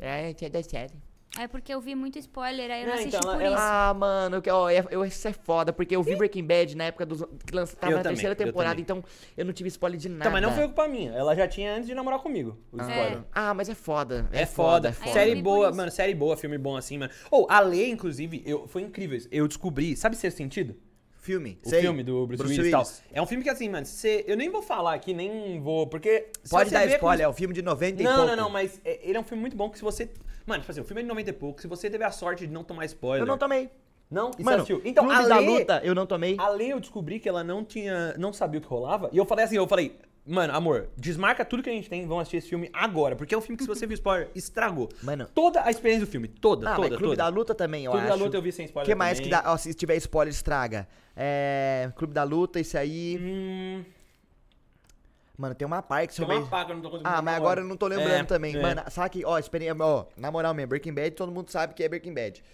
É, 0.02 0.34
é 0.38 0.48
da 0.48 0.62
série. 0.62 0.94
É 1.38 1.48
porque 1.48 1.72
eu 1.72 1.80
vi 1.80 1.94
muito 1.94 2.18
spoiler, 2.18 2.70
aí 2.70 2.82
eu 2.82 2.86
não 2.88 2.92
É, 2.92 2.98
assisti 2.98 3.16
então, 3.16 3.32
por 3.32 3.40
ela- 3.40 3.54
isso. 3.56 3.64
Ah, 3.66 3.94
mano, 3.96 4.42
ó, 4.50 4.68
é- 4.68 4.84
eu, 4.90 5.02
isso 5.02 5.26
é 5.26 5.32
foda, 5.32 5.72
porque 5.72 5.96
eu 5.96 6.02
vi 6.02 6.14
Breaking 6.14 6.44
Bad 6.44 6.76
na 6.76 6.84
época 6.84 7.06
dos, 7.06 7.22
que 7.46 7.54
lança, 7.56 7.74
tava 7.74 7.90
Eu 7.90 7.96
na 7.96 8.02
também, 8.02 8.16
terceira 8.16 8.34
eu 8.34 8.46
temporada, 8.46 8.74
também. 8.74 8.82
então 8.82 9.02
eu 9.34 9.44
não 9.46 9.52
tive 9.54 9.68
spoiler 9.70 9.98
de 9.98 10.10
nada. 10.10 10.24
Tá, 10.24 10.30
mas 10.30 10.42
não 10.42 10.52
foi 10.52 10.64
culpa 10.66 10.86
minha. 10.88 11.10
Ela 11.12 11.34
já 11.34 11.48
tinha 11.48 11.72
antes 11.74 11.86
de 11.86 11.94
namorar 11.94 12.18
comigo. 12.18 12.58
O 12.70 12.76
spoiler. 12.82 13.22
Ah, 13.32 13.54
mas 13.54 13.70
é 13.70 13.74
foda. 13.74 14.28
É, 14.30 14.44
foda. 14.44 14.90
é 14.90 14.92
foda. 14.92 15.04
Aí 15.04 15.08
eu 15.08 15.12
Série 15.14 15.30
vi 15.36 15.42
por 15.42 15.44
boa, 15.44 15.72
mano, 15.72 15.90
série 15.90 16.14
boa, 16.14 16.36
filme 16.36 16.58
bom 16.58 16.76
assim, 16.76 16.98
mano. 16.98 17.10
Ou, 17.30 17.46
a 17.50 17.60
Lê, 17.60 17.86
inclusive, 17.88 18.42
eu, 18.44 18.68
foi 18.68 18.82
incrível 18.82 19.16
isso. 19.16 19.28
Eu 19.32 19.48
descobri, 19.48 19.96
sabe 19.96 20.16
Sexto 20.16 20.36
Sentido? 20.36 20.76
Filme. 21.22 21.56
O 21.64 21.68
sei. 21.68 21.82
filme 21.82 22.02
do 22.02 22.26
Bruce, 22.26 22.42
Bruce 22.42 22.52
Willis 22.54 22.66
e 22.68 22.70
tal. 22.72 22.80
Willis. 22.80 23.02
É 23.12 23.22
um 23.22 23.26
filme 23.26 23.44
que 23.44 23.48
assim, 23.48 23.68
mano, 23.68 23.86
você, 23.86 24.24
eu 24.26 24.36
nem 24.36 24.50
vou 24.50 24.60
falar 24.60 24.92
aqui, 24.94 25.14
nem 25.14 25.60
vou, 25.60 25.86
porque... 25.86 26.26
Pode 26.50 26.68
dar 26.70 26.84
spoiler, 26.86 26.98
com- 26.98 27.24
é 27.24 27.28
o 27.28 27.32
filme 27.32 27.54
de 27.54 27.62
90 27.62 28.02
e 28.02 28.04
Não, 28.04 28.12
pouco. 28.16 28.28
não, 28.28 28.36
não, 28.36 28.50
mas 28.50 28.80
é- 28.84 28.98
ele 29.08 29.16
é 29.16 29.20
um 29.20 29.24
filme 29.24 29.40
muito 29.40 29.56
bom 29.56 29.70
que 29.70 29.78
se 29.78 29.84
você... 29.84 30.10
Mano, 30.44 30.60
tipo 30.62 30.72
assim, 30.72 30.80
o 30.80 30.84
filme 30.84 31.00
é 31.00 31.04
de 31.04 31.08
90 31.08 31.30
e 31.30 31.32
pouco, 31.32 31.60
se 31.62 31.68
você 31.68 31.88
teve 31.88 32.02
a 32.02 32.10
sorte 32.10 32.44
de 32.44 32.52
não 32.52 32.64
tomar 32.64 32.84
spoiler... 32.86 33.22
Eu 33.22 33.26
não 33.26 33.38
tomei. 33.38 33.70
Não? 34.10 34.32
E 34.36 34.42
Mano? 34.42 34.66
Então, 34.84 35.06
Clube 35.06 35.22
a 35.24 35.28
da 35.28 35.38
Luta, 35.38 35.80
eu 35.84 35.94
não 35.94 36.04
tomei. 36.06 36.36
A 36.38 36.48
Lê 36.48 36.72
eu 36.72 36.80
descobri 36.80 37.18
que 37.20 37.28
ela 37.28 37.42
não 37.42 37.64
tinha. 37.64 38.14
não 38.18 38.30
sabia 38.32 38.58
o 38.58 38.62
que 38.62 38.68
rolava. 38.68 39.08
E 39.10 39.16
eu 39.16 39.24
falei 39.24 39.44
assim, 39.46 39.56
eu 39.56 39.66
falei, 39.66 39.96
mano, 40.26 40.54
amor, 40.54 40.88
desmarca 40.96 41.44
tudo 41.44 41.62
que 41.62 41.70
a 41.70 41.72
gente 41.72 41.88
tem, 41.88 42.06
vamos 42.06 42.22
assistir 42.22 42.36
esse 42.38 42.48
filme 42.48 42.70
agora. 42.72 43.16
Porque 43.16 43.34
é 43.34 43.38
um 43.38 43.40
filme 43.40 43.56
que, 43.56 43.64
se 43.64 43.68
você 43.68 43.86
viu 43.86 43.94
spoiler, 43.94 44.30
estragou. 44.34 44.88
Mano. 45.02 45.26
Toda 45.34 45.64
a 45.64 45.70
experiência 45.70 46.06
do 46.06 46.10
filme. 46.10 46.28
Toda, 46.28 46.70
Ah, 46.70 46.76
toda, 46.76 46.88
mas 46.88 46.98
Clube 46.98 47.12
toda. 47.16 47.24
da 47.24 47.28
Luta 47.28 47.54
também, 47.54 47.84
eu 47.84 47.90
Clube 47.92 48.06
acho. 48.06 48.18
da 48.18 48.24
Luta 48.24 48.36
eu 48.36 48.42
vi 48.42 48.52
sem 48.52 48.64
spoiler. 48.66 48.86
O 48.86 48.90
que 48.90 48.94
mais 48.94 49.18
também. 49.18 49.30
que 49.32 49.42
dá? 49.42 49.52
Ó, 49.52 49.56
se 49.56 49.74
tiver 49.74 49.96
spoiler, 49.96 50.32
estraga. 50.32 50.86
É. 51.16 51.90
Clube 51.96 52.12
da 52.14 52.22
Luta, 52.22 52.60
esse 52.60 52.76
aí. 52.78 53.18
Hum, 53.20 53.84
Mano, 55.36 55.54
tem 55.54 55.66
uma 55.66 55.82
parte 55.82 56.20
que 56.20 56.24
tem 56.26 56.36
uma 56.38 56.46
paca, 56.46 56.70
eu 56.70 56.76
não 56.76 56.82
tô 56.82 56.90
conseguindo. 56.90 57.08
Ah, 57.16 57.22
mas 57.22 57.34
agora 57.34 57.60
eu 57.62 57.64
não 57.66 57.76
tô 57.76 57.86
lembrando 57.88 58.10
É, 58.12 58.24
também. 58.24 58.54
é. 58.54 58.60
Mano, 58.62 58.82
sabe 58.90 59.10
que, 59.10 59.24
ó, 59.24 59.38
experiência, 59.38 59.82
ó, 59.82 60.04
na 60.16 60.30
moral 60.30 60.54
mesmo, 60.54 60.68
Breaking 60.68 60.92
Bad, 60.92 61.10
todo 61.12 61.32
mundo 61.32 61.50
sabe 61.50 61.74
que 61.74 61.82
é 61.82 61.88
Breaking 61.88 62.12
Bad. 62.14 62.44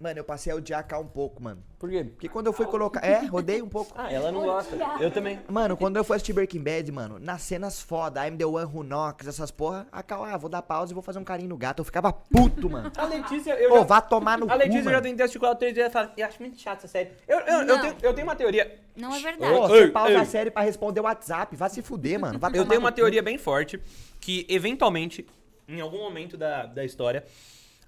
Mano, 0.00 0.18
eu 0.18 0.24
passei 0.24 0.52
a 0.52 0.56
odiar 0.56 0.84
K 0.86 0.98
um 0.98 1.06
pouco, 1.06 1.40
mano. 1.42 1.62
Por 1.78 1.88
quê? 1.88 2.02
Porque 2.04 2.28
quando 2.28 2.46
eu 2.48 2.52
fui 2.52 2.66
colocar. 2.66 3.04
É, 3.06 3.24
rodei 3.26 3.62
um 3.62 3.68
pouco. 3.68 3.92
Ah, 3.96 4.12
ela 4.12 4.32
não 4.32 4.42
gosta. 4.42 4.76
Eu 5.00 5.10
também. 5.10 5.40
Mano, 5.48 5.76
quando 5.76 5.96
eu 5.96 6.04
fui 6.04 6.16
assistir 6.16 6.32
Breaking 6.32 6.62
Bad, 6.62 6.90
mano, 6.90 7.18
nas 7.20 7.42
cenas 7.42 7.80
foda, 7.80 8.26
I'm 8.26 8.36
the 8.36 8.44
one 8.44 8.66
who 8.66 8.82
knocks, 8.82 9.28
essas 9.28 9.50
porra, 9.52 9.86
a 9.92 10.02
Cal, 10.02 10.24
ah, 10.24 10.36
vou 10.36 10.50
dar 10.50 10.62
pausa 10.62 10.92
e 10.92 10.94
vou 10.94 11.02
fazer 11.02 11.20
um 11.20 11.24
carinho 11.24 11.48
no 11.50 11.56
gato. 11.56 11.78
Eu 11.80 11.84
ficava 11.84 12.12
puto, 12.12 12.68
mano. 12.68 12.90
A 12.96 13.04
Letícia, 13.06 13.52
eu 13.54 13.72
Ô, 13.72 13.78
já... 13.78 13.84
vá 13.84 14.00
tomar 14.00 14.36
no 14.36 14.50
A 14.50 14.54
Letícia 14.56 14.82
cu, 14.82 14.88
eu 14.88 14.92
já 14.94 15.00
tentei 15.00 15.28
com 15.38 15.46
ela 15.46 15.54
três 15.54 15.74
vezes 15.74 15.90
e 15.90 15.92
fala, 15.92 16.12
eu 16.16 16.26
acho 16.26 16.40
muito 16.40 16.58
chato 16.58 16.78
essa 16.78 16.88
série. 16.88 17.10
Eu, 17.28 17.38
eu, 17.40 17.62
eu, 17.62 17.80
tenho, 17.80 17.96
eu 18.02 18.14
tenho 18.14 18.26
uma 18.26 18.36
teoria. 18.36 18.78
Não 18.96 19.14
é 19.14 19.20
verdade. 19.20 19.52
Ô, 19.54 19.74
Ei, 19.76 19.86
você 19.86 19.88
pausa 19.88 20.10
ei. 20.10 20.16
a 20.16 20.24
série 20.24 20.50
pra 20.50 20.62
responder 20.62 21.00
o 21.00 21.04
WhatsApp, 21.04 21.54
vá 21.54 21.68
se 21.68 21.82
fuder, 21.82 22.18
mano. 22.18 22.38
Vá 22.38 22.50
Eu 22.52 22.66
tenho 22.66 22.80
uma 22.80 22.90
cu. 22.90 22.96
teoria 22.96 23.22
bem 23.22 23.38
forte 23.38 23.80
que, 24.20 24.44
eventualmente, 24.48 25.24
em 25.68 25.80
algum 25.80 25.98
momento 25.98 26.36
da, 26.36 26.66
da 26.66 26.84
história, 26.84 27.24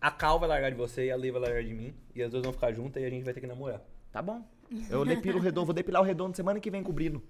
a 0.01 0.11
Cal 0.11 0.39
vai 0.39 0.49
largar 0.49 0.71
de 0.71 0.77
você 0.77 1.07
e 1.07 1.11
a 1.11 1.17
Lei 1.17 1.31
vai 1.31 1.41
largar 1.41 1.63
de 1.65 1.73
mim. 1.75 1.95
E 2.15 2.23
as 2.23 2.31
duas 2.31 2.43
vão 2.43 2.53
ficar 2.53 2.73
juntas 2.73 3.03
e 3.03 3.07
a 3.07 3.11
gente 3.11 3.25
vai 3.25 3.33
ter 3.35 3.41
que 3.41 3.47
namorar. 3.47 3.83
Tá 4.13 4.23
bom. 4.23 4.43
Eu 4.91 5.05
depilo 5.05 5.39
o 5.39 5.41
redondo, 5.41 5.67
vou 5.67 5.75
depilar 5.75 6.03
o 6.03 6.05
redondo 6.05 6.37
semana 6.37 6.59
que 6.59 6.71
vem 6.71 6.83
cobrindo. 6.83 7.23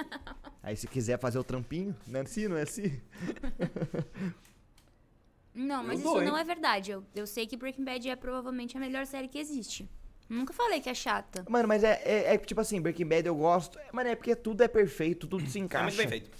Aí 0.62 0.76
se 0.76 0.86
quiser 0.86 1.18
fazer 1.18 1.38
o 1.38 1.44
trampinho, 1.44 1.94
não 2.06 2.20
é 2.20 2.22
assim, 2.22 2.48
não 2.48 2.56
é 2.56 2.62
assim? 2.62 3.00
Não, 5.54 5.82
mas 5.84 5.92
Eu 5.92 5.94
isso 6.00 6.04
dou, 6.04 6.22
não 6.22 6.34
hein? 6.36 6.40
é 6.40 6.44
verdade. 6.44 6.90
Eu, 6.90 7.04
eu 7.14 7.26
sei 7.26 7.46
que 7.46 7.56
Breaking 7.56 7.84
Bad 7.84 8.08
é 8.08 8.16
provavelmente 8.16 8.76
a 8.76 8.80
melhor 8.80 9.06
série 9.06 9.28
que 9.28 9.38
existe. 9.38 9.88
Nunca 10.28 10.52
falei 10.52 10.80
que 10.80 10.88
é 10.90 10.94
chata. 10.94 11.44
Mano, 11.48 11.68
mas 11.68 11.84
é, 11.84 12.00
é, 12.04 12.34
é 12.34 12.38
tipo 12.38 12.60
assim, 12.60 12.80
Breaking 12.80 13.06
Bad 13.06 13.26
eu 13.28 13.36
gosto. 13.36 13.78
Mano, 13.92 14.08
é 14.08 14.16
porque 14.16 14.34
tudo 14.34 14.62
é 14.62 14.68
perfeito, 14.68 15.26
tudo 15.28 15.46
se 15.46 15.58
É 15.58 15.62
encaixa. 15.62 15.84
muito 15.84 15.96
bem 15.98 16.08
feito. 16.08 16.30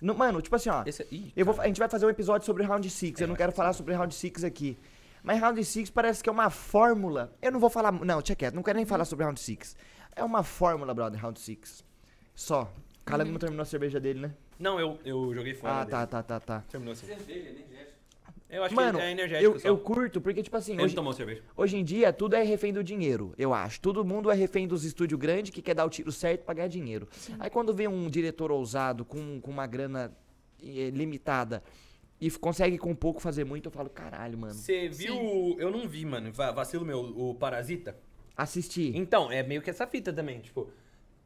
No- 0.00 0.14
mano, 0.14 0.40
tipo 0.40 0.56
assim, 0.56 0.70
ó. 0.70 0.82
Esse, 0.86 1.06
ih, 1.12 1.32
Eu 1.36 1.44
vou, 1.44 1.60
a 1.60 1.66
gente 1.66 1.78
vai 1.78 1.88
fazer 1.88 2.06
um 2.06 2.10
episódio 2.10 2.46
sobre 2.46 2.62
Round 2.64 2.88
6. 2.88 3.20
eu 3.20 3.28
não 3.28 3.36
quero 3.36 3.52
falar 3.52 3.72
sobre 3.72 3.94
Round 3.94 4.14
6 4.14 4.42
aqui. 4.44 4.78
Mas 5.22 5.40
Round 5.40 5.64
6 5.64 5.90
parece 5.90 6.22
que 6.22 6.28
é 6.28 6.32
uma 6.32 6.50
fórmula. 6.50 7.32
Eu 7.40 7.52
não 7.52 7.60
vou 7.60 7.70
falar. 7.70 7.92
Não, 7.92 8.20
tinha 8.20 8.34
quieto. 8.34 8.54
Não 8.54 8.62
quero 8.62 8.76
nem 8.76 8.86
falar 8.86 9.04
sobre 9.04 9.24
Round 9.24 9.38
6. 9.38 9.76
É 10.16 10.24
uma 10.24 10.42
fórmula, 10.42 10.92
brother, 10.92 11.20
Round 11.20 11.38
6. 11.38 11.84
Só. 12.34 12.72
Calango 13.04 13.32
não 13.32 13.38
terminou 13.38 13.62
a 13.62 13.66
cerveja 13.66 14.00
dele, 14.00 14.20
né? 14.20 14.34
Não, 14.58 14.78
eu, 14.78 14.98
eu 15.04 15.34
joguei 15.34 15.54
fora. 15.54 15.74
Ah, 15.74 15.78
dele. 15.80 15.90
tá, 15.90 16.06
tá, 16.06 16.22
tá, 16.22 16.40
tá. 16.40 16.64
Terminou 16.68 16.92
assim. 16.92 17.06
Eu 18.48 18.62
acho 18.64 18.74
Mano, 18.74 18.98
que 18.98 19.04
é 19.04 19.10
energético 19.10 19.54
eu, 19.54 19.58
só. 19.58 19.66
eu 19.66 19.78
curto, 19.78 20.20
porque, 20.20 20.42
tipo 20.42 20.54
assim, 20.54 20.74
Ele 20.74 20.82
hoje, 20.82 20.94
tomou 20.94 21.14
cerveja. 21.14 21.42
hoje 21.56 21.74
em 21.78 21.82
dia 21.82 22.12
tudo 22.12 22.36
é 22.36 22.42
refém 22.42 22.70
do 22.70 22.84
dinheiro, 22.84 23.32
eu 23.38 23.54
acho. 23.54 23.80
Todo 23.80 24.04
mundo 24.04 24.30
é 24.30 24.34
refém 24.34 24.68
dos 24.68 24.84
estúdios 24.84 25.18
grandes 25.18 25.50
que 25.50 25.62
quer 25.62 25.74
dar 25.74 25.86
o 25.86 25.88
tiro 25.88 26.12
certo 26.12 26.44
pra 26.44 26.52
ganhar 26.52 26.68
dinheiro. 26.68 27.08
Aí 27.38 27.48
quando 27.48 27.72
vem 27.72 27.88
um 27.88 28.10
diretor 28.10 28.52
ousado 28.52 29.06
com, 29.06 29.40
com 29.40 29.50
uma 29.50 29.66
grana 29.66 30.12
eh, 30.62 30.90
limitada 30.90 31.62
e 32.24 32.30
consegue 32.30 32.78
com 32.78 32.94
pouco 32.94 33.20
fazer 33.20 33.44
muito, 33.44 33.66
eu 33.66 33.72
falo, 33.72 33.90
caralho, 33.90 34.38
mano. 34.38 34.54
Você 34.54 34.88
viu. 34.88 35.56
Eu 35.58 35.70
não 35.70 35.88
vi, 35.88 36.04
mano. 36.04 36.32
va- 36.32 36.52
Vacilo 36.52 36.84
meu, 36.84 37.00
o 37.00 37.34
Parasita. 37.34 37.96
Assistir. 38.36 38.96
Então, 38.96 39.30
é 39.30 39.42
meio 39.42 39.60
que 39.60 39.68
essa 39.70 39.86
fita 39.86 40.12
também, 40.12 40.40
tipo. 40.40 40.70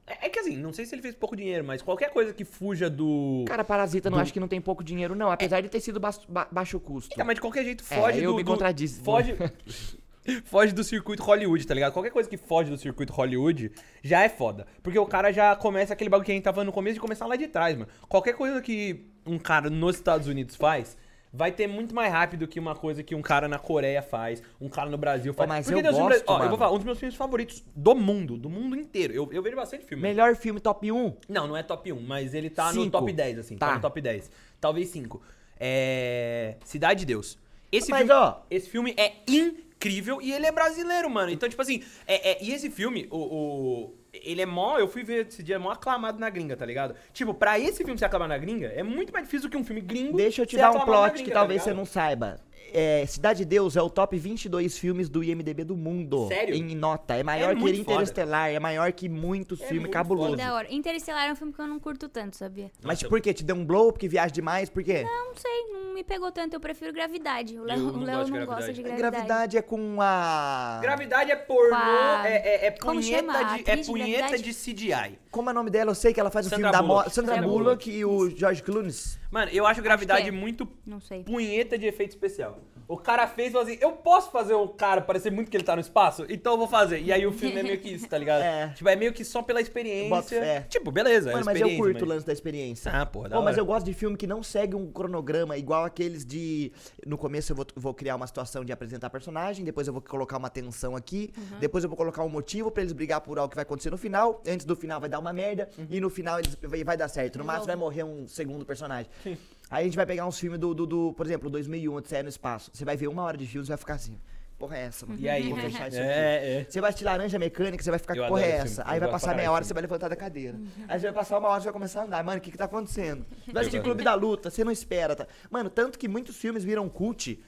É, 0.06 0.26
é 0.26 0.28
que 0.30 0.38
assim, 0.38 0.56
não 0.56 0.72
sei 0.72 0.86
se 0.86 0.94
ele 0.94 1.02
fez 1.02 1.14
pouco 1.14 1.36
dinheiro, 1.36 1.64
mas 1.64 1.82
qualquer 1.82 2.10
coisa 2.10 2.32
que 2.32 2.44
fuja 2.44 2.88
do. 2.88 3.44
Cara, 3.46 3.62
Parasita 3.64 4.08
não 4.08 4.16
Do- 4.18 4.22
acho 4.22 4.32
que 4.32 4.40
não 4.40 4.48
tem 4.48 4.60
pouco 4.60 4.82
dinheiro, 4.82 5.14
não. 5.14 5.30
Apesar 5.30 5.60
de 5.60 5.68
ter 5.68 5.80
sido 5.80 6.00
bas- 6.00 6.24
ba- 6.28 6.48
baixo 6.50 6.80
custo. 6.80 7.12
Então, 7.12 7.26
mas 7.26 7.34
de 7.34 7.40
qualquer 7.40 7.64
jeito 7.64 7.84
É, 7.90 7.96
foge 8.00 8.22
eu 8.22 8.30
do. 8.32 8.36
me 8.38 8.42
do- 8.44 8.50
contradisse. 8.50 9.00
Foge. 9.00 9.34
foge 10.44 10.72
do 10.72 10.82
circuito 10.84 11.22
Hollywood, 11.22 11.66
tá 11.66 11.74
ligado? 11.74 11.92
Qualquer 11.92 12.10
coisa 12.10 12.28
que 12.28 12.36
foge 12.36 12.70
do 12.70 12.76
circuito 12.78 13.12
Hollywood 13.12 13.72
já 14.02 14.22
é 14.22 14.28
foda. 14.28 14.66
Porque 14.82 14.98
o 14.98 15.06
cara 15.06 15.32
já 15.32 15.54
começa 15.56 15.92
aquele 15.92 16.10
bagulho 16.10 16.24
que 16.26 16.32
a 16.32 16.34
gente 16.34 16.44
tava 16.44 16.64
no 16.64 16.72
começo 16.72 16.94
de 16.94 17.00
começar 17.00 17.26
lá 17.26 17.36
de 17.36 17.48
trás, 17.48 17.76
mano. 17.76 17.88
Qualquer 18.08 18.34
coisa 18.34 18.60
que 18.60 19.06
um 19.26 19.38
cara 19.38 19.68
nos 19.70 19.96
Estados 19.96 20.26
Unidos 20.28 20.56
faz. 20.56 20.96
Vai 21.32 21.52
ter 21.52 21.66
muito 21.66 21.94
mais 21.94 22.10
rápido 22.10 22.48
que 22.48 22.58
uma 22.58 22.74
coisa 22.74 23.02
que 23.02 23.14
um 23.14 23.20
cara 23.20 23.46
na 23.46 23.58
Coreia 23.58 24.00
faz, 24.00 24.42
um 24.58 24.70
cara 24.70 24.88
no 24.88 24.96
Brasil 24.96 25.34
faz. 25.34 25.46
mas 25.46 25.66
Porque 25.66 25.86
eu 25.86 25.92
filmes- 25.92 26.16
gosto, 26.22 26.24
ó, 26.30 26.42
eu 26.42 26.48
vou 26.48 26.56
falar, 26.56 26.70
um 26.72 26.76
dos 26.76 26.84
meus 26.84 26.98
filmes 26.98 27.14
favoritos 27.14 27.62
do 27.74 27.94
mundo, 27.94 28.38
do 28.38 28.48
mundo 28.48 28.74
inteiro. 28.76 29.12
Eu, 29.12 29.28
eu 29.32 29.42
vejo 29.42 29.54
bastante 29.54 29.84
filme. 29.84 30.02
Melhor 30.02 30.34
filme 30.34 30.60
top 30.60 30.90
1? 30.90 31.16
Não, 31.28 31.46
não 31.46 31.54
é 31.56 31.62
top 31.62 31.92
1, 31.92 32.00
mas 32.00 32.32
ele 32.32 32.48
tá 32.48 32.72
no 32.72 32.84
Cinco. 32.84 32.92
top 32.92 33.12
10, 33.12 33.38
assim. 33.40 33.56
Tá. 33.58 33.66
Tá. 33.66 33.74
no 33.74 33.80
top 33.82 34.00
10. 34.00 34.30
Talvez 34.58 34.88
5. 34.88 35.20
É. 35.60 36.56
Cidade 36.64 37.00
de 37.00 37.06
Deus. 37.06 37.38
Esse 37.72 37.90
Mas, 37.90 38.00
filme, 38.00 38.12
ó. 38.14 38.36
Esse 38.50 38.68
filme 38.70 38.94
é 38.96 39.12
incrível 39.26 40.20
e 40.22 40.32
ele 40.32 40.46
é 40.46 40.52
brasileiro, 40.52 41.08
mano. 41.10 41.30
Então, 41.30 41.48
tipo 41.48 41.60
assim, 41.60 41.82
é, 42.06 42.32
é- 42.32 42.38
e 42.44 42.52
esse 42.52 42.70
filme, 42.70 43.06
o, 43.10 43.16
o- 43.18 43.94
Ele 44.12 44.40
é 44.40 44.46
mó. 44.46 44.78
Eu 44.78 44.88
fui 44.88 45.02
ver 45.04 45.26
esse 45.26 45.42
dia, 45.42 45.56
é 45.56 45.58
mó 45.58 45.70
aclamado 45.70 46.18
na 46.18 46.30
gringa, 46.30 46.56
tá 46.56 46.64
ligado? 46.64 46.94
Tipo, 47.12 47.34
pra 47.34 47.58
esse 47.58 47.84
filme 47.84 47.98
ser 47.98 48.06
aclamado 48.06 48.30
na 48.30 48.38
gringa, 48.38 48.68
é 48.68 48.82
muito 48.82 49.12
mais 49.12 49.26
difícil 49.26 49.48
do 49.48 49.52
que 49.52 49.58
um 49.58 49.64
filme 49.64 49.82
gringo. 49.82 50.16
Deixa 50.16 50.40
eu 50.42 50.46
te 50.46 50.56
dar 50.56 50.70
um 50.70 50.80
plot 50.80 51.10
gringa, 51.12 51.24
que 51.24 51.30
tá 51.30 51.40
talvez 51.40 51.60
você 51.62 51.68
ligado? 51.70 51.78
não 51.78 51.84
saiba. 51.84 52.40
É, 52.72 53.06
Cidade 53.06 53.38
de 53.38 53.44
Deus 53.46 53.74
é 53.76 53.80
o 53.80 53.88
top 53.88 54.18
22 54.18 54.76
filmes 54.76 55.08
do 55.08 55.22
IMDB 55.24 55.64
do 55.64 55.76
mundo. 55.76 56.28
Sério? 56.28 56.54
Em 56.54 56.74
nota. 56.74 57.14
É 57.14 57.22
maior 57.22 57.54
que 57.54 57.60
muito 57.60 57.76
foda. 57.84 57.92
Interestelar, 58.02 58.50
é 58.50 58.58
maior 58.60 58.92
que 58.92 59.08
muitos 59.08 59.60
É 59.60 59.64
filmes 59.64 59.82
muito 59.82 59.92
cabulosos. 59.92 60.36
Da 60.36 60.52
hora. 60.54 60.66
Interestelar 60.72 61.28
é 61.28 61.32
um 61.32 61.36
filme 61.36 61.52
que 61.52 61.60
eu 61.60 61.66
não 61.66 61.78
curto 61.78 62.08
tanto, 62.08 62.36
sabia? 62.36 62.70
Mas 62.82 62.98
Nossa, 62.98 63.08
por 63.08 63.20
quê? 63.20 63.32
Te 63.32 63.44
deu 63.44 63.56
um 63.56 63.64
blow 63.64 63.92
porque 63.92 64.08
viaja 64.08 64.32
demais? 64.32 64.68
Por 64.68 64.82
quê? 64.82 65.04
Não 65.04 65.34
sei, 65.36 65.66
não 65.72 65.94
me 65.94 66.04
pegou 66.04 66.30
tanto. 66.32 66.54
Eu 66.54 66.60
prefiro 66.60 66.92
Gravidade. 66.92 67.58
O 67.58 67.64
Léo 67.64 67.78
não 67.78 68.00
Léo 68.02 68.16
gosto 68.18 68.32
de 68.32 68.38
não 68.38 68.46
gosta 68.46 68.72
de 68.72 68.82
Gravidade. 68.82 68.98
Gravidade. 69.00 69.26
Gravidade 69.26 69.56
é 69.56 69.62
com 69.62 69.96
a. 70.00 70.78
Gravidade 70.82 71.30
é 71.30 71.36
pornô, 71.36 71.70
Qua- 71.76 72.22
é, 72.28 72.36
é, 72.36 72.66
é 72.66 72.70
Como 72.72 73.00
punheta? 73.00 73.32
A 73.38 73.42
de, 73.56 73.70
é 73.70 73.76
de 73.76 73.86
punheta 73.86 74.18
Gravidade? 74.28 74.42
de 74.42 74.54
CGI. 74.54 75.18
Como 75.36 75.50
é 75.50 75.52
o 75.52 75.54
nome 75.54 75.68
dela? 75.68 75.90
Eu 75.90 75.94
sei 75.94 76.14
que 76.14 76.18
ela 76.18 76.30
faz 76.30 76.46
o 76.46 76.48
Sandra 76.48 76.70
filme 76.70 76.72
da 76.72 76.82
Bullock. 76.82 77.04
moto. 77.04 77.14
Sandra 77.14 77.34
Sandra 77.34 77.48
Bullock 77.50 77.90
e 77.90 78.04
o 78.06 78.30
George 78.30 78.62
Clooney. 78.62 78.90
Mano, 79.30 79.50
eu 79.52 79.66
acho 79.66 79.82
Gravidade 79.82 80.28
é. 80.28 80.30
muito 80.30 80.66
Não 80.86 80.98
sei. 80.98 81.24
punheta 81.24 81.76
de 81.76 81.84
efeito 81.84 82.12
especial. 82.12 82.58
O 82.88 82.96
cara 82.96 83.26
fez 83.26 83.48
e 83.48 83.52
falou 83.52 83.66
assim: 83.66 83.78
eu 83.80 83.92
posso 83.92 84.30
fazer 84.30 84.54
o 84.54 84.68
cara 84.68 85.00
parecer 85.00 85.30
muito 85.30 85.50
que 85.50 85.56
ele 85.56 85.64
tá 85.64 85.74
no 85.74 85.80
espaço? 85.80 86.24
Então 86.28 86.52
eu 86.52 86.58
vou 86.58 86.68
fazer. 86.68 87.00
E 87.00 87.12
aí 87.12 87.26
o 87.26 87.32
filme 87.32 87.58
é 87.58 87.62
meio 87.62 87.78
que 87.80 87.88
isso, 87.90 88.08
tá 88.08 88.16
ligado? 88.16 88.36
É. 88.46 88.68
Tipo, 88.68 88.88
é 88.88 88.96
meio 88.96 89.12
que 89.12 89.24
só 89.24 89.42
pela 89.42 89.60
experiência. 89.60 90.66
Tipo, 90.68 90.92
beleza, 90.92 91.32
Mano, 91.32 91.42
é 91.42 91.44
mas 91.44 91.60
eu 91.60 91.76
curto 91.76 92.04
o 92.04 92.08
lance 92.08 92.24
da 92.24 92.32
experiência. 92.32 92.92
Ah, 92.92 93.04
porra, 93.04 93.28
da 93.28 93.36
Pô, 93.36 93.42
mas 93.42 93.58
eu 93.58 93.66
gosto 93.66 93.84
de 93.84 93.92
filme 93.92 94.16
que 94.16 94.26
não 94.26 94.42
segue 94.42 94.76
um 94.76 94.90
cronograma 94.92 95.56
igual 95.56 95.84
aqueles 95.84 96.24
de. 96.24 96.70
No 97.04 97.18
começo 97.18 97.50
eu 97.52 97.56
vou, 97.56 97.66
vou 97.74 97.92
criar 97.92 98.14
uma 98.14 98.26
situação 98.26 98.64
de 98.64 98.72
apresentar 98.72 99.10
personagem, 99.10 99.64
depois 99.64 99.88
eu 99.88 99.92
vou 99.92 100.02
colocar 100.02 100.36
uma 100.36 100.48
tensão 100.48 100.94
aqui, 100.94 101.32
depois 101.58 101.82
eu 101.82 101.90
vou 101.90 101.96
colocar 101.96 102.22
um 102.22 102.28
motivo 102.28 102.70
pra 102.70 102.82
eles 102.82 102.92
brigar 102.92 103.20
por 103.20 103.38
algo 103.38 103.50
que 103.50 103.56
vai 103.56 103.62
acontecer 103.62 103.90
no 103.90 103.98
final. 103.98 104.40
Antes 104.46 104.64
do 104.64 104.76
final 104.76 105.00
vai 105.00 105.08
dar 105.08 105.18
uma 105.18 105.25
merda 105.32 105.68
e 105.90 106.00
no 106.00 106.10
final 106.10 106.38
eles, 106.38 106.56
vai, 106.62 106.84
vai 106.84 106.96
dar 106.96 107.08
certo. 107.08 107.38
No 107.38 107.44
máximo 107.44 107.66
vai 107.66 107.76
morrer 107.76 108.04
um 108.04 108.26
segundo 108.28 108.64
personagem. 108.64 109.10
Aí 109.24 109.82
a 109.82 109.84
gente 109.84 109.96
vai 109.96 110.06
pegar 110.06 110.26
uns 110.26 110.38
filmes 110.38 110.60
do, 110.60 110.72
do, 110.72 110.86
do, 110.86 111.12
por 111.14 111.26
exemplo, 111.26 111.50
2001, 111.50 111.92
Odisseia 111.94 112.22
no 112.22 112.28
Espaço. 112.28 112.70
Você 112.72 112.84
vai 112.84 112.96
ver 112.96 113.08
uma 113.08 113.22
hora 113.22 113.36
de 113.36 113.46
filme 113.46 113.66
e 113.66 113.68
vai 113.68 113.76
ficar 113.76 113.94
assim. 113.94 114.18
Porra, 114.58 114.78
é 114.78 114.82
essa, 114.84 115.04
mano. 115.04 115.20
E 115.20 115.28
aí? 115.28 115.50
Vou 115.50 115.58
fechar 115.58 115.88
isso 115.88 115.98
aqui. 116.00 116.08
É, 116.08 116.60
é. 116.60 116.66
Você 116.68 116.80
vai 116.80 116.88
assistir 116.88 117.04
Laranja 117.04 117.38
Mecânica, 117.38 117.82
você 117.82 117.90
vai 117.90 117.98
ficar, 117.98 118.16
Eu 118.16 118.26
porra 118.26 118.42
é 118.42 118.50
essa? 118.52 118.82
Aí 118.86 118.98
vai 118.98 119.10
passar 119.10 119.34
meia 119.34 119.52
hora, 119.52 119.62
você 119.62 119.74
vai 119.74 119.82
levantar 119.82 120.08
da 120.08 120.16
cadeira. 120.16 120.58
Aí 120.88 120.98
você 120.98 121.06
vai 121.06 121.14
passar 121.14 121.38
uma 121.38 121.48
hora, 121.48 121.60
você 121.60 121.66
vai 121.66 121.72
começar 121.74 122.00
a 122.00 122.04
andar. 122.04 122.24
Mano, 122.24 122.38
o 122.38 122.40
que 122.40 122.50
que 122.50 122.56
tá 122.56 122.64
acontecendo? 122.64 123.26
Vai 123.52 123.62
assistir 123.62 123.78
Eu 123.78 123.82
Clube 123.82 124.02
da 124.02 124.14
Luta, 124.14 124.50
você 124.50 124.64
não 124.64 124.72
espera, 124.72 125.14
tá? 125.14 125.26
Mano, 125.50 125.68
tanto 125.68 125.98
que 125.98 126.08
muitos 126.08 126.36
filmes 126.36 126.64
viram 126.64 126.88
cult 126.88 127.38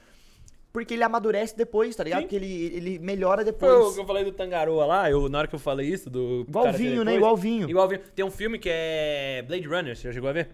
porque 0.84 0.94
ele 0.94 1.02
amadurece 1.02 1.56
depois, 1.56 1.94
tá 1.96 2.04
ligado? 2.04 2.20
Sim. 2.20 2.24
Porque 2.26 2.36
ele, 2.36 2.64
ele 2.74 2.98
melhora 2.98 3.42
Foi 3.42 3.50
o 3.50 3.52
depois. 3.52 3.94
que 3.94 4.00
eu 4.00 4.06
falei 4.06 4.24
do 4.24 4.32
Tangaroa 4.32 4.86
lá, 4.86 5.10
eu, 5.10 5.28
na 5.28 5.38
hora 5.38 5.48
que 5.48 5.54
eu 5.54 5.58
falei 5.58 5.88
isso, 5.88 6.08
do. 6.08 6.44
Igual 6.48 6.72
vinho, 6.72 6.90
né? 7.04 7.12
depois- 7.12 7.16
Igual 7.16 7.36
vinho. 7.36 7.70
Igual 7.70 7.88
vinho. 7.88 8.00
Tem 8.14 8.24
um 8.24 8.30
filme 8.30 8.58
que 8.58 8.68
é 8.72 9.42
Blade 9.46 9.66
Runner, 9.66 9.96
você 9.96 10.02
já 10.08 10.12
chegou 10.12 10.28
a 10.30 10.32
ver? 10.32 10.48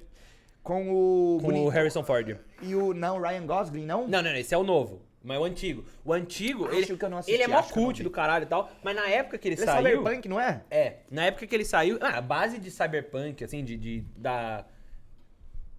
Com 0.63 0.89
o... 0.91 1.39
Com 1.43 1.65
o 1.65 1.69
Harrison 1.69 2.03
Ford. 2.03 2.39
E 2.63 2.75
o... 2.75 2.95
Não, 2.95 3.21
Ryan 3.21 3.45
Gosling, 3.45 3.85
não? 3.85 4.09
Não, 4.09 4.23
não, 4.23 4.31
não, 4.31 4.37
esse 4.37 4.55
é 4.55 4.59
o 4.59 4.63
novo. 4.65 5.03
Mas 5.23 5.39
o 5.39 5.45
antigo. 5.45 5.85
O 6.05 6.13
antigo, 6.13 6.67
Acho 6.67 6.75
ele, 6.77 6.97
que 6.97 7.05
eu 7.05 7.11
não 7.11 7.19
assisti, 7.19 7.35
ele 7.35 7.43
é 7.43 7.49
mó 7.49 7.63
cult 7.63 8.03
do 8.03 8.11
caralho 8.11 8.45
e 8.45 8.47
tal, 8.47 8.71
mas 8.83 8.95
na 8.97 9.07
época 9.09 9.37
que 9.39 9.49
ele, 9.49 9.55
Ele 9.57 9.63
é 9.63 9.67
saiu... 9.67 9.99
cyberpunk, 9.99 10.29
não 10.29 10.41
é? 10.41 10.63
É, 10.71 10.97
na 11.11 11.25
época 11.27 11.47
que 11.47 11.55
ele 11.55 11.65
saiu... 11.65 11.99
Ah, 12.01 12.17
a 12.19 12.21
base 12.21 12.59
de 12.59 12.71
cyberpunk, 12.71 13.43
assim, 13.45 13.63
de, 13.65 13.77
de- 13.77 14.05
da... 14.17 14.65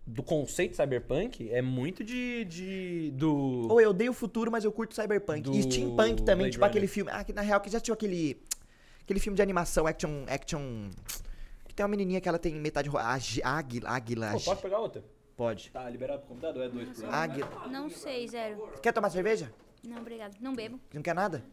Do 0.07 0.21
conceito 0.21 0.75
cyberpunk 0.75 1.49
é 1.51 1.61
muito 1.61 2.03
de... 2.03 2.45
de 2.45 3.11
do... 3.11 3.67
Ou 3.69 3.81
eu 3.81 3.89
odeio 3.89 4.11
o 4.11 4.13
futuro, 4.13 4.51
mas 4.51 4.63
eu 4.63 4.71
curto 4.71 4.93
cyberpunk. 4.93 5.41
Do 5.41 5.53
E 5.53 5.63
steampunk 5.63 6.23
também, 6.23 6.37
Blade 6.37 6.51
tipo 6.51 6.65
aquele 6.65 6.85
Runner. 6.85 6.93
filme... 6.93 7.11
Ah, 7.11 7.23
que 7.23 7.33
na 7.33 7.41
real, 7.41 7.59
que 7.59 7.69
já 7.69 7.79
tinha 7.79 7.93
aquele... 7.93 8.39
Aquele 9.01 9.19
filme 9.19 9.35
de 9.35 9.41
animação, 9.41 9.87
action... 9.87 10.23
action 10.27 10.89
que 11.67 11.73
tem 11.73 11.83
uma 11.83 11.89
menininha 11.89 12.21
que 12.21 12.29
ela 12.29 12.37
tem 12.37 12.53
metade... 12.53 12.89
Águila, 13.43 13.89
águila... 13.89 14.31
Pô, 14.33 14.39
posso 14.41 14.61
pegar 14.61 14.79
outra? 14.79 15.03
Pode. 15.35 15.69
Tá 15.71 15.89
liberado 15.89 16.19
pro 16.19 16.29
computador? 16.29 16.63
É 16.63 16.69
dois 16.69 16.99
por. 16.99 17.13
Águila. 17.13 17.67
Não 17.69 17.89
sei, 17.89 18.27
zero. 18.27 18.69
Quer 18.81 18.93
tomar 18.93 19.09
cerveja? 19.09 19.51
Não, 19.83 19.97
obrigado. 19.97 20.37
Não 20.39 20.55
bebo. 20.55 20.79
Não 20.93 21.01
quer 21.01 21.13
nada? 21.13 21.43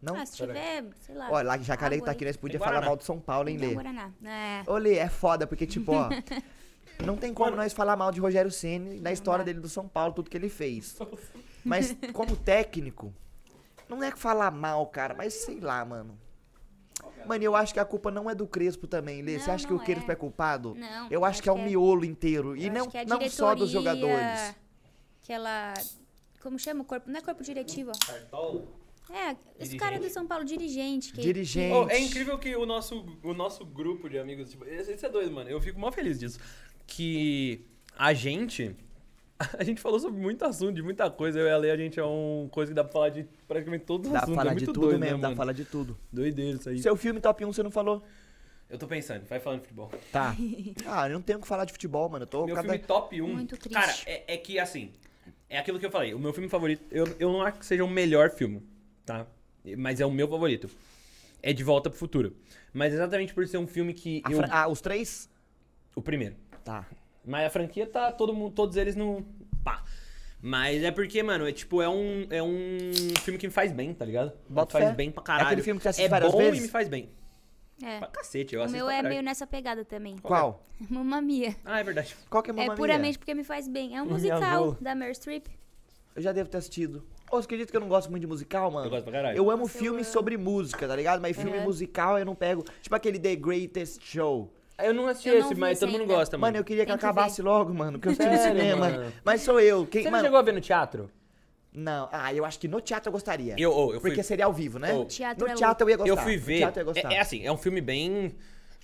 Não? 0.00 0.14
Ah, 0.16 0.24
se 0.24 0.36
tiver, 0.36 0.84
sei 1.00 1.14
lá. 1.14 1.30
Olha, 1.30 1.46
lá 1.46 1.54
água 1.54 2.00
tá 2.02 2.10
aqui, 2.12 2.24
nós 2.24 2.36
podia 2.36 2.58
falar 2.58 2.80
mal 2.82 2.96
de 2.96 3.04
São 3.04 3.18
Paulo, 3.18 3.48
hein, 3.48 3.56
Lê? 3.56 3.74
Guaraná. 3.74 4.12
É. 4.24 4.62
Ô, 4.70 4.76
Lê, 4.76 4.94
é 4.96 5.08
foda, 5.08 5.46
porque, 5.46 5.66
tipo, 5.66 5.92
ó... 5.92 6.08
Não 7.04 7.16
tem 7.16 7.32
como 7.34 7.54
nós 7.54 7.72
falar 7.72 7.96
mal 7.96 8.10
de 8.10 8.20
Rogério 8.20 8.50
Ceni 8.50 9.00
na 9.00 9.12
história 9.12 9.44
dele 9.44 9.60
do 9.60 9.68
São 9.68 9.86
Paulo, 9.86 10.12
tudo 10.14 10.30
que 10.30 10.36
ele 10.36 10.48
fez. 10.48 10.96
Mas, 11.64 11.96
como 12.12 12.36
técnico, 12.36 13.12
não 13.88 14.02
é 14.02 14.10
que 14.10 14.18
falar 14.18 14.50
mal, 14.50 14.86
cara, 14.86 15.14
mas 15.14 15.34
sei 15.34 15.60
lá, 15.60 15.84
mano. 15.84 16.18
Mano, 17.26 17.42
eu 17.42 17.54
acho 17.56 17.74
que 17.74 17.80
a 17.80 17.84
culpa 17.84 18.10
não 18.10 18.30
é 18.30 18.34
do 18.34 18.46
Crespo 18.46 18.86
também, 18.86 19.20
Lê. 19.20 19.38
Você 19.38 19.48
Não, 19.48 19.54
acha 19.54 19.66
que 19.66 19.74
o 19.74 19.80
Crespo 19.80 20.10
é. 20.10 20.14
é 20.14 20.16
culpado? 20.16 20.74
Não, 20.74 21.08
Eu 21.10 21.24
acho 21.24 21.42
que 21.42 21.48
é 21.48 21.52
o 21.52 21.56
acho 21.56 21.64
é- 21.64 21.68
miolo 21.68 22.04
inteiro. 22.04 22.56
E 22.56 22.66
Eu 22.66 22.72
não, 22.72 22.80
acho 22.82 22.90
que 22.90 22.98
é 22.98 23.00
a 23.02 23.04
não 23.04 23.28
só 23.28 23.54
dos 23.54 23.70
jogadores. 23.70 24.54
Que 25.22 25.32
ela. 25.32 25.74
Como 26.40 26.58
chama 26.58 26.82
o 26.82 26.84
corpo? 26.84 27.10
Não 27.10 27.18
é 27.18 27.22
corpo 27.22 27.42
diretivo, 27.42 27.90
ó. 27.90 28.06
Cartola? 28.06 28.62
É, 29.10 29.36
esse 29.60 29.76
cara 29.76 30.00
do 30.00 30.08
São 30.08 30.26
Paulo, 30.26 30.44
dirigente. 30.44 31.12
Que... 31.12 31.20
Dirigente. 31.20 31.74
Oh, 31.74 31.88
é 31.88 31.98
incrível 31.98 32.38
que 32.38 32.56
o 32.56 32.66
nosso, 32.66 33.04
o 33.22 33.32
nosso 33.34 33.64
grupo 33.64 34.08
de 34.08 34.18
amigos, 34.18 34.50
tipo, 34.50 34.64
esse 34.64 34.92
esse 34.92 35.06
é 35.06 35.08
doido, 35.08 35.32
mano. 35.32 35.48
Eu 35.48 35.60
fico 35.60 35.78
mó 35.78 35.92
feliz 35.92 36.18
disso. 36.18 36.40
Que 36.86 37.64
a 37.96 38.12
gente. 38.12 38.74
A 39.58 39.62
gente 39.62 39.82
falou 39.82 40.00
sobre 40.00 40.18
muito 40.18 40.42
assunto, 40.46 40.72
de 40.76 40.82
muita 40.82 41.10
coisa. 41.10 41.38
Eu 41.38 41.46
e 41.46 41.50
a 41.50 41.58
Lei, 41.58 41.70
a 41.70 41.76
gente 41.76 42.00
é 42.00 42.04
um 42.04 42.48
coisa 42.50 42.70
que 42.72 42.74
dá 42.74 42.82
pra 42.82 42.90
falar 42.90 43.08
de 43.10 43.26
praticamente 43.46 43.84
todos 43.84 44.06
os 44.06 44.12
Dá 44.14 44.20
pra 44.20 44.24
assuntos. 44.24 44.42
falar 44.42 44.52
é 44.52 44.54
de 44.54 44.64
tudo 44.64 44.80
doido, 44.80 44.98
mesmo, 44.98 45.16
né, 45.16 45.22
dá 45.22 45.28
pra 45.28 45.36
falar 45.36 45.52
de 45.52 45.64
tudo. 45.66 45.98
Doideiro 46.10 46.56
isso 46.56 46.70
aí. 46.70 46.78
Seu 46.78 46.96
filme 46.96 47.20
top 47.20 47.44
1 47.44 47.52
você 47.52 47.62
não 47.62 47.70
falou? 47.70 48.02
Eu 48.70 48.78
tô 48.78 48.86
pensando, 48.86 49.26
vai 49.26 49.38
falando 49.38 49.58
de 49.60 49.64
futebol. 49.66 49.92
Tá. 50.10 50.34
Ah, 50.86 51.06
eu 51.06 51.12
não 51.12 51.20
tenho 51.20 51.38
o 51.38 51.42
que 51.42 51.46
falar 51.46 51.66
de 51.66 51.72
futebol, 51.74 52.08
mano. 52.08 52.22
Eu 52.22 52.26
tô 52.26 52.46
Meu 52.46 52.54
cada... 52.54 52.66
filme 52.66 52.82
top 52.86 53.20
1. 53.20 53.28
Muito 53.28 53.58
triste. 53.58 53.74
Cara, 53.78 53.92
é, 54.06 54.24
é 54.34 54.36
que 54.38 54.58
assim. 54.58 54.90
É 55.50 55.58
aquilo 55.58 55.78
que 55.78 55.84
eu 55.84 55.90
falei. 55.90 56.14
O 56.14 56.18
meu 56.18 56.32
filme 56.32 56.48
favorito. 56.48 56.82
Eu, 56.90 57.06
eu 57.20 57.30
não 57.30 57.42
acho 57.42 57.58
que 57.58 57.66
seja 57.66 57.84
o 57.84 57.88
melhor 57.90 58.30
filme, 58.30 58.62
tá? 59.04 59.26
Mas 59.76 60.00
é 60.00 60.06
o 60.06 60.10
meu 60.10 60.26
favorito. 60.28 60.70
É 61.42 61.52
De 61.52 61.62
Volta 61.62 61.90
pro 61.90 61.98
Futuro. 61.98 62.34
Mas 62.72 62.94
exatamente 62.94 63.34
por 63.34 63.46
ser 63.46 63.58
um 63.58 63.66
filme 63.66 63.92
que. 63.92 64.22
Eu- 64.30 64.38
fra- 64.38 64.48
Ah, 64.50 64.66
os 64.66 64.80
três? 64.80 65.28
O 65.94 66.00
primeiro. 66.00 66.36
Tá. 66.66 66.84
Mas 67.24 67.46
a 67.46 67.50
franquia 67.50 67.86
tá 67.86 68.10
todo 68.10 68.34
mundo, 68.34 68.52
todos 68.52 68.76
eles 68.76 68.96
no. 68.96 69.24
pá. 69.64 69.84
Mas 70.42 70.82
é 70.82 70.90
porque, 70.90 71.22
mano, 71.22 71.46
é 71.48 71.52
tipo, 71.52 71.80
é 71.80 71.88
um, 71.88 72.26
é 72.28 72.42
um 72.42 72.92
filme 73.22 73.38
que 73.38 73.46
me 73.46 73.52
faz 73.52 73.72
bem, 73.72 73.94
tá 73.94 74.04
ligado? 74.04 74.32
Bota 74.48 74.76
me 74.78 74.84
faz 74.84 74.90
fé. 74.90 74.96
bem 74.96 75.10
pra 75.10 75.22
É 75.22 75.24
caralho. 75.26 75.46
aquele 75.46 75.62
filme 75.62 75.78
que 75.78 75.82
você 75.84 75.88
assiste 75.90 76.04
é 76.06 76.08
várias 76.08 76.32
bom 76.32 76.38
vezes? 76.38 76.58
e 76.58 76.62
me 76.62 76.68
faz 76.68 76.88
bem. 76.88 77.08
É. 77.82 77.98
Pra 77.98 78.08
cacete, 78.08 78.54
eu 78.54 78.60
O 78.60 78.64
assisto 78.64 78.76
meu 78.78 78.86
pra 78.86 78.96
é 78.96 79.02
meio 79.02 79.22
nessa 79.22 79.46
pegada 79.46 79.84
também. 79.84 80.16
Qual? 80.18 80.62
Mamma 80.90 81.20
Mia. 81.22 81.54
Ah, 81.64 81.78
é 81.80 81.84
verdade. 81.84 82.16
Qual 82.28 82.42
que 82.42 82.50
é 82.50 82.52
É 82.52 82.56
Mamma 82.56 82.68
Mia? 82.68 82.76
puramente 82.76 83.18
porque 83.18 83.34
me 83.34 83.44
faz 83.44 83.68
bem. 83.68 83.96
É 83.96 84.02
um 84.02 84.06
musical 84.10 84.72
da 84.80 84.94
Meryl 84.94 85.14
Streep. 85.14 85.46
Eu 86.14 86.22
já 86.22 86.32
devo 86.32 86.48
ter 86.48 86.58
assistido. 86.58 87.04
Ô, 87.30 87.36
você 87.36 87.44
acredita 87.46 87.70
que 87.70 87.76
eu 87.76 87.80
não 87.80 87.88
gosto 87.88 88.10
muito 88.10 88.22
de 88.22 88.26
musical, 88.26 88.70
mano? 88.70 88.86
Eu 88.86 88.90
gosto 88.90 89.04
pra 89.04 89.12
caralho. 89.12 89.36
Eu 89.36 89.50
amo 89.50 89.62
Nossa, 89.64 89.76
eu 89.76 89.80
filmes 89.80 90.06
amo. 90.06 90.12
sobre 90.14 90.36
música, 90.36 90.86
tá 90.88 90.96
ligado? 90.96 91.20
Mas 91.20 91.36
filme 91.36 91.58
Uhum. 91.58 91.64
musical 91.64 92.18
eu 92.18 92.24
não 92.24 92.34
pego. 92.34 92.64
Tipo 92.80 92.94
aquele 92.94 93.18
The 93.18 93.36
Greatest 93.36 94.00
Show. 94.02 94.52
Eu 94.78 94.92
não 94.92 95.06
assisti 95.06 95.28
Eu 95.30 95.40
não 95.40 95.46
esse, 95.50 95.54
mas 95.60 95.70
esse 95.72 95.80
todo 95.80 95.90
mundo 95.90 96.02
ainda. 96.02 96.14
gosta, 96.14 96.36
mano. 96.36 96.48
Mano, 96.48 96.56
eu 96.58 96.64
queria 96.64 96.84
que 96.84 96.90
Tem 96.92 96.98
que 96.98 97.04
acabasse 97.04 97.40
logo, 97.42 97.72
mano, 97.72 97.98
que 97.98 98.08
eu 98.08 98.12
assisti 98.12 98.30
no 98.30 98.36
Sério, 98.36 98.60
cinema. 98.60 98.90
mano? 98.90 99.12
Mas 99.24 99.40
sou 99.42 99.58
eu. 99.60 99.86
Quem, 99.86 100.02
Você 100.02 100.10
não 100.10 100.12
mano, 100.12 100.24
chegou 100.24 100.38
a 100.38 100.42
ver 100.42 100.52
no 100.52 100.60
teatro? 100.60 101.10
Não, 101.72 102.08
ah, 102.10 102.32
eu 102.32 102.44
acho 102.44 102.58
que 102.58 102.68
no 102.68 102.80
teatro 102.80 103.08
eu 103.08 103.12
gostaria. 103.12 103.54
Eu, 103.58 103.70
oh, 103.70 103.92
eu 103.92 104.00
fui, 104.00 104.10
Porque 104.10 104.22
seria 104.22 104.46
ao 104.46 104.52
vivo, 104.52 104.78
né? 104.78 104.94
Oh. 104.94 105.04
Teatro 105.04 105.46
no 105.46 105.52
é 105.52 105.54
teatro 105.54 105.84
eu 105.86 105.90
ia 105.90 105.96
gostar. 105.96 106.12
eu 106.12 106.16
fui 106.16 106.36
No 106.36 106.42
ver. 106.42 106.58
teatro 106.58 106.80
eu 106.80 106.86
ia 106.86 106.92
gostar. 106.92 107.12
É, 107.12 107.16
é 107.16 107.20
assim, 107.20 107.46
é 107.46 107.52
um 107.52 107.56
filme 107.58 107.80
bem. 107.80 108.34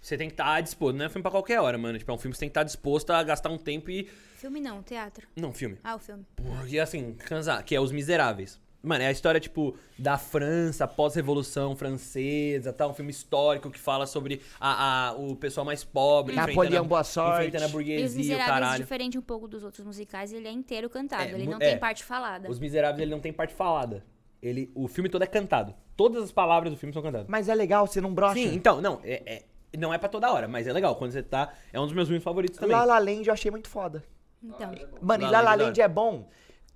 Você 0.02 0.16
tem 0.16 0.28
que 0.28 0.34
estar 0.34 0.60
disposto. 0.60 0.96
Não 0.96 1.06
é 1.06 1.08
filme 1.08 1.22
pra 1.22 1.30
qualquer 1.30 1.60
hora, 1.60 1.78
mano. 1.78 1.98
Tipo, 1.98 2.10
é 2.10 2.14
um 2.14 2.18
filme 2.18 2.32
que 2.32 2.36
você 2.36 2.40
tem 2.40 2.48
que 2.48 2.52
estar 2.52 2.64
disposto 2.64 3.10
a 3.10 3.22
gastar 3.22 3.48
um 3.50 3.56
tempo 3.58 3.90
e. 3.90 4.08
Filme 4.36 4.60
não, 4.60 4.82
teatro. 4.82 5.26
Não, 5.36 5.52
filme. 5.52 5.78
Ah, 5.82 5.94
o 5.94 5.98
filme. 5.98 6.26
Porque 6.36 6.78
assim, 6.78 7.14
cansar, 7.14 7.62
que 7.64 7.74
é 7.74 7.80
Os 7.80 7.92
Miseráveis. 7.92 8.60
Mano, 8.82 9.04
é 9.04 9.06
a 9.06 9.12
história, 9.12 9.38
tipo, 9.38 9.76
da 9.98 10.18
França, 10.18 10.88
pós-revolução 10.88 11.76
francesa, 11.76 12.72
tá? 12.72 12.86
Um 12.88 12.92
filme 12.94 13.10
histórico 13.12 13.70
que 13.70 13.78
fala 13.78 14.06
sobre 14.06 14.40
a, 14.60 15.08
a- 15.10 15.12
o 15.12 15.36
pessoal 15.36 15.64
mais 15.64 15.84
pobre. 15.84 16.34
Napoleão, 16.34 16.64
enfrentando 16.64 16.84
a- 16.84 16.88
boa 16.88 17.04
sorte. 17.04 17.38
Enfrentando 17.46 17.62
a 17.64 17.66
Os 17.66 17.72
burguesia, 17.72 18.06
o 18.08 18.18
Miseráveis, 18.18 18.48
caralho. 18.48 18.82
diferente 18.82 19.16
um 19.18 19.22
pouco 19.22 19.46
dos 19.46 19.62
outros 19.62 19.86
musicais, 19.86 20.32
ele 20.32 20.48
é 20.48 20.50
inteiro 20.50 20.90
cantado. 20.90 21.22
É, 21.22 21.32
ele 21.32 21.46
não 21.46 21.58
é. 21.58 21.70
tem 21.70 21.78
parte 21.78 22.02
falada. 22.02 22.50
Os 22.50 22.58
Miseráveis, 22.58 23.00
ele 23.02 23.10
não 23.12 23.20
tem 23.20 23.32
parte 23.32 23.54
falada. 23.54 24.04
Ele, 24.42 24.72
o 24.74 24.88
filme 24.88 25.08
todo 25.08 25.22
é 25.22 25.26
cantado. 25.28 25.72
Todas 25.96 26.24
as 26.24 26.32
palavras 26.32 26.72
do 26.72 26.76
filme 26.76 26.92
são 26.92 27.00
cantadas. 27.02 27.28
Mas 27.28 27.48
é 27.48 27.54
legal, 27.54 27.86
você 27.86 28.00
não 28.00 28.12
brocha? 28.12 28.34
Sim, 28.34 28.52
então, 28.52 28.80
não, 28.80 28.98
é, 29.04 29.22
é- 29.72 29.76
não 29.78 29.94
é 29.94 29.98
pra 29.98 30.08
toda 30.08 30.32
hora, 30.32 30.48
mas 30.48 30.66
é 30.66 30.72
legal. 30.72 30.96
Quando 30.96 31.12
você 31.12 31.22
tá. 31.22 31.52
É 31.72 31.78
um 31.78 31.84
dos 31.84 31.92
meus 31.94 32.08
filmes 32.08 32.24
favoritos 32.24 32.58
também. 32.58 32.76
La 32.76 32.84
La 32.84 32.98
Land 32.98 33.28
eu 33.28 33.32
achei 33.32 33.50
muito 33.50 33.68
foda. 33.68 34.02
Então, 34.42 34.72
Mano, 35.00 35.22
e 35.22 35.26
La 35.26 35.40
La 35.40 35.40
La 35.40 35.50
Land 35.50 35.62
é 35.62 35.64
Land 35.66 35.80
é 35.82 35.88
bom. 35.88 36.28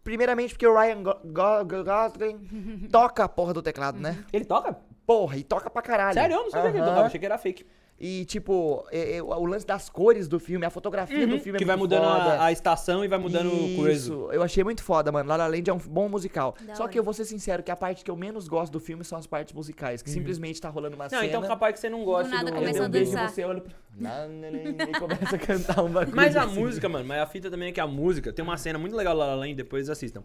Primeiramente 0.07 0.51
porque 0.55 0.65
o 0.65 0.73
Ryan 0.73 1.03
Go- 1.03 1.19
Go- 1.24 1.65
Go- 1.65 1.83
Gosling 1.85 2.89
toca 2.93 3.24
a 3.24 3.28
porra 3.28 3.53
do 3.53 3.61
teclado, 3.61 3.99
né? 3.99 4.24
Ele 4.33 4.45
toca? 4.45 4.78
Porra, 5.05 5.37
e 5.37 5.43
toca 5.43 5.69
pra 5.69 5.83
caralho. 5.83 6.15
Sério? 6.15 6.37
Eu 6.37 6.43
não 6.45 6.51
sabia 6.51 6.70
que 6.70 6.77
ele 6.77 6.83
Aham. 6.85 6.91
tocava, 6.91 7.07
achei 7.09 7.19
que 7.19 7.27
era 7.27 7.37
fake. 7.37 7.66
E, 7.98 8.27
tipo, 8.27 8.86
é- 8.93 9.16
é- 9.16 9.23
o 9.23 9.47
lance 9.47 9.66
das 9.66 9.89
cores 9.89 10.28
do 10.28 10.39
filme, 10.39 10.66
a 10.66 10.70
fotografia 10.70 11.27
do 11.27 11.39
filme 11.39 11.51
é 11.51 11.52
Uhum. 11.52 11.59
que 11.59 11.64
vai 11.64 11.77
muito 11.77 11.94
mudando 11.94 12.05
foda. 12.06 12.35
a, 12.35 12.44
a 12.44 12.52
estação 12.52 13.02
e 13.02 13.09
vai 13.09 13.18
mudando 13.18 13.47
o 13.48 13.77
coisa. 13.77 13.97
Isso, 14.12 14.28
eu 14.32 14.43
achei 14.43 14.62
muito 14.62 14.82
foda, 14.82 15.10
mano. 15.10 15.27
La 15.31 15.36
La 15.36 15.47
Land 15.47 15.70
é 15.70 15.73
um 15.73 15.78
bom 15.78 16.06
musical. 16.06 16.55
Da 16.66 16.74
Só 16.74 16.82
hora. 16.82 16.93
que 16.93 16.98
eu 16.98 17.02
vou 17.02 17.14
ser 17.14 17.24
sincero, 17.24 17.62
que 17.62 17.70
a 17.70 17.77
parte 17.77 18.05
que 18.05 18.10
eu 18.10 18.16
menos 18.16 18.48
gosto 18.48 18.70
do 18.70 18.78
filme 18.81 19.02
são 19.02 19.16
as 19.16 19.27
partes 19.27 19.55
musicais, 19.55 20.02
que 20.02 20.10
simplesmente 20.10 20.60
tá 20.60 20.68
rolando 20.68 20.94
uma 20.94 21.05
Uhum. 21.06 21.10
Não, 21.10 21.18
cena... 21.20 21.31
então 21.39 21.43
capaz 21.48 21.73
que 21.73 21.81
você 21.81 21.89
não 21.89 22.05
gosta 22.05 22.28
nada 22.35 22.51
do... 22.51 22.55
começa 22.59 22.78
eu 22.81 22.85
a 22.85 22.89
dançar. 22.89 23.24
e 23.31 23.32
você 23.32 23.44
olha 23.44 23.60
pra... 23.62 23.73
Não, 23.98 24.28
não, 24.28 24.51
não, 24.52 24.60
e 24.60 25.01
começa 25.01 25.36
a 25.36 25.39
cantar 25.39 25.82
um 25.82 25.89
bagulho 25.89 26.14
Mas 26.14 26.36
a 26.36 26.43
assim. 26.43 26.60
música, 26.60 26.86
mano, 26.90 27.06
mas 27.09 27.18
a 27.23 27.27
fita 27.27 27.51
também 27.51 27.68
é 27.70 27.73
que 27.73 27.81
a 27.81 27.86
música 27.86 28.31
tem 28.31 28.43
uma 28.44 28.59
cena 28.59 28.78
muito 28.78 28.94
legal 28.94 29.16
lá 29.16 29.24
La 29.24 29.35
La 29.35 29.40
Land, 29.40 29.55
depois 29.55 29.89
assistam. 29.89 30.23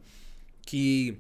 Que 0.66 1.18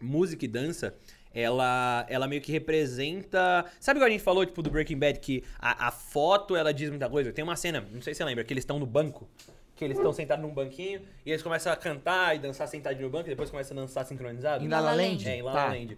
música 0.00 0.44
e 0.44 0.48
dança, 0.48 0.94
ela, 1.34 2.06
ela 2.08 2.26
meio 2.28 2.40
que 2.40 2.52
representa. 2.52 3.64
Sabe 3.80 3.98
o 3.98 4.02
que 4.02 4.08
a 4.08 4.10
gente 4.10 4.22
falou, 4.22 4.46
tipo, 4.46 4.62
do 4.62 4.70
Breaking 4.70 4.98
Bad, 4.98 5.18
que 5.18 5.42
a, 5.58 5.88
a 5.88 5.90
foto 5.90 6.54
ela 6.54 6.72
diz 6.72 6.88
muita 6.88 7.08
coisa? 7.10 7.32
Tem 7.32 7.42
uma 7.42 7.56
cena, 7.56 7.84
não 7.92 8.00
sei 8.00 8.14
se 8.14 8.18
você 8.18 8.24
lembra, 8.24 8.44
que 8.44 8.52
eles 8.52 8.62
estão 8.62 8.78
no 8.78 8.86
banco. 8.86 9.28
Que 9.76 9.84
eles 9.84 9.96
estão 9.96 10.12
sentados 10.12 10.44
num 10.44 10.54
banquinho 10.54 11.02
e 11.26 11.30
eles 11.32 11.42
começam 11.42 11.72
a 11.72 11.76
cantar 11.76 12.36
e 12.36 12.38
dançar 12.38 12.68
sentadinho 12.68 13.06
no 13.06 13.10
banco 13.10 13.26
e 13.26 13.30
depois 13.30 13.50
começam 13.50 13.76
a 13.76 13.80
dançar 13.80 14.04
sincronizado. 14.06 14.64
Em 14.64 14.68
La 14.68 14.78
La 14.78 14.90
La 14.92 14.96
La 14.96 15.02
Land? 15.02 15.28
É, 15.28 15.36
em 15.36 15.42
La 15.42 15.52
Tá. 15.52 15.64
La 15.66 15.72
Land. 15.72 15.96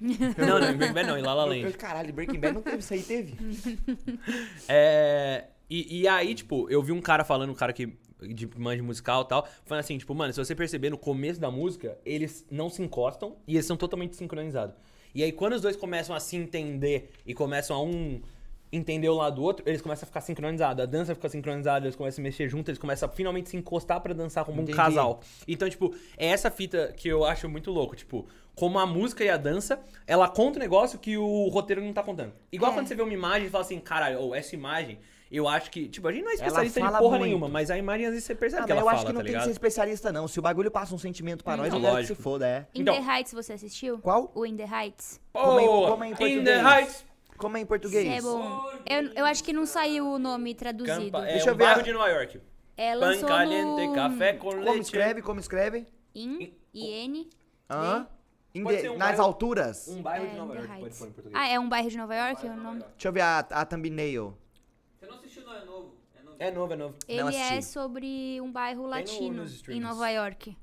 não, 0.38 0.58
não, 0.58 0.70
em 0.70 0.76
Breaking 0.76 0.94
Bad 0.94 1.08
não, 1.08 1.18
em 1.18 1.22
La 1.22 1.34
Land. 1.34 1.72
Caralho, 1.74 2.12
Breaking 2.14 2.40
Bad 2.40 2.54
não 2.54 2.62
teve 2.62 2.78
isso 2.78 2.94
aí, 2.94 3.02
teve? 3.02 3.34
É, 4.68 5.44
E, 5.68 6.00
e 6.02 6.08
aí, 6.08 6.34
tipo, 6.34 6.70
eu 6.70 6.82
vi 6.82 6.92
um 6.92 7.00
cara 7.00 7.24
falando, 7.24 7.50
um 7.50 7.54
cara 7.54 7.72
que 7.72 7.92
de 8.22 8.46
manja 8.58 8.82
musical 8.82 9.22
e 9.22 9.28
tal, 9.28 9.46
falando 9.64 9.80
assim, 9.80 9.98
tipo, 9.98 10.14
mano, 10.14 10.32
se 10.32 10.38
você 10.38 10.54
perceber 10.54 10.90
no 10.90 10.98
começo 10.98 11.38
da 11.40 11.50
música, 11.50 11.98
eles 12.04 12.46
não 12.50 12.70
se 12.70 12.82
encostam 12.82 13.36
e 13.46 13.54
eles 13.54 13.66
são 13.66 13.76
totalmente 13.76 14.16
sincronizados. 14.16 14.74
E 15.14 15.22
aí, 15.22 15.32
quando 15.32 15.54
os 15.54 15.62
dois 15.62 15.76
começam 15.76 16.14
a 16.14 16.20
se 16.20 16.36
entender 16.36 17.10
e 17.26 17.32
começam 17.34 17.76
a 17.76 17.82
um 17.82 18.20
entender 18.72 19.08
o 19.08 19.14
lado 19.14 19.36
do 19.36 19.42
outro, 19.42 19.66
eles 19.66 19.80
começam 19.80 20.04
a 20.04 20.06
ficar 20.06 20.20
sincronizados. 20.20 20.82
A 20.82 20.86
dança 20.86 21.14
fica 21.14 21.28
sincronizada, 21.28 21.86
eles 21.86 21.96
começam 21.96 22.20
a 22.20 22.24
mexer 22.24 22.48
junto, 22.48 22.68
eles 22.68 22.78
começam 22.78 23.08
a 23.08 23.12
finalmente 23.12 23.48
se 23.48 23.56
encostar 23.56 24.00
pra 24.00 24.12
dançar 24.12 24.44
como 24.44 24.60
Entendi. 24.60 24.72
um 24.72 24.76
casal. 24.76 25.20
Então, 25.46 25.70
tipo, 25.70 25.94
é 26.18 26.26
essa 26.26 26.50
fita 26.50 26.92
que 26.96 27.08
eu 27.08 27.24
acho 27.24 27.48
muito 27.48 27.70
louco. 27.70 27.94
Tipo, 27.96 28.26
como 28.54 28.78
a 28.78 28.84
música 28.84 29.24
e 29.24 29.30
a 29.30 29.36
dança, 29.36 29.80
ela 30.06 30.28
conta 30.28 30.58
um 30.58 30.60
negócio 30.62 30.98
que 30.98 31.16
o 31.16 31.48
roteiro 31.48 31.80
não 31.80 31.92
tá 31.92 32.02
contando. 32.02 32.32
Igual 32.50 32.72
É. 32.72 32.74
quando 32.74 32.88
você 32.88 32.94
vê 32.94 33.02
uma 33.02 33.14
imagem 33.14 33.46
e 33.46 33.50
fala 33.50 33.64
assim, 33.64 33.78
caralho, 33.78 34.18
ou 34.20 34.34
essa 34.34 34.54
imagem, 34.54 34.98
eu 35.30 35.48
acho 35.48 35.70
que. 35.70 35.88
Tipo, 35.88 36.08
a 36.08 36.12
gente 36.12 36.24
não 36.24 36.30
é 36.30 36.34
especialista 36.34 36.80
fala 36.80 36.98
porra 36.98 37.18
muito. 37.18 37.24
nenhuma, 37.28 37.48
mas 37.48 37.70
a 37.70 37.76
imagem 37.78 38.06
às 38.06 38.12
vezes 38.12 38.24
você 38.26 38.34
percebe 38.34 38.62
Ah, 38.62 38.66
que 38.66 38.72
mas 38.74 38.80
ela 38.80 38.80
eu 38.80 38.84
fala, 38.86 38.96
acho 38.98 39.06
que 39.06 39.12
não 39.12 39.20
tá 39.20 39.26
tem 39.26 39.36
que 39.38 39.44
ser 39.44 39.50
especialista, 39.50 40.12
não. 40.12 40.28
Se 40.28 40.38
o 40.38 40.42
bagulho 40.42 40.70
passa 40.70 40.94
um 40.94 40.98
sentimento 40.98 41.42
pra 41.44 41.56
nós, 41.56 41.66
eu 41.72 41.80
quero 41.80 41.82
que 41.82 41.88
se 41.88 42.12
lógico. 42.12 42.22
foda, 42.22 42.46
é. 42.46 42.66
In 42.74 42.82
Então- 42.82 42.94
the 42.94 43.00
Heights, 43.12 43.32
você 43.32 43.52
assistiu? 43.54 43.98
Qual? 43.98 44.30
O 44.34 44.46
In 44.46 44.56
the 44.56 44.64
Heights. 44.66 45.20
Como 45.32 45.60
é- 45.60 45.64
Oh, 45.68 45.86
como 45.88 46.04
é 46.04 46.06
em 46.08 46.10
in 46.10 46.14
português? 46.16 46.44
the 46.44 46.62
Heights. 46.62 47.06
Como 47.36 47.56
é 47.56 47.60
em 47.60 47.66
português? 47.66 48.06
é 48.18 48.20
bom. 48.22 48.70
Eu, 48.86 49.12
eu 49.14 49.24
acho 49.26 49.44
que 49.44 49.52
não 49.52 49.66
saiu 49.66 50.06
o 50.06 50.18
nome 50.18 50.54
traduzido. 50.54 51.10
Campa, 51.12 51.26
é 51.28 51.32
Deixa 51.32 51.46
um 51.46 51.52
eu 51.52 51.56
ver 51.56 51.64
bairro 51.64 51.80
a- 51.80 51.82
de 51.84 51.92
Nova 51.92 52.08
York. 52.08 52.40
É, 52.78 52.92
Pan 52.94 52.98
lançou 53.00 53.28
caliente, 53.28 53.86
no... 53.86 53.94
café 53.94 54.32
com 54.34 54.48
Como 54.50 54.62
leite. 54.62 54.82
escreve? 54.82 55.22
Como 55.22 55.40
escreve? 55.40 55.86
In, 56.14 56.52
I-N. 56.72 57.28
Em 58.54 58.64
de- 58.64 58.80
ser 58.80 58.90
um 58.90 58.96
nas 58.96 59.08
bairro- 59.08 59.22
alturas? 59.22 59.88
Um 59.88 60.00
bairro 60.02 60.24
É, 60.24 60.28
de 60.30 60.36
Nova 60.36 60.54
in 60.54 60.56
York, 60.56 60.80
pode 60.80 60.94
pôr 60.98 61.08
em 61.08 61.12
português. 61.12 61.34
Ah, 61.42 61.48
é 61.48 61.58
um 61.60 61.68
bairro 61.68 61.90
de 61.90 61.96
Nova 61.98 62.14
York? 62.14 62.46
É 62.46 62.50
o 62.50 62.56
nome? 62.56 62.80
Deixa 62.80 63.08
eu 63.08 63.12
ver 63.12 63.20
a, 63.20 63.38
a 63.40 63.64
thumbnail. 63.66 64.34
Você 64.98 65.06
não 65.06 65.14
assistiu, 65.16 65.44
não 65.44 65.54
é 65.54 65.64
novo? 65.64 65.94
É 66.38 66.50
novo. 66.50 66.72
É 66.72 66.76
novo. 66.76 66.94
Ele 67.08 67.34
é 67.36 67.60
sobre 67.60 68.40
um 68.40 68.50
bairro 68.52 68.82
no- 68.82 68.88
latino 68.88 69.42
nos 69.42 69.66
em. 69.68 69.80
Nova 69.80 70.08
York. 70.10 70.56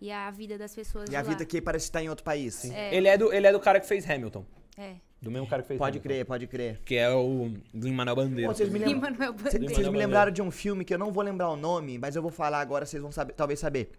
E 0.00 0.10
a 0.10 0.30
vida 0.30 0.58
das 0.58 0.74
pessoas 0.74 1.08
E 1.10 1.14
a 1.16 1.22
lá. 1.22 1.28
vida 1.28 1.44
que 1.44 1.60
parece 1.60 1.84
estar 1.86 2.02
em 2.02 2.08
outro 2.08 2.24
país. 2.24 2.64
É. 2.70 2.94
Ele, 2.94 3.06
é 3.08 3.16
do, 3.16 3.32
ele 3.32 3.46
é 3.46 3.52
do 3.52 3.60
cara 3.60 3.78
que 3.78 3.86
fez 3.86 4.08
Hamilton. 4.08 4.44
É. 4.76 4.94
Do 5.20 5.30
mesmo 5.30 5.46
cara 5.46 5.62
que 5.62 5.68
fez 5.68 5.78
Pode 5.78 5.98
Hamilton. 5.98 6.08
crer, 6.08 6.24
pode 6.26 6.46
crer. 6.48 6.80
Que 6.84 6.96
é 6.96 7.08
o 7.10 7.52
Lin-Manuel 7.72 8.16
Bandeira. 8.16 8.48
Pô, 8.50 8.54
vocês 8.56 8.68
me 8.68 8.80
Cê- 8.80 8.84
Bandeira. 8.96 9.32
Vocês 9.32 9.88
me 9.88 9.98
lembraram 9.98 10.32
de 10.32 10.42
um 10.42 10.50
filme 10.50 10.84
que 10.84 10.92
eu 10.92 10.98
não 10.98 11.12
vou 11.12 11.22
lembrar 11.22 11.48
o 11.50 11.56
nome, 11.56 11.98
mas 11.98 12.16
eu 12.16 12.22
vou 12.22 12.32
falar 12.32 12.58
agora, 12.60 12.84
vocês 12.84 13.00
vão 13.00 13.12
saber, 13.12 13.32
talvez 13.34 13.60
saber. 13.60 13.92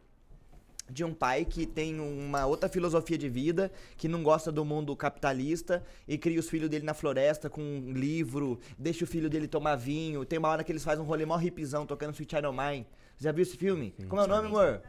De 0.89 1.03
um 1.03 1.13
pai 1.13 1.45
que 1.45 1.65
tem 1.65 1.99
uma 1.99 2.45
outra 2.45 2.67
filosofia 2.67 3.17
de 3.17 3.29
vida, 3.29 3.71
que 3.95 4.07
não 4.07 4.21
gosta 4.21 4.51
do 4.51 4.65
mundo 4.65 4.95
capitalista 4.95 5.83
e 6.07 6.17
cria 6.17 6.39
os 6.39 6.49
filhos 6.49 6.69
dele 6.69 6.85
na 6.85 6.93
floresta 6.93 7.49
com 7.49 7.61
um 7.61 7.93
livro, 7.93 8.59
deixa 8.77 9.05
o 9.05 9.07
filho 9.07 9.29
dele 9.29 9.47
tomar 9.47 9.75
vinho. 9.75 10.25
Tem 10.25 10.37
uma 10.37 10.49
hora 10.49 10.63
que 10.63 10.71
eles 10.71 10.83
fazem 10.83 11.03
um 11.03 11.07
rolê 11.07 11.25
mó 11.25 11.39
hipzão 11.39 11.85
tocando 11.85 12.13
Sweet 12.13 12.35
Child 12.35 12.47
O' 12.47 12.53
Mine. 12.53 12.85
Já 13.17 13.31
viu 13.31 13.43
esse 13.43 13.55
filme? 13.55 13.95
Como 14.09 14.21
é 14.21 14.25
o 14.25 14.27
nome, 14.27 14.47
amor? 14.47 14.81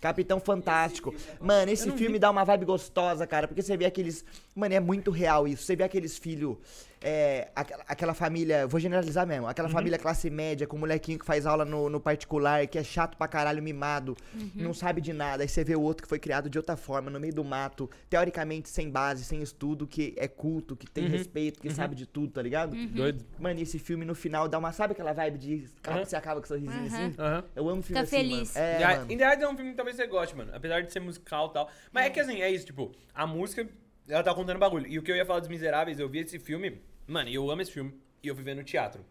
Capitão 0.00 0.40
Fantástico. 0.40 1.14
Mano, 1.40 1.70
esse 1.70 1.88
filme 1.92 2.18
dá 2.18 2.28
uma 2.28 2.42
vibe 2.42 2.64
gostosa, 2.64 3.24
cara, 3.24 3.46
porque 3.46 3.62
você 3.62 3.76
vê 3.76 3.84
aqueles. 3.84 4.24
Mano, 4.52 4.74
é 4.74 4.80
muito 4.80 5.12
real 5.12 5.46
isso. 5.46 5.62
Você 5.62 5.76
vê 5.76 5.84
aqueles 5.84 6.18
filhos. 6.18 6.56
É, 7.02 7.50
aquela, 7.54 7.84
aquela 7.88 8.14
família. 8.14 8.66
Vou 8.66 8.78
generalizar 8.78 9.26
mesmo. 9.26 9.46
Aquela 9.48 9.68
família 9.68 9.98
classe 9.98 10.30
média, 10.30 10.66
com 10.66 10.76
o 10.76 10.80
molequinho 10.80 11.18
que 11.18 11.24
faz 11.26 11.46
aula 11.46 11.64
no, 11.64 11.88
no 11.88 12.00
particular, 12.00 12.66
que 12.66 12.78
é 12.78 12.84
chato 12.84 13.16
pra 13.16 13.26
caralho, 13.26 13.62
mimado, 13.62 14.16
não 14.54 14.72
sabe 14.72 15.00
de 15.00 15.12
nada. 15.12 15.42
Aí 15.42 15.48
você 15.48 15.64
vê 15.64 15.74
o 15.74 15.80
outro 15.80 16.02
que 16.04 16.08
foi 16.08 16.18
criado 16.18 16.48
de 16.48 16.58
outra 16.58 16.76
forma, 16.76 17.10
no 17.10 17.18
meio 17.18 17.34
do 17.34 17.44
mato, 17.44 17.90
teoricamente 18.08 18.68
sem 18.68 18.90
base, 18.90 19.24
sem 19.24 19.42
estudo, 19.42 19.86
que 19.86 20.14
é 20.16 20.28
culto, 20.28 20.76
que 20.76 20.88
tem 20.88 21.08
respeito, 21.08 21.60
que 21.60 21.70
sabe 21.70 21.94
de 21.94 22.06
tudo, 22.06 22.32
tá 22.32 22.42
ligado? 22.42 22.74
Doido. 22.86 23.24
Mano, 23.38 23.58
e 23.58 23.62
esse 23.62 23.78
filme 23.78 24.04
no 24.04 24.14
final 24.14 24.48
dá 24.48 24.58
uma. 24.58 24.72
Sabe 24.72 24.92
aquela 24.92 25.12
vibe 25.12 25.38
de. 25.38 25.68
Você 26.04 26.16
acaba 26.16 26.40
com 26.40 26.46
sorrisinho 26.46 26.86
assim? 26.86 27.14
Aham. 27.18 27.44
Eu 27.54 27.68
amo 27.68 27.82
filme 27.82 28.00
Fica 28.00 28.00
assim, 28.00 28.16
feliz. 28.16 28.54
mano. 28.54 28.66
É, 28.66 28.96
mano. 28.96 29.06
The 29.08 29.24
Heights 29.28 29.42
é 29.44 29.48
um 29.48 29.56
filme 29.56 29.70
que 29.70 29.76
talvez 29.76 29.96
você 29.96 30.06
goste, 30.06 30.36
mano. 30.36 30.52
Apesar 30.54 30.80
de 30.82 30.92
ser 30.92 31.00
musical 31.00 31.48
e 31.48 31.52
tal. 31.52 31.70
Mas 31.90 32.06
é 32.06 32.10
que 32.10 32.20
assim, 32.20 32.40
é 32.40 32.50
isso, 32.50 32.66
tipo, 32.66 32.92
a 33.14 33.26
música, 33.26 33.68
ela 34.08 34.22
tá 34.22 34.34
contando 34.34 34.58
bagulho. 34.58 34.86
E 34.86 34.98
o 34.98 35.02
que 35.02 35.10
eu 35.10 35.16
ia 35.16 35.24
falar 35.26 35.40
dos 35.40 35.48
Miseráveis, 35.48 35.98
eu 35.98 36.08
vi 36.08 36.20
esse 36.20 36.38
filme. 36.38 36.80
Mano, 37.12 37.28
e 37.28 37.34
eu 37.34 37.50
amo 37.50 37.60
esse 37.60 37.70
filme. 37.70 37.92
E 38.22 38.28
eu 38.28 38.34
fui 38.34 38.42
ver 38.42 38.56
no 38.56 38.64
teatro. 38.64 39.04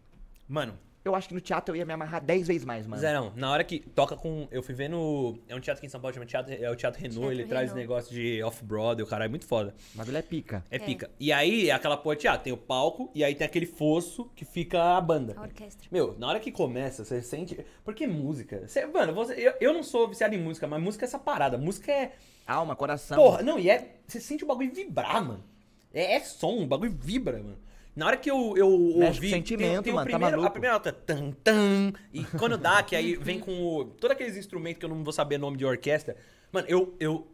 Mano, 0.48 0.76
Eu 1.04 1.14
acho 1.16 1.28
que 1.28 1.34
no 1.34 1.40
teatro 1.40 1.74
eu 1.74 1.78
ia 1.78 1.84
me 1.84 1.92
amarrar 1.92 2.20
10 2.22 2.46
vezes 2.46 2.64
mais, 2.64 2.86
mano. 2.86 3.00
Zerão, 3.00 3.32
na 3.36 3.50
hora 3.50 3.62
que 3.64 3.78
toca 3.78 4.16
com. 4.16 4.48
Eu 4.50 4.62
fui 4.62 4.74
ver 4.74 4.88
no. 4.88 5.38
É 5.48 5.54
um 5.54 5.60
teatro 5.60 5.78
aqui 5.80 5.86
em 5.86 5.88
São 5.88 6.00
Paulo, 6.00 6.14
chama 6.14 6.26
teatro, 6.26 6.52
é 6.52 6.70
o 6.70 6.74
Teatro 6.76 7.00
Renault, 7.00 7.20
Teatro 7.20 7.40
ele 7.40 7.44
traz 7.48 7.70
Renault. 7.70 7.80
negócio 7.80 8.12
de 8.14 8.42
off-broadway, 8.42 9.04
o 9.04 9.06
caralho, 9.06 9.28
é 9.28 9.30
muito 9.30 9.46
foda. 9.46 9.72
Mas 9.94 10.08
ele 10.08 10.18
é 10.18 10.22
pica. 10.22 10.64
É, 10.70 10.78
pica. 10.80 11.10
E 11.18 11.32
aí, 11.32 11.70
é 11.70 11.72
aquela 11.72 11.96
porra 11.96 12.16
de 12.16 12.22
teatro, 12.22 12.42
tem 12.42 12.52
o 12.52 12.56
palco 12.56 13.08
e 13.14 13.22
aí 13.22 13.34
tem 13.36 13.44
aquele 13.44 13.66
fosso 13.66 14.30
que 14.34 14.44
fica 14.44 14.96
a 14.96 15.00
banda. 15.00 15.34
A 15.36 15.42
orquestra. 15.42 15.88
Meu, 15.90 16.16
na 16.18 16.28
hora 16.28 16.40
que 16.40 16.50
começa, 16.50 17.04
você 17.04 17.22
sente. 17.22 17.64
Porque 17.84 18.06
música. 18.06 18.66
Você, 18.66 18.84
mano, 18.86 19.12
você, 19.12 19.34
eu, 19.34 19.54
eu 19.60 19.72
não 19.72 19.82
sou 19.82 20.08
viciado 20.08 20.34
em 20.34 20.38
música, 20.38 20.66
mas 20.66 20.82
música 20.82 21.04
é 21.04 21.06
essa 21.06 21.18
parada. 21.18 21.56
Música 21.56 21.92
é. 21.92 22.12
Alma, 22.46 22.74
coração. 22.74 23.16
Porra, 23.16 23.42
não, 23.42 23.58
e 23.58 23.70
é. 23.70 23.96
Você 24.06 24.20
sente 24.20 24.42
o 24.42 24.46
bagulho 24.46 24.72
vibrar, 24.72 25.24
mano. 25.24 25.44
É, 25.92 26.14
é 26.14 26.20
som, 26.20 26.62
o 26.62 26.66
bagulho 26.66 26.92
vibra, 26.92 27.38
mano. 27.38 27.58
Na 27.94 28.06
hora 28.06 28.16
que 28.16 28.30
eu, 28.30 28.54
eu 28.56 28.70
Mexe 28.70 28.92
com 28.94 29.04
ouvi. 29.06 29.30
sentimento, 29.30 29.74
tem, 29.74 29.82
tem 29.82 29.92
o 29.92 29.96
mano, 29.96 30.10
tá 30.10 30.16
primeiro, 30.16 30.36
maluco? 30.36 30.46
A 30.46 30.50
primeira 30.50 30.74
nota, 30.74 30.92
tan, 30.92 31.30
tan. 31.44 31.92
E 32.12 32.24
quando 32.38 32.56
dá, 32.56 32.82
que 32.82 32.96
aí 32.96 33.16
vem 33.16 33.38
com 33.38 33.52
o. 33.52 33.84
Todos 33.84 34.14
aqueles 34.14 34.36
instrumentos 34.36 34.78
que 34.78 34.84
eu 34.84 34.88
não 34.88 35.04
vou 35.04 35.12
saber 35.12 35.36
nome 35.38 35.56
de 35.58 35.64
orquestra. 35.66 36.16
Mano, 36.50 36.66
eu. 36.68 36.94
eu 36.98 37.26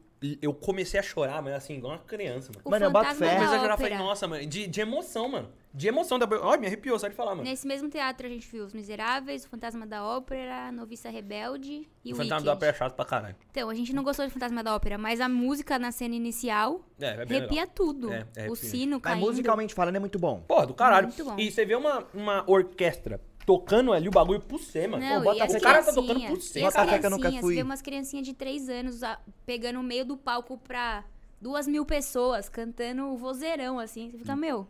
eu 0.42 0.52
comecei 0.52 0.98
a 0.98 1.02
chorar, 1.02 1.40
mas 1.42 1.54
assim, 1.54 1.74
igual 1.74 1.92
uma 1.94 1.98
criança, 2.00 2.50
mano. 2.52 2.62
O 2.64 2.70
Mano, 2.70 2.84
eu 2.86 2.90
boto 2.90 3.06
Fantasma 3.06 3.26
fé. 3.26 3.36
a 3.36 3.38
chorar, 3.46 3.74
Ópera. 3.74 3.76
falei, 3.76 3.98
nossa, 3.98 4.26
mano, 4.26 4.46
de, 4.46 4.66
de 4.66 4.80
emoção, 4.80 5.28
mano. 5.28 5.48
De 5.72 5.86
emoção. 5.86 6.18
Da... 6.18 6.26
Olha, 6.40 6.60
me 6.60 6.66
arrepiou, 6.66 6.98
só 6.98 7.06
de 7.08 7.14
falar, 7.14 7.32
mano. 7.36 7.44
Nesse 7.48 7.66
mesmo 7.66 7.88
teatro 7.88 8.26
a 8.26 8.30
gente 8.30 8.46
viu 8.48 8.64
Os 8.64 8.72
Miseráveis, 8.72 9.44
O 9.44 9.48
Fantasma 9.48 9.86
da 9.86 10.04
Ópera, 10.04 10.68
A 10.68 10.72
Noviça 10.72 11.08
Rebelde 11.10 11.88
e 12.04 12.10
o 12.10 12.14
o 12.14 12.16
Fantasma 12.16 12.36
Wicked. 12.36 12.44
da 12.46 12.52
Ópera 12.54 12.70
é 12.72 12.74
chato 12.74 12.94
pra 12.94 13.04
caralho. 13.04 13.36
Então, 13.50 13.68
a 13.70 13.74
gente 13.74 13.92
não 13.94 14.02
gostou 14.02 14.26
de 14.26 14.32
Fantasma 14.32 14.64
da 14.64 14.74
Ópera, 14.74 14.98
mas 14.98 15.20
a 15.20 15.28
música 15.28 15.78
na 15.78 15.92
cena 15.92 16.14
inicial 16.14 16.80
É, 17.00 17.06
é 17.06 17.10
arrepia 17.12 17.38
legal. 17.40 17.66
tudo. 17.74 18.12
É, 18.12 18.26
é 18.36 18.50
o 18.50 18.56
sino 18.56 18.96
Mas 18.96 19.02
caindo. 19.02 19.20
musicalmente 19.26 19.74
falando 19.74 19.96
é 19.96 20.00
muito 20.00 20.18
bom. 20.18 20.40
Porra, 20.48 20.66
do 20.66 20.74
caralho. 20.74 21.08
Muito 21.08 21.24
bom. 21.24 21.36
E 21.38 21.50
você 21.50 21.64
vê 21.64 21.76
uma, 21.76 22.04
uma 22.12 22.44
orquestra 22.50 23.20
tocando 23.48 23.94
ali 23.94 24.06
o 24.08 24.10
bagulho 24.10 24.40
por 24.40 24.60
você, 24.60 24.86
mano. 24.86 25.02
Não, 25.02 25.22
Pô, 25.22 25.24
bota 25.30 25.38
e 25.38 25.42
as 25.42 25.54
o 25.54 25.60
cara 25.60 25.82
tá 25.82 25.90
tocando 25.90 26.20
por 26.26 26.36
e 26.36 26.40
cima. 26.42 26.68
as 26.68 26.74
fé 26.74 26.98
que 26.98 27.06
eu 27.06 27.10
nunca 27.10 27.22
criancinhas, 27.22 27.40
fui. 27.40 27.54
Você 27.54 27.60
vê 27.60 27.62
umas 27.62 27.80
criancinhas 27.80 28.26
de 28.26 28.34
3 28.34 28.68
anos 28.68 29.02
ah, 29.02 29.18
pegando 29.46 29.80
o 29.80 29.82
meio 29.82 30.04
do 30.04 30.18
palco 30.18 30.58
pra 30.58 31.02
duas 31.40 31.66
mil 31.66 31.86
pessoas, 31.86 32.46
cantando 32.50 33.06
o 33.06 33.16
vozeirão, 33.16 33.78
assim. 33.78 34.10
Você 34.10 34.18
fica, 34.18 34.36
meu... 34.36 34.68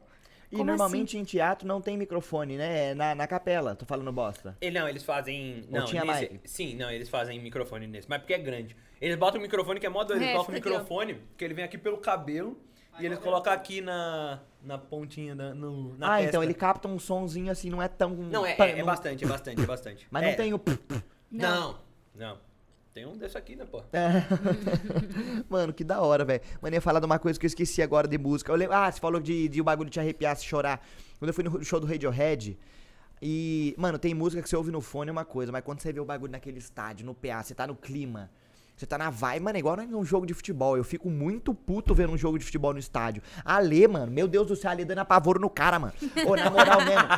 E 0.50 0.56
como 0.56 0.64
normalmente 0.70 1.18
em 1.18 1.24
teatro 1.24 1.66
não 1.66 1.78
tem 1.80 1.96
microfone, 1.98 2.56
né? 2.56 2.90
É 2.92 2.94
na, 2.94 3.14
na 3.16 3.26
capela, 3.26 3.74
tô 3.74 3.84
falando 3.84 4.10
bosta. 4.12 4.56
Ele, 4.62 4.78
não, 4.78 4.88
eles 4.88 5.02
fazem. 5.02 5.64
Ou 5.70 5.80
Não, 5.80 5.84
tinha 5.84 6.05
nesse- 6.05 6.20
mic? 6.32 6.40
Sim, 6.44 6.74
não, 6.76 6.88
eles 6.90 7.09
fazem 7.10 7.38
microfone 7.42 7.86
nesse. 7.86 8.09
Mas 8.09 8.20
porque 8.20 8.32
é 8.32 8.38
grande. 8.38 8.74
Eles 8.98 9.16
botam 9.16 9.40
o 9.40 9.42
microfone 9.42 9.78
que 9.78 9.84
é 9.84 9.90
mó 9.90 10.05
doido. 10.05 10.20
Eles 10.22 10.28
É, 10.28 10.32
colocam 10.32 10.55
o 10.55 10.56
fica 10.56 10.68
aqui, 10.70 10.76
ó. 10.76 10.80
microfone, 10.80 11.20
que 11.36 11.44
ele 11.44 11.52
vem 11.52 11.64
aqui 11.64 11.76
pelo 11.76 11.98
cabelo. 11.98 12.56
E 13.01 13.07
eles 13.07 13.19
colocam 13.19 13.53
aqui 13.53 13.81
na, 13.81 14.41
na 14.62 14.79
pontinha 14.79 15.35
da. 15.35 15.55
No, 15.55 15.97
na 15.97 16.07
ah, 16.07 16.16
testa. 16.16 16.29
então 16.29 16.43
ele 16.43 16.55
capta 16.55 16.89
um 16.89 16.99
sonzinho 16.99 17.51
assim, 17.51 17.70
não 17.70 17.83
é 17.83 17.89
tão. 17.89 18.11
Não, 18.11 18.45
é, 18.45 18.57
é, 18.59 18.79
é 18.79 18.83
bastante, 18.83 19.25
é 19.25 19.27
bastante, 19.27 19.62
é 19.62 19.66
bastante. 19.66 20.07
Mas 20.11 20.23
É. 20.23 20.31
não 20.31 20.37
tem 20.37 20.55
o. 20.55 20.61
Não, 21.31 21.79
não. 22.15 22.39
Tem 22.95 23.07
um 23.07 23.16
desse 23.16 23.39
aqui, 23.39 23.55
né, 23.55 23.65
pô? 23.65 23.81
Mano, 25.49 25.73
que 25.73 25.85
da 25.85 26.01
hora, 26.01 26.25
velho. 26.25 26.43
Mano, 26.61 26.75
eu 26.75 26.79
ia 26.79 26.81
falar 26.81 26.99
de 26.99 27.07
uma 27.07 27.19
coisa 27.19 27.39
que 27.39 27.47
eu 27.47 27.49
esqueci 27.49 27.81
agora 27.81 28.09
de 28.09 28.19
música. 28.19 28.51
Eu 28.51 28.57
lembro, 28.57 28.75
ah, 28.75 28.91
você 28.91 28.99
falou 28.99 29.20
de, 29.20 29.49
de 29.49 29.61
o 29.61 29.65
bagulho 29.65 29.89
te 29.89 30.01
arrepiar, 30.01 30.35
se 30.35 30.45
chorar. 30.45 30.85
Quando 31.19 31.29
eu 31.29 31.35
fui 31.35 31.45
no 31.45 31.65
show 31.65 31.79
do 31.79 31.87
Radiohead. 31.87 32.59
E, 33.23 33.75
mano, 33.79 33.99
tem 33.99 34.15
música 34.15 34.43
que 34.43 34.49
você 34.49 34.57
ouve 34.57 34.70
no 34.70 34.81
fone 34.81 35.11
é 35.11 35.12
uma 35.12 35.25
coisa, 35.25 35.53
mas 35.53 35.62
quando 35.62 35.81
você 35.81 35.93
vê 35.93 36.01
o 36.01 36.05
bagulho 36.05 36.33
naquele 36.33 36.59
estádio, 36.59 37.07
no 37.07 37.15
PA, 37.15 37.43
você 37.43 37.55
tá 37.55 37.66
no 37.66 37.77
clima. 37.77 38.31
Você 38.78 38.86
tá 38.86 38.96
na 38.96 39.10
vibe, 39.10 39.42
mano, 39.42 39.56
é 39.56 39.59
igual 39.59 39.76
num 39.76 40.05
jogo 40.05 40.24
de 40.24 40.32
futebol. 40.32 40.76
Eu 40.76 40.84
fico 40.84 41.10
muito 41.10 41.52
puto 41.52 41.92
vendo 41.92 42.12
um 42.12 42.16
jogo 42.16 42.38
de 42.38 42.44
futebol 42.44 42.72
no 42.72 42.78
estádio. 42.78 43.20
Ale, 43.44 43.88
mano, 43.88 44.12
meu 44.12 44.28
Deus 44.28 44.46
do 44.46 44.55
céu, 44.55 44.70
Ale 44.70 44.84
dando 44.84 45.00
apavoro 45.00 45.40
no 45.40 45.50
cara, 45.50 45.80
mano. 45.80 45.92
Ô, 46.24 46.36
na 46.36 46.48
moral 46.48 46.78
mesmo. 46.84 47.09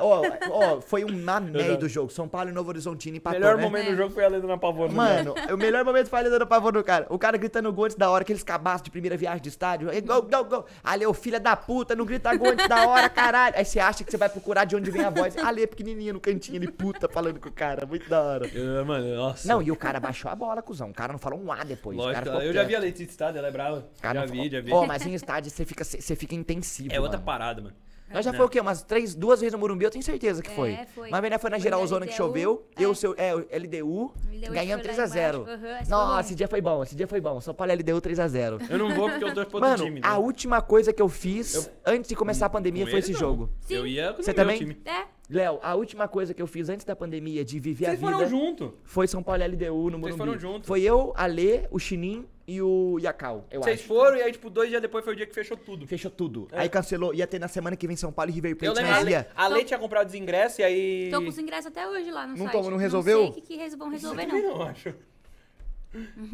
Ó, 0.00 0.22
ó, 0.50 0.80
foi 0.80 1.04
um 1.04 1.10
na 1.10 1.38
meio 1.38 1.76
do 1.76 1.86
jogo. 1.86 2.10
São 2.10 2.26
Paulo 2.26 2.48
e 2.48 2.52
Novo 2.52 2.70
Horizontino 2.70 3.14
O 3.14 3.18
empatou, 3.18 3.38
melhor 3.38 3.58
né? 3.58 3.62
momento 3.62 3.90
do 3.90 3.96
jogo 3.96 4.14
foi 4.14 4.24
a 4.24 4.28
Lenda 4.28 4.46
na 4.46 4.56
Pavor. 4.56 4.90
Mano, 4.90 5.34
o 5.52 5.56
melhor 5.58 5.84
momento 5.84 6.08
foi 6.08 6.20
ele 6.20 6.30
dando 6.30 6.46
pavor 6.46 6.72
no 6.72 6.82
cara. 6.82 7.06
O 7.10 7.18
cara 7.18 7.36
gritando 7.36 7.70
gol 7.70 7.84
antes 7.84 7.96
da 7.96 8.08
hora, 8.08 8.22
aqueles 8.22 8.42
cabaços 8.42 8.82
de 8.82 8.90
primeira 8.90 9.14
viagem 9.14 9.42
de 9.42 9.50
estádio. 9.50 9.90
Gol, 10.06 10.22
gol, 10.22 10.44
gol. 10.44 10.66
Ali, 10.82 11.04
ô 11.04 11.12
filha 11.12 11.38
da 11.38 11.54
puta, 11.54 11.94
não 11.94 12.06
grita 12.06 12.34
gol 12.34 12.52
antes 12.52 12.66
da 12.66 12.88
hora, 12.88 13.10
caralho. 13.10 13.54
Aí 13.58 13.66
você 13.66 13.78
acha 13.78 14.02
que 14.02 14.10
você 14.10 14.16
vai 14.16 14.30
procurar 14.30 14.64
de 14.64 14.76
onde 14.76 14.90
vem 14.90 15.04
a 15.04 15.10
voz. 15.10 15.36
Ali, 15.36 15.66
pequenininha 15.66 16.14
no 16.14 16.20
cantinho, 16.20 16.56
ele 16.56 16.70
puta, 16.70 17.06
falando 17.06 17.38
com 17.38 17.50
o 17.50 17.52
cara. 17.52 17.84
Muito 17.84 18.08
da 18.08 18.22
hora. 18.22 18.46
Eu, 18.46 18.86
mano, 18.86 19.14
nossa. 19.14 19.46
Não, 19.46 19.60
e 19.60 19.70
o 19.70 19.76
cara 19.76 20.00
baixou 20.00 20.30
a 20.30 20.34
bola, 20.34 20.62
cuzão. 20.62 20.88
O 20.88 20.94
cara 21.02 21.12
não 21.12 21.18
falou 21.18 21.40
um 21.42 21.50
A 21.52 21.64
depois. 21.64 21.96
Lógico, 21.96 22.28
eu 22.28 22.52
já 22.52 22.62
vi 22.64 22.76
a. 22.76 22.78
Letícia 22.80 23.10
Estado, 23.10 23.38
ela 23.38 23.48
é 23.48 23.50
brava. 23.50 23.86
Cara 24.00 24.20
já 24.20 24.26
não 24.26 24.32
vi, 24.32 24.38
falou- 24.38 24.50
já 24.52 24.60
vi. 24.60 24.72
Ó, 24.72 24.86
mas 24.86 25.06
em 25.06 25.14
estádio 25.14 25.50
você 25.50 25.64
fica, 25.64 25.84
você 25.84 26.16
fica 26.16 26.34
intensivo, 26.34 26.92
É 26.92 26.98
outra 27.00 27.18
mano. 27.18 27.26
parada, 27.26 27.62
mano. 27.62 27.74
Nós 28.12 28.26
já 28.26 28.32
foi 28.34 28.44
o 28.44 28.48
quê? 28.48 28.60
Umas 28.60 28.82
três, 28.82 29.14
duas 29.14 29.40
vezes 29.40 29.54
no 29.54 29.58
Morumbi, 29.58 29.86
eu 29.86 29.90
tenho 29.90 30.04
certeza 30.04 30.42
que 30.42 30.50
É, 30.50 30.54
foi. 30.54 30.78
foi. 30.94 31.08
Mas 31.08 31.20
foi 31.20 31.30
na 31.30 31.38
Foi 31.38 31.60
geralzona 31.60 32.00
na 32.04 32.06
que 32.10 32.12
choveu. 32.14 32.66
é. 32.76 32.84
Eu, 32.84 32.94
seu, 32.94 33.14
é, 33.16 33.34
o 33.34 33.38
LDU, 33.38 34.12
LDU 34.30 34.52
ganhamos 34.52 34.84
foi 34.86 34.94
lá 34.96 35.04
3x0. 35.08 35.34
embaixo. 35.40 35.50
Aham, 35.64 35.72
esse 35.80 35.88
foi 35.88 35.88
Nossa, 35.96 36.20
esse 36.20 36.34
dia 36.34 36.48
foi 36.48 36.60
bom, 36.60 36.82
esse 36.82 36.94
dia 36.94 37.08
foi 37.08 37.20
bom. 37.22 37.40
São 37.40 37.54
Paulo 37.54 37.72
LDU 37.72 38.00
3x0. 38.02 38.60
Eu 38.68 38.78
não 38.78 38.94
vou 38.94 39.08
porque 39.08 39.24
eu 39.24 39.32
tô 39.32 39.46
pro 39.46 39.60
Mano, 39.60 39.84
time. 39.84 40.00
a 40.02 40.10
né? 40.10 40.16
última 40.18 40.60
coisa 40.60 40.92
que 40.92 41.00
eu 41.00 41.08
fiz 41.08 41.54
Eu- 41.54 41.64
antes 41.86 42.08
de 42.08 42.14
começar 42.14 42.44
a 42.46 42.50
pandemia 42.50 42.84
Com 42.84 42.90
foi 42.90 42.98
esse 43.00 43.12
não. 43.12 43.18
jogo. 43.18 43.48
Eu 43.70 43.86
ia 43.86 44.12
com 44.12 44.22
Você 44.22 44.30
o 44.30 44.34
meu 44.34 44.44
também? 44.44 44.58
time. 44.58 44.76
É, 44.84 45.04
Léo, 45.32 45.58
a 45.62 45.74
última 45.74 46.06
coisa 46.06 46.34
que 46.34 46.42
eu 46.42 46.46
fiz 46.46 46.68
antes 46.68 46.84
da 46.84 46.94
pandemia 46.94 47.42
de 47.44 47.58
viver 47.58 47.86
Vocês 47.86 48.02
a 48.04 48.06
vida 48.06 48.12
foram 48.12 48.28
junto. 48.28 48.74
foi 48.84 49.08
São 49.08 49.22
Paulo 49.22 49.42
LDU 49.42 49.90
no 49.90 49.98
Vocês 49.98 50.16
Morumbi. 50.16 50.18
foram 50.18 50.38
juntos. 50.38 50.68
Foi 50.68 50.82
eu, 50.82 51.14
a 51.16 51.24
Lê, 51.26 51.66
o 51.70 51.78
Chinim 51.78 52.26
e 52.46 52.60
o 52.60 52.98
Yacal, 53.00 53.46
eu 53.50 53.62
Vocês 53.62 53.78
acho. 53.80 53.88
foram 53.88 54.16
e 54.18 54.22
aí, 54.22 54.30
tipo, 54.32 54.50
dois 54.50 54.68
dias 54.68 54.82
depois 54.82 55.02
foi 55.04 55.14
o 55.14 55.16
dia 55.16 55.26
que 55.26 55.34
fechou 55.34 55.56
tudo. 55.56 55.86
Fechou 55.86 56.10
tudo. 56.10 56.48
Aí 56.52 56.68
cancelou. 56.68 57.14
Ia 57.14 57.26
ter 57.26 57.38
na 57.38 57.48
semana 57.48 57.76
que 57.76 57.86
vem 57.86 57.96
São 57.96 58.12
Paulo 58.12 58.30
e 58.30 58.34
River 58.34 58.50
Eu 58.52 58.56
Plate, 58.56 58.76
lembro, 58.76 58.92
a 58.92 58.94
mas 59.00 59.08
ia. 59.08 59.28
a 59.34 59.48
Lê 59.48 59.64
tinha 59.64 59.78
comprado 59.78 60.06
os 60.08 60.14
ingressos 60.14 60.58
e 60.58 60.62
aí... 60.62 61.08
Tô 61.10 61.22
com 61.22 61.28
os 61.28 61.38
ingressos 61.38 61.66
até 61.66 61.88
hoje 61.88 62.10
lá 62.10 62.26
no 62.26 62.36
Não 62.36 62.44
site. 62.44 62.52
toma, 62.52 62.70
não 62.70 62.76
resolveu? 62.76 63.18
Não 63.24 63.32
sei 63.32 63.42
o 63.42 63.46
que, 63.46 63.56
que 63.58 63.76
vão 63.76 63.88
resolver, 63.88 64.26
não. 64.26 64.42
não 64.42 64.62
acho. 64.62 64.94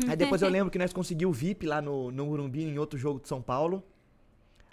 Aí 0.08 0.16
depois 0.16 0.42
eu 0.42 0.48
lembro 0.48 0.70
que 0.70 0.78
nós 0.78 0.92
conseguimos 0.92 1.36
o 1.36 1.38
VIP 1.38 1.66
lá 1.66 1.80
no, 1.80 2.10
no 2.10 2.26
Morumbi, 2.26 2.64
em 2.64 2.78
outro 2.78 2.98
jogo 2.98 3.20
de 3.20 3.28
São 3.28 3.40
Paulo. 3.40 3.82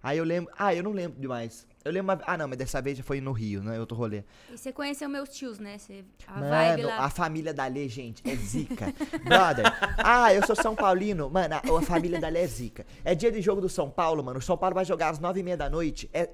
Aí 0.02 0.18
eu 0.18 0.24
lembro... 0.24 0.52
Ah, 0.58 0.74
eu 0.74 0.82
não 0.84 0.92
lembro 0.92 1.20
demais. 1.20 1.68
Eu 1.86 1.92
lembro... 1.92 2.16
uma- 2.16 2.24
Ah, 2.26 2.36
não, 2.36 2.48
mas 2.48 2.58
dessa 2.58 2.82
vez 2.82 2.98
já 2.98 3.04
foi 3.04 3.22
no 3.22 3.32
Rio, 3.32 3.62
né? 3.62 3.80
Outro 3.80 3.96
rolê. 3.96 4.24
E 4.52 4.58
você 4.58 4.74
conheceu 4.74 5.08
meus 5.08 5.30
tios, 5.30 5.60
né? 5.60 5.78
Você, 5.78 6.04
a 6.26 6.34
vibe 6.34 6.82
Mano, 6.82 6.88
lá. 6.88 7.06
a 7.06 7.10
família 7.12 7.54
da 7.54 7.68
Lê, 7.68 7.88
gente, 7.88 8.28
é 8.28 8.36
zica. 8.36 8.92
Brother, 9.24 9.66
ah, 10.04 10.34
eu 10.34 10.44
sou 10.48 10.56
São 10.56 10.76
Paulino. 10.76 11.30
Mano, 11.30 11.54
a, 11.56 11.60
a 11.60 11.82
família 11.84 12.20
da 12.20 12.28
Lê 12.28 12.42
é 12.42 12.48
zica. 12.48 12.86
É 13.04 13.14
dia 13.14 13.32
de 13.32 13.40
jogo 13.40 13.62
do 13.62 13.70
São 13.70 13.88
Paulo, 13.88 14.24
mano. 14.24 14.40
O 14.40 14.42
São 14.42 14.58
Paulo 14.58 14.74
vai 14.74 14.84
jogar 14.84 15.10
às 15.10 15.20
nove 15.20 15.42
e 15.42 15.44
meia 15.44 15.56
da 15.58 15.70
noite. 15.70 16.10
É 16.12 16.28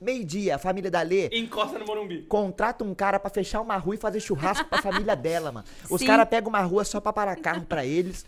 meio-dia, 0.00 0.54
a 0.54 0.58
família 0.58 0.90
da 0.90 1.02
Lê 1.02 1.28
Encosta 1.32 1.78
no 1.80 1.84
Morumbi. 1.86 2.22
contrata 2.22 2.84
um 2.84 2.94
cara 2.94 3.18
pra 3.20 3.30
fechar 3.30 3.60
uma 3.60 3.76
rua 3.76 3.94
e 3.96 3.98
fazer 3.98 4.20
churrasco 4.20 4.68
pra 4.68 4.82
família 4.82 5.14
dela, 5.16 5.50
mano. 5.50 5.66
Os 5.90 6.00
caras 6.02 6.28
pegam 6.28 6.48
uma 6.48 6.60
rua 6.60 6.84
só 6.84 7.00
pra 7.00 7.12
parar 7.12 7.34
carro 7.36 7.64
pra 7.66 7.84
eles. 7.84 8.24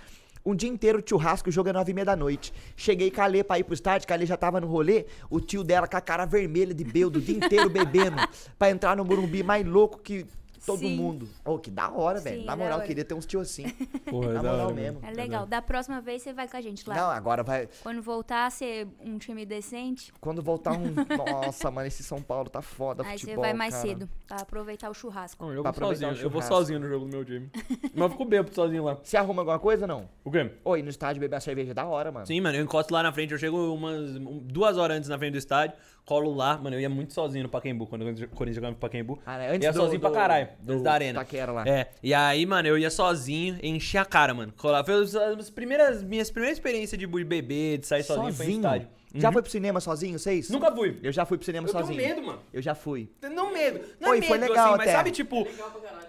Um 0.46 0.54
dia 0.54 0.68
inteiro 0.68 1.02
churrasco, 1.04 1.48
o 1.48 1.52
jogo 1.52 1.70
é 1.70 1.72
nove 1.72 1.92
e 1.92 1.94
meia 1.94 2.04
da 2.04 2.14
noite. 2.14 2.52
Cheguei 2.76 3.10
com 3.10 3.22
a 3.22 3.26
Lê 3.26 3.42
pra 3.42 3.58
ir 3.58 3.64
pro 3.64 3.72
estádio, 3.72 4.06
que 4.06 4.12
a 4.12 4.16
Lê 4.16 4.26
já 4.26 4.36
tava 4.36 4.60
no 4.60 4.66
rolê. 4.66 5.06
O 5.30 5.40
tio 5.40 5.64
dela 5.64 5.88
com 5.88 5.96
a 5.96 6.00
cara 6.02 6.26
vermelha 6.26 6.74
de 6.74 6.84
beldo, 6.84 7.18
o 7.18 7.22
dia 7.22 7.36
inteiro 7.36 7.70
bebendo. 7.70 8.16
pra 8.58 8.70
entrar 8.70 8.94
no 8.94 9.06
Morumbi 9.06 9.42
mais 9.42 9.66
louco 9.66 9.98
que 9.98 10.26
todo 10.66 10.78
Sim. 10.78 10.96
mundo. 10.96 11.28
Ô, 11.44 11.58
que 11.58 11.70
da 11.70 11.90
hora, 11.90 12.20
velho. 12.20 12.42
é 12.42 12.44
Na 12.44 12.56
moral, 12.56 12.78
hora. 12.78 12.86
queria 12.86 13.04
ter 13.04 13.14
uns 13.14 13.26
tios 13.26 13.42
assim. 13.50 13.68
Porra, 14.10 14.32
Na 14.34 14.42
moral 14.42 14.74
mesmo. 14.74 15.00
É 15.02 15.10
legal. 15.12 15.46
Da 15.46 15.60
próxima 15.62 16.00
vez 16.00 16.22
você 16.22 16.32
vai 16.32 16.48
com 16.48 16.56
a 16.56 16.60
gente 16.60 16.88
lá. 16.88 16.94
Não, 16.94 17.10
agora 17.10 17.42
vai. 17.42 17.68
Quando 17.82 18.00
voltar 18.02 18.46
a 18.46 18.50
ser 18.50 18.86
um 19.04 19.18
time 19.18 19.44
decente, 19.46 20.12
Quando 20.20 20.42
voltar 20.42 20.72
um. 20.72 20.94
Nossa, 21.44 21.70
mano, 21.70 21.86
esse 21.86 22.02
São 22.02 22.20
Paulo 22.22 22.48
tá 22.50 22.62
foda. 22.62 23.02
aí 23.04 23.12
você 23.18 23.20
futebol, 23.26 23.44
vai 23.44 23.52
mais 23.52 23.74
cara. 23.74 23.86
cedo. 23.88 24.08
Pra 24.26 24.36
aproveitar 24.38 24.90
o 24.90 24.94
churrasco. 24.94 25.44
Não, 25.44 25.52
eu 25.52 25.62
vou 25.62 25.74
sozinho. 25.74 26.16
Eu 26.16 26.30
vou 26.30 26.42
sozinho 26.42 26.80
no 26.80 26.88
jogo 26.88 27.04
do 27.06 27.10
meu 27.10 27.24
time. 27.24 27.50
Mas 27.94 28.02
eu 28.04 28.10
fico 28.10 28.24
bêbado 28.24 28.54
sozinho 28.54 28.84
lá. 28.84 28.98
Você 29.02 29.16
arruma 29.16 29.42
alguma 29.42 29.58
coisa 29.58 29.84
ou 29.84 29.88
não? 29.88 30.08
O 30.24 30.30
quê? 30.30 30.50
Oi, 30.64 30.82
no 30.82 30.88
estádio 30.90 31.20
beber 31.20 31.34
uma 31.36 31.40
cerveja 31.40 31.70
é 31.72 31.74
da 31.74 31.84
hora, 31.86 32.10
mano. 32.10 32.26
Sim, 32.26 32.40
mano, 32.40 32.56
eu 32.56 32.64
encosto 32.64 32.92
lá 32.92 33.02
na 33.02 33.12
frente, 33.12 33.32
eu 33.32 33.38
chego 33.38 33.72
umas 33.74 34.16
um- 34.16 34.38
duas 34.44 34.76
horas 34.76 34.96
antes 34.96 35.08
na 35.08 35.18
frente 35.18 35.32
do 35.32 35.38
estádio, 35.38 35.76
colo 36.04 36.34
lá, 36.34 36.58
mano, 36.58 36.76
eu 36.76 36.80
ia 36.80 36.88
muito 36.90 37.12
sozinho 37.14 37.44
no 37.44 37.48
Pacaembu, 37.48 37.86
quando 37.86 38.02
o 38.02 38.28
Corinthians 38.28 38.56
jogava 38.56 38.72
no 38.72 38.78
Pacaembu. 38.78 39.18
Ah, 39.24 39.38
né? 39.38 39.48
Antes 39.50 39.64
ia 39.64 39.72
do- 39.72 39.78
sozinho 39.80 40.00
pra 40.00 40.10
do- 40.10 40.14
caralho, 40.14 40.48
do 40.60 40.72
antes 40.72 40.84
da 40.84 40.92
arena. 40.92 41.18
Taquera 41.20 41.52
lá. 41.52 41.64
É, 41.66 41.88
e 42.02 42.12
aí, 42.12 42.44
mano, 42.44 42.68
eu 42.68 42.78
ia 42.78 42.90
sozinho, 42.90 43.58
enchi 43.62 43.96
a 43.96 44.04
cara, 44.04 44.34
mano. 44.34 44.52
Colava. 44.56 44.84
Foi 44.84 45.02
as- 45.02 45.14
as 45.14 45.50
primeiras, 45.50 46.02
minhas 46.02 46.30
primeiras 46.30 46.58
experiências 46.58 46.98
de 46.98 47.06
beber, 47.06 47.78
de 47.78 47.86
sair 47.86 48.02
sozinho, 48.02 48.32
foi 48.34 48.46
em 48.46 48.56
estádio. 48.56 48.88
Já 49.16 49.28
Uhum. 49.28 49.32
foi 49.32 49.42
pro 49.42 49.50
cinema 49.50 49.80
sozinho, 49.80 50.18
vocês? 50.18 50.50
Nunca 50.50 50.72
fui. 50.74 50.98
Eu 51.00 51.12
já 51.12 51.24
fui 51.24 51.38
pro 51.38 51.44
cinema 51.44 51.68
Eu 51.68 51.72
tenho 51.72 51.84
sozinho. 51.86 52.02
medo, 52.02 52.20
mano. 52.26 52.40
Eu 52.52 52.60
já 52.60 52.74
fui. 52.74 53.08
Não 53.22 53.52
medo. 53.52 53.80
Não 54.00 54.10
Oi, 54.10 54.16
é 54.16 54.20
medo, 54.20 54.28
foi 54.28 54.38
legal 54.38 54.66
assim, 54.70 54.76
mas 54.78 54.80
até. 54.88 54.92
sabe, 54.92 55.10
tipo. 55.12 55.46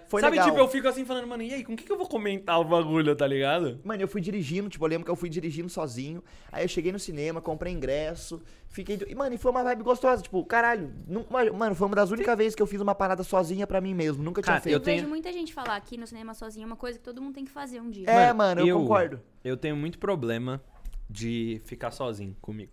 Foi 0.08 0.20
sabe, 0.20 0.32
legal. 0.36 0.48
tipo, 0.50 0.58
eu 0.60 0.68
fico 0.68 0.88
assim 0.88 1.04
falando, 1.04 1.26
mano, 1.26 1.42
e 1.42 1.52
aí, 1.54 1.64
com 1.64 1.72
o 1.72 1.76
que, 1.76 1.84
que 1.84 1.90
eu 1.92 1.96
vou 1.98 2.08
comentar 2.08 2.60
o 2.60 2.64
bagulho, 2.64 3.14
tá 3.14 3.26
ligado? 3.26 3.80
Mano, 3.84 4.02
eu 4.02 4.08
fui 4.08 4.20
dirigindo, 4.20 4.68
tipo, 4.68 4.84
eu 4.84 4.88
lembro 4.88 5.04
que 5.04 5.10
eu 5.10 5.16
fui 5.16 5.28
dirigindo 5.28 5.68
sozinho. 5.68 6.22
Aí 6.50 6.64
eu 6.64 6.68
cheguei 6.68 6.90
no 6.90 6.98
cinema, 6.98 7.40
comprei 7.40 7.72
ingresso, 7.72 8.40
fiquei. 8.68 8.98
E, 9.08 9.14
mano, 9.14 9.34
e 9.34 9.38
foi 9.38 9.50
uma 9.52 9.62
vibe 9.62 9.82
gostosa, 9.84 10.22
tipo, 10.22 10.44
caralho. 10.44 10.92
nu- 11.06 11.26
Mano, 11.30 11.74
foi 11.76 11.86
uma 11.86 11.96
das 11.96 12.10
únicas 12.10 12.36
vezes 12.36 12.54
que 12.56 12.62
eu 12.62 12.66
fiz 12.66 12.80
uma 12.80 12.94
parada 12.94 13.22
sozinha 13.22 13.66
pra 13.68 13.80
mim 13.80 13.94
mesmo. 13.94 14.22
Nunca 14.22 14.42
tinha 14.42 14.52
Cara, 14.54 14.60
feito. 14.62 14.74
Eu, 14.74 14.80
tenho- 14.80 14.98
vejo 14.98 15.08
muita 15.08 15.32
gente 15.32 15.54
falar 15.54 15.76
aqui 15.76 15.96
no 15.96 16.06
cinema 16.08 16.34
sozinho, 16.34 16.64
é 16.64 16.66
uma 16.66 16.76
coisa 16.76 16.98
que 16.98 17.04
todo 17.04 17.20
mundo 17.22 17.34
tem 17.34 17.44
que 17.44 17.50
fazer 17.52 17.80
um 17.80 17.88
dia. 17.90 18.08
É, 18.10 18.32
mano, 18.32 18.66
eu, 18.66 18.78
concordo. 18.80 19.20
Eu 19.44 19.56
tenho 19.56 19.76
muito 19.76 19.96
problema 19.98 20.60
de 21.08 21.60
ficar 21.64 21.90
sozinho 21.92 22.36
comigo. 22.40 22.72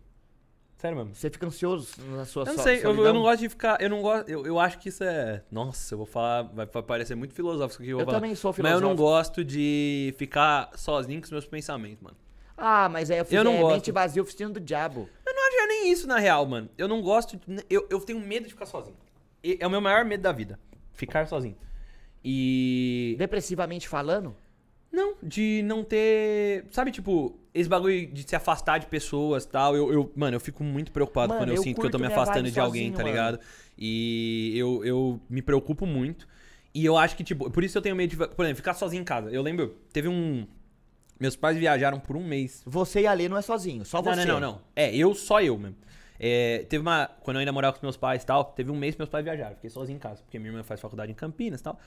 Sério 0.84 0.98
mesmo. 0.98 1.16
Você 1.16 1.30
fica 1.30 1.48
ansioso 1.48 1.88
na 2.10 2.26
sua 2.26 2.44
Eu 2.44 2.56
não 2.58 2.62
sei, 2.62 2.80
eu, 2.84 2.94
eu 3.06 3.14
não 3.14 3.22
gosto 3.22 3.40
de 3.40 3.48
ficar. 3.48 3.82
Eu 3.82 3.90
não 3.90 4.02
gosto. 4.02 4.28
Eu, 4.28 4.46
eu 4.46 4.60
acho 4.60 4.78
que 4.80 4.90
isso 4.90 5.02
é. 5.02 5.42
Nossa, 5.50 5.94
eu 5.94 5.98
vou 5.98 6.06
falar. 6.06 6.42
Vai, 6.44 6.66
parecer 6.66 7.16
muito 7.16 7.34
filosófico 7.34 7.82
o 7.82 7.86
que 7.86 7.92
eu 7.92 7.96
vou 7.96 8.02
Eu 8.02 8.06
falar. 8.06 8.18
também 8.20 8.36
sou 8.36 8.52
Mas 8.52 8.58
eu 8.60 8.82
não 8.82 8.90
filosófico. 8.90 9.02
gosto 9.02 9.46
de 9.46 10.14
ficar 10.18 10.72
sozinho 10.76 11.22
com 11.22 11.26
os 11.26 11.32
meus 11.32 11.46
pensamentos, 11.46 12.02
mano. 12.02 12.18
Ah, 12.58 12.90
mas 12.90 13.10
aí 13.10 13.18
eu 13.20 13.24
fiz 13.24 13.34
Eu 13.34 13.46
não 13.46 13.54
é, 13.54 13.62
gosto. 13.62 13.74
mente 13.76 13.92
vazia, 13.94 14.22
oficina 14.22 14.50
do 14.50 14.60
diabo. 14.60 15.08
Eu 15.26 15.34
não 15.34 15.48
acho 15.48 15.56
é 15.58 15.68
nem 15.68 15.90
isso, 15.90 16.06
na 16.06 16.18
real, 16.20 16.46
mano. 16.46 16.70
Eu 16.78 16.90
não 16.90 17.02
gosto. 17.02 17.38
de- 17.38 17.64
Eu, 17.70 17.88
eu 17.90 18.02
tenho 18.02 18.20
medo 18.20 18.44
de 18.48 18.52
ficar 18.54 18.66
sozinho. 18.66 18.98
E- 19.42 19.58
É 19.62 19.66
o 19.66 19.70
meu 19.70 19.80
maior 19.80 20.04
medo 20.04 20.22
da 20.22 20.34
vida. 20.34 20.60
Ficar 20.92 21.26
sozinho. 21.30 21.56
E. 22.22 23.16
Depressivamente 23.18 23.88
falando, 23.88 24.36
Não, 24.92 25.16
de 25.24 25.62
não 25.64 25.82
ter. 25.82 26.66
Sabe, 26.72 26.92
tipo, 26.92 27.40
esse 27.54 27.70
bagulho 27.70 28.08
de 28.08 28.24
se 28.28 28.36
afastar 28.36 28.80
de 28.80 28.88
pessoas 28.88 29.44
e 29.44 29.48
tal. 29.50 29.76
Eu, 29.76 29.92
eu- 29.94 30.12
mano, 30.16 30.36
eu 30.36 30.40
fico 30.40 30.64
muito 30.64 30.92
preocupado 30.92 31.30
Mano, 31.30 31.42
quando 31.42 31.50
eu, 31.50 31.56
eu 31.58 31.64
sinto 31.64 31.80
que 31.80 31.86
eu 31.88 31.92
tô 31.92 32.00
me 32.00 32.08
afastando 32.08 32.50
de 32.50 32.60
alguém, 32.60 32.84
sozinho, 32.84 32.94
tá 32.98 33.04
mano. 33.04 33.10
ligado? 33.10 33.40
E 33.78 34.54
eu, 34.58 34.84
eu 34.86 35.20
me 35.30 35.42
preocupo 35.42 35.86
muito. 35.86 36.28
E 36.74 36.84
eu 36.84 36.98
acho 36.98 37.16
que, 37.16 37.24
tipo, 37.24 37.52
por 37.52 37.64
isso 37.64 37.78
eu 37.78 37.82
tenho 37.82 37.96
medo 37.96 38.10
de, 38.10 38.18
por 38.18 38.44
exemplo, 38.46 38.56
ficar 38.58 38.74
sozinho 38.74 39.02
em 39.02 39.06
casa. 39.06 39.30
Eu 39.30 39.42
lembro, 39.42 39.76
teve 39.92 40.08
um. 40.08 40.48
Meus 41.20 41.36
pais 41.36 41.56
viajaram 41.58 42.00
por 42.00 42.18
um 42.18 42.24
mês. 42.24 42.64
você 42.66 43.02
e 43.02 43.08
a 43.08 43.14
Lê 43.14 43.30
não 43.30 43.38
é 43.38 43.42
sozinho, 43.42 43.86
só 43.86 44.02
Não, 44.02 44.12
você. 44.14 44.26
não, 44.26 44.40
não, 44.40 44.54
não. 44.54 44.62
É, 44.76 44.94
eu, 44.96 45.14
só 45.14 45.40
eu 45.42 45.58
mesmo. 45.58 45.78
É, 46.20 46.66
teve 46.68 46.82
uma. 46.82 47.08
Quando 47.22 47.38
eu 47.38 47.40
ainda 47.42 47.52
morava 47.52 47.74
com 47.74 47.78
os 47.78 47.84
meus 47.84 47.98
pais 47.98 48.24
e 48.24 48.26
tal, 48.26 48.44
teve 48.46 48.72
um 48.72 48.76
mês 48.76 48.96
que 48.96 49.00
meus 49.02 49.10
pais 49.10 49.24
viajaram. 49.24 49.56
Fiquei 49.56 49.70
sozinho 49.70 49.96
em 49.98 50.00
casa, 50.00 50.24
porque 50.24 50.40
minha 50.40 50.50
irmã 50.52 50.64
faz 50.64 50.82
faculdade 50.82 51.12
em 51.12 51.16
Campinas 51.16 51.60
e 51.60 51.64
tal. 51.64 51.80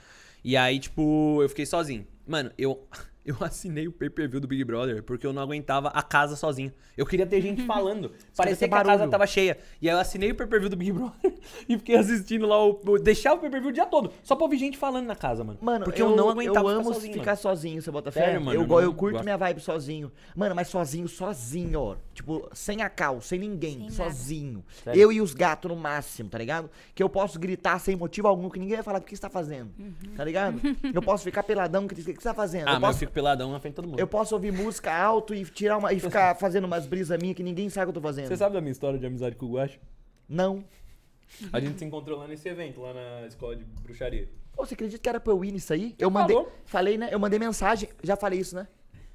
E 0.44 0.56
aí, 0.56 0.78
tipo, 0.78 1.42
eu 1.42 1.48
fiquei 1.48 1.66
sozinho. 1.66 2.06
Mano, 2.26 2.50
eu, 2.56 2.86
eu 3.26 3.36
assinei 3.40 3.86
o 3.88 3.92
pay 3.92 4.08
per 4.08 4.28
view 4.28 4.40
do 4.40 4.46
Big 4.46 4.62
Brother 4.64 5.02
porque 5.02 5.26
eu 5.26 5.32
não 5.32 5.42
aguentava 5.42 5.88
a 5.88 6.02
casa 6.02 6.36
sozinho. 6.36 6.72
Eu 6.96 7.04
queria 7.04 7.26
ter 7.26 7.40
gente 7.42 7.62
falando. 7.66 8.12
Parecia 8.36 8.68
que 8.68 8.74
a 8.74 8.84
casa 8.84 9.08
tava 9.08 9.26
cheia. 9.26 9.58
E 9.82 9.88
aí 9.90 9.94
eu 9.94 10.00
assinei 10.00 10.30
o 10.30 10.34
pay 10.34 10.46
per 10.46 10.60
view 10.60 10.68
do 10.70 10.76
Big 10.76 10.92
Brother 10.92 11.34
e 11.68 11.76
fiquei 11.76 11.96
assistindo 11.96 12.46
lá 12.46 12.64
o. 12.64 12.80
o- 12.86 12.98
Deixar 12.98 13.34
o 13.34 13.38
pay 13.38 13.50
per 13.50 13.60
view 13.60 13.70
o 13.70 13.72
dia 13.72 13.86
todo. 13.86 14.12
Só 14.22 14.34
pra 14.36 14.44
ouvir 14.44 14.58
gente 14.58 14.78
falando 14.78 15.06
na 15.06 15.16
casa, 15.16 15.42
mano. 15.44 15.58
Mano, 15.60 15.84
porque 15.84 16.00
eu, 16.00 16.14
não 16.14 16.30
aguentava 16.30 16.68
Eu 16.70 16.76
amo 16.76 16.82
ficar 16.84 16.94
sozinho. 16.94 17.12
ficar 17.14 17.26
mano. 17.32 17.36
sozinho, 17.42 17.82
você 17.82 17.90
bota 17.90 18.10
Sério, 18.10 18.32
fé? 18.34 18.38
mano, 18.38 18.60
eu, 18.62 18.66
eu 18.68 18.80
eu 18.80 18.94
curto 18.94 19.12
gosto. 19.14 19.24
minha 19.24 19.36
vibe 19.36 19.60
sozinho. 19.60 20.12
Mano, 20.34 20.54
mas 20.54 20.68
sozinho, 20.68 21.08
sozinho, 21.08 21.80
ó. 21.80 21.96
Tipo, 22.16 22.48
sem 22.54 22.80
a 22.80 22.88
cal, 22.88 23.20
sem 23.20 23.38
ninguém, 23.38 23.80
Sem 23.80 23.90
sozinho. 23.90 24.64
Sério? 24.82 24.98
Eu 24.98 25.12
e 25.12 25.20
os 25.20 25.34
gatos 25.34 25.70
no 25.70 25.76
máximo, 25.76 26.30
tá 26.30 26.38
ligado? 26.38 26.70
Que 26.94 27.02
eu 27.02 27.10
posso 27.10 27.38
gritar 27.38 27.78
sem 27.78 27.94
motivo 27.94 28.26
algum, 28.26 28.48
que 28.48 28.58
ninguém 28.58 28.76
vai 28.76 28.82
falar 28.82 29.00
o 29.00 29.02
que 29.02 29.14
você 29.14 29.20
tá 29.20 29.28
fazendo. 29.28 29.70
Tá 30.16 30.24
ligado? 30.24 30.58
eu 30.94 31.02
posso 31.02 31.24
ficar 31.24 31.42
peladão, 31.42 31.86
que 31.86 31.92
o 31.92 31.96
que 31.98 32.02
você 32.02 32.14
tá 32.14 32.32
fazendo? 32.32 32.68
Ah, 32.68 32.72
eu, 32.72 32.74
mas 32.74 32.82
eu 32.82 32.88
posso, 32.88 32.98
fico 33.00 33.12
peladão 33.12 33.52
na 33.52 33.60
frente 33.60 33.72
de 33.72 33.76
todo 33.76 33.88
mundo. 33.88 34.00
eu 34.00 34.06
posso 34.06 34.34
ouvir 34.34 34.50
música 34.50 34.90
alto 34.96 35.34
e 35.34 35.44
tirar 35.44 35.76
uma 35.76 35.92
e 35.92 36.00
ficar 36.00 36.34
fazendo 36.40 36.64
umas 36.64 36.86
brisas 36.86 37.18
minhas 37.20 37.36
que 37.36 37.42
ninguém 37.42 37.68
sabe 37.68 37.90
o 37.90 37.92
que 37.92 37.98
eu 37.98 38.02
tô 38.02 38.08
fazendo. 38.08 38.28
Você 38.28 38.36
sabe 38.38 38.54
da 38.54 38.62
minha 38.62 38.72
história 38.72 38.98
de 38.98 39.04
amizade 39.04 39.36
com 39.36 39.44
o 39.44 39.52
Guacho? 39.52 39.78
Não. 40.26 40.64
A 41.52 41.60
gente 41.60 41.78
se 41.78 41.84
encontrou 41.84 42.18
lá 42.18 42.26
nesse 42.26 42.48
evento, 42.48 42.80
lá 42.80 42.94
na 42.94 43.26
escola 43.26 43.56
de 43.56 43.64
bruxaria. 43.82 44.26
Pô, 44.54 44.64
você 44.64 44.72
acredita 44.72 45.02
que 45.02 45.08
era 45.08 45.20
pra 45.20 45.34
eu 45.34 45.44
ir 45.44 45.52
nisso 45.52 45.70
aí? 45.70 45.94
Eu 45.98 46.08
Você 46.08 46.14
mandei. 46.14 46.36
falou. 46.36 46.52
Falei, 46.64 46.96
né? 46.96 47.08
Eu 47.12 47.18
mandei 47.18 47.38
mensagem. 47.38 47.90
Já 48.02 48.16
falei 48.16 48.40
isso, 48.40 48.56
né? 48.56 48.66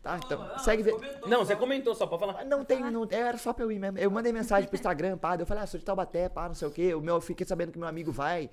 Tá, 0.02 0.20
então. 0.26 0.58
segue 0.58 0.82
ver. 0.82 0.96
Não, 1.28 1.46
você 1.46 1.56
comentou 1.56 1.94
só 1.94 2.08
pra 2.08 2.18
falar. 2.18 2.40
Ah, 2.40 2.44
Não 2.44 2.66
tem, 2.66 2.80
não, 2.92 3.08
era 3.12 3.38
só 3.38 3.54
pra 3.54 3.64
eu 3.64 3.72
ir 3.72 3.78
mesmo. 3.78 4.00
Eu 4.00 4.10
mandei 4.10 4.34
mensagem 4.34 4.68
pro 4.68 4.76
Instagram, 4.76 5.16
pá, 5.16 5.36
eu 5.40 5.46
falei, 5.46 5.64
ah, 5.64 5.68
sou 5.68 5.80
de 5.80 5.86
Taubaté, 5.86 6.28
pá, 6.28 6.48
não 6.48 6.56
sei 6.56 6.68
o 6.68 6.72
quê. 6.72 6.96
O 6.96 7.02
meu, 7.02 7.16
eu 7.16 7.22
fiquei 7.22 7.46
sabendo 7.46 7.72
que 7.72 7.78
meu 7.78 7.88
amigo 7.88 8.12
vai. 8.12 8.50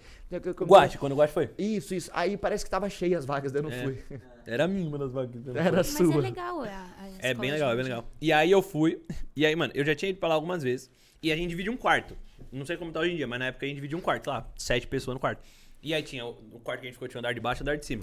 Guache, 0.67 0.99
quando 0.99 1.13
o 1.13 1.17
Guache 1.17 1.33
foi? 1.33 1.51
Isso, 1.57 1.95
isso. 1.95 2.11
Aí 2.13 2.37
parece 2.37 2.65
que 2.65 2.71
tava 2.71 2.89
cheia 2.91 3.17
as 3.17 3.25
vagas, 3.25 3.51
daí 3.51 3.61
eu 3.63 3.69
não 3.69 3.75
É. 3.75 3.83
fui. 3.83 3.99
Era 4.47 4.69
minha 4.69 4.87
uma 4.87 4.99
das 4.99 5.11
vagas. 5.11 5.47
Era 5.57 5.77
Mas 5.79 5.87
sua. 5.87 6.15
é 6.15 6.19
legal 6.19 6.63
a, 6.63 6.67
a 6.67 7.09
É 7.27 7.33
bem 7.35 7.51
legal, 7.51 7.71
é 7.73 7.75
bem 7.77 7.85
legal. 7.85 8.05
E 8.21 8.31
aí 8.33 8.51
eu 8.51 8.61
fui, 8.63 9.03
e 9.35 9.47
aí, 9.47 9.57
mano, 9.57 9.73
eu 9.75 9.85
já 9.85 9.95
tinha 9.95 10.11
ido 10.11 10.19
pra 10.19 10.29
lá 10.29 10.35
algumas 10.35 10.63
vezes, 10.63 10.91
e 11.23 11.33
a 11.33 11.37
gente 11.37 11.49
dividia 11.51 11.73
um 11.73 11.77
quarto. 11.79 12.15
Não 12.53 12.65
sei 12.67 12.77
como 12.77 12.93
tá 12.93 13.01
hoje 13.01 13.13
em 13.13 13.17
dia, 13.17 13.27
mas 13.27 13.39
na 13.39 13.47
época 13.47 13.65
a 13.65 13.69
gente 13.69 13.77
dividia 13.77 13.97
um 13.97 14.01
quarto 14.03 14.29
lá, 14.29 14.47
sete 14.57 14.87
pessoas 14.87 15.15
no 15.15 15.21
quarto. 15.21 15.43
E 15.83 15.95
aí 15.95 16.03
tinha 16.03 16.27
o, 16.27 16.31
o 16.53 16.61
quarto 16.61 16.81
que 16.81 16.87
a 16.87 16.91
gente 16.91 16.95
ficou, 16.95 17.09
tinha 17.09 17.19
o 17.19 17.21
andar 17.21 17.33
de 17.33 17.41
baixo 17.41 17.61
e 17.61 17.63
o 17.63 17.65
andar 17.65 17.77
de 17.77 17.87
cima. 17.87 18.03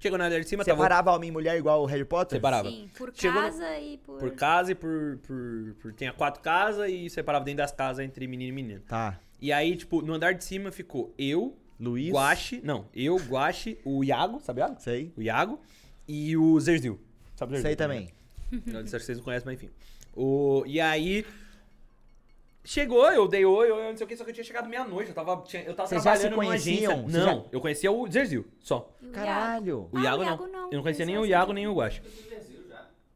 Chegou 0.00 0.18
no 0.18 0.24
andar 0.24 0.40
de 0.40 0.48
cima, 0.48 0.64
tava 0.64 0.76
Separava 0.78 1.12
homem 1.14 1.28
e 1.28 1.32
mulher 1.32 1.56
igual 1.58 1.82
o 1.82 1.86
Harry 1.86 2.04
Potter? 2.06 2.38
separava. 2.38 2.70
Sim, 2.70 2.90
por 2.96 3.12
Chegou 3.14 3.42
no- 3.42 3.48
casa 3.48 3.78
e 3.78 3.98
por... 3.98 4.18
Por 4.18 4.30
casa 4.32 4.72
e 4.72 4.74
por, 4.74 5.18
por, 5.18 5.74
por. 5.80 5.92
Tinha 5.92 6.12
quatro 6.12 6.40
casas 6.42 6.90
e 6.90 7.08
separava 7.10 7.44
dentro 7.44 7.58
das 7.58 7.70
casas 7.70 8.04
entre 8.04 8.26
menino 8.26 8.48
e 8.48 8.52
menina. 8.52 8.82
Tá. 8.88 9.20
E 9.38 9.52
aí, 9.52 9.76
tipo, 9.76 10.00
no 10.02 10.14
andar 10.14 10.32
de 10.32 10.42
cima 10.42 10.72
ficou 10.72 11.14
eu, 11.18 11.54
Luiz. 11.78 12.10
Guache. 12.12 12.60
Não, 12.64 12.86
eu, 12.94 13.16
Guache, 13.16 13.78
o 13.84 14.02
Iago, 14.02 14.40
sabe 14.40 14.60
o 14.60 14.62
Iago? 14.62 14.80
Sei. 14.80 15.12
O 15.16 15.22
Iago 15.22 15.60
e 16.08 16.34
o 16.36 16.58
Zerzil. 16.60 16.98
Sabe 17.36 17.52
o 17.52 17.56
Zerzil? 17.56 17.68
Sei 17.68 17.76
também. 17.76 18.08
Não, 18.66 18.80
acho 18.80 18.90
que 18.90 18.98
vocês 19.00 19.18
não 19.18 19.24
conhecem, 19.24 19.46
mas 19.46 19.54
enfim. 19.62 19.70
O, 20.14 20.64
e 20.66 20.80
aí. 20.80 21.24
Chegou, 22.62 23.10
eu 23.10 23.26
dei 23.26 23.44
oi, 23.44 23.70
eu 23.70 23.76
não 23.76 23.96
sei 23.96 24.04
o 24.04 24.08
que, 24.08 24.16
só 24.16 24.22
que 24.24 24.30
eu 24.30 24.34
tinha 24.34 24.44
chegado 24.44 24.68
meia-noite. 24.68 25.08
Eu 25.08 25.14
tava, 25.14 25.42
tinha- 25.46 25.62
eu 25.62 25.74
tava 25.74 25.88
Vocês 25.88 26.02
já 26.04 26.14
se 26.14 26.20
trabalhando 26.20 26.36
numa 26.42 26.50
conheciam? 26.50 26.92
agência. 26.92 27.10
Vocês 27.10 27.24
Não, 27.24 27.40
já- 27.42 27.48
eu 27.52 27.60
conhecia 27.60 27.90
o 27.92 28.10
Zerzil, 28.10 28.46
só. 28.60 28.92
E 29.00 29.06
o 29.06 29.08
Iago? 29.08 29.14
Caralho. 29.14 29.88
O 29.90 29.96
Ah, 29.98 30.02
Iago, 30.02 30.22
o 30.22 30.24
Iago 30.26 30.46
não. 30.46 30.70
Eu 30.70 30.76
não 30.76 30.82
conhecia 30.82 31.06
nem 31.06 31.16
o 31.18 31.24
Iago 31.24 31.52
nem 31.54 31.66
o 31.66 31.74
Guache. 31.74 32.02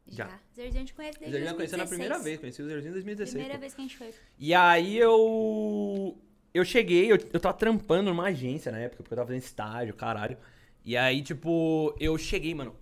Já. 0.07 0.25
Já. 0.27 0.39
Zerzinho 0.55 0.75
a 0.75 0.79
gente 0.79 0.93
conhece 0.93 1.17
O 1.17 1.19
desde 1.19 1.31
Zerzil 1.37 1.51
eu 1.51 1.55
conheci 1.55 1.71
na 1.73 1.83
2016. 1.83 1.89
primeira 1.89 2.19
vez, 2.23 2.39
conheci 2.39 2.61
o 2.61 2.65
Zerzil 2.67 2.89
em 2.89 2.93
2016. 2.93 3.33
Primeira 3.43 3.59
vez 3.59 3.73
que 3.73 3.81
a 3.81 3.83
gente 3.83 3.97
foi. 3.97 4.11
E 4.39 4.53
aí 4.53 4.97
eu. 4.97 6.17
eu 6.53 6.65
cheguei, 6.65 7.11
eu, 7.11 7.17
eu 7.33 7.39
tava 7.39 7.53
trampando 7.57 8.09
numa 8.09 8.25
agência 8.27 8.71
na 8.71 8.79
época, 8.79 9.03
porque 9.03 9.13
eu 9.13 9.17
tava 9.17 9.27
fazendo 9.27 9.43
estágio, 9.43 9.93
caralho. 9.93 10.37
E 10.83 10.95
aí, 10.97 11.21
tipo, 11.21 11.95
eu 11.99 12.17
cheguei, 12.17 12.53
mano, 12.55 12.75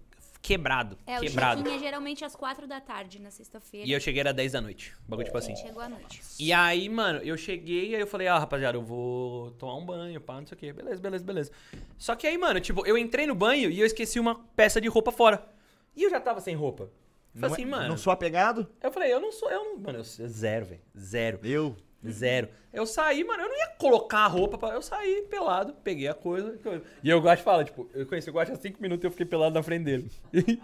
quebrado, 0.44 0.98
É, 1.08 1.18
o 1.18 1.22
quebrado. 1.22 1.64
check-in 1.64 1.76
é 1.78 1.80
geralmente 1.80 2.26
às 2.26 2.36
4 2.36 2.68
da 2.68 2.82
tarde 2.82 3.18
na 3.20 3.32
sexta-feira. 3.32 3.88
E 3.88 3.92
eu 3.94 4.00
cheguei 4.00 4.20
era 4.20 4.34
10 4.34 4.52
da 4.52 4.60
noite. 4.62 4.94
um 5.06 5.10
Bagulho 5.10 5.26
tipo 5.26 5.38
assim. 5.38 5.56
Chegou 5.56 5.82
à 5.82 5.88
noite. 5.88 6.22
E 6.38 6.52
aí, 6.52 6.90
mano, 6.90 7.20
eu 7.24 7.38
cheguei, 7.38 7.96
aí 7.96 8.02
eu 8.02 8.06
falei, 8.06 8.28
ah, 8.28 8.38
rapaziada, 8.38 8.78
eu 8.78 8.82
vou 8.84 9.52
tomar 9.52 9.76
um 9.78 9.86
banho, 9.86 10.20
pá, 10.20 10.40
não 10.40 10.46
sei 10.46 10.56
o 10.56 10.60
quê. 10.60 10.74
Beleza, 10.74 11.02
beleza, 11.02 11.24
beleza. 11.24 11.52
Só 11.98 12.14
que 12.16 12.28
aí, 12.28 12.38
mano, 12.38 12.60
tipo, 12.60 12.86
eu 12.86 12.98
entrei 12.98 13.26
no 13.26 13.34
banho 13.34 13.72
e 13.72 13.80
eu 13.80 13.86
esqueci 13.86 14.20
uma 14.20 14.36
peça 14.56 14.82
de 14.82 14.88
roupa 14.90 15.12
fora. 15.12 15.48
E 15.96 16.04
eu 16.04 16.10
já 16.10 16.20
tava 16.20 16.42
sem 16.42 16.54
roupa. 16.56 16.92
Falei 17.34 17.52
assim, 17.54 17.64
é- 17.64 17.66
mano. 17.66 17.88
não 17.88 17.98
sou 17.98 18.12
apegado? 18.14 18.68
Eu 18.82 18.92
falei, 18.92 19.12
eu 19.12 19.20
não 19.22 19.32
sou, 19.32 19.50
eu 19.50 19.64
não. 19.64 19.78
Mano, 19.80 20.00
eu 20.00 20.04
sou 20.04 20.28
zero, 20.28 20.66
velho. 20.66 20.82
Zero. 20.96 21.40
Eu. 21.44 21.76
Zero. 22.10 22.50
Eu 22.74 22.86
saí, 22.86 23.24
mano, 23.24 23.44
eu 23.44 23.50
não 23.50 23.58
ia 23.58 23.68
colocar 23.78 24.20
a 24.20 24.28
roupa 24.28 24.58
pra. 24.58 24.70
Eu 24.70 24.82
saí 24.82 25.24
pelado, 25.30 25.74
peguei 25.84 26.08
a 26.08 26.14
coisa. 26.14 26.58
E 27.04 27.10
eu 27.10 27.22
gosto 27.22 27.38
de 27.38 27.44
falar, 27.44 27.64
tipo, 27.66 27.90
eu 27.94 28.06
conheci 28.06 28.30
o 28.30 28.34
Guacha 28.34 28.54
há 28.54 28.56
5 28.56 28.82
minutos 28.82 29.04
e 29.04 29.08
eu 29.08 29.12
fiquei 29.12 29.26
pelado 29.26 29.54
na 29.54 29.62
frente 29.64 29.84
dele. 29.84 30.12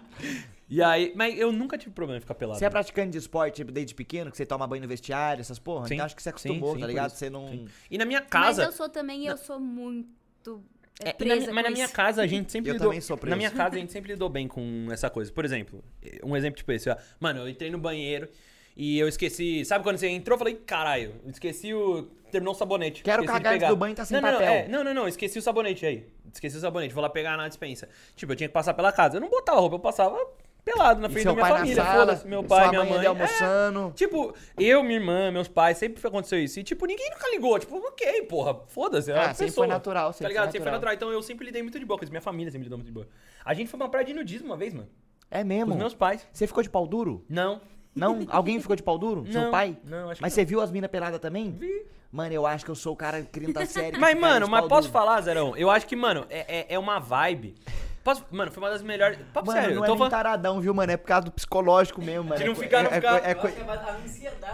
e 0.68 0.82
aí, 0.82 1.12
mas 1.14 1.38
eu 1.38 1.52
nunca 1.52 1.78
tive 1.78 1.92
problema 1.92 2.18
em 2.18 2.20
ficar 2.20 2.34
pelado. 2.34 2.58
Você 2.58 2.64
é 2.64 2.70
praticante 2.70 3.12
de 3.12 3.18
esporte 3.18 3.62
desde 3.64 3.94
pequeno, 3.94 4.30
que 4.30 4.36
você 4.36 4.44
toma 4.44 4.66
banho 4.66 4.82
no 4.82 4.88
vestiário, 4.88 5.40
essas 5.40 5.58
porra? 5.58 5.86
Sim. 5.86 5.94
Então 5.94 6.06
acho 6.06 6.16
que 6.16 6.22
você 6.22 6.30
Sim, 6.30 6.34
acostumou, 6.34 6.74
sim, 6.74 6.80
tá 6.80 6.86
por 6.86 6.88
ligado? 6.88 7.08
isso. 7.10 7.16
Você 7.18 7.30
não. 7.30 7.64
E 7.90 7.96
na 7.98 8.04
minha 8.04 8.20
Mas 8.20 8.28
casa. 8.28 8.62
eu 8.64 8.72
sou 8.72 8.88
também, 8.88 9.26
eu 9.26 9.36
sou 9.36 9.58
muito 9.58 10.62
é, 11.02 11.10
É, 11.10 11.24
na 11.24 11.34
mas 11.36 11.46
na 11.46 11.62
com 11.64 11.70
minha 11.70 11.84
isso. 11.86 11.94
casa 11.94 12.22
a 12.22 12.26
gente 12.28 12.50
sempre 12.52 12.70
Eu 12.70 12.74
lidou. 12.74 12.88
também 12.88 13.00
sou 13.00 13.16
preso. 13.16 13.30
Na 13.30 13.36
minha 13.36 13.50
casa 13.50 13.76
a 13.76 13.78
gente 13.80 13.92
sempre 13.92 14.12
lidou 14.12 14.28
bem 14.28 14.46
com 14.48 14.88
essa 14.90 15.08
coisa. 15.08 15.32
Por 15.32 15.44
exemplo, 15.44 15.82
um 16.24 16.36
exemplo 16.36 16.56
tipo 16.58 16.70
esse, 16.72 16.90
ó. 16.90 16.96
Mano, 17.18 17.40
eu 17.40 17.48
entrei 17.48 17.70
no 17.70 17.78
banheiro 17.78 18.28
e 18.82 18.98
eu 18.98 19.06
esqueci. 19.06 19.62
Sabe 19.66 19.84
quando 19.84 19.98
você 19.98 20.08
entrou? 20.08 20.36
Eu 20.36 20.38
falei, 20.38 20.54
caralho, 20.54 21.14
esqueci 21.26 21.74
o. 21.74 22.08
Terminou 22.32 22.54
o 22.54 22.56
sabonete. 22.56 23.02
Quero 23.02 23.24
esqueci 23.24 23.42
cagar 23.42 23.68
do 23.68 23.76
banho, 23.76 23.94
tá 23.94 24.06
sem 24.06 24.18
não, 24.18 24.30
não, 24.30 24.38
papel. 24.38 24.48
Não, 24.48 24.54
é, 24.54 24.68
não, 24.68 24.84
não, 24.84 24.94
não, 24.94 25.08
esqueci 25.08 25.38
o 25.38 25.42
sabonete 25.42 25.84
aí. 25.84 26.06
Esqueci 26.32 26.56
o 26.56 26.60
sabonete, 26.60 26.94
vou 26.94 27.02
lá 27.02 27.10
pegar 27.10 27.36
na 27.36 27.46
dispensa. 27.46 27.90
Tipo, 28.16 28.32
eu 28.32 28.36
tinha 28.36 28.48
que 28.48 28.54
passar 28.54 28.72
pela 28.72 28.90
casa. 28.90 29.18
Eu 29.18 29.20
não 29.20 29.28
botava 29.28 29.60
roupa, 29.60 29.74
eu 29.74 29.80
passava 29.80 30.16
pelado 30.64 30.98
na 31.02 31.08
E 31.08 31.10
frente 31.10 31.26
da 31.26 31.34
minha 31.34 31.46
família. 31.46 31.84
Foda-se, 31.84 32.26
meu 32.26 32.42
pai, 32.42 32.70
minha 32.70 32.84
mãe 32.84 32.92
mãe. 32.92 33.04
É, 33.04 33.06
almoçando. 33.08 33.92
Tipo, 33.94 34.34
eu, 34.58 34.82
minha 34.82 34.98
irmã, 34.98 35.30
meus 35.30 35.48
pais, 35.48 35.76
sempre 35.76 36.00
aconteceu 36.06 36.38
isso. 36.38 36.58
E, 36.58 36.62
tipo, 36.62 36.86
ninguém 36.86 37.10
nunca 37.10 37.28
ligou. 37.30 37.58
Tipo, 37.58 37.76
ok, 37.76 38.22
porra, 38.22 38.62
foda-se. 38.68 39.12
é 39.12 39.18
Ah, 39.18 39.34
sempre 39.34 39.52
foi 39.52 39.66
natural, 39.66 40.06
Tá 40.06 40.12
sempre 40.14 40.28
ligado? 40.28 40.44
foi 40.44 40.52
Sempre 40.52 40.62
foi 40.62 40.72
natural. 40.72 40.94
Então 40.94 41.10
eu 41.10 41.22
sempre 41.22 41.44
lidei 41.44 41.62
muito 41.62 41.78
de 41.78 41.84
boa 41.84 41.98
com 41.98 42.04
isso. 42.04 42.12
Minha 42.12 42.22
família 42.22 42.50
sempre 42.50 42.64
lidou 42.64 42.78
muito 42.78 42.86
de 42.88 42.94
boa. 42.94 43.06
A 43.44 43.52
gente 43.52 43.68
foi 43.68 43.76
pra 43.76 43.84
uma 43.84 43.90
praia 43.90 44.06
de 44.06 44.14
nudismo 44.14 44.46
uma 44.46 44.56
vez, 44.56 44.72
mano. 44.72 44.88
É 45.30 45.42
Com 45.42 45.48
mesmo? 45.48 45.72
os 45.72 45.76
meus 45.78 45.94
pais. 45.94 46.26
Você 46.32 46.46
ficou 46.46 46.62
de 46.62 46.70
pau 46.70 46.86
duro? 46.86 47.22
Não. 47.28 47.60
Não? 47.94 48.20
Alguém 48.28 48.60
ficou 48.60 48.76
de 48.76 48.82
pau 48.82 48.96
duro? 48.98 49.24
Seu 49.30 49.42
Não, 49.42 49.50
pai? 49.50 49.76
não, 49.84 50.10
acho 50.10 50.16
que 50.16 50.22
Mas 50.22 50.32
não. 50.32 50.34
você 50.36 50.44
viu 50.44 50.60
as 50.60 50.70
minas 50.70 50.90
peladas 50.90 51.18
também? 51.20 51.50
Vi. 51.50 51.86
Mano, 52.12 52.32
eu 52.32 52.44
acho 52.46 52.64
que 52.64 52.70
eu 52.70 52.74
sou 52.74 52.92
o 52.92 52.96
cara 52.96 53.22
quinta 53.22 53.64
série. 53.66 53.92
que 53.92 53.98
Mas, 53.98 54.14
fica 54.14 54.20
mano, 54.26 54.46
de 54.46 54.50
mas 54.50 54.60
pau 54.60 54.68
posso 54.68 54.88
duro. 54.88 54.92
falar, 54.92 55.20
Zerão? 55.20 55.56
Eu 55.56 55.70
acho 55.70 55.86
que, 55.86 55.94
mano, 55.94 56.26
é, 56.28 56.60
é, 56.60 56.66
é 56.74 56.78
uma 56.78 56.98
vibe. 56.98 57.54
Posso... 58.02 58.24
Mano, 58.30 58.50
foi 58.50 58.62
uma 58.62 58.70
das 58.70 58.82
melhores. 58.82 59.18
Papo 59.32 59.46
Mano, 59.48 59.60
sério, 59.60 59.76
não 59.76 59.82
eu 59.82 59.84
é 59.84 59.86
tô 59.86 59.92
nem 59.92 59.98
falando. 59.98 60.10
taradão, 60.10 60.60
viu, 60.60 60.72
mano? 60.72 60.90
É 60.90 60.96
por 60.96 61.06
causa 61.06 61.26
do 61.26 61.30
psicológico 61.30 62.00
mesmo, 62.02 62.24
mano. 62.24 62.36
De 62.40 62.44
não 62.46 62.52
É 62.52 62.54
co- 62.56 62.62
ficar, 62.62 62.82
não 62.82 62.90
é, 62.90 62.94
ficar. 62.94 63.14
É, 63.26 63.30
é, 63.30 63.34
co- 63.34 63.46
é 63.48 63.50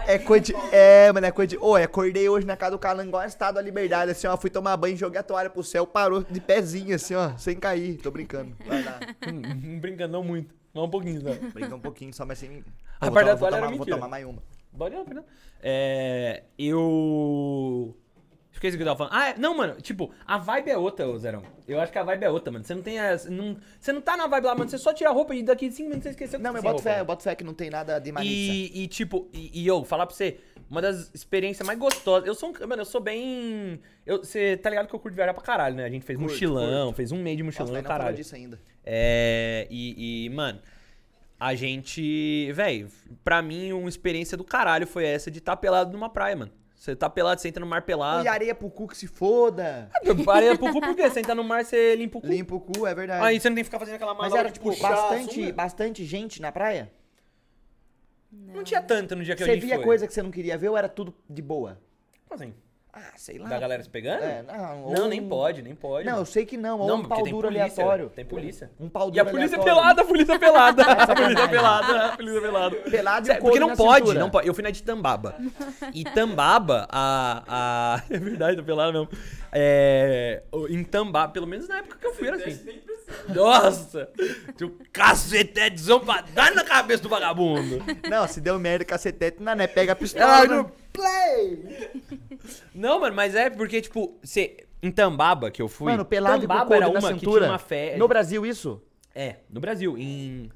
a 0.07 0.13
é 0.13 0.19
coisa 0.19 0.45
de. 0.45 0.53
É, 0.71 1.11
mano, 1.13 1.25
é 1.25 1.31
coisa 1.31 1.47
de. 1.47 1.57
Ô, 1.57 1.75
acordei 1.75 2.27
hoje 2.27 2.45
na 2.45 2.57
casa 2.57 2.71
do 2.71 2.79
Calango, 2.79 3.07
igual 3.09 3.23
estado 3.25 3.55
da 3.55 3.61
liberdade, 3.61 4.11
assim, 4.11 4.27
ó. 4.27 4.35
Fui 4.35 4.49
tomar 4.49 4.75
banho, 4.75 4.97
joguei 4.97 5.19
a 5.19 5.23
toalha 5.23 5.49
pro 5.49 5.63
céu, 5.63 5.87
parou 5.87 6.23
de 6.29 6.41
pezinho, 6.41 6.93
assim, 6.93 7.15
ó, 7.15 7.31
sem 7.37 7.55
cair. 7.55 7.95
Tô 7.97 8.11
brincando. 8.11 8.53
Vai 8.67 8.83
lá. 8.83 8.99
Hum, 9.25 9.79
Brincando, 9.79 10.11
não 10.11 10.23
muito. 10.23 10.53
Mas 10.77 10.87
um 10.87 10.89
pouquinho. 10.89 11.21
Brinca 11.53 11.75
um 11.75 11.79
pouquinho 11.79 12.13
só, 12.13 12.25
mas 12.25 12.37
sem. 12.39 12.63
A 12.99 13.11
parte 13.11 13.27
da 13.27 13.35
tomar- 13.35 13.37
toalha 13.37 13.55
era 13.55 13.65
tomar- 13.65 13.67
Vou 13.69 13.77
mentira. 13.79 13.95
tomar 13.97 14.07
mais 14.07 14.25
uma. 14.25 14.41
Não, 14.71 14.77
pode 14.79 15.13
não. 15.13 15.25
É. 15.61 16.43
Eu. 16.57 17.95
Esqueci 18.51 18.75
o 18.75 18.77
que 18.79 18.83
eu 18.83 18.87
tava 18.87 18.97
falando. 18.97 19.13
Ah, 19.13 19.29
é, 19.29 19.37
não, 19.37 19.55
mano. 19.55 19.79
Tipo, 19.81 20.11
a 20.25 20.37
vibe 20.39 20.71
é 20.71 20.77
outra, 20.77 21.07
ô 21.07 21.15
Zerão. 21.19 21.43
Eu 21.67 21.79
acho 21.79 21.91
que 21.91 21.97
a 21.99 22.03
vibe 22.03 22.23
é 22.23 22.29
outra, 22.29 22.51
mano. 22.51 22.65
Você 22.65 22.73
não 22.73 22.81
tem. 22.81 22.99
As, 22.99 23.25
não, 23.25 23.55
você 23.79 23.93
não 23.93 24.01
tá 24.01 24.17
na 24.17 24.25
vibe 24.25 24.45
lá, 24.45 24.55
mano. 24.55 24.67
Você 24.69 24.79
só 24.79 24.91
tira 24.93 25.11
a 25.11 25.13
roupa 25.13 25.35
e 25.35 25.43
daqui 25.43 25.69
5 25.71 25.83
minutos 25.89 26.03
você 26.03 26.09
esqueceu 26.09 26.39
que 26.39 26.43
Não, 26.43 26.51
você 26.51 26.53
mas 26.53 26.61
sem 26.63 26.71
boto 26.71 26.83
roupa, 26.83 26.95
fé, 26.95 27.01
eu 27.01 27.05
boto 27.05 27.23
fé 27.23 27.35
que 27.35 27.43
não 27.43 27.53
tem 27.53 27.69
nada 27.69 27.99
de 27.99 28.11
malícia. 28.11 28.33
E, 28.53 28.83
e, 28.83 28.87
tipo, 28.87 29.27
e, 29.31 29.61
e 29.61 29.67
eu, 29.67 29.83
falar 29.83 30.07
pra 30.07 30.15
você, 30.15 30.39
uma 30.69 30.81
das 30.81 31.09
experiências 31.13 31.65
mais 31.65 31.79
gostosas. 31.79 32.27
Eu 32.27 32.35
sou 32.35 32.49
um. 32.49 32.67
Mano, 32.67 32.81
eu 32.81 32.85
sou 32.85 33.01
bem. 33.01 33.79
Você 34.05 34.57
tá 34.57 34.69
ligado 34.69 34.87
que 34.87 34.95
eu 34.95 34.99
curto 34.99 35.15
viajar 35.15 35.33
pra 35.33 35.43
caralho, 35.43 35.75
né? 35.75 35.85
A 35.85 35.89
gente 35.89 36.05
fez 36.05 36.17
Curto, 36.17 36.31
mochilão, 36.31 36.93
fez 36.93 37.11
um 37.11 37.21
mês 37.21 37.37
de 37.37 37.43
Nossa, 37.43 37.63
mochilão, 37.63 37.73
mas 37.73 37.83
não 37.83 37.87
falou 37.87 37.99
caralho. 37.99 38.17
disso 38.17 38.35
ainda. 38.35 38.59
É. 38.85 39.67
E, 39.69 40.25
e, 40.25 40.29
mano, 40.29 40.59
a 41.39 41.55
gente. 41.55 42.51
Véi, 42.51 42.87
pra 43.23 43.41
mim, 43.41 43.71
uma 43.71 43.89
experiência 43.89 44.37
do 44.37 44.43
caralho 44.43 44.85
foi 44.85 45.05
essa 45.05 45.31
de 45.31 45.39
estar 45.39 45.55
pelado 45.57 45.91
numa 45.91 46.09
praia, 46.09 46.35
mano. 46.35 46.51
Você 46.75 46.95
tá 46.95 47.09
pelado, 47.09 47.41
você 47.41 47.47
entra 47.47 47.59
no 47.59 47.65
mar 47.65 47.81
pelado. 47.81 48.23
E 48.23 48.27
areia 48.27 48.53
pro 48.53 48.69
cu 48.69 48.87
que 48.87 48.95
se 48.95 49.07
foda. 49.07 49.89
Areia 50.27 50.55
pro 50.55 50.71
cu, 50.71 50.79
por 50.79 50.95
quê? 50.95 51.09
Você 51.09 51.21
entra 51.21 51.33
no 51.33 51.43
mar, 51.43 51.65
você 51.65 51.95
limpa 51.95 52.19
o 52.19 52.21
cu. 52.21 52.27
Limpa 52.27 52.55
o 52.55 52.59
cu, 52.59 52.85
é 52.85 52.93
verdade. 52.93 53.25
Aí 53.25 53.39
você 53.39 53.49
não 53.49 53.55
tem 53.55 53.63
que 53.63 53.67
ficar 53.67 53.79
fazendo 53.79 53.95
aquela 53.95 54.13
Mas 54.13 54.25
manobra 54.25 54.39
era, 54.41 54.49
de 54.49 54.53
tipo, 54.53 54.69
puxar 54.69 54.95
bastante, 54.95 55.51
bastante 55.51 56.05
gente 56.05 56.39
na 56.39 56.51
praia? 56.51 56.91
Não 58.53 58.63
tinha 58.63 58.81
tanta 58.81 59.15
no 59.15 59.23
dia 59.23 59.35
que 59.35 59.43
a 59.43 59.45
Você 59.45 59.53
gente 59.53 59.65
via 59.65 59.75
foi. 59.75 59.83
coisa 59.83 60.07
que 60.07 60.13
você 60.13 60.21
não 60.21 60.31
queria 60.31 60.57
ver 60.57 60.69
ou 60.69 60.77
era 60.77 60.89
tudo 60.89 61.13
de 61.29 61.41
boa? 61.41 61.79
Como 62.27 62.41
assim? 62.41 62.53
Ah, 62.99 63.11
sei 63.15 63.37
lá. 63.37 63.47
Da 63.47 63.59
galera 63.59 63.83
se 63.83 63.89
pegando? 63.89 64.23
É, 64.23 64.41
não, 64.41 64.89
Não, 64.91 65.07
nem 65.07 65.21
pode, 65.27 65.61
nem 65.61 65.75
pode. 65.75 66.03
Não, 66.05 66.13
eu 66.13 66.15
mano. 66.15 66.25
sei 66.25 66.47
que 66.47 66.57
não, 66.57 66.79
ou 66.79 66.87
Não, 66.87 66.95
um 66.95 66.99
porque 67.01 67.13
pau 67.13 67.23
tem 67.23 67.31
duro 67.33 67.47
polícia, 67.47 67.65
aleatório. 67.83 68.09
Tem 68.09 68.25
polícia. 68.25 68.71
Um 68.79 68.89
pau 68.89 69.11
duro 69.11 69.17
E 69.17 69.19
a 69.19 69.25
polícia 69.25 69.55
aleatório. 69.57 69.81
pelada, 69.83 70.01
a 70.01 70.05
polícia 70.05 70.39
pelada. 70.39 70.81
a 71.03 71.15
polícia 71.15 71.47
pelada, 71.47 72.05
a 72.05 72.17
polícia 72.17 72.41
pelada. 72.41 72.75
Pelado 72.89 73.25
e 73.25 73.27
Sério, 73.27 73.41
Porque 73.43 73.59
não 73.59 73.75
pode, 73.75 73.99
cintura. 74.07 74.19
não 74.19 74.29
pode. 74.31 74.47
Eu 74.47 74.53
fui 74.55 74.63
na 74.63 74.71
de 74.71 74.81
Tambaba. 74.81 75.35
E 75.93 76.03
Tambaba, 76.05 76.87
a. 76.89 77.43
a... 77.47 78.03
É 78.09 78.17
verdade, 78.17 78.57
tô 78.57 78.63
pelado 78.63 78.91
mesmo. 78.93 79.09
É. 79.51 80.41
o- 80.51 80.67
Em 80.67 80.83
Tambaba, 80.83 81.31
pelo 81.31 81.45
menos 81.45 81.67
na 81.67 81.77
época 81.77 81.97
que 81.99 82.07
eu 82.07 82.13
fui, 82.15 82.27
era 82.27 82.37
assim. 82.37 82.57
Nossa! 83.33 84.09
Tinha 84.57 84.69
um 84.69 84.77
cacetezão 84.91 85.99
pra 85.99 86.21
dar 86.21 86.53
na 86.53 86.63
cabeça 86.63 87.03
do 87.03 87.09
vagabundo. 87.09 87.81
Não, 88.09 88.27
se 88.27 88.41
deu 88.41 88.59
merda, 88.59 88.83
cacetete, 88.85 89.41
não, 89.41 89.55
né? 89.55 89.67
Pega 89.67 89.93
a 89.93 89.95
pistola. 89.95 90.25
Ah, 90.41 90.47
né? 90.47 90.65
play! 90.91 91.91
Não, 92.73 92.99
mano, 92.99 93.15
mas 93.15 93.35
é 93.35 93.49
porque, 93.49 93.81
tipo, 93.81 94.17
você. 94.21 94.65
Em 94.81 94.91
Tambaba 94.91 95.49
que 95.49 95.61
eu 95.61 95.67
fui. 95.67 95.91
Mano, 95.91 96.05
pelado 96.05 96.43
e 96.43 96.47
com 96.47 96.53
Tambaba 96.53 96.75
era 96.75 96.85
na 96.85 96.91
uma 96.91 97.13
que 97.13 97.19
cintura. 97.19 97.41
tinha 97.41 97.51
uma 97.51 97.59
fé. 97.59 97.97
No 97.97 98.07
Brasil, 98.07 98.45
isso? 98.45 98.81
É, 99.15 99.37
no 99.49 99.59
Brasil. 99.59 99.97
Em. 99.97 100.51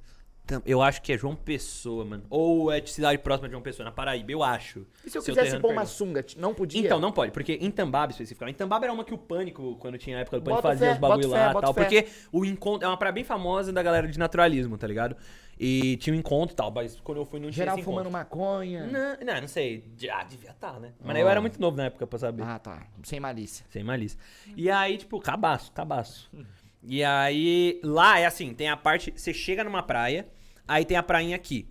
Eu 0.66 0.82
acho 0.82 1.02
que 1.02 1.14
é 1.14 1.18
João 1.18 1.36
Pessoa, 1.36 2.04
mano. 2.04 2.24
Ou 2.30 2.72
é 2.72 2.82
de 2.82 2.90
cidade 2.90 3.18
próxima 3.20 3.48
de 3.48 3.52
João 3.54 3.62
Pessoa, 3.62 3.86
na 3.86 3.92
Paraíba, 3.92 4.32
eu 4.32 4.44
acho. 4.44 4.86
E 5.06 5.10
se 5.10 5.18
eu 5.18 5.22
Seu 5.22 5.34
quisesse 5.34 5.58
pôr 5.60 5.72
uma 5.72 5.86
sunga, 5.86 6.26
não 6.36 6.54
podia? 6.54 6.82
Então, 6.86 7.00
não 7.00 7.12
pode, 7.12 7.32
porque 7.32 7.54
em 7.54 7.72
Tambaba 7.72 8.12
especificamente. 8.12 8.56
Em 8.56 8.58
Tambaba 8.58 8.86
era 8.86 8.94
uma 8.94 9.06
que 9.06 9.14
o 9.14 9.18
Pânico, 9.18 9.78
quando 9.78 9.98
tinha 9.98 10.18
a 10.18 10.22
época 10.22 10.40
do 10.40 10.44
Pânico, 10.44 10.62
Bota 10.62 10.74
fazia 10.74 10.88
fé, 10.88 10.94
os 10.94 11.00
bagulho 11.00 11.30
lá 11.30 11.52
e 11.52 11.62
tal. 11.62 11.74
fé. 11.74 11.82
Porque 11.82 12.08
o 12.32 12.44
encontro. 12.44 12.86
É 12.86 12.90
uma 12.90 12.98
praia 12.98 13.14
bem 13.14 13.24
famosa 13.24 13.72
da 13.72 13.82
galera 13.82 14.08
de 14.08 14.20
naturalismo, 14.20 14.78
tá 14.78 14.88
ligado? 14.88 15.16
E 15.58 15.96
tinha 15.98 16.14
um 16.16 16.18
encontro 16.20 16.54
e 16.54 16.58
tal, 16.58 16.72
mas 16.72 17.00
quando 17.02 17.20
eu 17.20 17.26
fui 17.26 17.40
não 17.40 17.52
tinha 17.52 17.66
Geral 17.66 17.78
fumando 17.78 18.10
encontro. 18.10 18.12
maconha. 18.12 18.88
Não, 18.88 19.26
não, 19.26 19.42
não 19.42 19.48
sei. 19.48 19.86
Ah, 20.12 20.24
devia 20.24 20.50
estar, 20.52 20.80
né? 20.80 20.92
Mas 21.00 21.16
Ó. 21.16 21.20
eu 21.20 21.30
era 21.30 21.40
muito 21.40 21.62
novo 21.62 21.78
na 21.78 21.86
época 21.86 22.08
pra 22.08 22.18
saber. 22.18 22.44
Ah, 22.44 22.58
tá. 22.58 22.88
Sem 23.04 23.20
malícia. 23.20 23.66
Sem 23.70 23.84
malícia. 23.84 24.20
E 24.58 24.70
aí, 24.72 24.98
tipo, 24.98 25.20
cabaço, 25.20 25.72
cabaço. 25.72 26.30
E 26.84 27.04
aí, 27.04 27.80
lá 27.84 28.20
é 28.20 28.26
assim, 28.26 28.54
tem 28.54 28.70
a 28.70 28.78
parte. 28.78 29.14
Você 29.16 29.34
chega 29.34 29.64
numa 29.64 29.84
praia, 29.84 30.28
aí 30.68 30.84
tem 30.86 30.98
a 30.98 31.04
prainha 31.04 31.36
aqui. 31.36 31.70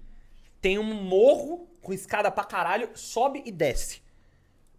Tem 0.60 0.78
um 0.78 0.84
morro 0.84 1.68
com 1.82 1.92
escada 1.92 2.30
pra 2.30 2.44
caralho, 2.44 2.90
sobe 2.94 3.42
e 3.44 3.50
desce. 3.50 4.02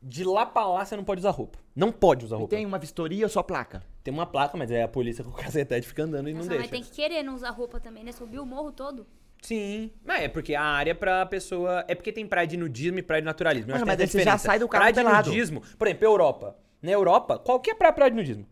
De 0.02 0.24
lá 0.24 0.46
pra 0.46 0.66
lá 0.66 0.84
você 0.86 0.96
não 0.96 1.04
pode 1.04 1.20
usar 1.20 1.32
roupa. 1.32 1.60
Não 1.76 1.92
pode 1.92 2.26
usar 2.26 2.36
E 2.38 2.40
roupa. 2.40 2.56
tem 2.56 2.66
uma 2.66 2.80
vistoria 2.80 3.26
ou 3.26 3.30
só 3.30 3.44
placa? 3.44 3.84
Tem 4.04 4.12
uma 4.14 4.26
placa, 4.26 4.58
mas 4.58 4.72
é 4.72 4.82
a 4.84 4.88
polícia 4.88 5.24
com 5.24 5.30
o 5.30 5.34
cacetete 5.34 5.88
fica 5.88 6.04
andando 6.04 6.28
e 6.30 6.34
não 6.34 6.40
Nossa, 6.40 6.50
deixa. 6.50 6.62
mas 6.64 6.72
tem 6.72 6.82
que 6.84 6.90
querer 6.92 7.22
não 7.24 7.36
usar 7.36 7.52
roupa 7.52 7.80
também, 7.80 8.04
né? 8.04 8.12
Subir 8.12 8.40
o 8.40 8.46
morro 8.46 8.72
todo. 8.72 9.06
Sim. 9.44 9.92
Mas 10.04 10.24
é 10.24 10.28
porque 10.28 10.56
a 10.56 10.64
área 10.64 10.94
pra 10.96 11.26
pessoa. 11.26 11.84
É 11.88 11.94
porque 11.96 12.12
tem 12.12 12.26
praia 12.28 12.48
de 12.48 12.58
nudismo 12.58 13.00
e 13.00 13.04
praia 13.04 13.22
de 13.22 13.26
naturalismo. 13.26 13.72
Eu 13.72 13.76
Mano, 13.76 13.86
mas 13.88 13.98
daí 13.98 14.08
você 14.08 14.20
já 14.20 14.24
diferença. 14.24 14.46
sai 14.46 14.60
do 14.60 14.68
carro 14.68 14.82
Praia 14.82 14.94
de 14.94 15.00
pelado. 15.04 15.30
nudismo. 15.30 15.62
Por 15.78 15.88
exemplo, 15.88 16.06
Europa. 16.06 16.56
Na 16.82 16.92
Europa, 16.92 17.38
qualquer 17.40 17.76
praia 17.76 17.92
é 17.92 17.94
praia 17.94 18.12
de 18.12 18.18
nudismo. 18.18 18.46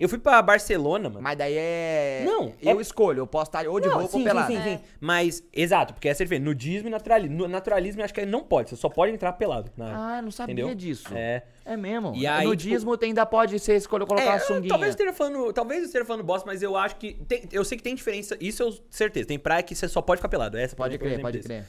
Eu 0.00 0.08
fui 0.08 0.18
pra 0.18 0.40
Barcelona, 0.40 1.10
mano. 1.10 1.20
Mas 1.20 1.36
daí 1.36 1.54
é. 1.56 2.22
Não, 2.24 2.54
Eu 2.62 2.78
é- 2.78 2.82
escolho, 2.82 3.18
eu 3.20 3.26
posso 3.26 3.50
estar 3.50 3.68
ou 3.68 3.78
de 3.78 3.86
Não, 3.86 3.96
roupa 3.98 4.08
sim, 4.12 4.18
ou 4.20 4.24
pelado. 4.24 4.50
Sim, 4.50 4.56
sim, 4.62 4.76
sim. 4.78 4.82
Mas, 4.98 5.44
exato, 5.52 5.92
porque 5.92 6.08
essa 6.08 6.22
é 6.22 6.24
diferente. 6.24 6.44
Nudismo 6.44 6.88
e 6.88 6.90
naturalismo. 6.90 7.36
No 7.36 7.46
naturalismo 7.46 8.00
eu 8.00 8.04
acho 8.06 8.14
que 8.14 8.24
não 8.24 8.42
pode. 8.42 8.70
Você 8.70 8.76
só 8.76 8.88
pode 8.88 9.12
entrar 9.12 9.34
pelado. 9.34 9.70
Na... 9.76 10.16
Ah, 10.16 10.22
não 10.22 10.30
sabia 10.30 10.54
Entendeu? 10.54 10.74
disso. 10.74 11.08
É. 11.14 11.44
É 11.66 11.76
mesmo. 11.76 12.14
E 12.16 12.26
aí, 12.26 12.46
Nudismo 12.46 12.98
ainda 13.02 13.26
pode 13.26 13.58
ser 13.58 13.76
escolher 13.76 14.06
colocar 14.06 14.36
É, 14.36 14.38
sunguinha. 14.38 14.68
talvez 14.70 14.88
eu 14.88 14.92
esteja 14.92 15.12
falando, 15.12 15.52
talvez 15.52 15.80
eu 15.80 15.86
esteja 15.86 16.04
falando 16.06 16.24
bosta, 16.24 16.46
mas 16.46 16.62
eu 16.62 16.76
acho 16.76 16.96
que 16.96 17.12
tem- 17.28 17.42
eu 17.52 17.62
sei 17.64 17.76
que 17.76 17.84
tem 17.84 17.94
diferença, 17.94 18.36
isso 18.40 18.62
eu 18.62 18.72
certeza. 18.88 19.28
Tem 19.28 19.38
praia 19.38 19.62
que 19.62 19.74
você 19.74 19.86
só 19.86 20.00
pode 20.00 20.18
ficar 20.18 20.30
pelado, 20.30 20.56
essa 20.56 20.74
Pode 20.74 20.94
exemplo, 20.94 21.08
crer, 21.08 21.20
pode 21.20 21.36
desse. 21.36 21.46
crer. 21.48 21.66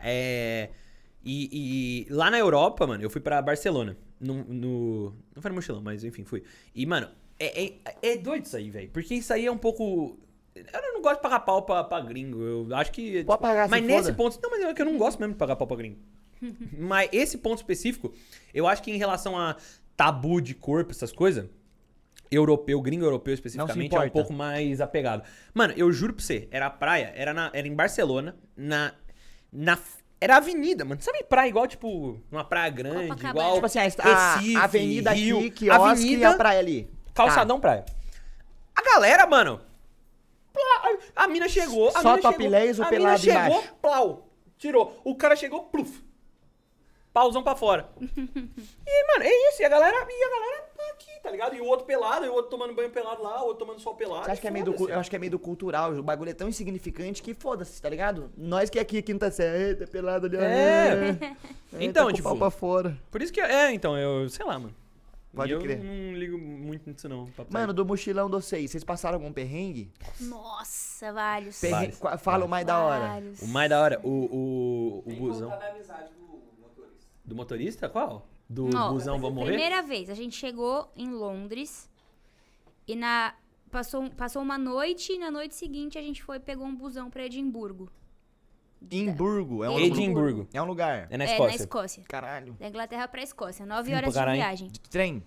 É. 0.00 0.68
E, 1.24 2.06
e 2.08 2.12
lá 2.12 2.30
na 2.30 2.38
Europa, 2.38 2.86
mano, 2.86 3.02
eu 3.02 3.10
fui 3.10 3.20
pra 3.20 3.40
Barcelona. 3.42 3.96
No, 4.20 4.34
no- 4.44 5.14
não 5.34 5.40
foi 5.42 5.48
no 5.50 5.54
mochilão, 5.54 5.80
mas 5.80 6.02
enfim, 6.04 6.24
fui. 6.24 6.42
E, 6.74 6.84
mano, 6.86 7.08
é, 7.38 7.64
é, 7.64 7.72
é 8.02 8.16
doido 8.16 8.44
isso 8.44 8.56
aí, 8.56 8.70
velho. 8.70 8.90
Porque 8.90 9.14
isso 9.14 9.32
aí 9.32 9.46
é 9.46 9.50
um 9.52 9.58
pouco. 9.58 10.18
Eu 10.54 10.94
não 10.94 11.00
gosto 11.00 11.16
de 11.16 11.22
pagar 11.22 11.40
pau 11.40 11.62
pra, 11.62 11.84
pra 11.84 12.00
gringo. 12.00 12.42
Eu 12.42 12.76
acho 12.76 12.90
que. 12.90 13.22
Pode 13.24 13.40
pagar, 13.40 13.64
se 13.64 13.70
Mas 13.70 13.84
nesse 13.84 14.02
foda. 14.12 14.14
ponto. 14.14 14.40
Não, 14.42 14.50
mas 14.50 14.62
é 14.62 14.74
que 14.74 14.82
eu 14.82 14.86
não 14.86 14.98
gosto 14.98 15.18
mesmo 15.18 15.34
de 15.34 15.38
pagar 15.38 15.56
pau 15.56 15.66
pra 15.66 15.76
gringo. 15.76 15.98
mas 16.78 17.08
esse 17.12 17.38
ponto 17.38 17.58
específico, 17.58 18.12
eu 18.52 18.66
acho 18.66 18.82
que 18.82 18.90
em 18.90 18.96
relação 18.96 19.38
a 19.38 19.56
tabu 19.96 20.40
de 20.40 20.54
corpo, 20.54 20.92
essas 20.92 21.12
coisas, 21.12 21.48
europeu, 22.30 22.80
gringo 22.80 23.04
europeu 23.04 23.34
especificamente, 23.34 23.94
é 23.94 24.00
um 24.00 24.10
pouco 24.10 24.32
mais 24.32 24.80
apegado. 24.80 25.22
Mano, 25.54 25.74
eu 25.76 25.90
juro 25.92 26.14
pra 26.14 26.24
você, 26.24 26.48
era 26.50 26.66
a 26.66 26.70
praia, 26.70 27.12
era, 27.14 27.32
na, 27.32 27.50
era 27.52 27.66
em 27.66 27.74
Barcelona, 27.74 28.36
na. 28.56 28.92
na 29.52 29.78
era 30.20 30.36
avenida, 30.36 30.84
mano. 30.84 31.00
Sabe 31.00 31.22
praia 31.22 31.48
igual, 31.48 31.68
tipo, 31.68 32.20
uma 32.30 32.42
praia 32.42 32.70
grande, 32.70 33.08
Copacabana. 33.08 33.30
igual. 33.30 33.54
Tipo 33.54 33.66
assim, 33.66 33.78
a, 33.78 33.82
a 33.82 34.36
Recife, 34.36 34.56
avenida 34.56 35.10
Rio, 35.12 35.38
aqui, 35.38 35.50
quiosque 35.50 35.84
avenida, 35.84 36.22
e 36.22 36.24
a 36.24 36.34
praia 36.36 36.58
ali. 36.58 36.97
Calçadão 37.26 37.60
praia. 37.60 37.84
A 38.74 38.82
galera, 38.82 39.26
mano. 39.26 39.60
plá, 40.52 40.96
A 41.16 41.28
mina 41.28 41.48
chegou. 41.48 41.88
A 41.88 42.00
Só 42.02 42.16
mina 42.16 42.22
topless 42.22 42.74
chegou, 42.74 42.80
ou 42.82 42.86
a 42.86 42.90
mina 42.90 43.02
pelado 43.04 43.20
chegou, 43.22 43.40
embaixo? 43.58 43.74
plau. 43.82 44.28
Tirou. 44.56 45.00
O 45.04 45.14
cara 45.14 45.36
chegou, 45.36 45.64
pluf. 45.64 46.02
Pauzão 47.12 47.42
pra 47.42 47.56
fora. 47.56 47.88
e, 48.00 49.06
mano, 49.06 49.24
é 49.24 49.48
isso. 49.48 49.60
E 49.62 49.64
a 49.64 49.68
galera, 49.68 49.96
e 50.08 50.24
a 50.24 50.30
galera 50.30 50.62
tá 50.76 50.82
aqui, 50.92 51.20
tá 51.22 51.30
ligado? 51.30 51.54
E 51.56 51.60
o 51.60 51.64
outro 51.64 51.84
pelado, 51.86 52.24
e 52.24 52.28
o 52.28 52.32
outro 52.32 52.50
tomando 52.50 52.74
banho 52.74 52.90
pelado 52.90 53.22
lá, 53.22 53.42
o 53.42 53.46
outro 53.46 53.66
tomando 53.66 53.80
sol 53.80 53.94
pelado. 53.96 54.24
Você 54.24 54.30
acha 54.32 54.40
que 54.40 54.46
é 54.46 54.50
meio 54.50 54.64
do, 54.66 54.88
eu 54.90 54.98
acho 55.00 55.10
que 55.10 55.16
é 55.16 55.18
meio 55.18 55.32
do 55.32 55.38
cultural. 55.38 55.92
O 55.94 56.02
bagulho 56.02 56.30
é 56.30 56.34
tão 56.34 56.48
insignificante 56.48 57.20
que 57.22 57.34
foda-se, 57.34 57.80
tá 57.82 57.88
ligado? 57.88 58.30
Nós 58.36 58.70
que 58.70 58.78
aqui, 58.78 59.02
quinta 59.02 59.30
série, 59.32 59.74
tá 59.74 59.86
pelado 59.86 60.26
ali. 60.26 60.36
ó, 60.36 60.40
É. 60.40 61.18
é, 61.20 61.36
Então, 61.80 62.04
tá 62.06 62.10
o 62.10 62.12
tipo- 62.12 62.28
pau 62.28 62.36
pra 62.36 62.50
fora. 62.50 62.96
Por 63.10 63.20
isso 63.20 63.32
que, 63.32 63.40
é, 63.40 63.72
então, 63.72 63.96
eu, 63.98 64.28
sei 64.28 64.44
lá, 64.46 64.56
mano. 64.58 64.74
Pode 65.34 65.52
E 65.52 65.54
eu 65.54 65.60
crer. 65.60 65.78
não 65.82 66.14
ligo 66.18 66.38
muito 66.38 66.88
nisso, 66.90 67.08
não. 67.08 67.26
papo 67.26 67.52
Mano, 67.52 67.72
do 67.72 67.84
mochilão 67.84 68.26
de 68.26 68.32
vocês, 68.32 68.70
vocês 68.70 68.82
passaram 68.82 69.16
algum 69.16 69.32
perrengue? 69.32 69.92
Nossa, 70.20 71.12
vários. 71.12 71.60
Perrengue 71.60 71.92
Vários. 71.96 72.22
Fala 72.22 72.44
o 72.44 72.48
mais 72.48 72.66
da 72.66 72.80
hora. 72.80 73.22
O 73.42 73.46
mais 73.48 73.68
da 73.70 73.80
hora, 73.80 74.00
o, 74.02 74.08
o, 74.08 75.02
o 75.06 75.16
busão. 75.16 75.50
da 75.50 75.68
amizade 75.68 76.10
do 76.14 76.26
motorista. 76.60 77.06
Do 77.24 77.34
motorista? 77.36 77.88
Qual? 77.88 78.26
Do 78.48 78.70
Ó, 78.74 78.92
busão 78.92 79.18
Vamos 79.20 79.34
Morrer? 79.36 79.48
Primeira 79.52 79.82
vez, 79.82 80.08
a 80.08 80.14
gente 80.14 80.34
chegou 80.34 80.90
em 80.96 81.10
Londres 81.10 81.88
e 82.86 82.96
na 82.96 83.34
passou, 83.70 84.08
passou 84.10 84.40
uma 84.40 84.56
noite 84.56 85.12
e 85.12 85.18
na 85.18 85.30
noite 85.30 85.54
seguinte 85.54 85.98
a 85.98 86.02
gente 86.02 86.22
foi 86.22 86.38
e 86.38 86.40
pegou 86.40 86.66
um 86.66 86.74
busão 86.74 87.10
pra 87.10 87.26
Edimburgo. 87.26 87.90
Edimburgo, 88.82 89.64
é 89.64 89.68
um, 89.70 89.78
Edimburgo. 89.78 90.00
Edimburgo. 90.02 90.48
é 90.52 90.62
um 90.62 90.64
lugar. 90.64 91.06
É 91.10 91.16
na 91.16 91.24
é, 91.24 91.32
Escócia. 91.32 91.48
na 91.58 91.64
Escócia. 91.64 92.02
Caralho. 92.08 92.56
Da 92.58 92.68
Inglaterra 92.68 93.08
pra 93.08 93.22
Escócia. 93.22 93.66
Nove 93.66 93.94
horas 93.94 94.14
de 94.14 94.20
viagem. 94.32 94.70
Trem, 94.90 95.22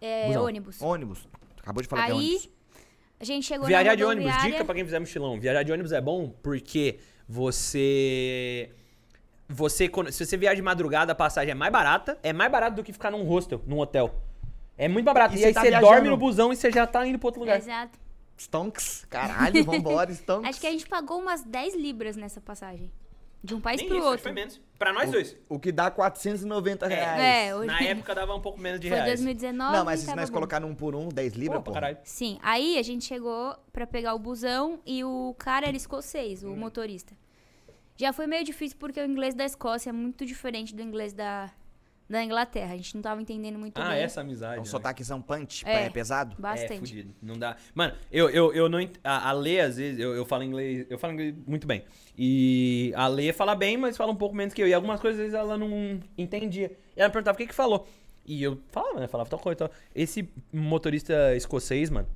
É, 0.00 0.26
Busão. 0.28 0.44
ônibus. 0.44 0.80
ônibus. 0.82 1.28
Acabou 1.60 1.82
de 1.82 1.88
falar 1.88 2.06
que 2.06 2.10
é 2.10 2.14
Aí, 2.14 2.20
ônibus. 2.20 2.50
a 3.20 3.24
gente 3.24 3.46
chegou 3.46 3.66
Viajar 3.66 3.90
na 3.90 3.94
de 3.96 4.04
ônibus, 4.04 4.42
dica 4.42 4.64
pra 4.64 4.74
quem 4.74 4.84
fizer 4.84 4.98
mochilão. 4.98 5.38
Viajar 5.40 5.62
de 5.62 5.72
ônibus 5.72 5.92
é 5.92 6.00
bom 6.00 6.28
porque 6.42 6.98
você. 7.28 8.70
Você, 9.48 9.90
se 10.10 10.24
você 10.24 10.36
viaja 10.38 10.56
de 10.56 10.62
madrugada, 10.62 11.12
a 11.12 11.14
passagem 11.14 11.50
é 11.50 11.54
mais 11.54 11.70
barata. 11.70 12.18
É 12.22 12.32
mais 12.32 12.50
barato 12.50 12.76
do 12.76 12.82
que 12.82 12.92
ficar 12.92 13.10
num 13.10 13.24
hostel, 13.24 13.60
num 13.66 13.78
hotel. 13.78 14.14
É 14.78 14.88
muito 14.88 15.04
mais 15.04 15.14
barato. 15.14 15.34
E 15.34 15.36
E, 15.36 15.40
você 15.40 15.46
aí 15.48 15.54
tá 15.54 15.60
você 15.60 15.68
viajando- 15.68 15.92
dorme 15.92 16.08
no 16.08 16.16
busão 16.16 16.52
e 16.52 16.56
você 16.56 16.70
já 16.70 16.86
tá 16.86 17.06
indo 17.06 17.18
pro 17.18 17.28
outro 17.28 17.40
lugar. 17.40 17.58
Exato. 17.58 17.98
Stonks. 18.36 19.06
Caralho, 19.08 19.64
vambora, 19.64 20.10
Stonks. 20.14 20.48
Acho 20.50 20.60
que 20.60 20.66
a 20.66 20.70
gente 20.70 20.86
pagou 20.88 21.18
umas 21.20 21.42
10 21.42 21.74
libras 21.76 22.16
nessa 22.16 22.40
passagem. 22.40 22.90
De 23.42 23.54
um 23.54 23.60
país 23.60 23.78
Nem 23.78 23.88
pro 23.88 23.98
isso, 23.98 24.06
outro. 24.06 24.22
foi 24.22 24.32
menos. 24.32 24.58
Pra 24.78 24.90
nós 24.90 25.10
dois. 25.10 25.36
O 25.50 25.58
que 25.58 25.70
dá 25.70 25.90
490 25.90 26.86
reais. 26.86 27.20
É, 27.20 27.54
hoje- 27.54 27.66
Na 27.66 27.80
época 27.82 28.14
dava 28.14 28.34
um 28.34 28.40
pouco 28.40 28.58
menos 28.58 28.80
de 28.80 28.88
Foi 28.88 28.96
reais. 28.96 29.10
2019. 29.20 29.76
Não, 29.76 29.84
mas 29.84 30.00
se 30.00 30.14
nós 30.16 30.30
bom. 30.30 30.34
colocar 30.36 30.64
um 30.64 30.74
por 30.74 30.94
um, 30.94 31.08
10 31.10 31.34
libras, 31.34 31.62
Pô, 31.62 31.70
caralho. 31.70 31.98
Sim, 32.04 32.38
aí 32.42 32.78
a 32.78 32.82
gente 32.82 33.04
chegou 33.04 33.54
pra 33.70 33.86
pegar 33.86 34.14
o 34.14 34.18
busão 34.18 34.80
e 34.86 35.04
o 35.04 35.34
cara 35.38 35.66
era 35.68 35.76
escocês, 35.76 36.42
Hum. 36.42 36.54
o 36.54 36.56
motorista. 36.56 37.14
Já 37.96 38.14
foi 38.14 38.26
meio 38.26 38.42
difícil 38.44 38.78
porque 38.78 38.98
o 38.98 39.04
inglês 39.04 39.34
da 39.34 39.44
Escócia 39.44 39.90
é 39.90 39.92
muito 39.92 40.24
diferente 40.24 40.74
do 40.74 40.80
inglês 40.82 41.12
da, 41.12 41.50
da 42.08 42.22
Inglaterra. 42.22 42.74
A 42.74 42.76
gente 42.76 42.94
não 42.94 43.02
tava 43.02 43.20
entendendo 43.22 43.58
muito 43.58 43.78
Ah, 43.80 43.90
bem. 43.90 43.98
essa 44.02 44.20
amizade. 44.20 44.56
É 44.56 44.60
um 44.60 44.64
né? 44.64 44.68
sotaquezão 44.68 45.22
punch, 45.22 45.64
É. 45.66 45.84
é 45.86 45.90
pesado. 45.90 46.34
É, 46.38 46.40
Bastante. 46.42 46.78
fudido. 46.78 47.14
Não 47.22 47.38
dá. 47.38 47.56
Mano, 47.74 47.94
eu, 48.12 48.28
eu, 48.30 48.52
eu 48.54 48.68
não. 48.68 48.80
ent- 48.80 48.98
A, 49.02 49.30
a 49.30 49.32
Lê, 49.32 49.60
às 49.60 49.76
vezes, 49.76 49.98
eu, 49.98 50.14
eu 50.14 50.24
falo 50.26 50.42
inglês. 50.42 50.86
Eu 50.90 50.98
falo 50.98 51.14
inglês 51.14 51.34
muito 51.46 51.66
bem. 51.66 51.84
E 52.16 52.92
a 52.94 53.06
Lê 53.08 53.32
fala 53.32 53.54
bem, 53.54 53.76
mas 53.76 53.96
fala 53.96 54.12
um 54.12 54.16
pouco 54.16 54.34
menos 54.34 54.52
que 54.54 54.62
eu. 54.62 54.68
E 54.68 54.74
algumas 54.74 55.00
coisas, 55.00 55.18
às 55.20 55.26
vezes, 55.32 55.38
ela 55.38 55.56
não 55.58 56.00
entendia. 56.16 56.76
E 56.96 57.00
ela 57.00 57.10
perguntava 57.10 57.34
o 57.34 57.38
que 57.38 57.46
que 57.46 57.54
falou. 57.54 57.86
E 58.26 58.42
eu 58.42 58.58
falava, 58.70 59.00
né? 59.00 59.06
Falava 59.06 59.28
tal 59.28 59.38
coisa. 59.38 59.56
Tal. 59.56 59.70
Esse 59.94 60.28
motorista 60.52 61.34
escocês, 61.36 61.90
mano. 61.90 62.08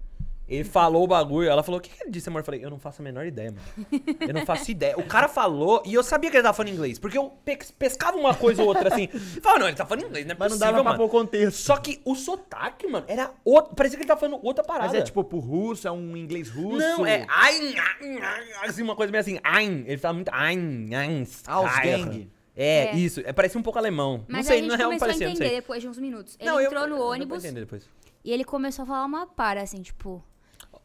Ele 0.48 0.64
falou 0.64 1.04
o 1.04 1.06
bagulho, 1.06 1.46
ela 1.48 1.62
falou, 1.62 1.78
o 1.78 1.82
que, 1.82 1.90
que 1.90 2.02
ele 2.02 2.10
disse, 2.10 2.28
amor? 2.30 2.40
Eu 2.40 2.44
falei, 2.44 2.64
eu 2.64 2.70
não 2.70 2.78
faço 2.78 3.02
a 3.02 3.04
menor 3.04 3.26
ideia, 3.26 3.52
mano. 3.52 4.16
Eu 4.20 4.32
não 4.32 4.46
faço 4.46 4.70
ideia. 4.70 4.98
O 4.98 5.02
cara 5.04 5.28
falou, 5.28 5.82
e 5.84 5.92
eu 5.92 6.02
sabia 6.02 6.30
que 6.30 6.36
ele 6.36 6.42
tava 6.42 6.54
falando 6.56 6.72
inglês, 6.72 6.98
porque 6.98 7.18
eu 7.18 7.30
pe- 7.44 7.58
pescava 7.78 8.16
uma 8.16 8.34
coisa 8.34 8.62
ou 8.62 8.68
outra 8.68 8.88
assim. 8.92 9.08
E 9.12 9.40
falava, 9.42 9.60
não, 9.60 9.68
ele 9.68 9.76
tá 9.76 9.84
falando 9.84 10.06
inglês, 10.06 10.24
não 10.24 10.32
é 10.32 10.36
Mas 10.38 10.50
não 10.52 10.58
possível, 10.58 10.72
dava 10.72 10.82
pra 10.82 10.92
mano. 10.92 10.98
pôr 11.04 11.10
contexto. 11.10 11.58
Só 11.58 11.76
que 11.76 12.00
o 12.04 12.14
sotaque, 12.14 12.86
mano, 12.86 13.04
era 13.08 13.30
outro. 13.44 13.74
Parecia 13.74 13.98
que 13.98 14.02
ele 14.04 14.08
tava 14.08 14.20
falando 14.20 14.40
outra 14.42 14.64
parada. 14.64 14.86
Mas 14.86 14.94
é 14.94 15.02
tipo 15.02 15.22
pro 15.22 15.38
russo, 15.38 15.86
é 15.86 15.92
um 15.92 16.16
inglês 16.16 16.48
russo. 16.48 16.78
Não, 16.78 17.04
é 17.04 17.26
ein, 17.28 17.74
ein, 17.78 18.16
ein, 18.18 18.52
assim, 18.68 18.82
uma 18.82 18.96
coisa 18.96 19.10
meio 19.12 19.20
assim, 19.20 19.38
ein. 19.44 19.84
Ele 19.86 19.98
fala 19.98 20.14
muito 20.14 20.30
ein, 20.32 20.88
ein, 20.94 21.26
Ausgang. 21.46 22.30
É, 22.56 22.86
É. 22.86 22.96
isso. 22.96 23.20
É, 23.24 23.32
parecia 23.32 23.60
um 23.60 23.62
pouco 23.62 23.78
alemão. 23.78 24.24
Mas 24.26 24.38
não 24.38 24.44
sei, 24.44 24.58
a 24.58 24.62
gente 24.62 24.76
real 24.76 24.88
começou 24.88 25.04
a 25.04 25.08
parecia, 25.08 25.26
não 25.26 25.32
entender 25.34 25.50
depois 25.56 25.82
de 25.82 25.88
uns 25.88 25.98
minutos. 25.98 26.36
Ele 26.40 26.50
Não, 26.50 26.58
eu- 26.60 26.66
entrou 26.66 26.82
no 26.84 26.88
eu- 26.88 26.92
eu 26.96 27.02
vou 27.02 27.12
ônibus 27.12 27.44
entender 27.44 27.60
depois. 27.60 27.88
e 28.24 28.32
ele 28.32 28.44
começou 28.44 28.82
a 28.82 28.86
falar 28.86 29.04
uma 29.04 29.26
para, 29.26 29.62
assim, 29.62 29.80
tipo... 29.82 30.24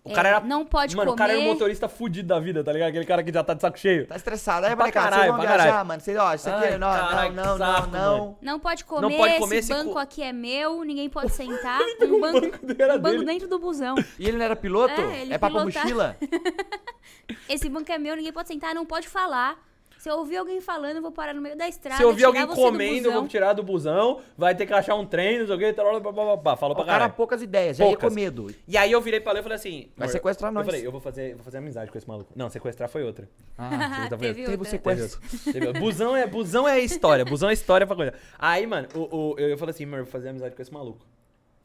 O 0.05 0.11
é, 0.11 0.13
cara 0.13 0.29
era... 0.29 0.39
Não 0.41 0.65
pode 0.65 0.95
Mano, 0.97 1.11
comer... 1.11 1.15
o 1.15 1.17
cara 1.17 1.31
era 1.33 1.41
um 1.41 1.45
motorista 1.53 1.87
fudido 1.87 2.27
da 2.27 2.37
vida, 2.37 2.61
tá 2.61 2.73
ligado? 2.73 2.89
Aquele 2.89 3.05
cara 3.05 3.23
que 3.23 3.31
já 3.31 3.41
tá 3.41 3.53
de 3.53 3.61
saco 3.61 3.79
cheio. 3.79 4.05
Tá 4.05 4.17
estressado. 4.17 4.65
Aí, 4.65 4.75
Pra 4.75 4.83
vocês 4.85 4.93
caralho, 4.93 5.31
vão 5.31 5.39
pra 5.39 5.47
viajar, 5.49 5.63
caralho. 5.69 5.87
mano. 5.87 6.01
Vocês, 6.01 6.17
ó, 6.17 6.33
isso 6.33 6.49
aqui, 6.49 6.65
Ai, 6.65 6.77
não, 6.77 6.91
caralho, 6.91 7.33
não, 7.33 7.57
não, 7.57 7.57
não, 7.57 7.87
não. 7.87 8.37
Não 8.41 8.59
pode 8.59 8.83
comer, 8.83 9.15
pode 9.17 9.37
comer 9.39 9.55
esse 9.59 9.71
esse 9.71 9.81
banco 9.81 9.93
co- 9.93 9.99
aqui 9.99 10.21
é 10.21 10.33
meu, 10.33 10.83
ninguém 10.83 11.09
pode 11.09 11.31
sentar. 11.33 11.79
um 12.01 12.19
banco, 12.19 12.59
era 12.77 12.95
um 12.95 12.99
banco 12.99 13.15
dele. 13.19 13.25
dentro 13.25 13.47
do 13.47 13.57
busão. 13.59 13.95
E 14.19 14.27
ele 14.27 14.37
não 14.37 14.43
era 14.43 14.57
piloto? 14.57 14.99
É, 14.99 15.21
ele 15.21 15.33
É 15.33 15.37
papo 15.37 15.55
pilotava. 15.57 15.79
mochila? 15.85 16.17
Esse 17.47 17.69
banco 17.69 17.91
é 17.91 17.97
meu, 17.97 18.15
ninguém 18.15 18.33
pode 18.33 18.47
sentar, 18.49 18.75
não 18.75 18.85
pode 18.85 19.07
falar. 19.07 19.57
Se 20.03 20.09
eu 20.09 20.17
ouvir 20.17 20.35
alguém 20.35 20.59
falando, 20.59 20.97
eu 20.97 21.01
vou 21.01 21.13
parar 21.13 21.33
no 21.33 21.39
meio 21.41 21.55
da 21.55 21.65
estrada. 21.65 21.95
Se 21.95 22.03
eu 22.03 22.09
ouvir 22.09 22.25
alguém 22.25 22.45
comendo, 22.45 23.07
eu 23.07 23.13
vou 23.13 23.25
tirar 23.25 23.53
do 23.53 23.63
busão, 23.63 24.19
vai 24.37 24.53
ter 24.53 24.65
que 24.65 24.73
achar 24.73 24.95
um 24.95 25.05
trem, 25.05 25.39
não 25.39 25.47
sei 25.47 25.55
o 25.55 26.37
blá. 26.37 26.57
falou 26.57 26.75
pra 26.75 26.83
O 26.83 26.85
cara, 26.85 26.85
caralho. 26.85 27.13
poucas 27.13 27.41
ideias, 27.41 27.77
já 27.77 27.87
ia 27.87 27.95
com 27.95 28.09
medo. 28.09 28.53
E 28.67 28.77
aí 28.77 28.91
eu 28.91 28.99
virei 28.99 29.21
pra 29.21 29.31
ela 29.31 29.39
e 29.39 29.43
falei 29.43 29.55
assim... 29.55 29.89
Vai 29.95 30.09
sequestrar 30.09 30.51
nós. 30.51 30.67
Eu 30.67 30.73
falei, 30.73 30.85
eu 30.85 30.91
vou 30.91 30.99
fazer, 30.99 31.35
vou 31.35 31.43
fazer 31.45 31.59
amizade 31.59 31.89
com 31.89 31.97
esse 31.97 32.05
maluco. 32.05 32.33
Não, 32.35 32.49
sequestrar 32.49 32.89
foi 32.89 33.01
outra. 33.01 33.29
Ah, 33.57 33.69
foi 34.09 34.09
Teve 34.09 34.27
outra. 34.27 34.33
teve 34.33 34.47
o 34.47 34.51
outra. 34.51 34.69
sequestro. 34.69 35.21
Teve. 35.53 35.79
Busão 35.79 36.17
é, 36.17 36.27
busão 36.27 36.67
é 36.67 36.81
história, 36.81 37.23
busão 37.23 37.49
é 37.49 37.53
história 37.53 37.87
pra 37.87 37.95
coisa. 37.95 38.13
Aí, 38.37 38.67
mano, 38.67 38.89
o, 38.95 38.99
o- 39.17 39.35
eu, 39.39 39.51
eu 39.51 39.57
falei 39.57 39.71
assim, 39.73 39.85
amor, 39.85 39.99
eu 39.99 40.03
vou 40.03 40.11
fazer 40.11 40.27
amizade 40.27 40.53
com 40.53 40.61
esse 40.61 40.73
maluco. 40.73 41.05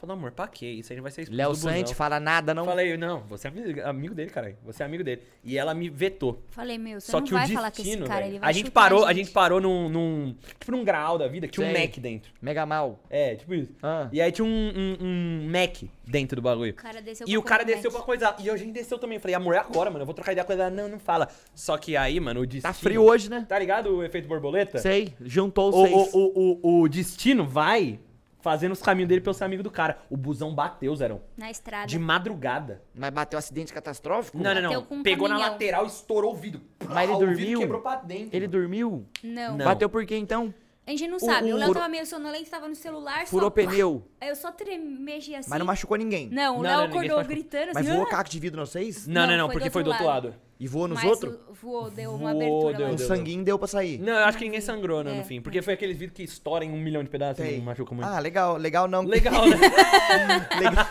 Falei, 0.01 0.15
amor, 0.15 0.31
pra 0.31 0.47
quê? 0.47 0.67
Isso 0.67 0.93
aí 0.93 0.97
não 0.97 1.03
vai 1.03 1.11
ser 1.11 1.29
Léo. 1.29 1.53
Sante, 1.57 1.93
fala 1.93 2.21
nada, 2.21 2.55
não. 2.55 2.65
Falei, 2.65 2.97
não, 2.97 3.25
você 3.29 3.49
é 3.49 3.83
amigo, 3.85 4.15
dele, 4.15 4.31
caralho. 4.31 4.57
Você 4.65 4.85
é 4.85 4.87
amigo 4.87 5.03
dele. 5.03 5.23
E 5.43 5.59
ela 5.59 5.75
me 5.75 5.89
vetou. 5.91 6.41
Falei, 6.51 6.79
meu, 6.79 7.01
você 7.01 7.11
Só 7.11 7.19
não 7.19 7.27
que 7.27 7.35
o 7.35 7.37
vai 7.37 7.49
falar 7.49 7.71
com 7.73 7.81
esse 7.81 7.83
destino, 7.83 8.07
cara, 8.07 8.21
velho, 8.21 8.31
ele 8.31 8.39
vai 8.39 8.49
a 8.49 8.53
gente 8.53 8.71
parou, 8.71 9.05
a 9.05 9.13
gente. 9.13 9.25
gente 9.27 9.35
parou 9.35 9.61
num, 9.61 9.89
num 9.89 10.37
tipo 10.61 10.71
num 10.71 10.85
grau 10.85 11.19
da 11.19 11.27
vida 11.27 11.49
que 11.49 11.55
tinha 11.55 11.67
um 11.67 11.73
Sei. 11.73 11.83
Mac 11.83 11.99
dentro. 11.99 12.33
Mega 12.41 12.65
mal. 12.65 13.01
É, 13.11 13.35
tipo 13.35 13.53
isso. 13.55 13.73
Ah. 13.83 14.09
E 14.13 14.21
aí 14.21 14.31
tinha 14.31 14.45
um, 14.45 14.49
um, 14.49 14.97
um 15.01 15.51
Mac 15.51 15.83
dentro 16.07 16.37
do 16.37 16.43
bagulho. 16.43 16.71
O 16.71 16.75
cara 16.77 17.03
desceu 17.03 17.27
E 17.27 17.33
pra 17.33 17.41
o 17.41 17.43
cara 17.43 17.65
desceu 17.65 17.91
pra 17.91 17.99
Mac. 17.99 18.07
coisar. 18.07 18.37
E 18.39 18.49
a 18.49 18.57
gente 18.57 18.71
desceu 18.71 19.01
também. 19.01 19.19
Falei, 19.19 19.35
amor, 19.35 19.55
é 19.55 19.59
agora, 19.59 19.91
mano. 19.91 20.03
Eu 20.03 20.07
vou 20.07 20.15
trocar 20.15 20.31
ideia 20.31 20.45
com 20.45 20.53
ela. 20.53 20.71
Não, 20.71 20.89
não 20.89 21.01
fala. 21.01 21.29
Só 21.57 21.77
que 21.77 21.97
aí, 21.97 22.21
mano, 22.21 22.41
o 22.43 22.47
destino. 22.47 22.63
Tá 22.63 22.73
frio 22.73 23.03
hoje, 23.03 23.29
né? 23.29 23.45
Tá 23.49 23.59
ligado 23.59 23.97
o 23.97 24.05
efeito 24.05 24.29
borboleta? 24.29 24.79
Sei, 24.79 25.13
juntou 25.21 25.71
os 25.71 25.75
O, 25.75 25.83
seis. 25.87 26.15
o, 26.15 26.19
o, 26.19 26.61
o, 26.63 26.81
o 26.83 26.89
destino 26.89 27.45
vai 27.45 27.99
fazendo 28.41 28.73
os 28.73 28.81
caminhos 28.83 29.09
dele 29.09 29.21
pra 29.21 29.31
eu 29.31 29.35
ser 29.35 29.45
amigo 29.45 29.63
do 29.63 29.71
cara. 29.71 29.99
O 30.11 30.17
busão 30.17 30.55
bateu, 30.55 30.95
Zerão. 30.97 31.21
Na 31.37 31.51
estrada. 31.51 31.87
De 31.87 31.99
madrugada. 31.99 32.83
Mas 32.95 33.11
bateu 33.11 33.37
um 33.37 33.41
acidente 33.41 33.73
catastrófico? 33.73 34.39
Não, 34.39 34.55
não, 34.55 34.63
não. 34.63 34.69
Bateu 34.71 34.83
com 34.85 34.95
um 34.97 35.03
Pegou 35.03 35.29
na 35.29 35.35
caminhão. 35.35 35.53
lateral, 35.53 35.87
estourou 35.87 36.33
o 36.33 36.37
vidro. 36.37 36.61
Mas 36.89 37.05
ele 37.05 37.13
O 37.13 37.19
vidro 37.19 37.35
dormiu? 37.37 37.59
quebrou 37.61 37.81
pra 37.81 37.97
dentro. 37.97 38.37
Ele 38.37 38.47
dormiu? 38.47 39.07
Não. 39.23 39.57
Não. 39.57 39.65
Bateu 39.65 39.89
por 39.89 40.05
quê, 40.07 40.17
então? 40.17 40.53
A 40.87 40.91
gente 40.93 41.07
não 41.09 41.19
sabe. 41.19 41.53
o- 41.53 41.57
O 41.57 41.59
Léo 41.59 41.67
furou- 41.67 41.83
tava 41.83 41.89
meio 41.91 42.07
sonolento, 42.07 42.49
tava 42.49 42.67
no 42.67 42.75
celular. 42.75 43.27
Furou 43.27 43.49
só... 43.49 43.51
pneu. 43.51 44.09
Aí 44.21 44.29
eu 44.31 44.37
só 44.37 44.51
tremegi 44.51 45.35
assim. 45.35 45.51
Mas 45.51 45.59
não 45.59 45.67
machucou 45.67 45.99
ninguém. 45.99 46.29
Não, 46.31 46.55
Não, 46.55 46.59
o 46.61 46.63
Léo 46.63 46.73
não, 46.73 46.81
ninguém 46.87 47.01
se 47.01 47.07
acordou 47.07 47.17
machucou. 47.19 47.35
gritando 47.37 47.71
Mas 47.75 47.87
assim. 47.87 47.95
voou 47.95 48.07
"Ah!" 48.07 48.11
caco 48.11 48.31
de 48.31 48.41
vidro 48.41 48.61
nos 48.61 48.71
seis? 48.71 49.07
Não, 49.07 49.21
não, 49.23 49.29
Não, 49.29 49.37
não, 49.37 49.47
foi 49.49 49.55
porque 49.57 49.71
foi 49.71 49.83
do 49.83 49.91
outro 49.91 50.05
outro 50.07 50.29
lado. 50.31 50.35
E 50.61 50.67
voou 50.67 50.89
nos 50.89 51.01
Mas 51.01 51.09
outros? 51.11 51.37
voou, 51.63 51.89
deu 51.89 52.11
uma 52.11 52.33
Voou, 52.33 52.43
abertura 52.43 52.77
deu, 52.79 52.87
lá. 52.89 52.93
Um 52.93 52.97
deu. 52.97 53.07
sanguinho 53.07 53.45
deu 53.45 53.57
pra 53.59 53.69
sair. 53.69 53.99
Não, 54.01 54.13
eu 54.13 54.25
acho 54.25 54.37
que 54.39 54.45
ninguém 54.45 54.61
sangrou, 54.61 55.05
né, 55.05 55.15
É. 55.15 55.19
no 55.19 55.25
fim. 55.25 55.41
Porque 55.41 55.63
foi 55.63 55.75
aqueles 55.75 55.97
vidros 55.97 56.17
que 56.17 56.25
estouram 56.25 56.67
em 56.67 56.73
um 56.73 56.79
milhão 56.81 57.03
de 57.05 57.09
pedaços 57.09 57.39
e 57.45 57.47
Sei. 57.49 57.59
não 57.59 57.65
machuca 57.67 57.95
muito. 57.95 58.09
Ah, 58.09 58.19
legal. 58.19 58.57
Legal 58.57 58.89
não. 58.89 59.03
Legal, 59.05 59.47
né? 59.47 59.57
legal. 60.59 60.87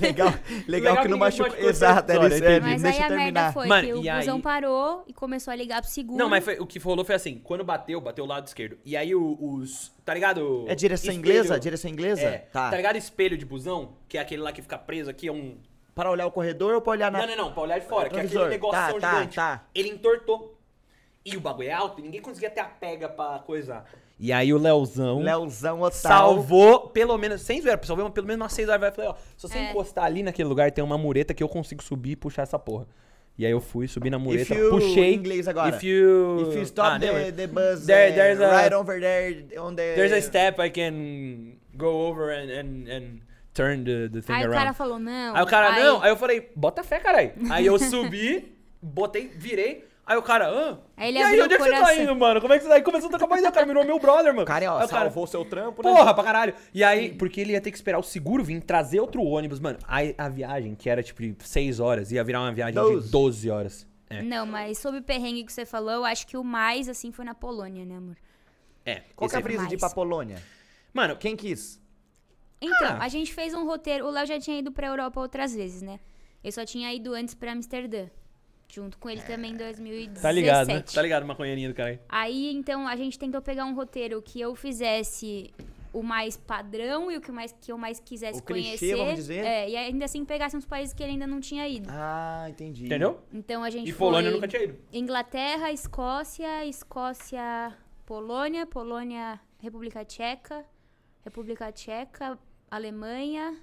legal, 0.00 0.34
legal 0.66 0.96
que 0.96 1.08
não 1.08 1.16
ninguém 1.16 1.18
machucou. 1.18 1.46
machucou 1.52 1.70
Exato, 1.70 2.12
era 2.12 2.26
isso. 2.26 2.44
é, 2.44 2.60
Mas 2.60 2.82
Deixa 2.82 2.98
aí 2.98 3.02
eu 3.02 3.06
a 3.06 3.08
merda 3.08 3.22
terminar. 3.24 3.52
foi 3.52 3.66
Mano, 3.68 3.86
que 3.86 3.92
o 3.94 4.02
e 4.02 4.08
aí- 4.08 4.18
busão 4.18 4.40
parou 4.40 5.04
e 5.06 5.12
começou 5.12 5.52
a 5.52 5.56
ligar 5.56 5.80
pro 5.82 5.90
seguro. 5.90 6.18
Não, 6.18 6.28
mas 6.28 6.44
foi- 6.44 6.58
o 6.58 6.66
que 6.66 6.78
rolou 6.78 7.04
foi 7.04 7.14
assim, 7.14 7.40
quando 7.42 7.64
bateu, 7.64 8.00
bateu 8.00 8.24
o 8.24 8.28
lado 8.28 8.46
esquerdo. 8.46 8.78
E 8.84 8.96
aí 8.96 9.14
o- 9.14 9.38
os. 9.40 9.92
Tá 10.04 10.14
ligado? 10.14 10.64
É 10.68 10.74
direção 10.74 11.12
Espelho- 11.12 11.18
inglesa? 11.18 11.60
Direção 11.60 11.90
inglesa? 11.90 12.22
É. 12.22 12.38
Tá. 12.52 12.70
Tá 12.70 12.76
ligado 12.76 12.96
espelho 12.96 13.36
de 13.36 13.44
busão? 13.44 13.92
Que 14.08 14.18
é 14.18 14.20
aquele 14.20 14.42
lá 14.42 14.52
que 14.52 14.62
fica 14.62 14.78
preso 14.78 15.10
aqui, 15.10 15.28
é 15.28 15.32
um. 15.32 15.56
Para 15.98 16.12
olhar 16.12 16.26
o 16.26 16.30
corredor 16.30 16.74
ou 16.76 16.80
pra 16.80 16.92
olhar 16.92 17.10
na... 17.10 17.18
Não, 17.18 17.26
não, 17.26 17.36
não, 17.46 17.52
pra 17.52 17.62
olhar 17.64 17.80
de 17.80 17.86
fora, 17.86 18.08
que 18.08 18.14
é 18.16 18.20
aquele 18.20 18.46
negócio 18.50 18.72
Tá, 18.80 18.92
tá, 19.00 19.14
gigante. 19.14 19.34
tá. 19.34 19.64
Ele 19.74 19.88
entortou. 19.88 20.56
E 21.24 21.36
o 21.36 21.40
bagulho 21.40 21.68
é 21.68 21.72
alto 21.72 21.98
e 21.98 22.04
ninguém 22.04 22.20
conseguia 22.22 22.48
ter 22.50 22.60
a 22.60 22.66
pega 22.66 23.08
pra 23.08 23.40
coisar. 23.40 23.84
E 24.16 24.32
aí 24.32 24.52
o 24.54 24.58
Leozão 24.58 25.18
Leozão 25.20 25.80
Otal. 25.80 25.90
salvou, 25.90 26.88
pelo 26.90 27.18
menos, 27.18 27.42
sem 27.42 27.60
zoeira, 27.60 27.80
salvou 27.82 28.08
pelo 28.10 28.28
menos 28.28 28.40
umas 28.44 28.52
6 28.52 28.68
horas. 28.68 28.82
Eu 28.84 28.92
falei, 28.92 29.10
ó, 29.10 29.14
se 29.36 29.48
você 29.48 29.58
É. 29.58 29.70
encostar 29.70 30.04
ali 30.04 30.22
naquele 30.22 30.48
lugar, 30.48 30.70
tem 30.70 30.84
uma 30.84 30.96
mureta 30.96 31.34
que 31.34 31.42
eu 31.42 31.48
consigo 31.48 31.82
subir 31.82 32.12
e 32.12 32.16
puxar 32.16 32.42
essa 32.42 32.60
porra. 32.60 32.86
E 33.36 33.44
aí 33.44 33.50
eu 33.50 33.60
fui, 33.60 33.88
subi 33.88 34.08
na 34.08 34.20
mureta, 34.20 34.54
you- 34.54 34.70
puxei. 34.70 35.12
em 35.12 35.14
inglês 35.14 35.48
agora. 35.48 35.74
If 35.76 35.82
you... 35.82 36.48
If 36.48 36.56
you 36.58 36.62
stop 36.62 36.88
Ah, 36.94 36.98
the, 37.00 37.32
the 37.32 37.46
bus 37.48 37.86
There- 37.86 38.10
eh, 38.10 38.12
there's 38.12 38.40
a- 38.40 38.50
right 38.62 38.72
over 38.72 39.00
there 39.00 39.46
on 39.60 39.74
the... 39.74 39.94
There's 39.96 40.12
a 40.12 40.20
step 40.22 40.60
I 40.60 40.70
can 40.70 41.58
go 41.76 42.08
over 42.08 42.30
and, 42.30 42.50
and, 42.50 42.88
and 42.88 43.20
turn 43.58 43.84
the, 43.84 44.08
the 44.08 44.20
thing 44.20 44.32
Aí 44.32 44.42
o 44.42 44.46
around. 44.46 44.58
cara 44.58 44.72
falou, 44.72 44.98
não. 44.98 45.34
Aí 45.36 45.42
o 45.42 45.46
cara, 45.46 45.80
não. 45.80 46.02
Aí 46.02 46.10
eu 46.10 46.16
falei, 46.16 46.50
bota 46.54 46.84
fé, 46.84 46.98
caralho. 47.00 47.32
Aí 47.50 47.66
eu 47.66 47.78
subi, 47.80 48.56
botei, 48.80 49.28
virei. 49.28 49.86
Aí 50.06 50.16
o 50.16 50.22
cara, 50.22 50.48
ah. 50.48 50.78
Aí 50.96 51.08
ele 51.08 51.18
e 51.18 51.22
aí, 51.22 51.40
onde 51.42 51.52
é 51.52 51.56
o 51.56 51.58
que 51.58 51.64
você 51.64 51.70
tá 51.70 51.96
indo, 51.96 52.16
mano? 52.16 52.40
Como 52.40 52.50
é 52.54 52.56
que 52.56 52.62
você 52.62 52.68
tá? 52.70 52.76
Aí 52.76 52.82
começou 52.82 53.08
a 53.08 53.10
trocar 53.10 53.26
uma 53.26 53.36
ideia, 53.36 53.50
o 53.50 53.52
cara 53.52 53.66
virou 53.66 53.84
meu 53.84 53.98
brother, 53.98 54.32
mano. 54.32 54.46
Cara, 54.46 54.72
ó, 54.72 54.78
Aí 54.78 54.86
o 54.86 54.88
cara, 54.88 55.02
salvou 55.02 55.26
seu 55.26 55.44
trampo, 55.44 55.82
né? 55.82 55.94
Porra, 55.94 56.14
pra 56.14 56.24
caralho. 56.24 56.54
E 56.72 56.82
aí, 56.82 57.12
porque 57.12 57.42
ele 57.42 57.52
ia 57.52 57.60
ter 57.60 57.70
que 57.70 57.76
esperar 57.76 57.98
o 57.98 58.02
seguro 58.02 58.42
vir 58.42 58.62
trazer 58.62 59.00
outro 59.00 59.22
ônibus, 59.22 59.60
mano. 59.60 59.78
Aí 59.86 60.14
a 60.16 60.28
viagem, 60.30 60.74
que 60.74 60.88
era 60.88 61.02
tipo 61.02 61.20
de 61.20 61.36
6 61.40 61.78
horas, 61.78 62.10
ia 62.10 62.24
virar 62.24 62.40
uma 62.40 62.52
viagem 62.52 62.74
Doze. 62.74 63.04
de 63.04 63.12
12 63.12 63.50
horas. 63.50 63.86
É. 64.08 64.22
Não, 64.22 64.46
mas 64.46 64.78
sobre 64.78 65.00
o 65.00 65.02
perrengue 65.02 65.44
que 65.44 65.52
você 65.52 65.66
falou, 65.66 65.92
eu 65.92 66.04
acho 66.06 66.26
que 66.26 66.38
o 66.38 66.44
mais, 66.44 66.88
assim, 66.88 67.12
foi 67.12 67.26
na 67.26 67.34
Polônia, 67.34 67.84
né, 67.84 67.96
amor? 67.98 68.16
É. 68.86 69.02
Qual 69.14 69.28
que 69.28 69.36
é 69.36 69.38
a 69.38 69.40
aí. 69.40 69.44
brisa 69.44 69.66
de 69.66 69.74
ir 69.74 69.78
mais. 69.78 69.80
pra 69.80 69.90
Polônia? 69.90 70.42
Mano, 70.94 71.16
Quem 71.16 71.36
quis? 71.36 71.78
Então, 72.60 72.88
Ah. 72.88 72.98
a 73.04 73.08
gente 73.08 73.32
fez 73.32 73.54
um 73.54 73.64
roteiro. 73.66 74.06
O 74.06 74.10
Léo 74.10 74.26
já 74.26 74.38
tinha 74.40 74.58
ido 74.58 74.72
pra 74.72 74.86
Europa 74.88 75.20
outras 75.20 75.54
vezes, 75.54 75.82
né? 75.82 76.00
Eu 76.42 76.50
só 76.52 76.64
tinha 76.64 76.92
ido 76.92 77.14
antes 77.14 77.34
pra 77.34 77.52
Amsterdã. 77.52 78.06
Junto 78.70 78.98
com 78.98 79.08
ele 79.08 79.22
também 79.22 79.52
em 79.52 79.56
2017. 79.56 80.20
tá 80.22 80.30
ligado, 80.30 80.66
né? 80.68 80.80
Tá 80.82 81.00
ligado, 81.02 81.24
maconhaninha 81.26 81.68
do 81.68 81.74
cara. 81.74 82.00
Aí, 82.08 82.52
então, 82.54 82.86
a 82.86 82.94
gente 82.96 83.18
tentou 83.18 83.40
pegar 83.40 83.64
um 83.64 83.74
roteiro 83.74 84.20
que 84.20 84.38
eu 84.40 84.54
fizesse 84.54 85.52
o 85.90 86.02
mais 86.02 86.36
padrão 86.36 87.10
e 87.10 87.16
o 87.16 87.20
que, 87.20 87.32
mais, 87.32 87.50
que 87.58 87.72
eu 87.72 87.78
mais 87.78 87.98
quisesse 87.98 88.40
O 88.40 88.42
clichê, 88.42 88.76
conhecer. 88.76 88.96
vamos 88.96 89.14
dizer? 89.14 89.42
É, 89.44 89.70
e 89.70 89.74
ainda 89.76 90.04
assim 90.04 90.22
pegasse 90.22 90.54
uns 90.54 90.66
países 90.66 90.92
que 90.94 91.02
ele 91.02 91.12
ainda 91.12 91.26
não 91.26 91.40
tinha 91.40 91.66
ido. 91.66 91.88
Ah, 91.90 92.46
entendi. 92.50 92.84
Entendeu? 92.84 93.20
Então 93.32 93.64
a 93.64 93.70
gente 93.70 93.88
E 93.88 93.92
foi 93.92 94.06
Polônia 94.06 94.28
eu 94.28 94.34
nunca 94.34 94.46
tinha 94.46 94.64
ido. 94.64 94.76
Inglaterra, 94.92 95.72
Escócia, 95.72 96.66
Escócia, 96.66 97.74
Polônia, 98.04 98.66
Polônia, 98.66 99.40
República 99.62 100.04
Tcheca, 100.04 100.62
República 101.24 101.72
Tcheca, 101.72 102.38
Alemanha, 102.70 103.56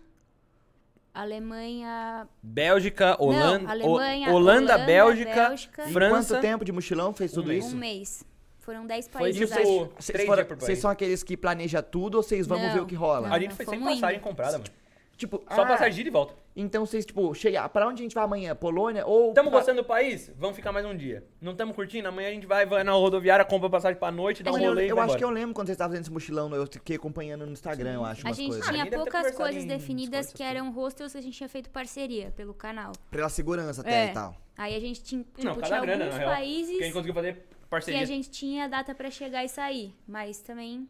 Alemanha, 1.14 2.28
Bélgica, 2.42 3.16
Holanda, 3.22 3.60
Não, 3.60 3.70
Alemanha, 3.70 4.30
Ho- 4.30 4.34
Holanda, 4.36 4.74
Holanda, 4.74 4.78
Bélgica, 4.86 5.50
Bélgica. 5.50 5.88
França. 5.88 6.34
quanto 6.36 6.42
tempo 6.42 6.66
de 6.66 6.72
mochilão 6.72 7.14
fez 7.14 7.32
tudo 7.32 7.46
Um 7.46 7.50
mês. 7.50 7.66
isso? 7.66 7.76
um 7.76 7.80
mês. 7.80 8.24
Foram 8.60 8.86
10 8.88 9.08
Foi 9.08 9.22
países, 9.22 9.48
tipo 9.50 9.60
acho. 9.62 9.90
Vocês, 10.00 10.26
foram- 10.26 10.46
vocês 10.58 10.80
são 10.80 10.90
aqueles 10.90 11.22
que 11.24 11.38
planejam 11.38 11.84
tudo 11.84 12.16
ou 12.16 12.24
vocês 12.24 12.48
Não, 12.68 12.74
ver 12.74 12.82
o 12.82 12.86
que 12.88 12.96
rola? 12.96 13.28
não. 13.28 13.36
A 13.36 13.40
gente 13.40 13.54
foi 13.54 13.66
sem 13.66 13.80
passagem 13.80 14.18
indo. 14.18 14.24
comprada, 14.24 14.54
mano. 14.58 14.70
Tipo, 15.18 15.42
Só 15.50 15.62
ah, 15.62 15.66
passagem 15.66 16.04
de 16.04 16.10
e 16.10 16.12
volta. 16.12 16.36
Então 16.58 16.86
vocês, 16.86 17.06
tipo, 17.06 17.34
chega, 17.34 17.68
pra 17.70 17.88
onde 17.88 18.02
a 18.02 18.04
gente 18.04 18.14
vai 18.14 18.24
amanhã? 18.26 18.54
Polônia 18.56 19.06
ou... 19.06 19.34
Tamo 19.34 19.50
pra- 19.50 19.60
gostando 19.60 19.82
do 19.82 19.86
país? 19.88 20.30
Vamos 20.38 20.56
ficar 20.58 20.72
mais 20.74 20.86
um 20.86 20.96
dia. 20.96 21.26
Não 21.40 21.56
tamo 21.56 21.74
curtindo? 21.74 22.08
Amanhã 22.08 22.30
a 22.30 22.32
gente 22.32 22.46
vai, 22.46 22.66
vai 22.66 22.84
na 22.84 22.92
rodoviária, 22.92 23.46
compra 23.46 23.70
passagem 23.70 23.98
pra 23.98 24.12
noite, 24.12 24.44
dá 24.44 24.52
um 24.52 24.58
eu, 24.58 24.70
rolê 24.70 24.86
e 24.88 24.90
eu 24.90 24.96
vai 24.96 25.06
acho 25.06 25.18
que 25.18 25.24
eu 25.24 25.30
lembro 25.30 25.54
quando 25.56 25.68
vocês 25.68 25.76
estavam 25.76 25.92
fazendo 25.92 26.04
esse 26.04 26.12
mochilão, 26.14 26.54
eu 26.54 26.66
fiquei 26.68 26.98
acompanhando 26.98 27.46
no 27.46 27.54
Instagram, 27.54 27.94
eu 27.94 28.06
acho, 28.06 28.26
A 28.26 28.30
umas 28.30 28.38
gente 28.38 28.48
coisas. 28.50 28.68
Ah, 28.68 28.72
tinha 28.72 28.86
ter 28.86 28.96
poucas 28.96 29.36
coisas 29.36 29.66
definidas 29.66 30.34
que 30.34 30.44
eram 30.44 30.72
hostels 30.72 31.14
que 31.14 31.18
a 31.18 31.22
gente 31.22 31.38
tinha 31.38 31.50
feito 31.50 31.70
parceria 31.70 32.32
pelo 32.32 32.54
canal. 32.54 32.92
Pela 33.10 33.30
segurança 33.30 33.82
até 33.82 34.08
É. 34.08 34.12
e 34.12 34.14
tal. 34.14 34.36
Aí 34.58 34.76
a 34.76 34.80
gente 34.80 35.02
tinha, 35.04 35.24
tipo, 35.24 35.44
Não, 35.44 35.54
tinha 35.54 35.64
cada 35.64 35.82
grana, 35.82 36.04
alguns 36.06 36.14
na 36.20 36.26
real. 36.26 36.36
países 36.36 36.78
Quem 36.78 36.92
conseguiu 36.92 37.14
fazer 37.14 37.34
que 37.36 37.68
parceria. 37.70 38.02
a 38.02 38.06
gente 38.06 38.30
tinha 38.30 38.68
data 38.68 38.94
pra 38.96 39.10
chegar 39.10 39.44
e 39.46 39.50
sair, 39.50 39.94
mas 40.08 40.40
também 40.42 40.90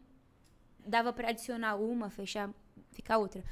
dava 0.84 1.12
pra 1.12 1.30
adicionar 1.30 1.76
uma, 1.76 2.08
fechar, 2.10 2.50
ficar 2.92 3.18
outra. 3.18 3.42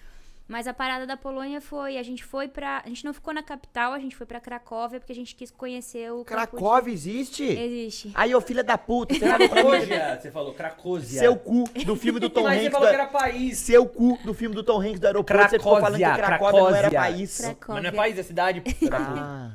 Mas 0.47 0.67
a 0.67 0.75
parada 0.75 1.07
da 1.07 1.17
Polônia 1.17 1.59
foi, 1.59 1.97
a 1.97 2.03
gente 2.03 2.23
foi 2.23 2.49
pra, 2.49 2.83
a 2.85 2.89
gente 2.89 3.03
não 3.03 3.15
ficou 3.15 3.33
na 3.33 3.43
capital, 3.43 3.95
a 3.95 3.99
gente 3.99 4.15
foi 4.15 4.27
pra 4.27 4.39
Cracóvia 4.39 5.01
porque 5.01 5.13
a 5.13 5.17
gente 5.17 5.35
quis 5.35 5.51
conhecer 5.51 6.13
o 6.13 6.23
campo 6.23 6.39
de- 6.43 6.47
Cracóvia 6.51 6.93
existe? 6.93 7.43
Existe. 7.45 8.11
Aí, 8.15 8.35
ô 8.35 8.43
filha 8.43 8.63
da 8.63 8.77
puta, 8.77 9.15
você 9.15 9.21
sabe 9.27 9.49
Cracóvia, 9.49 10.19
você 10.21 10.31
falou, 10.31 10.53
Cracóvia. 10.53 11.19
Seu 11.21 11.35
cu 11.35 11.65
do 11.87 11.97
filme 11.97 12.21
do 12.21 12.29
Tom 12.31 12.43
Mas 12.43 12.59
você 12.61 12.67
Hanks. 12.67 12.73
falou 12.73 12.89
do- 12.89 12.91
que 12.91 13.01
era 13.01 13.07
país. 13.07 13.57
Seu 13.59 13.87
cu 13.87 14.19
do 14.23 14.35
filme 14.35 14.55
do 14.55 14.63
Tom 14.63 14.81
Hanks 14.83 15.01
do 15.01 15.07
aeroporto. 15.07 15.49
Você 15.49 15.59
ficou 15.59 15.81
falando 15.81 15.97
que 15.97 16.05
Cracóvia, 16.05 16.27
Cracóvia 16.27 16.61
não 16.61 16.69
era 16.69 16.91
Cracóvia. 16.91 17.01
país. 17.01 17.39
Cracóvia. 17.39 17.75
Mas 17.75 17.83
não 17.83 17.89
é 17.89 17.93
país, 17.93 18.19
é 18.19 18.23
cidade. 18.23 18.63
Ah, 18.93 19.51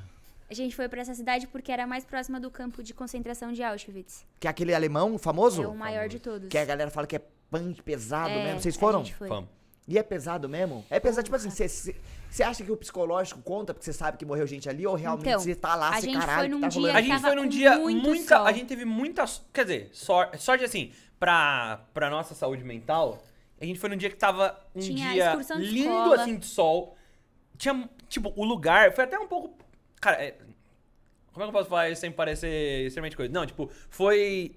A 0.50 0.54
gente 0.56 0.76
foi 0.76 0.90
pra 0.90 1.02
essa 1.02 1.14
cidade 1.14 1.46
porque 1.46 1.72
era 1.72 1.86
mais 1.86 2.04
próxima 2.04 2.40
do 2.40 2.50
campo 2.50 2.82
de 2.82 2.96
concentração 2.96 3.54
de 3.54 3.62
Auschwitz. 3.62 4.26
que 4.40 4.48
é 4.48 4.50
aquele 4.50 4.74
alemão 4.74 5.20
famoso? 5.20 5.62
É 5.62 5.68
o 5.68 5.76
maior 5.76 6.08
de 6.10 6.18
todos. 6.20 6.50
Que 6.50 6.58
a 6.58 6.66
galera 6.66 6.90
fala 6.90 7.06
que 7.06 7.16
é 7.16 7.22
punk 7.52 7.80
pesado 7.84 8.30
É, 8.32 8.46
mesmo. 8.46 8.60
Vocês 8.62 8.76
a 8.76 8.80
foram? 8.80 9.04
gente 9.06 9.14
foi. 9.14 9.30
Vamos. 9.30 9.59
E 9.90 9.98
é 9.98 10.04
pesado 10.04 10.48
mesmo? 10.48 10.86
É 10.90 11.00
pesado, 11.00 11.24
tipo 11.24 11.36
assim, 11.36 11.50
você 11.50 12.44
acha 12.44 12.64
que 12.64 12.72
o 12.72 12.78
psicológico 12.78 13.42
conta 13.42 13.74
porque 13.74 13.84
você 13.84 13.92
sabe 13.92 14.18
que 14.20 14.26
morreu 14.26 14.46
gente 14.46 14.70
ali 14.70 14.86
ou 14.86 14.94
realmente 14.94 15.28
Então, 15.28 15.40
você 15.40 15.56
tá 15.56 15.74
lá, 15.76 16.00
você 16.00 16.12
caralho, 16.14 16.28
foi 16.38 16.44
que 16.48 16.50
num 16.54 16.62
tá 16.62 16.68
dia 16.68 16.80
rolando? 16.82 16.98
A 16.98 17.02
gente 17.02 17.22
foi 17.22 17.36
num 17.36 17.48
dia 17.48 17.78
muito 17.80 18.08
muita. 18.10 18.38
sol. 18.38 18.46
A 18.46 18.52
gente 18.52 18.68
teve 18.68 18.86
muita. 18.86 19.26
Quer 19.52 19.64
dizer, 19.64 19.90
sorte, 19.92 20.38
sorte 20.38 20.64
assim, 20.64 20.92
pra, 21.20 21.82
pra 21.92 22.08
nossa 22.08 22.36
saúde 22.36 22.64
mental, 22.64 23.22
a 23.60 23.66
gente 23.66 23.80
foi 23.80 23.90
num 23.90 23.98
dia 23.98 24.12
que 24.12 24.16
tava 24.16 24.56
um 24.76 24.80
Tinha 24.80 25.12
dia 25.12 25.34
lindo 25.58 25.90
escola. 25.90 26.22
assim 26.22 26.38
de 26.38 26.46
sol. 26.46 26.96
Tinha, 27.58 27.90
tipo, 28.08 28.32
o 28.36 28.46
lugar. 28.46 28.94
Foi 28.94 29.06
até 29.06 29.18
um 29.18 29.28
pouco. 29.28 29.58
Cara, 30.00 30.24
é- 30.24 30.36
como 31.34 31.44
é 31.44 31.48
que 31.48 31.50
eu 31.50 31.52
posso 31.60 31.70
falar 31.70 31.90
isso 31.90 32.02
sem 32.02 32.12
parecer 32.12 32.86
extremamente 32.86 33.18
coisa? 33.18 33.34
Não, 33.34 33.46
tipo, 33.46 33.70
foi 33.90 34.56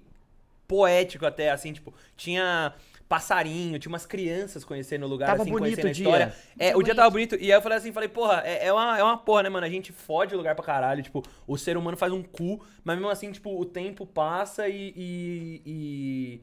poético 0.67 1.25
até, 1.25 1.49
assim, 1.51 1.73
tipo, 1.73 1.93
tinha 2.15 2.73
passarinho, 3.13 3.77
tinha 3.77 3.91
umas 3.91 4.05
crianças 4.07 4.63
conhecendo 4.65 5.05
o 5.05 5.07
lugar, 5.07 5.27
Tava 5.27 5.43
assim, 5.43 5.51
bonito 5.51 5.81
conhecendo 5.81 5.87
a 5.87 5.89
o 5.89 5.93
dia. 5.93 6.03
história. 6.05 6.35
É, 6.57 6.65
Muito 6.73 6.77
o 6.79 6.83
dia 6.83 6.93
bonito. 6.93 6.95
tava 6.95 7.09
bonito. 7.11 7.35
E 7.35 7.43
aí 7.51 7.57
eu 7.57 7.61
falei 7.61 7.77
assim, 7.77 7.91
falei, 7.91 8.09
porra, 8.09 8.41
é, 8.43 8.65
é, 8.67 8.73
uma, 8.73 8.97
é 8.97 9.03
uma 9.03 9.17
porra, 9.17 9.43
né, 9.43 9.49
mano? 9.49 9.65
A 9.65 9.69
gente 9.69 9.91
fode 9.91 10.33
o 10.33 10.37
lugar 10.37 10.55
pra 10.55 10.65
caralho. 10.65 11.03
Tipo, 11.03 11.21
o 11.45 11.55
ser 11.57 11.77
humano 11.77 11.95
faz 11.95 12.11
um 12.11 12.23
cu, 12.23 12.59
mas 12.83 12.95
mesmo 12.97 13.09
assim, 13.11 13.31
tipo, 13.31 13.55
o 13.59 13.63
tempo 13.65 14.05
passa 14.05 14.67
e. 14.67 14.93
e, 14.95 15.61
e, 15.65 16.41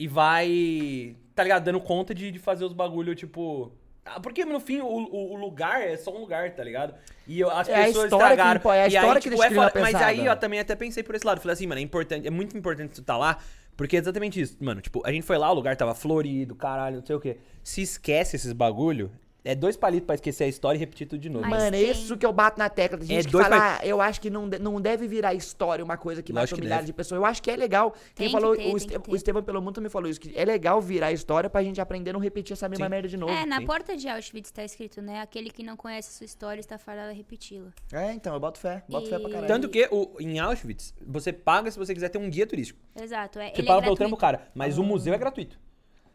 e 0.00 0.08
vai. 0.08 1.16
Tá 1.34 1.42
ligado? 1.42 1.64
Dando 1.64 1.80
conta 1.80 2.14
de, 2.14 2.30
de 2.30 2.38
fazer 2.38 2.64
os 2.64 2.72
bagulho, 2.74 3.14
tipo. 3.14 3.72
ah, 4.04 4.20
Porque 4.20 4.44
no 4.44 4.60
fim 4.60 4.80
o, 4.80 4.86
o, 4.86 5.32
o 5.32 5.36
lugar 5.36 5.80
é 5.82 5.96
só 5.96 6.14
um 6.14 6.20
lugar, 6.20 6.50
tá 6.54 6.62
ligado? 6.62 6.94
E 7.26 7.40
eu- 7.40 7.50
as 7.50 7.68
É 7.68 7.74
a 7.74 7.84
pessoas 7.86 8.08
que 8.08 8.14
estragaram. 8.14 8.60
impo- 8.60 8.70
é 8.72 8.82
a 8.82 8.86
E 8.86 8.88
história 8.88 9.08
aí, 9.14 9.14
que 9.22 9.30
tipo, 9.30 9.42
é 9.42 9.48
o 9.48 9.82
Mas 9.82 9.94
aí 9.96 10.26
eu 10.26 10.36
também 10.36 10.60
até 10.60 10.74
pensei 10.76 11.02
por 11.02 11.14
esse 11.14 11.26
lado. 11.26 11.40
Falei 11.40 11.54
assim, 11.54 11.66
mano, 11.66 11.80
é 11.80 11.82
importante, 11.82 12.26
é 12.26 12.30
muito 12.30 12.56
importante 12.56 12.94
tu 12.94 13.02
tá 13.02 13.16
lá. 13.16 13.38
Porque 13.76 13.96
é 13.96 14.00
exatamente 14.00 14.40
isso, 14.40 14.56
mano. 14.60 14.80
Tipo, 14.80 15.02
a 15.04 15.12
gente 15.12 15.24
foi 15.24 15.36
lá, 15.36 15.50
o 15.50 15.54
lugar 15.54 15.76
tava 15.76 15.94
florido, 15.94 16.54
caralho, 16.54 16.98
não 16.98 17.06
sei 17.06 17.16
o 17.16 17.20
quê. 17.20 17.38
Se 17.62 17.82
esquece 17.82 18.36
esses 18.36 18.52
bagulho, 18.52 19.10
é 19.46 19.54
dois 19.54 19.76
palitos 19.76 20.06
pra 20.06 20.14
esquecer 20.14 20.44
a 20.44 20.48
história 20.48 20.76
e 20.76 20.80
repetir 20.80 21.06
tudo 21.06 21.20
de 21.20 21.28
novo. 21.30 21.46
Mas 21.48 21.62
Mano, 21.64 21.76
é 21.76 21.82
isso 21.82 22.16
que 22.16 22.26
eu 22.26 22.32
bato 22.32 22.58
na 22.58 22.68
tecla. 22.68 22.98
Tem 22.98 23.06
É 23.06 23.14
gente 23.20 23.26
que 23.26 23.32
dois 23.32 23.46
fala, 23.46 23.78
ah, 23.80 23.86
eu 23.86 24.00
acho 24.00 24.20
que 24.20 24.28
não, 24.28 24.48
de- 24.48 24.58
não 24.58 24.80
deve 24.80 25.06
virar 25.06 25.32
história 25.34 25.84
uma 25.84 25.96
coisa 25.96 26.22
que 26.22 26.32
Lógico 26.32 26.54
mata 26.54 26.54
que 26.56 26.60
milhares 26.62 26.84
deve. 26.84 26.92
de 26.92 26.96
pessoas. 26.96 27.18
Eu 27.18 27.24
acho 27.24 27.42
que 27.42 27.50
é 27.50 27.56
legal. 27.56 27.92
Quem 27.92 28.00
Tem 28.14 28.26
que 28.26 28.32
falou, 28.32 28.56
ter, 28.56 28.72
o, 28.72 28.76
Este- 28.76 28.98
que 28.98 29.10
o 29.10 29.16
Estevam 29.16 29.42
Pelomundo 29.42 29.72
também 29.74 29.88
falou 29.90 30.10
isso, 30.10 30.20
que 30.20 30.32
é 30.36 30.44
legal 30.44 30.80
virar 30.80 31.12
história 31.12 31.48
pra 31.48 31.62
gente 31.62 31.80
aprender 31.80 32.10
a 32.10 32.12
não 32.12 32.20
repetir 32.20 32.52
essa 32.54 32.68
mesma 32.68 32.86
Sim. 32.86 32.90
merda 32.90 33.08
de 33.08 33.16
novo. 33.16 33.32
É, 33.32 33.46
na 33.46 33.58
sim. 33.58 33.66
porta 33.66 33.96
de 33.96 34.08
Auschwitz 34.08 34.50
tá 34.50 34.64
escrito, 34.64 35.00
né? 35.00 35.20
Aquele 35.20 35.50
que 35.50 35.62
não 35.62 35.76
conhece 35.76 36.08
a 36.10 36.12
sua 36.12 36.24
história 36.26 36.60
está 36.60 36.76
fadado 36.78 37.10
a 37.10 37.12
repeti-la. 37.14 37.70
É, 37.92 38.12
então, 38.12 38.34
eu 38.34 38.40
boto 38.40 38.58
fé. 38.58 38.82
Boto 38.88 39.08
fé 39.08 39.18
pra 39.18 39.28
E- 39.28 39.32
caralho. 39.32 39.46
Tanto 39.48 39.68
que 39.68 39.88
o, 39.90 40.10
em 40.20 40.38
Auschwitz, 40.38 40.92
você 41.06 41.32
paga 41.32 41.70
se 41.70 41.78
você 41.78 41.94
quiser 41.94 42.08
ter 42.08 42.18
um 42.18 42.28
guia 42.28 42.46
turístico. 42.46 42.80
Exato. 43.00 43.38
É, 43.38 43.50
Você 43.50 43.60
ele 43.60 43.66
paga 43.68 43.80
é 43.80 43.84
pelo 43.84 43.96
trampo 43.96 44.16
cara. 44.16 44.48
Mas 44.54 44.76
o 44.78 44.82
museu 44.82 45.14
é 45.14 45.18
gratuito. 45.18 45.58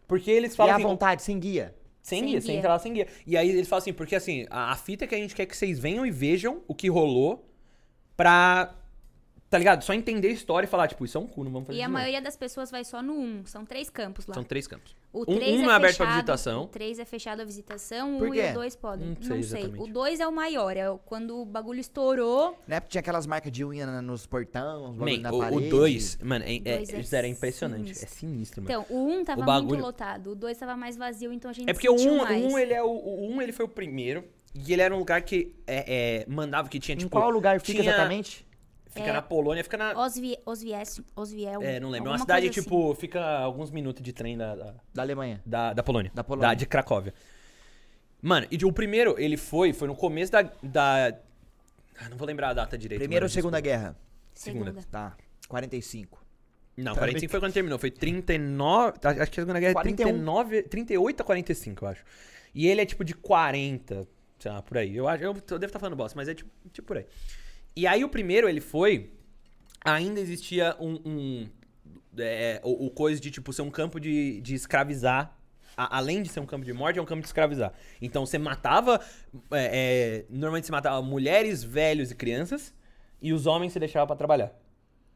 Porque 0.07 0.29
eles 0.29 0.53
E 0.53 0.55
falam 0.57 0.73
à 0.73 0.75
assim, 0.75 0.83
vontade, 0.83 1.21
sem 1.21 1.39
guia. 1.39 1.73
Sem, 2.01 2.19
Sem 2.19 2.27
guia, 2.29 2.39
guia. 2.39 2.53
entra 2.55 2.69
lá 2.69 2.79
sem 2.79 2.93
guia. 2.93 3.07
E 3.25 3.37
aí 3.37 3.49
eles 3.49 3.67
falam 3.67 3.81
assim, 3.81 3.93
porque 3.93 4.15
assim, 4.15 4.45
a, 4.49 4.71
a 4.71 4.75
fita 4.75 5.05
é 5.05 5.07
que 5.07 5.15
a 5.15 5.17
gente 5.17 5.35
quer 5.35 5.45
que 5.45 5.55
vocês 5.55 5.77
venham 5.79 6.05
e 6.05 6.11
vejam 6.11 6.61
o 6.67 6.73
que 6.75 6.89
rolou 6.89 7.47
pra. 8.17 8.75
Tá 9.51 9.57
ligado? 9.57 9.83
Só 9.83 9.93
entender 9.93 10.29
a 10.29 10.31
história 10.31 10.65
e 10.65 10.69
falar, 10.69 10.87
tipo, 10.87 11.03
isso 11.03 11.17
é 11.17 11.21
um 11.21 11.27
cu, 11.27 11.43
não 11.43 11.51
vamos 11.51 11.67
fazer 11.67 11.77
E 11.77 11.81
a 11.81 11.85
novo. 11.89 11.95
maioria 11.95 12.21
das 12.21 12.37
pessoas 12.37 12.71
vai 12.71 12.85
só 12.85 13.01
no 13.01 13.11
1. 13.19 13.45
São 13.47 13.65
três 13.65 13.89
campos 13.89 14.25
lá. 14.25 14.33
São 14.33 14.45
três 14.45 14.65
campos. 14.65 14.95
O 15.11 15.23
Um- 15.23 15.35
3 15.35 15.55
um 15.57 15.59
é 15.59 15.65
não 15.65 15.71
é 15.71 15.75
aberto 15.75 15.97
pra 15.97 16.05
fechado, 16.05 16.15
visitação. 16.15 16.63
O 16.63 16.67
3 16.67 16.99
é 16.99 17.03
fechado 17.03 17.41
à 17.41 17.43
visitação, 17.43 18.17
Por 18.17 18.29
o 18.29 18.31
quê? 18.31 18.45
e 18.47 18.51
o 18.51 18.53
2 18.53 18.75
podem. 18.77 19.07
Não 19.09 19.15
Não 19.15 19.21
sei 19.23 19.43
sei. 19.43 19.59
exatamente. 19.63 19.83
O 19.89 19.93
2 19.93 20.19
é 20.21 20.27
o 20.27 20.31
maior, 20.31 20.77
é 20.77 20.97
quando 21.05 21.41
o 21.41 21.43
bagulho 21.45 21.81
estourou. 21.81 22.57
Né? 22.65 22.79
Porque 22.79 22.91
tinha 22.91 23.01
aquelas 23.01 23.27
marcas 23.27 23.51
de 23.51 23.65
unha 23.65 24.01
nos 24.01 24.25
bagulho 24.25 25.17
Man, 25.17 25.17
na 25.21 25.31
o- 25.33 25.39
parede. 25.39 25.67
o 25.67 25.69
2, 25.69 26.17
mano, 26.23 26.45
é, 26.47 26.55
é, 26.55 26.59
dois 26.77 26.89
é 26.93 26.99
isso 27.01 27.13
era 27.17 27.27
impressionante. 27.27 27.83
sinistro. 27.93 28.05
É 28.05 28.07
sinistro, 28.09 28.61
mano. 28.63 28.71
Então, 28.85 28.95
o 28.97 29.05
1 29.05 29.25
tava 29.25 29.41
O 29.41 29.43
bagulho- 29.45 29.67
muito 29.67 29.81
lotado, 29.81 30.31
o 30.31 30.35
2 30.35 30.57
tava 30.57 30.77
mais 30.77 30.95
vazio, 30.95 31.33
então 31.33 31.51
a 31.51 31.53
gente 31.53 31.69
É 31.69 31.73
porque 31.73 31.89
o 31.89 31.97
sentiu 31.97 32.13
1, 32.13 32.17
mais. 32.23 32.45
um, 32.53 32.57
ele 32.57 32.73
é 32.73 32.81
o, 32.81 32.87
o 32.89 33.29
um, 33.33 33.41
ele 33.41 33.51
foi 33.51 33.65
o 33.65 33.69
primeiro. 33.69 34.23
E 34.55 34.71
ele 34.71 34.81
era 34.81 34.95
um 34.95 34.99
lugar 34.99 35.21
que 35.23 35.53
é, 35.67 36.21
é, 36.21 36.25
mandava 36.29 36.69
que 36.69 36.79
tinha, 36.79 36.95
Em 36.95 36.99
tipo. 36.99 37.09
qual 37.09 37.29
lugar 37.29 37.59
fica 37.59 37.81
tinha- 37.81 37.91
exatamente? 37.93 38.45
Fica 38.91 39.09
É. 39.09 39.13
na 39.13 39.21
Polônia, 39.21 39.63
fica 39.63 39.77
na. 39.77 39.97
Osvies, 39.97 40.37
Osviel. 41.15 41.61
É, 41.61 41.79
não 41.79 41.89
lembro. 41.89 42.09
É 42.09 42.11
uma 42.11 42.19
cidade, 42.19 42.47
coisa 42.47 42.59
assim. 42.59 42.69
tipo, 42.69 42.93
fica 42.95 43.39
alguns 43.39 43.71
minutos 43.71 44.03
de 44.03 44.11
trem 44.11 44.37
da- 44.37 44.55
da, 44.55 44.73
Da 44.93 45.01
Alemanha. 45.01 45.41
Da, 45.45 45.73
da 45.73 45.81
Polônia. 45.81 46.11
Da 46.13 46.23
Polônia. 46.23 46.53
de 46.55 46.65
Cracóvia. 46.65 47.13
Mano, 48.21 48.45
e 48.51 48.63
o 48.65 48.71
primeiro, 48.71 49.15
ele 49.19 49.37
foi, 49.37 49.73
foi 49.73 49.87
no 49.87 49.95
começo 49.95 50.31
da. 50.31 50.43
da 50.61 51.17
ah, 51.99 52.09
não 52.09 52.17
vou 52.17 52.27
lembrar 52.27 52.49
a 52.49 52.53
data 52.53 52.77
direito. 52.77 52.99
Primeira 52.99 53.25
ou 53.25 53.29
Segunda 53.29 53.61
desculpa. 53.61 53.79
Guerra? 53.81 53.97
Segunda. 54.33 54.65
Segunda. 54.71 54.87
Tá. 54.91 55.15
45. 55.47 56.21
Não, 56.77 56.95
45 56.95 57.31
foi 57.31 57.39
quando 57.39 57.53
terminou. 57.53 57.77
Foi 57.79 57.91
39. 57.91 58.99
tá, 58.99 59.09
Acho 59.09 59.31
que 59.31 59.39
a 59.39 59.43
Segunda 59.43 59.59
Guerra 59.59 59.71
é 59.71 59.73
41. 59.73 60.05
39, 60.07 60.63
38 60.63 61.21
a 61.21 61.23
45, 61.23 61.85
eu 61.85 61.89
acho. 61.89 62.03
E 62.53 62.67
ele 62.67 62.81
é 62.81 62.85
tipo 62.85 63.03
de 63.03 63.13
40, 63.13 64.07
sei 64.39 64.51
lá, 64.51 64.61
por 64.61 64.77
aí. 64.77 64.95
Eu, 64.95 65.07
acho, 65.07 65.23
eu, 65.23 65.29
eu 65.31 65.33
devo 65.59 65.65
estar 65.65 65.79
falando 65.79 65.95
bosta, 65.95 66.15
mas 66.17 66.27
é 66.27 66.33
tipo, 66.33 66.49
tipo 66.71 66.87
por 66.87 66.97
aí. 66.97 67.05
E 67.75 67.87
aí 67.87 68.03
o 68.03 68.09
primeiro, 68.09 68.47
ele 68.49 68.61
foi. 68.61 69.11
Ainda 69.83 70.19
existia 70.19 70.75
um. 70.79 70.99
um, 71.05 71.49
é, 72.17 72.59
o, 72.63 72.87
o 72.87 72.91
coisa 72.91 73.19
de 73.21 73.31
tipo 73.31 73.51
ser 73.53 73.61
um 73.61 73.71
campo 73.71 73.99
de, 73.99 74.41
de 74.41 74.53
escravizar. 74.55 75.37
A- 75.77 75.97
além 75.97 76.21
de 76.21 76.29
ser 76.29 76.39
um 76.41 76.45
campo 76.45 76.65
de 76.65 76.73
morte, 76.73 76.99
é 76.99 77.01
um 77.01 77.05
campo 77.05 77.21
de 77.21 77.27
escravizar. 77.27 77.73
Então 78.01 78.25
você 78.25 78.37
matava. 78.37 78.99
é, 79.51 80.23
é, 80.23 80.25
normalmente 80.29 80.65
você 80.67 80.71
matava 80.71 81.01
mulheres, 81.01 81.63
velhos 81.63 82.11
e 82.11 82.15
crianças. 82.15 82.73
E 83.21 83.33
os 83.33 83.45
homens 83.45 83.71
você 83.73 83.79
deixava 83.79 84.07
pra 84.07 84.15
trabalhar. 84.15 84.51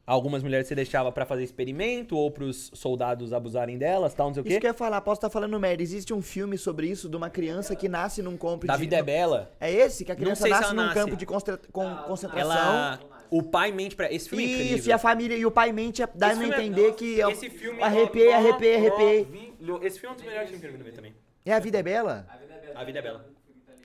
Algumas 0.07 0.43
mulheres 0.43 0.67
você 0.67 0.75
deixava 0.75 1.11
pra 1.11 1.25
fazer 1.25 1.43
experimento 1.43 2.15
ou 2.15 2.29
pros 2.29 2.69
soldados 2.75 3.33
abusarem 3.33 3.75
delas, 3.75 4.13
tal, 4.13 4.27
não 4.27 4.33
sei 4.35 4.43
o 4.43 4.45
Isso 4.45 4.53
quê. 4.55 4.59
que 4.59 4.67
eu 4.67 4.69
ia 4.69 4.73
falar, 4.75 5.01
posso 5.01 5.17
estar 5.17 5.31
falando 5.31 5.59
merda. 5.59 5.81
Existe 5.81 6.13
um 6.13 6.21
filme 6.21 6.59
sobre 6.59 6.87
isso 6.87 7.09
de 7.09 7.17
uma 7.17 7.27
criança 7.29 7.75
que 7.75 7.89
nasce 7.89 8.21
num 8.21 8.37
campo 8.37 8.67
Da 8.67 8.75
de. 8.75 8.81
vida 8.81 8.97
é 8.97 9.01
bela. 9.01 9.51
É 9.59 9.71
esse? 9.71 10.05
Que 10.05 10.11
a 10.11 10.15
criança 10.15 10.47
nasce 10.47 10.69
num 10.75 10.83
nasce. 10.83 10.93
campo 10.93 11.15
de 11.17 11.25
constra- 11.25 11.59
com- 11.71 11.95
concentração. 12.05 12.51
Ela. 12.51 12.99
O 13.31 13.41
pai 13.41 13.71
mente 13.71 13.95
pra. 13.95 14.11
Esse 14.13 14.29
filme 14.29 14.43
é 14.45 14.47
incrível. 14.53 14.77
Isso, 14.77 14.89
e 14.89 14.91
a 14.91 14.99
família 14.99 15.35
e 15.35 15.43
o 15.43 15.49
pai 15.49 15.71
mente 15.71 16.03
é- 16.03 16.07
dá 16.13 16.27
a 16.27 16.31
Esse 16.33 16.39
filme 16.39 16.53
é- 16.55 16.61
entender 16.63 16.93
que 16.93 17.19
é 17.21 17.31
Esse 17.31 17.49
filme 17.49 17.81
arrepiei, 17.81 18.29
ó, 18.29 18.35
arrepiei, 18.35 18.75
arrepiei. 18.75 19.27
Esse 19.81 19.99
filme 19.99 20.09
é 20.09 20.11
um 20.11 20.15
dos 20.15 20.25
melhores 20.25 20.49
filmes 20.51 20.69
que 20.75 20.81
eu 20.81 20.85
vi 20.85 20.91
também. 20.91 21.15
É 21.43 21.51
a 21.53 21.59
vida 21.59 21.79
é 21.79 21.83
bela? 21.83 22.27
A 22.75 22.83
vida 22.83 22.99
é 22.99 23.01
bela. 23.01 23.25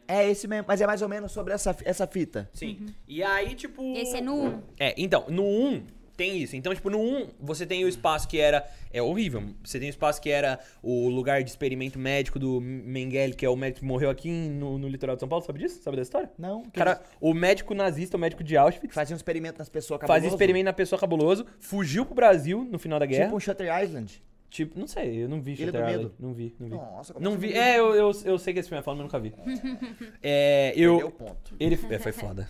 É 0.06 0.28
esse 0.28 0.46
mesmo, 0.46 0.66
mas 0.68 0.80
é 0.82 0.86
mais 0.86 1.00
ou 1.00 1.08
menos 1.08 1.32
sobre 1.32 1.54
essa, 1.54 1.74
essa 1.84 2.06
fita. 2.06 2.50
Sim. 2.52 2.86
E 3.08 3.22
aí, 3.22 3.54
tipo. 3.54 3.80
Esse 3.96 4.18
é 4.18 4.20
no 4.20 4.34
1. 4.34 4.62
É, 4.78 4.94
então, 4.98 5.24
no 5.28 5.44
1 5.44 5.82
tem 6.20 6.36
isso. 6.36 6.54
Então, 6.54 6.74
tipo, 6.74 6.90
no 6.90 7.00
1 7.00 7.28
você 7.40 7.64
tem 7.64 7.82
o 7.82 7.88
espaço 7.88 8.28
que 8.28 8.38
era. 8.38 8.68
É 8.92 9.00
horrível. 9.00 9.42
Você 9.64 9.78
tem 9.78 9.88
o 9.88 9.90
espaço 9.90 10.20
que 10.20 10.28
era 10.28 10.58
o 10.82 11.08
lugar 11.08 11.42
de 11.42 11.48
experimento 11.48 11.98
médico 11.98 12.38
do 12.38 12.60
Mengele, 12.60 13.32
que 13.32 13.46
é 13.46 13.48
o 13.48 13.56
médico 13.56 13.80
que 13.80 13.86
morreu 13.86 14.10
aqui 14.10 14.30
no, 14.30 14.76
no 14.76 14.86
litoral 14.86 15.16
de 15.16 15.20
São 15.20 15.28
Paulo. 15.28 15.42
Sabe 15.42 15.60
disso? 15.60 15.82
Sabe 15.82 15.96
da 15.96 16.02
história? 16.02 16.30
Não? 16.38 16.62
Cara, 16.74 17.00
o 17.18 17.32
médico 17.32 17.72
nazista, 17.72 18.18
o 18.18 18.20
médico 18.20 18.44
de 18.44 18.54
Auschwitz, 18.54 18.94
Fazia 18.94 19.14
um 19.14 19.16
experimento 19.16 19.58
nas 19.58 19.70
pessoas 19.70 19.98
fazia 20.00 20.14
cabuloso? 20.14 20.34
experimento 20.34 20.64
na 20.66 20.72
pessoa 20.74 20.98
cabuloso, 20.98 21.46
fugiu 21.58 22.04
pro 22.04 22.14
Brasil 22.14 22.68
no 22.70 22.78
final 22.78 22.98
da 22.98 23.06
guerra. 23.06 23.24
Tipo 23.24 23.36
um 23.36 23.40
Shutter 23.40 23.82
Island. 23.82 24.22
Tipo, 24.50 24.78
não 24.78 24.86
sei, 24.86 25.22
eu 25.22 25.28
não 25.28 25.40
vi 25.40 25.52
Ilha 25.52 25.66
Shutter 25.66 25.80
do. 25.80 25.86
Medo. 25.86 26.14
Não 26.18 26.34
vi, 26.34 26.54
não 26.58 26.68
vi. 26.68 26.74
Nossa, 26.74 27.14
como 27.14 27.24
Não 27.24 27.38
vi. 27.38 27.54
É, 27.54 27.78
eu, 27.78 27.94
eu, 27.94 28.12
eu 28.24 28.38
sei 28.38 28.52
que 28.52 28.58
esse 28.58 28.68
filme 28.68 28.80
é 28.80 28.82
foda, 28.82 28.96
mas 28.96 29.04
nunca 29.04 29.18
vi. 29.18 29.32
É, 30.22 30.74
eu. 30.76 31.14
Ele. 31.58 31.78
É, 31.88 31.98
foi 31.98 32.12
foda. 32.12 32.46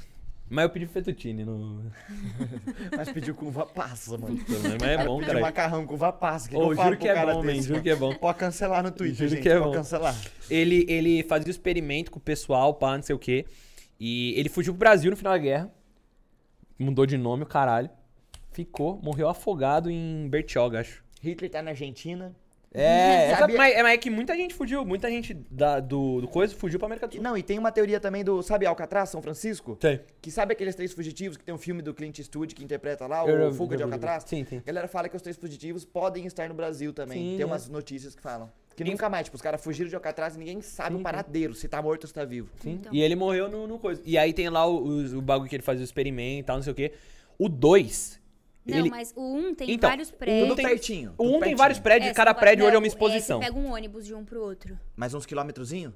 Mas 0.50 0.64
eu 0.64 0.70
pedi 0.70 0.86
fettuccine 0.86 1.44
no. 1.44 1.90
Mas 2.96 3.08
pediu 3.12 3.34
com 3.36 3.46
uva 3.46 3.64
passa, 3.64 4.18
mano. 4.18 4.36
Mas 4.80 4.82
é 4.82 5.04
bom, 5.04 5.18
Pediu 5.18 5.26
cara. 5.34 5.40
macarrão 5.40 5.86
com 5.86 5.94
uva 5.94 6.12
passa. 6.12 6.48
Que 6.48 6.56
que 6.56 6.60
Ô, 6.60 6.72
eu 6.72 6.76
juro 6.76 6.96
que 6.96 7.08
é 7.08 7.14
bom, 7.24 7.36
man. 7.42 7.52
desse, 7.52 7.68
Juro 7.68 7.82
que 7.82 7.90
é 7.90 7.94
bom. 7.94 8.14
Pode 8.16 8.38
cancelar 8.38 8.82
no 8.82 8.90
Twitter, 8.90 9.16
Juro 9.16 9.30
gente. 9.30 9.42
que 9.42 9.48
é 9.48 9.54
Pode 9.54 9.66
bom. 9.68 9.72
cancelar. 9.74 10.16
Ele, 10.50 10.84
ele 10.88 11.22
fazia 11.22 11.46
o 11.46 11.50
experimento 11.50 12.10
com 12.10 12.18
o 12.18 12.22
pessoal, 12.22 12.74
pá, 12.74 12.96
não 12.96 13.02
sei 13.04 13.14
o 13.14 13.18
quê. 13.18 13.46
E 14.00 14.34
ele 14.36 14.48
fugiu 14.48 14.72
pro 14.72 14.80
Brasil 14.80 15.08
no 15.10 15.16
final 15.16 15.32
da 15.34 15.38
guerra. 15.38 15.70
Mudou 16.76 17.06
de 17.06 17.16
nome, 17.16 17.44
o 17.44 17.46
caralho. 17.46 17.88
Ficou, 18.50 19.00
morreu 19.00 19.28
afogado 19.28 19.88
em 19.88 20.28
Bertioga, 20.28 20.80
acho. 20.80 21.04
Hitler 21.22 21.48
tá 21.50 21.62
na 21.62 21.70
Argentina. 21.70 22.34
É, 22.72 23.34
Sabia- 23.38 23.56
mas, 23.56 23.74
mas 23.82 23.94
é 23.94 23.96
que 23.98 24.08
muita 24.10 24.34
gente 24.36 24.54
fugiu. 24.54 24.84
Muita 24.84 25.10
gente 25.10 25.34
da, 25.34 25.80
do, 25.80 26.20
do 26.20 26.28
coisa 26.28 26.54
fugiu 26.54 26.78
pra 26.78 26.86
América 26.86 27.08
do 27.08 27.14
Sul. 27.14 27.22
Não, 27.22 27.36
e 27.36 27.42
tem 27.42 27.58
uma 27.58 27.72
teoria 27.72 27.98
também 27.98 28.22
do, 28.24 28.42
sabe 28.42 28.64
Alcatraz, 28.66 29.08
São 29.08 29.20
Francisco? 29.20 29.76
Tem. 29.76 30.00
Que 30.20 30.30
sabe 30.30 30.52
aqueles 30.52 30.74
três 30.74 30.92
fugitivos 30.92 31.36
que 31.36 31.44
tem 31.44 31.54
um 31.54 31.58
filme 31.58 31.82
do 31.82 31.92
Clint 31.92 32.18
Eastwood 32.18 32.54
que 32.54 32.62
interpreta 32.62 33.06
lá, 33.06 33.26
Eu- 33.26 33.34
o 33.36 33.38
eu- 33.46 33.52
Fuga 33.54 33.76
de 33.76 33.82
eu- 33.82 33.86
Alcatraz? 33.88 34.24
Sim, 34.26 34.44
sim. 34.44 34.58
A 34.58 34.62
galera 34.66 34.86
fala 34.88 35.08
que 35.08 35.16
os 35.16 35.22
três 35.22 35.36
fugitivos 35.36 35.84
podem 35.84 36.26
estar 36.26 36.48
no 36.48 36.54
Brasil 36.54 36.92
também. 36.92 37.18
Sim, 37.18 37.32
tem 37.36 37.42
é. 37.42 37.46
umas 37.46 37.68
notícias 37.68 38.14
que 38.14 38.22
falam. 38.22 38.50
Que 38.76 38.84
nunca 38.84 39.10
mais, 39.10 39.24
tipo, 39.24 39.36
os 39.36 39.42
caras 39.42 39.62
fugiram 39.62 39.88
de 39.90 39.94
Alcatraz 39.94 40.36
e 40.36 40.38
ninguém 40.38 40.62
sabe 40.62 40.96
o 40.96 41.00
paradeiro, 41.00 41.52
se 41.54 41.68
tá 41.68 41.82
morto 41.82 42.04
ou 42.04 42.08
se 42.08 42.14
tá 42.14 42.24
vivo. 42.24 42.48
Sim. 42.62 42.74
Então. 42.80 42.94
E 42.94 43.02
ele 43.02 43.14
morreu 43.14 43.46
no, 43.48 43.66
no 43.66 43.78
coisa. 43.78 44.00
E 44.06 44.16
aí 44.16 44.32
tem 44.32 44.48
lá 44.48 44.64
o, 44.64 44.76
o, 44.86 45.18
o 45.18 45.20
bagulho 45.20 45.50
que 45.50 45.56
ele 45.56 45.62
fazia 45.62 45.82
o 45.82 45.84
experimento 45.84 46.40
e 46.40 46.42
tal, 46.44 46.56
não 46.56 46.62
sei 46.62 46.72
o 46.72 46.76
quê. 46.76 46.92
O 47.38 47.48
2. 47.48 48.19
Não, 48.66 48.78
ele... 48.78 48.90
mas 48.90 49.12
o 49.16 49.22
1 49.22 49.54
tem 49.54 49.70
Então, 49.70 49.88
vários 49.90 50.10
prédios. 50.10 50.48
Tudo 50.48 50.56
tem- 50.56 50.66
pertinho. 50.66 51.10
O 51.12 51.16
tudo 51.16 51.28
1 51.28 51.30
tem 51.30 51.40
pertinho. 51.40 51.56
vários 51.58 51.78
prédios 51.78 52.08
É, 52.08 52.12
e 52.12 52.14
cada 52.14 52.34
prédio 52.34 52.64
hoje 52.66 52.74
é 52.74 52.78
uma 52.78 52.86
exposição. 52.86 53.38
você 53.40 53.46
pega 53.46 53.58
um 53.58 53.72
ônibus 53.72 54.06
de 54.06 54.14
um 54.14 54.24
pro 54.24 54.42
outro. 54.42 54.78
Mais 54.96 55.14
uns 55.14 55.24
quilômetrozinho? 55.26 55.94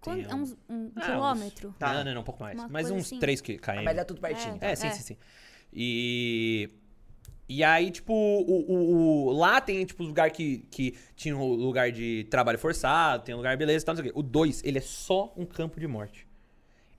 Quanto- 0.00 0.30
é 0.30 0.34
uns, 0.34 0.56
um 0.68 0.90
Ah, 0.96 1.00
quilômetro. 1.04 1.74
Tá. 1.78 1.92
Não, 1.92 2.04
não, 2.04 2.14
não, 2.14 2.20
um 2.20 2.24
pouco 2.24 2.40
mais. 2.42 2.54
Uma 2.58 2.68
Mais 2.68 2.86
coisa 2.86 3.00
uns 3.00 3.06
assim. 3.06 3.18
3 3.18 3.40
km. 3.40 3.56
Ah, 3.66 3.82
mas 3.82 3.98
é 3.98 4.04
tudo 4.04 4.20
pertinho. 4.20 4.56
É, 4.60 4.74
sim, 4.74 4.86
É. 4.86 4.90
sim, 4.90 5.02
sim. 5.02 5.16
E. 5.72 6.68
E 7.50 7.64
aí, 7.64 7.90
tipo, 7.90 8.12
o, 8.12 8.72
o- 8.72 9.28
o- 9.28 9.32
lá 9.32 9.58
tem, 9.58 9.82
tipo, 9.86 10.02
lugar 10.02 10.30
que, 10.30 10.58
que 10.70 10.94
tinha 11.16 11.34
o 11.34 11.54
lugar 11.54 11.90
de 11.90 12.26
trabalho 12.30 12.58
forçado, 12.58 13.24
tem 13.24 13.34
um 13.34 13.38
lugar 13.38 13.56
beleza 13.56 13.82
e 13.82 13.86
tal, 13.86 13.94
não 13.94 14.02
sei 14.02 14.10
o 14.10 14.12
quê. 14.14 14.20
O 14.20 14.22
2, 14.22 14.62
ele 14.64 14.76
é 14.76 14.82
só 14.82 15.32
um 15.34 15.46
campo 15.46 15.80
de 15.80 15.86
morte. 15.86 16.26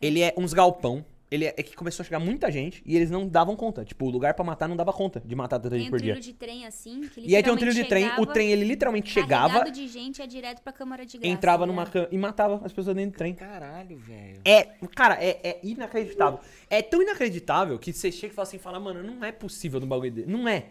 Ele 0.02 0.22
é 0.23 0.34
uns 0.36 0.52
galpão. 0.52 1.06
Ele 1.31 1.45
é, 1.45 1.53
é 1.56 1.61
que 1.61 1.76
começou 1.76 2.01
a 2.01 2.06
chegar 2.06 2.19
muita 2.19 2.51
gente 2.51 2.81
e 2.84 2.95
eles 2.95 3.11
não 3.11 3.27
davam 3.27 3.56
conta. 3.56 3.85
Tipo, 3.85 4.06
o 4.07 4.10
lugar 4.10 4.34
pra 4.34 4.43
matar 4.43 4.68
não 4.68 4.76
dava 4.76 4.91
conta 4.91 5.22
de 5.23 5.35
matar 5.35 5.60
tanta 5.60 5.69
Tem 5.72 5.80
gente 5.81 5.88
um 5.89 5.91
por 5.91 6.01
dia. 6.01 6.14
trilho 6.15 6.26
de 6.26 6.34
trem 6.34 6.65
assim, 6.65 7.01
que 7.01 7.22
E 7.22 7.35
aí 7.35 7.43
tem 7.43 7.53
um 7.53 7.56
trilho 7.56 7.73
de 7.73 7.84
trem. 7.84 8.10
O 8.18 8.26
trem, 8.26 8.49
ele 8.51 8.65
literalmente 8.65 9.11
chegava, 9.11 9.49
carregado 9.49 9.72
de 9.72 9.88
gente 9.88 10.18
ia 10.19 10.27
direto 10.27 10.61
pra 10.61 10.73
câmara 10.73 11.06
de 11.06 11.18
graça. 11.19 11.31
entrava 11.31 11.64
tá 11.64 11.68
numa 11.68 11.85
cama 11.85 12.07
e 12.11 12.18
matava 12.18 12.61
as 12.65 12.73
pessoas 12.73 12.95
dentro 12.95 13.11
do 13.11 13.18
trem. 13.18 13.35
Caralho, 13.35 13.95
velho. 13.99 14.41
É, 14.43 14.64
cara, 14.95 15.23
é, 15.23 15.39
é 15.43 15.60
inacreditável. 15.61 16.39
É 16.68 16.81
tão 16.81 16.99
inacreditável 17.01 17.77
que 17.77 17.93
você 17.93 18.11
chega 18.11 18.34
e 18.34 18.35
fala 18.35 18.47
assim, 18.47 18.57
fala, 18.57 18.80
mano, 18.80 19.03
não 19.03 19.23
é 19.23 19.31
possível 19.31 19.80
num 19.80 19.88
bagulho 19.88 20.11
dele. 20.11 20.31
Não 20.31 20.47
é. 20.47 20.65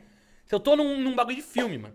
Se 0.45 0.55
eu 0.55 0.59
tô 0.59 0.75
num, 0.75 0.99
num 1.01 1.15
bagulho 1.15 1.37
de 1.37 1.43
filme, 1.43 1.79
mano. 1.79 1.95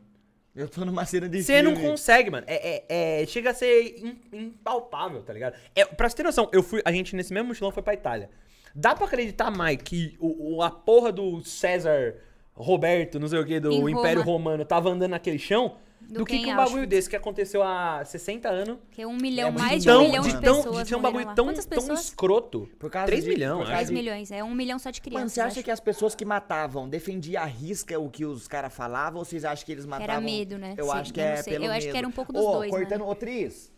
Eu 0.55 0.69
tô 0.69 0.85
numa 0.85 1.03
cena 1.03 1.27
de 1.27 1.41
Você 1.43 1.61
não 1.63 1.73
consegue, 1.75 2.29
mano. 2.29 2.45
É, 2.47 2.85
é- 2.87 3.21
é- 3.23 3.25
chega 3.25 3.49
a 3.49 3.53
ser 3.53 3.97
im- 3.97 4.21
impalpável, 4.31 5.21
tá 5.23 5.33
ligado? 5.33 5.55
É, 5.75 5.83
pra 5.83 6.07
você 6.07 6.15
ter 6.15 6.23
noção, 6.23 6.47
eu 6.53 6.61
fui, 6.63 6.79
a 6.85 6.91
gente 6.91 7.15
nesse 7.15 7.33
mesmo 7.33 7.47
mochilão 7.49 7.71
foi 7.71 7.81
pra 7.83 7.93
Itália. 7.95 8.29
Dá 8.75 8.95
pra 8.95 9.05
acreditar, 9.05 9.51
Mike, 9.51 9.83
que 9.83 10.17
o, 10.19 10.55
o- 10.57 10.61
a 10.63 10.71
porra 10.71 11.11
do 11.11 11.43
César 11.43 12.15
Roberto, 12.55 13.19
não 13.19 13.27
sei 13.27 13.39
o 13.39 13.45
que, 13.45 13.59
do 13.59 13.71
Em 13.71 13.91
Império 13.91 14.21
Roma. 14.21 14.31
Romano, 14.51 14.65
tava 14.65 14.89
andando 14.89 15.11
naquele 15.11 15.39
chão? 15.39 15.75
Do, 16.01 16.19
Do 16.19 16.25
que, 16.25 16.33
que 16.35 16.41
em 16.41 16.43
que 16.45 16.51
um 16.51 16.55
bagulho 16.57 16.69
Auschwitz. 16.71 16.89
desse 16.89 17.09
que 17.09 17.15
aconteceu 17.15 17.63
há 17.63 18.03
60 18.03 18.49
anos. 18.49 18.77
Que 18.91 19.03
é 19.03 19.07
um 19.07 19.15
milhão, 19.15 19.47
É 19.47 19.51
mais 19.51 19.81
de 19.83 19.87
Tão, 19.89 20.01
um 20.03 20.07
milhão 20.09 20.23
de, 20.23 20.33
de, 20.33 20.41
tão, 20.41 20.57
pessoas 20.57 20.83
de 20.83 20.89
ser 20.89 20.95
um 20.97 21.01
bagulho 21.01 21.25
lá. 21.25 21.33
tão, 21.33 21.53
tão 21.53 21.93
escroto. 21.93 22.69
Por 22.77 22.89
causa 22.91 23.05
3 23.07 23.23
de- 23.23 23.29
milhões, 23.29 23.53
por 23.55 23.61
acho. 23.61 23.71
causa 23.71 23.85
3 23.85 23.87
de- 23.87 23.93
milhões, 23.93 24.31
é 24.31 24.43
um 24.43 24.53
milhão 24.53 24.77
só 24.77 24.91
de 24.91 24.99
crianças. 24.99 25.21
Mano, 25.21 25.29
você 25.29 25.39
acha 25.39 25.49
acho. 25.59 25.63
que 25.63 25.71
as 25.71 25.79
pessoas 25.79 26.13
que 26.13 26.25
matavam 26.25 26.89
defendiam 26.89 27.41
a 27.41 27.45
risca 27.45 27.97
o 27.97 28.09
que 28.09 28.25
os 28.25 28.49
caras 28.49 28.73
falavam 28.73 29.19
ou 29.19 29.25
vocês 29.25 29.45
acham 29.45 29.65
que 29.65 29.71
eles 29.71 29.85
matavam? 29.85 30.21
medo, 30.21 30.57
né? 30.57 30.73
Eu 30.77 30.85
Sim, 30.87 30.91
acho 30.91 31.13
que 31.13 31.19
eu 31.21 31.23
é 31.23 31.41
pelo 31.43 31.65
Eu 31.65 31.71
acho 31.71 31.79
que 31.79 31.85
medo. 31.87 31.97
era 31.99 32.07
um 32.07 32.11
pouco 32.11 32.33
dos 32.33 32.43
Ô, 32.43 32.51
dois, 32.51 32.69
cortando, 32.69 32.99
mano. 32.99 33.11
ô 33.11 33.15
Tris, 33.15 33.71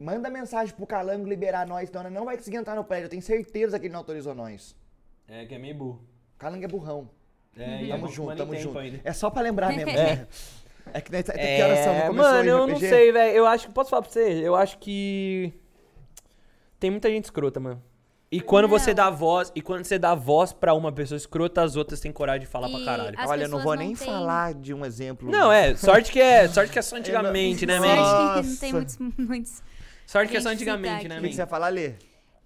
manda 0.00 0.28
mensagem 0.30 0.74
pro 0.74 0.86
Calango 0.86 1.28
liberar 1.28 1.66
nós, 1.66 1.88
senão 1.88 2.02
nós 2.04 2.12
não 2.12 2.24
vai 2.24 2.36
conseguir 2.36 2.56
entrar 2.56 2.74
no 2.74 2.82
prédio. 2.84 3.04
Eu 3.06 3.10
tenho 3.10 3.22
certeza 3.22 3.78
que 3.78 3.86
ele 3.86 3.92
não 3.92 4.00
autorizou 4.00 4.34
nós. 4.34 4.74
É, 5.28 5.44
que 5.46 5.54
é 5.54 5.58
meio 5.58 5.74
burro. 5.74 6.02
Calango 6.38 6.64
é 6.64 6.68
burrão. 6.68 7.10
É, 7.56 7.86
Tamo 7.88 8.08
junto, 8.08 8.36
tamo 8.36 8.56
junto. 8.56 8.78
Ainda. 8.78 9.00
É 9.04 9.12
só 9.12 9.28
pra 9.30 9.42
lembrar 9.42 9.68
mesmo. 9.68 9.90
É. 9.96 10.16
né? 10.16 10.26
É 10.94 11.00
que 11.00 11.12
nós, 11.12 11.22
que 11.24 11.62
horas 11.62 11.78
são? 11.80 11.92
Não 11.92 12.00
É, 12.00 12.06
começou 12.06 12.32
mano, 12.32 12.48
eu 12.48 12.66
não 12.66 12.78
sei, 12.80 13.12
velho. 13.12 13.36
Eu 13.36 13.46
acho 13.46 13.68
que. 13.68 13.72
Posso 13.74 13.90
falar 13.90 14.02
pra 14.02 14.10
você? 14.10 14.28
Eu 14.42 14.56
acho 14.56 14.78
que. 14.78 15.52
Tem 16.80 16.90
muita 16.90 17.08
gente 17.10 17.24
escrota, 17.24 17.60
mano. 17.60 17.80
E 18.32 18.40
quando 18.40 18.62
Não. 18.62 18.70
você 18.70 18.94
dá 18.94 19.10
voz, 19.10 19.52
e 19.54 19.60
quando 19.60 19.84
você 19.84 19.98
dá 19.98 20.14
voz 20.14 20.52
pra 20.52 20.72
uma 20.72 20.90
pessoa 20.90 21.16
escrota, 21.16 21.62
as 21.62 21.76
outras 21.76 22.00
têm 22.00 22.10
coragem 22.12 22.40
de 22.42 22.46
falar 22.46 22.68
pra 22.70 22.78
E 22.78 22.84
caralho. 22.84 23.14
as 23.20 23.28
Olha, 23.28 23.44
eu 23.44 23.48
não 23.48 23.60
vou 23.60 23.74
não 23.74 23.82
nem 23.82 23.94
têm- 23.94 24.06
falar 24.06 24.54
de 24.54 24.72
um 24.72 24.84
exemplo. 24.84 25.30
Não, 25.30 25.52
é, 25.52 25.74
sorte 25.76 26.10
que 26.12 26.20
é, 26.20 26.48
sorte 26.48 26.72
que 26.72 26.78
é 26.78 26.82
só 26.82 26.96
antigamente, 26.96 27.66
né, 27.66 27.78
Sorte? 27.78 27.96
Sorte 27.96 28.42
que 28.42 28.48
não 28.48 28.56
tem 28.56 28.72
muitos, 28.72 28.98
muitos. 29.18 29.62
Sorte 30.10 30.32
que 30.32 30.38
é 30.38 30.40
só 30.40 30.48
antigamente, 30.48 31.06
né, 31.06 31.18
O 31.18 31.22
que, 31.22 31.28
que 31.28 31.34
você 31.36 31.42
ia 31.42 31.46
falar, 31.46 31.68
Lê? 31.68 31.94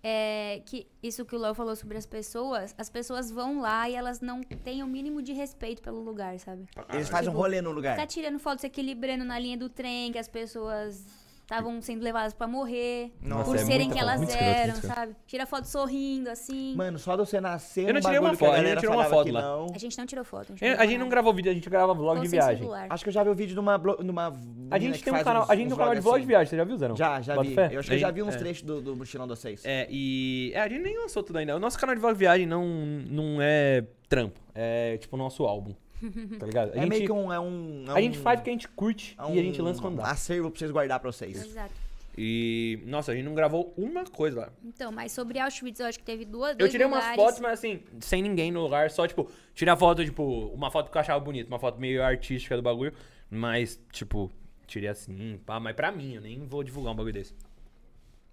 É, 0.02 0.60
que 0.66 0.86
isso 1.02 1.24
que 1.24 1.34
o 1.34 1.38
Léo 1.38 1.54
falou 1.54 1.74
sobre 1.74 1.96
as 1.96 2.04
pessoas, 2.04 2.74
as 2.76 2.90
pessoas 2.90 3.30
vão 3.30 3.62
lá 3.62 3.88
e 3.88 3.94
elas 3.94 4.20
não 4.20 4.42
têm 4.42 4.82
o 4.82 4.86
mínimo 4.86 5.22
de 5.22 5.32
respeito 5.32 5.80
pelo 5.80 5.98
lugar, 6.02 6.38
sabe? 6.38 6.66
Eles 6.92 7.08
fazem 7.08 7.30
um 7.30 7.32
Tipo, 7.32 7.42
rolê 7.42 7.62
no 7.62 7.72
lugar. 7.72 7.94
Ficar 7.94 8.06
tirando 8.06 8.38
foto, 8.38 8.60
se 8.60 8.66
equilibrando 8.66 9.24
na 9.24 9.38
linha 9.38 9.56
do 9.56 9.70
trem, 9.70 10.12
que 10.12 10.18
as 10.18 10.28
pessoas 10.28 11.06
estavam 11.44 11.80
sendo 11.80 12.02
levadas 12.02 12.32
pra 12.34 12.46
morrer. 12.48 13.12
Nossa, 13.22 13.44
por 13.44 13.54
é 13.56 13.58
serem 13.58 13.90
que 13.90 13.98
elas 13.98 14.18
muito 14.18 14.34
eram, 14.34 14.74
escroto. 14.74 14.94
sabe? 14.94 15.16
Tira 15.26 15.46
foto 15.46 15.66
sorrindo, 15.66 16.28
assim. 16.30 16.74
Mano, 16.74 16.98
só 16.98 17.12
de 17.14 17.18
você 17.26 17.40
nascer 17.40 17.86
Eu 17.88 17.94
não 17.94 18.00
tirei 18.00 18.18
uma 18.18 18.30
bagulho 18.32 18.38
que 18.38 18.44
a 18.44 18.48
foto, 18.48 18.58
a 18.60 18.64
gente 18.68 18.80
tirou 18.80 18.94
uma 18.96 19.04
foto 19.04 19.32
lá. 19.32 19.42
não. 19.42 19.66
A 19.74 19.78
gente 19.78 19.98
não 19.98 20.06
tirou 20.06 20.24
foto. 20.24 20.52
A 20.52 20.56
gente, 20.56 20.64
A 20.64 20.76
não, 20.76 20.84
gente 20.90 20.98
não 20.98 21.08
grava 21.08 21.32
vídeo, 21.32 21.50
a 21.50 21.54
gente 21.54 21.68
grava 21.70 21.92
vlog 21.94 22.20
de 22.20 22.28
viagem. 22.28 22.58
celular. 22.58 22.86
Acho 22.90 23.04
que 23.04 23.08
eu 23.10 23.12
já 23.12 23.22
vi 23.22 23.28
o 23.30 23.34
vídeo 23.34 23.54
numa, 23.54 23.76
numa 23.78 24.32
A 24.70 24.78
gente 24.78 25.02
tem 25.04 25.12
um 25.12 25.22
canal, 25.22 25.42
uns- 25.44 25.50
a 25.50 25.54
gente 25.54 25.66
tem 25.66 25.74
um 25.74 25.78
canal 25.78 25.94
de 25.94 26.00
vlog 26.00 26.16
de 26.16 26.22
assim. 26.22 26.28
viagem, 26.28 26.46
você 26.50 26.56
já 26.56 26.64
viu, 26.64 26.76
Zé? 26.78 26.88
não? 26.88 26.96
Já, 26.96 27.20
já 27.20 27.34
Bota 27.34 27.48
vi. 27.48 27.54
fé? 27.54 27.68
Eu 27.72 27.78
acho 27.80 27.88
que 27.88 27.94
eu 27.94 27.98
já 27.98 28.10
vi 28.10 28.22
uns 28.22 28.34
É. 28.34 28.38
trechos 28.38 28.62
do, 28.62 28.80
do 28.80 28.96
mochilão 28.96 29.26
de 29.26 29.36
vocês. 29.36 29.62
É, 29.64 29.86
e. 29.90 30.50
É, 30.54 30.60
a 30.60 30.68
gente 30.68 30.82
nem 30.82 30.96
lançou 30.98 31.22
tudo 31.22 31.36
ainda. 31.38 31.54
O 31.54 31.58
nosso 31.60 31.78
canal 31.78 31.94
de 31.94 32.00
vlog 32.00 32.14
de 32.14 32.18
viagem 32.18 32.46
não, 32.46 32.64
não 32.66 33.38
é 33.40 33.84
trampo. 34.08 34.40
É 34.54 34.96
tipo 34.98 35.14
o 35.14 35.18
nosso 35.18 35.44
álbum. 35.44 35.74
Tá 36.38 36.46
ligado? 36.46 36.72
A 36.72 36.76
É 36.76 36.80
gente, 36.80 36.88
meio 36.88 37.04
que 37.06 37.12
um. 37.12 37.32
É 37.32 37.38
um 37.40 37.84
é 37.88 37.92
a 37.92 38.00
gente 38.00 38.18
um- 38.18 38.22
faz 38.22 38.38
porque 38.40 38.50
a 38.50 38.52
gente 38.52 38.68
curte 38.68 39.16
é 39.18 39.34
e 39.34 39.38
a 39.38 39.42
gente 39.42 39.60
um 39.60 39.64
lança 39.64 39.80
quando 39.80 39.96
dá. 39.96 40.10
Acervo 40.10 40.50
pra 40.50 40.58
vocês 40.58 40.70
guardar 40.70 41.00
pra 41.00 41.10
vocês. 41.12 41.36
Exato. 41.44 41.72
E, 42.16 42.78
nossa, 42.86 43.10
a 43.10 43.14
gente 43.14 43.24
não 43.24 43.34
gravou 43.34 43.74
uma 43.76 44.04
coisa 44.04 44.42
lá. 44.42 44.52
Então, 44.64 44.92
mas 44.92 45.10
sobre 45.10 45.38
Auschwitz, 45.40 45.80
eu 45.80 45.86
acho 45.86 45.98
que 45.98 46.04
teve 46.04 46.24
duas 46.24 46.54
Eu 46.58 46.68
tirei 46.68 46.86
umas 46.86 47.00
lugares. 47.02 47.20
fotos, 47.22 47.40
mas 47.40 47.52
assim, 47.58 47.80
sem 48.00 48.22
ninguém 48.22 48.52
no 48.52 48.62
lugar, 48.62 48.88
só, 48.90 49.04
tipo, 49.08 49.28
tirei 49.52 49.72
a 49.74 49.76
foto, 49.76 50.04
tipo, 50.04 50.22
uma 50.54 50.70
foto 50.70 50.92
que 50.92 50.96
eu 50.96 51.00
achava 51.00 51.18
bonita, 51.18 51.48
uma 51.48 51.58
foto 51.58 51.80
meio 51.80 52.04
artística 52.04 52.54
do 52.54 52.62
bagulho, 52.62 52.92
mas, 53.28 53.80
tipo, 53.90 54.30
tirei 54.64 54.88
assim, 54.88 55.40
pá, 55.44 55.58
mas 55.58 55.74
pra 55.74 55.90
mim, 55.90 56.14
eu 56.14 56.20
nem 56.20 56.46
vou 56.46 56.62
divulgar 56.62 56.92
um 56.92 56.96
bagulho 56.96 57.14
desse. 57.14 57.34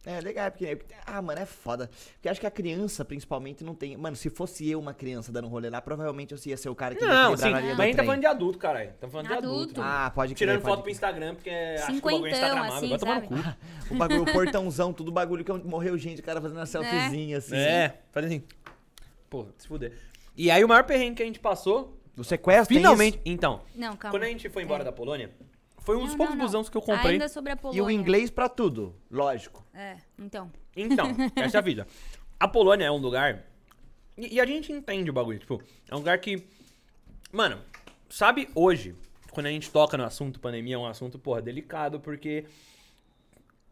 É, 0.03 0.19
legal, 0.19 0.49
porque. 0.49 0.79
Ah, 1.05 1.21
mano, 1.21 1.39
é 1.41 1.45
foda. 1.45 1.87
Porque 2.13 2.27
acho 2.27 2.39
que 2.39 2.47
a 2.47 2.51
criança, 2.51 3.05
principalmente, 3.05 3.63
não 3.63 3.75
tem. 3.75 3.95
Mano, 3.95 4.15
se 4.15 4.31
fosse 4.31 4.67
eu 4.67 4.79
uma 4.79 4.95
criança 4.95 5.31
dando 5.31 5.47
rolê 5.47 5.69
lá, 5.69 5.79
provavelmente 5.79 6.33
eu 6.33 6.39
ia 6.45 6.57
ser 6.57 6.69
o 6.69 6.75
cara 6.75 6.95
que 6.95 7.03
ia 7.03 7.07
Não, 7.07 7.31
quebrar 7.35 7.37
sim, 7.47 7.51
na 7.53 7.59
linha 7.59 7.69
mas 7.69 7.77
do 7.77 7.81
a 7.83 7.85
gente 7.85 7.95
tá 7.97 8.03
falando 8.03 8.19
de 8.21 8.25
adulto, 8.25 8.57
caralho. 8.57 8.93
Tá 8.99 9.07
falando 9.07 9.27
de 9.27 9.33
adulto. 9.33 9.57
Adulto. 9.61 9.81
Ah, 9.83 10.11
pode 10.13 10.33
crer, 10.33 10.47
Tirando 10.47 10.61
pode 10.63 10.71
foto 10.71 10.77
pro 10.77 10.83
crer. 10.85 10.93
Instagram, 10.93 11.35
porque 11.35 11.49
acho 11.51 11.85
que 11.85 11.91
o 11.91 12.01
bagulho 12.01 12.25
é 12.25 12.33
Cinquentão, 12.33 12.47
Instagramável. 12.47 12.77
assim, 12.77 12.89
Vai 12.89 12.97
tomar 12.99 13.21
no 13.21 13.27
sabe? 13.29 13.57
cu. 13.87 13.93
O 13.93 13.97
bagulho, 13.97 14.21
o 14.23 14.33
portãozão, 14.33 14.91
tudo 14.93 15.11
bagulho 15.11 15.45
que 15.45 15.51
morreu 15.53 15.95
gente, 15.99 16.19
o 16.19 16.23
cara 16.23 16.41
fazendo 16.41 16.59
a 16.61 16.65
selfiezinha, 16.65 17.37
assim. 17.37 17.55
É, 17.55 17.99
faz 18.11 18.25
assim. 18.25 18.43
Porra, 19.29 19.49
se 19.57 19.67
fuder. 19.67 19.93
E 20.35 20.49
aí 20.49 20.63
o 20.63 20.67
maior 20.67 20.83
perrengue 20.83 21.17
que 21.17 21.23
a 21.23 21.25
gente 21.27 21.39
passou, 21.39 21.95
O 22.17 22.23
sequestro, 22.23 22.69
tem 22.69 22.77
finalmente... 22.77 23.19
Então, 23.23 23.61
Não, 23.75 23.95
calma. 23.95 24.17
quando 24.17 24.23
a 24.23 24.27
gente 24.29 24.49
foi 24.49 24.63
embora 24.63 24.81
É. 24.81 24.85
da 24.85 24.91
Polônia, 24.91 25.29
foi 25.81 25.95
um 25.95 25.99
Não, 25.99 26.05
dos 26.05 26.11
não, 26.13 26.17
poucos 26.17 26.35
não. 26.35 26.45
busões 26.45 26.69
que 26.69 26.77
eu 26.77 26.81
comprei. 26.81 27.13
Ainda 27.13 27.27
sobre 27.27 27.51
a? 27.51 27.55
Polônia. 27.57 27.79
E 27.79 27.81
o 27.81 27.89
inglês 27.89 28.29
pra 28.29 28.47
tudo, 28.47 28.95
lógico. 29.09 29.65
É, 29.73 29.97
então. 30.17 30.51
Então, 30.75 31.07
essa 31.35 31.57
é 31.57 31.59
a 31.59 31.61
vida. 31.61 31.87
A 32.39 32.47
Polônia 32.47 32.85
é 32.85 32.91
um 32.91 32.97
lugar. 32.97 33.43
E, 34.17 34.35
e 34.35 34.39
a 34.39 34.45
gente 34.45 34.71
entende 34.71 35.09
o 35.09 35.13
bagulho. 35.13 35.39
Tipo, 35.39 35.61
é 35.89 35.95
um 35.95 35.99
lugar 35.99 36.19
que. 36.19 36.45
Mano, 37.31 37.59
sabe 38.09 38.49
hoje, 38.53 38.95
quando 39.31 39.47
a 39.47 39.49
gente 39.49 39.69
toca 39.71 39.97
no 39.97 40.03
assunto 40.03 40.39
pandemia, 40.39 40.75
é 40.75 40.77
um 40.77 40.85
assunto, 40.85 41.17
porra, 41.19 41.41
delicado, 41.41 41.99
porque. 41.99 42.45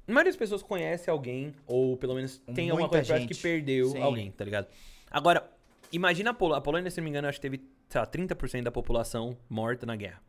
A 0.08 0.12
maioria 0.12 0.32
das 0.32 0.38
pessoas 0.40 0.64
conhece 0.64 1.08
alguém, 1.08 1.54
ou 1.68 1.96
pelo 1.96 2.16
menos 2.16 2.40
tem 2.56 2.72
alguma 2.72 2.88
Muita 2.88 2.98
coisa 2.98 3.14
perto 3.14 3.28
que 3.28 3.34
gente. 3.36 3.44
perdeu 3.44 3.90
Sim. 3.90 4.02
alguém, 4.02 4.32
tá 4.32 4.44
ligado? 4.44 4.68
Agora, 5.12 5.48
imagina 5.92 6.32
a 6.32 6.34
Polônia. 6.34 6.58
A 6.58 6.62
Polônia, 6.62 6.90
se 6.90 6.98
não 7.00 7.04
me 7.04 7.12
engano, 7.12 7.28
acho 7.28 7.38
que 7.38 7.42
teve, 7.48 7.64
sei 7.88 8.02
lá, 8.02 8.08
30% 8.08 8.64
da 8.64 8.72
população 8.72 9.38
morta 9.48 9.86
na 9.86 9.96
guerra. 9.96 10.20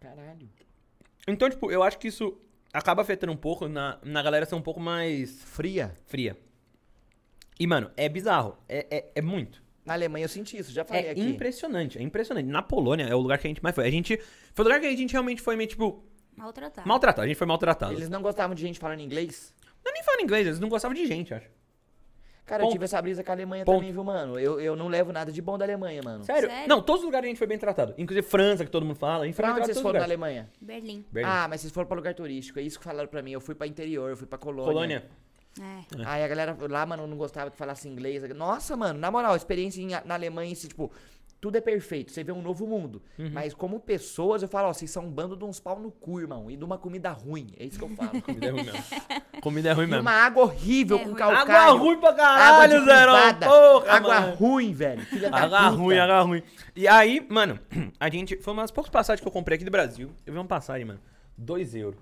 Caralho. 0.00 0.48
Então, 1.26 1.48
tipo, 1.48 1.70
eu 1.70 1.82
acho 1.82 1.98
que 1.98 2.08
isso 2.08 2.36
acaba 2.72 3.02
afetando 3.02 3.32
um 3.32 3.36
pouco 3.36 3.68
na, 3.68 3.98
na 4.02 4.22
galera 4.22 4.44
ser 4.46 4.54
um 4.54 4.62
pouco 4.62 4.80
mais 4.80 5.42
Fria. 5.44 5.94
fria. 6.06 6.36
E, 7.58 7.66
mano, 7.66 7.90
é 7.96 8.08
bizarro. 8.08 8.56
É, 8.68 8.86
é, 8.90 9.12
é 9.16 9.22
muito. 9.22 9.62
Na 9.84 9.92
Alemanha 9.94 10.24
eu 10.24 10.28
senti 10.28 10.56
isso, 10.56 10.72
já 10.72 10.84
falei 10.84 11.06
É 11.06 11.10
aqui. 11.10 11.20
impressionante, 11.20 11.98
é 11.98 12.02
impressionante. 12.02 12.46
Na 12.46 12.62
Polônia 12.62 13.04
é 13.04 13.14
o 13.14 13.20
lugar 13.20 13.38
que 13.38 13.46
a 13.46 13.50
gente 13.50 13.62
mais 13.62 13.74
foi. 13.74 13.86
A 13.86 13.90
gente. 13.90 14.18
Foi 14.54 14.64
o 14.64 14.68
lugar 14.68 14.80
que 14.80 14.86
a 14.86 14.96
gente 14.96 15.12
realmente 15.12 15.40
foi 15.42 15.56
meio, 15.56 15.68
tipo, 15.68 16.04
Maltratado. 16.36 16.88
maltratado. 16.88 17.24
A 17.24 17.28
gente 17.28 17.36
foi 17.36 17.46
maltratado. 17.46 17.92
Eles 17.92 18.08
não 18.08 18.22
gostavam 18.22 18.54
de 18.54 18.62
gente 18.62 18.78
falando 18.78 19.00
inglês? 19.00 19.54
Não 19.84 19.92
nem 19.92 20.02
falam 20.02 20.22
inglês, 20.22 20.46
eles 20.46 20.58
não 20.58 20.68
gostavam 20.68 20.94
de 20.94 21.06
gente, 21.06 21.32
acho. 21.34 21.46
Cara, 22.46 22.60
Ponto. 22.62 22.70
eu 22.70 22.72
tive 22.74 22.84
essa 22.84 23.00
brisa 23.00 23.24
com 23.24 23.30
a 23.30 23.34
Alemanha 23.34 23.64
Ponto. 23.64 23.76
também, 23.78 23.90
viu, 23.92 24.04
mano? 24.04 24.38
Eu, 24.38 24.60
eu 24.60 24.76
não 24.76 24.88
levo 24.88 25.12
nada 25.12 25.32
de 25.32 25.40
bom 25.40 25.56
da 25.56 25.64
Alemanha, 25.64 26.02
mano. 26.04 26.22
Sério? 26.24 26.48
Sério? 26.48 26.68
Não, 26.68 26.82
todos 26.82 27.00
os 27.00 27.06
lugares 27.06 27.24
a 27.26 27.28
gente 27.28 27.38
foi 27.38 27.46
bem 27.46 27.56
tratado. 27.58 27.94
Inclusive 27.96 28.26
França, 28.26 28.64
que 28.64 28.70
todo 28.70 28.84
mundo 28.84 28.96
fala. 28.96 29.24
A 29.24 29.26
gente 29.26 29.34
foi 29.34 29.44
Pra 29.44 29.54
onde 29.54 29.64
vocês 29.64 29.78
em 29.78 29.82
foram 29.82 29.98
na 30.00 30.04
lugares. 30.06 30.22
Alemanha? 30.22 30.50
Berlim. 30.60 31.04
Berlim. 31.10 31.30
Ah, 31.30 31.46
mas 31.48 31.62
vocês 31.62 31.72
foram 31.72 31.86
pra 31.88 31.96
lugar 31.96 32.14
turístico. 32.14 32.58
É 32.58 32.62
isso 32.62 32.78
que 32.78 32.84
falaram 32.84 33.08
pra 33.08 33.22
mim. 33.22 33.30
Eu 33.32 33.40
fui 33.40 33.54
pra 33.54 33.66
interior, 33.66 34.10
eu 34.10 34.16
fui 34.16 34.26
pra 34.26 34.36
Colônia. 34.36 34.66
Colônia. 34.72 35.04
É. 35.58 36.04
Aí 36.04 36.22
a 36.24 36.28
galera 36.28 36.56
lá, 36.68 36.84
mano, 36.84 37.06
não 37.06 37.16
gostava 37.16 37.50
que 37.50 37.56
falasse 37.56 37.88
inglês. 37.88 38.28
Nossa, 38.34 38.76
mano, 38.76 38.98
na 38.98 39.08
moral, 39.10 39.32
a 39.34 39.36
experiência 39.36 39.80
em- 39.80 39.88
na 40.04 40.14
Alemanha, 40.14 40.52
esse, 40.52 40.66
tipo, 40.66 40.90
tudo 41.44 41.56
é 41.56 41.60
perfeito. 41.60 42.10
Você 42.10 42.24
vê 42.24 42.32
um 42.32 42.40
novo 42.40 42.66
mundo. 42.66 43.02
Uhum. 43.18 43.28
Mas 43.30 43.52
como 43.52 43.78
pessoas, 43.78 44.40
eu 44.42 44.48
falo, 44.48 44.68
ó, 44.68 44.72
vocês 44.72 44.90
são 44.90 45.04
um 45.04 45.10
bando 45.10 45.36
de 45.36 45.44
uns 45.44 45.60
pau 45.60 45.78
no 45.78 45.90
cu, 45.90 46.18
irmão. 46.18 46.50
E 46.50 46.56
de 46.56 46.64
uma 46.64 46.78
comida 46.78 47.10
ruim. 47.10 47.48
É 47.58 47.66
isso 47.66 47.78
que 47.78 47.84
eu 47.84 47.90
falo. 47.90 48.10
Comida 48.24 48.46
é 48.46 48.50
ruim 48.50 48.64
mesmo. 48.64 48.82
Comida 49.42 49.68
é 49.68 49.72
ruim 49.74 49.84
E 49.84 49.88
mesmo. 49.88 50.00
uma 50.00 50.10
água 50.12 50.44
horrível 50.44 50.96
É 50.96 51.00
com 51.00 51.04
ruim. 51.10 51.14
calcário. 51.18 51.52
Água 51.54 51.78
ruim 51.84 51.98
pra 52.00 52.08
Água 52.08 52.16
caralho, 52.24 52.78
de 52.80 52.84
Zerão. 52.86 53.12
privada. 53.14 53.46
Porra, 53.46 53.92
Água 53.92 54.20
mano. 54.22 54.34
ruim, 54.36 54.72
velho. 54.72 55.02
Filha 55.04 55.30
da 55.30 55.36
Água 55.36 55.58
puta. 55.58 55.70
ruim, 55.82 55.98
água 55.98 56.20
ruim. 56.22 56.42
E 56.74 56.88
aí, 56.88 57.26
mano, 57.28 57.58
a 58.00 58.08
gente. 58.08 58.38
Foi 58.38 58.54
uma 58.54 58.62
das 58.62 58.70
poucas 58.70 58.90
passagens 58.90 59.20
que 59.20 59.28
eu 59.28 59.32
comprei 59.32 59.56
aqui 59.56 59.66
do 59.66 59.70
Brasil. 59.70 60.10
Eu 60.24 60.32
vi 60.32 60.38
uma 60.38 60.46
passagem, 60.46 60.86
mano. 60.86 61.00
2 61.36 61.74
euros. 61.74 62.00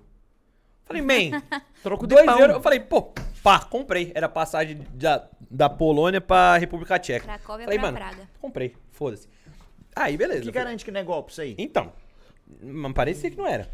Falei, 0.85 1.01
man, 1.01 1.41
Troco 1.83 2.07
de 2.07 2.15
2 2.15 2.25
pão. 2.25 2.39
euros. 2.39 2.55
Eu 2.55 2.61
falei, 2.61 2.79
pô, 2.79 3.13
pá, 3.43 3.59
comprei. 3.59 4.11
Era 4.15 4.29
passagem 4.29 4.79
da, 4.93 5.27
da 5.53 5.69
Polônia 5.69 6.19
pra 6.19 6.57
República 6.57 6.97
Tcheca. 6.97 7.25
Cracóvia 7.25 7.65
Falei, 7.65 7.79
pra 7.79 7.91
mano, 7.91 7.97
Praga. 7.97 8.29
comprei, 8.41 8.75
foda-se. 8.91 9.29
Aí, 9.95 10.17
beleza. 10.17 10.41
que 10.41 10.47
falei, 10.47 10.63
garante 10.65 10.83
que 10.83 10.91
não 10.91 10.99
é 10.99 11.03
golpe 11.03 11.31
isso 11.31 11.41
aí? 11.41 11.55
Então, 11.59 11.93
mas 12.59 12.93
parecia 12.93 13.29
que 13.29 13.37
não 13.37 13.45
era. 13.45 13.69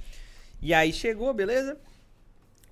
E 0.62 0.74
aí 0.74 0.92
chegou, 0.92 1.34
beleza? 1.34 1.80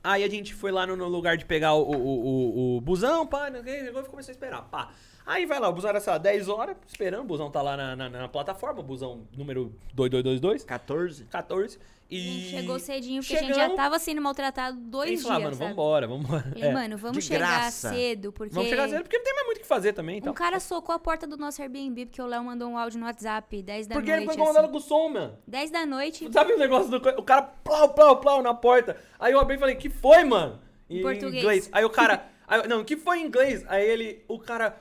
Aí 0.03 0.25
a 0.25 0.29
gente 0.29 0.53
foi 0.53 0.71
lá 0.71 0.85
no, 0.85 0.97
no 0.97 1.07
lugar 1.07 1.37
de 1.37 1.45
pegar 1.45 1.73
o, 1.73 1.83
o, 1.83 1.95
o, 1.95 2.77
o 2.77 2.81
busão, 2.81 3.25
pá, 3.25 3.49
não 3.49 3.63
sei 3.63 3.85
chegou 3.85 4.01
e 4.01 4.05
começou 4.05 4.31
a 4.31 4.33
esperar, 4.33 4.63
pá. 4.63 4.91
Aí 5.25 5.45
vai 5.45 5.59
lá, 5.59 5.69
o 5.69 5.73
busão 5.73 5.89
era, 5.89 5.99
sei 6.01 6.11
lá, 6.11 6.17
10 6.17 6.49
horas, 6.49 6.75
esperando, 6.85 7.21
o 7.21 7.27
busão 7.27 7.49
tá 7.49 7.61
lá 7.61 7.77
na, 7.77 7.95
na, 7.95 8.09
na 8.09 8.27
plataforma, 8.27 8.81
o 8.81 8.83
busão 8.83 9.25
número 9.35 9.73
2222, 9.93 10.65
14? 10.65 11.25
14. 11.25 11.79
A 12.09 12.15
E. 12.15 12.19
gente 12.19 12.49
chegou 12.51 12.79
cedinho, 12.79 13.21
porque 13.21 13.35
a 13.35 13.39
gente 13.39 13.53
Chegamos, 13.53 13.71
já 13.75 13.75
tava 13.75 13.99
sendo 13.99 14.21
maltratado 14.21 14.77
E 14.77 14.81
dois 14.81 15.07
eles 15.09 15.19
dias, 15.19 15.27
falaram, 15.27 15.43
mano, 15.45 15.55
sabe? 15.57 15.69
vambora, 15.69 16.07
vambora. 16.07 16.43
Falei, 16.43 16.63
É. 16.63 16.71
mano, 16.73 16.97
vamos 16.97 17.23
chegar 17.25 17.59
graça. 17.59 17.89
cedo, 17.89 18.31
porque... 18.31 18.55
Vamos 18.55 18.69
chegar 18.69 18.87
cedo, 18.87 19.01
porque 19.03 19.17
não 19.17 19.23
tem 19.25 19.33
mais 19.33 19.45
muito 19.45 19.57
o 19.57 19.61
que 19.61 19.67
fazer 19.67 19.91
também, 19.91 20.19
então. 20.19 20.31
Um 20.31 20.35
cara 20.35 20.59
socou 20.61 20.95
a 20.95 20.99
porta 20.99 21.27
do 21.27 21.35
nosso 21.35 21.61
Airbnb, 21.61 22.05
porque 22.05 22.21
o 22.21 22.25
Léo 22.25 22.43
mandou 22.45 22.69
um 22.69 22.77
áudio 22.77 22.97
no 22.99 23.05
WhatsApp, 23.05 23.61
10 23.61 23.87
da 23.87 23.95
Porque 23.95 24.09
ele 24.09 24.21
noite, 24.21 24.31
ficou 24.31 24.43
incomodado 24.45 24.65
assim. 24.67 24.71
com 24.71 24.77
o 24.77 24.81
som, 24.81 25.09
mano. 25.09 25.37
10 25.45 25.69
da 25.71 25.85
noite, 25.85 26.29
Sabe 26.31 26.53
o 26.53 26.57
negócio 26.57 26.89
do. 26.89 26.97
O 27.19 27.23
cara 27.23 27.41
plau, 27.41 27.89
plau, 27.93 28.21
plau 28.21 28.41
na 28.41 28.53
porta. 28.53 28.95
Aí 29.19 29.33
eu 29.33 29.39
abri 29.39 29.57
e 29.57 29.59
falei, 29.59 29.75
que 29.75 29.89
foi, 29.89 30.23
mano? 30.23 30.59
Em 30.89 31.01
português. 31.01 31.43
inglês. 31.43 31.69
Aí 31.73 31.83
o 31.83 31.89
cara. 31.89 32.25
aí 32.47 32.65
não, 32.69 32.85
que 32.85 32.95
foi 32.95 33.19
em 33.19 33.25
inglês? 33.25 33.65
Aí 33.67 33.85
ele. 33.85 34.23
O 34.29 34.39
cara. 34.39 34.71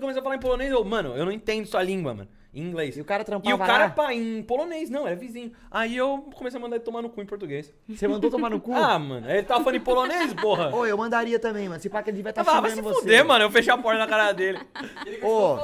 Começou 0.00 0.20
a 0.20 0.22
falar 0.22 0.36
em 0.36 0.40
polonês. 0.40 0.70
Eu, 0.72 0.82
mano, 0.82 1.14
eu 1.14 1.26
não 1.26 1.32
entendo 1.32 1.66
sua 1.66 1.82
língua, 1.82 2.14
mano. 2.14 2.28
Em 2.54 2.62
inglês. 2.62 2.96
E 2.96 3.00
o 3.00 3.04
cara 3.04 3.24
trampava 3.24 3.50
E 3.50 3.52
o 3.52 3.58
cara, 3.58 3.84
lá? 3.86 3.90
pá, 3.90 4.14
em 4.14 4.40
polonês, 4.42 4.88
não, 4.88 5.06
era 5.06 5.16
vizinho. 5.16 5.50
Aí 5.70 5.96
eu 5.96 6.24
comecei 6.36 6.56
a 6.56 6.62
mandar 6.62 6.76
ele 6.76 6.84
tomar 6.84 7.02
no 7.02 7.10
cu 7.10 7.20
em 7.20 7.26
português. 7.26 7.72
Você 7.88 8.06
mandou 8.06 8.30
tomar 8.30 8.48
no 8.48 8.60
cu? 8.60 8.70
Ah, 8.74 8.96
mano, 8.98 9.28
ele 9.28 9.42
tava 9.42 9.64
falando 9.64 9.76
em 9.76 9.84
polonês, 9.84 10.32
porra. 10.34 10.74
Ô, 10.74 10.86
eu 10.86 10.96
mandaria 10.96 11.38
também, 11.40 11.68
mano. 11.68 11.80
Se 11.80 11.88
pá 11.90 12.00
que 12.02 12.10
ele 12.10 12.18
devia 12.18 12.30
estar 12.30 12.42
Ah, 12.48 12.60
vai 12.60 12.70
se 12.70 12.80
você. 12.80 13.00
fuder, 13.00 13.24
mano. 13.24 13.44
Eu 13.44 13.50
fechei 13.50 13.72
a 13.72 13.76
porta 13.78 13.98
na 13.98 14.06
cara 14.06 14.30
dele. 14.32 14.60
Ô, 15.22 15.56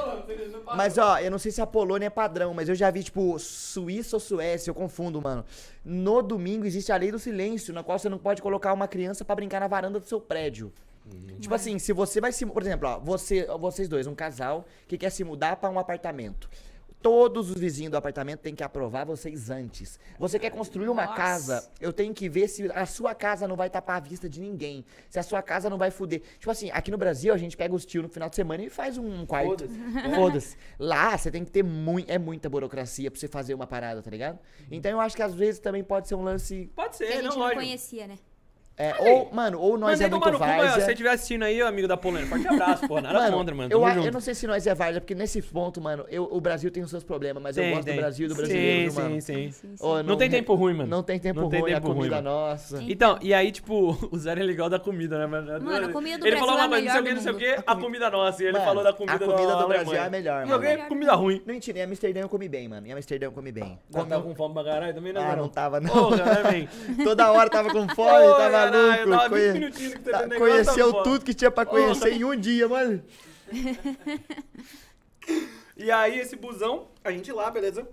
mas 0.75 0.97
ó, 0.97 1.17
eu 1.19 1.31
não 1.31 1.37
sei 1.39 1.51
se 1.51 1.61
a 1.61 1.65
Polônia 1.67 2.07
é 2.07 2.09
padrão, 2.09 2.53
mas 2.53 2.67
eu 2.67 2.75
já 2.75 2.91
vi, 2.91 3.03
tipo, 3.03 3.37
Suíça 3.39 4.15
ou 4.15 4.19
Suécia, 4.19 4.69
eu 4.69 4.75
confundo, 4.75 5.21
mano. 5.21 5.45
No 5.85 6.21
domingo 6.21 6.65
existe 6.65 6.91
a 6.91 6.97
lei 6.97 7.11
do 7.11 7.19
silêncio, 7.19 7.73
na 7.73 7.83
qual 7.83 7.97
você 7.97 8.09
não 8.09 8.17
pode 8.17 8.41
colocar 8.41 8.73
uma 8.73 8.87
criança 8.87 9.23
pra 9.23 9.35
brincar 9.35 9.59
na 9.61 9.67
varanda 9.67 9.99
do 9.99 10.05
seu 10.05 10.19
prédio. 10.19 10.71
Tipo 11.39 11.55
assim, 11.55 11.79
se 11.79 11.91
você 11.93 12.21
vai 12.21 12.31
se. 12.31 12.45
Por 12.45 12.61
exemplo, 12.61 12.87
ó, 12.87 12.99
você, 12.99 13.45
vocês 13.59 13.89
dois, 13.89 14.05
um 14.07 14.13
casal 14.13 14.65
que 14.87 14.97
quer 14.97 15.09
se 15.09 15.23
mudar 15.23 15.55
pra 15.55 15.69
um 15.69 15.79
apartamento. 15.79 16.47
Todos 17.01 17.49
os 17.49 17.57
vizinhos 17.57 17.91
do 17.91 17.97
apartamento 17.97 18.41
têm 18.41 18.53
que 18.53 18.63
aprovar 18.63 19.05
vocês 19.05 19.49
antes. 19.49 19.99
Você 20.19 20.37
quer 20.37 20.51
construir 20.51 20.87
uma 20.87 21.05
Nossa. 21.05 21.15
casa, 21.15 21.71
eu 21.79 21.91
tenho 21.91 22.13
que 22.13 22.29
ver 22.29 22.47
se 22.47 22.71
a 22.71 22.85
sua 22.85 23.15
casa 23.15 23.47
não 23.47 23.55
vai 23.55 23.69
tapar 23.69 23.97
a 23.97 23.99
vista 23.99 24.29
de 24.29 24.39
ninguém. 24.39 24.85
Se 25.09 25.17
a 25.17 25.23
sua 25.23 25.41
casa 25.41 25.69
não 25.69 25.77
vai 25.77 25.89
fuder. 25.89 26.21
Tipo 26.37 26.51
assim, 26.51 26.69
aqui 26.71 26.91
no 26.91 26.97
Brasil 26.97 27.33
a 27.33 27.37
gente 27.37 27.57
pega 27.57 27.73
os 27.73 27.85
tios 27.85 28.03
no 28.03 28.09
final 28.09 28.29
de 28.29 28.35
semana 28.35 28.63
e 28.63 28.69
faz 28.69 28.97
um 28.97 29.25
quarto. 29.25 29.67
Foda-se. 29.67 30.13
Foda-se. 30.15 30.57
Lá 30.77 31.17
você 31.17 31.31
tem 31.31 31.43
que 31.43 31.51
ter 31.51 31.63
muito. 31.63 32.09
É 32.09 32.19
muita 32.19 32.49
burocracia 32.49 33.09
pra 33.09 33.19
você 33.19 33.27
fazer 33.27 33.53
uma 33.53 33.65
parada, 33.65 34.01
tá 34.01 34.11
ligado? 34.11 34.37
Então 34.69 34.91
eu 34.91 34.99
acho 34.99 35.15
que 35.15 35.23
às 35.23 35.33
vezes 35.33 35.59
também 35.59 35.83
pode 35.83 36.07
ser 36.07 36.15
um 36.15 36.23
lance. 36.23 36.69
Pode 36.75 36.97
que 36.97 37.03
a 37.03 37.07
ser, 37.07 37.13
gente 37.13 37.23
não, 37.23 37.31
não 37.31 37.39
lógico. 37.39 37.61
conhecia, 37.61 38.07
né? 38.07 38.17
É, 38.77 38.95
ou, 38.99 39.29
mano, 39.31 39.59
ou 39.59 39.77
nós 39.77 39.91
Mandei 39.99 40.07
é 40.07 40.09
muito 40.09 40.23
tomar 40.23 40.31
no 40.31 40.39
cu, 40.39 40.45
mas 40.45 40.71
ó, 40.71 40.73
se 40.75 40.81
você 40.85 40.91
estiver 40.91 41.09
assistindo 41.11 41.43
aí, 41.43 41.61
amigo 41.61 41.87
da 41.87 41.97
Polônia, 41.97 42.25
forte 42.25 42.47
abraço, 42.47 42.87
pô. 42.87 42.99
Nada 42.99 43.13
Mano, 43.19 43.37
contra, 43.37 43.53
mano. 43.53 43.69
eu, 43.71 43.79
Tamo 43.79 43.93
junto. 43.93 44.07
eu 44.07 44.11
não 44.13 44.19
sei 44.21 44.33
se 44.33 44.47
nós 44.47 44.65
é 44.65 44.73
várzea, 44.73 44.99
porque 45.01 45.13
nesse 45.13 45.39
ponto, 45.41 45.79
mano, 45.79 46.03
eu- 46.09 46.27
o 46.31 46.41
Brasil 46.41 46.71
tem 46.71 46.81
os 46.81 46.89
seus 46.89 47.03
problemas, 47.03 47.43
mas 47.43 47.57
eu 47.57 47.63
Tem, 47.63 47.73
gosto 47.75 47.85
tem. 47.85 47.95
do 47.95 47.99
Brasil 48.01 48.25
e 48.25 48.29
do 48.29 48.35
brasileiro, 48.35 48.91
sim, 48.91 48.97
mano? 48.97 49.09
Sim, 49.15 49.21
sim, 49.21 49.51
Sim, 49.51 49.75
sim. 49.77 49.85
Ô, 49.85 50.01
Não 50.01 50.15
tem 50.17 50.29
tempo 50.31 50.55
ruim, 50.55 50.73
mano. 50.73 50.89
Não 50.89 51.03
tem 51.03 51.19
tempo 51.19 51.41
Não 51.41 51.49
tem 51.49 51.59
ruim, 51.59 51.73
tempo 51.73 51.85
a 51.85 51.89
ruim, 51.89 51.97
comida 51.97 52.15
mano. 52.15 52.29
nossa. 52.29 52.81
Então, 52.87 53.19
e 53.21 53.33
aí, 53.35 53.51
tipo, 53.51 53.91
o 54.11 54.17
Zero 54.17 54.39
é 54.39 54.43
legal 54.43 54.67
da 54.69 54.79
comida, 54.79 55.19
né, 55.19 55.27
mano? 55.27 55.63
Mano, 55.63 55.87
a 55.87 55.91
comida 55.91 56.17
do 56.17 56.25
Ele 56.25 56.35
Brasil 56.37 56.47
falou 56.47 56.61
é 56.61 56.65
uma 56.67 56.77
a 56.77 56.79
coisa, 56.79 56.85
não 56.85 56.91
sei 56.91 57.01
o 57.01 57.03
que, 57.03 57.13
não 57.13 57.21
sei 57.21 57.31
o 57.31 57.37
que, 57.57 57.63
a 57.67 57.75
comida 57.75 58.09
nossa. 58.09 58.41
E 58.41 58.45
ele 58.47 58.53
Mano, 58.53 58.65
falou 58.65 58.83
da 58.83 58.93
comida 58.93 59.13
a 59.15 59.19
comida 59.19 59.47
da 59.47 59.61
do 59.61 59.67
Brasil 59.67 59.93
é 59.95 60.09
melhor, 60.09 60.45
Não, 60.47 60.59
mano. 60.59 60.77
que 60.77 60.87
comida 60.87 61.13
ruim. 61.13 61.41
Não 61.45 61.53
mentira, 61.53 61.77
em 61.77 61.81
Amsterdã 61.83 62.21
eu 62.21 62.29
comi 62.29 62.49
bem, 62.49 62.67
mano. 62.67 62.87
Em 62.87 62.93
Amsterdã 62.93 63.27
eu 63.27 63.31
comi 63.31 63.51
bem. 63.51 63.77
Não 63.91 63.99
Comi- 63.99 64.09
tava 64.09 64.23
com 64.23 64.33
fome 64.33 64.53
pra 64.55 64.63
caralho 64.63 64.93
também, 64.95 65.13
não, 65.13 65.21
Ah, 65.21 65.29
Zero? 65.29 65.41
não 65.41 65.49
tava, 65.49 65.79
não. 65.79 65.89
Porra, 65.93 66.25
né? 66.43 66.67
Toda 67.03 67.31
hora 67.31 67.49
tava 67.49 67.69
com 67.69 67.87
fome, 67.89 68.27
tava 68.37 68.70
tava 68.71 69.29
20 69.29 69.29
conhe- 69.29 69.53
minutinhos 69.53 69.93
que 69.95 70.03
você 70.03 70.11
tá- 70.11 70.35
Conheceu 70.37 70.91
fora. 70.91 71.03
tudo 71.03 71.25
que 71.25 71.33
tinha 71.33 71.51
pra 71.51 71.65
conhecer 71.65 71.99
Porra. 71.99 72.11
em 72.15 72.23
um 72.23 72.35
dia, 72.35 72.67
mano. 72.67 73.03
E 75.77 75.89
aí, 75.89 76.19
esse 76.19 76.35
busão, 76.35 76.87
a 77.03 77.11
gente 77.11 77.31
lá, 77.31 77.49
beleza? 77.49 77.87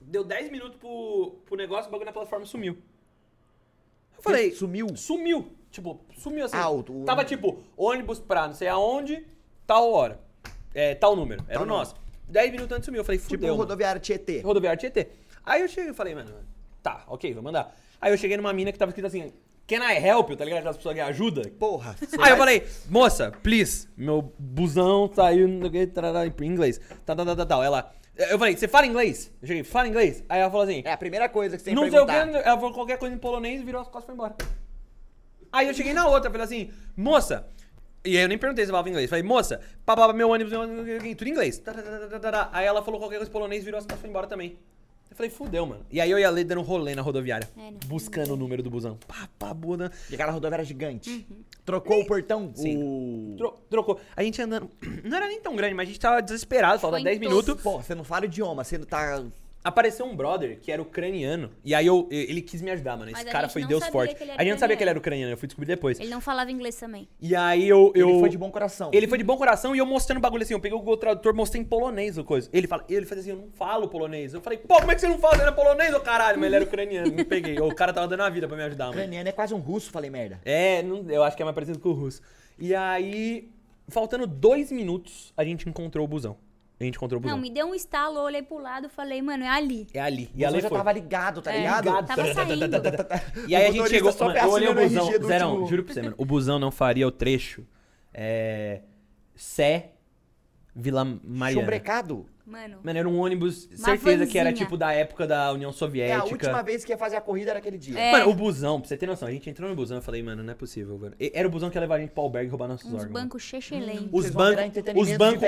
Deu 0.00 0.24
10 0.24 0.50
minutos 0.50 0.76
pro, 0.78 1.36
pro 1.44 1.56
negócio, 1.56 1.88
o 1.88 1.90
bagulho 1.90 2.06
na 2.06 2.12
plataforma 2.12 2.46
sumiu. 2.46 2.78
Eu 4.16 4.22
falei, 4.22 4.52
Sumiu. 4.52 4.96
sumiu. 4.96 5.52
Tipo, 5.70 6.00
sumiu 6.18 6.44
assim. 6.44 6.56
Ah, 6.56 6.70
o- 6.70 6.80
o- 6.80 7.04
Tava 7.04 7.24
tipo, 7.24 7.62
ônibus 7.76 8.20
pra 8.20 8.46
não 8.46 8.54
sei 8.54 8.68
aonde, 8.68 9.26
tal 9.66 9.90
hora. 9.92 10.20
É, 10.74 10.94
tal 10.94 11.16
número. 11.16 11.42
Era 11.48 11.58
Tal 11.58 11.62
o 11.64 11.66
nosso. 11.66 11.94
10 12.28 12.50
minutos 12.52 12.74
antes 12.74 12.86
sumiu. 12.86 13.00
Eu 13.00 13.04
falei, 13.04 13.18
Tipo 13.18 13.30
fudeu. 13.30 13.48
o 13.48 13.50
mano. 13.50 13.62
rodoviário 13.62 14.00
Tietê. 14.00 14.40
Rodoviário 14.40 14.78
Tietê. 14.80 15.08
Aí 15.44 15.60
eu 15.62 15.68
cheguei 15.68 15.90
e 15.90 15.94
falei, 15.94 16.14
mano, 16.14 16.32
tá, 16.82 17.04
ok, 17.08 17.34
vou 17.34 17.42
mandar. 17.42 17.74
Aí 18.00 18.12
eu 18.12 18.16
cheguei 18.16 18.36
numa 18.36 18.52
mina 18.52 18.70
que 18.72 18.78
tava 18.78 18.90
escrito 18.90 19.06
assim, 19.06 19.32
Can 19.66 19.78
I 19.82 19.94
help 19.96 20.28
you? 20.30 20.36
Tá 20.36 20.44
ligado? 20.44 20.58
Aquelas 20.58 20.76
pessoas 20.76 20.94
que 20.94 21.00
ajudam. 21.00 21.44
Porra. 21.58 21.96
Aí 22.00 22.18
vai- 22.18 22.32
eu 22.32 22.36
falei, 22.36 22.66
moça, 22.90 23.32
please, 23.42 23.88
meu 23.96 24.32
busão 24.38 25.10
saiu 25.14 25.48
em 25.48 25.60
inglês. 26.46 26.78
Tá, 27.06 27.14
tá, 27.14 27.24
tá, 27.24 27.36
tá, 27.36 27.46
tal. 27.46 27.62
Ela. 27.62 27.94
Eu 28.16 28.38
falei, 28.38 28.54
você 28.56 28.68
fala 28.68 28.86
inglês? 28.86 29.32
Eu 29.40 29.48
cheguei, 29.48 29.64
fala 29.64 29.88
inglês? 29.88 30.22
Aí 30.28 30.40
ela 30.40 30.50
falou 30.50 30.64
assim, 30.64 30.82
É 30.84 30.92
a 30.92 30.96
primeira 30.98 31.28
coisa 31.28 31.56
que 31.56 31.62
você 31.62 31.70
tem 31.70 31.74
que 31.74 31.80
não 31.80 31.90
sei 31.90 31.98
o 32.00 32.04
que, 32.06 32.12
perguntar. 32.12 32.40
ela 32.46 32.56
falou 32.58 32.74
qualquer 32.74 32.98
coisa 32.98 33.14
em 33.14 33.18
polonês, 33.18 33.62
virou 33.62 33.80
as 33.80 33.88
costas 33.88 34.02
e 34.04 34.06
foi 34.06 34.14
embora. 34.14 34.34
Aí 35.50 35.68
eu 35.68 35.74
cheguei 35.74 35.92
na 35.94 36.06
outra, 36.06 36.30
falei 36.30 36.44
assim, 36.44 36.70
moça. 36.96 37.46
E 38.04 38.16
aí 38.16 38.22
eu 38.24 38.28
nem 38.28 38.36
perguntei 38.36 38.64
se 38.64 38.70
ela 38.70 38.78
falava 38.78 38.90
inglês. 38.90 39.08
Falei, 39.08 39.22
moça, 39.22 39.60
papá, 39.86 40.12
meu 40.12 40.28
ônibus, 40.28 40.52
meu 40.52 40.62
ônibus, 40.62 41.16
tudo 41.16 41.28
em 41.28 41.30
inglês. 41.30 41.58
Tá, 41.58 41.72
tá, 41.72 41.82
tá, 41.82 41.98
tá, 42.08 42.18
tá, 42.20 42.32
tá. 42.32 42.50
Aí 42.52 42.66
ela 42.66 42.82
falou 42.82 42.98
qualquer 43.00 43.16
coisa 43.16 43.30
em 43.30 43.32
polonês, 43.32 43.64
virou 43.64 43.78
as 43.78 43.84
costas 43.84 43.98
e 43.98 44.02
foi 44.02 44.10
embora 44.10 44.26
também. 44.26 44.58
Eu 45.12 45.16
falei, 45.16 45.30
fudeu, 45.30 45.66
mano. 45.66 45.84
E 45.90 46.00
aí 46.00 46.10
eu 46.10 46.18
ia 46.18 46.30
ler 46.30 46.42
dando 46.44 46.62
rolê 46.62 46.94
na 46.94 47.02
rodoviária. 47.02 47.46
É, 47.54 47.70
não. 47.70 47.78
buscando 47.86 48.32
o 48.32 48.36
número 48.36 48.62
do 48.62 48.70
busão. 48.70 48.96
Pá, 49.06 49.28
pá, 49.38 49.52
buda. 49.52 49.92
E 50.10 50.14
aquela 50.14 50.32
rodoviária 50.32 50.64
gigante. 50.64 51.26
Uhum. 51.30 51.44
Trocou 51.66 52.00
o 52.00 52.06
portão? 52.06 52.50
Sim. 52.54 52.82
O... 52.82 53.34
Tro- 53.36 53.58
trocou. 53.68 54.00
A 54.16 54.22
gente 54.22 54.40
andando. 54.40 54.70
Não 55.04 55.14
era 55.14 55.28
nem 55.28 55.38
tão 55.38 55.54
grande, 55.54 55.74
mas 55.74 55.86
a 55.86 55.92
gente 55.92 56.00
tava 56.00 56.22
desesperado, 56.22 56.80
faltava 56.80 57.02
Foi 57.02 57.04
10 57.04 57.16
em 57.18 57.20
minutos. 57.20 57.62
Pô, 57.62 57.82
você 57.82 57.94
não 57.94 58.04
fala 58.04 58.22
o 58.22 58.24
idioma, 58.24 58.64
você 58.64 58.78
não 58.78 58.86
tá... 58.86 59.22
Apareceu 59.64 60.04
um 60.04 60.16
brother 60.16 60.58
que 60.60 60.72
era 60.72 60.82
ucraniano. 60.82 61.50
E 61.64 61.72
aí 61.72 61.86
eu, 61.86 62.08
ele 62.10 62.42
quis 62.42 62.60
me 62.60 62.70
ajudar, 62.72 62.96
mano. 62.96 63.12
Esse 63.12 63.24
cara 63.26 63.48
foi 63.48 63.64
Deus 63.64 63.86
forte. 63.86 64.16
A 64.36 64.42
gente 64.42 64.50
não 64.52 64.58
sabia 64.58 64.76
que 64.76 64.82
ele 64.82 64.90
era 64.90 64.98
ucraniano. 64.98 65.32
eu 65.32 65.36
fui 65.36 65.46
descobrir 65.46 65.68
depois. 65.68 66.00
Ele 66.00 66.10
não 66.10 66.20
falava 66.20 66.50
inglês 66.50 66.74
também. 66.74 67.08
E 67.20 67.36
aí 67.36 67.68
eu. 67.68 67.92
eu... 67.94 68.08
Ele 68.08 68.18
foi 68.20 68.28
de 68.28 68.38
bom 68.38 68.50
coração. 68.50 68.90
Ele 68.92 69.06
foi 69.06 69.18
de 69.18 69.24
bom 69.24 69.36
coração 69.36 69.74
e 69.74 69.78
eu 69.78 69.86
mostrando 69.86 70.18
o 70.18 70.20
bagulho 70.20 70.42
assim. 70.42 70.54
Eu 70.54 70.58
peguei 70.60 70.76
o 70.76 70.80
Google 70.80 70.96
Tradutor, 70.96 71.32
mostrei 71.32 71.62
em 71.62 71.64
polonês 71.64 72.18
o 72.18 72.24
coisa. 72.24 72.50
Ele 72.52 72.66
fala, 72.66 72.84
ele 72.88 73.06
faz 73.06 73.20
assim, 73.20 73.30
eu 73.30 73.36
não 73.36 73.50
falo 73.52 73.86
polonês. 73.88 74.34
Eu 74.34 74.40
falei, 74.40 74.58
pô, 74.58 74.76
como 74.80 74.90
é 74.90 74.94
que 74.96 75.00
você 75.00 75.08
não 75.08 75.18
fala? 75.18 75.36
Você 75.36 75.42
era 75.42 75.52
polonês, 75.52 75.94
ô 75.94 76.00
caralho? 76.00 76.38
Mas 76.38 76.46
ele 76.46 76.56
era 76.56 76.64
ucraniano, 76.64 77.12
me 77.12 77.24
peguei. 77.24 77.58
O 77.60 77.72
cara 77.72 77.92
tava 77.92 78.08
dando 78.08 78.22
a 78.24 78.30
vida 78.30 78.48
pra 78.48 78.56
me 78.56 78.64
ajudar, 78.64 78.86
mano. 78.86 78.96
Ucraniano 78.96 79.28
é 79.28 79.32
quase 79.32 79.54
um 79.54 79.58
russo, 79.58 79.90
falei 79.92 80.10
merda. 80.10 80.40
É, 80.44 80.82
não- 80.82 81.08
eu 81.08 81.22
acho 81.22 81.36
que 81.36 81.42
é 81.42 81.44
mais 81.44 81.54
parecido 81.54 81.78
com 81.78 81.90
o 81.90 81.92
russo. 81.92 82.20
E 82.58 82.74
aí, 82.74 83.48
faltando 83.88 84.26
dois 84.26 84.72
minutos, 84.72 85.32
a 85.36 85.44
gente 85.44 85.68
encontrou 85.68 86.04
o 86.04 86.08
busão. 86.08 86.36
A 86.82 86.84
gente 86.86 86.96
encontrou 86.96 87.18
o 87.18 87.22
busão. 87.22 87.36
Não, 87.36 87.42
me 87.42 87.50
deu 87.50 87.66
um 87.66 87.74
estalo, 87.74 88.16
eu 88.18 88.22
olhei 88.22 88.42
pro 88.42 88.58
lado 88.58 88.88
falei, 88.88 89.22
mano, 89.22 89.44
é 89.44 89.48
ali. 89.48 89.86
É 89.94 90.00
ali. 90.00 90.30
E 90.34 90.44
ali 90.44 90.60
já 90.60 90.68
foi. 90.68 90.78
tava 90.78 90.92
ligado, 90.92 91.40
tá 91.40 91.52
É, 91.52 91.58
ligado? 91.58 91.84
Ligado. 91.84 92.06
Tava 92.06 92.34
saindo. 92.34 92.66
E 93.48 93.54
aí 93.56 93.66
a 93.66 93.70
gente 93.70 93.88
chegou. 93.88 94.12
só 94.12 94.26
Mano, 94.26 94.38
eu 94.38 94.50
olhei 94.50 94.68
o 94.68 94.74
busão. 94.74 95.12
Zerão, 95.26 95.50
último- 95.52 95.68
juro 95.68 95.84
pra 95.84 95.94
você, 95.94 96.02
mano. 96.02 96.14
O 96.18 96.24
busão 96.24 96.58
não 96.58 96.70
faria 96.70 97.06
o 97.06 97.10
trecho. 97.10 97.64
É. 98.12 98.80
Sé. 99.34 99.92
Vila 100.74 101.04
Mariana. 101.04 101.60
Chumbrecado. 101.62 102.26
Mano, 102.44 102.78
Mano, 102.82 102.98
era 102.98 103.08
um 103.08 103.20
ônibus, 103.20 103.68
certeza 103.76 104.26
que 104.26 104.36
era 104.36 104.52
tipo 104.52 104.76
da 104.76 104.92
época 104.92 105.28
da 105.28 105.52
União 105.52 105.70
É 105.70 105.72
a 105.72 105.76
Soviética. 105.76 106.24
última 106.24 106.62
vez 106.62 106.84
que 106.84 106.90
ia 106.92 106.98
fazer 106.98 107.14
a 107.14 107.20
corrida 107.20 107.50
era 107.50 107.60
aquele 107.60 107.78
dia. 107.78 107.96
É. 107.96 108.10
Mano, 108.10 108.30
o 108.30 108.34
busão, 108.34 108.80
pra 108.80 108.88
você 108.88 108.96
ter 108.96 109.06
noção, 109.06 109.28
a 109.28 109.30
gente 109.30 109.48
entrou 109.48 109.70
no 109.70 109.76
busão 109.76 109.98
e 109.98 110.00
falei, 110.00 110.24
mano, 110.24 110.42
não 110.42 110.50
é 110.52 110.54
possível, 110.56 110.98
velho. 110.98 111.14
Era 111.20 111.46
o 111.46 111.50
busão 111.50 111.70
que 111.70 111.76
ia 111.76 111.80
levar 111.80 111.94
a 111.94 111.98
gente 112.00 112.10
pro 112.10 112.22
albergue 112.24 112.48
e 112.48 112.50
roubar 112.50 112.66
nossos 112.66 112.86
uns 112.88 112.94
órgãos. 112.94 113.12
bancos 113.12 113.42
chechelém. 113.44 114.08
Os 114.10 114.28
bancos, 114.30 114.64
os 114.96 115.06
de 115.08 115.16
bancos, 115.16 115.42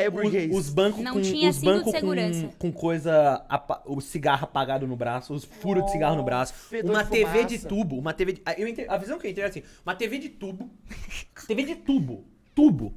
os, 0.52 0.56
os 0.56 0.70
bancos 0.70 1.02
Não 1.02 1.14
com, 1.14 1.20
tinha 1.20 1.50
os 1.50 1.56
cinto 1.56 1.64
de 1.66 1.73
bancos 1.78 1.92
com, 1.92 1.98
segurança. 1.98 2.50
com 2.58 2.73
coisa, 2.73 3.44
apa- 3.48 3.82
o 3.86 4.00
cigarro 4.00 4.44
apagado 4.44 4.86
no 4.86 4.94
braço, 4.97 5.34
os 5.34 5.44
furos 5.44 5.84
de 5.86 5.90
cigarro 5.90 6.14
no 6.16 6.23
braço, 6.23 6.55
uma 6.84 7.02
de 7.02 7.10
TV 7.10 7.44
de 7.44 7.58
tubo, 7.58 7.98
uma 7.98 8.12
TV 8.14 8.34
de, 8.34 8.42
a- 8.47 8.55
eu 8.55 8.68
entrei- 8.68 8.86
a 8.89 8.97
visão 8.97 9.18
que 9.18 9.26
eu 9.26 9.31
entrei 9.32 9.42
era 9.44 9.50
assim, 9.50 9.64
uma 9.84 9.97
TV 9.97 10.18
de 10.18 10.28
tubo, 10.28 10.70
TV 11.48 11.64
de 11.64 11.74
tubo, 11.74 12.24
tubo, 12.55 12.94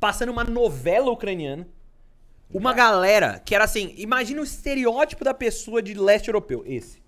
passando 0.00 0.30
uma 0.30 0.42
novela 0.42 1.12
ucraniana, 1.12 1.66
uma 2.52 2.72
galera 2.72 3.40
que 3.44 3.54
era 3.54 3.64
assim, 3.64 3.94
imagina 3.96 4.40
o 4.40 4.44
estereótipo 4.44 5.24
da 5.24 5.32
pessoa 5.34 5.80
de 5.82 5.94
leste 5.94 6.28
europeu, 6.28 6.62
esse. 6.66 7.00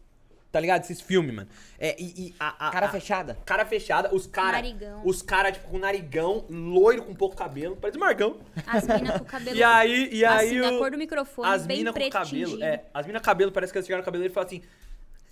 Tá 0.50 0.60
ligado? 0.60 0.82
Esses 0.82 1.00
filmes, 1.00 1.34
mano. 1.34 1.48
É, 1.78 1.96
e, 1.98 2.26
e 2.28 2.34
a, 2.38 2.68
a- 2.68 2.70
Cara 2.70 2.84
a- 2.86 2.90
fechada. 2.90 3.38
Cara 3.46 3.64
fechada, 3.64 4.14
os 4.14 4.26
cara. 4.26 4.52
Narigão. 4.52 5.00
Os 5.02 5.22
cara, 5.22 5.50
tipo, 5.50 5.66
com 5.66 5.78
narigão, 5.78 6.44
loiro 6.50 7.04
com 7.04 7.14
pouco 7.14 7.34
cabelo, 7.34 7.74
parece 7.80 7.96
um 7.96 8.00
Marcão. 8.02 8.36
As 8.66 8.86
minas 8.86 9.16
com 9.16 9.22
o 9.24 9.26
cabelo. 9.26 9.56
E 9.56 9.62
aí, 9.62 10.10
e 10.12 10.24
aí. 10.26 10.48
assim, 10.48 10.60
da 10.60 10.72
o- 10.74 10.78
cor 10.78 10.90
do 10.90 10.98
microfone, 10.98 11.48
as 11.48 11.64
bem 11.66 11.78
mina 11.78 11.90
com 11.90 11.98
preto 11.98 12.12
cabelo. 12.12 12.44
tingido. 12.50 12.62
É, 12.62 12.84
as 12.92 13.06
minas 13.06 13.22
cabelo, 13.22 13.50
parece 13.50 13.72
que 13.72 13.78
elas 13.78 13.86
chegaram 13.86 14.02
no 14.02 14.04
cabelo 14.04 14.26
e 14.26 14.28
falaram 14.28 14.48
assim. 14.54 14.62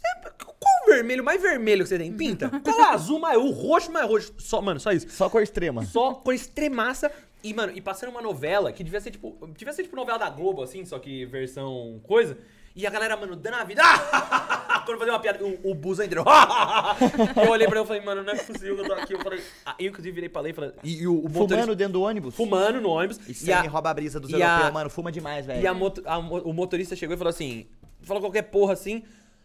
"É, 0.03 0.31
Qual 0.31 0.55
o 0.85 0.87
vermelho 0.91 1.23
mais 1.23 1.41
vermelho 1.43 1.83
que 1.85 1.91
você 1.91 1.99
tem? 1.99 2.11
Pinta. 2.15 2.49
Qual 2.65 2.79
o 2.79 2.85
azul 2.85 3.19
mais. 3.21 3.37
O 3.37 3.51
roxo 3.51 3.93
mais 3.93 4.07
roxo? 4.09 4.33
Só, 4.39 4.63
mano, 4.63 4.81
só 4.81 4.91
isso. 4.91 5.11
Só 5.11 5.29
cor 5.29 5.43
extrema. 5.43 5.85
Só 5.85 6.15
com 6.15 6.33
extremaça. 6.33 7.13
E, 7.43 7.55
mano, 7.55 7.73
e 7.75 7.81
passando 7.81 8.11
uma 8.11 8.21
novela 8.23 8.71
que 8.73 8.85
devia 8.85 9.01
ser 9.01 9.11
tipo. 9.11 9.37
Devia 9.57 9.73
ser 9.73 9.83
tipo 9.85 9.97
novela 9.97 10.19
da 10.19 10.29
Globo, 10.31 10.63
assim, 10.63 10.85
só 10.85 10.99
que 10.99 11.25
versão 11.27 12.01
coisa. 12.05 12.37
E 12.77 12.87
a 12.87 12.91
galera, 12.91 13.17
mano, 13.17 13.35
dando 13.35 13.55
a 13.55 13.65
vida. 13.65 13.83
Quando 14.85 14.93
eu 14.93 14.99
fazia 14.99 15.13
uma 15.15 15.21
piada, 15.21 15.45
o, 15.45 15.71
o 15.71 15.75
busão 15.75 16.05
entrou. 16.05 16.25
eu 17.45 17.51
olhei 17.51 17.67
pra 17.67 17.77
ele 17.79 17.85
e 17.85 17.87
falei, 17.89 18.03
mano, 18.03 18.23
não 18.23 18.33
é 18.33 18.37
possível 18.37 18.77
que 18.77 18.81
eu 18.83 18.87
tô 18.87 18.93
aqui. 18.95 19.13
Eu 19.15 19.21
falei. 19.21 19.41
ah, 19.67 19.75
Eu, 19.79 19.89
inclusive, 19.89 20.15
virei 20.15 20.29
pra 20.29 20.41
ler 20.43 20.51
e 20.51 20.53
falei. 20.53 20.73
E, 20.85 21.03
e 21.03 21.07
o, 21.07 21.13
o 21.15 21.23
motorista. 21.29 21.57
Fumando 21.57 21.75
dentro 21.77 21.93
do 21.95 22.03
ônibus. 22.03 22.35
fumando 22.35 22.81
no 22.81 22.91
ônibus. 22.91 23.19
E 23.43 23.53
aí 23.53 23.67
a- 23.67 23.71
rouba 23.71 23.91
a 23.91 23.95
brisa 23.95 24.21
dos 24.21 24.31
e 24.31 24.43
a- 24.43 24.49
europeus, 24.49 24.73
mano. 24.73 24.91
Fuma 24.91 25.11
demais, 25.13 25.47
velho. 25.47 25.63
e 25.63 25.67
a 25.67 25.75
moto- 25.75 26.03
a 26.07 26.19
o 26.19 26.53
motorista 26.53 26.95
chegou 26.95 27.15
e 27.15 27.19
falou 27.19 27.31
assim: 27.31 27.67
falou 28.03 28.23
qualquer 28.23 28.43
porra 28.43 28.73
assim. 28.75 29.03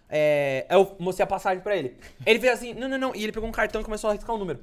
É, 0.07 0.67
eu 0.69 0.95
mostrei 0.99 1.23
a 1.23 1.27
passagem 1.27 1.63
pra 1.63 1.75
ele. 1.75 1.95
Ele 2.25 2.39
fez 2.39 2.53
assim: 2.53 2.73
não, 2.73 2.87
não, 2.87 2.97
não. 2.97 3.15
E 3.15 3.23
ele 3.23 3.31
pegou 3.31 3.49
um 3.49 3.51
cartão 3.51 3.81
e 3.81 3.83
começou 3.83 4.09
a 4.09 4.13
riscar 4.13 4.35
um 4.35 4.39
número. 4.39 4.59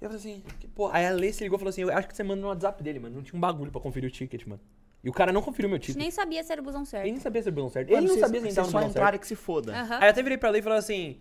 E 0.00 0.04
eu 0.04 0.10
falei 0.10 0.16
assim: 0.16 0.42
que 0.60 0.68
porra. 0.68 0.98
Aí 0.98 1.06
a 1.06 1.10
Lê 1.10 1.32
se 1.32 1.42
ligou 1.42 1.56
e 1.56 1.58
falou 1.60 1.70
assim: 1.70 1.82
eu 1.82 1.90
acho 1.96 2.08
que 2.08 2.16
você 2.16 2.22
manda 2.22 2.40
no 2.40 2.48
WhatsApp 2.48 2.82
dele, 2.82 2.98
mano. 2.98 3.16
Não 3.16 3.22
tinha 3.22 3.36
um 3.36 3.40
bagulho 3.40 3.70
pra 3.70 3.80
conferir 3.80 4.08
o 4.08 4.12
ticket, 4.12 4.46
mano. 4.46 4.60
E 5.02 5.08
o 5.08 5.12
cara 5.12 5.32
não 5.32 5.40
conferiu 5.42 5.68
meu 5.68 5.76
A 5.76 5.78
gente 5.78 5.86
ticket. 5.86 6.00
nem 6.02 6.10
sabia 6.10 6.42
se 6.42 6.50
era 6.52 6.60
o 6.60 6.64
busão 6.64 6.84
certo. 6.84 7.04
Ele 7.04 7.12
nem 7.12 7.20
sabia 7.20 7.42
se 7.42 7.48
era 7.48 7.52
o 7.52 7.54
busão 7.54 7.70
certo. 7.70 7.90
Mano, 7.90 8.02
ele 8.06 8.12
não 8.12 8.18
sabia 8.20 8.40
se 8.40 8.48
entrar 8.48 8.62
no 8.64 8.70
só 8.70 8.78
busão 8.78 8.90
entraram 8.90 9.10
certo. 9.12 9.20
que 9.20 9.26
se 9.28 9.36
foda. 9.36 9.72
Aham. 9.72 9.96
Aí 9.96 10.04
eu 10.04 10.10
até 10.10 10.22
virei 10.22 10.38
pra 10.38 10.50
Lê 10.50 10.58
e 10.58 10.62
falei 10.62 10.78
assim: 10.78 11.18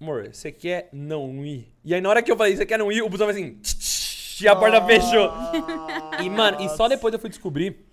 amor, 0.00 0.28
você 0.32 0.50
quer 0.52 0.88
não 0.92 1.44
ir? 1.44 1.72
E 1.84 1.94
aí 1.94 2.00
na 2.00 2.08
hora 2.08 2.22
que 2.22 2.30
eu 2.30 2.36
falei: 2.36 2.56
você 2.56 2.66
quer 2.66 2.78
não 2.78 2.90
ir? 2.90 3.02
O 3.02 3.08
busão 3.08 3.26
vai 3.26 3.34
assim: 3.34 3.58
e 4.40 4.48
a 4.48 4.56
porta 4.56 4.84
fechou. 4.86 5.30
E, 6.22 6.30
mano, 6.30 6.60
e 6.62 6.68
só 6.70 6.88
depois 6.88 7.12
eu 7.12 7.20
fui 7.20 7.28
descobrir 7.30 7.84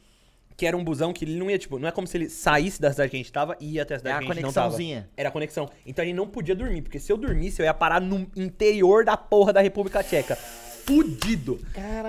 que 0.58 0.66
era 0.66 0.76
um 0.76 0.84
busão 0.84 1.14
que 1.14 1.24
ele 1.24 1.36
não 1.38 1.50
ia, 1.52 1.58
tipo, 1.60 1.78
não 1.78 1.88
é 1.88 1.92
como 1.92 2.08
se 2.08 2.18
ele 2.18 2.28
saísse 2.30 2.82
da 2.82 2.92
cidade 2.92 3.12
que 3.12 3.16
a 3.16 3.20
gente 3.20 3.32
tava 3.32 3.56
e 3.62 3.74
ia 3.74 3.84
até 3.84 3.94
a 3.94 3.98
É 3.98 4.00
cidade 4.00 4.16
a 4.16 4.20
que 4.26 4.32
a 4.32 4.34
gente 4.34 4.44
não 4.44 4.52
tava. 4.52 4.66
conexãozinha. 4.72 5.10
Era 5.16 5.30
a 5.30 5.32
conexão. 5.32 5.70
Então 5.86 6.02
a 6.02 6.06
gente 6.06 6.16
não 6.16 6.28
podia 6.28 6.56
dormir, 6.56 6.82
porque 6.82 6.98
se 7.00 7.12
eu 7.12 7.16
dormisse, 7.18 7.62
eu 7.62 7.66
ia 7.66 7.74
parar 7.76 8.02
no 8.02 8.28
interior 8.36 9.06
da 9.06 9.16
porra 9.16 9.54
da 9.54 9.62
República 9.62 10.04
Tcheca. 10.04 10.36
Fudido. 10.36 11.60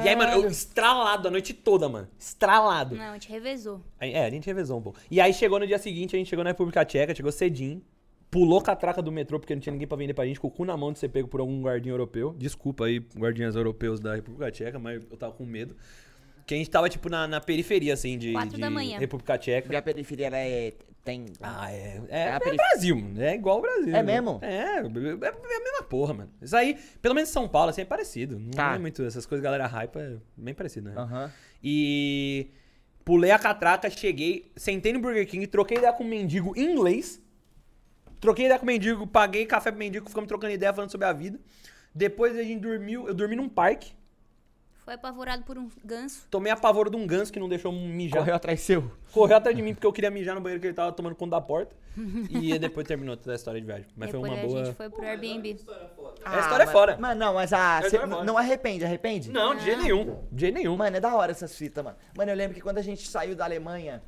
E 0.05 0.09
aí, 0.09 0.15
mano, 0.15 0.33
eu 0.33 0.47
estralado 0.49 1.27
a 1.27 1.31
noite 1.31 1.52
toda, 1.52 1.89
mano. 1.89 2.07
Estralado. 2.18 2.94
Não, 2.94 3.10
a 3.10 3.12
gente 3.15 3.28
revezou. 3.28 3.83
Aí- 3.99 4.12
É, 4.12 4.25
a 4.25 4.31
gente 4.31 4.47
revezou 4.47 4.78
um 4.78 4.83
pouco. 4.83 4.99
E 5.10 5.20
aí 5.20 5.35
chegou 5.35 5.59
no 5.59 5.67
dia 5.67 5.78
seguinte, 5.78 6.15
a 6.15 6.18
gente 6.18 6.28
chegou 6.28 6.44
na 6.44 6.51
República 6.51 6.85
Tcheca, 6.85 7.15
chegou 7.15 7.33
cedinho. 7.33 7.83
Pulou 8.31 8.60
catraca 8.60 9.01
do 9.02 9.10
metrô 9.10 9.41
porque 9.41 9.55
não 9.55 9.60
tinha 9.60 9.73
ninguém 9.73 9.89
pra 9.89 9.97
vender 9.97 10.12
pra 10.15 10.27
gente, 10.27 10.39
com 10.39 10.49
o 10.49 10.51
cu 10.51 10.65
na 10.65 10.77
mão 10.77 10.93
de 10.93 10.99
ser 10.99 11.09
pego 11.09 11.27
por 11.28 11.41
algum 11.41 11.62
guardinha 11.62 11.93
europeu. 11.93 12.35
Desculpa 12.39 12.85
aí, 12.85 12.99
guardinhas 13.17 13.57
europeus 13.57 13.99
da 14.01 14.15
República 14.15 14.51
Tcheca, 14.52 14.78
mas 14.78 15.02
eu 15.10 15.17
tava 15.17 15.33
com 15.33 15.44
medo. 15.47 15.75
Que 16.49 16.55
a 16.55 16.57
gente 16.57 16.70
tava, 16.70 16.89
tipo, 16.89 17.10
na, 17.10 17.28
na 17.28 17.41
periferia, 17.43 17.93
assim, 17.93 18.17
de, 18.17 18.33
Quatro 18.33 18.55
de 18.55 18.60
da 18.62 18.70
manhã. 18.70 18.99
República 18.99 19.36
Tcheca. 19.36 19.62
Porque 19.65 19.77
a 19.77 19.83
periferia 19.83 20.28
ela 20.28 20.39
é. 20.39 20.73
Tem. 21.05 21.27
Ah, 21.43 21.70
é. 21.70 22.01
É, 22.09 22.20
É 22.20 22.33
a 22.33 22.35
é 22.36 22.39
perif- 22.41 22.57
Brasil, 22.57 22.97
mano. 22.97 23.23
É 23.23 23.35
igual 23.35 23.59
o 23.59 23.60
Brasil. 23.60 23.94
É 23.94 24.02
mesmo? 24.02 24.39
É, 24.43 24.49
é, 24.49 24.77
é 24.77 24.78
a 24.78 24.83
mesma 25.62 25.83
porra, 25.89 26.15
mano. 26.15 26.31
Isso 26.41 26.57
aí, 26.57 26.78
pelo 27.02 27.15
menos 27.15 27.28
em 27.28 27.33
São 27.35 27.47
Paulo, 27.47 27.68
assim, 27.68 27.83
é 27.83 27.85
parecido. 27.85 28.39
Não 28.39 28.51
Tá. 28.51 28.75
é 28.75 28.78
muito. 28.78 29.02
Essas 29.02 29.27
coisas, 29.27 29.43
galera 29.44 29.67
hype, 29.67 29.97
é 29.97 30.17
bem 30.36 30.55
parecido, 30.55 30.89
né? 30.89 30.94
Aham. 30.99 31.31
E 31.62 32.51
pulei 33.05 33.31
a 33.31 33.39
catraca, 33.39 33.91
cheguei, 33.91 34.51
sentei 34.57 34.93
no 34.94 35.01
Burger 35.01 35.27
King, 35.28 35.47
troquei 35.47 35.77
ideia 35.78 35.93
com 35.93 36.02
um 36.05 36.09
mendigo 36.09 36.55
em 36.57 36.73
inglês. 36.73 37.20
Troquei 38.20 38.47
ideia 38.47 38.59
com 38.59 38.65
o 38.65 38.67
mendigo, 38.67 39.07
paguei 39.07 39.44
café 39.47 39.70
pro 39.70 39.78
mendigo, 39.78 40.09
ficamos 40.09 40.28
trocando 40.28 40.52
ideia 40.55 40.73
falando 40.73 40.91
sobre 40.91 41.07
a 41.07 41.12
vida. 41.12 41.39
Depois 41.94 42.36
a 42.36 42.43
gente 42.43 42.60
dormiu, 42.60 43.07
eu 43.07 43.15
dormi 43.15 43.36
num 43.36 43.49
parque, 43.49 43.93
Foi 44.89 44.94
apavorado 44.94 45.42
por 45.42 45.58
um 45.58 45.68
ganso. 45.84 46.26
tomei 46.31 46.50
apavoro 46.50 46.89
de 46.89 46.97
um 46.97 47.07
ganso 47.07 47.31
que 47.31 47.39
não 47.39 47.47
deixou 47.47 47.70
mijar. 47.70 48.20
Correu 48.20 48.34
atrás 48.34 48.58
seu. 48.62 48.91
Correu 49.12 49.36
atrás 49.36 49.55
de 49.55 49.62
mim 49.62 49.75
porque 49.75 49.86
eu 49.86 49.92
queria 49.92 50.10
mijar 50.10 50.34
no 50.34 50.41
banheiro 50.41 50.62
que 50.62 50.67
ele 50.67 50.73
tava 50.73 50.91
tomando 50.92 51.15
conta 51.15 51.33
da 51.33 51.42
porta. 51.42 51.76
e 52.31 52.58
depois 52.58 52.86
terminou 52.86 53.15
toda 53.15 53.33
a 53.33 53.36
história 53.36 53.60
de 53.60 53.67
viagem. 53.67 53.84
Mas 53.94 54.10
Depois 54.10 54.33
foi 54.33 54.39
uma 54.39 54.42
a 54.42 54.49
boa. 54.49 54.65
gente 54.65 54.75
foi 54.75 54.89
pro 54.89 55.05
Airbnb. 55.05 55.58
A 56.25 56.39
história 56.39 56.62
é 56.62 56.67
mas- 56.67 56.73
fora. 56.73 56.97
Mano, 56.97 57.20
não, 57.20 57.34
mas 57.34 57.52
a. 57.52 57.76
A 57.76 57.81
cê 57.83 57.86
história 57.89 58.15
é 58.15 58.25
não 58.25 58.39
arrepende, 58.39 58.83
arrepende? 58.83 59.31
Não, 59.31 59.55
de 59.55 59.62
jeito 59.62 59.83
nenhum. 59.83 60.18
De 60.33 60.41
jeito 60.41 60.55
nenhum. 60.55 60.75
Mano, 60.75 60.97
é 60.97 61.00
da 61.00 61.15
hora 61.15 61.33
essas 61.33 61.55
fitas, 61.55 61.84
mano. 61.84 61.99
Mano, 62.17 62.31
eu 62.31 62.36
lembro 62.36 62.55
que 62.55 62.62
quando 62.62 62.78
a 62.78 62.83
gente 62.83 63.07
saiu 63.07 63.36
da 63.36 63.44
Alemanha 63.44 64.02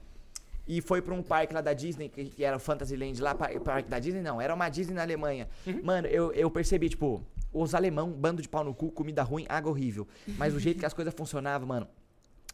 e 0.77 0.81
foi 0.81 1.03
pra 1.03 1.13
um 1.13 1.21
parque 1.23 1.53
lá 1.53 1.61
da 1.61 1.73
Disney, 1.73 2.09
que, 2.09 2.27
que 2.27 2.45
era 2.45 2.57
o 2.57 2.61
Fantasyland 2.61 3.21
lá, 3.21 3.35
par- 3.35 3.59
parque 3.61 3.89
da 3.91 3.99
Disney, 3.99 4.23
não, 4.23 4.41
era 4.41 4.55
uma 4.55 4.69
Disney 4.69 4.95
na 4.95 5.03
Alemanha. 5.03 5.49
Uhum. 5.67 5.81
Mano, 5.83 6.07
eu, 6.07 6.33
eu 6.33 6.49
percebi, 6.49 6.89
tipo, 6.89 7.21
os 7.53 7.75
alemão, 7.75 8.11
bando 8.13 8.41
de 8.41 8.49
pau 8.49 8.63
no 8.63 8.73
cu, 8.73 8.91
comida 8.93 9.23
ruim, 9.25 9.45
água 9.49 9.73
horrível. 9.73 10.07
Mas 10.39 10.55
o 10.55 10.61
jeito 10.61 10.79
que 10.79 10.87
as 10.87 10.95
coisas 10.95 11.13
funcionavam, 11.13 11.67
mano. 11.67 11.89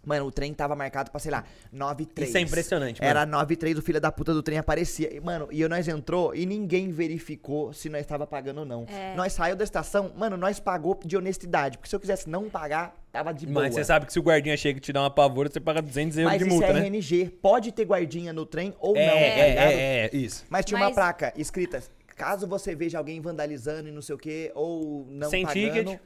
Mano, 0.04 0.24
o 0.26 0.30
trem 0.30 0.54
tava 0.54 0.76
marcado 0.76 1.10
pra, 1.10 1.18
sei 1.18 1.32
lá, 1.32 1.44
9 1.72 2.04
e 2.04 2.06
3. 2.06 2.28
Isso 2.28 2.38
é 2.38 2.40
impressionante, 2.40 3.00
mano. 3.00 3.10
Era 3.10 3.26
9 3.26 3.54
e 3.54 3.56
3, 3.56 3.76
o 3.76 3.82
filho 3.82 4.00
da 4.00 4.12
puta 4.12 4.32
do 4.32 4.40
trem 4.40 4.56
aparecia. 4.56 5.12
E, 5.12 5.18
mano, 5.20 5.48
e 5.50 5.66
nós 5.66 5.88
entrou 5.88 6.32
e 6.32 6.46
ninguém 6.46 6.92
verificou 6.92 7.72
se 7.72 7.88
nós 7.88 8.06
tava 8.06 8.24
pagando 8.24 8.58
ou 8.60 8.64
não. 8.64 8.84
É. 8.88 9.16
Nós 9.16 9.32
saiu 9.32 9.56
da 9.56 9.64
estação, 9.64 10.12
mano, 10.16 10.36
nós 10.36 10.60
pagou 10.60 10.98
de 11.04 11.16
honestidade. 11.16 11.76
Porque 11.76 11.90
se 11.90 11.96
eu 11.96 12.00
quisesse 12.00 12.30
não 12.30 12.48
pagar, 12.48 12.94
tava 13.16 13.32
de 13.34 13.46
boa. 13.46 13.64
Mas 13.64 13.74
você 13.74 13.84
sabe 13.84 14.06
que 14.06 14.12
se 14.12 14.18
o 14.18 14.22
guardinha 14.22 14.56
chega 14.56 14.78
e 14.78 14.80
te 14.80 14.92
dá 14.92 15.00
uma 15.02 15.10
pavor, 15.10 15.48
você 15.50 15.58
paga 15.60 15.80
200 15.82 16.18
euros 16.18 16.32
Mas 16.32 16.38
de 16.42 16.46
isso 16.48 16.54
multa, 16.56 16.70
é 16.70 16.72
né? 16.74 16.80
RNG. 16.86 17.30
Pode 17.40 17.72
ter 17.72 17.84
guardinha 17.84 18.32
no 18.32 18.44
trem 18.46 18.74
ou 18.78 18.96
É, 18.96 19.06
não, 19.06 19.12
tá 19.12 19.18
é, 19.20 19.48
ligado? 19.48 19.70
é, 19.70 20.06
é, 20.06 20.10
isso. 20.12 20.44
Mas 20.48 20.64
tinha 20.64 20.78
uma 20.78 20.86
Mas- 20.86 20.94
placa 20.94 21.32
escrita 21.36 21.82
Caso 22.16 22.46
você 22.46 22.74
veja 22.74 22.96
alguém 22.96 23.20
vandalizando 23.20 23.90
e 23.90 23.92
não 23.92 24.00
sei 24.00 24.14
o 24.14 24.18
que, 24.18 24.50
ou 24.54 25.06
não 25.10 25.28
Sem 25.28 25.44
pagando, 25.44 25.90
ticket. 25.90 26.00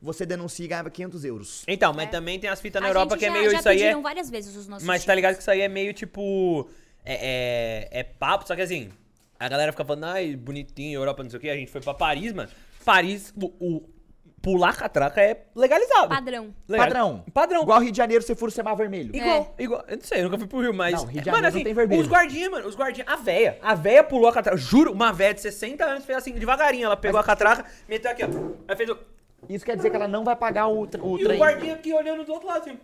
você 0.00 0.24
denuncia 0.24 0.64
e 0.64 0.68
ganha 0.68 0.88
500 0.88 1.24
euros. 1.24 1.64
Então, 1.66 1.92
mas 1.92 2.08
também 2.08 2.38
tem 2.38 2.48
as 2.48 2.60
fitas 2.60 2.80
na 2.80 2.86
A 2.86 2.90
Europa 2.90 3.14
gente 3.14 3.18
que 3.18 3.24
é 3.24 3.28
já- 3.28 3.34
meio 3.34 3.50
já 3.50 3.58
isso 3.58 3.68
aí. 3.68 3.76
É, 3.78 3.80
pediram 3.82 4.00
várias 4.02 4.30
vezes 4.30 4.54
os 4.54 4.68
nossos 4.68 4.86
mas 4.86 5.04
tá 5.04 5.12
ligado 5.12 5.34
que 5.34 5.40
isso 5.40 5.50
aí 5.50 5.62
é 5.62 5.68
meio 5.68 5.92
tipo. 5.92 6.68
É, 7.04 7.88
é, 7.92 8.00
é 8.00 8.02
papo, 8.04 8.46
só 8.46 8.54
que 8.54 8.62
assim. 8.62 8.90
A 9.40 9.48
galera 9.48 9.72
fica 9.72 9.84
falando, 9.84 10.04
ai, 10.04 10.36
bonitinho, 10.36 10.94
Europa, 11.00 11.24
não 11.24 11.30
sei 11.30 11.38
o 11.38 11.40
que. 11.40 11.50
A 11.50 11.56
gente 11.56 11.70
foi 11.70 11.80
pra 11.80 11.92
Paris, 11.92 12.32
mano. 12.32 12.48
Paris, 12.84 13.34
o, 13.36 13.46
o 13.58 13.88
pular 14.46 14.76
catraca 14.76 15.20
é 15.20 15.42
legalizado. 15.56 16.08
Padrão. 16.08 16.54
Legal- 16.68 16.86
Padrão. 16.86 17.24
Padrão. 17.34 17.62
Igual 17.62 17.80
Rio 17.80 17.90
de 17.90 17.96
Janeiro, 17.96 18.22
você 18.22 18.36
fura 18.36 18.48
o 18.48 18.52
semáforo 18.52 18.88
vermelho. 18.88 19.10
Igual, 19.14 19.54
igual. 19.58 19.84
Eu 19.88 19.96
não 19.96 20.04
sei, 20.04 20.20
eu 20.20 20.24
nunca 20.24 20.38
fui 20.38 20.46
pro 20.46 20.60
Rio, 20.60 20.72
mas. 20.72 20.92
Não, 20.94 21.00
Rio 21.08 21.20
de 21.20 21.30
mano, 21.30 21.42
Janeiro 21.42 21.46
assim, 21.48 21.58
não 21.58 21.64
tem 21.64 21.74
vermelho. 21.74 22.00
os 22.02 22.06
guardinhas, 22.08 22.50
mano, 22.50 22.68
os 22.68 22.76
guardinhas. 22.76 23.08
A 23.08 23.16
véia. 23.16 23.58
A 23.60 23.74
véia 23.74 24.04
pulou 24.04 24.28
a 24.28 24.32
catraca. 24.32 24.56
Juro, 24.56 24.92
uma 24.92 25.12
véia 25.12 25.34
de 25.34 25.40
60 25.40 25.84
anos 25.84 26.04
fez 26.04 26.16
assim, 26.18 26.32
devagarinho. 26.32 26.86
Ela 26.86 26.96
pegou 26.96 27.18
a 27.18 27.24
catraca, 27.24 27.64
meteu 27.88 28.10
aqui, 28.10 28.22
ó. 28.24 28.28
Aí 28.68 28.76
fez 28.76 28.88
o. 28.88 28.96
Isso 29.48 29.64
quer 29.64 29.76
dizer 29.76 29.90
que 29.90 29.96
ela 29.96 30.06
não 30.08 30.22
vai 30.24 30.36
pagar 30.36 30.68
o, 30.68 30.86
tr- 30.86 31.00
o 31.04 31.18
E 31.18 31.22
o 31.22 31.26
trem. 31.26 31.38
guardinha 31.38 31.74
aqui 31.74 31.92
olhando 31.92 32.24
do 32.24 32.32
outro 32.32 32.46
lado, 32.48 32.60
assim. 32.62 32.78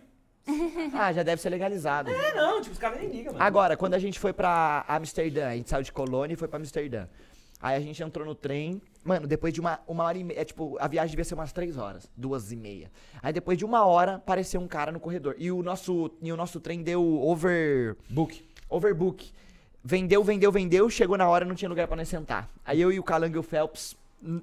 Ah, 0.93 1.11
já 1.13 1.23
deve 1.23 1.41
ser 1.41 1.49
legalizado. 1.49 2.09
É, 2.11 2.33
não, 2.35 2.59
tipo, 2.61 2.73
os 2.73 2.79
caras 2.79 2.99
nem 2.99 3.09
ligam, 3.09 3.31
mano. 3.33 3.43
Agora, 3.43 3.77
quando 3.77 3.93
a 3.93 3.99
gente 3.99 4.19
foi 4.19 4.33
pra 4.33 4.83
Amsterdã, 4.89 5.47
a 5.47 5.55
gente 5.55 5.69
saiu 5.69 5.83
de 5.83 5.91
Colônia 5.91 6.33
e 6.33 6.37
foi 6.37 6.47
pra 6.49 6.59
Amsterdã. 6.59 7.07
Aí 7.61 7.77
a 7.77 7.79
gente 7.79 8.03
entrou 8.03 8.25
no 8.25 8.35
trem. 8.35 8.81
Mano, 9.03 9.27
depois 9.27 9.53
de 9.53 9.59
uma, 9.59 9.79
uma 9.87 10.03
hora 10.05 10.17
e 10.17 10.23
meia. 10.23 10.39
É 10.39 10.45
tipo, 10.45 10.77
a 10.79 10.87
viagem 10.87 11.11
devia 11.11 11.25
ser 11.25 11.33
umas 11.33 11.51
três 11.51 11.77
horas, 11.77 12.09
duas 12.15 12.51
e 12.51 12.55
meia. 12.55 12.89
Aí 13.21 13.33
depois 13.33 13.57
de 13.57 13.65
uma 13.65 13.85
hora, 13.85 14.15
apareceu 14.15 14.61
um 14.61 14.67
cara 14.67 14.91
no 14.91 14.99
corredor. 14.99 15.35
E 15.37 15.51
o 15.51 15.61
nosso, 15.61 16.11
e 16.21 16.31
o 16.31 16.37
nosso 16.37 16.59
trem 16.59 16.81
deu 16.81 17.03
over. 17.21 17.95
Book. 18.09 18.43
Overbook. 18.69 19.31
Vendeu, 19.83 20.23
vendeu, 20.23 20.51
vendeu. 20.51 20.89
Chegou 20.89 21.17
na 21.17 21.27
hora, 21.27 21.43
não 21.43 21.55
tinha 21.55 21.67
lugar 21.67 21.87
pra 21.87 21.97
nós 21.97 22.07
sentar. 22.07 22.49
Aí 22.63 22.79
eu 22.79 22.91
e 22.91 22.99
o 22.99 23.03
Calango 23.03 23.35
e 23.35 23.39
o 23.39 23.43
Phelps. 23.43 23.95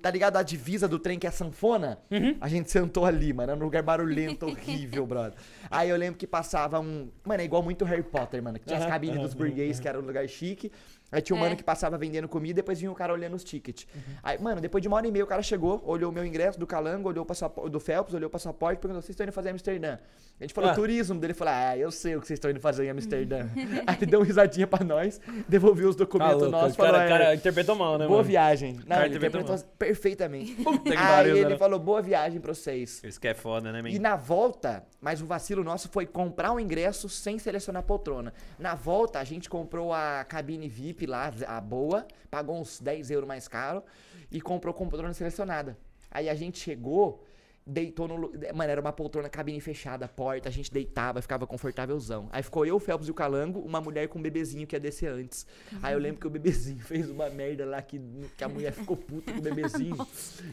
Tá 0.02 0.10
ligado 0.10 0.36
a 0.36 0.42
divisa 0.42 0.86
do 0.86 0.98
trem 0.98 1.18
que 1.18 1.26
é 1.26 1.30
a 1.30 1.32
sanfona? 1.32 1.98
A 2.38 2.48
gente 2.48 2.70
sentou 2.70 3.06
ali, 3.06 3.32
mano. 3.32 3.52
Era 3.52 3.58
um 3.58 3.64
lugar 3.64 3.82
barulhento, 3.82 4.44
horrível, 4.46 5.06
brother. 5.06 5.32
Aí 5.70 5.88
eu 5.88 5.96
lembro 5.96 6.18
que 6.18 6.26
passava 6.26 6.78
um. 6.78 7.08
Mano, 7.24 7.40
é 7.40 7.44
igual 7.46 7.62
muito 7.62 7.82
Harry 7.86 8.02
Potter, 8.02 8.42
mano. 8.42 8.58
Que 8.58 8.66
tinha 8.66 8.76
as 8.76 8.82
Aham, 8.82 8.92
cabines 8.92 9.16
aham, 9.16 9.24
dos 9.24 9.32
burguês, 9.32 9.80
que 9.80 9.88
era 9.88 9.98
um 9.98 10.02
lugar 10.02 10.28
chique. 10.28 10.70
Aí 11.12 11.20
tinha 11.20 11.34
um 11.36 11.38
É. 11.40 11.42
mano 11.42 11.56
que 11.56 11.64
passava 11.64 11.98
vendendo 11.98 12.28
comida, 12.28 12.54
depois 12.54 12.78
vinha 12.78 12.90
o 12.90 12.94
cara 12.94 13.12
olhando 13.12 13.34
os 13.34 13.42
tickets. 13.44 13.86
Aí, 14.22 14.38
mano, 14.40 14.60
depois 14.60 14.80
de 14.82 14.88
uma 14.88 14.96
hora 14.96 15.06
e 15.06 15.10
meia 15.10 15.24
o 15.24 15.26
cara 15.28 15.42
chegou, 15.42 15.82
olhou 15.84 16.10
o 16.10 16.14
meu 16.14 16.24
ingresso 16.24 16.58
do 16.58 16.66
Calango, 16.66 17.08
olhou 17.08 17.24
o 17.24 17.26
passaporte 17.26 17.70
do 17.70 17.80
Phelps, 17.80 18.14
olhou 18.14 18.28
o 18.28 18.30
passaporte, 18.30 18.80
perguntou: 18.80 19.02
vocês 19.02 19.10
estão 19.10 19.24
indo 19.24 19.32
fazer 19.32 19.50
Amsterdã? 19.50 19.98
A 20.38 20.44
gente 20.44 20.54
falou 20.54 20.70
Ah. 20.70 20.74
turismo, 20.74 21.18
dele 21.20 21.34
falou: 21.34 21.52
ah, 21.54 21.76
eu 21.76 21.90
sei 21.90 22.16
o 22.16 22.20
que 22.20 22.26
vocês 22.26 22.36
estão 22.38 22.50
indo 22.50 22.60
fazer 22.60 22.84
em 22.86 22.90
Amsterdã. 22.90 23.48
Aí 23.86 23.96
ele 24.00 24.06
deu 24.06 24.20
uma 24.20 24.26
risadinha 24.26 24.66
pra 24.66 24.84
nós, 24.84 25.20
devolveu 25.48 25.88
os 25.88 25.96
documentos 25.96 26.50
nossos, 26.50 26.72
o 26.72 26.76
falou: 26.76 26.92
cara, 26.92 27.04
é, 27.04 27.08
cara 27.08 27.34
interpretou 27.34 27.74
mal, 27.74 27.98
né, 27.98 28.06
boa 28.06 28.18
mano? 28.18 28.28
viagem. 28.28 28.74
Não, 28.74 28.82
cara 28.86 29.06
ele 29.06 29.16
interpretou 29.16 29.54
interpretou 29.54 29.76
perfeitamente. 29.78 30.52
Puta 30.62 30.90
que 30.90 30.96
Aí 30.96 31.30
ele 31.30 31.44
né? 31.50 31.56
falou: 31.58 31.78
boa 31.78 32.00
viagem 32.00 32.40
pra 32.40 32.54
vocês. 32.54 33.02
Isso 33.04 33.20
que 33.20 33.28
é 33.28 33.34
foda, 33.34 33.70
né, 33.72 33.82
man? 33.82 33.90
E 33.90 33.98
na 33.98 34.16
volta, 34.16 34.84
mas 35.00 35.20
o 35.20 35.26
vacilo 35.26 35.62
nosso 35.64 35.88
foi 35.88 36.06
comprar 36.06 36.52
o 36.52 36.60
ingresso 36.60 37.08
sem 37.08 37.38
selecionar 37.38 37.80
a 37.80 37.84
poltrona. 37.84 38.32
Na 38.58 38.74
volta, 38.74 39.18
a 39.18 39.24
gente 39.24 39.48
comprou 39.50 39.92
a 39.92 40.24
cabine 40.24 40.68
VIP 40.68 40.99
lá, 41.06 41.32
a 41.46 41.60
boa, 41.60 42.06
pagou 42.30 42.60
uns 42.60 42.80
10 42.80 43.10
euros 43.10 43.28
mais 43.28 43.48
caro 43.48 43.82
e 44.30 44.40
comprou 44.40 44.72
com 44.72 44.88
poltrona 44.88 45.14
selecionada. 45.14 45.76
Aí 46.10 46.28
a 46.28 46.34
gente 46.34 46.58
chegou, 46.58 47.24
deitou 47.66 48.08
no. 48.08 48.32
Mano, 48.54 48.70
era 48.70 48.80
uma 48.80 48.92
poltrona, 48.92 49.28
cabine 49.28 49.60
fechada, 49.60 50.08
porta, 50.08 50.48
a 50.48 50.52
gente 50.52 50.72
deitava, 50.72 51.20
ficava 51.22 51.46
confortávelzão. 51.46 52.28
Aí 52.32 52.42
ficou 52.42 52.64
eu, 52.66 52.76
o 52.76 52.80
Phelps 52.80 53.08
e 53.08 53.10
o 53.10 53.14
Calango, 53.14 53.60
uma 53.60 53.80
mulher 53.80 54.08
com 54.08 54.18
um 54.18 54.22
bebezinho 54.22 54.66
que 54.66 54.74
ia 54.74 54.80
descer 54.80 55.10
antes. 55.10 55.46
Aí 55.82 55.92
eu 55.94 55.98
lembro 55.98 56.20
que 56.20 56.26
o 56.26 56.30
bebezinho 56.30 56.80
fez 56.84 57.08
uma 57.10 57.28
merda 57.30 57.64
lá 57.64 57.80
que, 57.82 58.00
que 58.36 58.42
a 58.44 58.48
mulher 58.48 58.72
ficou 58.72 58.96
puta 58.96 59.32
com 59.32 59.38
o 59.38 59.42
bebezinho. 59.42 59.96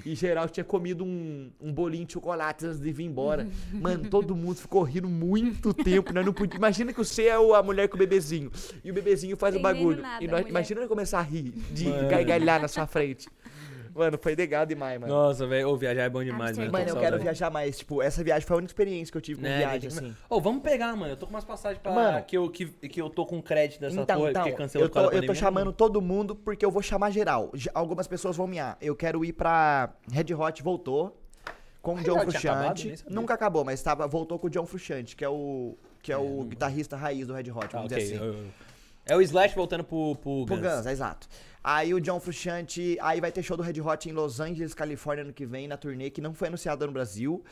E 0.06 0.16
geral 0.16 0.48
tinha 0.48 0.64
comido 0.64 1.04
um, 1.04 1.52
um 1.60 1.74
bolinho 1.74 2.06
de 2.06 2.14
chocolate 2.14 2.66
antes 2.66 2.80
de 2.80 2.92
vir 2.92 3.04
embora. 3.06 3.48
Mano, 3.74 4.10
todo 4.10 4.36
mundo 4.36 4.56
ficou 4.58 4.84
rindo 4.84 5.10
muito 5.10 5.74
tempo. 5.74 6.14
Nós 6.14 6.26
não 6.26 6.34
podia... 6.34 6.58
Imagina 6.58 6.92
que 6.94 6.98
você 7.00 7.24
é 7.26 7.38
o- 7.40 7.54
a 7.54 7.62
mulher 7.64 7.88
com 7.90 7.96
o 7.96 8.00
bebezinho. 8.00 8.52
E 8.84 8.92
o 8.92 8.94
bebezinho 8.94 9.36
faz 9.36 9.56
o 9.56 9.60
bagulho. 9.60 10.02
nada, 10.02 10.24
e 10.24 10.28
nós, 10.28 10.40
mulher. 10.42 10.50
imagina 10.50 10.82
eu 10.82 10.88
começar 10.88 11.20
a 11.20 11.24
rir, 11.24 11.52
de 11.72 11.86
gargalhar 12.10 12.62
na 12.62 12.68
sua 12.68 12.86
frente. 12.88 13.28
Mano, 13.98 14.18
foi 14.22 14.36
legal 14.36 14.66
demais, 14.66 15.00
mano. 15.00 15.12
Nossa, 15.14 15.48
velho, 15.48 15.70
ô, 15.70 15.76
viajar 15.76 16.04
é 16.04 16.10
bom 16.10 16.24
demais, 16.24 16.58
mano. 16.58 16.72
Mano, 16.72 16.88
eu 16.90 16.96
quero 16.98 17.20
viajar 17.20 17.50
mais. 17.50 17.78
Tipo, 17.80 18.02
essa 18.02 18.24
viagem 18.24 18.48
foi 18.48 18.56
a 18.56 18.58
única 18.58 18.70
experiência 18.72 19.12
que 19.12 19.18
eu 19.18 19.22
tive 19.22 19.42
com 19.42 19.48
Né, 19.48 19.58
viagem, 19.58 19.88
assim. 19.88 20.16
Ô, 20.30 20.40
vamos 20.40 20.62
pegar, 20.62 20.96
mano. 20.96 21.12
Eu 21.14 21.18
tô 21.18 21.26
com 21.26 21.34
umas 21.34 21.44
passagens 21.46 21.82
pra. 21.82 21.92
Mano. 21.92 22.24
que, 22.24 22.38
eu, 22.38 22.50
que, 22.50 22.66
que 22.68 23.02
eu 23.02 23.10
tô 23.10 23.26
com 23.26 23.42
crédito 23.42 23.82
dessa 23.82 24.00
Então, 24.00 24.18
porra, 24.20 24.30
então, 24.30 24.44
porque 24.44 24.58
cancelou 24.58 24.86
eu 24.86 24.90
tô, 24.90 25.00
eu 25.00 25.06
tô 25.06 25.12
pandemia. 25.12 25.36
chamando 25.36 25.74
todo 25.74 26.02
mundo 26.02 26.36
porque 26.36 26.66
eu 26.66 26.72
vou 26.72 26.82
chamar 26.82 27.10
geral. 27.12 27.50
Ge- 27.54 27.72
Algumas 27.74 28.08
pessoas 28.08 28.38
vão 28.38 28.46
me. 28.48 28.58
Eu 28.82 28.96
quero 28.96 29.26
ir 29.26 29.34
pra 29.34 29.90
Red 30.12 30.34
Hot, 30.34 30.62
voltou. 30.62 31.18
Com 31.82 31.94
o 31.96 32.04
John? 32.04 32.20
Frusciante. 32.20 32.96
Nunca 33.10 33.34
acabou, 33.34 33.64
mas 33.64 33.82
tava, 33.82 34.06
voltou 34.08 34.38
com 34.38 34.48
o 34.48 34.50
John 34.50 34.66
Frusciante, 34.66 35.16
que 35.16 35.24
é 35.24 35.30
o, 35.30 35.76
que 36.02 36.12
é 36.12 36.18
o 36.18 36.44
guitarrista 36.44 36.98
raiz 36.98 37.26
do 37.28 37.34
Red 37.34 37.50
Hot, 37.52 37.66
Ah, 37.68 37.68
vamos 37.78 37.92
ok. 37.92 37.98
dizer 38.04 38.16
assim. 38.18 38.26
eu- 38.26 38.34
eu- 38.34 38.46
É 39.10 39.16
o 39.16 39.22
Slash 39.22 39.56
voltando 39.56 39.86
pro, 39.86 40.16
pro 40.18 40.46
Pro 40.46 40.58
Guns. 40.58 40.68
Guns, 40.76 40.86
é 40.86 40.92
exato. 40.92 41.30
Aí 41.64 41.94
o 41.94 42.00
John 42.00 42.20
Frusciante, 42.20 42.98
aí 43.02 43.20
vai 43.20 43.32
ter 43.32 43.44
show 43.44 43.58
do 43.58 43.64
Red 43.64 43.82
Hot 43.82 44.08
em 44.10 44.14
Los 44.14 44.40
Angeles, 44.40 44.74
Califórnia, 44.74 45.24
ano 45.24 45.34
que 45.34 45.46
vem, 45.46 45.68
na 45.68 45.78
turnê, 45.78 46.10
que 46.10 46.22
não 46.22 46.34
foi 46.34 46.48
anunciada 46.48 46.86
no 46.86 46.94
Brasil. 46.94 47.44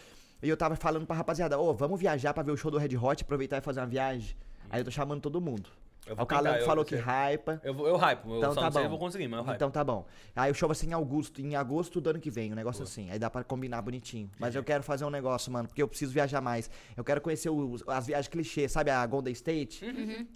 E 0.41 0.49
eu 0.49 0.55
tava 0.55 0.75
falando 0.75 1.05
pra 1.05 1.15
rapaziada, 1.15 1.59
ô, 1.59 1.73
vamos 1.73 1.99
viajar 1.99 2.33
pra 2.33 2.43
ver 2.43 2.51
o 2.51 2.57
show 2.57 2.71
do 2.71 2.77
Red 2.77 2.95
Hot, 2.95 3.23
aproveitar 3.23 3.57
e 3.57 3.61
fazer 3.61 3.79
uma 3.79 3.87
viagem. 3.87 4.35
Aí 4.69 4.81
eu 4.81 4.85
tô 4.85 4.91
chamando 4.91 5.21
todo 5.21 5.41
mundo. 5.41 5.69
Eu 6.07 6.13
o 6.19 6.25
Calango 6.25 6.47
tentar, 6.49 6.59
eu- 6.59 6.65
falou 6.65 6.81
eu 6.83 6.85
que 6.85 6.95
hypa. 6.95 7.59
Eu, 7.63 7.73
vou- 7.73 7.87
eu 7.87 7.97
hype, 7.97 8.25
eu 8.27 8.37
Então 8.37 8.53
só 8.53 8.61
tá 8.61 8.65
não 8.67 8.71
sei 8.71 8.71
se 8.71 8.77
bom. 8.79 8.85
eu 8.85 8.89
vou 8.89 8.99
conseguir, 8.99 9.27
mas 9.27 9.39
eu 9.39 9.43
hype. 9.45 9.55
Então 9.55 9.71
tá 9.71 9.83
bom. 9.83 10.05
Aí 10.35 10.51
o 10.51 10.53
show 10.53 10.67
vai 10.69 10.75
ser 10.75 10.85
em 10.87 10.93
agosto, 10.93 11.41
em 11.41 11.55
agosto 11.55 11.99
do 11.99 12.09
ano 12.09 12.19
que 12.19 12.29
vem, 12.29 12.51
um 12.51 12.55
negócio 12.55 12.83
assim. 12.83 13.09
Aí 13.09 13.17
dá 13.17 13.29
pra 13.29 13.43
combinar 13.43 13.81
bonitinho. 13.81 14.29
Mas 14.39 14.53
eu 14.55 14.63
quero 14.63 14.83
fazer 14.83 15.03
um 15.05 15.09
negócio, 15.09 15.51
mano, 15.51 15.67
porque 15.67 15.81
eu 15.81 15.87
preciso 15.87 16.11
viajar 16.13 16.41
mais. 16.41 16.69
Eu 16.95 17.03
quero 17.03 17.19
conhecer 17.21 17.49
os- 17.49 17.83
as 17.87 18.05
viagens 18.07 18.27
clichê, 18.27 18.67
sabe? 18.69 18.91
A 18.91 19.05
Golden 19.05 19.33
State, 19.33 19.83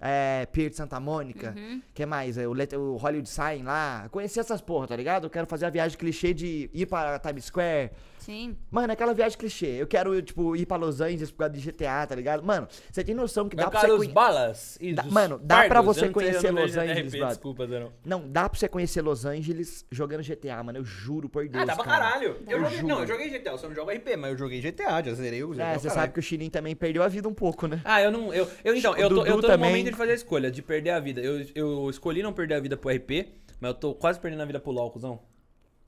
é, 0.00 0.46
Pier 0.46 0.70
de 0.70 0.76
Santa 0.76 0.98
Mônica, 0.98 1.54
que 1.94 2.04
mais? 2.04 2.36
É, 2.36 2.48
o, 2.48 2.52
Let- 2.52 2.74
o 2.76 2.96
Hollywood 2.96 3.28
Sign 3.28 3.62
lá. 3.62 4.08
Conhecer 4.10 4.40
essas 4.40 4.60
porra, 4.60 4.88
tá 4.88 4.96
ligado? 4.96 5.24
Eu 5.26 5.30
quero 5.30 5.46
fazer 5.46 5.66
a 5.66 5.70
viagem 5.70 5.96
clichê 5.96 6.34
de 6.34 6.68
ir 6.72 6.86
pra 6.86 7.18
Times 7.18 7.44
Square. 7.44 7.90
Sim. 8.20 8.56
Mano, 8.70 8.92
aquela 8.92 9.12
viagem 9.12 9.36
clichê. 9.38 9.66
Eu 9.66 9.86
quero, 9.86 10.20
tipo, 10.22 10.54
ir 10.56 10.66
pra 10.66 10.76
Los 10.76 11.00
Angeles 11.00 11.30
por 11.30 11.38
causa 11.38 11.54
de 11.54 11.60
GTA, 11.60 12.06
tá 12.06 12.14
ligado? 12.14 12.42
Mano, 12.44 12.68
você 12.90 13.02
tem 13.02 13.14
noção 13.14 13.48
que 13.48 13.56
dá 13.56 13.64
Meu 13.64 13.70
pra 13.70 13.80
você 13.80 13.96
conhe- 13.96 14.12
balas 14.12 14.78
e 14.80 14.92
Dá- 14.94 15.02
dos 15.02 15.12
mano, 15.12 15.38
dá 15.42 15.64
pra 15.64 15.68
pardos, 15.82 15.84
você 15.96 16.00
eu 16.00 16.02
sei, 16.02 16.08
eu 16.08 16.12
conhecer 16.12 16.50
Los 16.50 16.76
Angeles, 16.78 17.12
RP. 17.14 17.26
Desculpa, 17.26 17.66
Zé, 17.66 17.80
não. 17.80 17.92
Não, 18.04 18.28
dá 18.28 18.48
pra 18.48 18.58
você 18.58 18.68
conhecer 18.68 19.02
Los 19.02 19.24
Angeles 19.24 19.84
jogando 19.90 20.22
GTA, 20.22 20.62
mano. 20.62 20.78
Eu 20.78 20.84
juro 20.84 21.28
por 21.28 21.48
Deus. 21.48 21.62
Ah, 21.62 21.66
dá 21.66 21.74
pra 21.76 21.84
cara. 21.84 22.04
caralho. 22.10 22.36
Eu 22.46 22.58
Eu 22.58 22.60
joguei, 22.64 22.76
juro. 22.78 22.88
não, 22.88 23.00
eu 23.00 23.06
joguei 23.06 23.28
GTA, 23.30 23.50
eu 23.52 23.58
só 23.58 23.68
não 23.68 23.74
jogo 23.74 23.90
RP, 23.90 24.16
mas 24.16 24.30
eu 24.32 24.36
joguei 24.38 24.60
GTA, 24.60 25.02
já 25.02 25.14
zerei 25.14 25.42
o 25.42 25.48
GTA. 25.50 25.62
É, 25.64 25.78
você 25.78 25.90
sabe 25.90 26.12
que 26.12 26.18
o 26.18 26.22
Chirin 26.22 26.50
também 26.50 26.76
perdeu 26.76 27.02
a 27.02 27.08
vida 27.08 27.28
um 27.28 27.34
pouco, 27.34 27.66
né? 27.66 27.80
Ah, 27.84 28.02
eu 28.02 28.10
não. 28.12 28.32
Eu, 28.34 28.46
eu, 28.64 28.74
então, 28.76 28.96
eu 28.96 29.08
tô, 29.08 29.24
eu 29.24 29.36
tô 29.40 29.46
também. 29.46 29.58
no 29.70 29.76
momento 29.78 29.90
de 29.92 29.96
fazer 29.96 30.12
a 30.12 30.14
escolha, 30.14 30.50
de 30.50 30.60
perder 30.62 30.90
a 30.90 31.00
vida. 31.00 31.20
Eu, 31.20 31.46
eu 31.54 31.88
escolhi 31.90 32.22
não 32.22 32.32
perder 32.32 32.54
a 32.54 32.60
vida 32.60 32.76
pro 32.76 32.90
RP, 32.90 33.28
mas 33.60 33.70
eu 33.70 33.74
tô 33.74 33.94
quase 33.94 34.20
perdendo 34.20 34.42
a 34.42 34.44
vida 34.44 34.60
pro 34.60 34.70
LOL, 34.70 34.90
cuzão. 34.90 35.20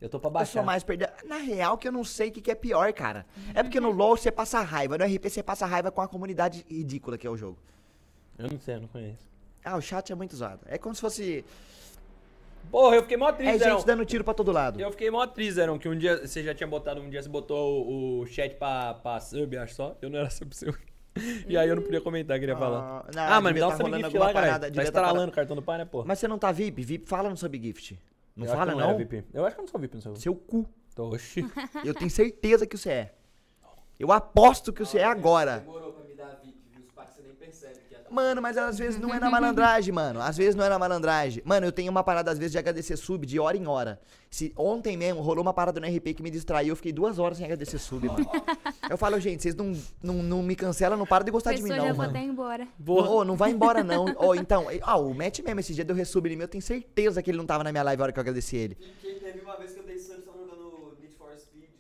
Eu 0.03 0.09
tô 0.09 0.19
pra 0.19 0.29
Eu 0.29 0.33
baixar. 0.33 0.53
sou 0.53 0.63
mais 0.65 0.83
perder. 0.83 1.11
Na 1.25 1.37
real, 1.37 1.79
que 1.79 1.87
eu 1.87 1.93
não 1.93 2.03
sei 2.05 2.29
o 2.29 2.33
que, 2.33 2.41
que 2.41 2.51
é 2.51 2.55
pior, 2.55 2.93
cara. 2.93 3.25
É 3.55 3.63
porque 3.63 3.79
no 3.81 3.91
LoL 3.91 4.17
você 4.17 4.31
passa 4.33 4.61
raiva, 4.61 4.99
no 4.99 5.05
RP 5.05 5.31
você 5.31 5.43
passa 5.43 5.65
raiva 5.65 5.91
com 5.93 6.01
a 6.01 6.09
comunidade 6.09 6.67
ridícula 6.69 7.17
que 7.17 7.27
é 7.27 7.31
o 7.31 7.37
jogo. 7.37 7.57
Eu 8.39 8.49
não 8.51 8.59
sei, 8.59 8.75
eu 8.77 8.81
não 8.81 8.89
conheço. 8.89 9.25
Ah, 9.65 9.77
o 9.77 9.81
chat 9.81 10.11
é 10.11 10.15
muito 10.15 10.35
zoado. 10.35 10.61
É 10.67 10.77
como 10.77 10.95
se 10.95 11.01
fosse. 11.01 11.45
Porra, 12.71 12.97
eu 12.97 13.03
fiquei 13.03 13.17
mó 13.17 13.29
É 13.29 13.33
triste, 13.33 13.53
gente 13.53 13.63
Zerão. 13.63 13.85
dando 13.85 14.05
tiro 14.05 14.25
pra 14.25 14.35
todo 14.35 14.51
lado. 14.51 14.81
Eu 14.81 14.91
fiquei 14.91 15.11
mó 15.11 15.27
triste, 15.27 15.53
Zerão, 15.55 15.79
que 15.79 15.89
um 15.89 15.97
dia 15.97 16.27
você 16.27 16.43
já 16.43 16.55
tinha 16.55 16.67
botado, 16.67 17.01
um 17.01 17.09
dia 17.11 17.23
você 17.23 17.29
botou 17.29 17.87
o, 17.87 18.21
o 18.21 18.27
chat 18.27 18.55
pra, 18.57 18.95
pra 18.95 19.21
sub, 19.21 19.57
acho 19.57 19.75
só. 19.75 19.97
Eu 20.03 20.11
não 20.11 20.19
era 20.19 20.31
sub 20.31 20.55
seu. 20.55 20.75
E 21.47 21.59
aí 21.59 21.69
eu 21.69 21.77
não 21.77 21.83
podia 21.83 22.01
comentar, 22.01 22.41
queria 22.41 22.57
falar. 22.57 23.05
não, 23.15 23.23
Ah, 23.23 23.39
mano, 23.39 23.49
me 23.55 23.61
devia 23.61 23.61
dá 23.61 23.67
um 23.67 23.71
tá 23.71 23.77
sub 23.77 23.83
rolando 23.85 24.05
gift 24.05 24.17
alguma 24.17 24.25
lá, 24.27 24.33
cara. 24.33 24.47
parada, 24.47 24.67
Tá 24.67 24.69
devia 24.71 24.83
tá 24.93 24.99
estralando 24.99 25.31
o 25.31 25.35
cartão 25.35 25.55
do 25.57 25.61
pai, 25.63 25.77
né, 25.79 25.85
pô? 25.85 26.05
Mas 26.07 26.19
você 26.19 26.27
não 26.27 26.39
tá 26.39 26.51
VIP? 26.51 26.83
VIP 26.83 27.07
fala 27.07 27.29
no 27.29 27.37
Subgift. 27.37 27.99
Não 28.37 28.47
Eu 28.47 28.53
fala, 28.53 28.73
não? 28.75 28.81
era 28.91 28.95
VIP. 28.99 29.25
Eu 29.33 29.45
acho 29.45 29.55
que 29.57 29.61
eu 29.61 29.65
não 29.65 29.71
sou 29.71 29.81
VIP 29.81 29.97
no 29.97 30.03
seu. 30.03 30.17
Seu 30.17 30.35
cu. 30.35 30.67
Oxi. 30.97 31.45
Eu 31.85 31.95
tenho 31.95 32.11
certeza 32.11 32.67
que 32.67 32.77
você 32.77 32.91
é. 32.91 33.15
Eu 33.99 34.11
aposto 34.13 34.73
que 34.73 34.85
você 34.85 34.99
é 34.99 35.05
agora. 35.05 35.61
Demorou 35.61 35.93
pra 35.93 36.05
me 36.05 36.15
dar 36.15 36.39
VIP, 36.43 36.59
viu? 36.71 36.83
Os 36.85 36.93
packs 36.93 37.15
você 37.17 37.23
nem 37.23 37.35
percebe 37.35 37.79
que 37.89 37.95
é. 37.95 37.99
Mano, 38.13 38.43
mas 38.43 38.59
às 38.59 38.79
vezes 38.79 39.01
não 39.01 39.13
é 39.13 39.19
na 39.19 39.29
malandragem, 39.31 39.93
mano. 39.93 40.21
Às 40.21 40.37
vezes 40.37 40.55
não 40.55 40.65
é 40.65 40.69
na 40.69 40.79
malandragem. 40.79 41.43
Mano, 41.47 41.67
eu 41.67 41.73
tenho 41.73 41.91
uma 41.91 42.05
parada, 42.05 42.31
às 42.31 42.39
vezes, 42.39 42.53
de 42.53 42.59
agradecer 42.59 42.97
sub 42.97 43.27
de 43.27 43.41
hora 43.41 43.57
em 43.57 43.67
hora. 43.67 43.99
Se 44.31 44.53
ontem 44.57 44.97
mesmo 44.97 45.21
rolou 45.21 45.43
uma 45.43 45.53
parada 45.53 45.81
no 45.81 45.87
RP 45.87 46.15
que 46.15 46.23
me 46.23 46.31
distraiu, 46.31 46.71
eu 46.71 46.77
fiquei 46.77 46.93
duas 46.93 47.19
horas 47.19 47.39
sem 47.39 47.45
agradecer 47.45 47.79
sub, 47.79 48.07
mano. 48.07 48.25
Eu 48.91 48.99
falo, 48.99 49.19
gente, 49.19 49.43
vocês 49.43 49.55
não, 49.55 49.73
não, 50.03 50.23
não 50.23 50.43
me 50.43 50.55
cancelam, 50.55 50.99
não 50.99 51.07
para 51.07 51.25
de 51.25 51.31
gostar 51.31 51.55
de 51.55 51.63
mim, 51.63 51.71
não, 51.71 51.77
já 51.77 51.83
vou 51.85 51.97
mano. 51.97 52.11
até 52.11 52.21
embora. 52.21 52.69
Não, 52.79 52.95
ô, 52.95 53.25
não 53.25 53.37
vai 53.37 53.51
embora, 53.51 53.83
não. 53.83 54.05
Ô, 54.19 54.35
então, 54.35 54.67
ah, 54.83 54.97
o 54.99 55.15
Matt 55.15 55.39
mesmo, 55.41 55.61
esse 55.61 55.73
dia 55.73 55.85
deu 55.85 55.97
resub 55.97 56.27
em 56.29 56.37
mim, 56.37 56.43
eu 56.43 56.49
tenho 56.49 56.61
certeza 56.61 57.23
que 57.23 57.31
ele 57.31 57.39
não 57.39 57.47
tava 57.47 57.65
na 57.65 57.73
minha 57.73 57.83
live 57.85 58.03
a 58.03 58.05
hora 58.05 58.13
que 58.13 58.19
eu 58.19 58.21
agradeci 58.21 58.57
ele. 58.57 58.75
Teve 59.01 59.41
uma 59.41 59.57
vez 59.57 59.73
que 59.73 59.79
eu 59.81 59.85
dei 59.85 59.99
sub, 59.99 60.21
engano, 60.21 60.47
no 60.47 60.97
Need 61.01 61.15
for 61.15 61.31
Speed, 61.39 61.71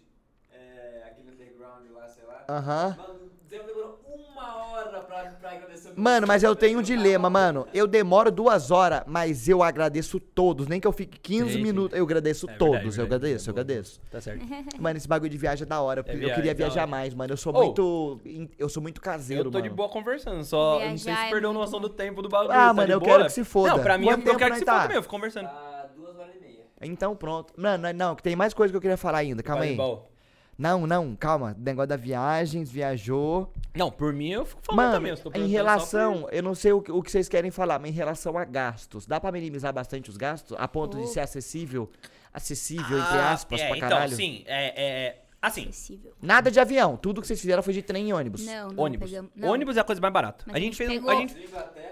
é, 0.54 1.02
aquele 1.06 1.32
underground 1.32 1.84
lá, 1.92 2.08
sei 2.08 2.24
lá. 2.24 2.44
Aham. 2.48 2.96
Mano, 2.98 3.30
demorou 3.50 4.00
uma 4.06 4.66
hora 4.68 5.00
pra, 5.00 5.24
pra 5.24 5.50
agradecer 5.50 5.71
Mano, 5.96 6.26
mas 6.26 6.42
eu 6.42 6.54
tenho 6.56 6.78
um 6.78 6.82
dilema, 6.82 7.28
mano. 7.28 7.66
Eu 7.74 7.86
demoro 7.86 8.30
duas 8.30 8.70
horas, 8.70 9.02
mas 9.06 9.48
eu 9.48 9.62
agradeço 9.62 10.18
todos. 10.18 10.66
Nem 10.66 10.80
que 10.80 10.86
eu 10.86 10.92
fique 10.92 11.18
15 11.18 11.44
Sim, 11.44 11.52
sim. 11.56 11.62
minutos. 11.62 11.96
Eu 11.98 12.04
agradeço 12.04 12.48
É 12.48 12.54
todos. 12.54 12.72
verdade, 12.72 12.86
eu 12.86 12.90
verdade. 13.06 13.14
agradeço, 13.24 13.50
eu 13.50 13.54
Boa, 13.54 13.64
boa. 13.64 13.74
agradeço. 13.74 14.00
Tá 14.10 14.20
certo. 14.20 14.46
Mano, 14.80 14.96
esse 14.96 15.08
bagulho 15.08 15.30
de 15.30 15.38
viagem 15.38 15.64
é 15.64 15.66
da 15.66 15.80
hora. 15.80 16.00
Eu, 16.00 16.04
É 16.10 16.14
eu 16.14 16.18
viagem, 16.18 16.34
queria 16.36 16.54
viajar 16.54 16.86
mais, 16.86 17.14
mano. 17.14 17.32
Eu 17.32 17.36
sou 17.36 17.54
Ô, 17.54 17.62
muito. 17.64 18.20
Eu 18.58 18.68
sou 18.68 18.82
muito 18.82 19.00
caseiro, 19.00 19.44
Eu 19.48 19.50
tô 19.50 19.58
mano. 19.58 19.68
de 19.70 19.74
boa 19.74 19.88
conversando, 19.88 20.42
só. 20.44 20.74
não 20.80 20.96
sei 20.98 21.12
Viajar 21.12 21.20
se 21.22 21.26
é 21.26 21.30
perdeu 21.30 21.52
noção 21.52 21.80
bom. 21.80 21.88
do 21.88 21.94
tempo 21.94 22.22
do 22.22 22.28
bagulho. 22.28 22.52
Ah, 22.52 22.68
tá 22.68 22.72
mano, 22.72 22.92
eu 22.92 23.00
boa? 23.00 23.10
quero 23.12 23.24
que 23.26 23.32
se 23.32 23.44
foda. 23.44 23.70
Não, 23.70 23.82
pra 23.82 23.98
mim, 23.98 24.06
Quanto 24.06 24.26
eu 24.26 24.36
quero 24.36 24.52
que 24.52 24.58
se 24.60 24.64
tá? 24.64 24.72
foda 24.72 24.84
mesmo, 24.88 24.98
eu 24.98 25.02
fico 25.02 25.14
conversando. 25.14 25.46
Tá 25.46 25.88
duas 25.96 26.16
horas 26.16 26.34
e 26.36 26.40
meia. 26.40 26.62
Então 26.80 27.14
pronto. 27.14 27.52
Mano, 27.56 27.92
não, 27.94 28.14
que 28.16 28.22
tem 28.22 28.34
mais 28.34 28.52
coisa 28.54 28.72
que 28.72 28.76
eu 28.76 28.80
queria 28.80 28.96
falar 28.96 29.18
ainda. 29.18 29.42
Calma 29.42 29.62
aí. 29.64 29.76
Volleyball. 29.76 30.11
Não, 30.58 30.86
não, 30.86 31.16
calma. 31.16 31.56
Negócio 31.58 31.88
da 31.88 31.96
viagens, 31.96 32.70
viajou. 32.70 33.52
Não, 33.74 33.90
por 33.90 34.12
mim 34.12 34.28
eu 34.30 34.44
fico 34.44 34.60
falando 34.62 34.78
Mano, 34.84 34.92
também. 34.94 35.10
eu 35.10 35.16
tô 35.16 35.32
em 35.38 35.48
relação, 35.48 36.22
por- 36.22 36.34
eu 36.34 36.42
não 36.42 36.54
sei 36.54 36.72
o, 36.72 36.80
que- 36.82 36.92
o 36.92 37.02
que 37.02 37.10
vocês 37.10 37.28
querem 37.28 37.50
falar, 37.50 37.78
mas 37.78 37.90
em 37.90 37.94
relação 37.94 38.36
a 38.36 38.44
gastos, 38.44 39.06
dá 39.06 39.18
pra 39.18 39.32
minimizar 39.32 39.72
bastante 39.72 40.10
os 40.10 40.16
gastos? 40.16 40.56
A 40.60 40.68
ponto 40.68 40.96
de 40.98 41.04
Oh. 41.04 41.06
ser 41.08 41.20
acessível, 41.20 41.90
acessível, 42.32 42.98
entre 42.98 43.18
Ah, 43.18 43.32
aspas, 43.32 43.60
é, 43.60 43.68
pra 43.68 43.76
então, 43.78 43.88
caralho? 43.88 44.14
sim, 44.14 44.44
é, 44.46 44.82
é. 45.08 45.18
Assim, 45.40 45.62
Acessível. 45.62 46.12
Nada 46.22 46.52
de 46.52 46.60
avião, 46.60 46.96
tudo 46.96 47.20
que 47.20 47.26
vocês 47.26 47.40
fizeram 47.40 47.64
foi 47.64 47.72
de 47.72 47.82
trem 47.82 48.10
e 48.10 48.12
ônibus. 48.12 48.46
Não, 48.46 48.68
não 48.68 48.84
ônibus. 48.84 49.10
pegamos. 49.10 49.32
Não. 49.34 49.48
Ônibus 49.50 49.76
é 49.76 49.80
a 49.80 49.84
coisa 49.84 50.00
mais 50.00 50.14
barata. 50.14 50.44
Mas 50.46 50.54
a 50.54 50.60
gente 50.60 50.76
fez 50.76 50.88
um. 50.88 50.92
pegou- 50.92 51.10
A 51.10 51.14
gente, 51.16 51.36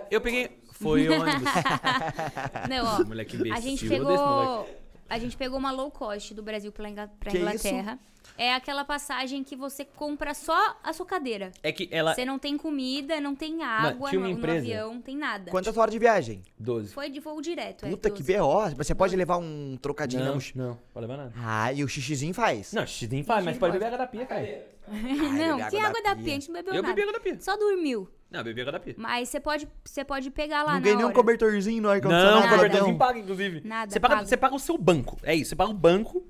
eu 0.08 0.20
peguei. 0.20 0.60
Foi 0.70 1.08
ônibus. 1.08 1.42
Não, 2.70 2.86
ó. 3.00 3.04
Moleque 3.04 3.34
imbecil. 3.36 3.54
A 3.56 3.60
gente 3.60 3.88
pegou. 3.88 4.68
A 5.08 5.18
gente 5.18 5.36
pegou 5.36 5.58
uma 5.58 5.72
low 5.72 5.90
cost 5.90 6.32
do 6.32 6.42
Brasil 6.44 6.70
pra, 6.70 6.88
Inglaterra. 6.88 7.98
É 8.40 8.54
aquela 8.54 8.86
passagem 8.86 9.44
que 9.44 9.54
você 9.54 9.84
compra 9.84 10.32
só 10.32 10.78
a 10.82 10.94
sua 10.94 11.04
cadeira. 11.04 11.52
É 11.62 11.70
que 11.70 11.90
ela. 11.92 12.14
Você 12.14 12.24
não 12.24 12.38
tem 12.38 12.56
comida, 12.56 13.20
não 13.20 13.34
tem 13.34 13.62
água 13.62 14.10
no, 14.10 14.20
no 14.34 14.50
avião, 14.50 14.94
não 14.94 15.02
tem 15.02 15.14
nada. 15.14 15.50
Quantas 15.50 15.76
horas 15.76 15.92
de 15.92 15.98
viagem? 15.98 16.42
12. 16.58 16.94
Foi 16.94 17.10
de 17.10 17.20
voo 17.20 17.42
direto. 17.42 17.86
Puta 17.86 18.08
é, 18.08 18.10
que 18.10 18.22
12. 18.22 18.32
B.O. 18.32 18.62
Mas 18.78 18.86
você 18.86 18.94
pode 18.94 19.14
levar 19.14 19.36
um 19.36 19.76
trocadinho 19.82 20.22
Não, 20.22 20.28
na 20.30 20.34
mochila. 20.36 20.68
não, 20.68 20.78
pode 20.94 21.06
levar 21.06 21.18
nada. 21.18 21.34
Ah, 21.36 21.70
e 21.70 21.84
o 21.84 21.88
xixizinho 21.88 22.32
faz. 22.32 22.72
Não, 22.72 22.86
x 22.86 23.06
nem 23.10 23.22
faz, 23.22 23.44
mas 23.44 23.58
pode 23.58 23.74
beber 23.74 23.84
água 23.88 23.98
da 23.98 24.06
pia, 24.06 24.24
cara. 24.24 24.66
não, 24.88 25.58
que 25.68 25.76
água 25.76 25.88
água 25.88 26.02
da 26.02 26.08
da 26.10 26.14
pia. 26.16 26.24
pia, 26.24 26.32
a 26.32 26.34
gente 26.40 26.48
não 26.48 26.54
bebeu 26.54 26.74
Eu 26.74 26.82
nada. 26.82 26.94
bebi 26.94 27.02
água 27.08 27.12
da 27.12 27.20
pia. 27.20 27.36
Só 27.40 27.58
dormiu. 27.58 28.08
Não, 28.30 28.40
eu 28.40 28.44
bebi 28.44 28.62
água 28.62 28.72
da 28.72 28.80
pia. 28.80 28.94
Mas 28.96 29.28
você 29.28 29.38
pode, 29.38 29.68
você 29.84 30.02
pode 30.02 30.30
pegar 30.30 30.62
lá 30.62 30.72
não 30.72 30.78
na 30.78 30.80
ganhei 30.80 30.96
um 31.02 31.04
hora. 31.08 31.14
cobertorzinho 31.14 31.82
no 31.82 31.88
Não, 31.88 31.94
ar-condicionado. 31.94 32.38
o 32.38 32.40
Nada. 32.40 32.56
cobertorzinho 32.56 32.96
paga, 32.96 33.18
inclusive. 33.18 33.60
Nada, 33.68 33.92
Você 33.92 34.00
paga, 34.00 34.14
paga. 34.14 34.26
você 34.26 34.36
paga 34.38 34.54
o 34.54 34.58
seu 34.58 34.78
banco. 34.78 35.18
É 35.22 35.34
isso, 35.34 35.50
você 35.50 35.56
paga 35.56 35.70
o 35.70 35.74
banco 35.74 36.24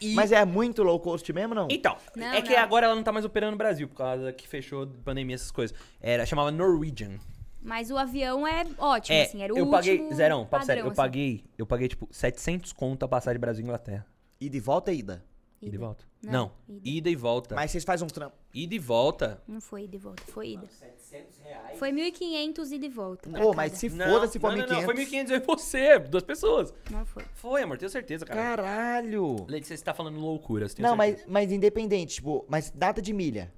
e. 0.00 0.14
Mas 0.14 0.32
é 0.32 0.44
muito 0.44 0.82
low 0.82 0.98
cost 1.00 1.30
mesmo, 1.32 1.54
não? 1.54 1.68
Então, 1.70 1.96
Não, 2.14 2.26
é 2.26 2.42
que 2.42 2.54
não. 2.54 2.58
agora 2.60 2.86
ela 2.86 2.94
não 2.94 3.02
tá 3.02 3.12
mais 3.12 3.24
operando 3.24 3.52
no 3.52 3.58
Brasil, 3.58 3.88
por 3.88 3.96
causa 3.96 4.32
que 4.32 4.46
fechou 4.46 4.86
pandemia, 5.04 5.34
essas 5.34 5.50
coisas. 5.50 5.76
Era, 6.00 6.24
chamava 6.26 6.50
Norwegian. 6.50 7.18
Mas 7.62 7.90
o 7.90 7.96
avião 7.98 8.46
é 8.46 8.64
ótimo, 8.78 9.16
é, 9.16 9.22
assim. 9.24 9.42
Era 9.42 9.52
o 9.52 9.58
eu 9.58 9.68
paguei, 9.68 9.94
último 9.98 10.14
zerão, 10.14 10.40
papo 10.40 10.50
padrão, 10.50 10.66
sério, 10.66 10.80
eu 10.82 10.86
assim. 10.86 10.96
paguei, 10.96 11.44
eu 11.58 11.66
paguei, 11.66 11.88
tipo, 11.88 12.08
700 12.12 12.72
conto 12.72 13.04
a 13.04 13.08
passagem 13.08 13.40
Brasil 13.40 13.62
e 13.62 13.64
Inglaterra. 13.64 14.06
E 14.40 14.48
de 14.48 14.60
volta 14.60 14.92
e 14.92 14.98
ida. 14.98 15.24
Ida 15.60 15.74
e 15.74 15.78
volta. 15.78 16.04
Não, 16.22 16.32
Não, 16.32 16.76
ida. 16.76 16.88
ida 16.88 17.10
e 17.10 17.16
volta. 17.16 17.54
Mas 17.54 17.70
vocês 17.70 17.82
fazem 17.84 18.04
um 18.04 18.10
trampo. 18.10 18.36
Ida 18.52 18.74
e 18.74 18.78
volta. 18.78 19.42
Não 19.48 19.60
foi 19.60 19.84
ida 19.84 19.96
e 19.96 19.98
volta, 19.98 20.22
foi 20.24 20.50
ida. 20.50 20.66
700 20.68 21.38
reais. 21.40 21.78
Foi 21.78 21.92
1.500 21.92 22.72
ida 22.72 22.86
e 22.86 22.88
volta. 22.88 23.30
Pô, 23.30 23.54
mas 23.54 23.72
se 23.72 23.88
foda 23.88 24.28
se 24.28 24.38
for 24.38 24.50
não, 24.54 24.58
1.500. 24.64 24.68
não, 24.68 24.76
não, 24.76 24.82
foi 24.84 24.94
1.500 24.94 25.30
eu 25.30 25.36
e 25.36 25.40
você, 25.40 25.98
duas 25.98 26.22
pessoas. 26.22 26.74
Não 26.90 27.06
foi. 27.06 27.24
Foi, 27.34 27.62
amor, 27.62 27.78
tenho 27.78 27.90
certeza, 27.90 28.26
cara. 28.26 28.40
Caralho. 28.40 29.46
Leite, 29.48 29.66
você 29.66 29.76
tá 29.78 29.94
falando 29.94 30.18
loucura, 30.20 30.68
você 30.68 30.76
tem 30.76 30.82
Não, 30.82 30.96
certeza. 30.96 31.22
mas, 31.26 31.32
mas 31.48 31.52
independente, 31.52 32.16
tipo, 32.16 32.44
mas 32.48 32.70
data 32.70 33.00
de 33.00 33.12
milha. 33.12 33.52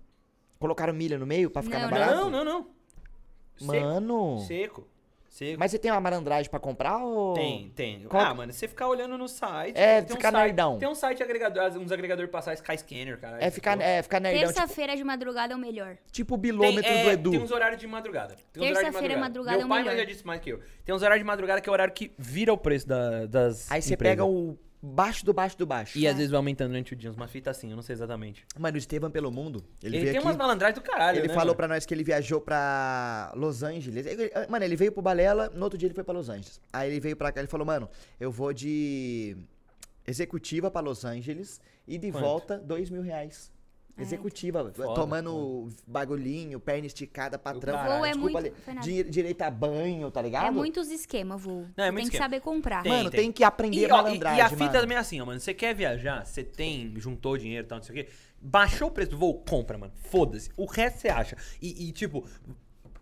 Colocaram 0.61 0.93
milha 0.93 1.19
no 1.19 1.27
meio 1.27 1.51
pra 1.51 1.63
ficar 1.63 1.81
Não, 1.81 1.91
mais 1.91 2.07
barato? 2.07 2.31
Não, 2.31 2.31
não, 2.31 2.45
não. 2.45 2.67
Seco. 3.57 3.67
Mano. 3.67 4.39
Seco. 4.47 4.87
Seco. 5.39 5.57
Mas 5.57 5.71
você 5.71 5.79
tem 5.79 5.91
uma 5.93 6.01
malandragem 6.01 6.51
pra 6.51 6.59
comprar 6.59 6.99
ou. 6.99 7.35
Tem, 7.35 7.71
tem. 7.71 8.01
Qual 8.09 8.21
Ah, 8.21 8.35
mano, 8.35 8.53
você 8.53 8.67
ficar 8.67 8.89
olhando 8.89 9.17
no 9.17 9.29
site. 9.29 9.77
É, 9.79 10.03
ficar 10.03 10.31
um 10.31 10.33
site, 10.33 10.35
nerdão. 10.47 10.79
Tem 10.79 10.89
um 10.89 10.95
site 10.97 11.23
agregador, 11.23 11.63
uns 11.81 11.93
agregadores 11.93 12.29
de 12.29 12.33
passar 12.33 12.55
Skyscanner, 12.55 13.21
cara. 13.21 13.39
É 13.41 13.49
ficar, 13.49 13.81
é 13.81 14.03
ficar 14.03 14.19
nerdão, 14.19 14.49
tipo, 14.49 14.55
Terça-feira 14.55 14.97
de 14.97 15.05
madrugada 15.05 15.53
é 15.53 15.57
o 15.57 15.59
melhor. 15.61 15.97
tipo 16.11 16.35
o 16.35 16.39
Tem, 16.39 16.51
bilômetro 16.51 16.91
é, 16.91 17.03
do 17.05 17.11
Edu. 17.11 17.31
tem 17.31 17.41
uns 17.41 17.51
horários 17.53 17.81
de 17.81 17.87
madrugada. 17.87 18.35
Terça-feira, 18.53 19.17
madrugada 19.17 19.57
Meu 19.59 19.63
é 19.63 19.67
o 19.67 19.69
pai 19.69 19.83
melhor. 19.85 19.97
já 19.97 20.05
disse 20.05 20.27
mais 20.27 20.41
que 20.41 20.51
eu. 20.51 20.61
Tem 20.85 20.93
uns 20.95 21.03
horários 21.03 21.21
de 21.23 21.27
madrugada 21.27 21.61
que 21.61 21.69
é 21.69 21.71
o 21.71 21.73
horário 21.73 21.95
que 21.95 22.11
vira 22.19 22.53
o 22.53 22.59
preço 22.59 22.89
da, 22.89 23.27
das 23.27 23.71
Aí 23.71 23.81
você 23.81 23.95
empresas. 23.95 24.17
pega 24.17 24.25
o 24.25 24.59
baixo 24.83 25.25
do 25.27 25.33
baixo 25.33 25.59
do 25.59 25.67
baixo. 25.67 25.99
E 25.99 26.07
às 26.07 26.15
vezes 26.17 26.31
vai 26.31 26.37
aumentando 26.39 26.69
durante 26.71 26.93
o 26.93 26.97
dia, 26.97 27.11
umas 27.11 27.31
fitas 27.31 27.57
assim, 27.57 27.71
eu 27.71 27.77
não 27.77 27.83
sei 27.83 27.95
exatamente. 27.95 28.45
Mano, 28.59 28.77
o 28.77 28.79
Estevam 28.79 29.11
pelo 29.11 29.31
mundo, 29.31 29.65
ele, 29.83 29.97
Ele, 29.97 30.05
veio 30.05 30.13
tem 30.13 30.19
aqui, 30.19 30.27
umas 30.29 30.37
malandragens 30.37 30.79
do 30.79 30.83
caralho, 30.89 31.19
ele 31.19 31.29
né, 31.29 31.35
falou 31.35 31.47
mano? 31.49 31.57
pra 31.57 31.69
nós 31.69 31.85
que 31.85 31.93
ele 31.93 32.05
viajou 32.05 32.41
pra 32.41 33.33
Los 33.35 33.63
Angeles. 33.63 34.07
Ele- 34.07 34.31
mano, 34.49 34.65
ele 34.65 34.77
veio 34.77 34.93
pro 34.93 35.03
Balela, 35.03 35.51
no 35.51 35.65
outro 35.65 35.79
dia 35.79 35.87
ele 35.89 35.95
foi 35.95 36.05
pra 36.05 36.15
Los 36.15 36.29
Angeles. 36.29 36.61
Aí 36.73 36.91
ele 36.91 37.01
veio 37.01 37.17
pra 37.17 37.33
cá, 37.33 37.41
ele 37.41 37.49
falou, 37.49 37.67
mano, 37.67 37.89
eu 38.21 38.31
vou 38.31 38.53
de 38.53 39.37
executiva 40.07 40.71
pra 40.71 40.81
Los 40.81 41.05
Angeles 41.05 41.61
e 41.87 41.99
de 41.99 42.11
Quanto? 42.11 42.23
volta 42.23 42.59
dois 42.59 42.89
mil 42.91 43.03
reais. 43.03 43.51
Executiva, 43.99 44.73
Foda, 44.75 44.95
tomando 44.95 45.69
bagulhinho, 45.87 46.61
perna 46.61 46.87
esticada, 46.87 47.39
patrão. 47.39 47.77
Voo 47.85 48.05
é 48.05 48.11
Desculpa 48.13 48.41
muito- 48.41 48.55
ali, 48.79 49.05
direito 49.05 49.43
a 49.43 49.51
banho, 49.51 50.11
tá 50.11 50.23
ligado? 50.23 50.47
É 50.47 50.51
muitos 50.51 50.89
esquema, 50.91 51.37
voo. 51.37 51.67
Não, 51.77 51.85
é 51.85 51.91
muito 51.91 52.03
tem 52.05 52.11
que 52.11 52.17
esquema. 52.17 52.25
saber 52.25 52.41
comprar. 52.41 52.83
Tem, 52.83 52.93
Mano, 52.93 53.11
tem. 53.11 53.21
tem 53.21 53.33
que 53.33 53.43
aprender 53.45 53.77
E, 53.79 53.85
ó, 53.85 53.87
e- 53.87 53.91
malandragem, 53.91 54.39
e 54.39 54.43
a 54.43 54.49
fita 54.49 54.65
mano. 54.67 54.81
também 54.81 54.97
é 54.97 55.01
assim, 55.01 55.21
ó, 55.21 55.27
mano. 55.27 55.41
Você 55.41 55.53
quer 55.53 55.75
viajar, 55.75 56.25
você 56.25 56.45
tem, 56.45 56.95
juntou 56.97 57.37
dinheiro 57.37 57.67
e 57.67 57.69
tal, 57.69 57.79
não 57.79 57.83
sei 57.85 58.01
o 58.01 58.05
quê. 58.05 58.11
Baixou 58.41 58.89
o 58.89 58.91
preço 58.91 59.11
do 59.11 59.19
voo, 59.19 59.35
compra, 59.35 59.77
mano. 59.77 59.93
Foda-se. 59.97 60.51
O 60.57 60.65
resto 60.65 61.01
você 61.01 61.09
acha. 61.09 61.37
E, 61.61 61.89
e, 61.89 61.93
tipo, 61.93 62.25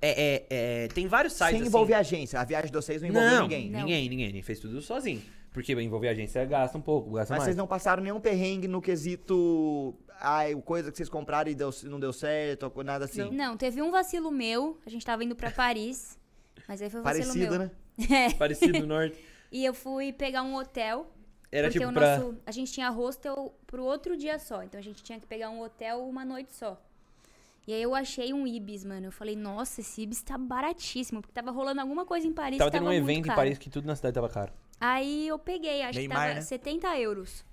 é, 0.00 0.10
é, 0.10 0.47
é, 0.84 0.89
tem 0.89 1.07
vários 1.07 1.33
sites 1.34 1.49
Sem 1.50 1.58
assim. 1.60 1.68
envolver 1.68 1.94
agência. 1.94 2.41
A 2.41 2.44
viagem 2.44 2.70
de 2.70 2.76
vocês 2.76 3.02
não 3.02 3.08
envolveu 3.08 3.31
não, 3.33 3.42
ninguém. 3.42 3.70
Não. 3.70 3.81
Ninguém, 3.81 4.08
ninguém. 4.08 4.26
Ninguém 4.28 4.42
fez 4.42 4.58
tudo 4.58 4.81
sozinho. 4.81 5.23
Porque 5.52 5.73
envolver 5.73 6.08
a 6.08 6.10
agência 6.10 6.44
gasta 6.44 6.76
um 6.76 6.83
pouco, 6.83 7.12
gasta 7.12 7.33
Mas 7.33 7.39
mais. 7.39 7.44
vocês 7.44 7.57
não 7.57 7.66
passaram 7.66 8.02
nenhum 8.02 8.20
perrengue 8.20 8.68
no 8.68 8.81
quesito. 8.83 9.94
Ai, 10.20 10.55
coisa 10.62 10.91
que 10.91 10.97
vocês 10.97 11.09
compraram 11.09 11.51
e 11.51 11.55
deu- 11.55 11.70
não 11.85 12.01
deu 12.01 12.12
certo, 12.12 12.70
ou 12.75 12.85
nada 12.85 13.05
assim. 13.05 13.31
Não, 13.31 13.57
teve 13.57 13.83
um 13.83 13.91
vacilo 13.91 14.31
meu. 14.31 14.78
A 14.86 14.91
gente 14.91 15.05
tava 15.05 15.23
indo 15.25 15.36
pra 15.36 15.51
Paris. 15.51 16.19
Mas 16.67 16.81
aí 16.83 16.91
foi 16.91 17.01
um 17.01 17.03
vacilo 17.03 17.27
Parecido, 17.27 17.59
meu. 17.59 17.59
né? 17.59 17.70
Parecido 18.39 18.78
no 18.81 18.86
norte. 18.86 19.19
E 19.53 19.65
eu 19.65 19.73
fui 19.75 20.12
pegar 20.12 20.43
um 20.43 20.55
hotel. 20.57 21.11
Era 21.53 21.69
porque 21.69 21.78
tipo 21.78 21.91
o 21.91 21.95
pra. 21.95 22.19
nosso. 22.19 22.36
A 22.45 22.51
gente 22.51 22.73
tinha 22.73 22.91
hostel 22.91 23.55
pro 23.67 23.85
outro 23.85 24.17
dia 24.17 24.39
só. 24.39 24.62
Então 24.62 24.78
a 24.78 24.83
gente 24.83 25.03
tinha 25.03 25.20
que 25.20 25.27
pegar 25.27 25.51
um 25.51 25.62
hotel 25.62 26.07
uma 26.07 26.25
noite 26.25 26.53
só. 26.55 26.81
E 27.67 27.73
aí 27.73 27.83
eu 27.83 27.95
achei 27.95 28.33
um 28.33 28.47
Ibis, 28.47 28.85
mano. 28.85 29.07
Eu 29.07 29.12
falei, 29.12 29.35
nossa, 29.35 29.81
esse 29.81 30.03
Ibis 30.03 30.23
tá 30.23 30.39
baratíssimo. 30.39 31.20
Porque 31.20 31.33
tava 31.33 31.51
rolando 31.51 31.81
alguma 31.81 32.05
coisa 32.05 32.27
em 32.27 32.33
Paris. 32.33 32.59
Tava 32.59 32.70
que 32.70 32.77
tendo 32.77 32.86
um 32.86 32.91
muito 32.93 33.05
evento 33.05 33.19
em 33.19 33.23
caro. 33.28 33.36
Paris 33.36 33.59
que 33.59 33.70
tudo 33.70 33.86
na 33.86 33.97
cidade 33.97 34.15
tava 34.15 34.28
caro. 34.28 34.53
Aí 34.81 35.27
eu 35.28 35.39
peguei, 35.39 35.83
acho 35.83 35.99
Neymar, 35.99 36.17
que 36.17 36.23
tava 36.25 36.35
né? 36.35 36.41
70 36.43 36.99
euros. 36.99 37.45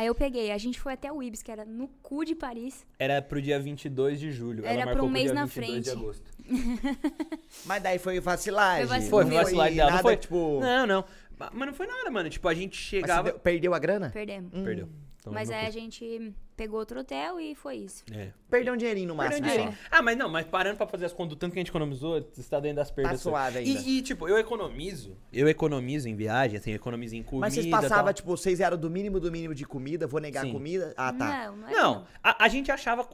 Aí 0.00 0.06
eu 0.06 0.14
peguei, 0.14 0.50
a 0.50 0.56
gente 0.56 0.80
foi 0.80 0.94
até 0.94 1.12
o 1.12 1.22
Ibis, 1.22 1.42
que 1.42 1.52
era 1.52 1.62
no 1.62 1.86
cu 2.02 2.24
de 2.24 2.34
Paris. 2.34 2.86
Era 2.98 3.20
pro 3.20 3.42
dia 3.42 3.60
22 3.60 4.18
de 4.18 4.32
julho. 4.32 4.64
Era 4.64 4.72
Ela 4.72 4.76
pra 4.82 4.86
marcou 4.92 5.04
um 5.04 5.08
pro 5.08 5.12
mês 5.12 5.24
dia 5.26 5.34
na 5.34 5.44
22 5.44 5.84
de 5.84 5.90
frente. 5.90 5.98
agosto. 6.00 6.30
Mas 7.66 7.82
daí 7.82 7.98
foi 7.98 8.18
vacilagem. 8.18 8.86
Foi 8.86 8.96
vacilagem. 8.98 9.30
Foi, 9.30 9.38
vacilagem 9.44 9.76
dela. 9.76 9.90
Não 9.90 9.96
nada, 9.98 10.08
foi, 10.08 10.16
tipo. 10.16 10.58
Não, 10.60 10.86
não. 10.86 11.04
Ma- 11.38 11.50
Mas 11.52 11.66
não 11.68 11.74
foi 11.74 11.86
nada, 11.86 12.10
mano. 12.10 12.30
Tipo, 12.30 12.48
a 12.48 12.54
gente 12.54 12.76
Mas 12.76 12.84
você 12.84 12.96
chegava. 12.96 13.30
deu- 13.30 13.38
perdeu 13.40 13.74
a 13.74 13.78
grana? 13.78 14.08
Perdemos. 14.10 14.50
Perdeu. 14.64 14.88
Então, 15.20 15.34
Mas 15.34 15.50
aí 15.50 15.66
a 15.66 15.70
gente 15.70 16.32
pegou 16.60 16.78
outro 16.78 17.00
hotel 17.00 17.40
e 17.40 17.54
foi 17.54 17.76
isso. 17.76 18.04
É. 18.12 18.28
Perdeu 18.50 18.74
um 18.74 18.76
dinheirinho 18.76 19.08
no 19.08 19.16
Perdeu 19.16 19.38
máximo. 19.38 19.46
um 19.46 19.50
dinheirinho. 19.50 19.78
só. 19.90 19.96
Ah, 19.98 20.02
mas 20.02 20.18
não, 20.18 20.28
mas 20.28 20.44
parando 20.46 20.76
pra 20.76 20.86
fazer 20.86 21.06
as 21.06 21.12
contas 21.12 21.30
do 21.30 21.36
tanto 21.36 21.52
que 21.54 21.58
a 21.58 21.60
gente 21.60 21.70
economizou, 21.70 22.20
você 22.32 22.42
tá 22.50 22.60
dentro 22.60 22.76
das 22.76 22.90
perdas. 22.90 23.12
Tá 23.12 23.18
suave 23.30 23.58
ainda. 23.60 23.80
E, 23.80 23.98
e, 23.98 24.02
tipo, 24.02 24.28
eu 24.28 24.36
economizo. 24.36 25.16
Eu 25.32 25.48
economizo 25.48 26.06
em 26.08 26.14
viagem, 26.14 26.58
assim, 26.58 26.70
eu 26.70 26.76
economizo 26.76 27.16
em 27.16 27.22
comida. 27.22 27.46
Mas 27.46 27.54
vocês 27.54 27.66
passavam, 27.66 28.04
tal. 28.04 28.12
tipo, 28.14 28.28
vocês 28.36 28.60
eram 28.60 28.76
do 28.76 28.90
mínimo 28.90 29.18
do 29.18 29.32
mínimo 29.32 29.54
de 29.54 29.64
comida, 29.64 30.06
vou 30.06 30.20
negar 30.20 30.44
Sim. 30.44 30.52
comida? 30.52 30.92
Ah, 30.96 31.12
tá. 31.12 31.46
Não, 31.46 31.56
não 31.56 31.68
é 31.68 31.72
Não, 31.72 32.06
a, 32.22 32.44
a 32.44 32.48
gente 32.48 32.70
achava. 32.70 33.08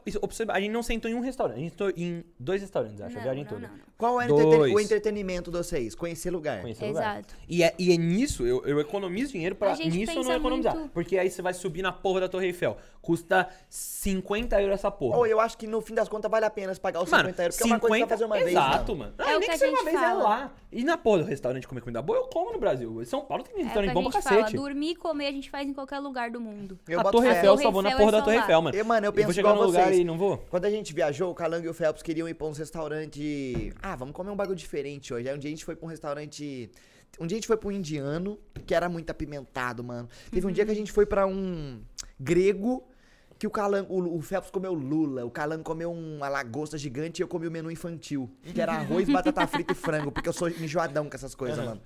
A 0.49 0.59
gente 0.59 0.71
não 0.71 0.83
sentou 0.83 1.09
em 1.09 1.13
um 1.13 1.21
restaurante, 1.21 1.57
a 1.57 1.59
gente 1.61 1.71
sentou 1.71 1.89
em 1.95 2.23
dois 2.37 2.61
restaurantes, 2.61 2.99
acho, 2.99 3.13
a 3.15 3.17
Não, 3.17 3.23
viagem 3.23 3.43
não, 3.43 3.49
toda. 3.49 3.67
não, 3.67 3.73
não. 3.77 3.87
Qual 3.97 4.21
é 4.21 4.25
o, 4.25 4.27
Dois. 4.27 4.45
entreten- 4.45 4.75
o 4.75 4.79
entretenimento 4.79 5.49
de 5.51 5.57
vocês? 5.57 5.95
Conhecer 5.95 6.29
lugar. 6.29 6.61
Conhecer 6.61 6.83
o 6.85 6.87
lugar. 6.89 7.17
Exato. 7.19 7.35
E 7.47 7.63
é, 7.63 7.73
e 7.79 7.91
é 7.91 7.97
nisso, 7.97 8.45
eu, 8.45 8.63
eu 8.65 8.79
economizo 8.79 9.31
dinheiro 9.31 9.55
pra 9.55 9.71
A 9.73 9.75
nisso 9.75 10.11
eu 10.11 10.23
não 10.23 10.33
economizar. 10.33 10.75
muito- 10.75 10.91
Porque 10.91 11.17
aí 11.17 11.29
você 11.29 11.41
vai 11.41 11.53
subir 11.53 11.81
na 11.81 11.91
porra 11.91 12.21
da 12.21 12.29
Torre 12.29 12.47
Eiffel. 12.47 12.77
Custa 13.07 13.47
50 13.69 14.61
euros 14.61 14.73
essa 14.75 14.91
porra. 14.91 15.17
Ou 15.19 15.25
eu 15.25 15.39
acho 15.39 15.57
que 15.57 15.65
no 15.65 15.79
fim 15.79 15.93
das 15.93 16.09
contas 16.09 16.29
vale 16.29 16.45
a 16.45 16.49
pena 16.49 16.75
pagar 16.75 17.01
os 17.01 17.09
50 17.09 17.41
euros, 17.41 17.55
porque 17.55 17.63
é 17.69 17.73
uma 17.73 17.79
coisa 17.79 17.95
que 17.95 17.99
vai 18.01 18.09
fazer 18.09 18.25
uma 18.25 18.35
vez. 18.35 18.47
Exato, 18.49 18.95
mano. 18.97 19.13
mano. 19.17 19.29
É 19.29 19.33
Ah, 19.33 19.37
o 19.37 19.39
nem 19.39 19.41
que 19.41 19.45
que 19.47 19.51
a 19.51 19.57
seja 19.57 19.71
uma 19.71 19.77
gente 19.77 19.85
vez 19.85 19.95
é 19.95 19.99
fala. 19.99 20.23
lá. 20.23 20.53
E 20.69 20.83
na 20.83 20.97
porra 20.97 21.19
do 21.19 21.23
restaurante 21.23 21.65
comer 21.65 21.79
comida 21.79 22.01
boa, 22.01 22.19
eu 22.19 22.23
como 22.27 22.51
no 22.51 22.59
Brasil. 22.59 23.01
Em 23.01 23.05
São 23.05 23.21
Paulo 23.21 23.43
tem 23.45 23.61
É 23.61 23.63
restaurante 23.63 23.91
a 23.91 23.93
bom 23.93 24.03
pra 24.03 24.11
gente 24.11 24.23
fala, 24.23 24.37
cacete. 24.41 24.57
dormir 24.57 24.89
e 24.91 24.95
comer 24.97 25.27
a 25.27 25.31
gente 25.31 25.49
faz 25.49 25.65
em 25.69 25.73
qualquer 25.73 25.99
lugar 25.99 26.29
do 26.31 26.41
mundo. 26.41 26.77
Eu 26.85 26.99
a 26.99 27.03
boto 27.03 27.17
Torre. 27.19 27.29
Eiffel, 27.29 27.51
Torre 27.53 27.63
só 27.63 27.71
vou 27.71 27.81
na 27.81 27.91
porra 27.91 28.09
é 28.09 28.11
da 28.11 28.21
Torre 28.21 28.35
só 28.35 28.39
lá. 28.39 28.45
Eiffel, 28.45 28.61
mano. 28.61 28.75
Eu, 28.77 28.85
mano, 28.85 29.05
eu 29.07 29.11
vou 29.13 29.21
penso 29.21 29.33
chegar 29.33 29.49
igual 29.51 29.61
num 29.63 29.67
lugar 29.71 29.85
vocês. 29.87 29.99
e 29.99 30.03
não 30.03 30.17
vou. 30.17 30.37
Quando 30.49 30.65
a 30.65 30.69
gente 30.69 30.93
viajou, 30.93 31.31
o 31.31 31.33
Calango 31.33 31.65
e 31.65 31.69
o 31.69 31.73
Phelps 31.73 32.03
queriam 32.03 32.27
ir 32.27 32.33
pra 32.33 32.45
uns 32.47 32.57
restaurantes. 32.57 33.73
Ah, 33.81 33.95
vamos 33.95 34.13
comer 34.13 34.31
um 34.31 34.35
bagulho 34.35 34.57
diferente 34.57 35.13
hoje. 35.13 35.29
Aí 35.29 35.33
um 35.35 35.39
dia 35.39 35.47
a 35.47 35.51
gente 35.51 35.63
foi 35.63 35.75
pra 35.77 35.85
um 35.85 35.89
restaurante. 35.89 36.69
Um 37.19 37.25
dia 37.25 37.35
a 37.35 37.39
gente 37.39 37.47
foi 37.47 37.55
pra 37.57 37.69
um 37.69 37.71
indiano, 37.71 38.37
que 38.65 38.75
era 38.75 38.89
muito 38.89 39.09
apimentado, 39.09 39.81
mano. 39.83 40.09
Teve 40.29 40.45
um 40.45 40.51
dia 40.51 40.65
que 40.65 40.71
a 40.71 40.75
gente 40.75 40.91
foi 40.91 41.05
pra 41.05 41.25
um 41.25 41.81
grego, 42.19 42.83
que 43.39 43.45
o 43.47 43.51
calango, 43.51 43.93
o, 43.93 44.17
o 44.17 44.21
Phelps 44.21 44.49
comeu 44.49 44.73
lula, 44.73 45.25
o 45.25 45.29
calango 45.31 45.63
comeu 45.63 45.91
uma 45.91 46.27
lagosta 46.29 46.77
gigante 46.77 47.21
e 47.21 47.23
eu 47.23 47.27
comi 47.27 47.47
o 47.47 47.51
menu 47.51 47.69
infantil. 47.71 48.29
Que 48.53 48.59
era 48.61 48.73
arroz, 48.73 49.07
batata 49.09 49.45
frita 49.47 49.73
e 49.73 49.75
frango, 49.75 50.11
porque 50.11 50.29
eu 50.29 50.33
sou 50.33 50.49
enjoadão 50.49 51.09
com 51.09 51.15
essas 51.15 51.35
coisas, 51.35 51.57
mano. 51.63 51.81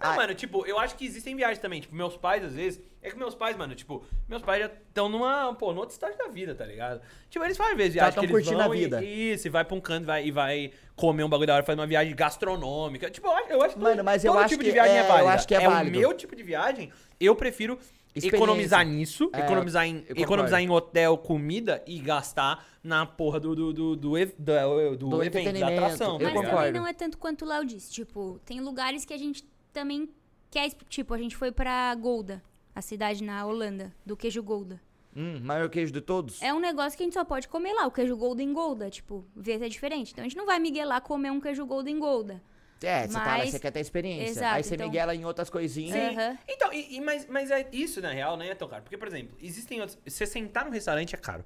Não, 0.00 0.10
Ah, 0.10 0.14
mano, 0.14 0.32
tipo, 0.32 0.64
eu 0.64 0.78
acho 0.78 0.94
que 0.94 1.04
existem 1.04 1.34
viagens 1.34 1.58
também. 1.58 1.80
Tipo, 1.80 1.92
meus 1.96 2.16
pais, 2.16 2.44
às 2.44 2.52
vezes. 2.52 2.80
É 3.02 3.10
que 3.10 3.16
meus 3.18 3.34
pais, 3.34 3.56
mano, 3.56 3.74
tipo, 3.76 4.04
meus 4.28 4.42
pais 4.42 4.60
já 4.60 4.66
estão 4.66 5.08
numa, 5.08 5.54
pô, 5.54 5.68
numa 5.70 5.80
outra 5.80 5.92
estágio 5.94 6.16
da 6.18 6.26
vida, 6.28 6.52
tá 6.54 6.64
ligado? 6.64 7.00
Tipo, 7.30 7.44
eles 7.44 7.56
fazem 7.56 7.76
vezes 7.76 7.94
viagem 7.94 8.14
tão 8.14 8.24
que 8.24 8.30
curtindo 8.30 8.56
vão 8.58 8.70
a 8.72 8.76
e- 8.76 8.78
vida. 8.80 9.04
isso, 9.04 9.46
e 9.46 9.50
vai 9.50 9.64
pra 9.64 9.76
um 9.76 9.80
canto 9.80 10.02
e 10.02 10.06
vai, 10.06 10.26
e 10.26 10.30
vai 10.32 10.72
comer 10.96 11.22
um 11.24 11.28
bagulho 11.28 11.46
da 11.48 11.54
hora, 11.54 11.64
fazer 11.64 11.78
uma 11.80 11.86
viagem 11.86 12.14
gastronômica. 12.14 13.08
Tipo, 13.10 13.28
eu 13.28 13.32
acho, 13.36 13.48
eu 13.52 13.62
acho 13.62 13.74
que 13.74 13.80
Mano, 13.80 13.96
todo- 13.96 14.04
mas 14.04 14.24
eu 14.24 14.32
todo 14.32 14.40
acho 14.40 14.48
tipo 14.50 14.60
que 14.62 14.66
de 14.68 14.72
viagem 14.72 14.96
é, 14.96 14.98
é, 14.98 15.02
eu 15.04 15.08
válida. 15.08 15.30
acho 15.32 15.48
que 15.48 15.54
é 15.54 15.58
o 15.68 15.70
válido. 15.70 15.98
meu 15.98 16.14
tipo 16.14 16.34
de 16.36 16.42
viagem, 16.42 16.92
eu 17.20 17.34
prefiro. 17.36 17.78
Economizar 18.26 18.84
nisso, 18.86 19.30
É, 19.32 19.40
economizar, 19.40 19.86
em, 19.86 20.04
economizar 20.16 20.60
em 20.60 20.68
hotel, 20.70 21.16
comida 21.18 21.82
e 21.86 21.98
gastar 21.98 22.66
na 22.82 23.04
porra 23.06 23.38
do, 23.40 23.54
do, 23.54 23.72
do, 23.72 23.96
do, 23.96 24.10
do, 24.16 24.96
do 24.96 25.08
Do 25.08 25.22
evento, 25.22 25.58
da 25.58 25.68
atração. 25.68 26.18
Eu 26.18 26.24
Mas 26.24 26.32
concordo. 26.34 26.56
também 26.56 26.72
não 26.72 26.86
é 26.86 26.92
tanto 26.92 27.18
quanto 27.18 27.44
o 27.44 27.48
Léo 27.48 27.64
disse. 27.64 27.92
Tipo, 27.92 28.40
tem 28.44 28.60
lugares 28.60 29.04
que 29.04 29.12
a 29.12 29.18
gente 29.18 29.44
também 29.72 30.08
quer. 30.50 30.70
Tipo, 30.88 31.14
a 31.14 31.18
gente 31.18 31.36
foi 31.36 31.52
pra 31.52 31.94
Golda, 31.94 32.42
a 32.74 32.80
cidade 32.82 33.22
na 33.22 33.44
Holanda, 33.46 33.94
do 34.04 34.16
queijo 34.16 34.42
Golda. 34.42 34.80
Hum, 35.16 35.40
maior 35.42 35.68
queijo 35.68 35.92
de 35.92 36.00
todos? 36.00 36.40
É 36.42 36.52
um 36.54 36.60
negócio 36.60 36.96
que 36.96 37.02
a 37.02 37.06
gente 37.06 37.14
só 37.14 37.24
pode 37.24 37.48
comer 37.48 37.72
lá, 37.72 37.86
o 37.86 37.90
queijo 37.90 38.16
Golden 38.16 38.52
Golda. 38.52 38.88
Tipo, 38.88 39.24
ver 39.34 39.58
se 39.58 39.64
é 39.64 39.68
diferente. 39.68 40.12
Então 40.12 40.22
a 40.24 40.28
gente 40.28 40.36
não 40.36 40.46
vai 40.46 40.58
miguelar 40.58 41.00
comer 41.02 41.30
um 41.30 41.40
queijo 41.40 41.66
Golden 41.66 41.98
Golda. 41.98 42.40
É, 42.82 43.06
você, 43.06 43.12
tá, 43.14 43.18
lá, 43.24 43.38
Mas- 43.38 43.50
você 43.50 43.58
quer 43.58 43.70
ter 43.70 43.80
experiência. 43.80 44.30
Exato, 44.30 44.54
Aí 44.56 44.62
você 44.62 44.74
então- 44.74 44.86
miguela 44.86 45.14
em 45.14 45.24
outras 45.24 45.50
coisinhas. 45.50 46.16
Aham. 46.16 46.38
Então, 46.48 46.72
e, 46.72 46.96
e- 46.96 47.00
mas, 47.00 47.26
mas 47.28 47.50
é 47.50 47.66
isso, 47.72 48.00
na 48.00 48.10
real, 48.12 48.36
não 48.36 48.44
é 48.44 48.54
tão 48.54 48.68
caro. 48.68 48.82
Porque, 48.82 48.96
por 48.96 49.08
exemplo, 49.08 49.36
existem 49.42 49.80
outros. 49.80 49.98
Você 50.06 50.24
sentar 50.26 50.64
no 50.64 50.70
restaurante 50.70 51.14
é 51.14 51.18
caro. 51.18 51.44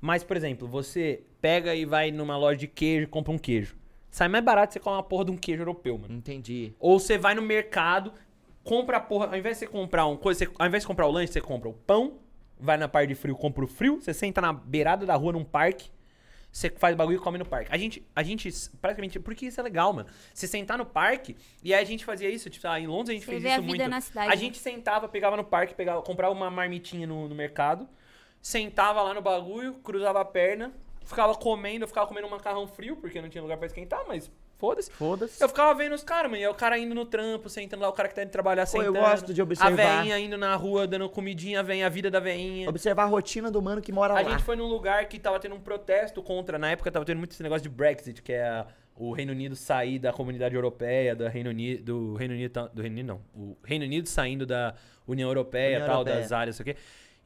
Mas, 0.00 0.24
por 0.24 0.36
exemplo, 0.36 0.66
você 0.66 1.22
pega 1.40 1.74
e 1.74 1.84
vai 1.84 2.10
numa 2.10 2.36
loja 2.36 2.58
de 2.58 2.66
queijo 2.66 3.04
e 3.04 3.06
compra 3.06 3.32
um 3.32 3.38
queijo. 3.38 3.76
Sai 4.10 4.28
mais 4.28 4.44
barato 4.44 4.72
você 4.72 4.80
comer 4.80 4.96
uma 4.96 5.02
porra 5.02 5.26
de 5.26 5.30
um 5.30 5.36
queijo 5.36 5.62
europeu, 5.62 5.96
mano. 5.96 6.14
Entendi. 6.14 6.72
Ou 6.80 6.98
você 6.98 7.16
vai 7.16 7.34
no 7.34 7.42
mercado, 7.42 8.12
compra 8.64 8.96
a 8.96 9.00
porra. 9.00 9.26
Ao 9.26 9.36
invés 9.36 9.56
de 9.56 9.60
você 9.60 9.66
comprar 9.66 10.06
um 10.06 10.16
coisa, 10.16 10.44
você- 10.44 10.50
ao 10.58 10.66
invés 10.66 10.82
de 10.82 10.86
comprar 10.86 11.06
o 11.06 11.10
lanche, 11.10 11.32
você 11.32 11.40
compra 11.40 11.68
o 11.68 11.72
pão, 11.72 12.18
vai 12.58 12.76
na 12.76 12.88
parte 12.88 13.08
de 13.08 13.14
frio, 13.14 13.36
compra 13.36 13.64
o 13.64 13.66
frio, 13.68 14.00
você 14.00 14.12
senta 14.12 14.40
na 14.40 14.52
beirada 14.52 15.06
da 15.06 15.14
rua 15.14 15.32
num 15.32 15.44
parque. 15.44 15.90
Você 16.52 16.68
faz 16.68 16.94
bagulho 16.94 17.16
e 17.16 17.18
come 17.18 17.38
no 17.38 17.46
parque. 17.46 17.72
A 17.72 17.78
gente, 17.78 18.06
a 18.14 18.22
gente, 18.22 18.52
praticamente. 18.78 19.18
Porque 19.18 19.46
isso 19.46 19.58
é 19.58 19.62
legal, 19.62 19.90
mano. 19.94 20.06
Você 20.34 20.46
sentar 20.46 20.76
no 20.76 20.84
parque, 20.84 21.34
e 21.64 21.72
aí 21.72 21.80
a 21.82 21.84
gente 21.86 22.04
fazia 22.04 22.28
isso, 22.28 22.50
tipo, 22.50 22.68
ah, 22.68 22.78
em 22.78 22.86
Londres 22.86 23.08
a 23.08 23.12
gente 23.14 23.24
Você 23.24 23.30
fez 23.30 23.42
vê 23.42 23.48
isso 23.48 23.58
a 23.58 23.62
vida 23.62 23.68
muito. 23.78 23.88
na 23.88 24.00
cidade, 24.02 24.26
a 24.26 24.30
né? 24.30 24.36
gente 24.36 24.58
sentava, 24.58 25.08
pegava 25.08 25.34
no 25.34 25.44
parque, 25.44 25.74
pegava, 25.74 26.02
comprava 26.02 26.34
uma 26.34 26.50
marmitinha 26.50 27.06
no, 27.06 27.26
no 27.26 27.34
mercado, 27.34 27.88
sentava 28.40 29.00
lá 29.02 29.14
no 29.14 29.22
bagulho, 29.22 29.72
cruzava 29.74 30.20
a 30.20 30.24
perna, 30.26 30.74
ficava 31.06 31.34
comendo, 31.34 31.84
eu 31.84 31.88
ficava 31.88 32.06
comendo 32.06 32.26
um 32.26 32.30
macarrão 32.30 32.66
frio, 32.66 32.96
porque 32.96 33.22
não 33.22 33.30
tinha 33.30 33.40
lugar 33.40 33.56
pra 33.56 33.66
esquentar, 33.66 34.04
mas 34.06 34.30
foda-se. 34.62 34.90
Foda-se. 34.92 35.42
Eu 35.42 35.48
ficava 35.48 35.74
vendo 35.74 35.92
os 35.92 36.04
caras, 36.04 36.30
mano. 36.30 36.40
E 36.40 36.46
o 36.46 36.54
cara 36.54 36.78
indo 36.78 36.94
no 36.94 37.04
trampo, 37.04 37.48
sentando 37.48 37.82
lá, 37.82 37.88
o 37.88 37.92
cara 37.92 38.08
que 38.08 38.14
tá 38.14 38.22
indo 38.22 38.30
trabalhar 38.30 38.64
Pô, 38.70 38.78
eu 38.80 38.92
sentando. 38.92 39.04
gosto 39.10 39.34
de 39.34 39.42
observar. 39.42 39.98
A 39.98 40.02
veinha 40.02 40.18
indo 40.20 40.38
na 40.38 40.54
rua, 40.54 40.86
dando 40.86 41.08
comidinha, 41.10 41.58
a 41.58 41.62
veinha, 41.64 41.86
a 41.86 41.88
vida 41.88 42.08
da 42.08 42.20
veinha. 42.20 42.68
Observar 42.68 43.02
a 43.02 43.06
rotina 43.06 43.50
do 43.50 43.60
mano 43.60 43.82
que 43.82 43.90
mora 43.90 44.14
A 44.16 44.20
lá. 44.22 44.30
gente 44.30 44.44
foi 44.44 44.54
num 44.54 44.66
lugar 44.68 45.04
que 45.06 45.18
tava 45.18 45.40
tendo 45.40 45.56
um 45.56 45.60
protesto 45.60 46.22
contra. 46.22 46.58
Na 46.58 46.70
época 46.70 46.92
tava 46.92 47.04
tendo 47.04 47.18
muito 47.18 47.32
esse 47.32 47.42
negócio 47.42 47.62
de 47.64 47.68
Brexit, 47.68 48.22
que 48.22 48.32
é 48.32 48.44
a- 48.44 48.66
o 48.94 49.10
Reino 49.12 49.32
Unido 49.32 49.56
sair 49.56 49.98
da 49.98 50.12
comunidade 50.12 50.54
europeia, 50.54 51.16
do 51.16 51.26
Reino 51.26 51.50
Unido. 51.50 51.82
Do 51.82 52.14
Reino 52.14 52.34
Unido, 52.34 52.70
do 52.72 52.82
Reino 52.82 52.94
Unido 52.96 53.06
não. 53.08 53.20
O 53.34 53.56
Reino 53.64 53.84
Unido 53.84 54.06
saindo 54.08 54.46
da 54.46 54.74
União 55.08 55.28
Europeia 55.28 55.78
União 55.78 55.86
tal, 55.86 55.96
Europeia. 55.96 56.20
das 56.20 56.30
áreas, 56.30 56.58
não 56.58 56.64
sei 56.64 56.72
o 56.72 56.76
quê. 56.76 56.82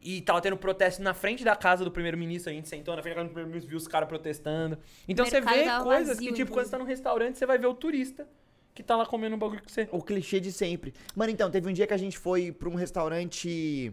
E 0.09 0.21
tava 0.21 0.41
tendo 0.41 0.57
protesto 0.57 1.03
na 1.03 1.13
frente 1.13 1.43
da 1.43 1.57
casa 1.57 1.85
do 1.85 1.91
primeiro-ministro, 1.91 2.49
a 2.49 2.55
gente 2.55 2.69
sentou 2.69 2.95
na 2.95 3.03
frente 3.03 3.15
da 3.15 3.23
casa 3.23 3.29
do 3.29 3.33
primeiro-ministro, 3.33 3.69
viu 3.69 3.77
os 3.77 3.89
caras 3.89 4.09
protestando. 4.09 4.79
Então 5.09 5.27
você 5.27 5.41
vê 5.41 5.65
coisas 5.83 6.17
vazio, 6.17 6.29
que, 6.29 6.33
tipo, 6.33 6.53
quando 6.53 6.67
você 6.67 6.71
tá 6.71 6.79
num 6.79 6.85
restaurante, 6.85 7.37
você 7.37 7.45
vai 7.45 7.59
ver 7.59 7.67
o 7.67 7.75
turista 7.75 8.25
que 8.73 8.85
tá 8.85 8.95
lá 8.95 9.05
comendo 9.05 9.35
um 9.35 9.39
bagulho 9.39 9.61
com 9.61 9.69
você. 9.69 9.89
O 9.91 10.01
clichê 10.01 10.39
de 10.39 10.53
sempre. 10.53 10.95
Mano, 11.17 11.33
então, 11.33 11.51
teve 11.51 11.69
um 11.69 11.73
dia 11.73 11.89
que 11.89 11.95
a 11.95 11.97
gente 11.97 12.17
foi 12.17 12.53
pra 12.53 12.69
um 12.69 12.77
restaurante. 12.77 13.93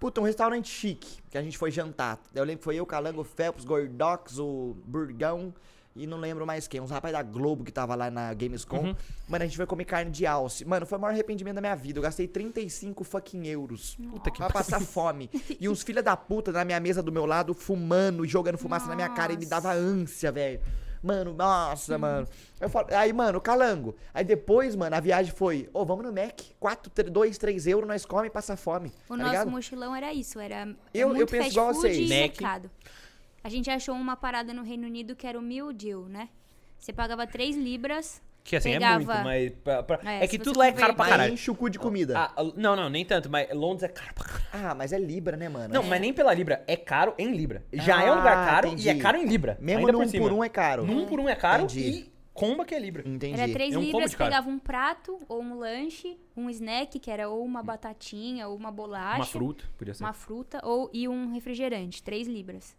Puta, 0.00 0.22
um 0.22 0.24
restaurante 0.24 0.70
chique, 0.70 1.20
que 1.28 1.36
a 1.36 1.42
gente 1.42 1.58
foi 1.58 1.70
jantar. 1.70 2.18
Eu 2.34 2.42
lembro 2.42 2.60
que 2.60 2.64
foi 2.64 2.76
eu, 2.76 2.86
Calango, 2.86 3.20
o 3.20 3.24
Phelps, 3.24 3.62
Gordox, 3.66 4.38
o 4.38 4.74
Burgão 4.86 5.52
e 5.96 6.06
não 6.06 6.18
lembro 6.18 6.44
mais 6.46 6.66
quem. 6.66 6.80
Uns 6.80 6.90
rapazes 6.90 7.16
da 7.16 7.22
Globo 7.22 7.62
que 7.64 7.70
tava 7.72 7.94
lá 7.94 8.10
na 8.10 8.32
Gamescom. 8.34 8.78
Uhum. 8.78 8.96
Mano, 9.28 9.44
a 9.44 9.46
gente 9.46 9.56
foi 9.56 9.66
comer 9.66 9.84
carne 9.84 10.10
de 10.10 10.26
alce. 10.26 10.64
Mano, 10.64 10.84
foi 10.86 10.98
o 10.98 11.00
maior 11.00 11.12
arrependimento 11.12 11.54
da 11.54 11.60
minha 11.60 11.76
vida. 11.76 11.98
Eu 11.98 12.02
gastei 12.02 12.26
35 12.26 13.04
fucking 13.04 13.46
euros. 13.46 13.96
Puta 14.10 14.30
que 14.30 14.38
Pra 14.38 14.50
passar 14.50 14.80
fome. 14.80 15.30
E 15.60 15.68
uns 15.68 15.82
filha 15.82 16.02
da 16.02 16.16
puta 16.16 16.50
na 16.52 16.64
minha 16.64 16.80
mesa 16.80 17.02
do 17.02 17.12
meu 17.12 17.26
lado, 17.26 17.54
fumando, 17.54 18.26
jogando 18.26 18.58
fumaça 18.58 18.86
na 18.86 18.96
minha 18.96 19.08
cara 19.08 19.32
e 19.32 19.36
me 19.36 19.46
dava 19.46 19.72
ânsia, 19.72 20.32
velho. 20.32 20.60
Mano, 21.02 21.34
nossa, 21.34 21.98
mano. 21.98 22.26
Eu 22.58 22.68
falo, 22.70 22.88
aí, 22.90 23.12
mano, 23.12 23.38
calango. 23.38 23.94
Aí 24.14 24.24
depois, 24.24 24.74
mano, 24.74 24.96
a 24.96 25.00
viagem 25.00 25.34
foi, 25.34 25.68
ô, 25.74 25.84
vamos 25.84 26.02
no 26.04 26.10
Mac. 26.10 26.40
4, 26.58 26.90
2, 27.10 27.36
3 27.36 27.66
euros, 27.66 27.86
nós 27.86 28.06
come 28.06 28.28
e 28.28 28.30
passa 28.30 28.56
fome. 28.56 28.88
O 29.06 29.10
tá 29.10 29.16
nosso 29.18 29.30
ligado? 29.30 29.50
mochilão 29.50 29.94
era 29.94 30.14
isso, 30.14 30.40
era 30.40 30.66
Eu- 30.94 31.08
eu 31.08 31.14
muito 31.14 31.30
penso 31.30 31.42
fast 31.44 31.54
igual 31.54 31.68
a 31.70 31.74
food 31.74 31.88
vocês. 31.88 31.98
e 31.98 32.08
Mac. 32.08 32.20
mercado. 32.40 32.70
A 33.44 33.48
gente 33.50 33.70
achou 33.70 33.94
uma 33.94 34.16
parada 34.16 34.52
no 34.54 34.62
Reino 34.62 34.86
Unido 34.86 35.14
que 35.14 35.26
era 35.26 35.38
o 35.38 35.42
Meal 35.42 35.70
Deal, 35.72 36.06
né? 36.06 36.30
Você 36.78 36.92
pagava 36.92 37.26
3 37.26 37.56
libras, 37.56 38.22
Que 38.42 38.56
assim, 38.56 38.70
é 38.70 38.74
Pegava- 38.74 38.96
muito, 38.98 39.24
mas. 39.24 39.52
pra- 39.64 39.82
pra- 39.82 40.00
É, 40.12 40.24
É, 40.24 40.28
que 40.28 40.38
tudo 40.38 40.58
lá 40.58 40.66
é 40.66 40.72
caro 40.72 40.94
pra 40.94 41.06
caralho. 41.06 41.32
enche 41.32 41.50
o 41.50 41.54
cu 41.54 41.70
de 41.70 41.78
comida. 41.78 42.18
Ah, 42.18 42.32
ah, 42.36 42.44
não, 42.56 42.76
não, 42.76 42.90
nem 42.90 43.02
tanto, 43.04 43.30
mas 43.30 43.48
Londres 43.54 43.84
é 43.84 43.88
caro 43.88 44.12
pra 44.14 44.24
caralho. 44.24 44.44
Ah, 44.70 44.74
mas 44.74 44.92
é 44.92 44.98
Libra, 44.98 45.34
né, 45.36 45.48
mano? 45.48 45.72
Não, 45.72 45.82
mas 45.82 45.98
nem 46.00 46.12
pela 46.12 46.32
Libra, 46.34 46.62
é 46.66 46.76
caro 46.76 47.14
em 47.16 47.32
Libra. 47.34 47.64
Já 47.72 48.02
é 48.02 48.12
um 48.12 48.16
lugar 48.16 48.36
Ah, 48.36 48.50
caro 48.50 48.66
entendi. 48.68 48.86
e 48.86 48.90
é 48.90 48.98
caro 48.98 49.16
em 49.16 49.24
Libra. 49.26 49.56
Mesmo 49.62 49.86
no 49.86 49.92
por 49.94 50.02
um 50.04 50.08
cima. 50.08 50.22
por 50.28 50.32
um 50.34 50.44
é 50.44 50.48
caro. 50.50 50.84
Num 50.86 51.06
por 51.06 51.20
um 51.20 51.26
é 51.28 51.34
caro 51.34 51.64
Entendi. 51.64 51.88
e 51.88 52.12
comba 52.34 52.66
que 52.66 52.74
é 52.74 52.78
Libra. 52.78 53.02
Entendi. 53.08 53.40
era 53.40 53.50
3 53.50 53.74
É 53.74 53.78
um 53.78 53.80
libras, 53.80 54.14
pegava 54.14 54.48
um 54.50 54.58
prato 54.58 55.18
ou 55.26 55.40
um 55.40 55.54
lanche, 55.58 56.18
um 56.36 56.50
snack, 56.50 56.98
que 56.98 57.10
era 57.10 57.30
ou 57.30 57.42
uma 57.42 57.62
batatinha 57.62 58.46
ou 58.48 58.56
uma 58.56 58.70
bolacha. 58.70 59.16
Uma 59.16 59.24
fruta, 59.26 59.64
podia 59.78 59.94
ser. 59.94 60.04
uma 60.04 60.12
fruta 60.12 60.60
ou 60.62 60.90
e 60.92 61.08
um 61.08 61.32
refrigerante, 61.32 62.02
3 62.02 62.26
libras. 62.28 62.76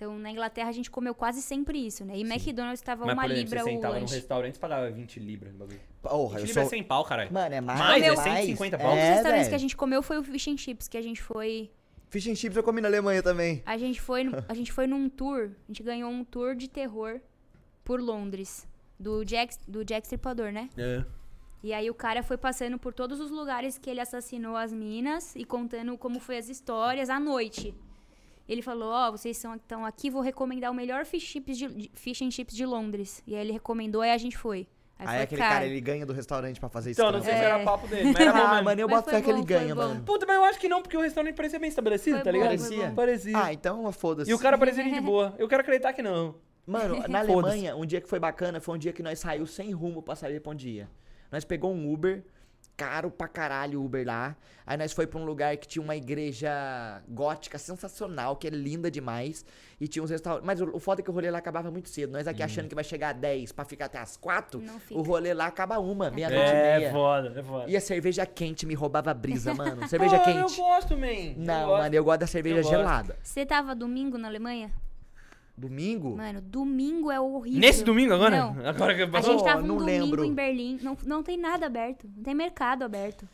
Então, 0.00 0.18
na 0.18 0.30
Inglaterra, 0.30 0.70
a 0.70 0.72
gente 0.72 0.90
comeu 0.90 1.14
quase 1.14 1.42
sempre 1.42 1.78
isso, 1.78 2.06
né? 2.06 2.16
E 2.16 2.22
McDonald's 2.22 2.80
estava 2.80 3.04
Mas, 3.04 3.12
uma 3.12 3.22
por 3.24 3.30
exemplo, 3.32 3.44
libra 3.50 3.62
você 3.62 3.68
o 3.68 3.74
sentava 3.74 3.94
num 3.96 4.00
lanche. 4.00 4.14
restaurante 4.14 4.56
e 4.56 4.58
pagava 4.58 4.90
20 4.90 5.20
libras 5.20 5.52
no 5.52 5.58
bagulho. 5.58 5.78
20 5.78 5.88
Porra, 6.00 6.38
eu 6.38 6.46
libras 6.46 6.54
sou... 6.54 6.62
é 6.62 6.66
100 6.66 6.84
pau, 6.84 7.04
caralho. 7.04 7.30
Mano, 7.30 7.54
é 7.54 7.60
mais. 7.60 7.78
Mais, 7.78 8.02
é 8.02 8.14
mais. 8.16 8.44
150 8.46 8.78
pau. 8.78 8.86
Um 8.86 8.94
dos 8.94 8.98
É, 9.04 9.12
restaurantes 9.12 9.48
que 9.48 9.54
a 9.54 9.58
gente 9.58 9.76
comeu 9.76 10.02
foi 10.02 10.16
o 10.18 10.24
Fish 10.24 10.48
and 10.48 10.56
Chips, 10.56 10.88
que 10.88 10.96
a 10.96 11.02
gente 11.02 11.20
foi... 11.20 11.70
Fish 12.08 12.26
and 12.28 12.34
chips 12.34 12.56
eu 12.56 12.62
comi 12.62 12.80
na 12.80 12.88
Alemanha 12.88 13.22
também. 13.22 13.62
A 13.66 13.76
gente 13.76 14.00
foi, 14.00 14.24
a 14.48 14.54
gente 14.54 14.72
foi 14.72 14.86
num 14.86 15.06
tour, 15.10 15.50
a 15.64 15.66
gente 15.68 15.82
ganhou 15.82 16.10
um 16.10 16.24
tour 16.24 16.54
de 16.56 16.66
terror 16.66 17.20
por 17.84 18.00
Londres, 18.00 18.66
do 18.98 19.22
Jack, 19.22 19.54
do 19.68 19.84
Jack 19.84 20.06
Stripador, 20.06 20.50
né? 20.50 20.70
É. 20.78 21.04
E 21.62 21.74
aí 21.74 21.90
o 21.90 21.94
cara 21.94 22.22
foi 22.22 22.38
passando 22.38 22.78
por 22.78 22.94
todos 22.94 23.20
os 23.20 23.30
lugares 23.30 23.76
que 23.76 23.90
ele 23.90 24.00
assassinou 24.00 24.56
as 24.56 24.72
minas 24.72 25.36
e 25.36 25.44
contando 25.44 25.96
como 25.98 26.18
foi 26.18 26.38
as 26.38 26.48
histórias 26.48 27.10
à 27.10 27.20
noite. 27.20 27.74
Ele 28.50 28.62
falou, 28.62 28.90
ó, 28.90 29.12
vocês 29.12 29.36
são- 29.36 29.54
estão 29.54 29.84
aqui, 29.86 30.10
vou 30.10 30.20
recomendar 30.22 30.70
o 30.70 30.74
melhor 30.74 31.04
fish, 31.04 31.22
chips 31.22 31.56
de, 31.56 31.68
de- 31.68 31.90
fish 31.94 32.20
and 32.20 32.30
chips 32.32 32.54
de 32.56 32.66
Londres. 32.66 33.22
E 33.26 33.34
aí 33.36 33.40
ele 33.42 33.52
recomendou, 33.52 34.02
aí 34.02 34.10
a 34.10 34.18
gente 34.18 34.36
foi. 34.36 34.66
Aí, 34.98 35.06
Aí 35.06 35.14
foi, 35.14 35.22
aquele 35.22 35.40
cara, 35.40 35.64
ele 35.64 35.80
ganha 35.80 36.04
do 36.04 36.12
restaurante 36.12 36.58
pra 36.60 36.68
fazer 36.68 36.90
isso. 36.90 37.00
Então, 37.00 37.12
não 37.12 37.22
sei 37.22 37.32
se 37.32 37.38
É. 37.40 37.44
era 37.44 37.64
papo 37.64 37.86
dele, 37.86 38.12
mas 38.12 38.16
era 38.20 38.32
bom 38.34 38.38
Ah, 38.38 38.50
mesmo. 38.54 38.64
mano, 38.64 38.80
eu 38.80 38.88
boto 38.88 39.08
fé 39.08 39.22
que 39.22 39.30
ele 39.30 39.38
bom, 39.38 39.44
ganha, 39.46 39.74
bom. 39.74 39.80
mano. 39.82 40.02
Puta, 40.02 40.26
mas 40.26 40.36
eu 40.36 40.44
acho 40.44 40.58
que 40.58 40.68
não, 40.68 40.82
porque 40.82 40.96
o 40.96 41.00
restaurante 41.00 41.34
parecia 41.34 41.58
bem 41.58 41.68
estabelecido, 41.68 42.16
Foi 42.16 42.24
tá 42.24 42.30
bom, 42.32 42.36
ligado? 42.36 42.48
Parecia? 42.58 42.86
bom. 42.88 42.94
Parecia. 42.94 43.38
Ah, 43.44 43.52
então 43.52 43.92
foda-se. 43.92 44.30
E 44.30 44.34
o 44.34 44.38
cara 44.38 44.58
parecia 44.58 44.82
gente 44.84 45.00
boa. 45.00 45.32
Eu 45.38 45.48
quero 45.48 45.62
acreditar 45.62 45.92
que 45.94 46.02
não. 46.02 46.34
Mano, 46.66 46.96
na. 47.08 47.20
Alemanha, 47.20 47.74
um 47.76 47.86
dia 47.86 48.00
que 48.00 48.08
foi 48.08 48.18
bacana 48.18 48.60
foi 48.60 48.74
um 48.74 48.78
dia 48.78 48.92
que 48.92 49.02
nós 49.02 49.18
saiu 49.20 49.46
sem 49.46 49.70
rumo 49.72 50.02
pra 50.02 50.14
saber 50.16 50.40
pra 50.40 50.50
onde 50.52 50.68
ia. 50.68 50.88
Nós 51.32 51.44
pegou 51.44 51.72
um 51.72 51.90
Uber, 51.90 52.22
caro 52.80 53.10
pra 53.10 53.28
caralho 53.28 53.78
o 53.78 53.84
Uber 53.84 54.06
lá. 54.06 54.34
Aí 54.66 54.74
nós 54.78 54.90
foi 54.92 55.06
pra 55.06 55.20
um 55.20 55.24
lugar 55.24 55.54
que 55.58 55.68
tinha 55.68 55.82
uma 55.82 55.94
igreja 55.96 57.02
gótica 57.08 57.58
sensacional, 57.58 58.36
que 58.36 58.46
é 58.46 58.50
linda 58.50 58.90
demais. 58.90 59.44
E 59.78 59.86
tinha 59.86 60.02
uns 60.02 60.08
restaurantes. 60.10 60.46
Mas 60.46 60.60
o, 60.62 60.74
o 60.74 60.80
foda 60.80 61.02
é 61.02 61.04
que 61.04 61.10
o 61.10 61.12
rolê 61.12 61.30
lá 61.30 61.38
acabava 61.38 61.70
muito 61.70 61.90
cedo. 61.90 62.10
Nós 62.12 62.26
aqui 62.26 62.42
achando 62.42 62.68
que 62.68 62.74
vai 62.74 62.82
chegar 62.84 63.10
a 63.10 63.12
10 63.12 63.52
pra 63.52 63.64
ficar 63.66 63.84
até 63.86 63.98
as 63.98 64.16
4. 64.16 64.60
Não 64.62 64.80
fica. 64.80 64.98
O 64.98 65.02
rolê 65.02 65.34
lá 65.34 65.46
acaba 65.46 65.78
uma, 65.78 66.10
meia-noite 66.10 66.50
e 66.50 66.54
É, 66.56 66.78
meia. 66.78 66.90
foda, 66.92 67.38
é 67.38 67.42
foda. 67.42 67.70
E 67.70 67.76
a 67.76 67.80
cerveja 67.80 68.24
quente 68.24 68.64
me 68.64 68.74
roubava 68.74 69.10
a 69.10 69.14
brisa, 69.14 69.52
mano. 69.54 69.86
Cerveja 69.86 70.18
Pô, 70.18 70.24
quente. 70.24 70.38
Eu 70.58 70.64
gosto, 70.64 70.96
man. 70.96 71.06
Eu 71.06 71.34
Não, 71.36 71.66
gosto. 71.68 71.82
mano, 71.82 71.94
eu 71.94 72.04
gosto 72.04 72.20
da 72.20 72.26
cerveja 72.26 72.56
Eu 72.58 72.62
gosto. 72.62 72.70
gelada. 72.76 73.16
Você 73.22 73.44
tava 73.44 73.74
domingo 73.74 74.16
na 74.16 74.28
Alemanha? 74.28 74.72
Domingo? 75.60 76.16
Mano, 76.16 76.40
domingo 76.40 77.10
é 77.10 77.20
horrível. 77.20 77.60
Nesse 77.60 77.84
domingo 77.84 78.14
agora? 78.14 78.34
Não. 78.34 78.66
Agora 78.66 78.94
que 78.94 79.02
A 79.16 79.20
gente 79.20 79.44
tava 79.44 79.60
não 79.60 79.74
um 79.74 79.78
domingo 79.78 80.04
lembro. 80.04 80.24
em 80.24 80.32
Berlim. 80.32 80.78
Não, 80.82 80.96
não 81.04 81.22
tem 81.22 81.36
nada 81.36 81.66
aberto. 81.66 82.08
Não 82.16 82.22
tem 82.22 82.34
mercado 82.34 82.82
aberto. 82.82 83.28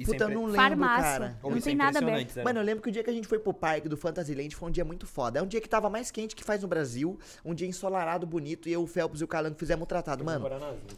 E 0.00 0.04
Puta, 0.06 0.16
eu 0.16 0.18
sempre- 0.20 0.34
não 0.34 0.44
lembro, 0.46 0.56
Farmácia. 0.62 1.02
cara. 1.02 1.38
Não 1.42 1.60
tem 1.60 1.72
é 1.74 1.76
nada 1.76 1.98
aberto. 1.98 2.30
sério. 2.30 2.44
Mano, 2.44 2.58
eu 2.60 2.64
lembro 2.64 2.82
que 2.82 2.88
o 2.88 2.92
dia 2.92 3.04
que 3.04 3.10
a 3.10 3.12
gente 3.12 3.28
foi 3.28 3.38
pro 3.38 3.52
parque 3.52 3.86
do 3.86 3.96
Fantasyland 3.98 4.56
foi 4.56 4.68
um 4.68 4.72
dia 4.72 4.84
muito 4.84 5.06
foda. 5.06 5.38
É 5.38 5.42
um 5.42 5.46
dia 5.46 5.60
que 5.60 5.68
tava 5.68 5.90
mais 5.90 6.10
quente 6.10 6.34
que 6.34 6.42
faz 6.42 6.62
no 6.62 6.68
Brasil, 6.68 7.18
um 7.44 7.52
dia 7.54 7.68
ensolarado, 7.68 8.26
bonito, 8.26 8.66
e 8.66 8.72
eu, 8.72 8.82
o 8.82 8.86
Felps 8.86 9.20
e 9.20 9.24
o 9.24 9.28
Calango 9.28 9.56
fizemos 9.58 9.82
um 9.82 9.86
tratado. 9.86 10.24
Mano, 10.24 10.46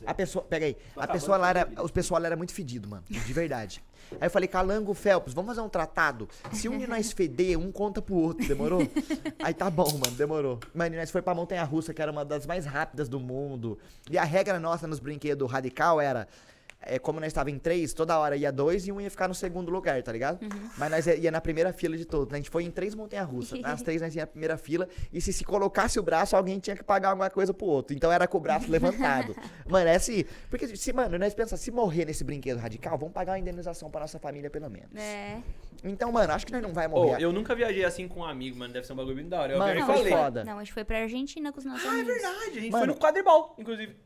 a 0.06 0.14
pessoa, 0.14 0.44
pega 0.44 0.66
aí, 0.66 0.76
a 0.96 1.08
pessoa 1.08 1.36
lá 1.36 1.50
era, 1.50 1.68
os 1.82 1.90
pessoal 1.90 2.20
lá 2.20 2.26
era 2.28 2.36
muito 2.36 2.54
fedido, 2.54 2.88
mano, 2.88 3.02
de 3.08 3.32
verdade. 3.32 3.82
Aí 4.20 4.26
eu 4.26 4.30
falei, 4.30 4.46
Calango, 4.48 4.92
Felps, 4.94 5.32
vamos 5.34 5.48
fazer 5.50 5.62
um 5.66 5.68
tratado? 5.68 6.28
Se 6.52 6.68
um 6.68 6.76
de 6.78 6.86
nós 6.86 7.10
feder, 7.12 7.58
um 7.58 7.72
conta 7.72 8.00
pro 8.02 8.14
outro, 8.14 8.46
demorou? 8.46 8.86
Aí 9.42 9.54
tá 9.54 9.68
bom, 9.70 9.90
mano, 9.98 10.16
demorou. 10.16 10.60
Mano, 10.74 10.96
nós 10.96 11.10
foi 11.10 11.22
pra 11.22 11.34
Montanha 11.34 11.64
Russa, 11.64 11.92
que 11.94 12.00
era 12.02 12.12
uma 12.12 12.24
das 12.24 12.46
mais 12.46 12.66
rápidas 12.66 13.08
do 13.08 13.18
mundo. 13.18 13.78
E 14.10 14.18
a 14.18 14.24
regra 14.24 14.60
nossa 14.60 14.86
nos 14.86 14.98
brinquedos 15.00 15.50
radical 15.50 16.00
era. 16.00 16.28
É, 16.84 16.98
como 16.98 17.20
nós 17.20 17.28
estava 17.28 17.50
em 17.50 17.58
três, 17.58 17.92
toda 17.94 18.18
hora 18.18 18.36
ia 18.36 18.50
dois 18.50 18.86
e 18.86 18.92
um 18.92 19.00
ia 19.00 19.10
ficar 19.10 19.28
no 19.28 19.34
segundo 19.34 19.70
lugar, 19.70 20.02
tá 20.02 20.10
ligado? 20.12 20.38
Mas 20.76 20.90
nós 20.90 21.06
ia, 21.06 21.14
ia 21.16 21.30
na 21.30 21.40
primeira 21.40 21.72
fila 21.72 21.96
de 21.96 22.04
todos. 22.04 22.28
né? 22.32 22.34
A 22.34 22.40
gente 22.40 22.50
foi 22.50 22.64
em 22.64 22.70
três 22.70 22.94
montanhas-russas. 22.94 23.60
Nas 23.60 23.80
três 23.82 24.02
nós 24.02 24.14
ia 24.14 24.22
na 24.22 24.26
primeira 24.26 24.56
fila. 24.56 24.88
E 25.12 25.20
se 25.20 25.32
se 25.32 25.44
colocasse 25.44 25.98
o 25.98 26.02
braço, 26.02 26.36
alguém 26.36 26.58
tinha 26.58 26.76
que 26.76 26.82
pagar 26.82 27.10
alguma 27.10 27.30
coisa 27.30 27.54
pro 27.54 27.66
outro. 27.66 27.94
Então 27.94 28.10
era 28.10 28.26
com 28.26 28.38
o 28.38 28.40
braço 28.40 28.68
levantado. 28.72 29.34
Mano, 29.68 29.88
é 29.88 29.94
assim. 29.96 30.24
Porque 30.50 30.66
se, 30.76 30.92
mano, 30.92 31.18
nós 31.18 31.34
pensamos, 31.34 31.60
se 31.62 31.70
morrer 31.70 32.04
nesse 32.04 32.24
brinquedo 32.24 32.58
radical, 32.58 32.98
vamos 32.98 33.14
pagar 33.14 33.32
uma 33.32 33.38
indenização 33.38 33.90
pra 33.90 34.00
nossa 34.00 34.18
família, 34.18 34.50
pelo 34.50 34.68
menos. 34.68 34.94
É. 34.96 35.40
Então, 35.84 36.12
mano, 36.12 36.32
acho 36.32 36.46
que 36.46 36.52
nós 36.52 36.62
não 36.62 36.72
vai 36.72 36.86
morrer. 36.88 37.22
eu 37.22 37.32
nunca 37.32 37.54
viajei 37.54 37.84
assim 37.84 38.06
com 38.06 38.20
um 38.20 38.24
amigo, 38.24 38.56
mano. 38.58 38.72
Deve 38.72 38.86
ser 38.86 38.92
um 38.92 38.96
bagulho 38.96 39.16
bem 39.16 39.28
da 39.28 39.40
hora. 39.40 39.52
Eu 39.52 39.58
Mano, 39.58 39.86
com 39.86 39.92
a 39.92 39.96
Lê. 39.96 40.10
foda. 40.10 40.44
Não, 40.44 40.56
a 40.58 40.64
gente 40.64 40.72
foi 40.72 40.84
pra 40.84 40.98
Argentina 40.98 41.52
com 41.52 41.58
os 41.58 41.64
nossos 41.64 41.84
Ah, 41.84 41.88
é 41.88 42.00
amigos. 42.00 42.12
verdade. 42.14 42.36
A 42.58 42.60
gente 42.60 42.70
Mano. 42.70 42.84
foi 42.86 42.94
no 42.94 43.00
quadribol, 43.00 43.54
inclusive. 43.58 43.96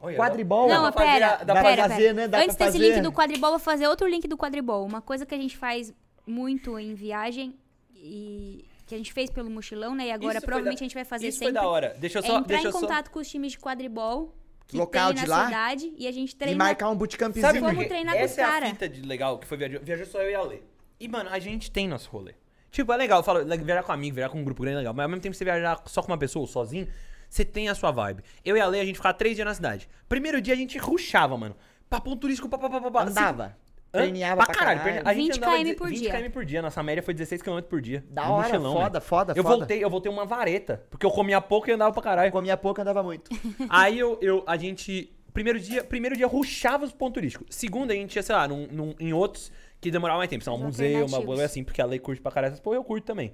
Olha, 0.00 0.16
Quadribol? 0.16 0.68
Não, 0.68 0.82
Dá 0.84 0.92
pra 0.92 1.04
fazer 1.04 1.12
pera, 1.14 1.26
a- 1.26 1.44
dá 1.44 1.52
pra 1.54 1.62
pera, 1.62 1.82
fazer, 1.88 1.96
pera. 2.02 2.12
né? 2.14 2.28
Dá 2.28 2.38
Antes 2.38 2.56
pra 2.56 2.66
desse 2.66 2.78
fazer. 2.78 2.90
link 2.94 3.02
do 3.02 3.12
quadribol, 3.12 3.50
vou 3.50 3.58
fazer 3.58 3.86
outro 3.88 4.06
link 4.06 4.28
do 4.28 4.36
quadribol. 4.36 4.84
Uma 4.84 5.00
coisa 5.00 5.24
que 5.24 5.34
a 5.34 5.38
gente 5.38 5.56
faz 5.56 5.92
muito 6.26 6.78
em 6.78 6.94
viagem 6.94 7.54
e 7.94 8.64
que 8.86 8.94
a 8.94 8.98
gente 8.98 9.12
fez 9.12 9.30
pelo 9.30 9.50
mochilão, 9.50 9.94
né? 9.94 10.06
E 10.08 10.12
agora 10.12 10.36
Isso 10.38 10.46
provavelmente 10.46 10.78
da- 10.78 10.84
a 10.84 10.86
gente 10.88 10.94
vai 10.94 11.04
fazer 11.04 11.28
Isso 11.28 11.38
sempre. 11.38 11.54
foi 11.54 11.62
da 11.62 11.68
hora. 11.68 11.96
Deixa 11.98 12.18
eu 12.18 12.22
é 12.22 12.26
só. 12.26 12.32
entrar 12.38 12.46
deixa 12.48 12.62
em 12.64 12.66
eu 12.66 12.72
só... 12.72 12.80
contato 12.80 13.10
com 13.10 13.18
os 13.18 13.28
times 13.28 13.52
de 13.52 13.58
quadribol 13.58 14.34
que 14.66 14.76
Local 14.76 15.14
tem 15.14 15.22
de 15.22 15.28
na 15.28 15.36
lá? 15.36 15.44
cidade 15.46 15.94
e 15.96 16.06
a 16.06 16.12
gente 16.12 16.32
E 16.32 16.36
treina. 16.36 16.56
marcar 16.64 16.90
um 16.90 16.96
bootcampzinho. 16.96 17.44
Sabe 17.46 17.58
quê? 17.76 17.84
treinar 17.86 18.14
com 18.16 18.24
os 18.24 18.30
Essa 18.30 18.40
é 18.40 18.44
a 18.44 18.48
cara. 18.48 18.66
fita 18.66 18.88
de 18.88 19.00
legal 19.02 19.38
que 19.38 19.46
foi 19.46 19.56
viajar. 19.56 19.78
Viajou 19.80 20.06
só 20.06 20.20
eu 20.22 20.30
e 20.30 20.34
a 20.34 20.42
Lê. 20.42 20.58
E, 21.00 21.08
mano, 21.08 21.30
a 21.30 21.38
gente 21.38 21.70
tem 21.70 21.88
nosso 21.88 22.08
rolê. 22.10 22.34
Tipo, 22.70 22.92
é 22.92 22.96
legal, 22.96 23.20
eu 23.20 23.22
falo, 23.24 23.44
viajar 23.44 23.82
com 23.82 23.92
amigo, 23.92 24.14
viajar 24.16 24.30
com 24.30 24.38
um 24.40 24.44
grupo 24.44 24.62
grande 24.62 24.76
é 24.76 24.78
legal. 24.78 24.92
Mas 24.94 25.04
ao 25.04 25.08
mesmo 25.08 25.22
tempo 25.22 25.32
que 25.32 25.38
você 25.38 25.44
viajar 25.44 25.80
só 25.86 26.02
com 26.02 26.08
uma 26.08 26.18
pessoa 26.18 26.42
ou 26.42 26.46
sozinho, 26.46 26.86
você 27.28 27.44
tem 27.44 27.68
a 27.68 27.74
sua 27.74 27.90
vibe. 27.90 28.22
Eu 28.44 28.56
e 28.56 28.60
a 28.60 28.66
Lê, 28.66 28.80
a 28.80 28.84
gente 28.84 28.96
ficava 28.96 29.14
três 29.14 29.34
dias 29.36 29.46
na 29.46 29.54
cidade. 29.54 29.88
Primeiro 30.08 30.40
dia 30.40 30.54
a 30.54 30.56
gente 30.56 30.78
ruxava, 30.78 31.36
mano. 31.36 31.56
Pra 31.88 32.00
ponto 32.00 32.16
turístico, 32.20 32.48
pá, 32.48 32.58
pá, 32.58 32.68
pá, 32.68 32.80
pá, 32.80 32.90
pá. 32.90 33.02
Andava. 33.04 33.56
Hã? 33.94 33.98
Treinava 34.00 34.44
pra 34.44 34.54
caralho. 34.54 34.80
A 35.04 35.14
gente 35.14 35.32
20 35.32 35.36
andava 35.38 35.56
km 35.56 35.74
por 35.76 35.88
20 35.88 35.98
dia. 36.00 36.10
km 36.12 36.30
por 36.30 36.44
dia. 36.44 36.60
Nossa 36.62 36.82
média 36.82 37.02
foi 37.02 37.14
16 37.14 37.40
km 37.42 37.60
por 37.62 37.80
dia. 37.80 38.04
Da 38.10 38.28
hora, 38.28 38.48
mochilão, 38.48 38.72
foda, 38.74 39.00
foda, 39.00 39.32
Eu 39.36 39.42
foda. 39.42 39.56
voltei, 39.56 39.82
eu 39.84 39.88
voltei 39.88 40.10
uma 40.12 40.24
vareta. 40.26 40.84
Porque 40.90 41.06
eu 41.06 41.10
comia 41.10 41.40
pouco 41.40 41.70
e 41.70 41.72
andava 41.72 41.92
pra 41.92 42.02
caralho. 42.02 42.32
Comia 42.32 42.56
pouco, 42.56 42.80
andava 42.80 43.02
muito. 43.02 43.30
Aí 43.70 43.98
eu, 43.98 44.18
eu, 44.20 44.42
a 44.46 44.56
gente. 44.56 45.12
Primeiro 45.32 45.60
dia, 45.60 45.84
primeiro 45.84 46.16
dia 46.16 46.26
ruxava 46.26 46.84
os 46.84 46.92
pontos 46.92 47.14
turísticos. 47.14 47.46
Segundo, 47.54 47.90
a 47.90 47.94
gente 47.94 48.16
ia, 48.16 48.22
sei 48.22 48.34
lá, 48.34 48.48
num, 48.48 48.66
num- 48.70 48.94
em 48.98 49.12
outros 49.12 49.52
que 49.80 49.90
demoravam 49.90 50.18
mais 50.18 50.30
tempo. 50.30 50.42
Sei 50.42 50.50
lá, 50.52 50.58
um 50.58 50.62
museu, 50.62 51.06
uma 51.06 51.22
coisa 51.22 51.44
assim, 51.44 51.62
porque 51.62 51.80
a 51.80 51.84
lei 51.86 51.98
curte 51.98 52.20
pra 52.22 52.32
caralho 52.32 52.52
essas 52.52 52.60
porra, 52.60 52.76
eu 52.76 52.84
curto 52.84 53.04
também. 53.04 53.32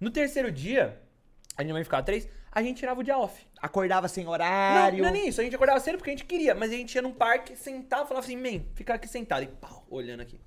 No 0.00 0.10
terceiro 0.10 0.50
dia, 0.52 1.00
a 1.56 1.62
gente 1.62 1.72
vai 1.72 1.82
ficar 1.84 2.02
três, 2.02 2.28
a 2.58 2.62
gente 2.62 2.78
tirava 2.78 3.00
o 3.00 3.04
dia 3.04 3.16
off. 3.18 3.46
Acordava 3.60 4.08
sem 4.08 4.24
Não, 4.24 4.32
horário. 4.32 5.02
não 5.02 5.08
é 5.08 5.12
nem 5.12 5.28
isso, 5.28 5.40
a 5.40 5.44
gente 5.44 5.54
acordava 5.54 5.80
cedo 5.80 5.96
porque 5.98 6.10
a 6.10 6.12
gente 6.12 6.24
queria, 6.24 6.54
mas 6.54 6.70
a 6.70 6.74
gente 6.74 6.94
ia 6.94 7.02
num 7.02 7.12
parque, 7.12 7.56
sentava 7.56 8.04
e 8.04 8.08
falava 8.08 8.24
assim, 8.26 8.36
man, 8.36 8.64
ficar 8.74 8.94
aqui 8.94 9.08
sentado 9.08 9.42
e 9.42 9.48
pau, 9.48 9.86
olhando 9.90 10.20
aqui. 10.20 10.40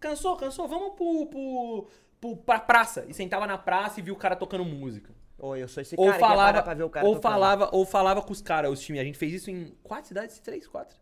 Cansou, 0.00 0.36
cansou, 0.36 0.68
vamos 0.68 0.94
pro, 0.94 1.26
pro, 1.26 1.86
pro, 2.20 2.36
pra 2.36 2.60
praça. 2.60 3.04
E 3.08 3.14
sentava 3.14 3.46
na 3.46 3.58
praça 3.58 3.98
e 3.98 4.02
via 4.02 4.12
o 4.12 4.16
cara 4.16 4.36
tocando 4.36 4.64
música. 4.64 5.12
Ou 5.36 5.56
eu 5.56 5.68
sou 5.68 5.80
esse 5.80 5.94
Ou 5.96 6.06
cara 6.06 6.18
que 6.18 6.22
ia 6.24 6.28
falava, 6.28 6.62
pra 6.62 6.74
ver 6.74 6.82
o 6.84 6.90
cara 6.90 7.06
ou 7.06 7.14
tocando. 7.14 7.32
falava, 7.32 7.68
ou 7.72 7.86
falava 7.86 8.22
com 8.22 8.32
os 8.32 8.40
caras, 8.42 8.70
os 8.72 8.80
times. 8.80 9.00
A 9.00 9.04
gente 9.04 9.18
fez 9.18 9.32
isso 9.32 9.50
em 9.50 9.76
quatro 9.82 10.08
cidades? 10.08 10.38
Três, 10.40 10.66
quatro. 10.66 10.96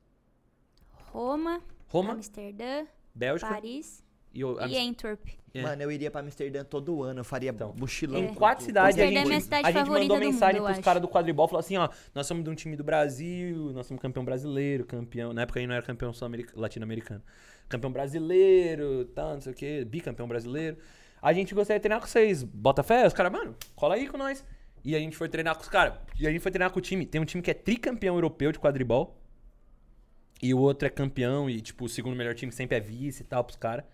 Roma, 1.13 1.63
Roma, 1.89 2.13
Amsterdã, 2.13 2.87
Bélgica 3.15 3.51
Paris 3.51 4.05
e, 4.37 4.45
o- 4.45 4.61
e 4.67 4.79
Antwerp. 4.89 5.29
É. 5.55 5.63
Mano, 5.63 5.83
eu 5.83 5.91
iria 5.91 6.11
pra 6.11 6.21
Amsterdã 6.21 6.63
todo 6.63 7.03
ano, 7.03 7.21
eu 7.21 7.25
faria 7.25 7.51
Então, 7.51 7.75
mochilão. 7.79 8.21
Em 8.23 8.35
quatro 8.35 8.63
cidades 8.65 8.99
a 8.99 9.05
é 9.05 9.09
gente, 9.09 9.27
minha 9.27 9.41
cidade 9.41 9.67
a 9.67 9.71
gente 9.73 9.79
favorita 9.87 10.03
mandou 10.13 10.17
do 10.19 10.33
mensagem 10.33 10.61
mundo, 10.61 10.69
eu 10.69 10.75
pros 10.75 10.85
caras 10.85 11.01
do 11.01 11.09
quadribol, 11.09 11.49
falou 11.49 11.61
assim, 11.61 11.79
ó, 11.79 11.89
nós 12.15 12.27
somos 12.27 12.45
de 12.45 12.51
um 12.51 12.55
time 12.55 12.77
do 12.77 12.85
Brasil, 12.85 13.73
nós 13.73 13.87
somos 13.87 14.03
campeão 14.03 14.23
brasileiro, 14.23 14.85
campeão, 14.85 15.33
na 15.33 15.43
época 15.43 15.59
a 15.59 15.61
gente 15.63 15.69
não 15.69 15.77
era 15.77 15.85
campeão 15.85 16.13
latino-americano, 16.55 17.23
campeão 17.71 17.91
brasileiro, 17.91 19.07
tal, 19.15 19.33
não 19.35 19.41
sei 19.41 19.53
o 19.53 19.55
que, 19.55 19.85
bicampeão 19.87 20.29
brasileiro. 20.29 20.77
A 21.23 21.33
gente 21.33 21.55
gostaria 21.55 21.79
de 21.79 21.83
treinar 21.83 22.01
com 22.01 22.07
vocês, 22.07 22.43
bota 22.43 22.83
fé, 22.83 23.07
os 23.07 23.15
caras, 23.15 23.33
mano, 23.33 23.57
cola 23.75 23.95
aí 23.95 24.07
com 24.07 24.19
nós. 24.19 24.45
E 24.85 24.95
a 24.95 24.99
gente 24.99 25.17
foi 25.17 25.29
treinar 25.29 25.57
com 25.57 25.63
os 25.63 25.69
caras, 25.71 25.95
e 26.21 26.27
a 26.27 26.31
gente 26.31 26.41
foi 26.43 26.53
treinar 26.53 26.71
com 26.71 26.79
o 26.79 26.83
time, 26.83 27.05
tem 27.07 27.19
um 27.21 27.25
time 27.25 27.43
que 27.43 27.51
é 27.51 27.55
tricampeão 27.55 28.15
europeu 28.15 28.53
de 28.53 28.59
quadribol, 28.59 29.19
e 30.43 30.53
o 30.53 30.59
outro 30.59 30.87
é 30.87 30.91
campeão, 30.91 31.49
e 31.49 31.61
tipo, 31.63 31.87
o 31.87 31.89
segundo 31.89 32.15
melhor 32.15 32.35
time 32.35 32.53
sempre 32.53 32.77
é 32.77 32.81
vice 32.81 33.23
e 33.23 33.27
tal 33.27 33.43
pros 33.43 33.57
caras. 33.57 33.85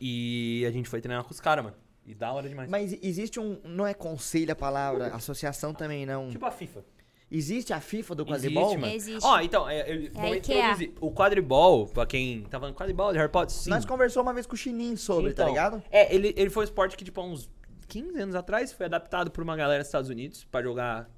E 0.00 0.64
a 0.66 0.70
gente 0.70 0.88
foi 0.88 1.00
treinar 1.00 1.24
com 1.24 1.30
os 1.30 1.40
caras, 1.40 1.64
mano. 1.64 1.76
E 2.04 2.14
da 2.14 2.32
hora 2.32 2.48
demais. 2.48 2.70
Mas 2.70 2.96
existe 3.02 3.40
um. 3.40 3.58
Não 3.64 3.86
é 3.86 3.92
conselho 3.94 4.52
a 4.52 4.56
palavra, 4.56 5.08
associação 5.08 5.74
também 5.74 6.06
não. 6.06 6.30
Tipo 6.30 6.46
a 6.46 6.50
FIFA. 6.50 6.84
Existe 7.28 7.72
a 7.72 7.80
FIFA 7.80 8.14
do 8.14 8.22
Existe, 8.22 8.54
quadribol? 8.54 8.78
mano. 8.78 8.92
Existe. 8.92 9.24
Ó, 9.26 9.40
então, 9.40 9.68
é, 9.68 9.80
eu 9.90 10.10
aí 10.20 10.40
que 10.40 10.52
é. 10.52 10.72
O 11.00 11.10
quadribol, 11.10 11.88
pra 11.88 12.06
quem 12.06 12.42
tá 12.44 12.60
falando 12.60 12.76
quadribol 12.76 13.10
de 13.12 13.18
Harry 13.18 13.30
Potter, 13.32 13.52
sim. 13.56 13.68
Nós 13.68 13.84
conversou 13.84 14.22
uma 14.22 14.32
vez 14.32 14.46
com 14.46 14.54
o 14.54 14.56
Chininho 14.56 14.96
sobre, 14.96 15.32
tá 15.32 15.42
Então, 15.42 15.48
ligado? 15.48 15.82
É, 15.90 16.14
ele, 16.14 16.32
ele 16.36 16.50
foi 16.50 16.62
um 16.62 16.64
esporte 16.64 16.96
que, 16.96 17.04
tipo, 17.04 17.20
há 17.20 17.24
uns 17.24 17.50
15 17.88 18.16
anos 18.20 18.34
atrás, 18.36 18.72
foi 18.72 18.86
adaptado 18.86 19.32
por 19.32 19.42
uma 19.42 19.56
galera 19.56 19.80
dos 19.80 19.88
Estados 19.88 20.08
Unidos 20.08 20.44
pra 20.44 20.62
jogar 20.62 21.10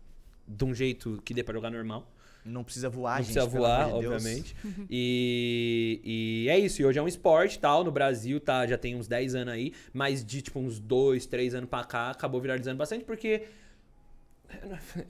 de 0.46 0.64
um 0.64 0.72
jeito 0.74 1.20
que 1.26 1.34
dê 1.34 1.44
pra 1.44 1.52
jogar 1.52 1.70
normal. 1.70 2.10
Não 2.44 2.64
precisa 2.64 2.88
voar, 2.88 3.18
não 3.18 3.24
gente. 3.24 3.34
precisa 3.34 3.50
pelo 3.50 3.62
voar, 3.62 3.84
de 3.92 4.00
Deus. 4.00 4.14
obviamente. 4.14 4.56
E, 4.90 6.00
e 6.04 6.48
é 6.48 6.58
isso. 6.58 6.80
E 6.80 6.84
hoje 6.84 6.98
é 6.98 7.02
um 7.02 7.08
esporte 7.08 7.58
tal. 7.58 7.84
No 7.84 7.90
Brasil 7.92 8.40
tá, 8.40 8.66
já 8.66 8.78
tem 8.78 8.94
uns 8.96 9.06
10 9.06 9.34
anos 9.34 9.52
aí. 9.54 9.72
Mas 9.92 10.24
de 10.24 10.40
tipo 10.42 10.58
uns 10.58 10.78
2, 10.78 11.26
3 11.26 11.54
anos 11.54 11.68
pra 11.68 11.84
cá, 11.84 12.10
acabou 12.10 12.40
viralizando 12.40 12.76
bastante 12.78 13.04
porque. 13.04 13.42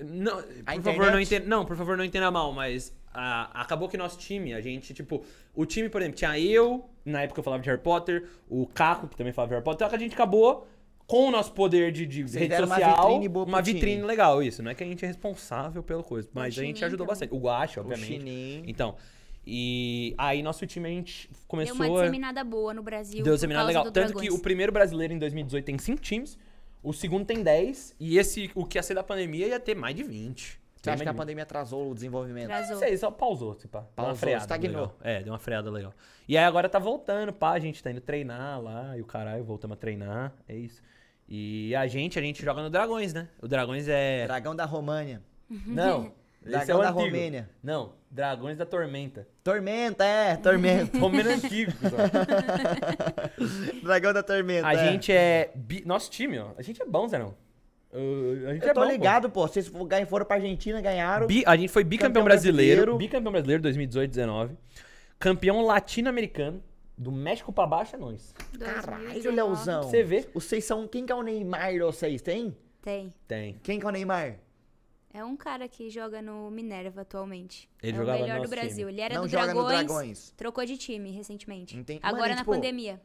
Não, 0.05 0.43
por 0.43 0.45
A 0.67 0.75
favor, 0.83 0.85
não 1.13 1.21
internet? 1.21 1.27
entenda. 1.27 1.47
Não, 1.47 1.65
por 1.65 1.77
favor, 1.77 1.97
não 1.97 2.05
entenda 2.05 2.31
mal, 2.31 2.53
mas 2.53 2.93
acabou 3.13 3.89
que 3.89 3.97
nosso 3.97 4.19
time, 4.19 4.53
a 4.55 4.61
gente, 4.61 4.93
tipo, 4.95 5.25
o 5.55 5.65
time, 5.65 5.89
por 5.89 6.01
exemplo, 6.01 6.19
tinha 6.19 6.39
eu, 6.39 6.89
na 7.05 7.23
época 7.23 7.41
eu 7.41 7.45
falava 7.45 7.63
de 7.63 7.69
Harry 7.69 7.81
Potter, 7.83 8.29
o 8.49 8.67
Caco, 8.67 9.09
que 9.09 9.17
também 9.17 9.33
falava 9.33 9.51
de 9.51 9.55
Harry 9.55 9.65
Potter, 9.65 9.87
só 9.87 9.91
que 9.91 9.97
a 9.97 9.99
gente 9.99 10.15
acabou 10.15 10.67
com 11.09 11.29
o 11.29 11.31
nosso 11.31 11.53
poder 11.53 11.91
de, 11.91 12.05
de 12.07 12.23
Vocês 12.23 12.35
rede 12.35 12.49
deram 12.51 12.67
uma 12.67 12.75
social, 12.77 13.07
vitrine 13.07 13.29
boa 13.29 13.47
uma 13.47 13.63
vitrine 13.63 14.03
legal, 14.03 14.43
isso. 14.43 14.63
Não 14.63 14.71
é 14.71 14.75
que 14.75 14.85
a 14.85 14.87
gente 14.87 15.03
é 15.03 15.09
responsável 15.09 15.83
pela 15.83 16.03
coisa, 16.03 16.29
mas 16.35 16.47
a 16.59 16.63
gente 16.63 16.77
Chininho 16.77 16.87
ajudou 16.87 17.07
também. 17.07 17.13
bastante. 17.13 17.35
O 17.35 17.39
Guacha, 17.39 17.81
O 17.81 17.85
obviamente. 17.85 18.07
Chininho. 18.13 18.65
Então, 18.67 18.95
e 19.47 20.15
aí 20.19 20.43
nosso 20.43 20.67
time 20.67 20.87
a 20.87 20.93
gente 20.93 21.29
Deu 21.29 21.41
começou 21.49 21.77
uma 21.77 21.87
a... 21.87 22.01
disseminada 22.03 22.45
boa 22.45 22.75
no 22.75 22.83
Brasil. 22.83 23.25
Deu 23.25 23.33
uma 23.33 23.37
disseminada 23.37 23.67
legal. 23.67 23.85
Tanto 23.85 23.95
Dragões. 23.95 24.29
que 24.29 24.31
o 24.35 24.39
primeiro 24.39 24.71
brasileiro 24.71 25.15
em 25.15 25.19
2018 25.19 25.65
tem 25.65 25.79
5 25.79 26.03
times, 26.03 26.39
o 26.83 26.93
segundo 26.93 27.25
tem 27.25 27.43
10, 27.43 27.97
e 27.99 28.19
esse, 28.19 28.51
o 28.55 28.67
que 28.67 28.77
ia 28.77 28.83
ser 28.83 28.93
da 28.93 29.03
pandemia 29.03 29.47
ia 29.47 29.59
ter 29.59 29.75
mais 29.75 29.97
de 29.97 30.03
20. 30.03 30.61
Você 30.77 30.91
acha 30.91 31.03
que 31.03 31.09
a 31.09 31.15
pandemia 31.15 31.43
atrasou 31.43 31.91
o 31.91 31.95
desenvolvimento? 31.95 32.45
Atrasou. 32.45 32.73
Não 32.73 32.79
sei, 32.81 32.97
só 32.99 33.11
pausou, 33.11 33.55
tipo, 33.55 33.79
deu 33.79 33.81
uma 33.81 33.93
Pausou, 33.97 34.17
freada. 34.17 34.43
estagnou. 34.43 34.71
legal. 34.83 34.97
É, 35.03 35.23
deu 35.23 35.33
uma 35.33 35.39
freada 35.39 35.71
legal. 35.71 35.93
E 36.29 36.37
aí 36.37 36.45
agora 36.45 36.69
tá 36.69 36.79
voltando, 36.79 37.33
pá, 37.33 37.53
a 37.53 37.59
gente 37.59 37.83
tá 37.83 37.91
indo 37.91 38.01
treinar 38.03 38.63
lá, 38.63 38.97
e 38.97 39.01
o 39.01 39.07
caralho, 39.07 39.43
voltamos 39.43 39.77
a 39.77 39.81
treinar, 39.81 40.35
é 40.47 40.55
isso. 40.55 40.83
E 41.29 41.75
a 41.77 41.87
gente, 41.87 42.19
a 42.19 42.23
gente 42.23 42.43
joga 42.43 42.63
no 42.63 42.71
Dragões, 42.71 43.13
né? 43.13 43.29
O 43.43 43.47
Dragões 43.47 43.87
é... 43.87 44.27
Dragão 44.27 44.57
da 44.57 44.65
România. 44.65 45.21
Não, 45.67 46.13
esse 46.47 46.55
é 46.55 46.65
Dragão 46.65 46.79
o 46.79 46.83
da 46.83 46.89
antigo. 46.89 47.05
Romênia. 47.05 47.51
Não, 47.63 47.93
Dragões 48.11 48.57
da 48.57 48.65
Tormenta. 48.65 49.29
Tormenta, 49.45 50.05
é, 50.05 50.37
Tormenta. 50.37 50.97
Romeno 50.99 51.29
antigo. 51.31 51.73
Dragão 53.83 54.13
da 54.13 54.23
Tormenta. 54.23 54.67
A 54.67 54.75
é. 54.75 54.93
gente 54.93 55.13
é. 55.13 55.51
bi- 55.55 55.83
Nosso 55.85 56.11
time, 56.11 56.39
ó. 56.39 56.49
A 56.57 56.63
gente 56.63 56.81
é 56.81 56.85
bom, 56.87 57.07
Zé 57.09 57.19
não. 57.19 57.35
Uh, 57.93 58.49
a 58.49 58.55
gente 58.55 58.67
é 58.67 58.71
Eu 58.71 58.75
tô 58.75 58.81
bom, 58.81 58.87
pô. 58.87 58.93
ligado, 58.93 59.31
pô. 59.31 59.47
Vocês 59.47 59.69
ganham- 59.69 60.07
foram 60.07 60.27
pra 60.27 60.37
Argentina, 60.37 60.81
ganharam. 60.81 61.27
Bi- 61.27 61.45
a 61.47 61.57
gente 61.57 61.69
foi 61.71 61.85
bicampeão 61.85 62.09
Campeão 62.11 62.25
brasileiro, 62.25 62.77
brasileiro. 62.83 62.99
Bicampeão 62.99 63.33
brasileiro 63.33 63.63
2018 63.63 64.11
19 64.11 64.55
Campeão 65.19 65.63
latino-americano. 65.63 66.63
Do 66.99 67.13
México 67.13 67.53
pra 67.53 67.65
baixo 67.67 67.95
é 67.95 67.99
nós. 67.99 68.35
Caralho, 68.59 69.05
2019. 69.05 69.33
Leozão. 69.37 69.83
Você 69.85 70.03
vê? 70.03 70.29
Vocês 70.35 70.65
são. 70.65 70.89
Quem 70.89 71.07
que 71.07 71.13
é 71.13 71.15
o 71.15 71.23
Neymar 71.23 71.73
de 71.73 71.79
vocês? 71.79 72.21
Tem? 72.21 72.57
Tem. 72.83 73.15
Tem. 73.27 73.59
Quem 73.63 73.79
que 73.79 73.87
é 73.87 73.89
o 73.89 73.93
Neymar? 73.93 74.39
É 75.15 75.25
um 75.25 75.37
cara 75.37 75.69
que 75.69 75.89
joga 75.89 76.21
no 76.21 76.51
Minerva 76.51 77.03
atualmente. 77.03 77.69
Ele 77.83 77.93
é 77.93 77.95
o 77.95 78.01
jogava 78.01 78.19
no 78.19 78.25
melhor 78.25 78.37
do 78.37 78.41
nosso 78.43 78.51
Brasil. 78.51 78.77
time. 78.89 78.93
Ele 78.93 79.01
era 79.01 79.15
Não 79.15 79.23
do 79.23 79.29
joga 79.29 79.55
no 79.55 79.65
Dragões, 79.65 79.87
Dragões. 79.87 80.31
Trocou 80.37 80.65
de 80.67 80.77
time 80.77 81.11
recentemente. 81.13 81.77
Entendi. 81.77 82.01
Agora 82.03 82.23
Mano, 82.23 82.35
na 82.35 82.41
tipo, 82.41 82.51
pandemia. 82.51 83.01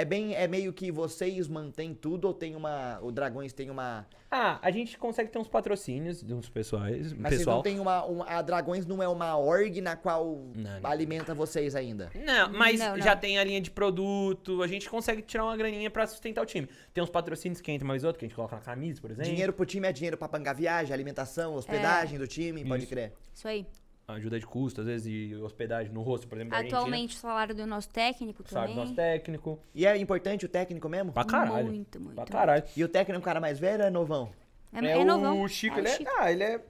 É 0.00 0.04
bem, 0.04 0.32
é 0.32 0.46
meio 0.46 0.72
que 0.72 0.92
vocês 0.92 1.48
mantêm 1.48 1.92
tudo 1.92 2.26
ou 2.28 2.32
tem 2.32 2.54
uma, 2.54 3.00
o 3.02 3.10
Dragões 3.10 3.52
tem 3.52 3.68
uma, 3.68 4.06
Ah, 4.30 4.58
a 4.62 4.70
gente 4.70 4.96
consegue 4.96 5.28
ter 5.28 5.40
uns 5.40 5.48
patrocínios 5.48 6.22
de 6.22 6.32
uns 6.32 6.48
pessoais, 6.48 7.12
mas 7.12 7.30
vocês 7.30 7.38
pessoal. 7.40 7.56
não 7.56 7.62
tem 7.64 7.80
uma, 7.80 8.04
uma- 8.04 8.24
a 8.28 8.40
Dragões 8.40 8.86
não 8.86 9.02
é 9.02 9.08
uma 9.08 9.36
org 9.36 9.80
na 9.80 9.96
qual 9.96 10.24
Não, 10.54 10.80
não. 10.80 10.88
alimenta 10.88 11.34
vocês 11.34 11.74
ainda. 11.74 12.10
Não, 12.14 12.52
mas 12.52 12.78
Não, 12.78 12.96
não. 12.96 13.02
já 13.02 13.16
tem 13.16 13.38
a 13.38 13.44
linha 13.44 13.60
de 13.60 13.72
produto, 13.72 14.62
a 14.62 14.68
gente 14.68 14.88
consegue 14.88 15.20
tirar 15.22 15.44
uma 15.44 15.56
graninha 15.56 15.90
pra 15.90 16.06
sustentar 16.06 16.42
o 16.42 16.46
time. 16.46 16.68
Tem 16.94 17.02
uns 17.02 17.10
patrocínios 17.10 17.60
que 17.60 17.72
entra 17.72 17.84
mais 17.86 18.04
outro, 18.04 18.20
que 18.20 18.24
a 18.24 18.28
gente 18.28 18.36
coloca 18.36 18.54
na 18.54 18.62
camisa, 18.62 19.00
por 19.00 19.10
exemplo. 19.10 19.28
Dinheiro 19.30 19.52
pro 19.52 19.66
time 19.66 19.88
é 19.88 19.92
dinheiro 19.92 20.16
pra 20.16 20.28
pagar 20.28 20.52
viagem, 20.52 20.94
alimentação, 20.94 21.54
hospedagem 21.54 22.18
do 22.20 22.26
time, 22.28 22.64
pode 22.64 22.84
Isso. 22.84 22.90
crer. 22.92 23.12
Isso 23.34 23.48
aí. 23.48 23.66
Ajuda 24.08 24.40
de 24.40 24.46
custo, 24.46 24.80
às 24.80 24.86
vezes, 24.86 25.06
e 25.06 25.34
hospedagem 25.36 25.92
no 25.92 26.00
rosto, 26.00 26.26
por 26.26 26.36
exemplo, 26.38 26.54
Argentina. 26.56 26.78
Atualmente 26.78 27.14
o 27.14 27.18
salário 27.18 27.54
do 27.54 27.66
nosso 27.66 27.90
técnico 27.90 28.42
Sabe, 28.48 28.68
também. 28.68 28.76
nosso 28.76 28.94
técnico. 28.94 29.58
E 29.74 29.84
é 29.84 29.94
importante 29.98 30.46
o 30.46 30.48
técnico 30.48 30.88
mesmo? 30.88 31.12
Pra 31.12 31.24
caralho. 31.24 31.66
Muito, 31.66 32.00
muito. 32.00 32.14
Pra 32.14 32.24
caralho. 32.24 32.64
E 32.74 32.82
o 32.82 32.88
técnico 32.88 33.16
é 33.16 33.18
um 33.18 33.22
cara 33.22 33.38
mais 33.38 33.58
velho 33.58 33.82
ou 33.82 33.86
é 33.86 33.90
novão? 33.90 34.30
É, 34.72 34.78
é 34.78 35.04
novão. 35.04 35.42
o 35.42 35.48
Chico, 35.48 35.74
É 35.74 35.78
o 35.78 35.80
ele 35.80 35.88
é... 35.88 35.96
Chico. 35.96 36.10
Ah, 36.18 36.32
ele 36.32 36.42
é... 36.42 36.64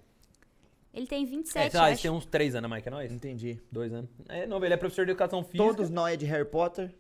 Ele 0.92 1.06
tem 1.06 1.22
é 1.22 1.26
27, 1.26 1.70
sei 1.70 1.80
lá, 1.80 1.86
ele 1.86 1.94
acho. 1.94 2.02
tem 2.02 2.10
uns 2.10 2.26
três 2.26 2.56
anos 2.56 2.64
a 2.64 2.68
mais 2.68 2.82
que 2.82 2.90
nós. 2.90 3.12
Entendi. 3.12 3.60
Dois 3.70 3.92
anos. 3.92 4.10
É 4.28 4.44
novo, 4.44 4.64
ele 4.64 4.74
é 4.74 4.76
professor 4.76 5.04
de 5.04 5.12
educação 5.12 5.44
física. 5.44 5.58
Todos 5.58 5.90
nós 5.90 6.14
é 6.14 6.16
de 6.16 6.26
Harry 6.26 6.44
Potter? 6.44 6.92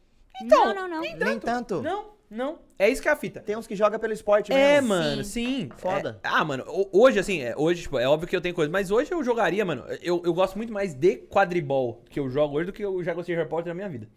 Não, 0.44 0.74
não, 0.74 0.88
não. 0.88 1.00
Nem 1.00 1.38
tanto. 1.38 1.82
Não, 1.82 2.06
não. 2.30 2.58
É 2.78 2.88
isso 2.88 3.02
que 3.02 3.08
é 3.08 3.10
a 3.10 3.16
fita. 3.16 3.40
Tem 3.40 3.56
uns 3.56 3.66
que 3.66 3.74
jogam 3.74 3.98
pelo 3.98 4.12
esporte 4.12 4.52
É, 4.52 4.74
mesmo. 4.74 4.88
mano, 4.88 5.24
sim. 5.24 5.68
Foda. 5.76 6.20
É- 6.22 6.28
ah, 6.28 6.44
mano, 6.44 6.64
ho- 6.68 6.88
hoje, 6.92 7.18
assim, 7.18 7.40
é, 7.40 7.54
hoje, 7.56 7.82
tipo, 7.82 7.98
é 7.98 8.06
óbvio 8.08 8.28
que 8.28 8.36
eu 8.36 8.40
tenho 8.40 8.54
coisa, 8.54 8.70
mas 8.70 8.90
hoje 8.90 9.12
eu 9.12 9.22
jogaria, 9.24 9.64
mano. 9.64 9.84
Eu, 10.02 10.22
eu 10.24 10.32
gosto 10.32 10.56
muito 10.56 10.72
mais 10.72 10.94
de 10.94 11.16
quadribol 11.16 12.02
que 12.10 12.20
eu 12.20 12.28
jogo 12.30 12.56
hoje 12.56 12.66
do 12.66 12.72
que 12.72 12.84
eu 12.84 13.02
já 13.02 13.12
gostei 13.14 13.34
de 13.34 13.38
Harry 13.38 13.50
Potter 13.50 13.68
na 13.68 13.74
minha 13.74 13.88
vida. 13.88 14.08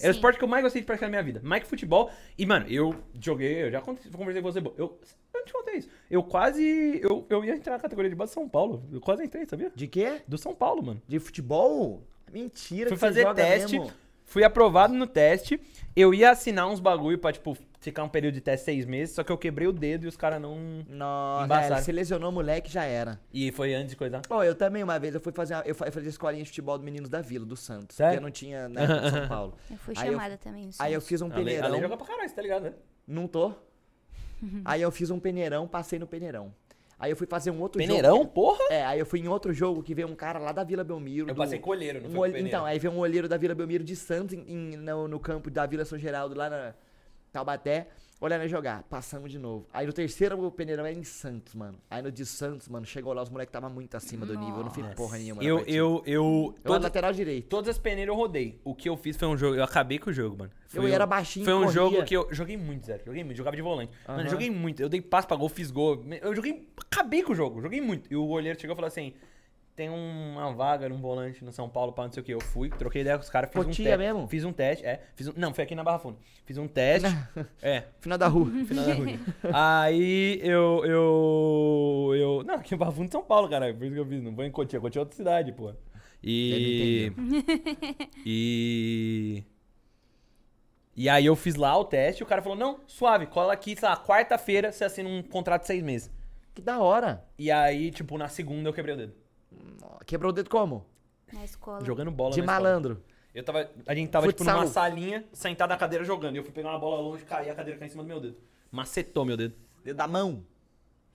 É 0.00 0.08
o 0.08 0.12
Sim. 0.12 0.18
esporte 0.18 0.38
que 0.38 0.44
eu 0.44 0.48
mais 0.48 0.62
gostei 0.62 0.80
de 0.80 0.86
praticar 0.86 1.08
na 1.08 1.10
minha 1.10 1.22
vida. 1.24 1.40
Mais 1.42 1.60
que 1.64 1.68
futebol. 1.68 2.08
E, 2.38 2.46
mano, 2.46 2.66
eu 2.68 2.94
joguei, 3.20 3.64
eu 3.64 3.70
já 3.72 3.80
conversei 3.80 4.40
com 4.40 4.52
você. 4.52 4.60
Eu, 4.76 4.96
eu 5.34 5.44
te 5.44 5.52
contei 5.52 5.74
isso. 5.78 5.88
Eu 6.08 6.22
quase. 6.22 7.00
Eu, 7.02 7.26
eu 7.28 7.44
ia 7.44 7.56
entrar 7.56 7.72
na 7.72 7.78
categoria 7.80 8.08
de 8.08 8.14
base 8.14 8.30
de 8.30 8.34
São 8.34 8.48
Paulo. 8.48 8.84
Eu 8.92 9.00
quase 9.00 9.24
entrei, 9.24 9.44
sabia? 9.46 9.72
De 9.74 9.88
quê? 9.88 10.22
Do 10.28 10.38
São 10.38 10.54
Paulo, 10.54 10.84
mano. 10.84 11.02
De 11.08 11.18
futebol? 11.18 12.04
Mentira, 12.32 12.90
Fui 12.90 12.96
que 12.96 13.00
você 13.00 13.06
fazer 13.06 13.22
joga 13.22 13.42
teste. 13.42 13.76
mesmo. 13.76 13.92
Fui 14.28 14.44
aprovado 14.44 14.94
no 14.94 15.06
teste. 15.06 15.60
Eu 15.96 16.14
ia 16.14 16.30
assinar 16.30 16.68
uns 16.68 16.78
bagulho 16.78 17.18
pra, 17.18 17.32
tipo, 17.32 17.56
ficar 17.80 18.04
um 18.04 18.08
período 18.08 18.34
de 18.34 18.40
teste 18.40 18.66
seis 18.66 18.84
meses. 18.86 19.14
Só 19.14 19.24
que 19.24 19.32
eu 19.32 19.38
quebrei 19.38 19.66
o 19.66 19.72
dedo 19.72 20.04
e 20.04 20.06
os 20.08 20.16
caras 20.16 20.40
não. 20.40 20.56
Nossa, 20.88 21.80
se 21.82 21.90
lesionou 21.90 22.30
o 22.30 22.32
moleque, 22.32 22.70
já 22.70 22.84
era. 22.84 23.18
E 23.32 23.50
foi 23.50 23.74
antes 23.74 23.90
de 23.90 23.96
coisa. 23.96 24.20
Pô, 24.28 24.42
eu 24.44 24.54
também 24.54 24.84
uma 24.84 24.98
vez, 24.98 25.14
eu 25.14 25.20
fui 25.20 25.32
fazer, 25.32 25.54
uma- 25.54 25.62
eu 25.64 25.74
fa- 25.74 25.86
eu 25.86 25.92
fazia 25.92 26.10
escolinha 26.10 26.42
de 26.44 26.50
futebol 26.50 26.76
do 26.78 26.84
Meninos 26.84 27.08
da 27.08 27.20
Vila, 27.20 27.44
do 27.46 27.56
Santos. 27.56 27.96
Sério? 27.96 28.12
Porque 28.12 28.18
eu 28.18 28.22
não 28.22 28.30
tinha, 28.30 28.68
né, 28.68 28.86
São 29.10 29.26
Paulo. 29.28 29.54
Eu 29.70 29.78
fui 29.78 29.94
Aí 29.96 30.06
eu- 30.08 30.12
chamada 30.12 30.36
também. 30.36 30.66
no 30.66 30.72
Aí 30.78 30.92
eu 30.92 31.00
fiz 31.00 31.20
um 31.22 31.26
A 31.26 31.28
lei, 31.30 31.38
a 31.38 31.44
peneirão. 31.44 31.70
lei 31.70 31.80
joga 31.80 31.96
pra 31.96 32.06
caralho, 32.06 32.28
você 32.28 32.34
tá 32.34 32.42
ligado, 32.42 32.62
né? 32.64 32.72
Não 33.06 33.26
tô. 33.26 33.52
Aí 34.64 34.82
eu 34.82 34.90
fiz 34.92 35.10
um 35.10 35.18
peneirão, 35.18 35.66
passei 35.66 35.98
no 35.98 36.06
peneirão. 36.06 36.52
Aí 36.98 37.12
eu 37.12 37.16
fui 37.16 37.26
fazer 37.28 37.50
um 37.52 37.60
outro 37.60 37.78
Peneirão, 37.78 38.16
jogo. 38.18 38.30
porra? 38.30 38.64
É, 38.70 38.84
aí 38.84 38.98
eu 38.98 39.06
fui 39.06 39.20
em 39.20 39.28
outro 39.28 39.52
jogo 39.54 39.82
que 39.84 39.94
veio 39.94 40.08
um 40.08 40.16
cara 40.16 40.38
lá 40.38 40.50
da 40.50 40.64
Vila 40.64 40.82
Belmiro. 40.82 41.28
Eu 41.28 41.34
do- 41.34 41.38
passei 41.38 41.58
colheiro, 41.60 42.00
não 42.02 42.10
um 42.10 42.12
foi. 42.14 42.40
Então, 42.40 42.64
aí 42.64 42.78
veio 42.78 42.92
um 42.92 42.98
olheiro 42.98 43.28
da 43.28 43.36
Vila 43.36 43.54
Belmiro 43.54 43.84
de 43.84 43.94
Santos 43.94 44.34
em- 44.34 44.44
em- 44.48 44.76
no, 44.76 45.06
no 45.06 45.20
campo 45.20 45.48
da 45.48 45.64
Vila 45.64 45.84
São 45.84 45.96
Geraldo, 45.98 46.34
lá 46.34 46.50
na 46.50 46.74
Taubaté, 47.32 47.86
olhando 48.20 48.42
a 48.42 48.46
jogar. 48.48 48.82
Passamos 48.84 49.30
de 49.30 49.38
novo. 49.38 49.66
Aí 49.72 49.86
no 49.86 49.92
terceiro 49.92 50.42
o 50.44 50.50
peneirão 50.50 50.84
era 50.84 50.96
em 50.96 51.04
Santos, 51.04 51.54
mano. 51.54 51.78
Aí 51.90 52.02
no 52.02 52.10
de 52.10 52.24
Santos, 52.26 52.68
mano, 52.68 52.84
chegou 52.86 53.12
lá, 53.12 53.22
os 53.22 53.30
moleques 53.30 53.52
tava 53.52 53.68
muito 53.68 53.96
acima 53.96 54.26
do 54.26 54.36
nível. 54.38 54.58
Eu 54.58 54.64
não 54.64 54.70
fiz 54.70 54.86
porra 54.94 55.18
nenhuma. 55.18 55.42
Eu, 55.42 55.58
eu, 55.60 55.66
eu, 55.66 56.04
Eu 56.06 56.54
era 56.56 56.62
todas, 56.64 56.82
lateral 56.82 57.12
direito. 57.12 57.48
todas 57.48 57.68
as 57.70 57.78
peneiras 57.78 58.12
eu 58.12 58.16
rodei. 58.18 58.60
O 58.64 58.74
que 58.74 58.88
eu 58.88 58.96
fiz 58.96 59.16
foi 59.16 59.28
um 59.28 59.36
jogo, 59.36 59.56
eu 59.56 59.64
acabei 59.64 59.98
com 59.98 60.10
o 60.10 60.12
jogo, 60.12 60.36
mano. 60.38 60.50
Eu 60.74 60.82
Foi 60.82 60.90
era 60.90 61.04
um- 61.04 61.08
baixinho, 61.08 61.44
Foi 61.44 61.54
um 61.54 61.58
corria. 61.60 61.72
jogo 61.72 62.04
que 62.04 62.14
eu 62.14 62.28
joguei 62.30 62.56
muito, 62.56 62.86
Zé. 62.86 63.00
Joguei 63.04 63.24
muito, 63.24 63.36
jogava 63.38 63.56
de 63.56 63.62
volante. 63.62 63.92
Mano, 64.06 64.22
eu 64.22 64.28
joguei 64.28 64.50
muito. 64.50 64.82
Eu 64.82 64.88
dei 64.88 65.00
passo 65.00 65.26
pra 65.26 65.36
gol, 65.36 65.48
fiz 65.48 65.70
gol. 65.70 66.04
Eu 66.20 66.34
joguei, 66.34 66.68
acabei 66.90 67.22
com 67.22 67.32
o 67.32 67.34
jogo, 67.34 67.62
joguei 67.62 67.80
muito. 67.80 68.12
E 68.12 68.16
o 68.16 68.26
goleiro 68.26 68.60
chegou 68.60 68.74
e 68.74 68.76
falou 68.76 68.88
assim: 68.88 69.14
tem 69.78 69.88
uma 69.88 70.52
vaga 70.52 70.88
num 70.88 71.00
volante 71.00 71.44
no 71.44 71.52
São 71.52 71.68
Paulo 71.68 71.92
pra 71.92 72.02
não 72.02 72.12
sei 72.12 72.20
o 72.20 72.26
que. 72.26 72.34
Eu 72.34 72.40
fui, 72.40 72.68
troquei 72.68 73.02
ideia 73.02 73.16
com 73.16 73.22
os 73.22 73.30
caras, 73.30 73.48
fiz 73.48 73.62
um 73.62 73.64
Cotia 73.66 73.84
teste. 73.84 73.98
mesmo? 73.98 74.26
Fiz 74.26 74.44
um 74.44 74.52
teste, 74.52 74.84
é. 74.84 75.00
Fiz 75.14 75.28
um, 75.28 75.32
não, 75.36 75.54
foi 75.54 75.62
aqui 75.62 75.76
na 75.76 75.84
Barra 75.84 76.00
Funda. 76.00 76.18
Fiz 76.44 76.58
um 76.58 76.66
teste. 76.66 77.06
é, 77.62 77.84
Final 78.00 78.18
da 78.18 78.26
rua. 78.26 78.50
final 78.66 78.84
da 78.84 78.92
rua. 78.92 79.06
Aí 79.52 80.40
eu, 80.42 80.84
eu. 80.84 82.12
Eu. 82.16 82.42
Não, 82.44 82.56
aqui 82.56 82.74
em 82.74 82.76
Barra 82.76 82.90
Funda, 82.90 83.12
São 83.12 83.22
Paulo, 83.22 83.48
cara. 83.48 83.72
Por 83.72 83.84
isso 83.84 83.94
que 83.94 84.00
eu 84.00 84.06
fiz. 84.06 84.20
Não 84.20 84.34
vou 84.34 84.44
em 84.44 84.50
Cotia. 84.50 84.80
Cotia 84.80 84.98
é 84.98 85.02
outra 85.02 85.16
cidade, 85.16 85.52
pô. 85.52 85.72
E. 86.24 87.12
E. 88.26 89.44
E 90.96 91.08
aí 91.08 91.24
eu 91.24 91.36
fiz 91.36 91.54
lá 91.54 91.78
o 91.78 91.84
teste 91.84 92.20
e 92.20 92.24
o 92.24 92.26
cara 92.26 92.42
falou: 92.42 92.58
não, 92.58 92.80
suave, 92.88 93.26
cola 93.26 93.52
aqui, 93.52 93.76
sei 93.78 93.88
lá, 93.88 93.96
quarta-feira 93.96 94.72
você 94.72 94.82
assina 94.82 95.08
um 95.08 95.22
contrato 95.22 95.60
de 95.60 95.68
seis 95.68 95.84
meses. 95.84 96.10
Que 96.52 96.60
da 96.60 96.80
hora. 96.80 97.24
E 97.38 97.48
aí, 97.52 97.92
tipo, 97.92 98.18
na 98.18 98.26
segunda 98.26 98.68
eu 98.68 98.72
quebrei 98.72 98.96
o 98.96 98.98
dedo. 98.98 99.27
Quebrou 100.06 100.30
o 100.30 100.32
dedo 100.34 100.48
como? 100.50 100.86
Na 101.32 101.44
escola. 101.44 101.84
Jogando 101.84 102.10
bola 102.10 102.32
De 102.32 102.38
na 102.40 102.44
escola. 102.44 102.60
malandro. 102.60 103.02
Eu 103.34 103.44
tava. 103.44 103.70
A 103.86 103.94
gente 103.94 104.10
tava, 104.10 104.26
tipo, 104.28 104.42
numa 104.42 104.66
salinha, 104.66 105.24
sentado 105.32 105.68
na 105.70 105.76
cadeira 105.76 106.04
jogando. 106.04 106.34
E 106.34 106.38
eu 106.38 106.42
fui 106.44 106.52
pegar 106.52 106.70
uma 106.70 106.78
bola 106.78 107.00
longe, 107.00 107.24
caí, 107.24 107.50
a 107.50 107.54
cadeira 107.54 107.78
caiu 107.78 107.86
em 107.86 107.90
cima 107.90 108.02
do 108.02 108.08
meu 108.08 108.20
dedo. 108.20 108.36
Macetou 108.70 109.24
meu 109.24 109.36
dedo. 109.36 109.54
Dedo 109.84 109.96
da 109.96 110.06
mão. 110.08 110.42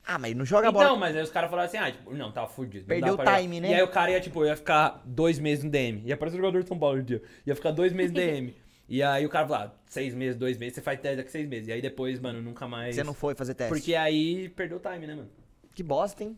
Ah, 0.06 0.20
mas 0.20 0.36
não 0.36 0.44
joga 0.46 0.68
Então, 0.68 0.82
bola. 0.82 0.98
mas 1.00 1.16
aí 1.16 1.22
os 1.24 1.30
caras 1.32 1.50
falaram 1.50 1.68
assim, 1.68 1.78
ah, 1.78 1.92
tipo, 1.92 2.14
não, 2.14 2.32
tava 2.32 2.48
fudido. 2.48 2.82
não 2.82 2.88
Perdeu 2.88 3.14
o 3.14 3.18
jogar. 3.18 3.40
time, 3.40 3.62
né? 3.62 3.72
E 3.72 3.74
aí 3.76 3.82
o 3.84 3.88
cara 3.88 4.12
ia, 4.12 4.20
tipo, 4.20 4.46
ia 4.46 4.56
ficar 4.56 5.02
dois 5.06 5.40
meses 5.40 5.64
no 5.64 5.70
DM. 5.72 6.02
Ia 6.06 6.18
parecer 6.18 6.38
jogador 6.38 6.62
de 6.62 6.68
São 6.68 6.78
Paulo 6.78 7.00
em 7.00 7.04
dia. 7.04 7.22
Ia 7.46 7.56
ficar 7.56 7.72
dois 7.72 7.92
meses 7.94 8.12
no 8.12 8.18
DM. 8.18 8.56
E 8.90 9.02
aí 9.02 9.26
o 9.26 9.30
cara 9.30 9.48
falou, 9.48 9.64
ah, 9.68 9.74
seis 9.86 10.14
meses, 10.14 10.36
dois 10.36 10.58
meses, 10.58 10.76
você 10.76 10.82
faz 10.82 11.00
teste 11.00 11.16
daqui 11.18 11.32
seis 11.32 11.48
meses. 11.48 11.70
E 11.70 11.72
aí 11.72 11.82
depois, 11.82 12.20
mano, 12.20 12.42
nunca 12.42 12.68
mais. 12.68 12.94
Você 12.94 13.04
não 13.04 13.14
foi 13.14 13.34
fazer 13.34 13.54
teste. 13.54 13.74
Porque 13.74 13.96
aí 13.96 14.50
perdeu 14.50 14.78
o 14.78 14.80
time, 14.80 15.08
né, 15.08 15.16
mano? 15.16 15.30
Que 15.74 15.82
bosta, 15.82 16.22
hein? 16.22 16.38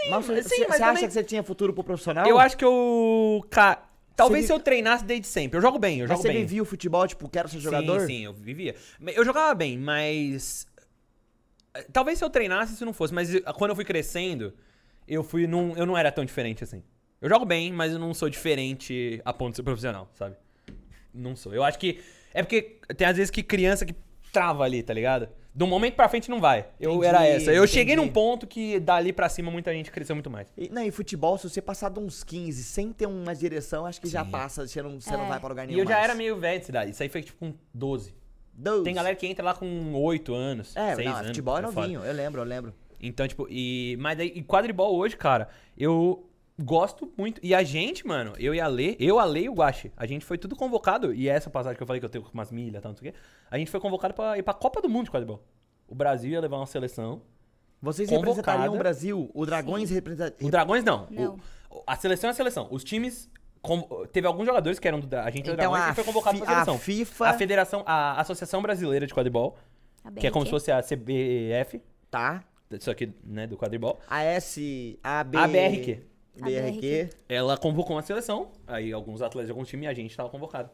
Sim, 0.00 0.10
Mas 0.10 0.26
você, 0.26 0.42
sim, 0.42 0.48
você 0.48 0.60
mas 0.68 0.80
acha 0.80 0.86
também- 0.94 1.06
que 1.06 1.12
você 1.12 1.24
tinha 1.24 1.42
futuro 1.42 1.72
pro 1.72 1.84
profissional? 1.84 2.26
Eu 2.26 2.38
acho 2.38 2.56
que 2.56 2.64
eu. 2.64 3.44
Ca... 3.50 3.88
Talvez 4.14 4.44
Você 4.44 4.48
se 4.48 4.52
eu 4.52 4.60
treinasse 4.60 5.04
desde 5.04 5.26
sempre. 5.26 5.56
Eu 5.58 5.62
jogo 5.62 5.78
bem, 5.78 5.98
eu 6.00 6.02
Mas 6.02 6.10
jogo 6.10 6.22
você 6.22 6.28
bem. 6.28 6.42
vivia 6.42 6.62
o 6.62 6.66
futebol, 6.66 7.06
tipo, 7.08 7.28
quero 7.28 7.48
ser 7.48 7.58
jogador? 7.60 8.00
Sim, 8.00 8.06
sim, 8.06 8.24
eu 8.24 8.32
vivia. 8.34 8.74
Eu 9.14 9.24
jogava 9.24 9.54
bem, 9.54 9.78
mas. 9.78 10.66
eh, 11.74 11.86
Talvez 11.92 12.18
se 12.18 12.24
eu 12.24 12.28
treinasse 12.30 12.74
isso 12.74 12.84
não 12.84 12.92
fosse, 12.92 13.12
mas 13.14 13.34
eu- 13.34 13.42
quando 13.54 13.70
eu 13.70 13.74
fui 13.76 13.84
crescendo, 13.84 14.52
eu 15.08 15.24
fui 15.24 15.46
num. 15.46 15.74
Eu 15.76 15.86
não 15.86 15.96
era 15.96 16.12
tão 16.12 16.24
diferente 16.24 16.62
assim. 16.62 16.82
Eu 17.20 17.28
jogo 17.28 17.44
bem, 17.46 17.72
mas 17.72 17.92
eu 17.92 17.98
não 17.98 18.12
sou 18.12 18.28
diferente 18.28 19.20
a 19.24 19.32
ponto 19.32 19.52
de 19.52 19.56
ser 19.56 19.62
profissional, 19.62 20.10
sabe? 20.14 20.36
Não 21.14 21.34
sou. 21.36 21.54
Eu 21.54 21.64
acho 21.64 21.78
que. 21.78 22.00
É 22.34 22.42
porque 22.42 22.78
tem 22.96 23.06
às 23.06 23.16
vezes 23.16 23.30
que 23.30 23.42
criança 23.42 23.84
que 23.86 23.94
trava 24.32 24.64
ali, 24.64 24.82
tá 24.82 24.92
ligado? 24.92 25.28
Um 25.60 25.66
momento 25.66 25.94
pra 25.94 26.08
frente 26.08 26.30
não 26.30 26.40
vai. 26.40 26.66
Eu 26.80 26.92
Entendi, 26.92 27.06
era 27.06 27.26
essa. 27.26 27.50
Eu 27.52 27.64
entendi. 27.64 27.72
cheguei 27.72 27.96
num 27.96 28.08
ponto 28.08 28.46
que 28.46 28.80
dali 28.80 29.12
pra 29.12 29.28
cima 29.28 29.50
muita 29.50 29.72
gente 29.72 29.90
cresceu 29.90 30.16
muito 30.16 30.30
mais. 30.30 30.48
E, 30.56 30.68
não, 30.70 30.82
e 30.82 30.90
futebol, 30.90 31.36
se 31.36 31.48
você 31.48 31.60
passar 31.60 31.90
de 31.90 32.00
uns 32.00 32.24
15 32.24 32.62
sem 32.64 32.92
ter 32.92 33.06
uma 33.06 33.34
direção, 33.34 33.84
acho 33.84 34.00
que 34.00 34.08
já 34.08 34.24
Sim. 34.24 34.30
passa, 34.30 34.66
você 34.66 34.80
não, 34.80 34.98
você 35.00 35.14
não 35.16 35.26
É. 35.26 35.28
vai 35.28 35.40
pra 35.40 35.48
lugar 35.50 35.64
E 35.64 35.66
nenhum 35.68 35.80
eu 35.80 35.84
já 35.86 35.94
mais. 35.94 36.04
era 36.04 36.14
meio 36.14 36.36
velho 36.36 36.58
de 36.60 36.66
cidade. 36.66 36.90
Isso 36.92 37.02
aí 37.02 37.08
foi 37.10 37.22
tipo 37.22 37.38
com 37.38 37.52
12. 37.74 38.14
Doze. 38.54 38.84
Tem 38.84 38.94
galera 38.94 39.14
que 39.16 39.26
entra 39.26 39.44
lá 39.44 39.54
com 39.54 39.92
8 39.94 40.34
anos. 40.34 40.74
É, 40.76 40.94
6 40.94 41.06
não, 41.08 41.14
anos. 41.16 41.26
futebol 41.28 41.58
é 41.58 41.62
foda. 41.62 41.80
novinho, 41.80 42.00
eu 42.04 42.12
lembro, 42.12 42.40
eu 42.40 42.44
lembro. 42.46 42.74
Então, 43.00 43.26
tipo, 43.28 43.46
e. 43.50 43.96
Mas 44.00 44.16
daí, 44.16 44.32
e 44.34 44.42
quadribol 44.42 44.94
hoje, 44.96 45.16
cara, 45.16 45.48
eu 45.76 46.24
gosto 46.62 47.12
muito. 47.16 47.40
E 47.42 47.54
a 47.54 47.62
gente, 47.62 48.06
mano, 48.06 48.32
eu 48.38 48.54
e 48.54 48.60
a 48.60 48.66
Lê, 48.66 48.96
eu, 48.98 49.18
a 49.18 49.24
Lê 49.24 49.42
e 49.42 49.48
o 49.48 49.54
Guache, 49.54 49.92
a 49.96 50.06
gente 50.06 50.24
foi 50.24 50.38
tudo 50.38 50.54
convocado. 50.56 51.12
E 51.12 51.28
essa 51.28 51.50
passagem 51.50 51.76
que 51.76 51.82
eu 51.82 51.86
falei 51.86 52.00
que 52.00 52.06
eu 52.06 52.10
tenho 52.10 52.24
umas 52.32 52.50
milhas 52.50 52.78
e 52.78 52.82
tal, 52.82 52.92
não 52.92 52.96
sei 52.96 53.10
o 53.10 53.12
quê. 53.12 53.18
A 53.50 53.58
gente 53.58 53.70
foi 53.70 53.80
convocado 53.80 54.14
pra 54.14 54.38
ir 54.38 54.42
pra 54.42 54.54
Copa 54.54 54.80
do 54.80 54.88
Mundo 54.88 55.04
de 55.06 55.10
quadribol. 55.10 55.42
O 55.88 55.94
Brasil 55.94 56.30
ia 56.30 56.40
levar 56.40 56.56
uma 56.58 56.66
seleção. 56.66 57.22
Vocês 57.80 58.08
Convocada. 58.08 58.30
representariam 58.36 58.74
o 58.74 58.78
Brasil, 58.78 59.30
o 59.34 59.44
Dragões 59.44 59.90
representa... 59.90 60.36
O 60.44 60.50
Dragões 60.50 60.84
não. 60.84 61.08
Não. 61.10 61.36
O- 61.68 61.82
a 61.86 61.96
seleção 61.96 62.28
é 62.28 62.30
a 62.30 62.34
seleção. 62.34 62.68
Os 62.70 62.84
times. 62.84 63.28
com- 63.60 64.06
teve 64.12 64.26
alguns 64.26 64.46
jogadores 64.46 64.78
que 64.78 64.86
eram 64.88 65.00
do. 65.00 65.16
A 65.16 65.30
gente 65.30 65.48
era 65.48 65.56
do 65.56 65.60
Então 65.60 65.72
Dragões 65.72 65.82
a, 65.88 65.90
e 65.90 65.94
foi 65.94 66.04
convocado 66.04 66.38
fi- 66.38 66.44
pra 66.44 66.52
seleção. 66.54 66.74
a 66.74 66.78
FIFA... 66.78 67.28
A 67.28 67.32
Federação, 67.34 67.82
a 67.86 68.20
Associação 68.20 68.62
Brasileira 68.62 69.06
de 69.06 69.12
Quadribol, 69.14 69.56
A 70.04 70.10
que 70.12 70.26
é 70.26 70.30
como 70.30 70.44
se 70.44 70.50
fosse 70.50 70.70
a 70.70 70.80
CBF, 70.82 71.80
Tá. 72.10 72.44
isso 72.70 72.90
aqui, 72.90 73.12
né, 73.24 73.46
do 73.46 73.56
quadribol. 73.56 73.98
A 74.08 74.22
S... 74.22 74.98
A 75.02 75.22
B... 75.24 75.36
A 75.38 75.46
BRQ. 76.40 77.10
Ela 77.28 77.56
convocou 77.56 77.96
uma 77.96 78.02
seleção, 78.02 78.50
aí 78.66 78.92
alguns 78.92 79.20
atletas 79.22 79.46
de 79.48 79.52
algum 79.52 79.64
time 79.64 79.86
e 79.86 79.88
a 79.88 79.94
gente 79.94 80.16
tava 80.16 80.28
convocado. 80.28 80.70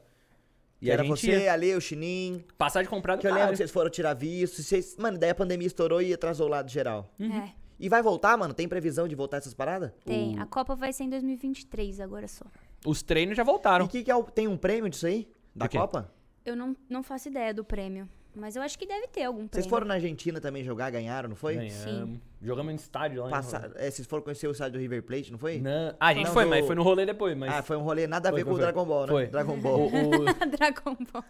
E 0.80 0.84
Que 0.84 0.90
a 0.90 0.94
era 0.94 1.02
gente 1.04 1.18
você, 1.20 1.40
ia 1.44 1.52
a 1.52 1.56
Lê, 1.56 1.74
o 1.74 1.80
Chinim. 1.80 2.44
passar 2.56 2.82
de 2.82 2.88
comprado 2.88 3.20
Que 3.20 3.26
eu 3.26 3.34
lembro 3.34 3.50
que 3.50 3.56
vocês 3.56 3.70
foram 3.70 3.90
tirar 3.90 4.14
visto. 4.14 4.62
Vocês... 4.62 4.96
Mano, 4.96 5.18
daí 5.18 5.30
a 5.30 5.34
pandemia 5.34 5.66
estourou 5.66 6.00
e 6.00 6.12
atrasou 6.14 6.46
o 6.46 6.50
lado 6.50 6.70
geral. 6.70 7.12
É, 7.20 7.50
E 7.80 7.88
vai 7.88 8.00
voltar, 8.00 8.36
mano? 8.38 8.54
Tem 8.54 8.68
previsão 8.68 9.08
de 9.08 9.14
voltar 9.16 9.38
essas 9.38 9.54
paradas? 9.54 9.90
tem. 10.04 10.38
A 10.38 10.46
Copa 10.46 10.76
vai 10.76 10.92
ser 10.92 11.04
em 11.04 11.10
2023 11.10 11.98
agora 12.00 12.28
só. 12.28 12.44
Os 12.86 13.02
treinos 13.02 13.36
já 13.36 13.42
E 13.42 13.46
voltaram. 13.46 13.88
que 13.88 14.04
que 14.04 14.10
é 14.10 14.14
o... 14.14 14.22
tem 14.22 14.46
um 14.46 14.56
prêmio 14.56 14.88
disso 14.88 15.06
aí? 15.06 15.28
Da? 15.54 15.68
Copa? 15.68 16.12
Eu 16.44 16.54
não, 16.54 16.76
não 16.88 17.02
faço 17.02 17.28
ideia 17.28 17.52
do 17.52 17.64
prêmio. 17.64 18.08
Mas 18.38 18.56
eu 18.56 18.62
acho 18.62 18.78
que 18.78 18.86
deve 18.86 19.06
ter 19.08 19.24
algum 19.24 19.40
Vocês 19.40 19.50
prêmio. 19.50 19.70
foram 19.70 19.86
na 19.86 19.94
Argentina 19.94 20.40
também 20.40 20.62
jogar, 20.64 20.90
ganharam, 20.90 21.28
não 21.28 21.36
foi? 21.36 21.56
Ganhamos. 21.56 22.18
Jogamos 22.40 22.72
em 22.72 22.76
estádio 22.76 23.22
lá. 23.22 23.28
em 23.28 23.30
Passa- 23.30 23.56
Roraima. 23.58 23.74
é, 23.78 23.90
vocês 23.90 24.06
foram 24.06 24.22
conhecer 24.22 24.46
o 24.46 24.52
estádio 24.52 24.74
do 24.74 24.78
River 24.78 25.02
Plate, 25.02 25.32
não 25.32 25.38
foi? 25.38 25.58
Não. 25.58 25.94
Ah, 25.98 26.06
a 26.08 26.14
gente 26.14 26.26
Não, 26.26 26.32
foi, 26.32 26.44
do- 26.44 26.50
mas 26.50 26.64
foi 26.66 26.74
no 26.76 26.82
rolê 26.82 27.04
depois. 27.04 27.36
Mas 27.36 27.52
Ah, 27.52 27.62
foi 27.62 27.76
um 27.76 27.82
rolê 27.82 28.06
nada 28.06 28.28
a 28.28 28.32
ver 28.32 28.38
foi, 28.38 28.44
com 28.44 28.50
o 28.50 28.54
foi. 28.54 28.62
Dragon 28.62 28.84
Ball, 28.84 29.00
né? 29.02 29.08
Foi. 29.08 29.26
Dragon 29.26 29.54
o, 29.54 29.60
Ball. 29.60 29.86
o, 29.86 29.90
Dragon 30.56 30.96
Ball. 31.12 31.24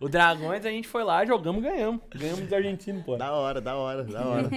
o 0.00 0.08
Dragões 0.08 0.66
a 0.66 0.70
gente 0.70 0.86
foi 0.86 1.02
lá, 1.02 1.24
jogamos, 1.24 1.62
ganhamos. 1.62 2.00
Ganhamos 2.14 2.40
dos 2.42 2.52
argentinos, 2.52 3.02
pô. 3.04 3.16
Da 3.16 3.32
hora, 3.32 3.60
da 3.60 3.74
hora, 3.76 4.04
da 4.04 4.26
hora. 4.26 4.50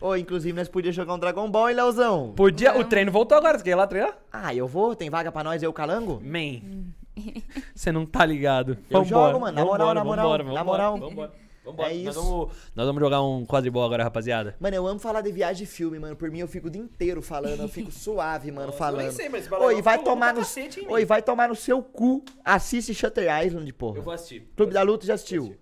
Ô, 0.00 0.16
inclusive 0.16 0.56
nós 0.58 0.68
podíamos 0.68 0.96
jogar 0.96 1.14
um 1.14 1.18
Dragon 1.18 1.48
Ball, 1.50 1.68
hein, 1.68 1.76
Leozão? 1.76 2.32
Podia, 2.34 2.76
o 2.76 2.84
treino 2.84 3.12
voltou 3.12 3.36
agora, 3.38 3.58
você 3.58 3.62
quer 3.64 3.70
ir 3.70 3.74
lá 3.76 3.86
treinar? 3.86 4.16
Ah, 4.32 4.54
eu 4.54 4.66
vou? 4.66 4.96
Tem 4.96 5.08
vaga 5.10 5.30
pra 5.30 5.44
nós, 5.44 5.62
eu, 5.62 5.72
Calango? 5.72 6.20
Man. 6.24 6.60
Você 7.74 7.92
não 7.92 8.06
tá 8.06 8.24
ligado. 8.24 8.78
Eu 8.88 9.04
Vambora, 9.04 9.32
jogo, 9.32 9.40
mano, 9.44 9.54
na 9.58 9.64
moral, 9.66 9.88
vambora, 9.88 9.94
na 9.94 10.04
moral, 10.04 10.24
vambora, 10.30 10.42
na 10.44 10.48
vambora, 10.62 10.64
moral. 10.64 10.98
Vambora, 11.10 11.32
vambora. 11.64 11.92
É 11.92 12.02
Nós 12.02 12.16
isso. 12.16 12.24
vamos, 12.24 12.56
nós 12.74 12.86
vamos 12.86 13.00
jogar 13.00 13.22
um 13.22 13.44
quadribol 13.46 13.84
agora, 13.84 14.02
rapaziada. 14.04 14.56
Mano, 14.58 14.76
eu 14.76 14.86
amo 14.86 15.00
falar 15.00 15.20
de 15.20 15.32
viagem 15.32 15.64
e 15.64 15.66
filme, 15.66 15.98
mano. 15.98 16.16
Por 16.16 16.30
mim, 16.30 16.40
eu 16.40 16.48
fico 16.48 16.68
o 16.68 16.70
dia 16.70 16.80
inteiro 16.80 17.22
falando, 17.22 17.60
eu 17.60 17.68
fico 17.68 17.90
suave, 17.92 18.50
mano, 18.50 18.66
Nossa, 18.66 18.78
falando. 18.78 19.00
eu 19.00 19.06
nem 19.06 19.16
sei, 19.16 19.28
mas 19.28 19.50
Oi, 19.50 19.82
vai 19.82 20.02
tomar 20.02 20.34
no... 20.34 20.40
cacete. 20.40 20.86
Oi, 20.88 21.04
vai 21.04 21.22
tomar 21.22 21.48
no 21.48 21.56
seu 21.56 21.82
cu. 21.82 22.24
Assiste 22.44 22.94
Shutter 22.94 23.26
Island, 23.44 23.72
porra. 23.72 23.98
Eu 23.98 24.02
vou 24.02 24.12
assistir. 24.12 24.48
Clube 24.56 24.72
da 24.72 24.82
Luta 24.82 25.06
já 25.06 25.14
assistiu? 25.14 25.56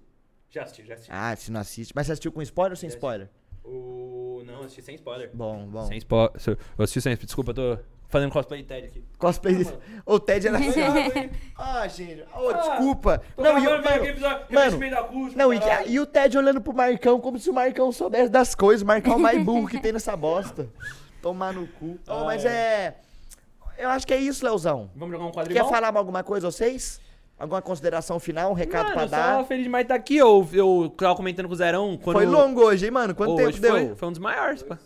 Já 0.51 0.63
assisti, 0.65 0.85
já 0.85 0.95
assisti. 0.95 1.13
Ah, 1.13 1.37
se 1.37 1.53
não 1.53 1.61
assiste. 1.61 1.93
Mas 1.95 2.07
você 2.07 2.13
assistiu 2.13 2.33
com 2.33 2.43
spoiler 2.43 2.73
ou 2.73 2.77
sem 2.77 2.89
spoiler? 2.89 3.31
O... 3.65 4.43
Não, 4.45 4.61
assisti 4.63 4.83
sem 4.83 4.95
spoiler. 4.97 5.31
Bom, 5.33 5.67
bom. 5.67 5.85
Sem 5.87 5.99
spoiler. 5.99 6.33
Eu 6.77 6.85
assisti 6.85 7.01
sem 7.01 7.17
Desculpa, 7.17 7.51
eu 7.51 7.55
tô 7.55 7.79
fazendo 8.11 8.31
cosplay 8.33 8.61
de 8.61 8.69
TED 8.69 8.87
aqui. 8.89 9.05
Cosplay 9.17 9.55
de... 9.55 9.73
O 10.05 10.19
Ted 10.19 10.49
era 10.49 10.59
assim. 10.61 10.81
ah, 11.57 11.87
gente. 11.89 12.25
Ô, 12.35 12.53
desculpa. 12.53 13.23
Tô 13.37 13.43
Não, 13.43 13.59
e 13.59 13.65
eu, 13.65 13.71
mano, 13.71 14.79
mano, 14.79 15.33
Não, 15.37 15.55
e, 15.55 15.61
e 15.87 16.01
o 16.01 16.05
Ted 16.05 16.37
olhando 16.37 16.61
pro 16.61 16.75
Marcão 16.75 17.21
como 17.21 17.39
se 17.39 17.49
o 17.49 17.55
Marcão 17.55 17.91
soubesse 17.93 18.29
das 18.29 18.55
coisas. 18.55 18.83
O 18.83 18.87
Marcão 18.87 19.15
é 19.15 19.17
o 19.17 19.21
mais 19.21 19.43
burro 19.43 19.69
que 19.69 19.81
tem 19.81 19.93
nessa 19.93 20.17
bosta. 20.17 20.69
Tomar 21.23 21.53
no 21.53 21.67
cu. 21.67 21.99
Ô, 22.09 22.13
Ah, 22.13 22.25
mas 22.25 22.45
é. 22.45 22.51
é... 22.51 22.95
Eu 23.79 23.89
acho 23.89 24.07
que 24.07 24.13
é 24.13 24.19
isso, 24.19 24.45
Leozão. 24.45 24.91
Vamos 24.95 25.15
jogar 25.15 25.27
um 25.27 25.33
quadribol? 25.33 25.65
Quer 25.65 25.71
falar 25.71 25.97
alguma 25.97 26.23
coisa, 26.23 26.51
vocês? 26.51 27.01
Alguma 27.39 27.63
consideração 27.63 28.21
final, 28.21 28.51
um 28.51 28.55
recado 28.55 28.83
Mano, 28.83 28.95
pra 28.95 29.03
eu 29.05 29.09
dar? 29.09 29.39
só 29.39 29.45
feliz 29.47 29.65
demais 29.65 29.85
de 29.85 29.87
estar 29.87 29.95
aqui. 29.95 30.17
Eu, 30.19 30.47
eu 30.53 30.93
tava 30.95 31.17
comentando 31.17 31.47
com 31.47 31.55
o 31.55 31.57
Zerão. 31.57 31.97
Quando... 31.97 32.17
Foi 32.17 32.27
longo 32.27 32.61
hoje, 32.63 32.85
hein, 32.85 32.91
mano? 32.91 33.15
Quanto 33.15 33.33
Ô, 33.33 33.37
tempo 33.37 33.59
deu? 33.59 33.71
Foi, 33.71 33.95
foi 33.95 34.09
um 34.09 34.13
dos 34.13 34.19
maiores, 34.19 34.63
pô. 34.63 34.77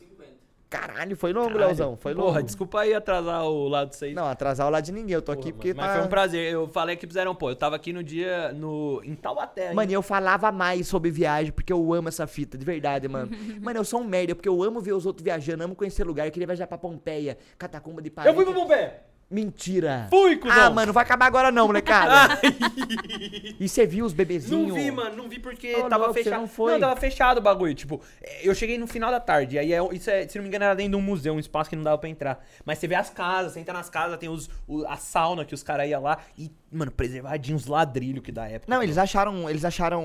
Caralho, 0.75 1.17
foi 1.17 1.33
longo, 1.33 1.49
Caralho. 1.49 1.67
Leozão. 1.67 1.97
Foi 1.97 2.13
longo. 2.13 2.27
Porra, 2.27 2.43
desculpa 2.43 2.81
aí 2.81 2.93
atrasar 2.93 3.45
o 3.45 3.69
lado 3.69 3.91
de 3.91 3.97
vocês. 3.97 4.15
Não, 4.15 4.27
atrasar 4.27 4.67
o 4.67 4.71
lado 4.71 4.85
de 4.85 4.91
ninguém. 4.91 5.15
Eu 5.15 5.23
tô 5.23 5.31
aqui 5.31 5.45
Porra, 5.45 5.55
porque 5.55 5.75
mas 5.75 5.87
tá... 5.87 5.95
foi 5.95 6.03
um 6.03 6.09
prazer. 6.09 6.53
Eu 6.53 6.67
falei 6.67 6.97
aqui 6.97 7.07
pro 7.07 7.15
Zerão, 7.15 7.35
pô. 7.35 7.49
Eu 7.49 7.57
tava 7.57 7.77
aqui 7.77 7.93
no 7.93 8.03
dia 8.03 8.53
no, 8.53 9.01
em 9.05 9.15
Taubaté. 9.15 9.73
Mano, 9.73 9.93
eu 9.93 10.03
falava 10.03 10.51
mais 10.51 10.89
sobre 10.89 11.13
viagem 11.13 11.53
porque 11.53 11.73
eu 11.73 11.93
amo 11.95 12.09
essa 12.09 12.27
fita, 12.27 12.59
de 12.59 12.65
verdade, 12.65 13.07
mano. 13.07 13.31
mano, 13.63 13.79
eu 13.79 13.85
sou 13.85 14.01
um 14.01 14.05
merda 14.05 14.35
porque 14.35 14.49
eu 14.49 14.63
amo 14.65 14.81
ver 14.81 14.95
os 14.95 15.07
outros 15.07 15.23
viajando, 15.23 15.63
amo 15.63 15.77
conhecer 15.77 16.05
lugar. 16.05 16.27
Eu 16.27 16.33
queria 16.33 16.47
viajar 16.47 16.67
pra 16.67 16.77
Pompeia, 16.77 17.39
Catacumba 17.57 18.03
de 18.03 18.11
Paris. 18.11 18.29
eu 18.29 18.35
fui 18.35 18.45
pro 18.45 18.55
Pompeia. 18.55 19.14
Mentira. 19.31 20.07
Fui, 20.11 20.37
cuzão. 20.37 20.57
Ah, 20.67 20.71
mano, 20.71 20.93
vai 20.93 21.03
acabar 21.03 21.27
agora 21.27 21.51
não, 21.51 21.67
molecada. 21.67 22.39
e 23.59 23.69
você 23.69 23.87
viu 23.87 24.05
os 24.05 24.13
bebezinhos? 24.13 24.69
Não 24.69 24.75
vi, 24.75 24.91
mano, 24.91 25.17
não 25.17 25.29
vi 25.29 25.39
porque 25.39 25.75
Ô, 25.77 25.89
tava 25.89 26.05
louco, 26.05 26.15
fechado. 26.15 26.41
não 26.41 26.47
foi? 26.47 26.79
tava 26.79 26.97
fechado 27.01 27.39
o 27.39 27.41
bagulho. 27.41 27.75
Tipo, 27.75 28.01
é, 28.23 28.47
eu 28.49 28.55
cheguei 28.55 28.79
no 28.79 28.87
final 28.87 29.11
da 29.11 29.19
tarde. 29.21 29.59
Aí 29.59 29.73
é, 29.73 29.79
isso 29.93 30.11
é, 30.11 30.27
se 30.29 30.37
não 30.39 30.43
me 30.43 30.49
engano, 30.49 30.65
era 30.65 30.75
dentro 30.75 30.93
de 30.93 30.97
um 30.97 31.01
museu, 31.03 31.35
um 31.35 31.39
espaço 31.39 31.69
que 31.71 31.77
não 31.77 31.83
dava 31.83 31.99
pra 31.99 32.09
entrar. 32.09 32.45
Mas 32.65 32.79
você 32.79 32.87
vê 32.87 32.95
as 32.95 33.11
casas, 33.11 33.53
você 33.53 33.61
entra 33.61 33.75
nas 33.75 33.91
casas, 33.91 34.19
tem 34.19 34.29
os, 34.29 34.49
o- 34.69 34.87
a 34.87 34.97
sauna 34.97 35.45
que 35.45 35.55
os 35.55 35.63
caras 35.63 35.89
iam 35.89 36.03
lá. 36.03 36.19
E, 36.39 36.51
mano, 36.71 36.93
preservadinho, 36.93 37.57
os 37.57 37.67
ladrilhos 37.67 38.23
que 38.23 38.31
da 38.31 38.47
época. 38.49 38.73
Não, 38.73 38.83
eles 38.83 38.99
acharam, 38.99 39.49
eles 39.49 39.65
acharam 39.65 40.05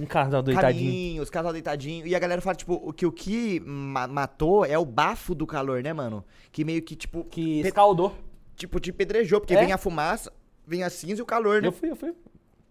Um 0.00 0.06
casal 0.06 0.42
deitadinho. 0.42 0.84
caminhos, 0.90 1.30
casal 1.30 1.52
deitadinho. 1.52 2.06
E 2.06 2.14
a 2.14 2.18
galera 2.18 2.40
fala, 2.40 2.56
tipo, 2.56 2.74
o 2.82 2.92
que 2.92 3.06
o 3.06 3.12
que 3.12 3.60
ma- 3.60 4.06
matou 4.08 4.64
é 4.64 4.76
o 4.78 4.84
bafo 4.84 5.34
do 5.34 5.46
calor, 5.46 5.82
né, 5.82 5.92
mano? 5.92 6.24
Que 6.50 6.64
meio 6.64 6.82
que, 6.82 6.96
tipo, 6.96 7.24
Que 7.24 7.60
escaldou. 7.60 8.14
Tipo, 8.56 8.78
te 8.80 8.92
pedrejou, 8.92 9.40
porque 9.40 9.54
É? 9.54 9.60
vem 9.60 9.72
a 9.72 9.78
fumaça, 9.78 10.32
vem 10.66 10.82
a 10.82 10.90
cinza 10.90 11.20
e 11.20 11.22
o 11.22 11.26
calor, 11.26 11.60
né? 11.62 11.68
Eu 11.68 11.72
fui, 11.72 11.90
eu 11.90 11.96
fui. 11.96 12.12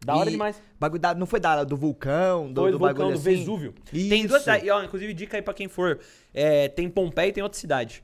Da 0.05 0.15
hora 0.15 0.29
E 0.29 0.33
demais. 0.33 0.61
Bagulho 0.79 1.01
da, 1.01 1.13
não 1.15 1.25
foi 1.25 1.39
da, 1.39 1.63
do 1.63 1.77
vulcão, 1.77 2.51
do, 2.51 2.61
Foi 2.61 2.71
do 2.71 2.77
do 2.77 2.85
vulcão 2.85 3.07
do 3.07 3.13
assim? 3.13 3.23
Vesúvio. 3.23 3.73
Tem 3.89 4.19
Isso. 4.19 4.27
duas 4.27 4.41
cidades. 4.41 4.69
Ó, 4.69 4.83
inclusive, 4.83 5.13
dica 5.13 5.37
aí 5.37 5.41
pra 5.41 5.53
quem 5.53 5.69
for. 5.69 5.99
É, 6.33 6.67
tem 6.67 6.89
Pompeia 6.89 7.27
e 7.29 7.31
tem 7.31 7.41
outra 7.43 7.57
cidade. 7.57 8.03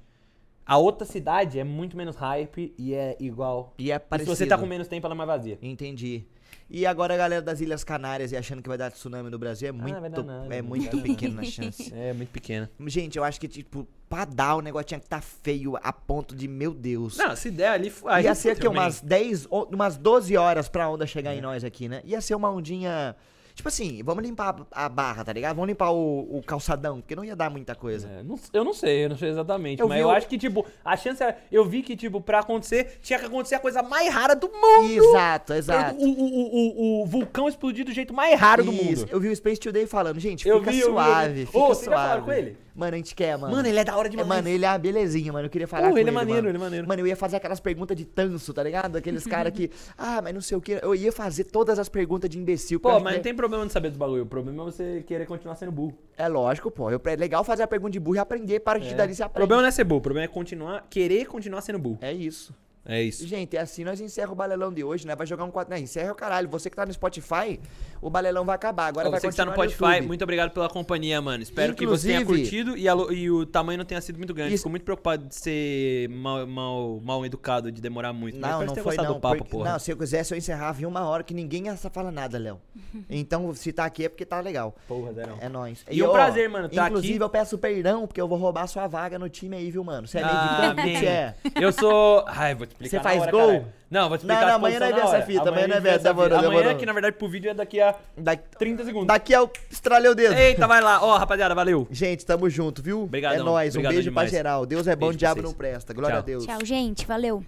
A 0.66 0.77
outra 0.77 1.06
cidade 1.06 1.59
é 1.59 1.64
muito 1.64 1.98
menos 1.98 2.16
hype 2.16 2.74
e 2.77 2.93
é 2.93 3.17
igual. 3.19 3.74
E 3.77 3.91
é 3.91 3.95
E 3.95 3.99
se 3.99 4.06
parecido. 4.06 4.35
você 4.35 4.45
tá 4.45 4.58
com 4.58 4.66
menos 4.66 4.88
tempo, 4.88 5.06
ela 5.08 5.14
é 5.16 5.17
mais 5.17 5.27
vazia. 5.27 5.58
Entendi. 5.61 6.25
E 6.72 6.85
agora 6.85 7.15
a 7.15 7.17
galera 7.17 7.41
das 7.41 7.59
Ilhas 7.61 7.83
Canárias 7.83 8.31
e 8.31 8.38
achando 8.38 8.61
que 8.61 8.69
vai 8.69 8.77
dar 8.77 8.91
tsunami 8.91 9.30
no 9.30 9.39
Brasil 9.39 9.69
é 9.69 9.72
muito, 9.72 9.98
Ah, 9.98 9.99
vai 10.01 10.09
dar 10.09 10.23
nada, 10.23 10.45
é 10.45 10.48
vai 10.49 10.61
muito 10.61 11.01
pequena 11.01 11.41
a 11.41 11.43
chance. 11.45 11.91
É, 11.95 12.14
muito 12.14 12.30
pequena. 12.30 12.69
Gente, 12.85 13.17
eu 13.17 13.23
acho 13.23 13.39
que, 13.39 13.48
tipo, 13.48 13.88
pra 14.07 14.23
dar 14.25 14.56
o 14.56 14.61
negócio 14.61 14.88
tinha 14.89 14.99
que 14.99 15.07
tá 15.09 15.19
feio 15.19 15.75
a 15.81 15.91
ponto 15.91 16.35
de, 16.35 16.48
meu 16.48 16.72
Deus. 16.73 17.17
Não, 17.17 17.35
se 17.35 17.49
der 17.49 17.69
ali. 17.69 17.91
a 18.06 18.22
Ia 18.22 18.35
ser 18.35 18.51
aqui 18.51 18.67
umas 18.67 19.01
10, 19.01 19.48
ou- 19.49 19.67
umas 19.73 19.98
12 19.98 20.38
horas 20.38 20.69
pra 20.69 20.88
onda 20.88 21.07
chegar 21.07 21.33
É. 21.33 21.38
em 21.38 21.41
nós 21.41 21.64
aqui, 21.64 21.89
né? 21.89 22.01
Ia 22.06 22.22
ser 22.22 22.35
uma 22.35 22.51
ondinha. 22.51 23.15
Tipo 23.59 23.67
assim, 23.67 24.01
vamos 24.05 24.23
limpar 24.23 24.55
a 24.71 24.88
barra, 24.88 25.25
tá 25.25 25.33
ligado? 25.33 25.53
Vamos 25.57 25.67
limpar 25.67 25.91
o, 25.91 26.38
o 26.38 26.41
calçadão, 26.41 27.01
porque 27.01 27.13
não 27.13 27.25
ia 27.25 27.35
dar 27.35 27.49
muita 27.49 27.75
coisa. 27.75 28.07
É, 28.07 28.23
não- 28.23 28.39
eu 28.53 28.63
não 28.63 28.73
sei, 28.73 29.03
eu 29.03 29.09
não 29.09 29.17
sei 29.17 29.27
exatamente. 29.31 29.81
Eu 29.81 29.89
mas 29.89 29.99
eu 29.99 30.07
o- 30.07 30.11
acho 30.11 30.27
que, 30.29 30.38
tipo, 30.38 30.65
a 30.83 30.95
chance 30.95 31.21
é. 31.21 31.38
Eu 31.51 31.65
vi 31.65 31.83
que, 31.83 31.97
tipo, 31.97 32.21
pra 32.21 32.39
acontecer, 32.39 32.99
tinha 33.01 33.19
que 33.19 33.25
acontecer 33.25 33.55
a 33.55 33.59
coisa 33.59 33.83
mais 33.83 34.13
rara 34.13 34.33
do 34.33 34.47
mundo. 34.47 34.89
Exato, 34.89 35.53
exato. 35.53 35.95
O, 35.99 36.07
o, 36.07 36.99
o, 36.99 37.01
o, 37.03 37.05
vulcão 37.05 37.49
explodir 37.49 37.83
do 37.83 37.91
jeito 37.91 38.13
mais 38.13 38.39
raro 38.39 38.63
do 38.63 38.71
Isso. 38.71 39.01
mundo. 39.01 39.09
Eu 39.11 39.19
vi 39.19 39.27
o 39.27 39.35
Space 39.35 39.59
Today 39.59 39.85
falando, 39.85 40.21
gente, 40.21 40.47
Eu 40.47 40.59
fica 40.59 40.71
vi, 40.71 40.77
vi, 40.77 40.83
eu 40.83 40.88
vi. 40.88 40.93
suave, 40.93 41.43
Ô, 41.43 41.45
fica 41.47 41.59
vocês 41.59 41.77
já 41.79 41.83
suave. 41.91 42.01
falaram 42.07 42.23
com 42.23 42.31
ele? 42.31 42.57
Mano, 42.80 42.93
a 42.93 42.98
gente 42.98 43.14
quer, 43.14 43.38
mano. 43.38 43.53
Mano, 43.56 43.67
ele 43.67 43.77
é 43.77 43.83
da 43.83 43.95
hora 43.98 44.08
É, 44.08 44.11
demais. 44.11 44.27
mano, 44.27 44.48
ele 44.48 44.64
é 44.66 44.69
uma 44.69 44.77
belezinha, 44.77 45.33
mano. 45.33 45.45
Eu 45.48 45.49
queria 45.49 45.67
falar 45.67 45.88
Pô, 45.88 45.91
com 45.91 45.98
ele 45.98 46.03
ele, 46.03 46.09
é 46.09 46.14
maneiro, 46.14 46.38
mano. 46.43 46.49
ele 46.49 46.58
é 46.58 46.61
maneiro. 46.61 46.88
Mano, 46.88 47.01
eu 47.01 47.08
ia 47.08 47.16
fazer 47.16 47.35
aquelas 47.35 47.59
perguntas 47.59 47.95
de 47.98 48.06
tanso, 48.06 48.53
tá 48.53 48.64
ligado? 48.64 48.95
Aqueles 48.95 49.25
caras 49.25 49.51
que, 49.53 49.69
ah, 49.98 50.22
mas 50.22 50.33
não 50.33 50.41
sei 50.41 50.58
o 50.58 50.61
que. 50.61 50.80
Eu 50.82 50.95
ia 50.95 51.11
fazer 51.11 51.43
todas 51.43 51.77
as 51.77 51.90
perguntas 51.90 52.30
de 52.30 52.40
imbecil. 52.40 52.80
Pô, 52.80 52.99
mas 52.99 53.16
não 53.16 53.22
tem 53.22 53.35
problema 53.35 53.66
de 53.66 53.74
saber 53.74 53.90
dos 53.90 53.98
bagulho. 53.98 54.24
O 54.24 54.25
problema 54.25 54.64
é 54.64 54.66
você 54.66 55.03
querer 55.06 55.25
continuar 55.25 55.56
sendo 55.56 55.72
burro. 55.72 55.98
É 56.17 56.27
lógico, 56.27 56.72
pô. 56.72 56.90
Eu, 56.90 57.01
é 57.06 57.16
legal 57.16 57.43
fazer 57.43 57.64
a 57.64 57.67
pergunta 57.67 57.91
de 57.91 57.99
burro 57.99 58.16
e 58.16 58.19
aprender. 58.19 58.59
Para 58.61 58.80
que 58.80 58.88
É. 58.90 58.93
dali 58.93 59.11
O 59.11 59.16
aprende. 59.16 59.33
problema 59.33 59.61
não 59.61 59.67
é 59.67 59.72
ser 59.72 59.83
burro, 59.83 59.99
o 59.99 60.01
problema 60.03 60.25
é 60.25 60.27
continuar, 60.27 60.85
querer 60.90 61.25
continuar 61.25 61.61
sendo 61.61 61.77
burro. 61.80 61.98
É 62.01 62.14
isso. 62.14 62.53
É 62.85 63.01
isso. 63.03 63.27
Gente, 63.27 63.56
é 63.56 63.59
assim 63.61 63.83
nós 63.83 63.99
encerra 64.01 64.32
o 64.32 64.35
balelão 64.35 64.74
de 64.74 64.83
hoje, 64.83 65.06
né? 65.06 65.16
Vai 65.16 65.27
jogar 65.27 65.43
um 65.43 65.51
4. 65.51 65.74
Não, 65.74 65.80
encerra 65.82 66.11
o 66.11 66.16
caralho. 66.16 66.49
Você 66.49 66.69
que 66.69 66.75
tá 66.75 66.85
no 66.85 66.93
Spotify, 66.93 67.59
o 68.01 68.09
balelão 68.09 68.43
vai 68.45 68.56
acabar. 68.56 68.88
Agora 68.88 69.08
Ó, 69.08 69.11
vai 69.11 69.19
você 69.19 69.30
que 69.30 69.35
tá 69.35 69.45
no 69.45 69.51
Spotify, 69.51 69.83
YouTube. 69.83 70.08
muito 70.08 70.24
obrigado 70.24 70.51
pela 70.51 70.69
companhia, 70.69 71.22
mano. 71.22 71.43
Espero 71.43 71.75
que 71.75 71.85
você 71.85 72.08
tenha 72.08 72.22
Inclusive- 72.22 72.49
curtido 72.49 72.77
e, 72.77 72.88
a 72.90 72.93
e 73.11 73.30
o 73.30 73.45
tamanho 73.45 73.77
não 73.77 73.85
tenha 73.85 74.01
sido 74.01 74.17
muito 74.17 74.33
grande. 74.33 74.53
Isso- 74.56 74.64
Fico 74.64 74.69
muito 74.72 74.83
preocupado 74.83 75.25
de 75.25 75.35
ser 75.35 76.09
mal, 76.09 76.48
mal, 76.48 76.99
mal 77.03 77.25
educado, 77.25 77.72
de 77.72 77.80
demorar 77.82 78.11
muito. 78.14 78.38
Não, 78.40 78.66
não 78.66 78.75
foi 78.75 78.95
não. 78.95 79.06
do 79.14 79.19
papo, 79.19 79.38
porque- 79.38 79.51
porra. 79.51 79.72
Não, 79.74 79.80
se 79.80 79.91
eu 79.91 79.98
quisesse 79.98 80.33
eu 80.33 80.38
encerrava 80.38 80.82
em 80.82 80.85
uma 80.85 81.01
hora 81.08 81.22
que 81.24 81.33
ninguém 81.33 81.66
ia 81.66 81.75
falar 81.77 82.11
nada, 82.11 82.38
Léo. 82.40 82.59
Então, 83.09 83.53
se 83.53 83.72
tá 83.72 83.85
aqui 83.85 84.06
é 84.06 84.09
porque 84.09 84.25
tá 84.25 84.40
legal. 84.40 84.75
Porra, 84.88 85.14
Zerão. 85.14 85.38
É 85.41 85.48
nóis. 85.49 85.85
E 85.91 86.01
um 86.01 86.08
ó, 86.08 86.11
prazer, 86.11 86.49
mano, 86.49 86.67
tá 86.69 86.88
Inclusive, 86.88 87.14
aqui. 87.16 87.24
eu 87.24 87.30
peço 87.30 87.58
perdão 87.58 88.08
porque 88.08 88.19
eu 88.22 88.27
vou 88.27 88.38
roubar 88.38 88.66
sua 88.67 88.88
vaga 88.88 89.19
no 89.19 89.30
time 89.30 89.56
aí, 89.58 89.69
viu, 89.69 89.83
mano? 89.83 90.08
Você 90.08 90.17
é 90.19 90.22
meio 90.25 90.33
de 90.33 90.40
Ah, 90.43 90.74
bem. 90.74 90.98
você 90.98 91.06
é. 91.06 91.35
Eu 91.56 91.72
sou. 91.72 92.24
Ai, 92.27 92.56
vou 92.56 92.67
te 92.69 92.83
explicar. 92.85 92.98
Você 92.98 93.03
faz 93.03 93.22
hora, 93.22 93.31
gol? 93.31 93.48
caralho. 93.48 93.65
Não, 93.91 94.07
vou 94.09 94.17
te 94.17 94.22
explicar. 94.22 94.41
Não, 94.41 94.48
não, 94.48 94.56
amanhã 94.56 94.80
nós 94.80 94.89
vê 94.89 94.95
na 94.95 95.01
essa 95.03 95.22
fita, 95.25 95.41
amanhã 95.49 95.65
a 95.65 95.67
nós 95.67 95.75
gente 95.75 95.83
vê, 95.83 95.89
vê 95.89 95.95
essa 95.95 96.03
demorou, 96.09 96.38
fita. 96.39 96.48
Amanhã, 96.51 96.75
que 96.77 96.85
na 96.85 96.93
verdade 96.93 97.15
pro 97.17 97.27
vídeo 97.27 97.49
é 97.51 97.53
daqui 97.53 97.81
a 97.81 97.95
Da- 98.17 98.35
30 98.35 98.85
segundos. 98.85 99.07
Daqui 99.07 99.33
eu 99.33 99.51
estralei 99.69 100.11
o 100.11 100.15
dedo. 100.15 100.33
Eita, 100.35 100.67
vai 100.67 100.81
lá. 100.81 101.03
Ó, 101.03 101.17
rapaziada, 101.17 101.53
valeu. 101.56 101.88
Gente, 101.91 102.25
tamo 102.25 102.49
junto, 102.49 102.81
viu? 102.81 103.03
Obrigadão, 103.03 103.39
É 103.39 103.43
nóis. 103.43 103.75
Um 103.75 103.80
obrigado 103.80 103.93
beijo 103.93 104.09
demais. 104.09 104.30
pra 104.30 104.38
geral. 104.38 104.65
Deus 104.65 104.88
é 104.88 104.95
bom, 104.95 105.07
Beijo 105.07 105.17
pra 105.19 105.27
diabo 105.27 105.41
vocês. 105.41 105.51
não 105.51 105.57
presta. 105.57 105.93
Glória 105.93 106.14
Tchau. 106.15 106.19
a 106.22 106.25
Deus. 106.25 106.45
Tchau, 106.45 106.65
gente. 106.65 107.06
Valeu. 107.06 107.43